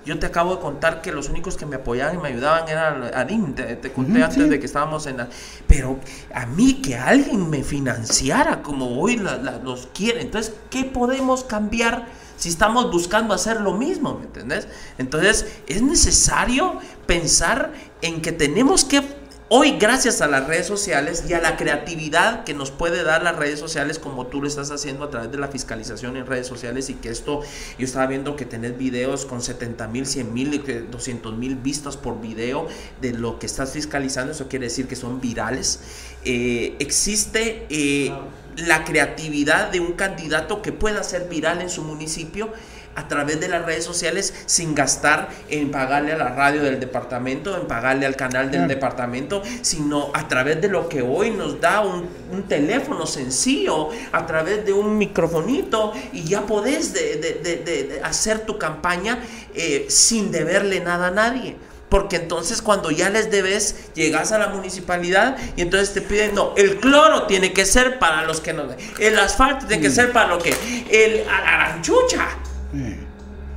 Yo 0.06 0.18
te 0.18 0.26
acabo 0.26 0.54
de 0.54 0.62
contar 0.62 1.02
que 1.02 1.12
los 1.12 1.28
únicos 1.28 1.58
que 1.58 1.66
me 1.66 1.76
apoyaban 1.76 2.14
y 2.14 2.18
me 2.18 2.28
ayudaban 2.28 2.66
eran 2.68 3.04
Adin, 3.14 3.54
te, 3.54 3.76
te 3.76 3.92
conté 3.92 4.22
antes 4.22 4.48
de 4.48 4.58
que 4.58 4.64
estábamos 4.64 5.06
en 5.06 5.18
la... 5.18 5.28
Pero 5.66 5.98
a 6.34 6.46
mí 6.46 6.80
que 6.80 6.96
alguien 6.96 7.50
me 7.50 7.62
financiara 7.62 8.62
como 8.62 8.98
hoy 8.98 9.18
los 9.62 9.88
quiere, 9.92 10.22
entonces, 10.22 10.54
¿qué 10.70 10.84
podemos 10.84 11.44
cambiar? 11.44 12.06
Si 12.40 12.48
estamos 12.48 12.90
buscando 12.90 13.34
hacer 13.34 13.60
lo 13.60 13.74
mismo, 13.74 14.14
¿me 14.14 14.24
entendés? 14.24 14.66
Entonces 14.96 15.44
es 15.66 15.82
necesario 15.82 16.78
pensar 17.06 17.74
en 18.00 18.22
que 18.22 18.32
tenemos 18.32 18.82
que 18.82 19.02
Hoy, 19.52 19.78
gracias 19.80 20.20
a 20.20 20.28
las 20.28 20.46
redes 20.46 20.68
sociales 20.68 21.24
y 21.28 21.32
a 21.32 21.40
la 21.40 21.56
creatividad 21.56 22.44
que 22.44 22.54
nos 22.54 22.70
puede 22.70 23.02
dar 23.02 23.24
las 23.24 23.34
redes 23.34 23.58
sociales, 23.58 23.98
como 23.98 24.28
tú 24.28 24.40
lo 24.40 24.46
estás 24.46 24.70
haciendo 24.70 25.02
a 25.02 25.10
través 25.10 25.32
de 25.32 25.38
la 25.38 25.48
fiscalización 25.48 26.16
en 26.16 26.24
redes 26.24 26.46
sociales, 26.46 26.88
y 26.88 26.94
que 26.94 27.08
esto, 27.08 27.40
yo 27.76 27.84
estaba 27.84 28.06
viendo 28.06 28.36
que 28.36 28.44
tenés 28.44 28.78
videos 28.78 29.26
con 29.26 29.42
70 29.42 29.88
mil, 29.88 30.06
100 30.06 30.32
mil, 30.32 30.88
200 30.88 31.36
mil 31.36 31.56
vistas 31.56 31.96
por 31.96 32.20
video 32.20 32.68
de 33.00 33.12
lo 33.12 33.40
que 33.40 33.46
estás 33.46 33.72
fiscalizando, 33.72 34.30
eso 34.30 34.46
quiere 34.46 34.66
decir 34.66 34.86
que 34.86 34.94
son 34.94 35.20
virales. 35.20 35.80
Eh, 36.24 36.76
existe 36.78 37.66
eh, 37.70 38.12
la 38.54 38.84
creatividad 38.84 39.72
de 39.72 39.80
un 39.80 39.94
candidato 39.94 40.62
que 40.62 40.70
pueda 40.70 41.02
ser 41.02 41.28
viral 41.28 41.60
en 41.60 41.70
su 41.70 41.82
municipio 41.82 42.52
a 42.96 43.08
través 43.08 43.40
de 43.40 43.48
las 43.48 43.64
redes 43.64 43.84
sociales 43.84 44.34
sin 44.46 44.74
gastar 44.74 45.28
en 45.48 45.70
pagarle 45.70 46.12
a 46.12 46.16
la 46.16 46.30
radio 46.30 46.62
del 46.62 46.80
departamento, 46.80 47.56
en 47.56 47.66
pagarle 47.66 48.06
al 48.06 48.16
canal 48.16 48.50
del 48.50 48.66
departamento, 48.66 49.42
sino 49.62 50.10
a 50.12 50.28
través 50.28 50.60
de 50.60 50.68
lo 50.68 50.88
que 50.88 51.02
hoy 51.02 51.30
nos 51.30 51.60
da 51.60 51.80
un, 51.80 52.20
teléfono 52.48 53.06
sencillo, 53.06 53.90
a 54.12 54.26
través 54.26 54.64
de 54.64 54.72
un 54.72 54.96
microfonito 54.96 55.92
y 56.12 56.24
ya 56.24 56.42
podés 56.42 56.92
de, 56.92 58.00
hacer 58.02 58.40
tu 58.40 58.58
campaña 58.58 59.18
eh, 59.54 59.86
sin 59.88 60.32
deberle 60.32 60.80
nada 60.80 61.08
a 61.08 61.10
nadie. 61.10 61.56
Porque 61.88 62.16
entonces 62.16 62.62
cuando 62.62 62.90
ya 62.90 63.10
les 63.10 63.30
debes, 63.30 63.92
llegas 63.94 64.30
a 64.32 64.38
la 64.38 64.48
municipalidad 64.48 65.36
y 65.56 65.62
entonces 65.62 65.92
te 65.92 66.00
piden, 66.00 66.34
no, 66.34 66.54
el 66.56 66.78
cloro 66.78 67.24
tiene 67.26 67.52
que 67.52 67.66
ser 67.66 67.98
para 67.98 68.24
los 68.24 68.40
que 68.40 68.52
no... 68.52 68.64
El 68.98 69.18
asfalto 69.18 69.66
tiene 69.66 69.82
que 69.82 69.90
mm. 69.90 69.94
ser 69.94 70.12
para 70.12 70.28
lo 70.28 70.38
que... 70.38 70.54
El 70.88 71.28
aranchucha 71.28 72.28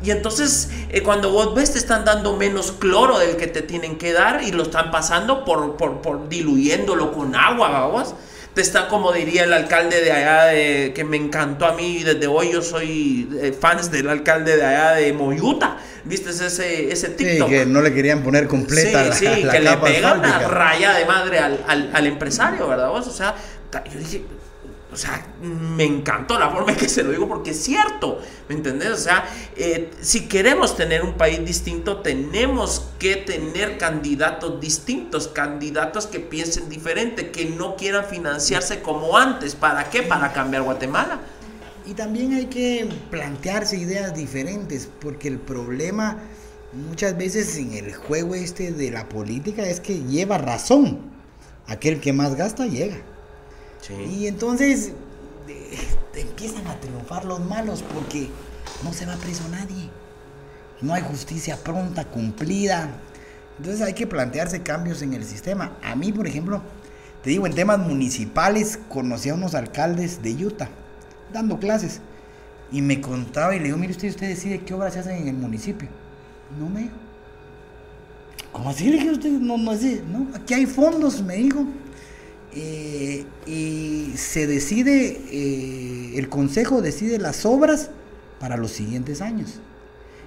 y 0.04 0.12
entonces, 0.12 0.70
eh, 0.90 1.02
cuando 1.02 1.32
vos 1.32 1.56
ves, 1.56 1.72
te 1.72 1.80
están 1.80 2.04
dando 2.04 2.36
menos 2.36 2.74
cloro 2.74 3.20
del 3.20 3.38
que 3.38 3.48
te 3.48 3.62
tienen 3.62 3.98
que 3.98 4.12
dar 4.12 4.44
y 4.44 4.52
lo 4.52 4.64
están 4.64 4.92
pasando 4.92 5.46
por, 5.46 5.78
por, 5.78 6.28
diluyéndolo 6.28 7.14
con 7.14 7.36
agua, 7.36 7.70
vamos. 7.70 8.14
Te 8.54 8.62
está 8.62 8.88
como 8.88 9.12
diría 9.14 9.46
el 9.46 9.54
alcalde 9.54 10.02
de 10.02 10.12
allá, 10.12 10.44
de, 10.46 10.92
que 10.94 11.04
me 11.04 11.18
encantó 11.18 11.66
a 11.66 11.74
mí, 11.74 12.04
desde 12.04 12.28
hoy 12.28 12.52
yo 12.52 12.62
soy 12.62 13.28
eh, 13.42 13.56
fans 13.58 13.90
del 13.90 14.10
alcalde 14.10 14.58
de 14.58 14.66
allá 14.66 14.92
de 14.92 15.14
Moyuta. 15.14 15.78
¿Viste 16.04 16.32
ese, 16.32 16.92
ese 16.92 17.10
TikTok? 17.10 17.48
Sí, 17.48 17.54
que 17.54 17.66
no 17.66 17.82
le 17.82 17.94
querían 17.94 18.22
poner 18.22 18.48
completa 18.48 19.12
sí, 19.14 19.26
sí, 19.26 19.48
que 19.52 19.60
le 19.60 19.78
pega 19.78 20.14
una 20.14 20.40
raya 20.40 20.94
de 20.94 21.06
madre 21.06 21.40
al, 21.40 21.64
al, 21.66 21.90
al 21.94 22.08
empresario, 22.08 22.68
¿verdad? 22.68 22.90
Vos? 22.90 23.08
O 23.08 23.12
sea, 23.12 23.34
yo 23.92 24.00
dije, 24.00 24.24
o 24.94 24.98
sea, 24.98 25.26
me 25.42 25.84
encantó 25.84 26.38
la 26.38 26.50
forma 26.52 26.72
en 26.74 26.78
que 26.78 26.88
se 26.88 27.04
lo 27.04 27.12
digo 27.12 27.28
porque 27.28 27.52
es 27.52 27.64
cierto, 27.64 28.22
¿me 28.48 28.56
entendés? 28.56 28.92
O 28.92 28.98
sea, 28.98 29.28
eh, 29.56 29.90
si 30.02 30.28
queremos 30.28 30.76
tener 30.78 31.02
un 31.02 31.16
país 31.16 31.44
distinto, 31.44 32.02
tenemos 32.02 32.90
que 33.00 33.16
tener 33.16 33.80
candidatos 33.80 34.62
distintos, 34.62 35.28
candidatos 35.28 36.06
que 36.06 36.20
piensen 36.20 36.70
diferente, 36.70 37.32
que 37.32 37.46
no 37.46 37.76
quieran 37.76 38.06
financiarse 38.06 38.82
como 38.82 39.18
antes. 39.18 39.56
¿Para 39.56 39.90
qué? 39.90 40.04
Para 40.04 40.32
cambiar 40.32 40.62
Guatemala. 40.62 41.20
Y 41.86 41.96
también 41.96 42.34
hay 42.34 42.46
que 42.46 42.88
plantearse 43.10 43.78
ideas 43.78 44.16
diferentes, 44.16 44.88
porque 45.02 45.28
el 45.28 45.40
problema 45.40 46.20
muchas 46.72 47.18
veces 47.18 47.58
en 47.58 47.74
el 47.74 47.94
juego 47.94 48.36
este 48.36 48.72
de 48.72 48.92
la 48.92 49.10
política 49.10 49.68
es 49.68 49.80
que 49.80 50.04
lleva 50.04 50.38
razón. 50.38 51.12
Aquel 51.68 52.00
que 52.00 52.14
más 52.14 52.36
gasta 52.36 52.68
llega. 52.68 52.98
Y 53.90 54.28
entonces 54.28 54.94
te 56.14 56.22
empiezan 56.22 56.66
a 56.68 56.80
triunfar 56.80 57.26
los 57.26 57.40
malos 57.42 57.84
porque 57.94 58.30
no 58.84 58.94
se 58.94 59.06
va 59.06 59.16
preso 59.16 59.48
nadie. 59.50 59.90
No 60.82 60.94
hay 60.94 61.02
justicia 61.02 61.58
pronta, 61.58 62.06
cumplida. 62.06 62.90
Entonces 63.58 63.82
hay 63.82 63.94
que 63.94 64.08
plantearse 64.08 64.62
cambios 64.62 65.02
en 65.02 65.14
el 65.14 65.24
sistema. 65.24 65.78
A 65.84 65.96
mí, 65.96 66.12
por 66.12 66.28
ejemplo, 66.28 66.62
te 67.24 67.30
digo, 67.30 67.46
en 67.46 67.56
temas 67.56 67.80
municipales 67.80 68.80
conocí 68.90 69.30
a 69.30 69.34
unos 69.34 69.56
alcaldes 69.56 70.22
de 70.22 70.46
Utah 70.46 70.70
dando 71.34 71.60
clases. 71.60 72.00
Y 72.72 72.82
me 72.82 73.02
contaba 73.02 73.56
y 73.56 73.60
le 73.60 73.66
digo, 73.66 73.78
mire 73.78 73.92
usted, 73.92 74.10
usted 74.10 74.30
decide 74.30 74.60
qué 74.62 74.74
obras 74.74 74.94
se 74.94 75.00
hacen 75.00 75.18
en 75.18 75.28
el 75.28 75.36
municipio. 75.36 75.90
No 76.60 76.70
me. 76.70 76.90
¿Cómo 78.52 78.70
así 78.70 78.86
le 78.86 78.94
dije 78.94 79.12
usted? 79.12 79.30
No, 79.30 79.58
no, 79.58 79.74
no, 79.74 80.36
aquí 80.36 80.54
hay 80.54 80.66
fondos, 80.66 81.22
me 81.22 81.36
dijo. 81.36 81.66
Eh, 82.56 83.26
y 83.48 84.12
se 84.16 84.46
decide, 84.46 85.20
eh, 85.32 86.14
el 86.16 86.30
consejo 86.30 86.82
decide 86.82 87.18
las 87.18 87.46
obras 87.46 87.90
para 88.40 88.58
los 88.58 88.72
siguientes 88.72 89.22
años. 89.22 89.60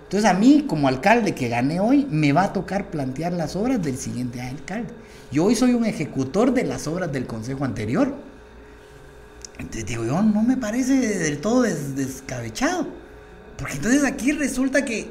Entonces 0.05 0.28
a 0.28 0.35
mí 0.35 0.65
como 0.69 0.89
alcalde 0.89 1.35
que 1.35 1.48
gané 1.48 1.81
hoy, 1.81 2.07
me 2.11 2.32
va 2.32 2.44
a 2.44 2.53
tocar 2.53 2.90
plantear 2.90 3.32
las 3.32 3.57
obras 3.57 3.82
del 3.82 3.97
siguiente 3.97 4.40
alcalde. 4.40 4.93
Yo 5.31 5.44
hoy 5.44 5.55
soy 5.57 5.74
un 5.74 5.85
ejecutor 5.85 6.53
de 6.53 6.65
las 6.65 6.86
obras 6.86 7.12
del 7.12 7.27
consejo 7.27 7.65
anterior. 7.65 8.15
Entonces 9.59 9.86
digo, 9.86 10.05
yo 10.05 10.23
no 10.23 10.43
me 10.43 10.57
parece 10.57 11.19
del 11.19 11.39
todo 11.39 11.62
descabechado. 11.62 12.86
Porque 13.57 13.74
entonces 13.74 14.05
aquí 14.05 14.32
resulta 14.32 14.85
que 14.85 15.11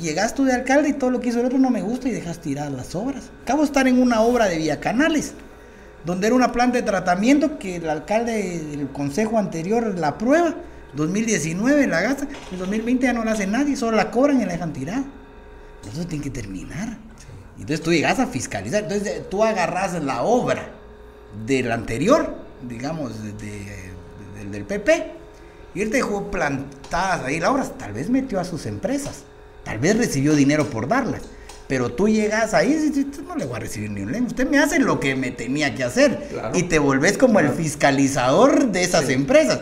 llegas 0.00 0.34
tú 0.34 0.44
de 0.44 0.52
alcalde 0.52 0.90
y 0.90 0.92
todo 0.92 1.10
lo 1.10 1.20
que 1.20 1.30
hizo 1.30 1.40
el 1.40 1.46
otro 1.46 1.58
no 1.58 1.70
me 1.70 1.82
gusta 1.82 2.08
y 2.08 2.12
dejas 2.12 2.40
tirar 2.40 2.70
las 2.70 2.94
obras. 2.94 3.30
Acabo 3.42 3.62
de 3.62 3.66
estar 3.66 3.88
en 3.88 4.00
una 4.00 4.20
obra 4.20 4.46
de 4.46 4.58
vía 4.58 4.78
canales 4.78 5.34
donde 6.04 6.26
era 6.26 6.36
una 6.36 6.52
planta 6.52 6.78
de 6.78 6.82
tratamiento 6.82 7.58
que 7.58 7.76
el 7.76 7.88
alcalde 7.88 8.60
del 8.60 8.88
consejo 8.88 9.38
anterior 9.38 9.94
la 9.98 10.08
aprueba, 10.08 10.54
2019 10.94 11.86
la 11.86 12.00
gasta, 12.00 12.28
en 12.50 12.58
2020 12.58 13.04
ya 13.04 13.12
no 13.12 13.24
la 13.24 13.32
hace 13.32 13.46
nadie, 13.46 13.76
solo 13.76 13.96
la 13.96 14.10
cobran 14.10 14.40
y 14.40 14.44
la 14.44 14.52
dejan 14.52 14.72
tirar. 14.72 15.02
Eso 15.90 16.06
tiene 16.06 16.24
que 16.24 16.30
terminar. 16.30 16.98
Entonces 17.54 17.82
tú 17.82 17.92
llegas 17.92 18.18
a 18.18 18.26
fiscalizar, 18.26 18.84
entonces 18.84 19.28
tú 19.28 19.42
agarras 19.44 20.02
la 20.02 20.22
obra 20.22 20.70
del 21.46 21.72
anterior, 21.72 22.36
digamos, 22.68 23.12
del 23.22 24.64
PP, 24.64 25.12
y 25.74 25.82
él 25.82 25.90
te 25.90 25.96
dejó 25.98 26.30
plantadas 26.30 27.24
ahí 27.24 27.40
la 27.40 27.50
obra, 27.50 27.64
tal 27.64 27.92
vez 27.92 28.08
metió 28.08 28.40
a 28.40 28.44
sus 28.44 28.66
empresas, 28.66 29.24
tal 29.64 29.78
vez 29.78 29.96
recibió 29.96 30.34
dinero 30.34 30.66
por 30.70 30.88
darlas 30.88 31.22
pero 31.68 31.92
tú 31.92 32.08
llegas 32.08 32.54
ahí 32.54 32.72
y 32.72 32.88
dices, 32.90 33.22
no 33.22 33.36
le 33.36 33.44
voy 33.44 33.56
a 33.56 33.60
recibir 33.60 33.90
ni 33.90 34.00
un 34.00 34.10
lente. 34.10 34.28
Usted 34.28 34.48
me 34.48 34.58
hace 34.58 34.78
lo 34.78 34.98
que 34.98 35.14
me 35.14 35.30
tenía 35.30 35.74
que 35.74 35.84
hacer. 35.84 36.28
Y 36.54 36.64
te 36.64 36.78
volvés 36.78 37.18
como 37.18 37.40
el 37.40 37.50
fiscalizador 37.50 38.72
de 38.72 38.82
esas 38.82 39.10
empresas. 39.10 39.60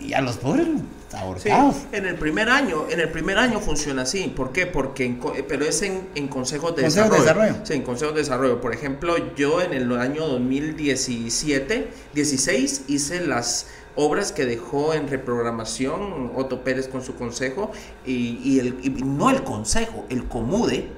Y 0.00 0.12
a 0.12 0.20
los 0.20 0.36
pobres 0.38 0.66
ahorcados. 1.12 1.76
en 1.92 2.04
el 2.04 2.16
primer 2.16 2.48
año, 2.50 2.86
en 2.90 3.00
el 3.00 3.08
primer 3.10 3.38
año 3.38 3.60
funciona 3.60 4.02
así. 4.02 4.32
¿Por 4.34 4.52
qué? 4.52 4.66
Porque 4.66 5.16
pero 5.48 5.64
es 5.64 5.82
en, 5.82 6.08
en 6.14 6.28
consejos 6.28 6.74
de 6.76 6.82
desarrollo. 6.82 7.14
de 7.14 7.20
desarrollo. 7.20 7.54
Sí, 7.64 7.74
en 7.74 7.82
consejos 7.82 8.14
de 8.14 8.20
desarrollo. 8.20 8.60
Por 8.60 8.74
ejemplo, 8.74 9.16
yo 9.36 9.62
en 9.62 9.72
el 9.72 9.90
año 9.96 10.26
2017, 10.26 11.88
16 12.14 12.82
hice 12.88 13.26
las 13.26 13.66
obras 14.00 14.30
que 14.30 14.46
dejó 14.46 14.94
en 14.94 15.08
reprogramación 15.08 16.30
Otto 16.36 16.62
Pérez 16.62 16.86
con 16.86 17.02
su 17.02 17.16
consejo 17.16 17.72
y, 18.06 18.60
el, 18.60 19.04
no 19.04 19.28
el 19.28 19.42
consejo, 19.42 20.06
el 20.08 20.28
Comude, 20.28 20.88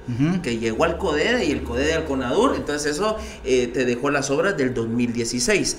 que 0.43 0.59
llegó 0.59 0.83
al 0.83 0.99
CODEDE 0.99 1.45
y 1.45 1.51
el 1.51 1.63
CODEDE 1.63 1.95
al 1.95 2.05
CONADUR, 2.05 2.55
entonces 2.55 2.91
eso 2.91 3.17
eh, 3.43 3.65
te 3.73 3.85
dejó 3.85 4.11
las 4.11 4.29
obras 4.29 4.55
del 4.55 4.75
2016, 4.75 5.77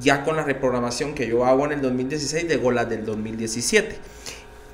ya 0.00 0.24
con 0.24 0.34
la 0.34 0.42
reprogramación 0.42 1.14
que 1.14 1.28
yo 1.28 1.44
hago 1.44 1.64
en 1.66 1.72
el 1.72 1.80
2016 1.80 2.48
dejó 2.48 2.72
las 2.72 2.88
del 2.88 3.06
2017. 3.06 3.96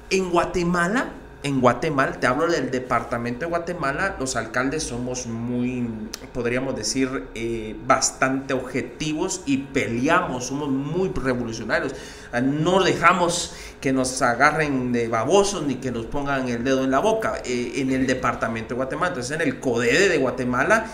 En 0.09 0.31
Guatemala 0.31 1.13
en 1.43 1.61
Guatemala, 1.61 2.12
te 2.21 2.27
hablo 2.27 2.47
del 2.47 2.71
departamento 2.71 3.41
de 3.41 3.47
Guatemala, 3.47 4.17
los 4.19 4.37
alcaldes 4.37 4.83
somos 4.83 5.27
muy, 5.27 5.89
podríamos 6.35 6.77
decir, 6.77 7.29
eh, 7.35 7.75
bastante 7.87 8.53
objetivos 8.53 9.43
y 9.47 9.59
peleamos, 9.59 10.47
somos 10.47 10.69
muy 10.69 11.11
revolucionarios. 11.11 11.95
Ah, 12.33 12.43
no 12.43 12.83
dejamos 12.83 13.55
que 13.81 13.93
nos 13.93 14.21
agarren 14.21 14.93
de 14.93 15.09
babosos 15.09 15.62
ni 15.62 15.77
que 15.77 15.91
nos 15.91 16.05
pongan 16.07 16.49
el 16.49 16.62
dedo 16.62 16.85
en 16.85 16.91
la 16.91 16.99
boca 16.99 17.41
eh, 17.45 17.73
en 17.77 17.91
el 17.91 18.07
departamento 18.07 18.71
de 18.71 18.77
Guatemala. 18.77 19.09
Entonces, 19.09 19.35
en 19.35 19.41
el 19.41 19.61
CODEDE 19.61 20.11
de 20.11 20.19
Guatemala, 20.19 20.87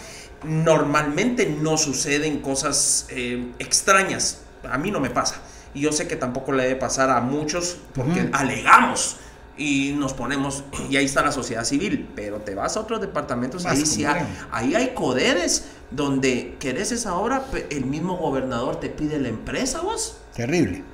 normalmente 0.45 1.47
no 1.61 1.77
suceden 1.77 2.41
cosas 2.41 3.07
eh, 3.11 3.53
extrañas. 3.59 4.43
A 4.71 4.79
mí 4.79 4.93
no 4.93 5.01
me 5.01 5.11
pasa. 5.11 5.41
Y 5.75 5.81
yo 5.81 5.93
sé 5.93 6.07
que 6.07 6.17
tampoco 6.17 6.53
le 6.53 6.63
debe 6.63 6.77
pasar 6.77 7.11
a 7.11 7.21
muchos 7.21 7.79
porque 7.93 8.31
alegamos 8.33 9.19
y 9.57 9.95
nos 9.97 10.13
ponemos, 10.13 10.65
y 10.91 10.97
ahí 10.97 11.05
está 11.05 11.23
la 11.23 11.33
sociedad 11.33 11.65
civil, 11.65 12.09
pero 12.15 12.39
te 12.39 12.55
vas 12.55 12.77
a 12.77 12.81
otros 12.81 13.01
departamentos, 13.01 13.67
ahí, 13.67 13.87
sí 13.87 14.05
hay, 14.05 14.23
ahí 14.51 14.75
hay 14.75 14.95
coderes 14.95 15.67
donde 15.91 16.57
querés 16.59 16.93
esa 16.93 17.15
obra, 17.15 17.45
el 17.71 17.87
mismo 17.87 18.17
gobernador 18.17 18.81
te 18.81 18.89
pide 18.89 19.19
la 19.19 19.29
empresa 19.29 19.81
vos. 19.81 20.19
Terrible. 20.35 20.85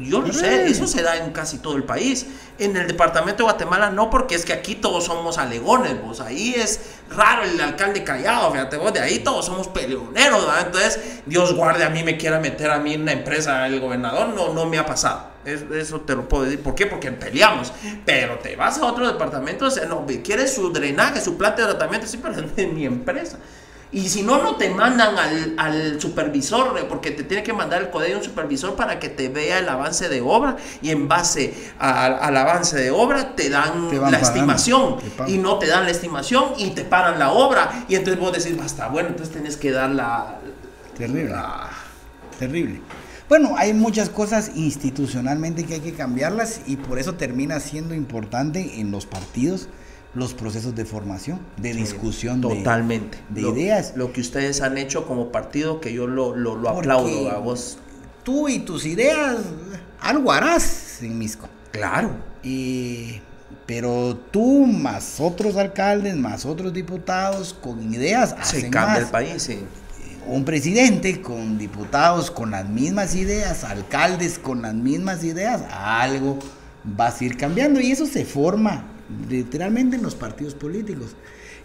Yo 0.00 0.20
lo 0.20 0.30
sé, 0.30 0.66
eso 0.66 0.86
se 0.86 1.02
da 1.02 1.16
en 1.16 1.32
casi 1.32 1.58
todo 1.58 1.76
el 1.76 1.84
país. 1.84 2.26
En 2.58 2.76
el 2.76 2.86
departamento 2.86 3.38
de 3.38 3.44
Guatemala 3.44 3.90
no, 3.90 4.10
porque 4.10 4.34
es 4.34 4.44
que 4.44 4.52
aquí 4.52 4.74
todos 4.74 5.04
somos 5.04 5.38
alegones, 5.38 6.00
vos. 6.02 6.20
Ahí 6.20 6.54
es 6.54 6.80
raro 7.08 7.44
el 7.44 7.58
alcalde 7.58 8.04
callado, 8.04 8.52
fíjate 8.52 8.76
vos, 8.76 8.92
de 8.92 9.00
ahí 9.00 9.20
todos 9.20 9.46
somos 9.46 9.68
peleoneros, 9.68 10.44
¿verdad? 10.44 10.66
Entonces, 10.66 11.22
Dios 11.24 11.54
guarde 11.54 11.84
a 11.84 11.88
mí, 11.88 12.04
me 12.04 12.18
quiera 12.18 12.40
meter 12.40 12.70
a 12.70 12.78
mí 12.78 12.92
en 12.92 13.02
una 13.02 13.12
empresa, 13.12 13.66
el 13.66 13.80
gobernador, 13.80 14.28
no, 14.28 14.52
no 14.52 14.66
me 14.66 14.78
ha 14.78 14.84
pasado. 14.84 15.37
Eso 15.48 16.00
te 16.00 16.14
lo 16.14 16.28
puedo 16.28 16.44
decir. 16.44 16.60
¿Por 16.60 16.74
qué? 16.74 16.86
Porque 16.86 17.10
peleamos. 17.12 17.72
Pero 18.04 18.38
te 18.38 18.56
vas 18.56 18.78
a 18.78 18.86
otro 18.86 19.06
departamento, 19.06 19.66
o 19.66 19.70
sea, 19.70 19.86
no, 19.86 20.06
quieres 20.24 20.54
su 20.54 20.72
drenaje, 20.72 21.20
su 21.20 21.36
plata 21.36 21.62
de 21.62 21.68
tratamiento, 21.68 22.06
sí, 22.06 22.18
pero 22.22 22.34
es 22.34 22.56
de 22.56 22.66
mi 22.66 22.84
empresa. 22.84 23.38
Y 23.90 24.10
si 24.10 24.22
no, 24.22 24.42
no 24.42 24.56
te 24.56 24.68
mandan 24.68 25.16
al, 25.56 25.98
supervisor, 25.98 26.86
porque 26.88 27.10
te 27.10 27.24
tiene 27.24 27.42
que 27.42 27.54
mandar 27.54 27.80
el 27.80 27.90
código 27.90 28.18
un 28.18 28.24
supervisor 28.24 28.74
para 28.74 28.98
que 28.98 29.08
te 29.08 29.30
vea 29.30 29.60
el 29.60 29.68
avance 29.68 30.10
de 30.10 30.20
obra 30.20 30.56
y 30.82 30.90
en 30.90 31.08
base 31.08 31.72
al 31.78 32.36
avance 32.36 32.76
de 32.76 32.90
obra 32.90 33.34
te 33.34 33.48
dan 33.48 33.88
la 34.10 34.18
estimación 34.18 34.96
y 35.26 35.38
no 35.38 35.58
te 35.58 35.68
dan 35.68 35.84
la 35.84 35.90
estimación 35.90 36.52
y 36.58 36.70
te 36.70 36.84
paran 36.84 37.18
la 37.18 37.30
obra 37.30 37.86
y 37.88 37.94
entonces 37.94 38.20
vos 38.20 38.32
decís, 38.32 38.58
basta, 38.58 38.88
bueno, 38.88 39.08
entonces 39.08 39.32
tienes 39.32 39.56
que 39.56 39.70
dar 39.70 39.88
la... 39.88 40.38
Terrible. 40.98 41.34
Terrible. 42.38 42.80
Bueno, 43.28 43.54
hay 43.56 43.74
muchas 43.74 44.08
cosas 44.08 44.52
institucionalmente 44.54 45.64
que 45.64 45.74
hay 45.74 45.80
que 45.80 45.92
cambiarlas 45.92 46.62
y 46.66 46.76
por 46.76 46.98
eso 46.98 47.14
termina 47.14 47.60
siendo 47.60 47.94
importante 47.94 48.80
en 48.80 48.90
los 48.90 49.04
partidos 49.04 49.68
los 50.14 50.32
procesos 50.34 50.74
de 50.74 50.84
formación, 50.84 51.40
de 51.58 51.74
discusión 51.74 52.40
totalmente. 52.40 53.18
de, 53.28 53.42
ideas. 53.42 53.92
Lo 53.96 54.12
que 54.12 54.20
ustedes 54.20 54.62
han 54.62 54.78
hecho 54.78 55.06
como 55.06 55.30
partido, 55.30 55.80
que 55.80 55.92
yo 55.92 56.06
lo, 56.06 56.34
lo, 56.34 56.68
aplaudo 56.68 57.30
a 57.30 57.38
vos. 57.38 57.78
Tú 58.24 58.48
y 58.48 58.60
tus 58.60 58.86
ideas, 58.86 59.36
algo 60.00 60.32
harás 60.32 61.02
en 61.02 61.18
Misco. 61.18 61.48
Claro. 61.72 62.10
Y, 62.42 63.20
pero 63.66 64.18
tú, 64.30 64.66
más 64.66 65.20
otros 65.20 65.56
alcaldes, 65.56 66.16
más 66.16 66.46
otros 66.46 66.72
diputados, 66.72 67.54
con 67.54 67.92
ideas, 67.92 68.34
Se 68.42 68.70
cambia 68.70 69.02
el 69.02 69.06
país, 69.08 69.42
sí. 69.42 69.60
Un 70.28 70.44
presidente 70.44 71.22
con 71.22 71.56
diputados 71.56 72.30
con 72.30 72.50
las 72.50 72.68
mismas 72.68 73.14
ideas, 73.14 73.64
alcaldes 73.64 74.38
con 74.38 74.60
las 74.60 74.74
mismas 74.74 75.24
ideas, 75.24 75.62
algo 75.72 76.38
va 76.98 77.08
a 77.08 77.24
ir 77.24 77.36
cambiando 77.36 77.80
y 77.80 77.92
eso 77.92 78.04
se 78.04 78.26
forma 78.26 78.84
literalmente 79.28 79.96
en 79.96 80.02
los 80.02 80.14
partidos 80.14 80.54
políticos. 80.54 81.16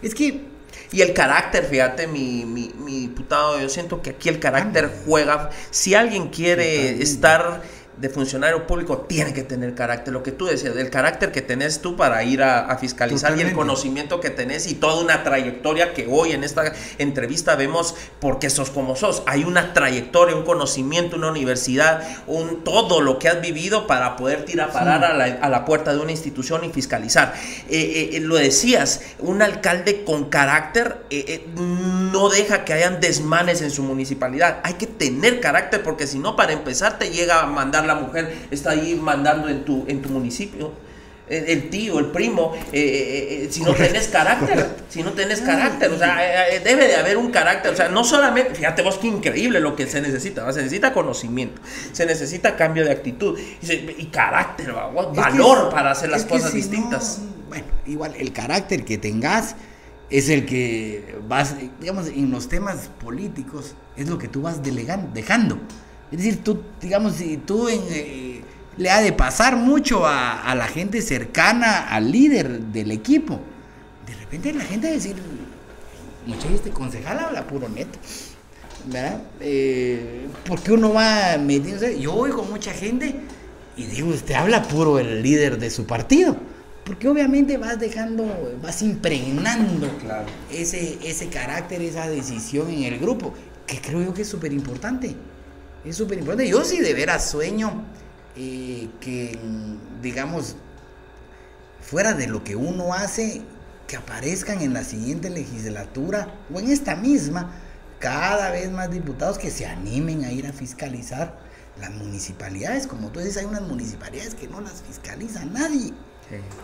Es 0.02 0.14
que... 0.14 0.52
Y 0.90 1.02
el 1.02 1.12
carácter, 1.12 1.66
fíjate, 1.66 2.08
mi, 2.08 2.44
mi, 2.44 2.72
mi 2.80 3.00
diputado, 3.00 3.60
yo 3.60 3.68
siento 3.68 4.02
que 4.02 4.10
aquí 4.10 4.28
el 4.28 4.40
carácter 4.40 4.92
juega. 5.04 5.50
Si 5.70 5.94
alguien 5.94 6.28
quiere 6.28 7.00
estar 7.00 7.62
de 7.96 8.08
funcionario 8.08 8.66
público 8.66 8.98
tiene 9.08 9.32
que 9.32 9.42
tener 9.42 9.74
carácter, 9.74 10.12
lo 10.12 10.22
que 10.22 10.32
tú 10.32 10.46
decías, 10.46 10.76
el 10.76 10.90
carácter 10.90 11.30
que 11.30 11.42
tenés 11.42 11.80
tú 11.80 11.96
para 11.96 12.22
ir 12.24 12.42
a, 12.42 12.74
fiscalizar 12.78 13.38
y 13.38 13.40
el 13.40 13.52
conocimiento 13.52 14.20
que 14.20 14.30
tenés 14.30 14.66
y 14.66 14.74
toda 14.74 15.00
una 15.00 15.22
trayectoria 15.22 15.94
que 15.94 16.08
hoy 16.10 16.32
en 16.32 16.42
esta 16.42 16.72
entrevista 16.98 17.54
vemos 17.54 17.94
porque 18.20 18.50
sos 18.50 18.70
como 18.70 18.96
sos. 18.96 19.22
Hay 19.26 19.44
una 19.44 19.72
trayectoria, 19.72 20.34
un 20.34 20.44
conocimiento, 20.44 21.16
una 21.16 21.30
universidad, 21.30 22.02
un 22.26 22.64
todo 22.64 23.00
lo 23.00 23.20
que 23.20 23.28
has 23.28 23.40
vivido 23.40 23.86
para 23.86 24.16
poder 24.16 24.44
tirar 24.44 24.70
a 24.70 24.72
parar 24.72 25.04
a, 25.04 25.48
la, 25.48 25.64
puerta 25.64 25.92
de 25.92 26.00
una 26.00 26.10
institución 26.10 26.64
y 26.64 26.70
fiscalizar. 26.70 27.34
Eh, 27.68 27.78
eh, 27.78 28.16
eh, 28.16 28.20
lo 28.20 28.34
decías, 28.34 29.02
un 29.20 29.40
alcalde 29.40 30.04
con 30.04 30.30
carácter 30.30 31.04
no 32.12 32.28
deja 32.28 32.64
que 32.64 32.72
hayan 32.72 33.00
desmanes 33.00 33.62
en 33.62 33.70
su 33.70 33.82
municipalidad. 33.82 34.60
Hay 34.64 34.74
que 34.74 34.86
tener 34.86 35.40
carácter 35.40 35.82
porque 35.82 36.06
si 36.06 36.18
no, 36.18 36.34
para 36.34 36.52
empezar, 36.52 36.98
te 36.98 37.10
llega 37.10 37.42
a 37.42 37.46
mandar 37.46 37.83
la 37.86 37.94
mujer 37.94 38.34
está 38.50 38.70
ahí 38.70 38.94
mandando 38.94 39.48
en 39.48 39.64
tu, 39.64 39.84
en 39.88 40.02
tu 40.02 40.08
municipio. 40.08 40.72
Eh, 41.26 41.44
el 41.48 41.70
tío, 41.70 41.98
el 41.98 42.06
primo, 42.06 42.52
eh, 42.70 43.44
eh, 43.44 43.48
si 43.50 43.62
no 43.62 43.72
tenés 43.74 44.08
carácter, 44.08 44.68
si 44.90 45.02
no 45.02 45.12
tenés 45.12 45.40
carácter, 45.40 45.90
o 45.90 45.96
sea, 45.96 46.18
debe 46.62 46.86
de 46.86 46.96
haber 46.96 47.16
un 47.16 47.30
carácter, 47.30 47.72
o 47.72 47.76
sea, 47.76 47.88
no 47.88 48.04
solamente, 48.04 48.54
fíjate 48.54 48.82
vos 48.82 48.98
qué 48.98 49.06
increíble 49.06 49.58
lo 49.58 49.74
que 49.74 49.86
se 49.86 50.02
necesita, 50.02 50.52
se 50.52 50.58
necesita 50.58 50.92
conocimiento, 50.92 51.62
se 51.92 52.04
necesita 52.04 52.56
cambio 52.56 52.84
de 52.84 52.92
actitud 52.92 53.38
y, 53.62 54.04
carácter, 54.06 54.74
valor 55.14 55.70
para 55.70 55.92
hacer 55.92 56.10
las 56.10 56.26
cosas 56.26 56.52
distintas. 56.52 57.22
bueno, 57.48 57.64
igual 57.86 58.14
el 58.18 58.30
carácter 58.34 58.84
que 58.84 58.98
tengas 58.98 59.56
es 60.10 60.28
el 60.28 60.44
que 60.44 61.16
vas, 61.26 61.54
digamos, 61.80 62.08
en 62.08 62.30
los 62.30 62.48
temas 62.50 62.90
políticos, 63.02 63.74
es 63.96 64.10
lo 64.10 64.18
que 64.18 64.28
tú 64.28 64.42
vas 64.42 64.62
delegando, 64.62 65.08
dejando. 65.14 65.58
Es 66.14 66.18
decir, 66.18 66.44
tú, 66.44 66.60
digamos, 66.80 67.14
si 67.14 67.38
tú 67.38 67.68
eh, 67.68 68.40
le 68.76 68.88
ha 68.88 69.02
de 69.02 69.12
pasar 69.12 69.56
mucho 69.56 70.06
a, 70.06 70.54
la 70.54 70.68
gente 70.68 71.02
cercana 71.02 71.88
al 71.88 72.12
líder 72.12 72.60
del 72.60 72.92
equipo. 72.92 73.40
De 74.06 74.14
repente 74.14 74.52
la 74.52 74.62
gente 74.62 74.86
va 74.86 74.92
a 74.92 74.94
decir, 74.94 75.16
muchachos, 76.24 76.52
este 76.52 76.70
concejal 76.70 77.18
habla 77.18 77.44
puro 77.48 77.68
neto. 77.68 77.98
¿Verdad? 78.86 79.22
Eh, 79.40 80.28
porque 80.46 80.70
uno 80.70 80.92
va 80.92 81.36
metiéndose. 81.36 81.98
Yo 81.98 82.14
oigo 82.14 82.44
mucha 82.44 82.72
gente 82.72 83.16
y 83.76 83.86
digo, 83.86 84.10
usted 84.10 84.34
habla 84.34 84.62
puro 84.62 85.00
el 85.00 85.20
líder 85.20 85.58
de 85.58 85.68
su 85.68 85.84
partido. 85.84 86.36
Porque 86.84 87.08
obviamente 87.08 87.58
vas 87.58 87.80
dejando, 87.80 88.24
vas 88.62 88.82
impregnando 88.82 89.90
ese, 90.52 90.96
ese 91.02 91.26
carácter, 91.26 91.82
esa 91.82 92.08
decisión 92.08 92.70
en 92.70 92.84
el 92.84 93.00
grupo, 93.00 93.34
que 93.66 93.80
creo 93.80 94.00
yo 94.00 94.14
que 94.14 94.22
es 94.22 94.28
súper 94.28 94.52
importante. 94.52 95.16
Es 95.84 95.96
súper 95.96 96.18
importante. 96.18 96.48
Yo 96.48 96.64
sí 96.64 96.80
de 96.80 96.94
veras 96.94 97.30
sueño 97.30 97.84
eh, 98.36 98.88
que, 99.00 99.38
digamos, 100.02 100.56
fuera 101.82 102.14
de 102.14 102.26
lo 102.26 102.42
que 102.42 102.56
uno 102.56 102.94
hace, 102.94 103.42
que 103.86 103.96
aparezcan 103.96 104.62
en 104.62 104.72
la 104.72 104.82
siguiente 104.82 105.28
legislatura 105.28 106.34
o 106.52 106.58
en 106.58 106.70
esta 106.70 106.96
misma 106.96 107.52
cada 107.98 108.50
vez 108.50 108.70
más 108.70 108.90
diputados 108.90 109.38
que 109.38 109.50
se 109.50 109.66
animen 109.66 110.24
a 110.24 110.32
ir 110.32 110.46
a 110.46 110.52
fiscalizar 110.52 111.38
las 111.78 111.90
municipalidades. 111.90 112.86
Como 112.86 113.10
tú 113.10 113.20
dices, 113.20 113.36
hay 113.38 113.44
unas 113.44 113.62
municipalidades 113.62 114.34
que 114.34 114.48
no 114.48 114.60
las 114.60 114.82
fiscaliza 114.82 115.44
nadie. 115.44 115.92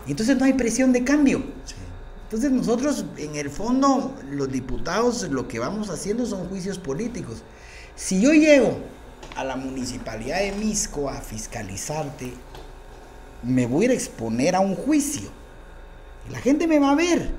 Y 0.07 0.11
entonces 0.11 0.37
no 0.37 0.45
hay 0.45 0.53
presión 0.53 0.91
de 0.91 1.03
cambio. 1.03 1.43
Entonces 2.23 2.51
nosotros, 2.51 3.05
en 3.17 3.35
el 3.35 3.49
fondo, 3.49 4.15
los 4.31 4.51
diputados 4.51 5.29
lo 5.29 5.47
que 5.47 5.59
vamos 5.59 5.89
haciendo 5.89 6.25
son 6.25 6.47
juicios 6.47 6.79
políticos. 6.79 7.43
Si 7.95 8.21
yo 8.21 8.31
llego 8.31 8.79
a 9.35 9.43
la 9.43 9.55
municipalidad 9.55 10.39
de 10.39 10.51
Misco 10.53 11.09
a 11.09 11.21
fiscalizarte, 11.21 12.33
me 13.43 13.65
voy 13.65 13.83
a 13.83 13.85
ir 13.85 13.91
a 13.91 13.93
exponer 13.95 14.55
a 14.55 14.59
un 14.59 14.75
juicio. 14.75 15.29
La 16.29 16.39
gente 16.39 16.67
me 16.67 16.79
va 16.79 16.91
a 16.91 16.95
ver 16.95 17.31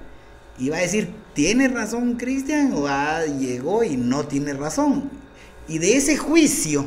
y 0.58 0.68
va 0.68 0.78
a 0.78 0.82
decir, 0.82 1.14
¿tiene 1.34 1.68
razón 1.68 2.14
Cristian? 2.16 2.72
O 2.74 2.86
ah, 2.86 3.24
llegó 3.24 3.84
y 3.84 3.96
no 3.96 4.26
tiene 4.26 4.52
razón. 4.52 5.10
Y 5.68 5.78
de 5.78 5.96
ese 5.96 6.16
juicio, 6.16 6.86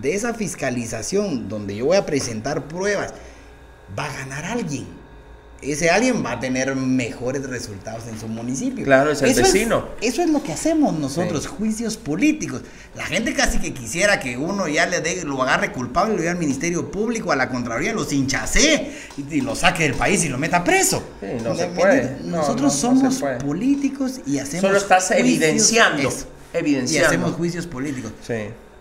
de 0.00 0.14
esa 0.14 0.34
fiscalización, 0.34 1.48
donde 1.48 1.76
yo 1.76 1.86
voy 1.86 1.96
a 1.96 2.06
presentar 2.06 2.66
pruebas, 2.68 3.12
va 3.98 4.06
a 4.06 4.12
ganar 4.12 4.44
alguien 4.44 5.05
ese 5.62 5.90
alguien 5.90 6.24
va 6.24 6.32
a 6.32 6.40
tener 6.40 6.74
mejores 6.76 7.42
resultados 7.48 8.04
en 8.08 8.18
su 8.18 8.28
municipio. 8.28 8.84
Claro, 8.84 9.10
es 9.10 9.22
el 9.22 9.34
vecino. 9.34 9.88
eso 10.00 10.22
es 10.22 10.30
lo 10.30 10.42
que 10.42 10.52
hacemos 10.52 10.94
nosotros, 10.98 11.46
juicios 11.46 11.96
políticos. 11.96 12.62
La 12.94 13.04
gente 13.04 13.34
casi 13.34 13.58
que 13.58 13.72
quisiera 13.72 14.20
que 14.20 14.36
uno 14.36 14.68
ya 14.68 14.86
le 14.86 15.00
dé, 15.00 15.24
lo 15.24 15.42
agarre 15.42 15.72
culpable, 15.72 16.12
lo 16.12 16.18
lleve 16.18 16.30
al 16.30 16.38
Ministerio 16.38 16.90
Público, 16.90 17.32
a 17.32 17.36
la 17.36 17.48
Contraloría, 17.48 17.92
lo 17.92 18.06
hinchase 18.10 18.92
y, 19.16 19.40
lo 19.40 19.54
saque 19.54 19.84
del 19.84 19.94
país 19.94 20.24
y 20.24 20.28
lo 20.28 20.38
meta 20.38 20.62
preso. 20.62 21.02
no 21.42 21.54
se 21.54 21.66
puede. 21.68 22.18
Nosotros 22.24 22.74
somos 22.74 23.22
políticos 23.44 24.20
y 24.26 24.38
hacemos. 24.38 24.62
Solo 24.62 24.78
estás 24.78 25.10
evidenciando. 25.10 26.12
evidenciando. 26.52 26.92
Y 26.92 27.06
hacemos 27.06 27.32
juicios 27.32 27.66
políticos. 27.66 28.12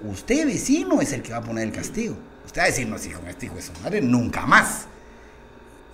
Usted, 0.04 0.46
vecino, 0.46 1.02
es 1.02 1.14
el 1.14 1.22
que 1.22 1.32
va 1.32 1.38
a 1.38 1.44
poner 1.44 1.66
el 1.66 1.72
castigo. 1.72 2.16
Usted 2.46 2.62
va 2.62 2.66
a 2.66 2.68
decir, 2.68 2.88
no, 2.88 2.98
hijo, 2.98 3.22
este 3.28 3.48
hijo 3.48 3.56
de 3.56 3.62
su 3.62 3.72
madre, 3.82 4.02
nunca 4.02 4.46
más. 4.46 4.88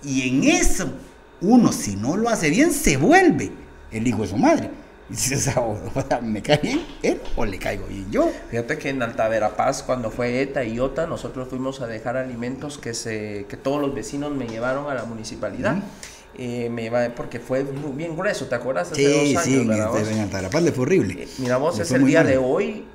Y 0.04 0.28
en 0.28 0.44
eso, 0.44 0.92
uno 1.40 1.72
si 1.72 1.96
no 1.96 2.16
lo 2.16 2.28
hace 2.28 2.50
bien, 2.50 2.72
se 2.72 2.96
vuelve 2.96 3.50
el 3.90 4.06
hijo 4.06 4.22
de 4.22 4.28
su 4.28 4.36
madre. 4.36 4.70
Y 5.08 5.14
dices, 5.14 5.50
o 5.56 5.76
¿me 6.22 6.42
cae 6.42 6.60
bien 6.62 6.84
él 7.02 7.20
o 7.36 7.44
le 7.44 7.58
caigo 7.58 7.86
bien 7.86 8.10
yo? 8.10 8.30
Fíjate 8.50 8.78
que 8.78 8.90
en 8.90 9.02
Alta 9.02 9.28
Verapaz, 9.28 9.82
cuando 9.82 10.10
fue 10.10 10.40
ETA 10.40 10.64
y 10.64 10.78
OTA, 10.80 11.06
nosotros 11.06 11.48
fuimos 11.48 11.80
a 11.80 11.86
dejar 11.86 12.16
alimentos 12.16 12.78
que, 12.78 12.94
se, 12.94 13.46
que 13.48 13.56
todos 13.56 13.80
los 13.80 13.94
vecinos 13.94 14.32
me 14.32 14.46
llevaron 14.46 14.90
a 14.90 14.94
la 14.94 15.04
municipalidad. 15.04 15.82
Eh, 16.38 16.70
me 16.70 17.10
porque 17.10 17.40
fue 17.40 17.62
bien 17.62 18.16
grueso, 18.16 18.46
¿te 18.46 18.54
acuerdas? 18.54 18.92
Hace 18.92 19.04
sí, 19.04 19.34
dos 19.34 19.44
años, 19.44 19.44
sí, 19.44 20.12
en, 20.14 20.20
Alta 20.20 20.38
Verapaz 20.38 20.62
le 20.62 20.72
fue 20.72 20.82
horrible. 20.84 21.24
Eh, 21.24 21.28
mira 21.38 21.58
vos, 21.58 21.78
es 21.78 21.92
el 21.92 22.06
día 22.06 22.24
de 22.24 22.38
hoy 22.38 22.86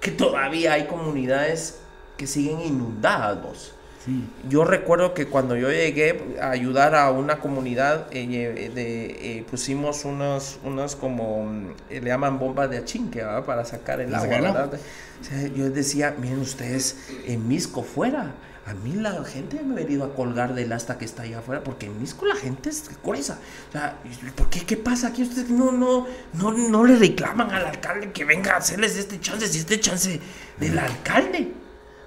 que 0.00 0.10
todavía 0.10 0.72
hay 0.72 0.86
comunidades 0.86 1.78
que 2.16 2.26
siguen 2.26 2.60
inundadas, 2.60 3.42
vos. 3.42 3.74
Yo 4.48 4.64
recuerdo 4.64 5.14
que 5.14 5.26
cuando 5.26 5.56
yo 5.56 5.70
llegué 5.70 6.36
a 6.40 6.50
ayudar 6.50 6.94
a 6.94 7.10
una 7.10 7.38
comunidad, 7.38 8.08
eh, 8.10 8.70
de, 8.74 9.38
eh, 9.38 9.44
pusimos 9.50 10.04
unos, 10.04 10.58
unos 10.64 10.96
como, 10.96 11.74
le 11.88 12.00
llaman 12.00 12.38
bombas 12.38 12.70
de 12.70 12.78
achinque, 12.78 13.24
Para 13.46 13.64
sacar 13.64 14.00
el 14.00 14.14
agua. 14.14 14.70
yo 15.54 15.70
decía, 15.70 16.14
miren 16.20 16.40
ustedes, 16.40 16.96
en 17.26 17.46
Misco 17.46 17.82
fuera 17.82 18.34
a 18.64 18.74
mí 18.74 18.92
la 18.94 19.24
gente 19.24 19.60
me 19.62 19.72
ha 19.72 19.76
venido 19.84 20.04
a 20.04 20.14
colgar 20.14 20.54
del 20.54 20.72
asta 20.72 20.96
que 20.96 21.04
está 21.04 21.22
allá 21.22 21.40
afuera, 21.40 21.64
porque 21.64 21.86
en 21.86 22.00
Misco 22.00 22.26
la 22.26 22.36
gente 22.36 22.70
es 22.70 22.84
gruesa. 23.02 23.38
O 23.68 23.72
sea, 23.72 23.98
¿por 24.36 24.48
qué? 24.50 24.60
¿Qué 24.60 24.76
pasa 24.76 25.08
aquí? 25.08 25.22
Ustedes 25.24 25.50
no, 25.50 25.72
no, 25.72 26.06
no, 26.34 26.52
no 26.52 26.84
le 26.84 26.96
reclaman 26.96 27.50
al 27.50 27.66
alcalde 27.66 28.12
que 28.12 28.24
venga 28.24 28.54
a 28.54 28.58
hacerles 28.58 28.96
este 28.96 29.18
chance, 29.18 29.48
si 29.48 29.58
este 29.58 29.80
chance 29.80 30.20
del 30.60 30.78
alcalde. 30.78 31.52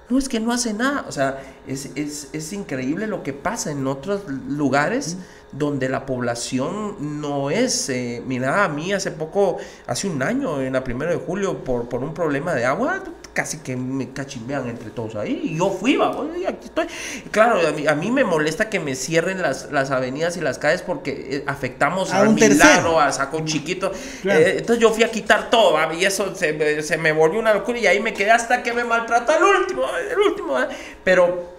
No, 0.10 0.18
es 0.18 0.30
que 0.30 0.40
no 0.40 0.52
hace 0.52 0.74
nada. 0.74 1.06
O 1.08 1.12
sea, 1.12 1.42
es, 1.68 1.92
es, 1.96 2.30
es 2.34 2.54
increíble 2.54 3.08
lo 3.08 3.24
que 3.24 3.34
pasa 3.34 3.72
en 3.72 3.88
otros 3.88 4.22
lugares 4.28 5.18
donde 5.52 5.90
la 5.90 6.06
población 6.06 7.20
no 7.20 7.50
es. 7.50 7.90
Eh, 7.90 8.22
mira, 8.26 8.64
a 8.64 8.70
mí 8.70 8.94
hace 8.94 9.12
poco, 9.12 9.58
hace 9.88 10.08
un 10.08 10.22
año, 10.22 10.62
en 10.62 10.74
la 10.74 10.84
primera 10.84 11.12
de 11.12 11.18
julio, 11.18 11.64
por, 11.64 11.88
por 11.88 12.04
un 12.04 12.14
problema 12.14 12.54
de 12.54 12.66
agua, 12.66 13.04
casi 13.34 13.58
que 13.60 13.76
me 13.76 14.12
cachimbean 14.12 14.68
entre 14.68 14.90
todos 14.90 15.16
ahí. 15.16 15.42
Y 15.44 15.58
yo 15.58 15.70
fui, 15.70 15.96
vamos, 15.96 16.28
y 16.38 16.46
aquí 16.46 16.66
estoy. 16.66 16.88
Claro, 17.32 17.60
a 17.88 17.96
mí, 17.96 18.12
me 18.12 18.24
molesta 18.24 18.70
que 18.70 18.80
me 18.80 18.96
cierren 18.96 19.42
las, 19.42 19.72
las 19.72 19.92
avenidas 19.92 20.38
y 20.38 20.42
las 20.42 20.58
calles 20.58 20.82
porque 20.82 21.38
eh, 21.38 21.44
afectamos 21.48 22.14
a, 22.14 22.24
un 22.24 22.36
Milagro, 22.36 23.00
a 23.00 23.12
Saco 23.12 23.42
Chiquito. 23.46 23.92
Eh, 24.24 24.56
entonces 24.60 24.80
yo 24.80 24.92
fui 24.92 25.04
a 25.04 25.12
quitar 25.12 25.50
todo, 25.50 25.76
y 25.94 26.06
eso 26.06 26.34
se, 26.36 26.82
se, 26.82 26.98
me 26.98 27.12
volvió 27.12 27.40
una 27.40 27.54
locura 27.54 27.78
y 27.80 27.88
ahí 27.88 28.00
me 28.00 28.14
quedé 28.14 28.32
hasta 28.32 28.64
que 28.64 28.74
me 28.74 28.84
maltrató 28.84 29.34
el 29.38 29.44
último, 29.44 29.84
el 30.12 30.20
último. 30.20 30.58
Pero 31.04 31.56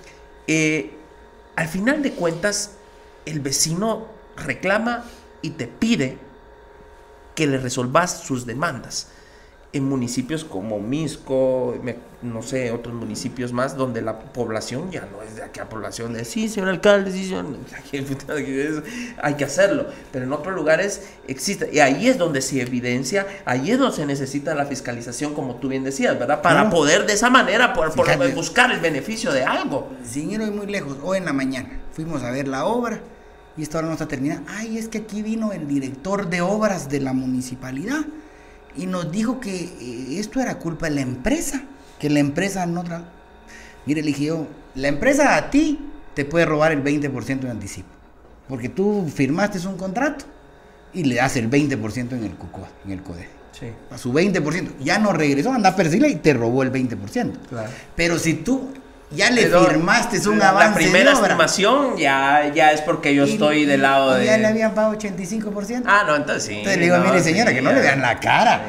al 1.57 1.69
final 1.69 2.03
de 2.03 2.13
cuentas, 2.13 2.76
el 3.27 3.41
vecino 3.41 4.07
reclama 4.37 5.05
y 5.43 5.51
te 5.51 5.67
pide 5.67 6.19
que 7.35 7.47
le 7.47 7.59
resolvas 7.59 8.23
sus 8.23 8.47
demandas. 8.47 9.09
En 9.73 9.85
municipios 9.85 10.43
como 10.43 10.79
Misco, 10.79 11.75
no 12.23 12.41
sé, 12.41 12.71
otros 12.71 12.95
municipios 12.95 13.53
más, 13.53 13.77
donde 13.77 14.01
la 14.01 14.19
población 14.19 14.91
ya 14.91 15.07
no 15.13 15.23
es 15.23 15.37
de 15.37 15.43
aquella 15.43 15.69
población 15.69 16.15
de 16.15 16.25
sí, 16.25 16.49
señor 16.49 16.71
alcalde, 16.71 17.13
sí, 17.13 17.27
señor, 17.27 17.45
hay 19.23 19.35
que 19.35 19.45
hacerlo, 19.45 19.87
pero 20.13 20.25
en 20.25 20.33
otros 20.33 20.55
lugares 20.55 21.09
existe, 21.29 21.69
y 21.71 21.81
ahí 21.81 22.09
es 22.09 22.17
donde 22.17 22.41
se 22.41 22.63
evidencia, 22.63 23.27
ahí 23.45 23.71
es 23.71 23.79
donde 23.79 23.97
se 23.97 24.07
necesita 24.07 24.55
la 24.55 24.65
fiscalización, 24.65 25.35
como 25.35 25.57
tú 25.57 25.69
bien 25.69 25.85
decías, 25.85 26.19
¿verdad? 26.19 26.41
Para 26.41 26.71
poder 26.71 27.05
de 27.05 27.13
esa 27.13 27.29
manera 27.29 27.75
por, 27.75 27.95
buscar 28.35 28.73
el 28.73 28.81
beneficio 28.81 29.31
de 29.31 29.45
algo. 29.45 29.91
Sin 30.03 30.31
ir 30.31 30.41
muy 30.41 30.69
lejos, 30.69 30.97
hoy 31.03 31.19
en 31.19 31.27
la 31.27 31.35
mañana 31.35 31.81
fuimos 31.93 32.23
a 32.23 32.31
ver 32.31 32.49
la 32.49 32.65
obra 32.65 32.99
y 33.57 33.63
esta 33.63 33.79
hora 33.79 33.87
no 33.89 33.95
está 33.95 34.09
terminada. 34.09 34.43
Ay, 34.49 34.79
es 34.79 34.89
que 34.89 34.99
aquí 34.99 35.23
vino 35.23 35.53
el 35.53 35.67
director 35.67 36.29
de 36.29 36.41
obras 36.41 36.89
de 36.89 37.01
la 37.01 37.13
municipalidad 37.13 38.05
y 38.77 38.87
nos 38.87 39.11
dijo 39.11 39.41
que 39.41 39.55
eh, 39.55 40.19
esto 40.19 40.41
era 40.41 40.59
culpa 40.59 40.89
de 40.89 40.97
la 40.97 41.01
empresa, 41.01 41.63
que 41.99 42.11
la 42.11 42.21
empresa 42.21 42.67
no 42.67 42.85
tra... 42.85 43.05
Mire, 43.87 44.03
le 44.03 44.09
dije 44.09 44.25
yo, 44.25 44.47
la 44.75 44.89
empresa 44.89 45.37
a 45.37 45.51
ti 45.51 45.79
te 46.15 46.25
puede 46.25 46.45
robar 46.45 46.73
el 46.73 46.83
20% 46.83 47.41
de 47.41 47.51
anticipo, 47.51 47.89
porque 48.49 48.69
tú 48.69 49.11
firmaste 49.13 49.67
un 49.67 49.77
contrato 49.77 50.25
y 50.93 51.05
le 51.05 51.17
das 51.17 51.37
el 51.37 51.49
20% 51.49 52.13
en 52.13 52.25
el 52.25 52.35
CUCOA, 52.35 52.69
en 52.85 52.93
el 52.93 53.03
CODE. 53.03 53.29
Sí. 53.53 53.67
A 53.91 53.97
su 53.97 54.13
20%. 54.13 54.79
Ya 54.81 54.99
no 54.99 55.13
regresó, 55.13 55.53
anda 55.53 55.71
a 55.71 55.77
perseguirla 55.77 56.09
y 56.09 56.17
te 56.17 56.35
robó 56.35 56.63
el 56.63 56.73
20%. 56.73 56.99
Claro. 57.49 57.71
Pero 57.95 58.19
si 58.19 58.35
tú 58.35 58.71
ya 59.11 59.31
le 59.31 59.47
firmaste 59.47 60.17
es 60.17 60.27
un 60.27 60.43
avance. 60.43 60.69
La 60.69 60.75
primera 60.75 61.13
estimación 61.13 61.97
ya, 61.97 62.53
ya 62.55 62.73
es 62.73 62.81
porque 62.81 63.15
yo 63.15 63.25
estoy 63.25 63.65
del 63.65 63.83
lado 63.83 64.15
de. 64.15 64.27
Ya 64.27 64.39
le 64.39 64.47
habían 64.47 64.75
pagado 64.75 64.95
85%. 64.99 65.85
Ah, 65.87 66.05
no, 66.07 66.17
entonces 66.17 66.45
sí. 66.45 66.55
Entonces 66.55 66.79
le 66.79 66.85
digo, 66.85 66.99
mire 66.99 67.23
señora, 67.23 67.53
que 67.53 67.63
no 67.63 67.73
le 67.73 67.81
vean 67.81 68.01
la 68.01 68.19
cara. 68.19 68.63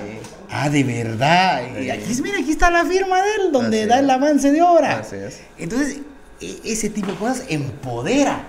Ah, 0.50 0.70
de 0.70 0.84
verdad. 0.84 1.62
Y 1.80 1.90
aquí, 1.90 2.22
mira, 2.22 2.40
aquí 2.40 2.52
está 2.52 2.70
la 2.70 2.86
firma 2.86 3.22
de 3.22 3.36
él, 3.36 3.52
donde 3.52 3.86
da 3.86 4.00
el 4.00 4.10
avance 4.10 4.52
de 4.52 4.62
obra. 4.62 5.00
Así 5.00 5.16
es. 5.16 5.42
Entonces, 5.58 5.98
e, 6.40 6.60
ese 6.64 6.90
tipo 6.90 7.12
de 7.12 7.18
cosas 7.18 7.44
empodera 7.50 8.44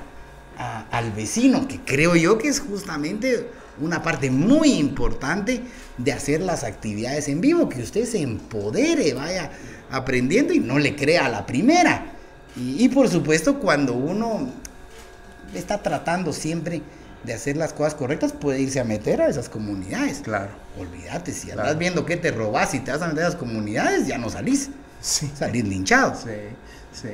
al 0.90 1.12
vecino, 1.12 1.68
que 1.68 1.80
creo 1.80 2.16
yo 2.16 2.36
que 2.38 2.48
es 2.48 2.60
justamente 2.60 3.48
una 3.80 4.02
parte 4.02 4.30
muy 4.30 4.72
importante 4.72 5.62
de 5.96 6.12
hacer 6.12 6.40
las 6.40 6.64
actividades 6.64 7.28
en 7.28 7.40
vivo, 7.40 7.68
que 7.68 7.82
usted 7.82 8.04
se 8.04 8.20
empodere, 8.20 9.14
vaya 9.14 9.50
aprendiendo 9.90 10.52
y 10.52 10.60
no 10.60 10.78
le 10.78 10.96
crea 10.96 11.26
a 11.26 11.28
la 11.28 11.46
primera. 11.46 12.12
Y, 12.56 12.88
por 12.88 13.08
supuesto, 13.08 13.60
cuando 13.60 13.94
uno 13.94 14.48
está 15.54 15.82
tratando 15.82 16.32
siempre 16.32 16.82
de 17.24 17.32
hacer 17.32 17.56
las 17.56 17.72
cosas 17.72 17.94
correctas, 17.94 18.32
puede 18.32 18.60
irse 18.60 18.80
a 18.80 18.84
meter 18.84 19.20
a 19.20 19.28
esas 19.28 19.48
comunidades. 19.48 20.20
Claro. 20.20 20.50
Olvídate, 20.78 21.32
si 21.32 21.50
andas 21.50 21.78
viendo 21.78 22.04
que 22.04 22.16
te 22.16 22.30
robas 22.30 22.74
y 22.74 22.80
te 22.80 22.90
vas 22.90 23.02
a 23.02 23.08
meter 23.08 23.24
a 23.24 23.28
esas 23.28 23.38
comunidades, 23.38 24.06
ya 24.06 24.18
no 24.18 24.28
salís. 24.30 24.70
Sí. 25.00 25.30
Salís 25.36 25.64
linchado. 25.64 26.14
Sí, 26.16 26.30
sí. 26.92 27.10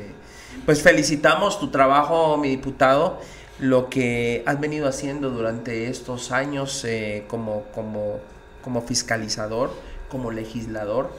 Pues 0.64 0.82
felicitamos 0.82 1.60
tu 1.60 1.70
trabajo, 1.70 2.36
mi 2.38 2.48
diputado, 2.48 3.20
lo 3.58 3.88
que 3.88 4.42
has 4.46 4.60
venido 4.60 4.88
haciendo 4.88 5.30
durante 5.30 5.88
estos 5.88 6.32
años 6.32 6.84
eh, 6.84 7.24
como, 7.28 7.64
como, 7.74 8.20
como 8.62 8.82
fiscalizador, 8.82 9.70
como 10.08 10.30
legislador 10.30 11.10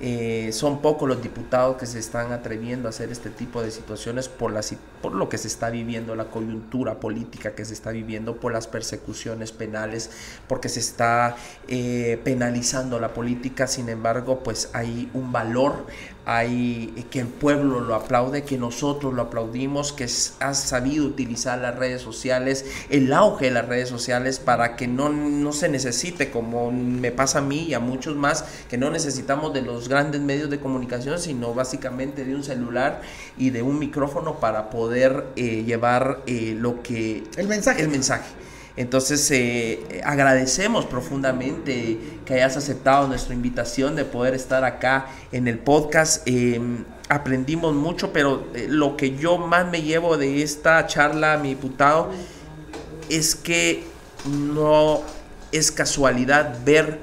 eh, 0.00 0.50
son 0.52 0.80
pocos 0.80 1.08
los 1.08 1.20
diputados 1.20 1.76
que 1.76 1.84
se 1.84 1.98
están 1.98 2.30
atreviendo 2.30 2.86
a 2.86 2.90
hacer 2.90 3.10
este 3.10 3.30
tipo 3.30 3.62
de 3.62 3.72
situaciones 3.72 4.28
por, 4.28 4.52
la, 4.52 4.60
por 5.02 5.12
lo 5.12 5.28
que 5.28 5.38
se 5.38 5.48
está 5.48 5.70
viviendo, 5.70 6.14
la 6.14 6.26
coyuntura 6.26 7.00
política 7.00 7.56
que 7.56 7.64
se 7.64 7.74
está 7.74 7.90
viviendo, 7.90 8.36
por 8.36 8.52
las 8.52 8.68
persecuciones 8.68 9.50
penales, 9.50 10.10
porque 10.46 10.68
se 10.68 10.78
está 10.78 11.36
eh, 11.66 12.20
penalizando 12.22 13.00
la 13.00 13.12
política. 13.12 13.66
Sin 13.66 13.88
embargo, 13.88 14.44
pues 14.44 14.70
hay 14.72 15.10
un 15.14 15.32
valor, 15.32 15.86
hay 16.30 17.06
que 17.10 17.20
el 17.20 17.26
pueblo 17.26 17.80
lo 17.80 17.94
aplaude, 17.94 18.44
que 18.44 18.58
nosotros 18.58 19.14
lo 19.14 19.22
aplaudimos, 19.22 19.94
que 19.94 20.06
ha 20.40 20.52
sabido 20.52 21.06
utilizar 21.06 21.58
las 21.58 21.76
redes 21.76 22.02
sociales, 22.02 22.66
el 22.90 23.10
auge 23.14 23.46
de 23.46 23.50
las 23.52 23.66
redes 23.66 23.88
sociales 23.88 24.38
para 24.38 24.76
que 24.76 24.86
no, 24.86 25.08
no 25.08 25.54
se 25.54 25.70
necesite, 25.70 26.30
como 26.30 26.70
me 26.70 27.12
pasa 27.12 27.38
a 27.38 27.40
mí 27.40 27.62
y 27.62 27.72
a 27.72 27.80
muchos 27.80 28.14
más, 28.14 28.44
que 28.68 28.76
no 28.76 28.90
necesitamos 28.90 29.54
de 29.54 29.62
los 29.62 29.88
grandes 29.88 30.20
medios 30.20 30.50
de 30.50 30.60
comunicación, 30.60 31.18
sino 31.18 31.54
básicamente 31.54 32.26
de 32.26 32.34
un 32.34 32.44
celular 32.44 33.00
y 33.38 33.48
de 33.48 33.62
un 33.62 33.78
micrófono 33.78 34.38
para 34.38 34.68
poder 34.68 35.28
eh, 35.36 35.64
llevar 35.64 36.20
eh, 36.26 36.54
lo 36.54 36.82
que... 36.82 37.24
El 37.38 37.48
mensaje. 37.48 37.80
El 37.80 37.88
mensaje. 37.88 38.28
Entonces 38.78 39.28
eh, 39.32 40.00
agradecemos 40.04 40.86
profundamente 40.86 41.98
que 42.24 42.34
hayas 42.34 42.56
aceptado 42.56 43.08
nuestra 43.08 43.34
invitación 43.34 43.96
de 43.96 44.04
poder 44.04 44.34
estar 44.34 44.62
acá 44.62 45.06
en 45.32 45.48
el 45.48 45.58
podcast. 45.58 46.22
Em, 46.28 46.84
aprendimos 47.08 47.74
mucho, 47.74 48.12
pero 48.12 48.46
eh, 48.54 48.66
lo 48.70 48.96
que 48.96 49.16
yo 49.16 49.36
más 49.36 49.66
me 49.66 49.82
llevo 49.82 50.16
de 50.16 50.44
esta 50.44 50.86
charla, 50.86 51.38
mi 51.38 51.48
diputado, 51.48 52.12
es 53.08 53.34
que 53.34 53.82
no 54.24 55.00
es 55.50 55.72
casualidad 55.72 56.60
ver 56.64 57.00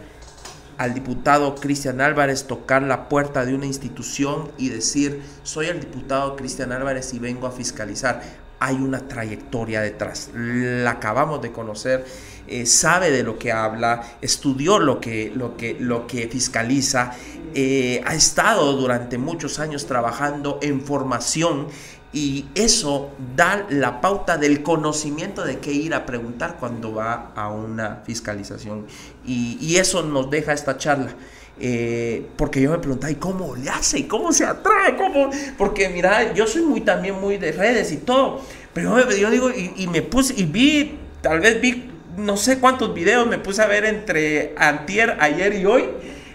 al 0.78 0.94
diputado 0.94 1.56
Cristian 1.56 2.00
Álvarez 2.00 2.46
tocar 2.48 2.84
la 2.84 3.10
puerta 3.10 3.46
de 3.46 3.54
una 3.54 3.66
institución 3.66 4.50
y 4.58 4.70
decir, 4.70 5.22
soy 5.44 5.66
el 5.66 5.82
diputado 5.82 6.38
Cristian 6.38 6.72
Álvarez 6.72 7.14
y 7.14 7.20
vengo 7.20 7.48
a 7.48 7.52
fiscalizar 7.52 8.45
hay 8.60 8.76
una 8.76 9.08
trayectoria 9.08 9.82
detrás. 9.82 10.30
La 10.34 10.92
acabamos 10.92 11.42
de 11.42 11.52
conocer, 11.52 12.06
eh, 12.48 12.66
sabe 12.66 13.12
de 13.12 13.24
lo 13.24 13.38
que 13.38 13.52
habla, 13.52 14.18
estudió 14.22 14.80
lo 14.80 15.00
que, 15.00 15.32
lo 15.36 15.58
que, 15.58 15.78
lo 15.80 16.08
que 16.08 16.28
fiscaliza, 16.28 17.14
eh, 17.54 18.02
ha 18.06 18.16
estado 18.16 18.74
durante 18.74 19.18
muchos 19.18 19.60
años 19.60 19.86
trabajando 19.88 20.60
en 20.62 20.82
formación 20.82 21.68
y 22.14 22.46
eso 22.56 23.12
da 23.36 23.66
la 23.70 24.00
pauta 24.00 24.38
del 24.38 24.64
conocimiento 24.64 25.44
de 25.44 25.60
qué 25.60 25.74
ir 25.74 25.94
a 25.94 26.06
preguntar 26.06 26.58
cuando 26.60 26.94
va 26.94 27.34
a 27.36 27.50
una 27.50 28.04
fiscalización. 28.06 28.86
Y, 29.26 29.58
y 29.60 29.78
eso 29.78 30.02
nos 30.02 30.30
deja 30.30 30.54
esta 30.54 30.78
charla. 30.78 31.14
Eh, 31.60 32.28
porque 32.36 32.62
yo 32.62 32.72
me 32.72 32.80
preguntaba, 32.80 33.12
¿y 33.12 33.16
cómo 33.16 33.56
le 33.56 33.70
hace? 33.70 34.00
¿Y 34.00 34.04
cómo 34.04 34.34
se 34.34 34.46
atrae? 34.46 34.96
¿Cómo? 34.98 35.30
Porque 35.58 35.90
mira, 35.90 36.34
yo 36.34 36.48
soy 36.48 36.64
muy 36.64 36.82
también 36.82 37.20
muy 37.20 37.38
de 37.38 37.52
redes 37.52 37.92
y 37.92 37.98
todo. 37.98 38.42
Pero 38.74 39.10
yo, 39.10 39.32
digo, 39.32 39.50
y, 39.52 39.88
me 39.88 40.02
puse, 40.02 40.34
y 40.36 40.44
vi, 40.44 40.98
tal 41.22 41.40
vez 41.40 41.62
vi, 41.62 41.90
no 42.18 42.36
sé 42.36 42.60
cuántos 42.60 42.94
videos 42.94 43.26
me 43.26 43.38
puse 43.38 43.62
a 43.62 43.68
ver 43.68 43.86
entre 43.86 44.54
antier, 44.58 45.16
ayer 45.20 45.54
y 45.54 45.66
hoy. 45.66 45.86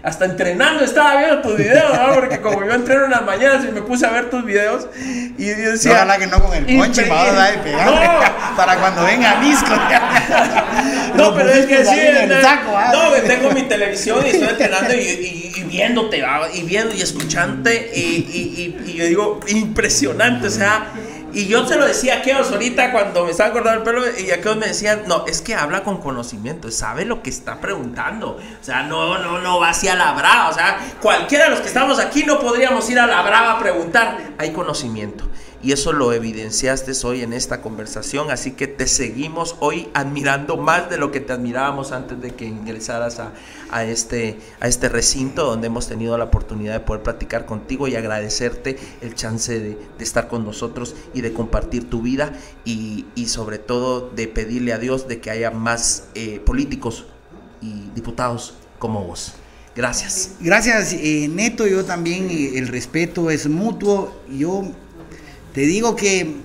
Hasta 0.03 0.25
entrenando 0.25 0.83
estaba 0.83 1.17
viendo 1.17 1.41
tus 1.41 1.57
videos, 1.57 1.93
¿no? 1.93 2.15
Porque 2.15 2.41
como 2.41 2.63
yo 2.65 2.73
entreno 2.73 3.05
en 3.05 3.11
las 3.11 3.23
mañanas 3.23 3.65
y 3.65 3.71
me 3.71 3.81
puse 3.81 4.05
a 4.05 4.09
ver 4.09 4.29
tus 4.29 4.43
videos 4.43 4.87
y 5.37 5.45
yo 5.45 5.71
decía... 5.71 5.91
No, 5.91 5.97
ojalá 5.97 6.17
que 6.17 6.27
no 6.27 6.43
con 6.43 6.53
el 6.55 6.77
ponche, 6.77 7.03
para 8.57 8.77
cuando 8.77 9.03
venga 9.05 9.35
Misco. 9.35 9.69
no, 11.15 11.35
pero 11.35 11.49
es 11.49 11.65
que 11.67 11.85
sí, 11.85 11.99
¿ah? 12.45 12.91
no, 12.93 13.13
que 13.13 13.21
tengo 13.21 13.51
mi 13.51 13.63
televisión 13.63 14.25
y 14.25 14.29
estoy 14.29 14.49
entrenando 14.49 14.93
y, 14.95 15.53
y, 15.55 15.63
viéndote, 15.65 16.23
y 16.53 16.63
viendo 16.63 16.95
y 16.95 17.01
escuchándote 17.01 17.91
y, 17.95 18.75
y 18.85 18.93
yo 18.93 19.05
digo, 19.05 19.39
impresionante, 19.47 20.47
o 20.47 20.51
sea 20.51 20.91
y 21.33 21.47
yo 21.47 21.65
se 21.67 21.75
lo 21.77 21.85
decía 21.85 22.17
a 22.17 22.21
Keos 22.21 22.51
ahorita 22.51 22.91
cuando 22.91 23.25
me 23.25 23.31
estaba 23.31 23.51
cortando 23.51 23.79
el 23.79 23.83
pelo 23.83 24.19
y 24.19 24.31
a 24.31 24.41
Keos 24.41 24.57
me 24.57 24.67
decían, 24.67 25.03
no, 25.07 25.25
es 25.27 25.41
que 25.41 25.55
habla 25.55 25.83
con 25.83 25.97
conocimiento, 25.97 26.69
sabe 26.71 27.05
lo 27.05 27.21
que 27.21 27.29
está 27.29 27.59
preguntando. 27.59 28.31
O 28.31 28.63
sea, 28.63 28.83
no, 28.83 29.17
no, 29.17 29.39
no 29.39 29.59
va 29.59 29.69
hacia 29.69 29.95
la 29.95 30.13
brava. 30.13 30.49
O 30.49 30.53
sea, 30.53 30.79
cualquiera 31.01 31.45
de 31.45 31.51
los 31.51 31.59
que 31.61 31.67
estamos 31.67 31.99
aquí 31.99 32.23
no 32.23 32.39
podríamos 32.39 32.89
ir 32.89 32.99
a 32.99 33.07
la 33.07 33.21
brava 33.21 33.53
a 33.53 33.59
preguntar. 33.59 34.17
Hay 34.37 34.51
conocimiento. 34.51 35.25
Y 35.63 35.73
eso 35.73 35.93
lo 35.93 36.11
evidenciaste 36.11 36.91
hoy 37.03 37.21
en 37.21 37.33
esta 37.33 37.61
conversación, 37.61 38.31
así 38.31 38.51
que 38.51 38.67
te 38.67 38.87
seguimos 38.87 39.55
hoy 39.59 39.89
admirando 39.93 40.57
más 40.57 40.89
de 40.89 40.97
lo 40.97 41.11
que 41.11 41.19
te 41.19 41.33
admirábamos 41.33 41.91
antes 41.91 42.19
de 42.19 42.31
que 42.31 42.45
ingresaras 42.45 43.19
a, 43.69 43.83
este, 43.83 44.39
a 44.59 44.67
este 44.67 44.89
recinto 44.89 45.45
donde 45.45 45.67
hemos 45.67 45.87
tenido 45.87 46.17
la 46.17 46.25
oportunidad 46.25 46.73
de 46.73 46.79
poder 46.79 47.03
platicar 47.03 47.45
contigo 47.45 47.87
y 47.87 47.95
agradecerte 47.95 48.79
el 49.01 49.13
chance 49.13 49.59
de, 49.59 49.77
estar 49.99 50.27
con 50.27 50.45
nosotros 50.45 50.95
y 51.13 51.21
de 51.21 51.31
compartir 51.31 51.89
tu 51.89 52.01
vida 52.01 52.33
y, 52.65 53.05
sobre 53.27 53.59
todo 53.59 54.09
de 54.09 54.27
pedirle 54.27 54.73
a 54.73 54.79
Dios 54.79 55.07
de 55.07 55.21
que 55.21 55.29
haya 55.29 55.51
más 55.51 56.05
eh, 56.15 56.41
políticos 56.43 57.05
y 57.61 57.89
diputados 57.93 58.55
como 58.79 59.05
vos. 59.05 59.35
Gracias. 59.75 60.31
Gracias, 60.41 60.93
eh, 60.93 61.29
Neto. 61.29 61.65
Yo 61.65 61.85
también, 61.85 62.29
eh, 62.29 62.57
el 62.57 62.67
respeto 62.67 63.29
es 63.29 63.47
mutuo. 63.47 64.21
Yo 64.29 64.69
te 65.53 65.61
digo 65.61 65.95
que 65.95 66.35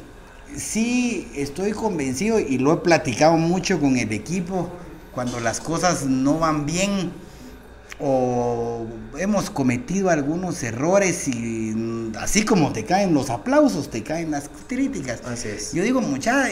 sí 0.57 1.29
estoy 1.35 1.73
convencido 1.73 2.39
y 2.41 2.59
lo 2.59 2.73
he 2.73 2.77
platicado 2.79 3.37
mucho 3.37 3.81
con 3.81 3.97
el 3.97 4.13
equipo 4.13 4.71
cuando 5.13 5.41
las 5.41 5.61
cosas 5.61 6.07
no 6.07 6.39
van 6.39 6.67
bien 6.67 7.13
o 7.99 8.87
hemos 9.19 9.49
cometido 9.51 10.11
algunos 10.11 10.63
errores 10.63 11.29
y 11.29 11.75
así 12.19 12.45
como 12.45 12.73
te 12.73 12.85
caen 12.85 13.15
los 13.15 13.31
aplausos, 13.31 13.91
te 13.91 14.03
caen 14.03 14.31
las 14.31 14.51
críticas. 14.67 15.21
Así 15.25 15.49
es. 15.49 15.73
Yo 15.73 15.83
digo, 15.83 16.01
mucha, 16.01 16.51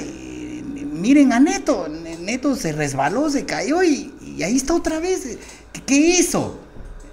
miren 0.74 1.32
a 1.32 1.40
Neto, 1.40 1.88
Neto 1.88 2.56
se 2.56 2.72
resbaló, 2.72 3.28
se 3.28 3.44
cayó 3.44 3.82
y, 3.82 4.12
ahí 4.42 4.56
está 4.56 4.74
otra 4.74 5.00
vez. 5.00 5.38
¿Qué 5.84 5.96
hizo? 5.96 6.58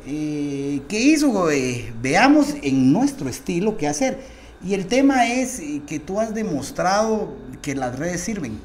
Eh, 0.08 0.82
¿Qué 0.88 1.00
hizo? 1.00 1.52
Eh, 1.52 1.92
veamos 2.02 2.56
en 2.62 2.94
nuestro 2.94 3.28
estilo 3.28 3.78
qué 3.78 3.88
hacer. 3.88 4.41
Y 4.64 4.76
el 4.76 4.88
tema 4.88 5.26
es 5.26 5.60
eh, 5.60 5.82
que 5.88 6.00
tú 6.00 6.20
has 6.20 6.34
demostrado 6.34 7.36
que 7.62 7.76
las 7.76 7.98
redes 7.98 8.22
sirven. 8.22 8.60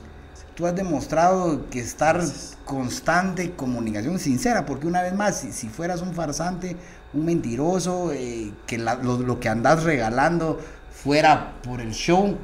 Tú 0.55 0.67
has 0.67 0.75
demostrado 0.75 1.69
que 1.71 1.81
estar 1.81 2.23
constante 2.65 3.53
comunicación 3.53 4.19
sincera, 4.19 4.65
porque 4.65 4.87
una 4.87 5.03
vez 5.03 5.15
más, 5.15 5.41
si, 5.51 5.69
fueras 5.69 6.01
un 6.01 6.15
farsante, 6.15 6.77
un 7.13 7.27
mentiroso, 7.27 8.13
eh, 8.13 8.53
que 8.67 8.79
lo, 8.79 9.39
que 9.39 9.49
andas 9.49 9.85
regalando 9.85 10.59
fuera 10.91 11.53
por 11.63 11.81
el 11.81 11.93
show, 11.93 12.39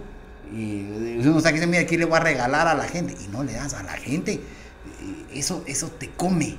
y 0.54 0.82
uno 1.26 1.42
que 1.42 1.58
se 1.58 1.66
mira 1.66 1.82
aquí 1.82 1.96
le 1.96 2.04
voy 2.04 2.16
a 2.16 2.20
regalar 2.20 2.68
a 2.68 2.74
la 2.74 2.84
gente, 2.84 3.16
y 3.22 3.28
no 3.28 3.44
le 3.44 3.54
das 3.54 3.72
a 3.72 3.82
la 3.82 3.92
gente, 3.92 4.34
eh, 4.34 4.40
eso, 5.32 5.62
eso 5.66 5.88
te 5.88 6.10
come, 6.10 6.56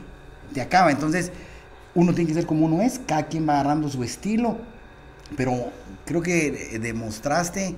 te 0.55 0.61
acaba. 0.61 0.89
Entonces, 0.89 1.31
uno 1.93 2.15
tiene 2.15 2.30
que 2.30 2.33
ser 2.33 2.47
como 2.47 2.65
uno 2.65 2.81
es, 2.81 2.99
cada 3.05 3.27
quien 3.27 3.47
va 3.47 3.53
agarrando 3.59 3.89
su 3.89 4.03
estilo, 4.03 4.57
pero 5.38 5.72
creo 6.06 6.22
que 6.22 6.80
demostraste 6.82 7.75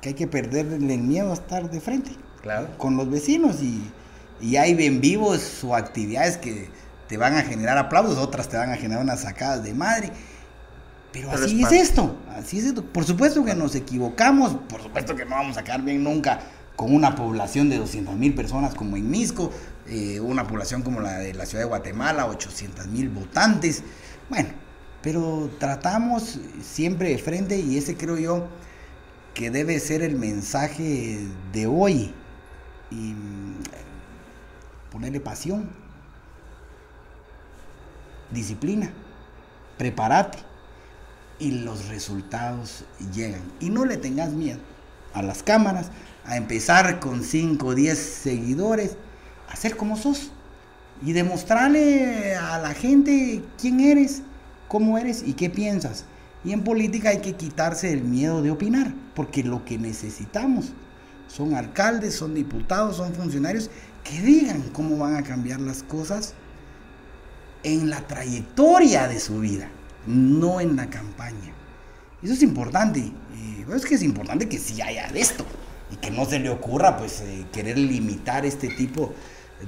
que 0.00 0.10
hay 0.10 0.14
que 0.14 0.26
perderle 0.26 0.94
el 0.94 1.02
miedo 1.02 1.30
a 1.30 1.34
estar 1.34 1.70
de 1.70 1.80
frente 1.80 2.12
claro. 2.42 2.68
con 2.78 2.96
los 2.96 3.10
vecinos 3.10 3.62
y, 3.62 3.82
y 4.40 4.56
hay 4.56 4.76
en 4.84 5.00
vivos 5.00 5.64
o 5.64 5.74
actividades 5.74 6.36
que 6.36 6.68
te 7.08 7.16
van 7.16 7.34
a 7.34 7.42
generar 7.42 7.78
aplausos, 7.78 8.18
otras 8.18 8.48
te 8.48 8.56
van 8.56 8.70
a 8.70 8.76
generar 8.76 9.02
unas 9.02 9.20
sacadas 9.20 9.62
de 9.62 9.74
madre. 9.74 10.10
Pero, 11.12 11.30
así 11.30 11.62
es, 11.62 11.72
esto, 11.72 12.16
así 12.36 12.58
es 12.58 12.64
esto. 12.66 12.84
Por 12.84 13.04
supuesto 13.04 13.44
que 13.44 13.54
nos 13.54 13.74
equivocamos, 13.74 14.54
por 14.68 14.82
supuesto 14.82 15.14
que 15.14 15.24
no 15.24 15.30
vamos 15.30 15.56
a 15.56 15.64
quedar 15.64 15.82
bien 15.82 16.04
nunca 16.04 16.40
con 16.74 16.94
una 16.94 17.14
población 17.14 17.70
de 17.70 17.78
200 17.78 18.14
mil 18.16 18.34
personas 18.34 18.74
como 18.74 18.98
en 18.98 19.08
Misco, 19.08 19.50
eh, 19.86 20.20
una 20.20 20.46
población 20.46 20.82
como 20.82 21.00
la 21.00 21.18
de 21.18 21.32
la 21.32 21.46
ciudad 21.46 21.64
de 21.64 21.68
Guatemala, 21.68 22.26
800 22.26 22.88
mil 22.88 23.08
votantes. 23.08 23.82
Bueno, 24.28 24.50
pero 25.06 25.48
tratamos 25.60 26.40
siempre 26.60 27.10
de 27.10 27.18
frente 27.18 27.60
y 27.60 27.78
ese 27.78 27.96
creo 27.96 28.18
yo 28.18 28.48
que 29.34 29.52
debe 29.52 29.78
ser 29.78 30.02
el 30.02 30.16
mensaje 30.16 31.28
de 31.52 31.66
hoy 31.68 32.12
y 32.90 33.12
mm, 33.12 33.54
ponerle 34.90 35.20
pasión, 35.20 35.70
disciplina, 38.32 38.90
prepárate 39.78 40.38
y 41.38 41.52
los 41.52 41.86
resultados 41.86 42.84
llegan. 43.14 43.42
Y 43.60 43.70
no 43.70 43.84
le 43.84 43.98
tengas 43.98 44.32
miedo 44.32 44.58
a 45.14 45.22
las 45.22 45.44
cámaras, 45.44 45.92
a 46.24 46.36
empezar 46.36 46.98
con 46.98 47.22
5 47.22 47.64
o 47.64 47.74
10 47.76 47.96
seguidores, 47.96 48.96
a 49.48 49.54
ser 49.54 49.76
como 49.76 49.96
sos 49.96 50.32
y 51.00 51.12
demostrarle 51.12 52.34
a 52.34 52.58
la 52.58 52.74
gente 52.74 53.44
quién 53.56 53.78
eres 53.78 54.22
cómo 54.76 54.98
eres 54.98 55.22
y 55.26 55.32
qué 55.32 55.48
piensas. 55.48 56.04
Y 56.44 56.52
en 56.52 56.62
política 56.62 57.08
hay 57.08 57.22
que 57.22 57.32
quitarse 57.32 57.90
el 57.90 58.02
miedo 58.02 58.42
de 58.42 58.50
opinar, 58.50 58.92
porque 59.14 59.42
lo 59.42 59.64
que 59.64 59.78
necesitamos 59.78 60.74
son 61.28 61.54
alcaldes, 61.54 62.14
son 62.14 62.34
diputados, 62.34 62.98
son 62.98 63.14
funcionarios 63.14 63.70
que 64.04 64.20
digan 64.20 64.60
cómo 64.74 64.98
van 64.98 65.16
a 65.16 65.22
cambiar 65.22 65.62
las 65.62 65.82
cosas 65.82 66.34
en 67.62 67.88
la 67.88 68.06
trayectoria 68.06 69.08
de 69.08 69.18
su 69.18 69.40
vida, 69.40 69.66
no 70.06 70.60
en 70.60 70.76
la 70.76 70.90
campaña. 70.90 71.54
Eso 72.22 72.34
es 72.34 72.42
importante. 72.42 73.00
Y 73.00 73.64
es 73.74 73.86
que 73.86 73.94
es 73.94 74.02
importante 74.02 74.46
que 74.46 74.58
sí 74.58 74.82
haya 74.82 75.10
de 75.10 75.22
esto 75.22 75.46
y 75.90 75.96
que 75.96 76.10
no 76.10 76.26
se 76.26 76.38
le 76.38 76.50
ocurra 76.50 76.98
pues 76.98 77.22
eh, 77.22 77.46
querer 77.50 77.78
limitar 77.78 78.44
este 78.44 78.68
tipo 78.68 79.14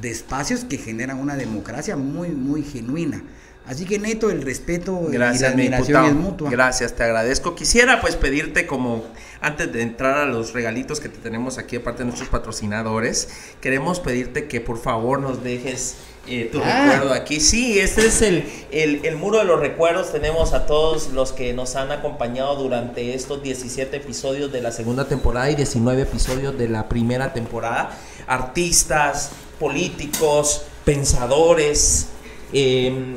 de 0.03 0.11
espacios 0.11 0.65
que 0.65 0.77
generan 0.77 1.19
una 1.19 1.35
democracia 1.35 1.97
muy 1.97 2.29
muy 2.29 2.63
genuina. 2.63 3.23
Así 3.69 3.85
que 3.85 3.99
neto, 3.99 4.31
el 4.31 4.41
respeto 4.41 4.99
Gracias, 5.11 5.41
y 5.41 5.43
la 5.43 5.51
admiración 5.51 6.05
es 6.07 6.15
mutua. 6.15 6.51
Gracias, 6.51 6.95
te 6.95 7.05
agradezco. 7.05 7.55
Quisiera 7.55 8.01
pues 8.01 8.17
pedirte 8.17 8.67
como 8.67 9.05
antes 9.43 9.71
de 9.71 9.83
entrar 9.83 10.17
a 10.17 10.25
los 10.25 10.55
regalitos 10.55 11.01
que 11.01 11.11
te 11.11 11.19
tenemos 11.19 11.59
aquí 11.59 11.77
aparte 11.77 11.99
de 11.99 12.07
nuestros 12.07 12.31
patrocinadores, 12.31 13.29
queremos 13.61 14.01
pedirte 14.01 14.49
que 14.49 14.63
por 14.63 14.79
favor 14.79 15.21
nos 15.21 15.45
dejes 15.45 15.97
eh, 16.27 16.49
tu 16.51 16.63
ah. 16.65 16.89
recuerdo 16.93 17.13
aquí. 17.13 17.41
Sí, 17.41 17.79
este 17.79 18.07
es 18.07 18.23
el, 18.23 18.45
el, 18.71 19.17
muro 19.17 19.37
de 19.37 19.45
los 19.45 19.61
recuerdos. 19.61 20.13
Tenemos 20.13 20.55
a 20.55 20.65
todos 20.65 21.11
los 21.13 21.33
que 21.33 21.53
nos 21.53 21.77
han 21.77 21.93
acompañado 21.93 22.57
durante 22.57 23.15
estos 23.15 23.43
17 23.43 23.99
episodios 23.99 24.51
de 24.51 24.63
la 24.63 24.73
segunda 24.73 25.07
temporada 25.07 25.51
y 25.51 25.57
19 25.57 26.03
episodios 26.03 26.57
de 26.57 26.71
la 26.71 26.89
primera 26.89 27.35
temporada. 27.35 27.91
Artistas, 28.27 29.33
políticos, 29.59 30.63
pensadores. 30.87 32.07
Eh, 32.55 33.17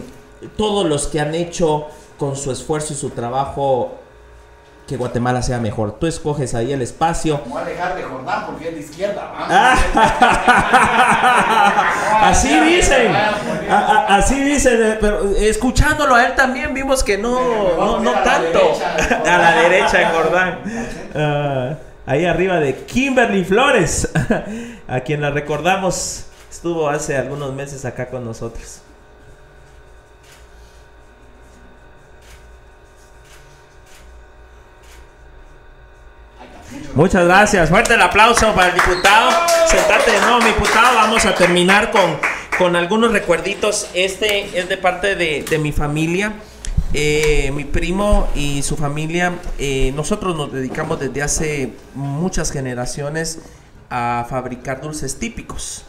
todos 0.57 0.87
los 0.87 1.07
que 1.07 1.19
han 1.19 1.35
hecho 1.35 1.87
con 2.17 2.35
su 2.35 2.51
esfuerzo 2.51 2.93
y 2.93 2.95
su 2.95 3.09
trabajo 3.09 4.01
que 4.91 4.97
Guatemala 4.97 5.41
sea 5.41 5.59
mejor. 5.59 5.93
Tú 5.93 6.05
escoges 6.05 6.53
ahí 6.53 6.73
el 6.73 6.81
espacio. 6.81 7.39
Voy 7.45 7.61
a 7.61 7.65
dejar 7.65 7.95
de 7.95 8.03
Jordán 8.03 8.45
porque 8.45 8.67
es 8.67 8.75
de 8.75 8.81
izquierda. 8.81 9.31
así 12.23 12.59
dicen. 12.59 13.15
así 13.69 14.43
dicen. 14.43 14.97
Pero 14.99 15.33
escuchándolo 15.37 16.15
a 16.15 16.25
él 16.25 16.35
también 16.35 16.73
vimos 16.73 17.03
que 17.03 17.17
no, 17.17 18.01
no, 18.01 18.11
tanto. 18.11 18.77
a 19.25 19.37
la 19.37 19.51
derecha 19.61 20.01
en 20.01 20.09
Jordán. 20.09 20.59
Ah, 21.13 21.75
ahí 22.05 22.25
arriba 22.25 22.61
de 22.61 22.85
Kimberly 22.85 23.43
Flores, 23.43 24.09
a 24.87 25.01
quien 25.01 25.19
la 25.19 25.29
recordamos. 25.29 26.27
Estuvo 26.49 26.89
hace 26.89 27.17
algunos 27.17 27.53
meses 27.53 27.83
acá 27.83 28.07
con 28.07 28.23
nosotros. 28.23 28.81
Muchas 36.93 37.25
gracias. 37.25 37.69
Fuerte 37.69 37.93
el 37.93 38.01
aplauso 38.01 38.53
para 38.53 38.69
el 38.69 38.75
diputado. 38.75 39.31
Sentate 39.67 40.11
de 40.11 40.21
nuevo, 40.21 40.39
diputado. 40.39 40.95
Vamos 40.95 41.25
a 41.25 41.35
terminar 41.35 41.91
con, 41.91 42.17
con 42.57 42.75
algunos 42.75 43.11
recuerditos. 43.11 43.89
Este 43.93 44.57
es 44.59 44.67
de 44.67 44.77
parte 44.77 45.15
de, 45.15 45.43
de 45.49 45.57
mi 45.57 45.71
familia. 45.71 46.33
Eh, 46.93 47.51
mi 47.53 47.63
primo 47.63 48.27
y 48.35 48.63
su 48.63 48.75
familia, 48.75 49.39
eh, 49.57 49.93
nosotros 49.95 50.35
nos 50.35 50.51
dedicamos 50.51 50.99
desde 50.99 51.21
hace 51.21 51.73
muchas 51.95 52.51
generaciones 52.51 53.39
a 53.89 54.25
fabricar 54.29 54.81
dulces 54.81 55.17
típicos. 55.17 55.85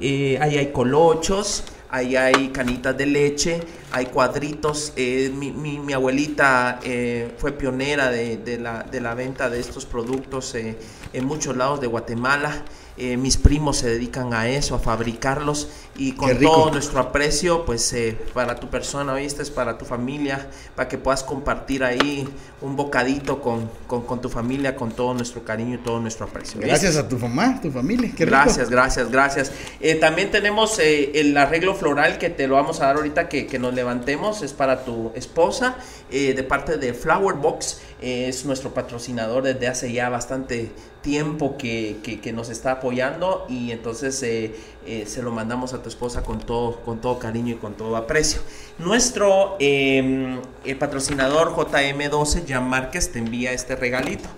Eh, 0.00 0.38
ahí 0.40 0.56
hay 0.56 0.72
colochos, 0.72 1.64
ahí 1.90 2.16
hay 2.16 2.48
canitas 2.48 2.96
de 2.96 3.06
leche, 3.06 3.60
hay 3.92 4.06
cuadritos. 4.06 4.92
Eh, 4.96 5.30
mi, 5.34 5.52
mi, 5.52 5.78
mi, 5.78 5.92
abuelita 5.92 6.80
eh, 6.82 7.34
fue 7.38 7.52
pionera 7.52 8.10
de, 8.10 8.36
de, 8.38 8.58
la, 8.58 8.82
de, 8.82 9.00
la, 9.00 9.14
venta 9.14 9.48
de 9.50 9.60
estos 9.60 9.86
productos 9.86 10.54
eh, 10.54 10.76
en 11.12 11.24
muchos 11.24 11.56
lados 11.56 11.80
de 11.80 11.86
Guatemala. 11.86 12.64
Mis 12.98 13.36
primos 13.36 13.76
se 13.76 13.90
dedican 13.90 14.32
a 14.32 14.48
eso, 14.48 14.74
a 14.74 14.78
fabricarlos 14.78 15.68
y 15.96 16.12
con 16.12 16.34
todo 16.38 16.70
nuestro 16.70 16.98
aprecio, 16.98 17.66
pues 17.66 17.94
para 18.32 18.56
tu 18.56 18.70
persona, 18.70 19.12
¿viste? 19.12 19.44
Para 19.50 19.76
tu 19.76 19.84
familia, 19.84 20.48
para 20.74 20.88
que 20.88 20.96
puedas 20.96 21.22
compartir 21.22 21.84
ahí 21.84 22.26
un 22.62 22.74
bocadito 22.74 23.42
con, 23.42 23.70
con, 23.86 24.02
con 24.06 24.20
tu 24.22 24.30
familia, 24.30 24.76
con 24.76 24.90
todo 24.90 25.12
nuestro 25.12 25.44
cariño 25.44 25.74
y 25.74 25.78
todo 25.78 26.00
nuestro 26.00 26.24
aprecio. 26.24 26.58
Gracias 26.60 26.96
a 26.96 27.06
tu 27.06 27.18
mamá, 27.18 27.60
tu 27.60 27.70
familia. 27.70 28.10
Qué 28.16 28.24
rico. 28.24 28.36
Gracias, 28.36 28.70
gracias, 28.70 29.10
gracias. 29.10 29.52
Eh, 29.80 29.96
también 29.96 30.30
tenemos 30.30 30.78
eh, 30.78 31.20
el 31.20 31.36
arreglo 31.36 31.74
floral 31.74 32.16
que 32.16 32.30
te 32.30 32.48
lo 32.48 32.54
vamos 32.54 32.80
a 32.80 32.86
dar 32.86 32.96
ahorita 32.96 33.28
que, 33.28 33.46
que 33.46 33.58
nos 33.58 33.74
levantemos, 33.74 34.42
es 34.42 34.54
para 34.54 34.84
tu 34.84 35.12
esposa, 35.14 35.76
eh, 36.10 36.32
de 36.32 36.42
parte 36.44 36.78
de 36.78 36.94
Flower 36.94 37.36
Box, 37.36 37.80
es 38.00 38.44
nuestro 38.46 38.72
patrocinador 38.72 39.42
desde 39.42 39.68
hace 39.68 39.92
ya 39.92 40.08
bastante 40.08 40.70
tiempo 41.02 41.56
que, 41.56 41.98
que, 42.02 42.20
que 42.20 42.32
nos 42.32 42.50
está 42.50 42.72
apoyando 42.72 43.46
y 43.48 43.70
entonces 43.70 44.16
se 44.18 45.22
lo 45.22 45.30
mandamos 45.32 45.72
a 45.72 45.82
tu 45.82 45.88
esposa 45.88 46.22
con 46.22 46.38
todo, 46.40 46.80
con 46.80 47.00
todo 47.00 47.18
cariño 47.18 47.54
y 47.54 47.56
con 47.56 47.74
todo 47.74 47.96
aprecio. 47.96 48.40
Nuestro 48.78 49.56
eh, 49.58 50.74
patrocinador 50.78 51.54
JM12, 51.54 52.44
Jan 52.46 52.68
Márquez, 52.68 53.12
te 53.12 53.18
envía 53.18 53.52
este 53.52 53.76
regalito. 53.76 54.28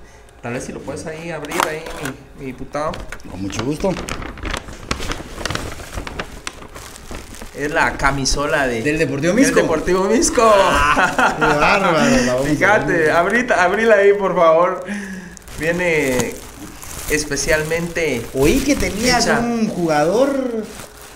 Tal 0.43 0.53
vez 0.53 0.65
si 0.65 0.73
lo 0.73 0.81
puedes 0.81 1.05
ahí 1.07 1.31
abrir 1.31 1.61
ahí, 1.69 1.83
mi, 2.39 2.41
mi 2.41 2.47
diputado. 2.47 2.93
Con 3.31 3.43
mucho 3.43 3.65
gusto. 3.65 3.93
Es 7.57 7.73
la 7.73 7.97
camisola 7.97 8.69
de, 8.69 8.83
del 8.83 8.99
Deportivo 8.99 9.35
Misco. 9.35 9.57
Del 9.57 9.65
Deportivo 9.65 10.05
Misco. 10.05 10.43
Ah, 10.45 11.35
qué 11.39 11.45
bárbaro. 11.45 12.45
Fíjate, 12.45 13.11
abrita, 13.11 13.65
abrila 13.65 13.97
ahí, 13.97 14.13
por 14.13 14.37
favor. 14.37 14.85
Viene 15.59 16.35
especialmente. 17.11 18.25
Oí 18.35 18.61
que 18.61 18.77
tenías 18.77 19.25
hecha. 19.25 19.41
un 19.41 19.67
jugador 19.67 20.65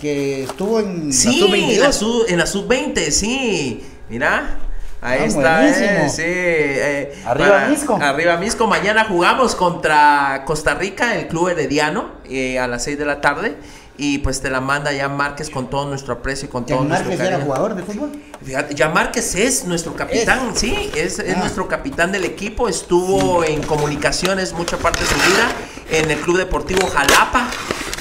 que 0.00 0.42
estuvo 0.42 0.80
en 0.80 1.12
sí, 1.12 1.28
la 1.28 1.46
sub-22. 1.46 1.74
En 1.74 1.80
la 1.80 1.92
sub, 1.92 2.24
en 2.28 2.38
la 2.38 2.46
sub-20, 2.46 3.10
sí. 3.10 3.84
Mira. 4.08 4.58
Ahí 5.04 5.18
ah, 5.20 5.24
está, 5.24 5.68
eh, 5.68 6.08
sí. 6.08 6.22
Eh, 6.24 7.22
arriba 7.26 7.48
para, 7.48 7.68
Misco. 7.68 7.98
Arriba 8.00 8.36
Misco. 8.36 8.68
Mañana 8.68 9.04
jugamos 9.04 9.56
contra 9.56 10.44
Costa 10.46 10.74
Rica, 10.74 11.16
el 11.16 11.26
club 11.26 11.48
herediano, 11.48 12.12
eh, 12.24 12.60
a 12.60 12.68
las 12.68 12.84
6 12.84 12.98
de 12.98 13.04
la 13.04 13.20
tarde. 13.20 13.56
Y 13.98 14.18
pues 14.18 14.40
te 14.40 14.48
la 14.48 14.60
manda 14.60 14.92
ya 14.92 15.08
Márquez 15.08 15.50
con 15.50 15.68
todo 15.68 15.86
nuestro 15.86 16.14
aprecio 16.14 16.46
y 16.46 16.50
con 16.50 16.64
todo 16.64 16.84
nuestro 16.84 17.10
Márquez 17.10 17.26
era 17.26 17.40
jugador 17.40 17.74
de 17.74 17.82
fútbol? 17.82 18.12
Fíjate, 18.42 18.74
ya 18.76 18.88
Márquez 18.88 19.34
es 19.34 19.64
nuestro 19.64 19.94
capitán, 19.94 20.50
es. 20.54 20.60
sí, 20.60 20.90
es, 20.96 21.18
es 21.18 21.36
ah. 21.36 21.40
nuestro 21.40 21.66
capitán 21.66 22.12
del 22.12 22.24
equipo. 22.24 22.68
Estuvo 22.68 23.42
en 23.42 23.60
comunicaciones 23.64 24.52
mucha 24.52 24.76
parte 24.76 25.00
de 25.00 25.06
su 25.06 25.16
vida 25.16 25.48
en 25.90 26.10
el 26.10 26.18
Club 26.20 26.38
Deportivo 26.38 26.86
Jalapa 26.86 27.48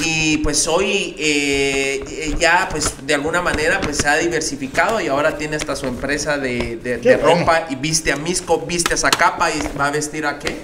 y 0.04 0.38
pues 0.38 0.68
hoy 0.68 1.16
eh, 1.18 2.36
ya 2.40 2.68
pues 2.70 3.06
de 3.06 3.14
alguna 3.14 3.42
manera 3.42 3.80
pues 3.82 3.98
se 3.98 4.08
ha 4.08 4.18
diversificado 4.18 5.00
y 5.02 5.08
ahora 5.08 5.38
tiene 5.38 5.56
hasta 5.56 5.76
su 5.76 5.88
empresa 5.88 6.38
de, 6.38 6.78
de, 6.78 6.98
de 6.98 7.18
ropa 7.18 7.68
y 7.70 7.76
viste 7.76 8.12
a 8.12 8.16
Misco, 8.16 8.60
viste 8.60 8.94
a 8.94 8.98
Zacapa 8.98 9.52
y 9.52 9.60
va 9.78 9.88
a 9.88 9.92
vestir 9.92 10.26
a 10.26 10.40
qué? 10.40 10.62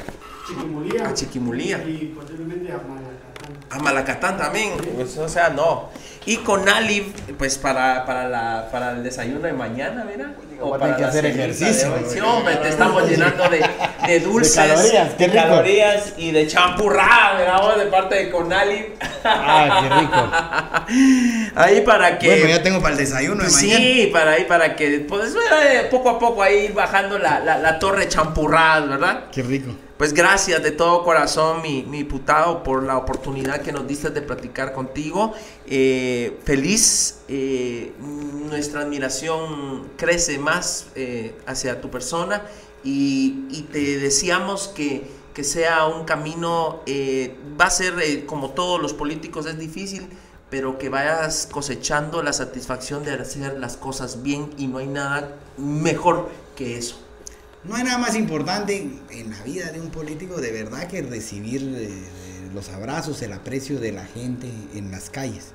Chiquimulía. 0.48 1.07
A 1.07 1.14
Chiquimulía. 1.14 1.77
Y 1.80 2.14
posiblemente 2.16 2.72
a 2.72 2.77
Malacatán. 2.77 3.57
A 3.69 3.80
Malacatán 3.80 4.38
también, 4.38 4.72
pues, 4.95 5.17
o 5.17 5.27
sea, 5.27 5.49
no. 5.49 5.90
Y 6.25 6.38
con 6.38 6.67
Ali, 6.69 7.14
pues 7.38 7.57
para, 7.57 8.06
para, 8.06 8.27
la, 8.27 8.69
para 8.72 8.91
el 8.91 9.03
desayuno 9.03 9.41
de 9.41 9.53
mañana, 9.53 10.06
mira. 10.06 10.33
O 10.59 10.77
para 10.77 10.95
que 10.95 11.03
hacer 11.03 11.25
ejercicio. 11.25 11.93
Sí, 12.07 12.19
hombre, 12.19 12.55
te 12.57 12.69
estamos 12.69 13.07
llenando 13.07 13.47
de, 13.49 13.63
de 14.07 14.19
dulces, 14.19 14.55
de 14.55 14.67
calorías, 14.67 15.17
de 15.17 15.31
calorías 15.31 16.13
y 16.17 16.31
de 16.31 16.47
champurrada, 16.47 17.37
¿verdad? 17.37 17.77
De 17.77 17.85
parte 17.85 18.15
de 18.15 18.29
Conali. 18.31 18.93
Ah, 19.23 19.79
qué 19.81 19.99
rico. 19.99 21.51
Ahí 21.55 21.81
para 21.81 22.17
que. 22.17 22.27
Bueno, 22.27 22.49
ya 22.49 22.63
tengo 22.63 22.81
para 22.81 22.93
el 22.93 22.97
desayuno 22.97 23.43
de 23.43 23.49
sí, 23.49 23.67
mañana. 23.67 23.85
Sí, 23.85 24.09
para 24.11 24.31
ahí, 24.31 24.45
para 24.45 24.75
que. 24.75 25.05
Pues 25.07 25.35
poco 25.91 26.09
a 26.09 26.19
poco 26.19 26.41
ahí 26.41 26.69
bajando 26.69 27.17
la, 27.19 27.39
la, 27.39 27.57
la 27.57 27.79
torre 27.79 28.07
champurrada, 28.07 28.85
¿verdad? 28.85 29.23
Qué 29.31 29.43
rico. 29.43 29.75
Pues 29.98 30.14
gracias 30.14 30.61
de 30.61 30.69
todo 30.69 31.03
corazón, 31.03 31.64
mi, 31.64 31.82
mi 31.82 31.98
diputado, 31.98 32.61
por 32.61 32.84
la 32.84 32.98
oportunidad 32.98 33.61
que 33.64 33.72
nos 33.72 33.88
diste 33.88 34.11
de 34.11 34.22
platicar 34.22 34.72
contigo. 34.72 35.34
Eh, 35.66 36.38
feliz, 36.43 37.22
eh, 37.27 37.93
nuestra 38.48 38.82
admiración 38.82 39.90
crece 39.98 40.38
más 40.38 40.90
eh, 40.93 41.35
hacia 41.48 41.82
tu 41.82 41.90
persona 41.90 42.43
y, 42.84 43.66
te 43.72 43.98
deseamos 43.98 44.67
que, 44.67 45.09
que, 45.34 45.43
sea 45.43 45.88
un 45.88 46.06
camino, 46.06 46.82
eh, 46.85 47.35
va 47.59 47.66
a 47.66 47.72
ser 47.72 48.27
como 48.27 48.51
todos 48.51 48.80
los 48.80 48.93
políticos, 48.93 49.48
es 49.48 49.58
difícil, 49.58 50.08
pero 50.51 50.77
que 50.77 50.90
vayas 50.90 51.50
cosechando 51.51 52.22
la 52.22 52.34
satisfacción 52.34 53.03
de 53.03 53.14
hacer 53.14 53.58
las 53.58 53.77
cosas 53.77 54.22
bien 54.22 54.51
y 54.59 54.67
no 54.67 54.77
hay 54.77 54.88
nada 54.88 55.40
mejor 55.58 56.30
que 56.56 56.77
eso. 56.77 57.06
No 57.67 57.75
hay 57.75 57.83
nada 57.83 57.97
más 57.97 58.15
importante 58.15 58.89
en 59.09 59.29
la 59.29 59.43
vida 59.43 59.71
de 59.71 59.81
un 59.81 59.89
político 59.89 60.39
de 60.39 60.51
verdad 60.53 60.87
que 60.87 61.01
recibir 61.01 61.61
eh, 61.75 61.89
los 62.53 62.69
abrazos, 62.69 63.21
el 63.21 63.33
aprecio 63.33 63.77
de 63.79 63.91
la 63.91 64.05
gente 64.05 64.47
en 64.73 64.89
las 64.89 65.09
calles. 65.09 65.47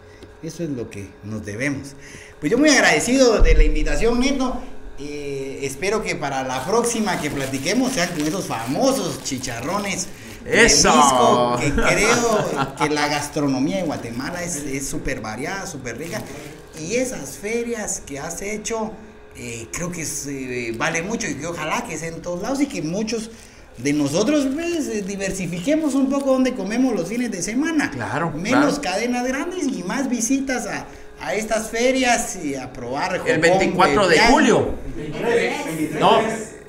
Eso 0.42 0.62
es 0.62 0.70
lo 0.70 0.90
que 0.90 1.08
nos 1.24 1.44
debemos. 1.46 1.94
Pues 2.38 2.52
yo 2.52 2.58
muy 2.58 2.68
agradecido 2.68 3.40
de 3.40 3.54
la 3.54 3.62
invitación, 3.62 4.20
Neto. 4.20 4.60
Eh, 4.98 5.60
espero 5.62 6.02
que 6.02 6.14
para 6.14 6.42
la 6.42 6.66
próxima 6.66 7.18
que 7.18 7.30
platiquemos 7.30 7.92
sean 7.92 8.10
con 8.10 8.26
esos 8.26 8.44
famosos 8.44 9.22
chicharrones. 9.24 10.08
Eso. 10.44 10.90
De 10.90 10.96
Misco, 10.96 11.56
que 11.60 11.72
creo 11.94 12.74
que 12.76 12.90
la 12.90 13.08
gastronomía 13.08 13.78
de 13.78 13.84
Guatemala 13.84 14.42
es 14.42 14.86
súper 14.86 15.22
variada, 15.22 15.66
súper 15.66 15.96
rica. 15.96 16.20
Y 16.78 16.96
esas 16.96 17.38
ferias 17.38 18.02
que 18.04 18.18
has 18.18 18.42
hecho 18.42 18.92
eh, 19.36 19.66
creo 19.72 19.90
que 19.90 20.02
es, 20.02 20.26
eh, 20.26 20.74
vale 20.76 21.02
mucho 21.02 21.26
y 21.26 21.34
que 21.34 21.46
ojalá 21.46 21.84
que 21.84 21.96
sea 21.96 22.08
en 22.08 22.20
todos 22.20 22.42
lados 22.42 22.60
y 22.60 22.66
que 22.66 22.82
muchos 22.82 23.30
de 23.78 23.92
nosotros 23.92 24.46
pues, 24.52 25.06
diversifiquemos 25.06 25.94
un 25.94 26.10
poco 26.10 26.32
donde 26.32 26.54
comemos 26.54 26.94
los 26.94 27.08
fines 27.08 27.30
de 27.30 27.42
semana. 27.42 27.90
Claro. 27.90 28.30
Menos 28.30 28.78
claro. 28.78 28.96
cadenas 28.96 29.26
grandes 29.26 29.64
y 29.66 29.82
más 29.84 30.08
visitas 30.10 30.66
a, 30.66 30.86
a 31.20 31.34
estas 31.34 31.70
ferias 31.70 32.36
y 32.42 32.54
a 32.54 32.72
probar. 32.72 33.22
El 33.26 33.40
24 33.40 34.08
de 34.08 34.18
julio. 34.20 34.74
23, 34.96 35.64
23. 35.64 36.00
No. 36.00 36.20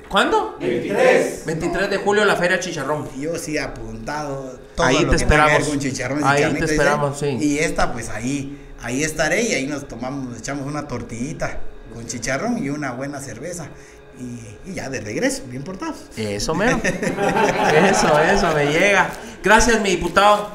¿Cuándo? 0.08 0.56
23. 0.60 1.42
23 1.44 1.90
de 1.90 1.96
julio 1.98 2.24
la 2.24 2.36
Feria 2.36 2.58
Chicharrón. 2.60 3.08
Yo 3.18 3.36
sí 3.36 3.56
he 3.56 3.60
apuntado 3.60 4.58
todo 4.74 4.86
ahí 4.86 5.00
lo 5.00 5.10
te 5.10 5.16
que 5.16 5.16
esperamos. 5.16 5.68
con 5.68 5.78
chicharrones 5.78 6.24
ahí 6.24 6.38
y 6.38 6.42
carnitas, 6.42 6.66
te 6.68 6.74
esperamos, 6.74 7.18
sí. 7.18 7.26
Y 7.40 7.58
esta 7.58 7.92
pues 7.92 8.08
ahí, 8.08 8.58
ahí 8.80 9.02
estaré 9.02 9.42
y 9.42 9.54
ahí 9.54 9.66
nos 9.66 9.86
tomamos, 9.88 10.28
nos 10.28 10.38
echamos 10.38 10.66
una 10.66 10.86
tortillita 10.88 11.60
con 11.94 12.06
chicharrón 12.06 12.62
y 12.62 12.70
una 12.70 12.92
buena 12.92 13.20
cerveza. 13.20 13.68
Y, 14.18 14.70
y, 14.70 14.74
ya 14.74 14.90
de 14.90 15.00
regreso, 15.00 15.42
bien 15.48 15.64
portados. 15.64 15.96
Eso, 16.16 16.54
mero. 16.54 16.80
eso, 16.84 18.20
eso, 18.20 18.52
me 18.52 18.66
llega. 18.66 19.10
Gracias, 19.42 19.80
mi 19.80 19.90
diputado. 19.90 20.50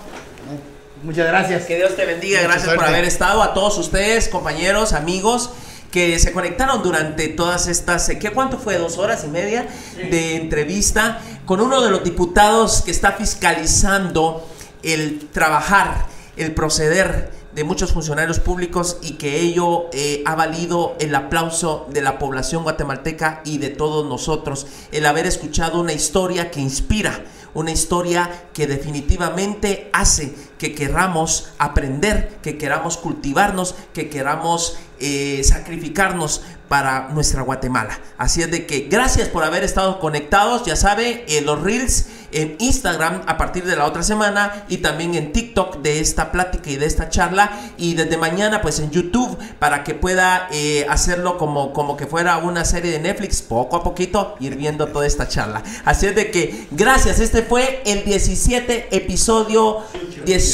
Muchas 1.03 1.27
gracias. 1.27 1.65
Que 1.65 1.77
Dios 1.77 1.95
te 1.95 2.05
bendiga. 2.05 2.39
Mucha 2.39 2.47
gracias 2.47 2.65
suerte. 2.65 2.85
por 2.85 2.93
haber 2.93 3.05
estado. 3.05 3.41
A 3.41 3.53
todos 3.53 3.77
ustedes, 3.77 4.29
compañeros, 4.29 4.93
amigos 4.93 5.51
que 5.91 6.19
se 6.19 6.31
conectaron 6.31 6.83
durante 6.83 7.29
todas 7.29 7.67
estas, 7.67 8.09
¿qué 8.19 8.31
cuánto 8.31 8.59
fue? 8.59 8.77
Dos 8.77 8.97
horas 8.97 9.23
y 9.23 9.27
media 9.27 9.67
sí. 9.95 10.03
de 10.03 10.35
entrevista 10.35 11.19
con 11.45 11.61
uno 11.61 11.81
de 11.81 11.89
los 11.89 12.03
diputados 12.03 12.81
que 12.81 12.91
está 12.91 13.13
fiscalizando 13.13 14.47
el 14.83 15.27
trabajar, 15.31 16.05
el 16.37 16.53
proceder 16.53 17.31
de 17.53 17.63
muchos 17.63 17.91
funcionarios 17.91 18.39
públicos 18.39 18.97
y 19.01 19.13
que 19.13 19.39
ello 19.39 19.89
eh, 19.91 20.23
ha 20.25 20.35
valido 20.35 20.95
el 20.99 21.15
aplauso 21.15 21.87
de 21.89 22.01
la 22.01 22.19
población 22.19 22.63
guatemalteca 22.63 23.41
y 23.43 23.57
de 23.57 23.69
todos 23.69 24.05
nosotros, 24.07 24.67
el 24.91 25.05
haber 25.05 25.25
escuchado 25.25 25.79
una 25.81 25.93
historia 25.93 26.51
que 26.51 26.59
inspira, 26.59 27.23
una 27.53 27.71
historia 27.71 28.47
que 28.53 28.67
definitivamente 28.67 29.89
hace 29.93 30.35
que 30.59 30.75
queramos 30.75 31.49
aprender, 31.57 32.37
que 32.43 32.57
queramos 32.57 32.97
cultivarnos, 32.97 33.73
que 33.93 34.09
queramos 34.09 34.77
eh, 34.99 35.41
sacrificarnos 35.43 36.41
para 36.67 37.09
nuestra 37.09 37.41
Guatemala. 37.41 37.99
Así 38.17 38.41
es 38.41 38.51
de 38.51 38.67
que 38.67 38.87
gracias 38.89 39.27
por 39.27 39.43
haber 39.43 39.63
estado 39.63 39.99
conectados. 39.99 40.65
Ya 40.65 40.75
sabe, 40.75 41.25
en 41.27 41.45
los 41.45 41.61
Reels 41.61 42.05
en 42.31 42.55
Instagram 42.59 43.23
a 43.25 43.37
partir 43.37 43.65
de 43.65 43.75
la 43.75 43.85
otra 43.85 44.03
semana 44.03 44.65
y 44.69 44.77
también 44.77 45.15
en 45.15 45.31
TikTok 45.31 45.77
de 45.77 45.99
esta 45.99 46.31
plática 46.31 46.69
y 46.69 46.75
de 46.75 46.85
esta 46.85 47.09
charla. 47.09 47.51
Y 47.77 47.95
desde 47.95 48.17
mañana, 48.17 48.61
pues 48.61 48.79
en 48.79 48.91
YouTube 48.91 49.37
para 49.57 49.83
que 49.83 49.95
pueda 49.95 50.47
eh, 50.51 50.85
hacerlo 50.89 51.37
como, 51.37 51.73
como 51.73 51.97
que 51.97 52.05
fuera 52.05 52.37
una 52.37 52.65
serie 52.65 52.91
de 52.91 52.99
Netflix, 52.99 53.41
poco 53.41 53.77
a 53.77 53.83
poquito, 53.83 54.35
ir 54.39 54.55
viendo 54.55 54.87
toda 54.87 55.07
esta 55.07 55.27
charla. 55.27 55.63
Así 55.85 56.05
es 56.05 56.15
de 56.15 56.29
que 56.29 56.67
gracias. 56.71 57.19
Este 57.19 57.41
fue 57.41 57.81
el 57.85 58.03
17 58.05 58.95
episodio 58.95 59.79
18. 60.25 60.48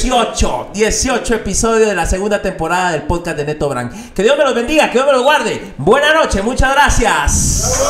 18 0.74 1.34
episodio 1.34 1.86
de 1.86 1.94
la 1.94 2.04
segunda 2.04 2.42
temporada 2.42 2.90
del 2.90 3.02
podcast 3.02 3.38
de 3.38 3.44
Neto 3.44 3.68
Brand. 3.68 4.12
Que 4.12 4.22
Dios 4.22 4.36
me 4.36 4.44
los 4.44 4.54
bendiga, 4.54 4.88
que 4.88 4.98
Dios 4.98 5.06
me 5.06 5.12
los 5.12 5.22
guarde. 5.22 5.72
Buenas 5.78 6.14
noches, 6.14 6.44
muchas 6.44 6.72
gracias. 6.74 7.82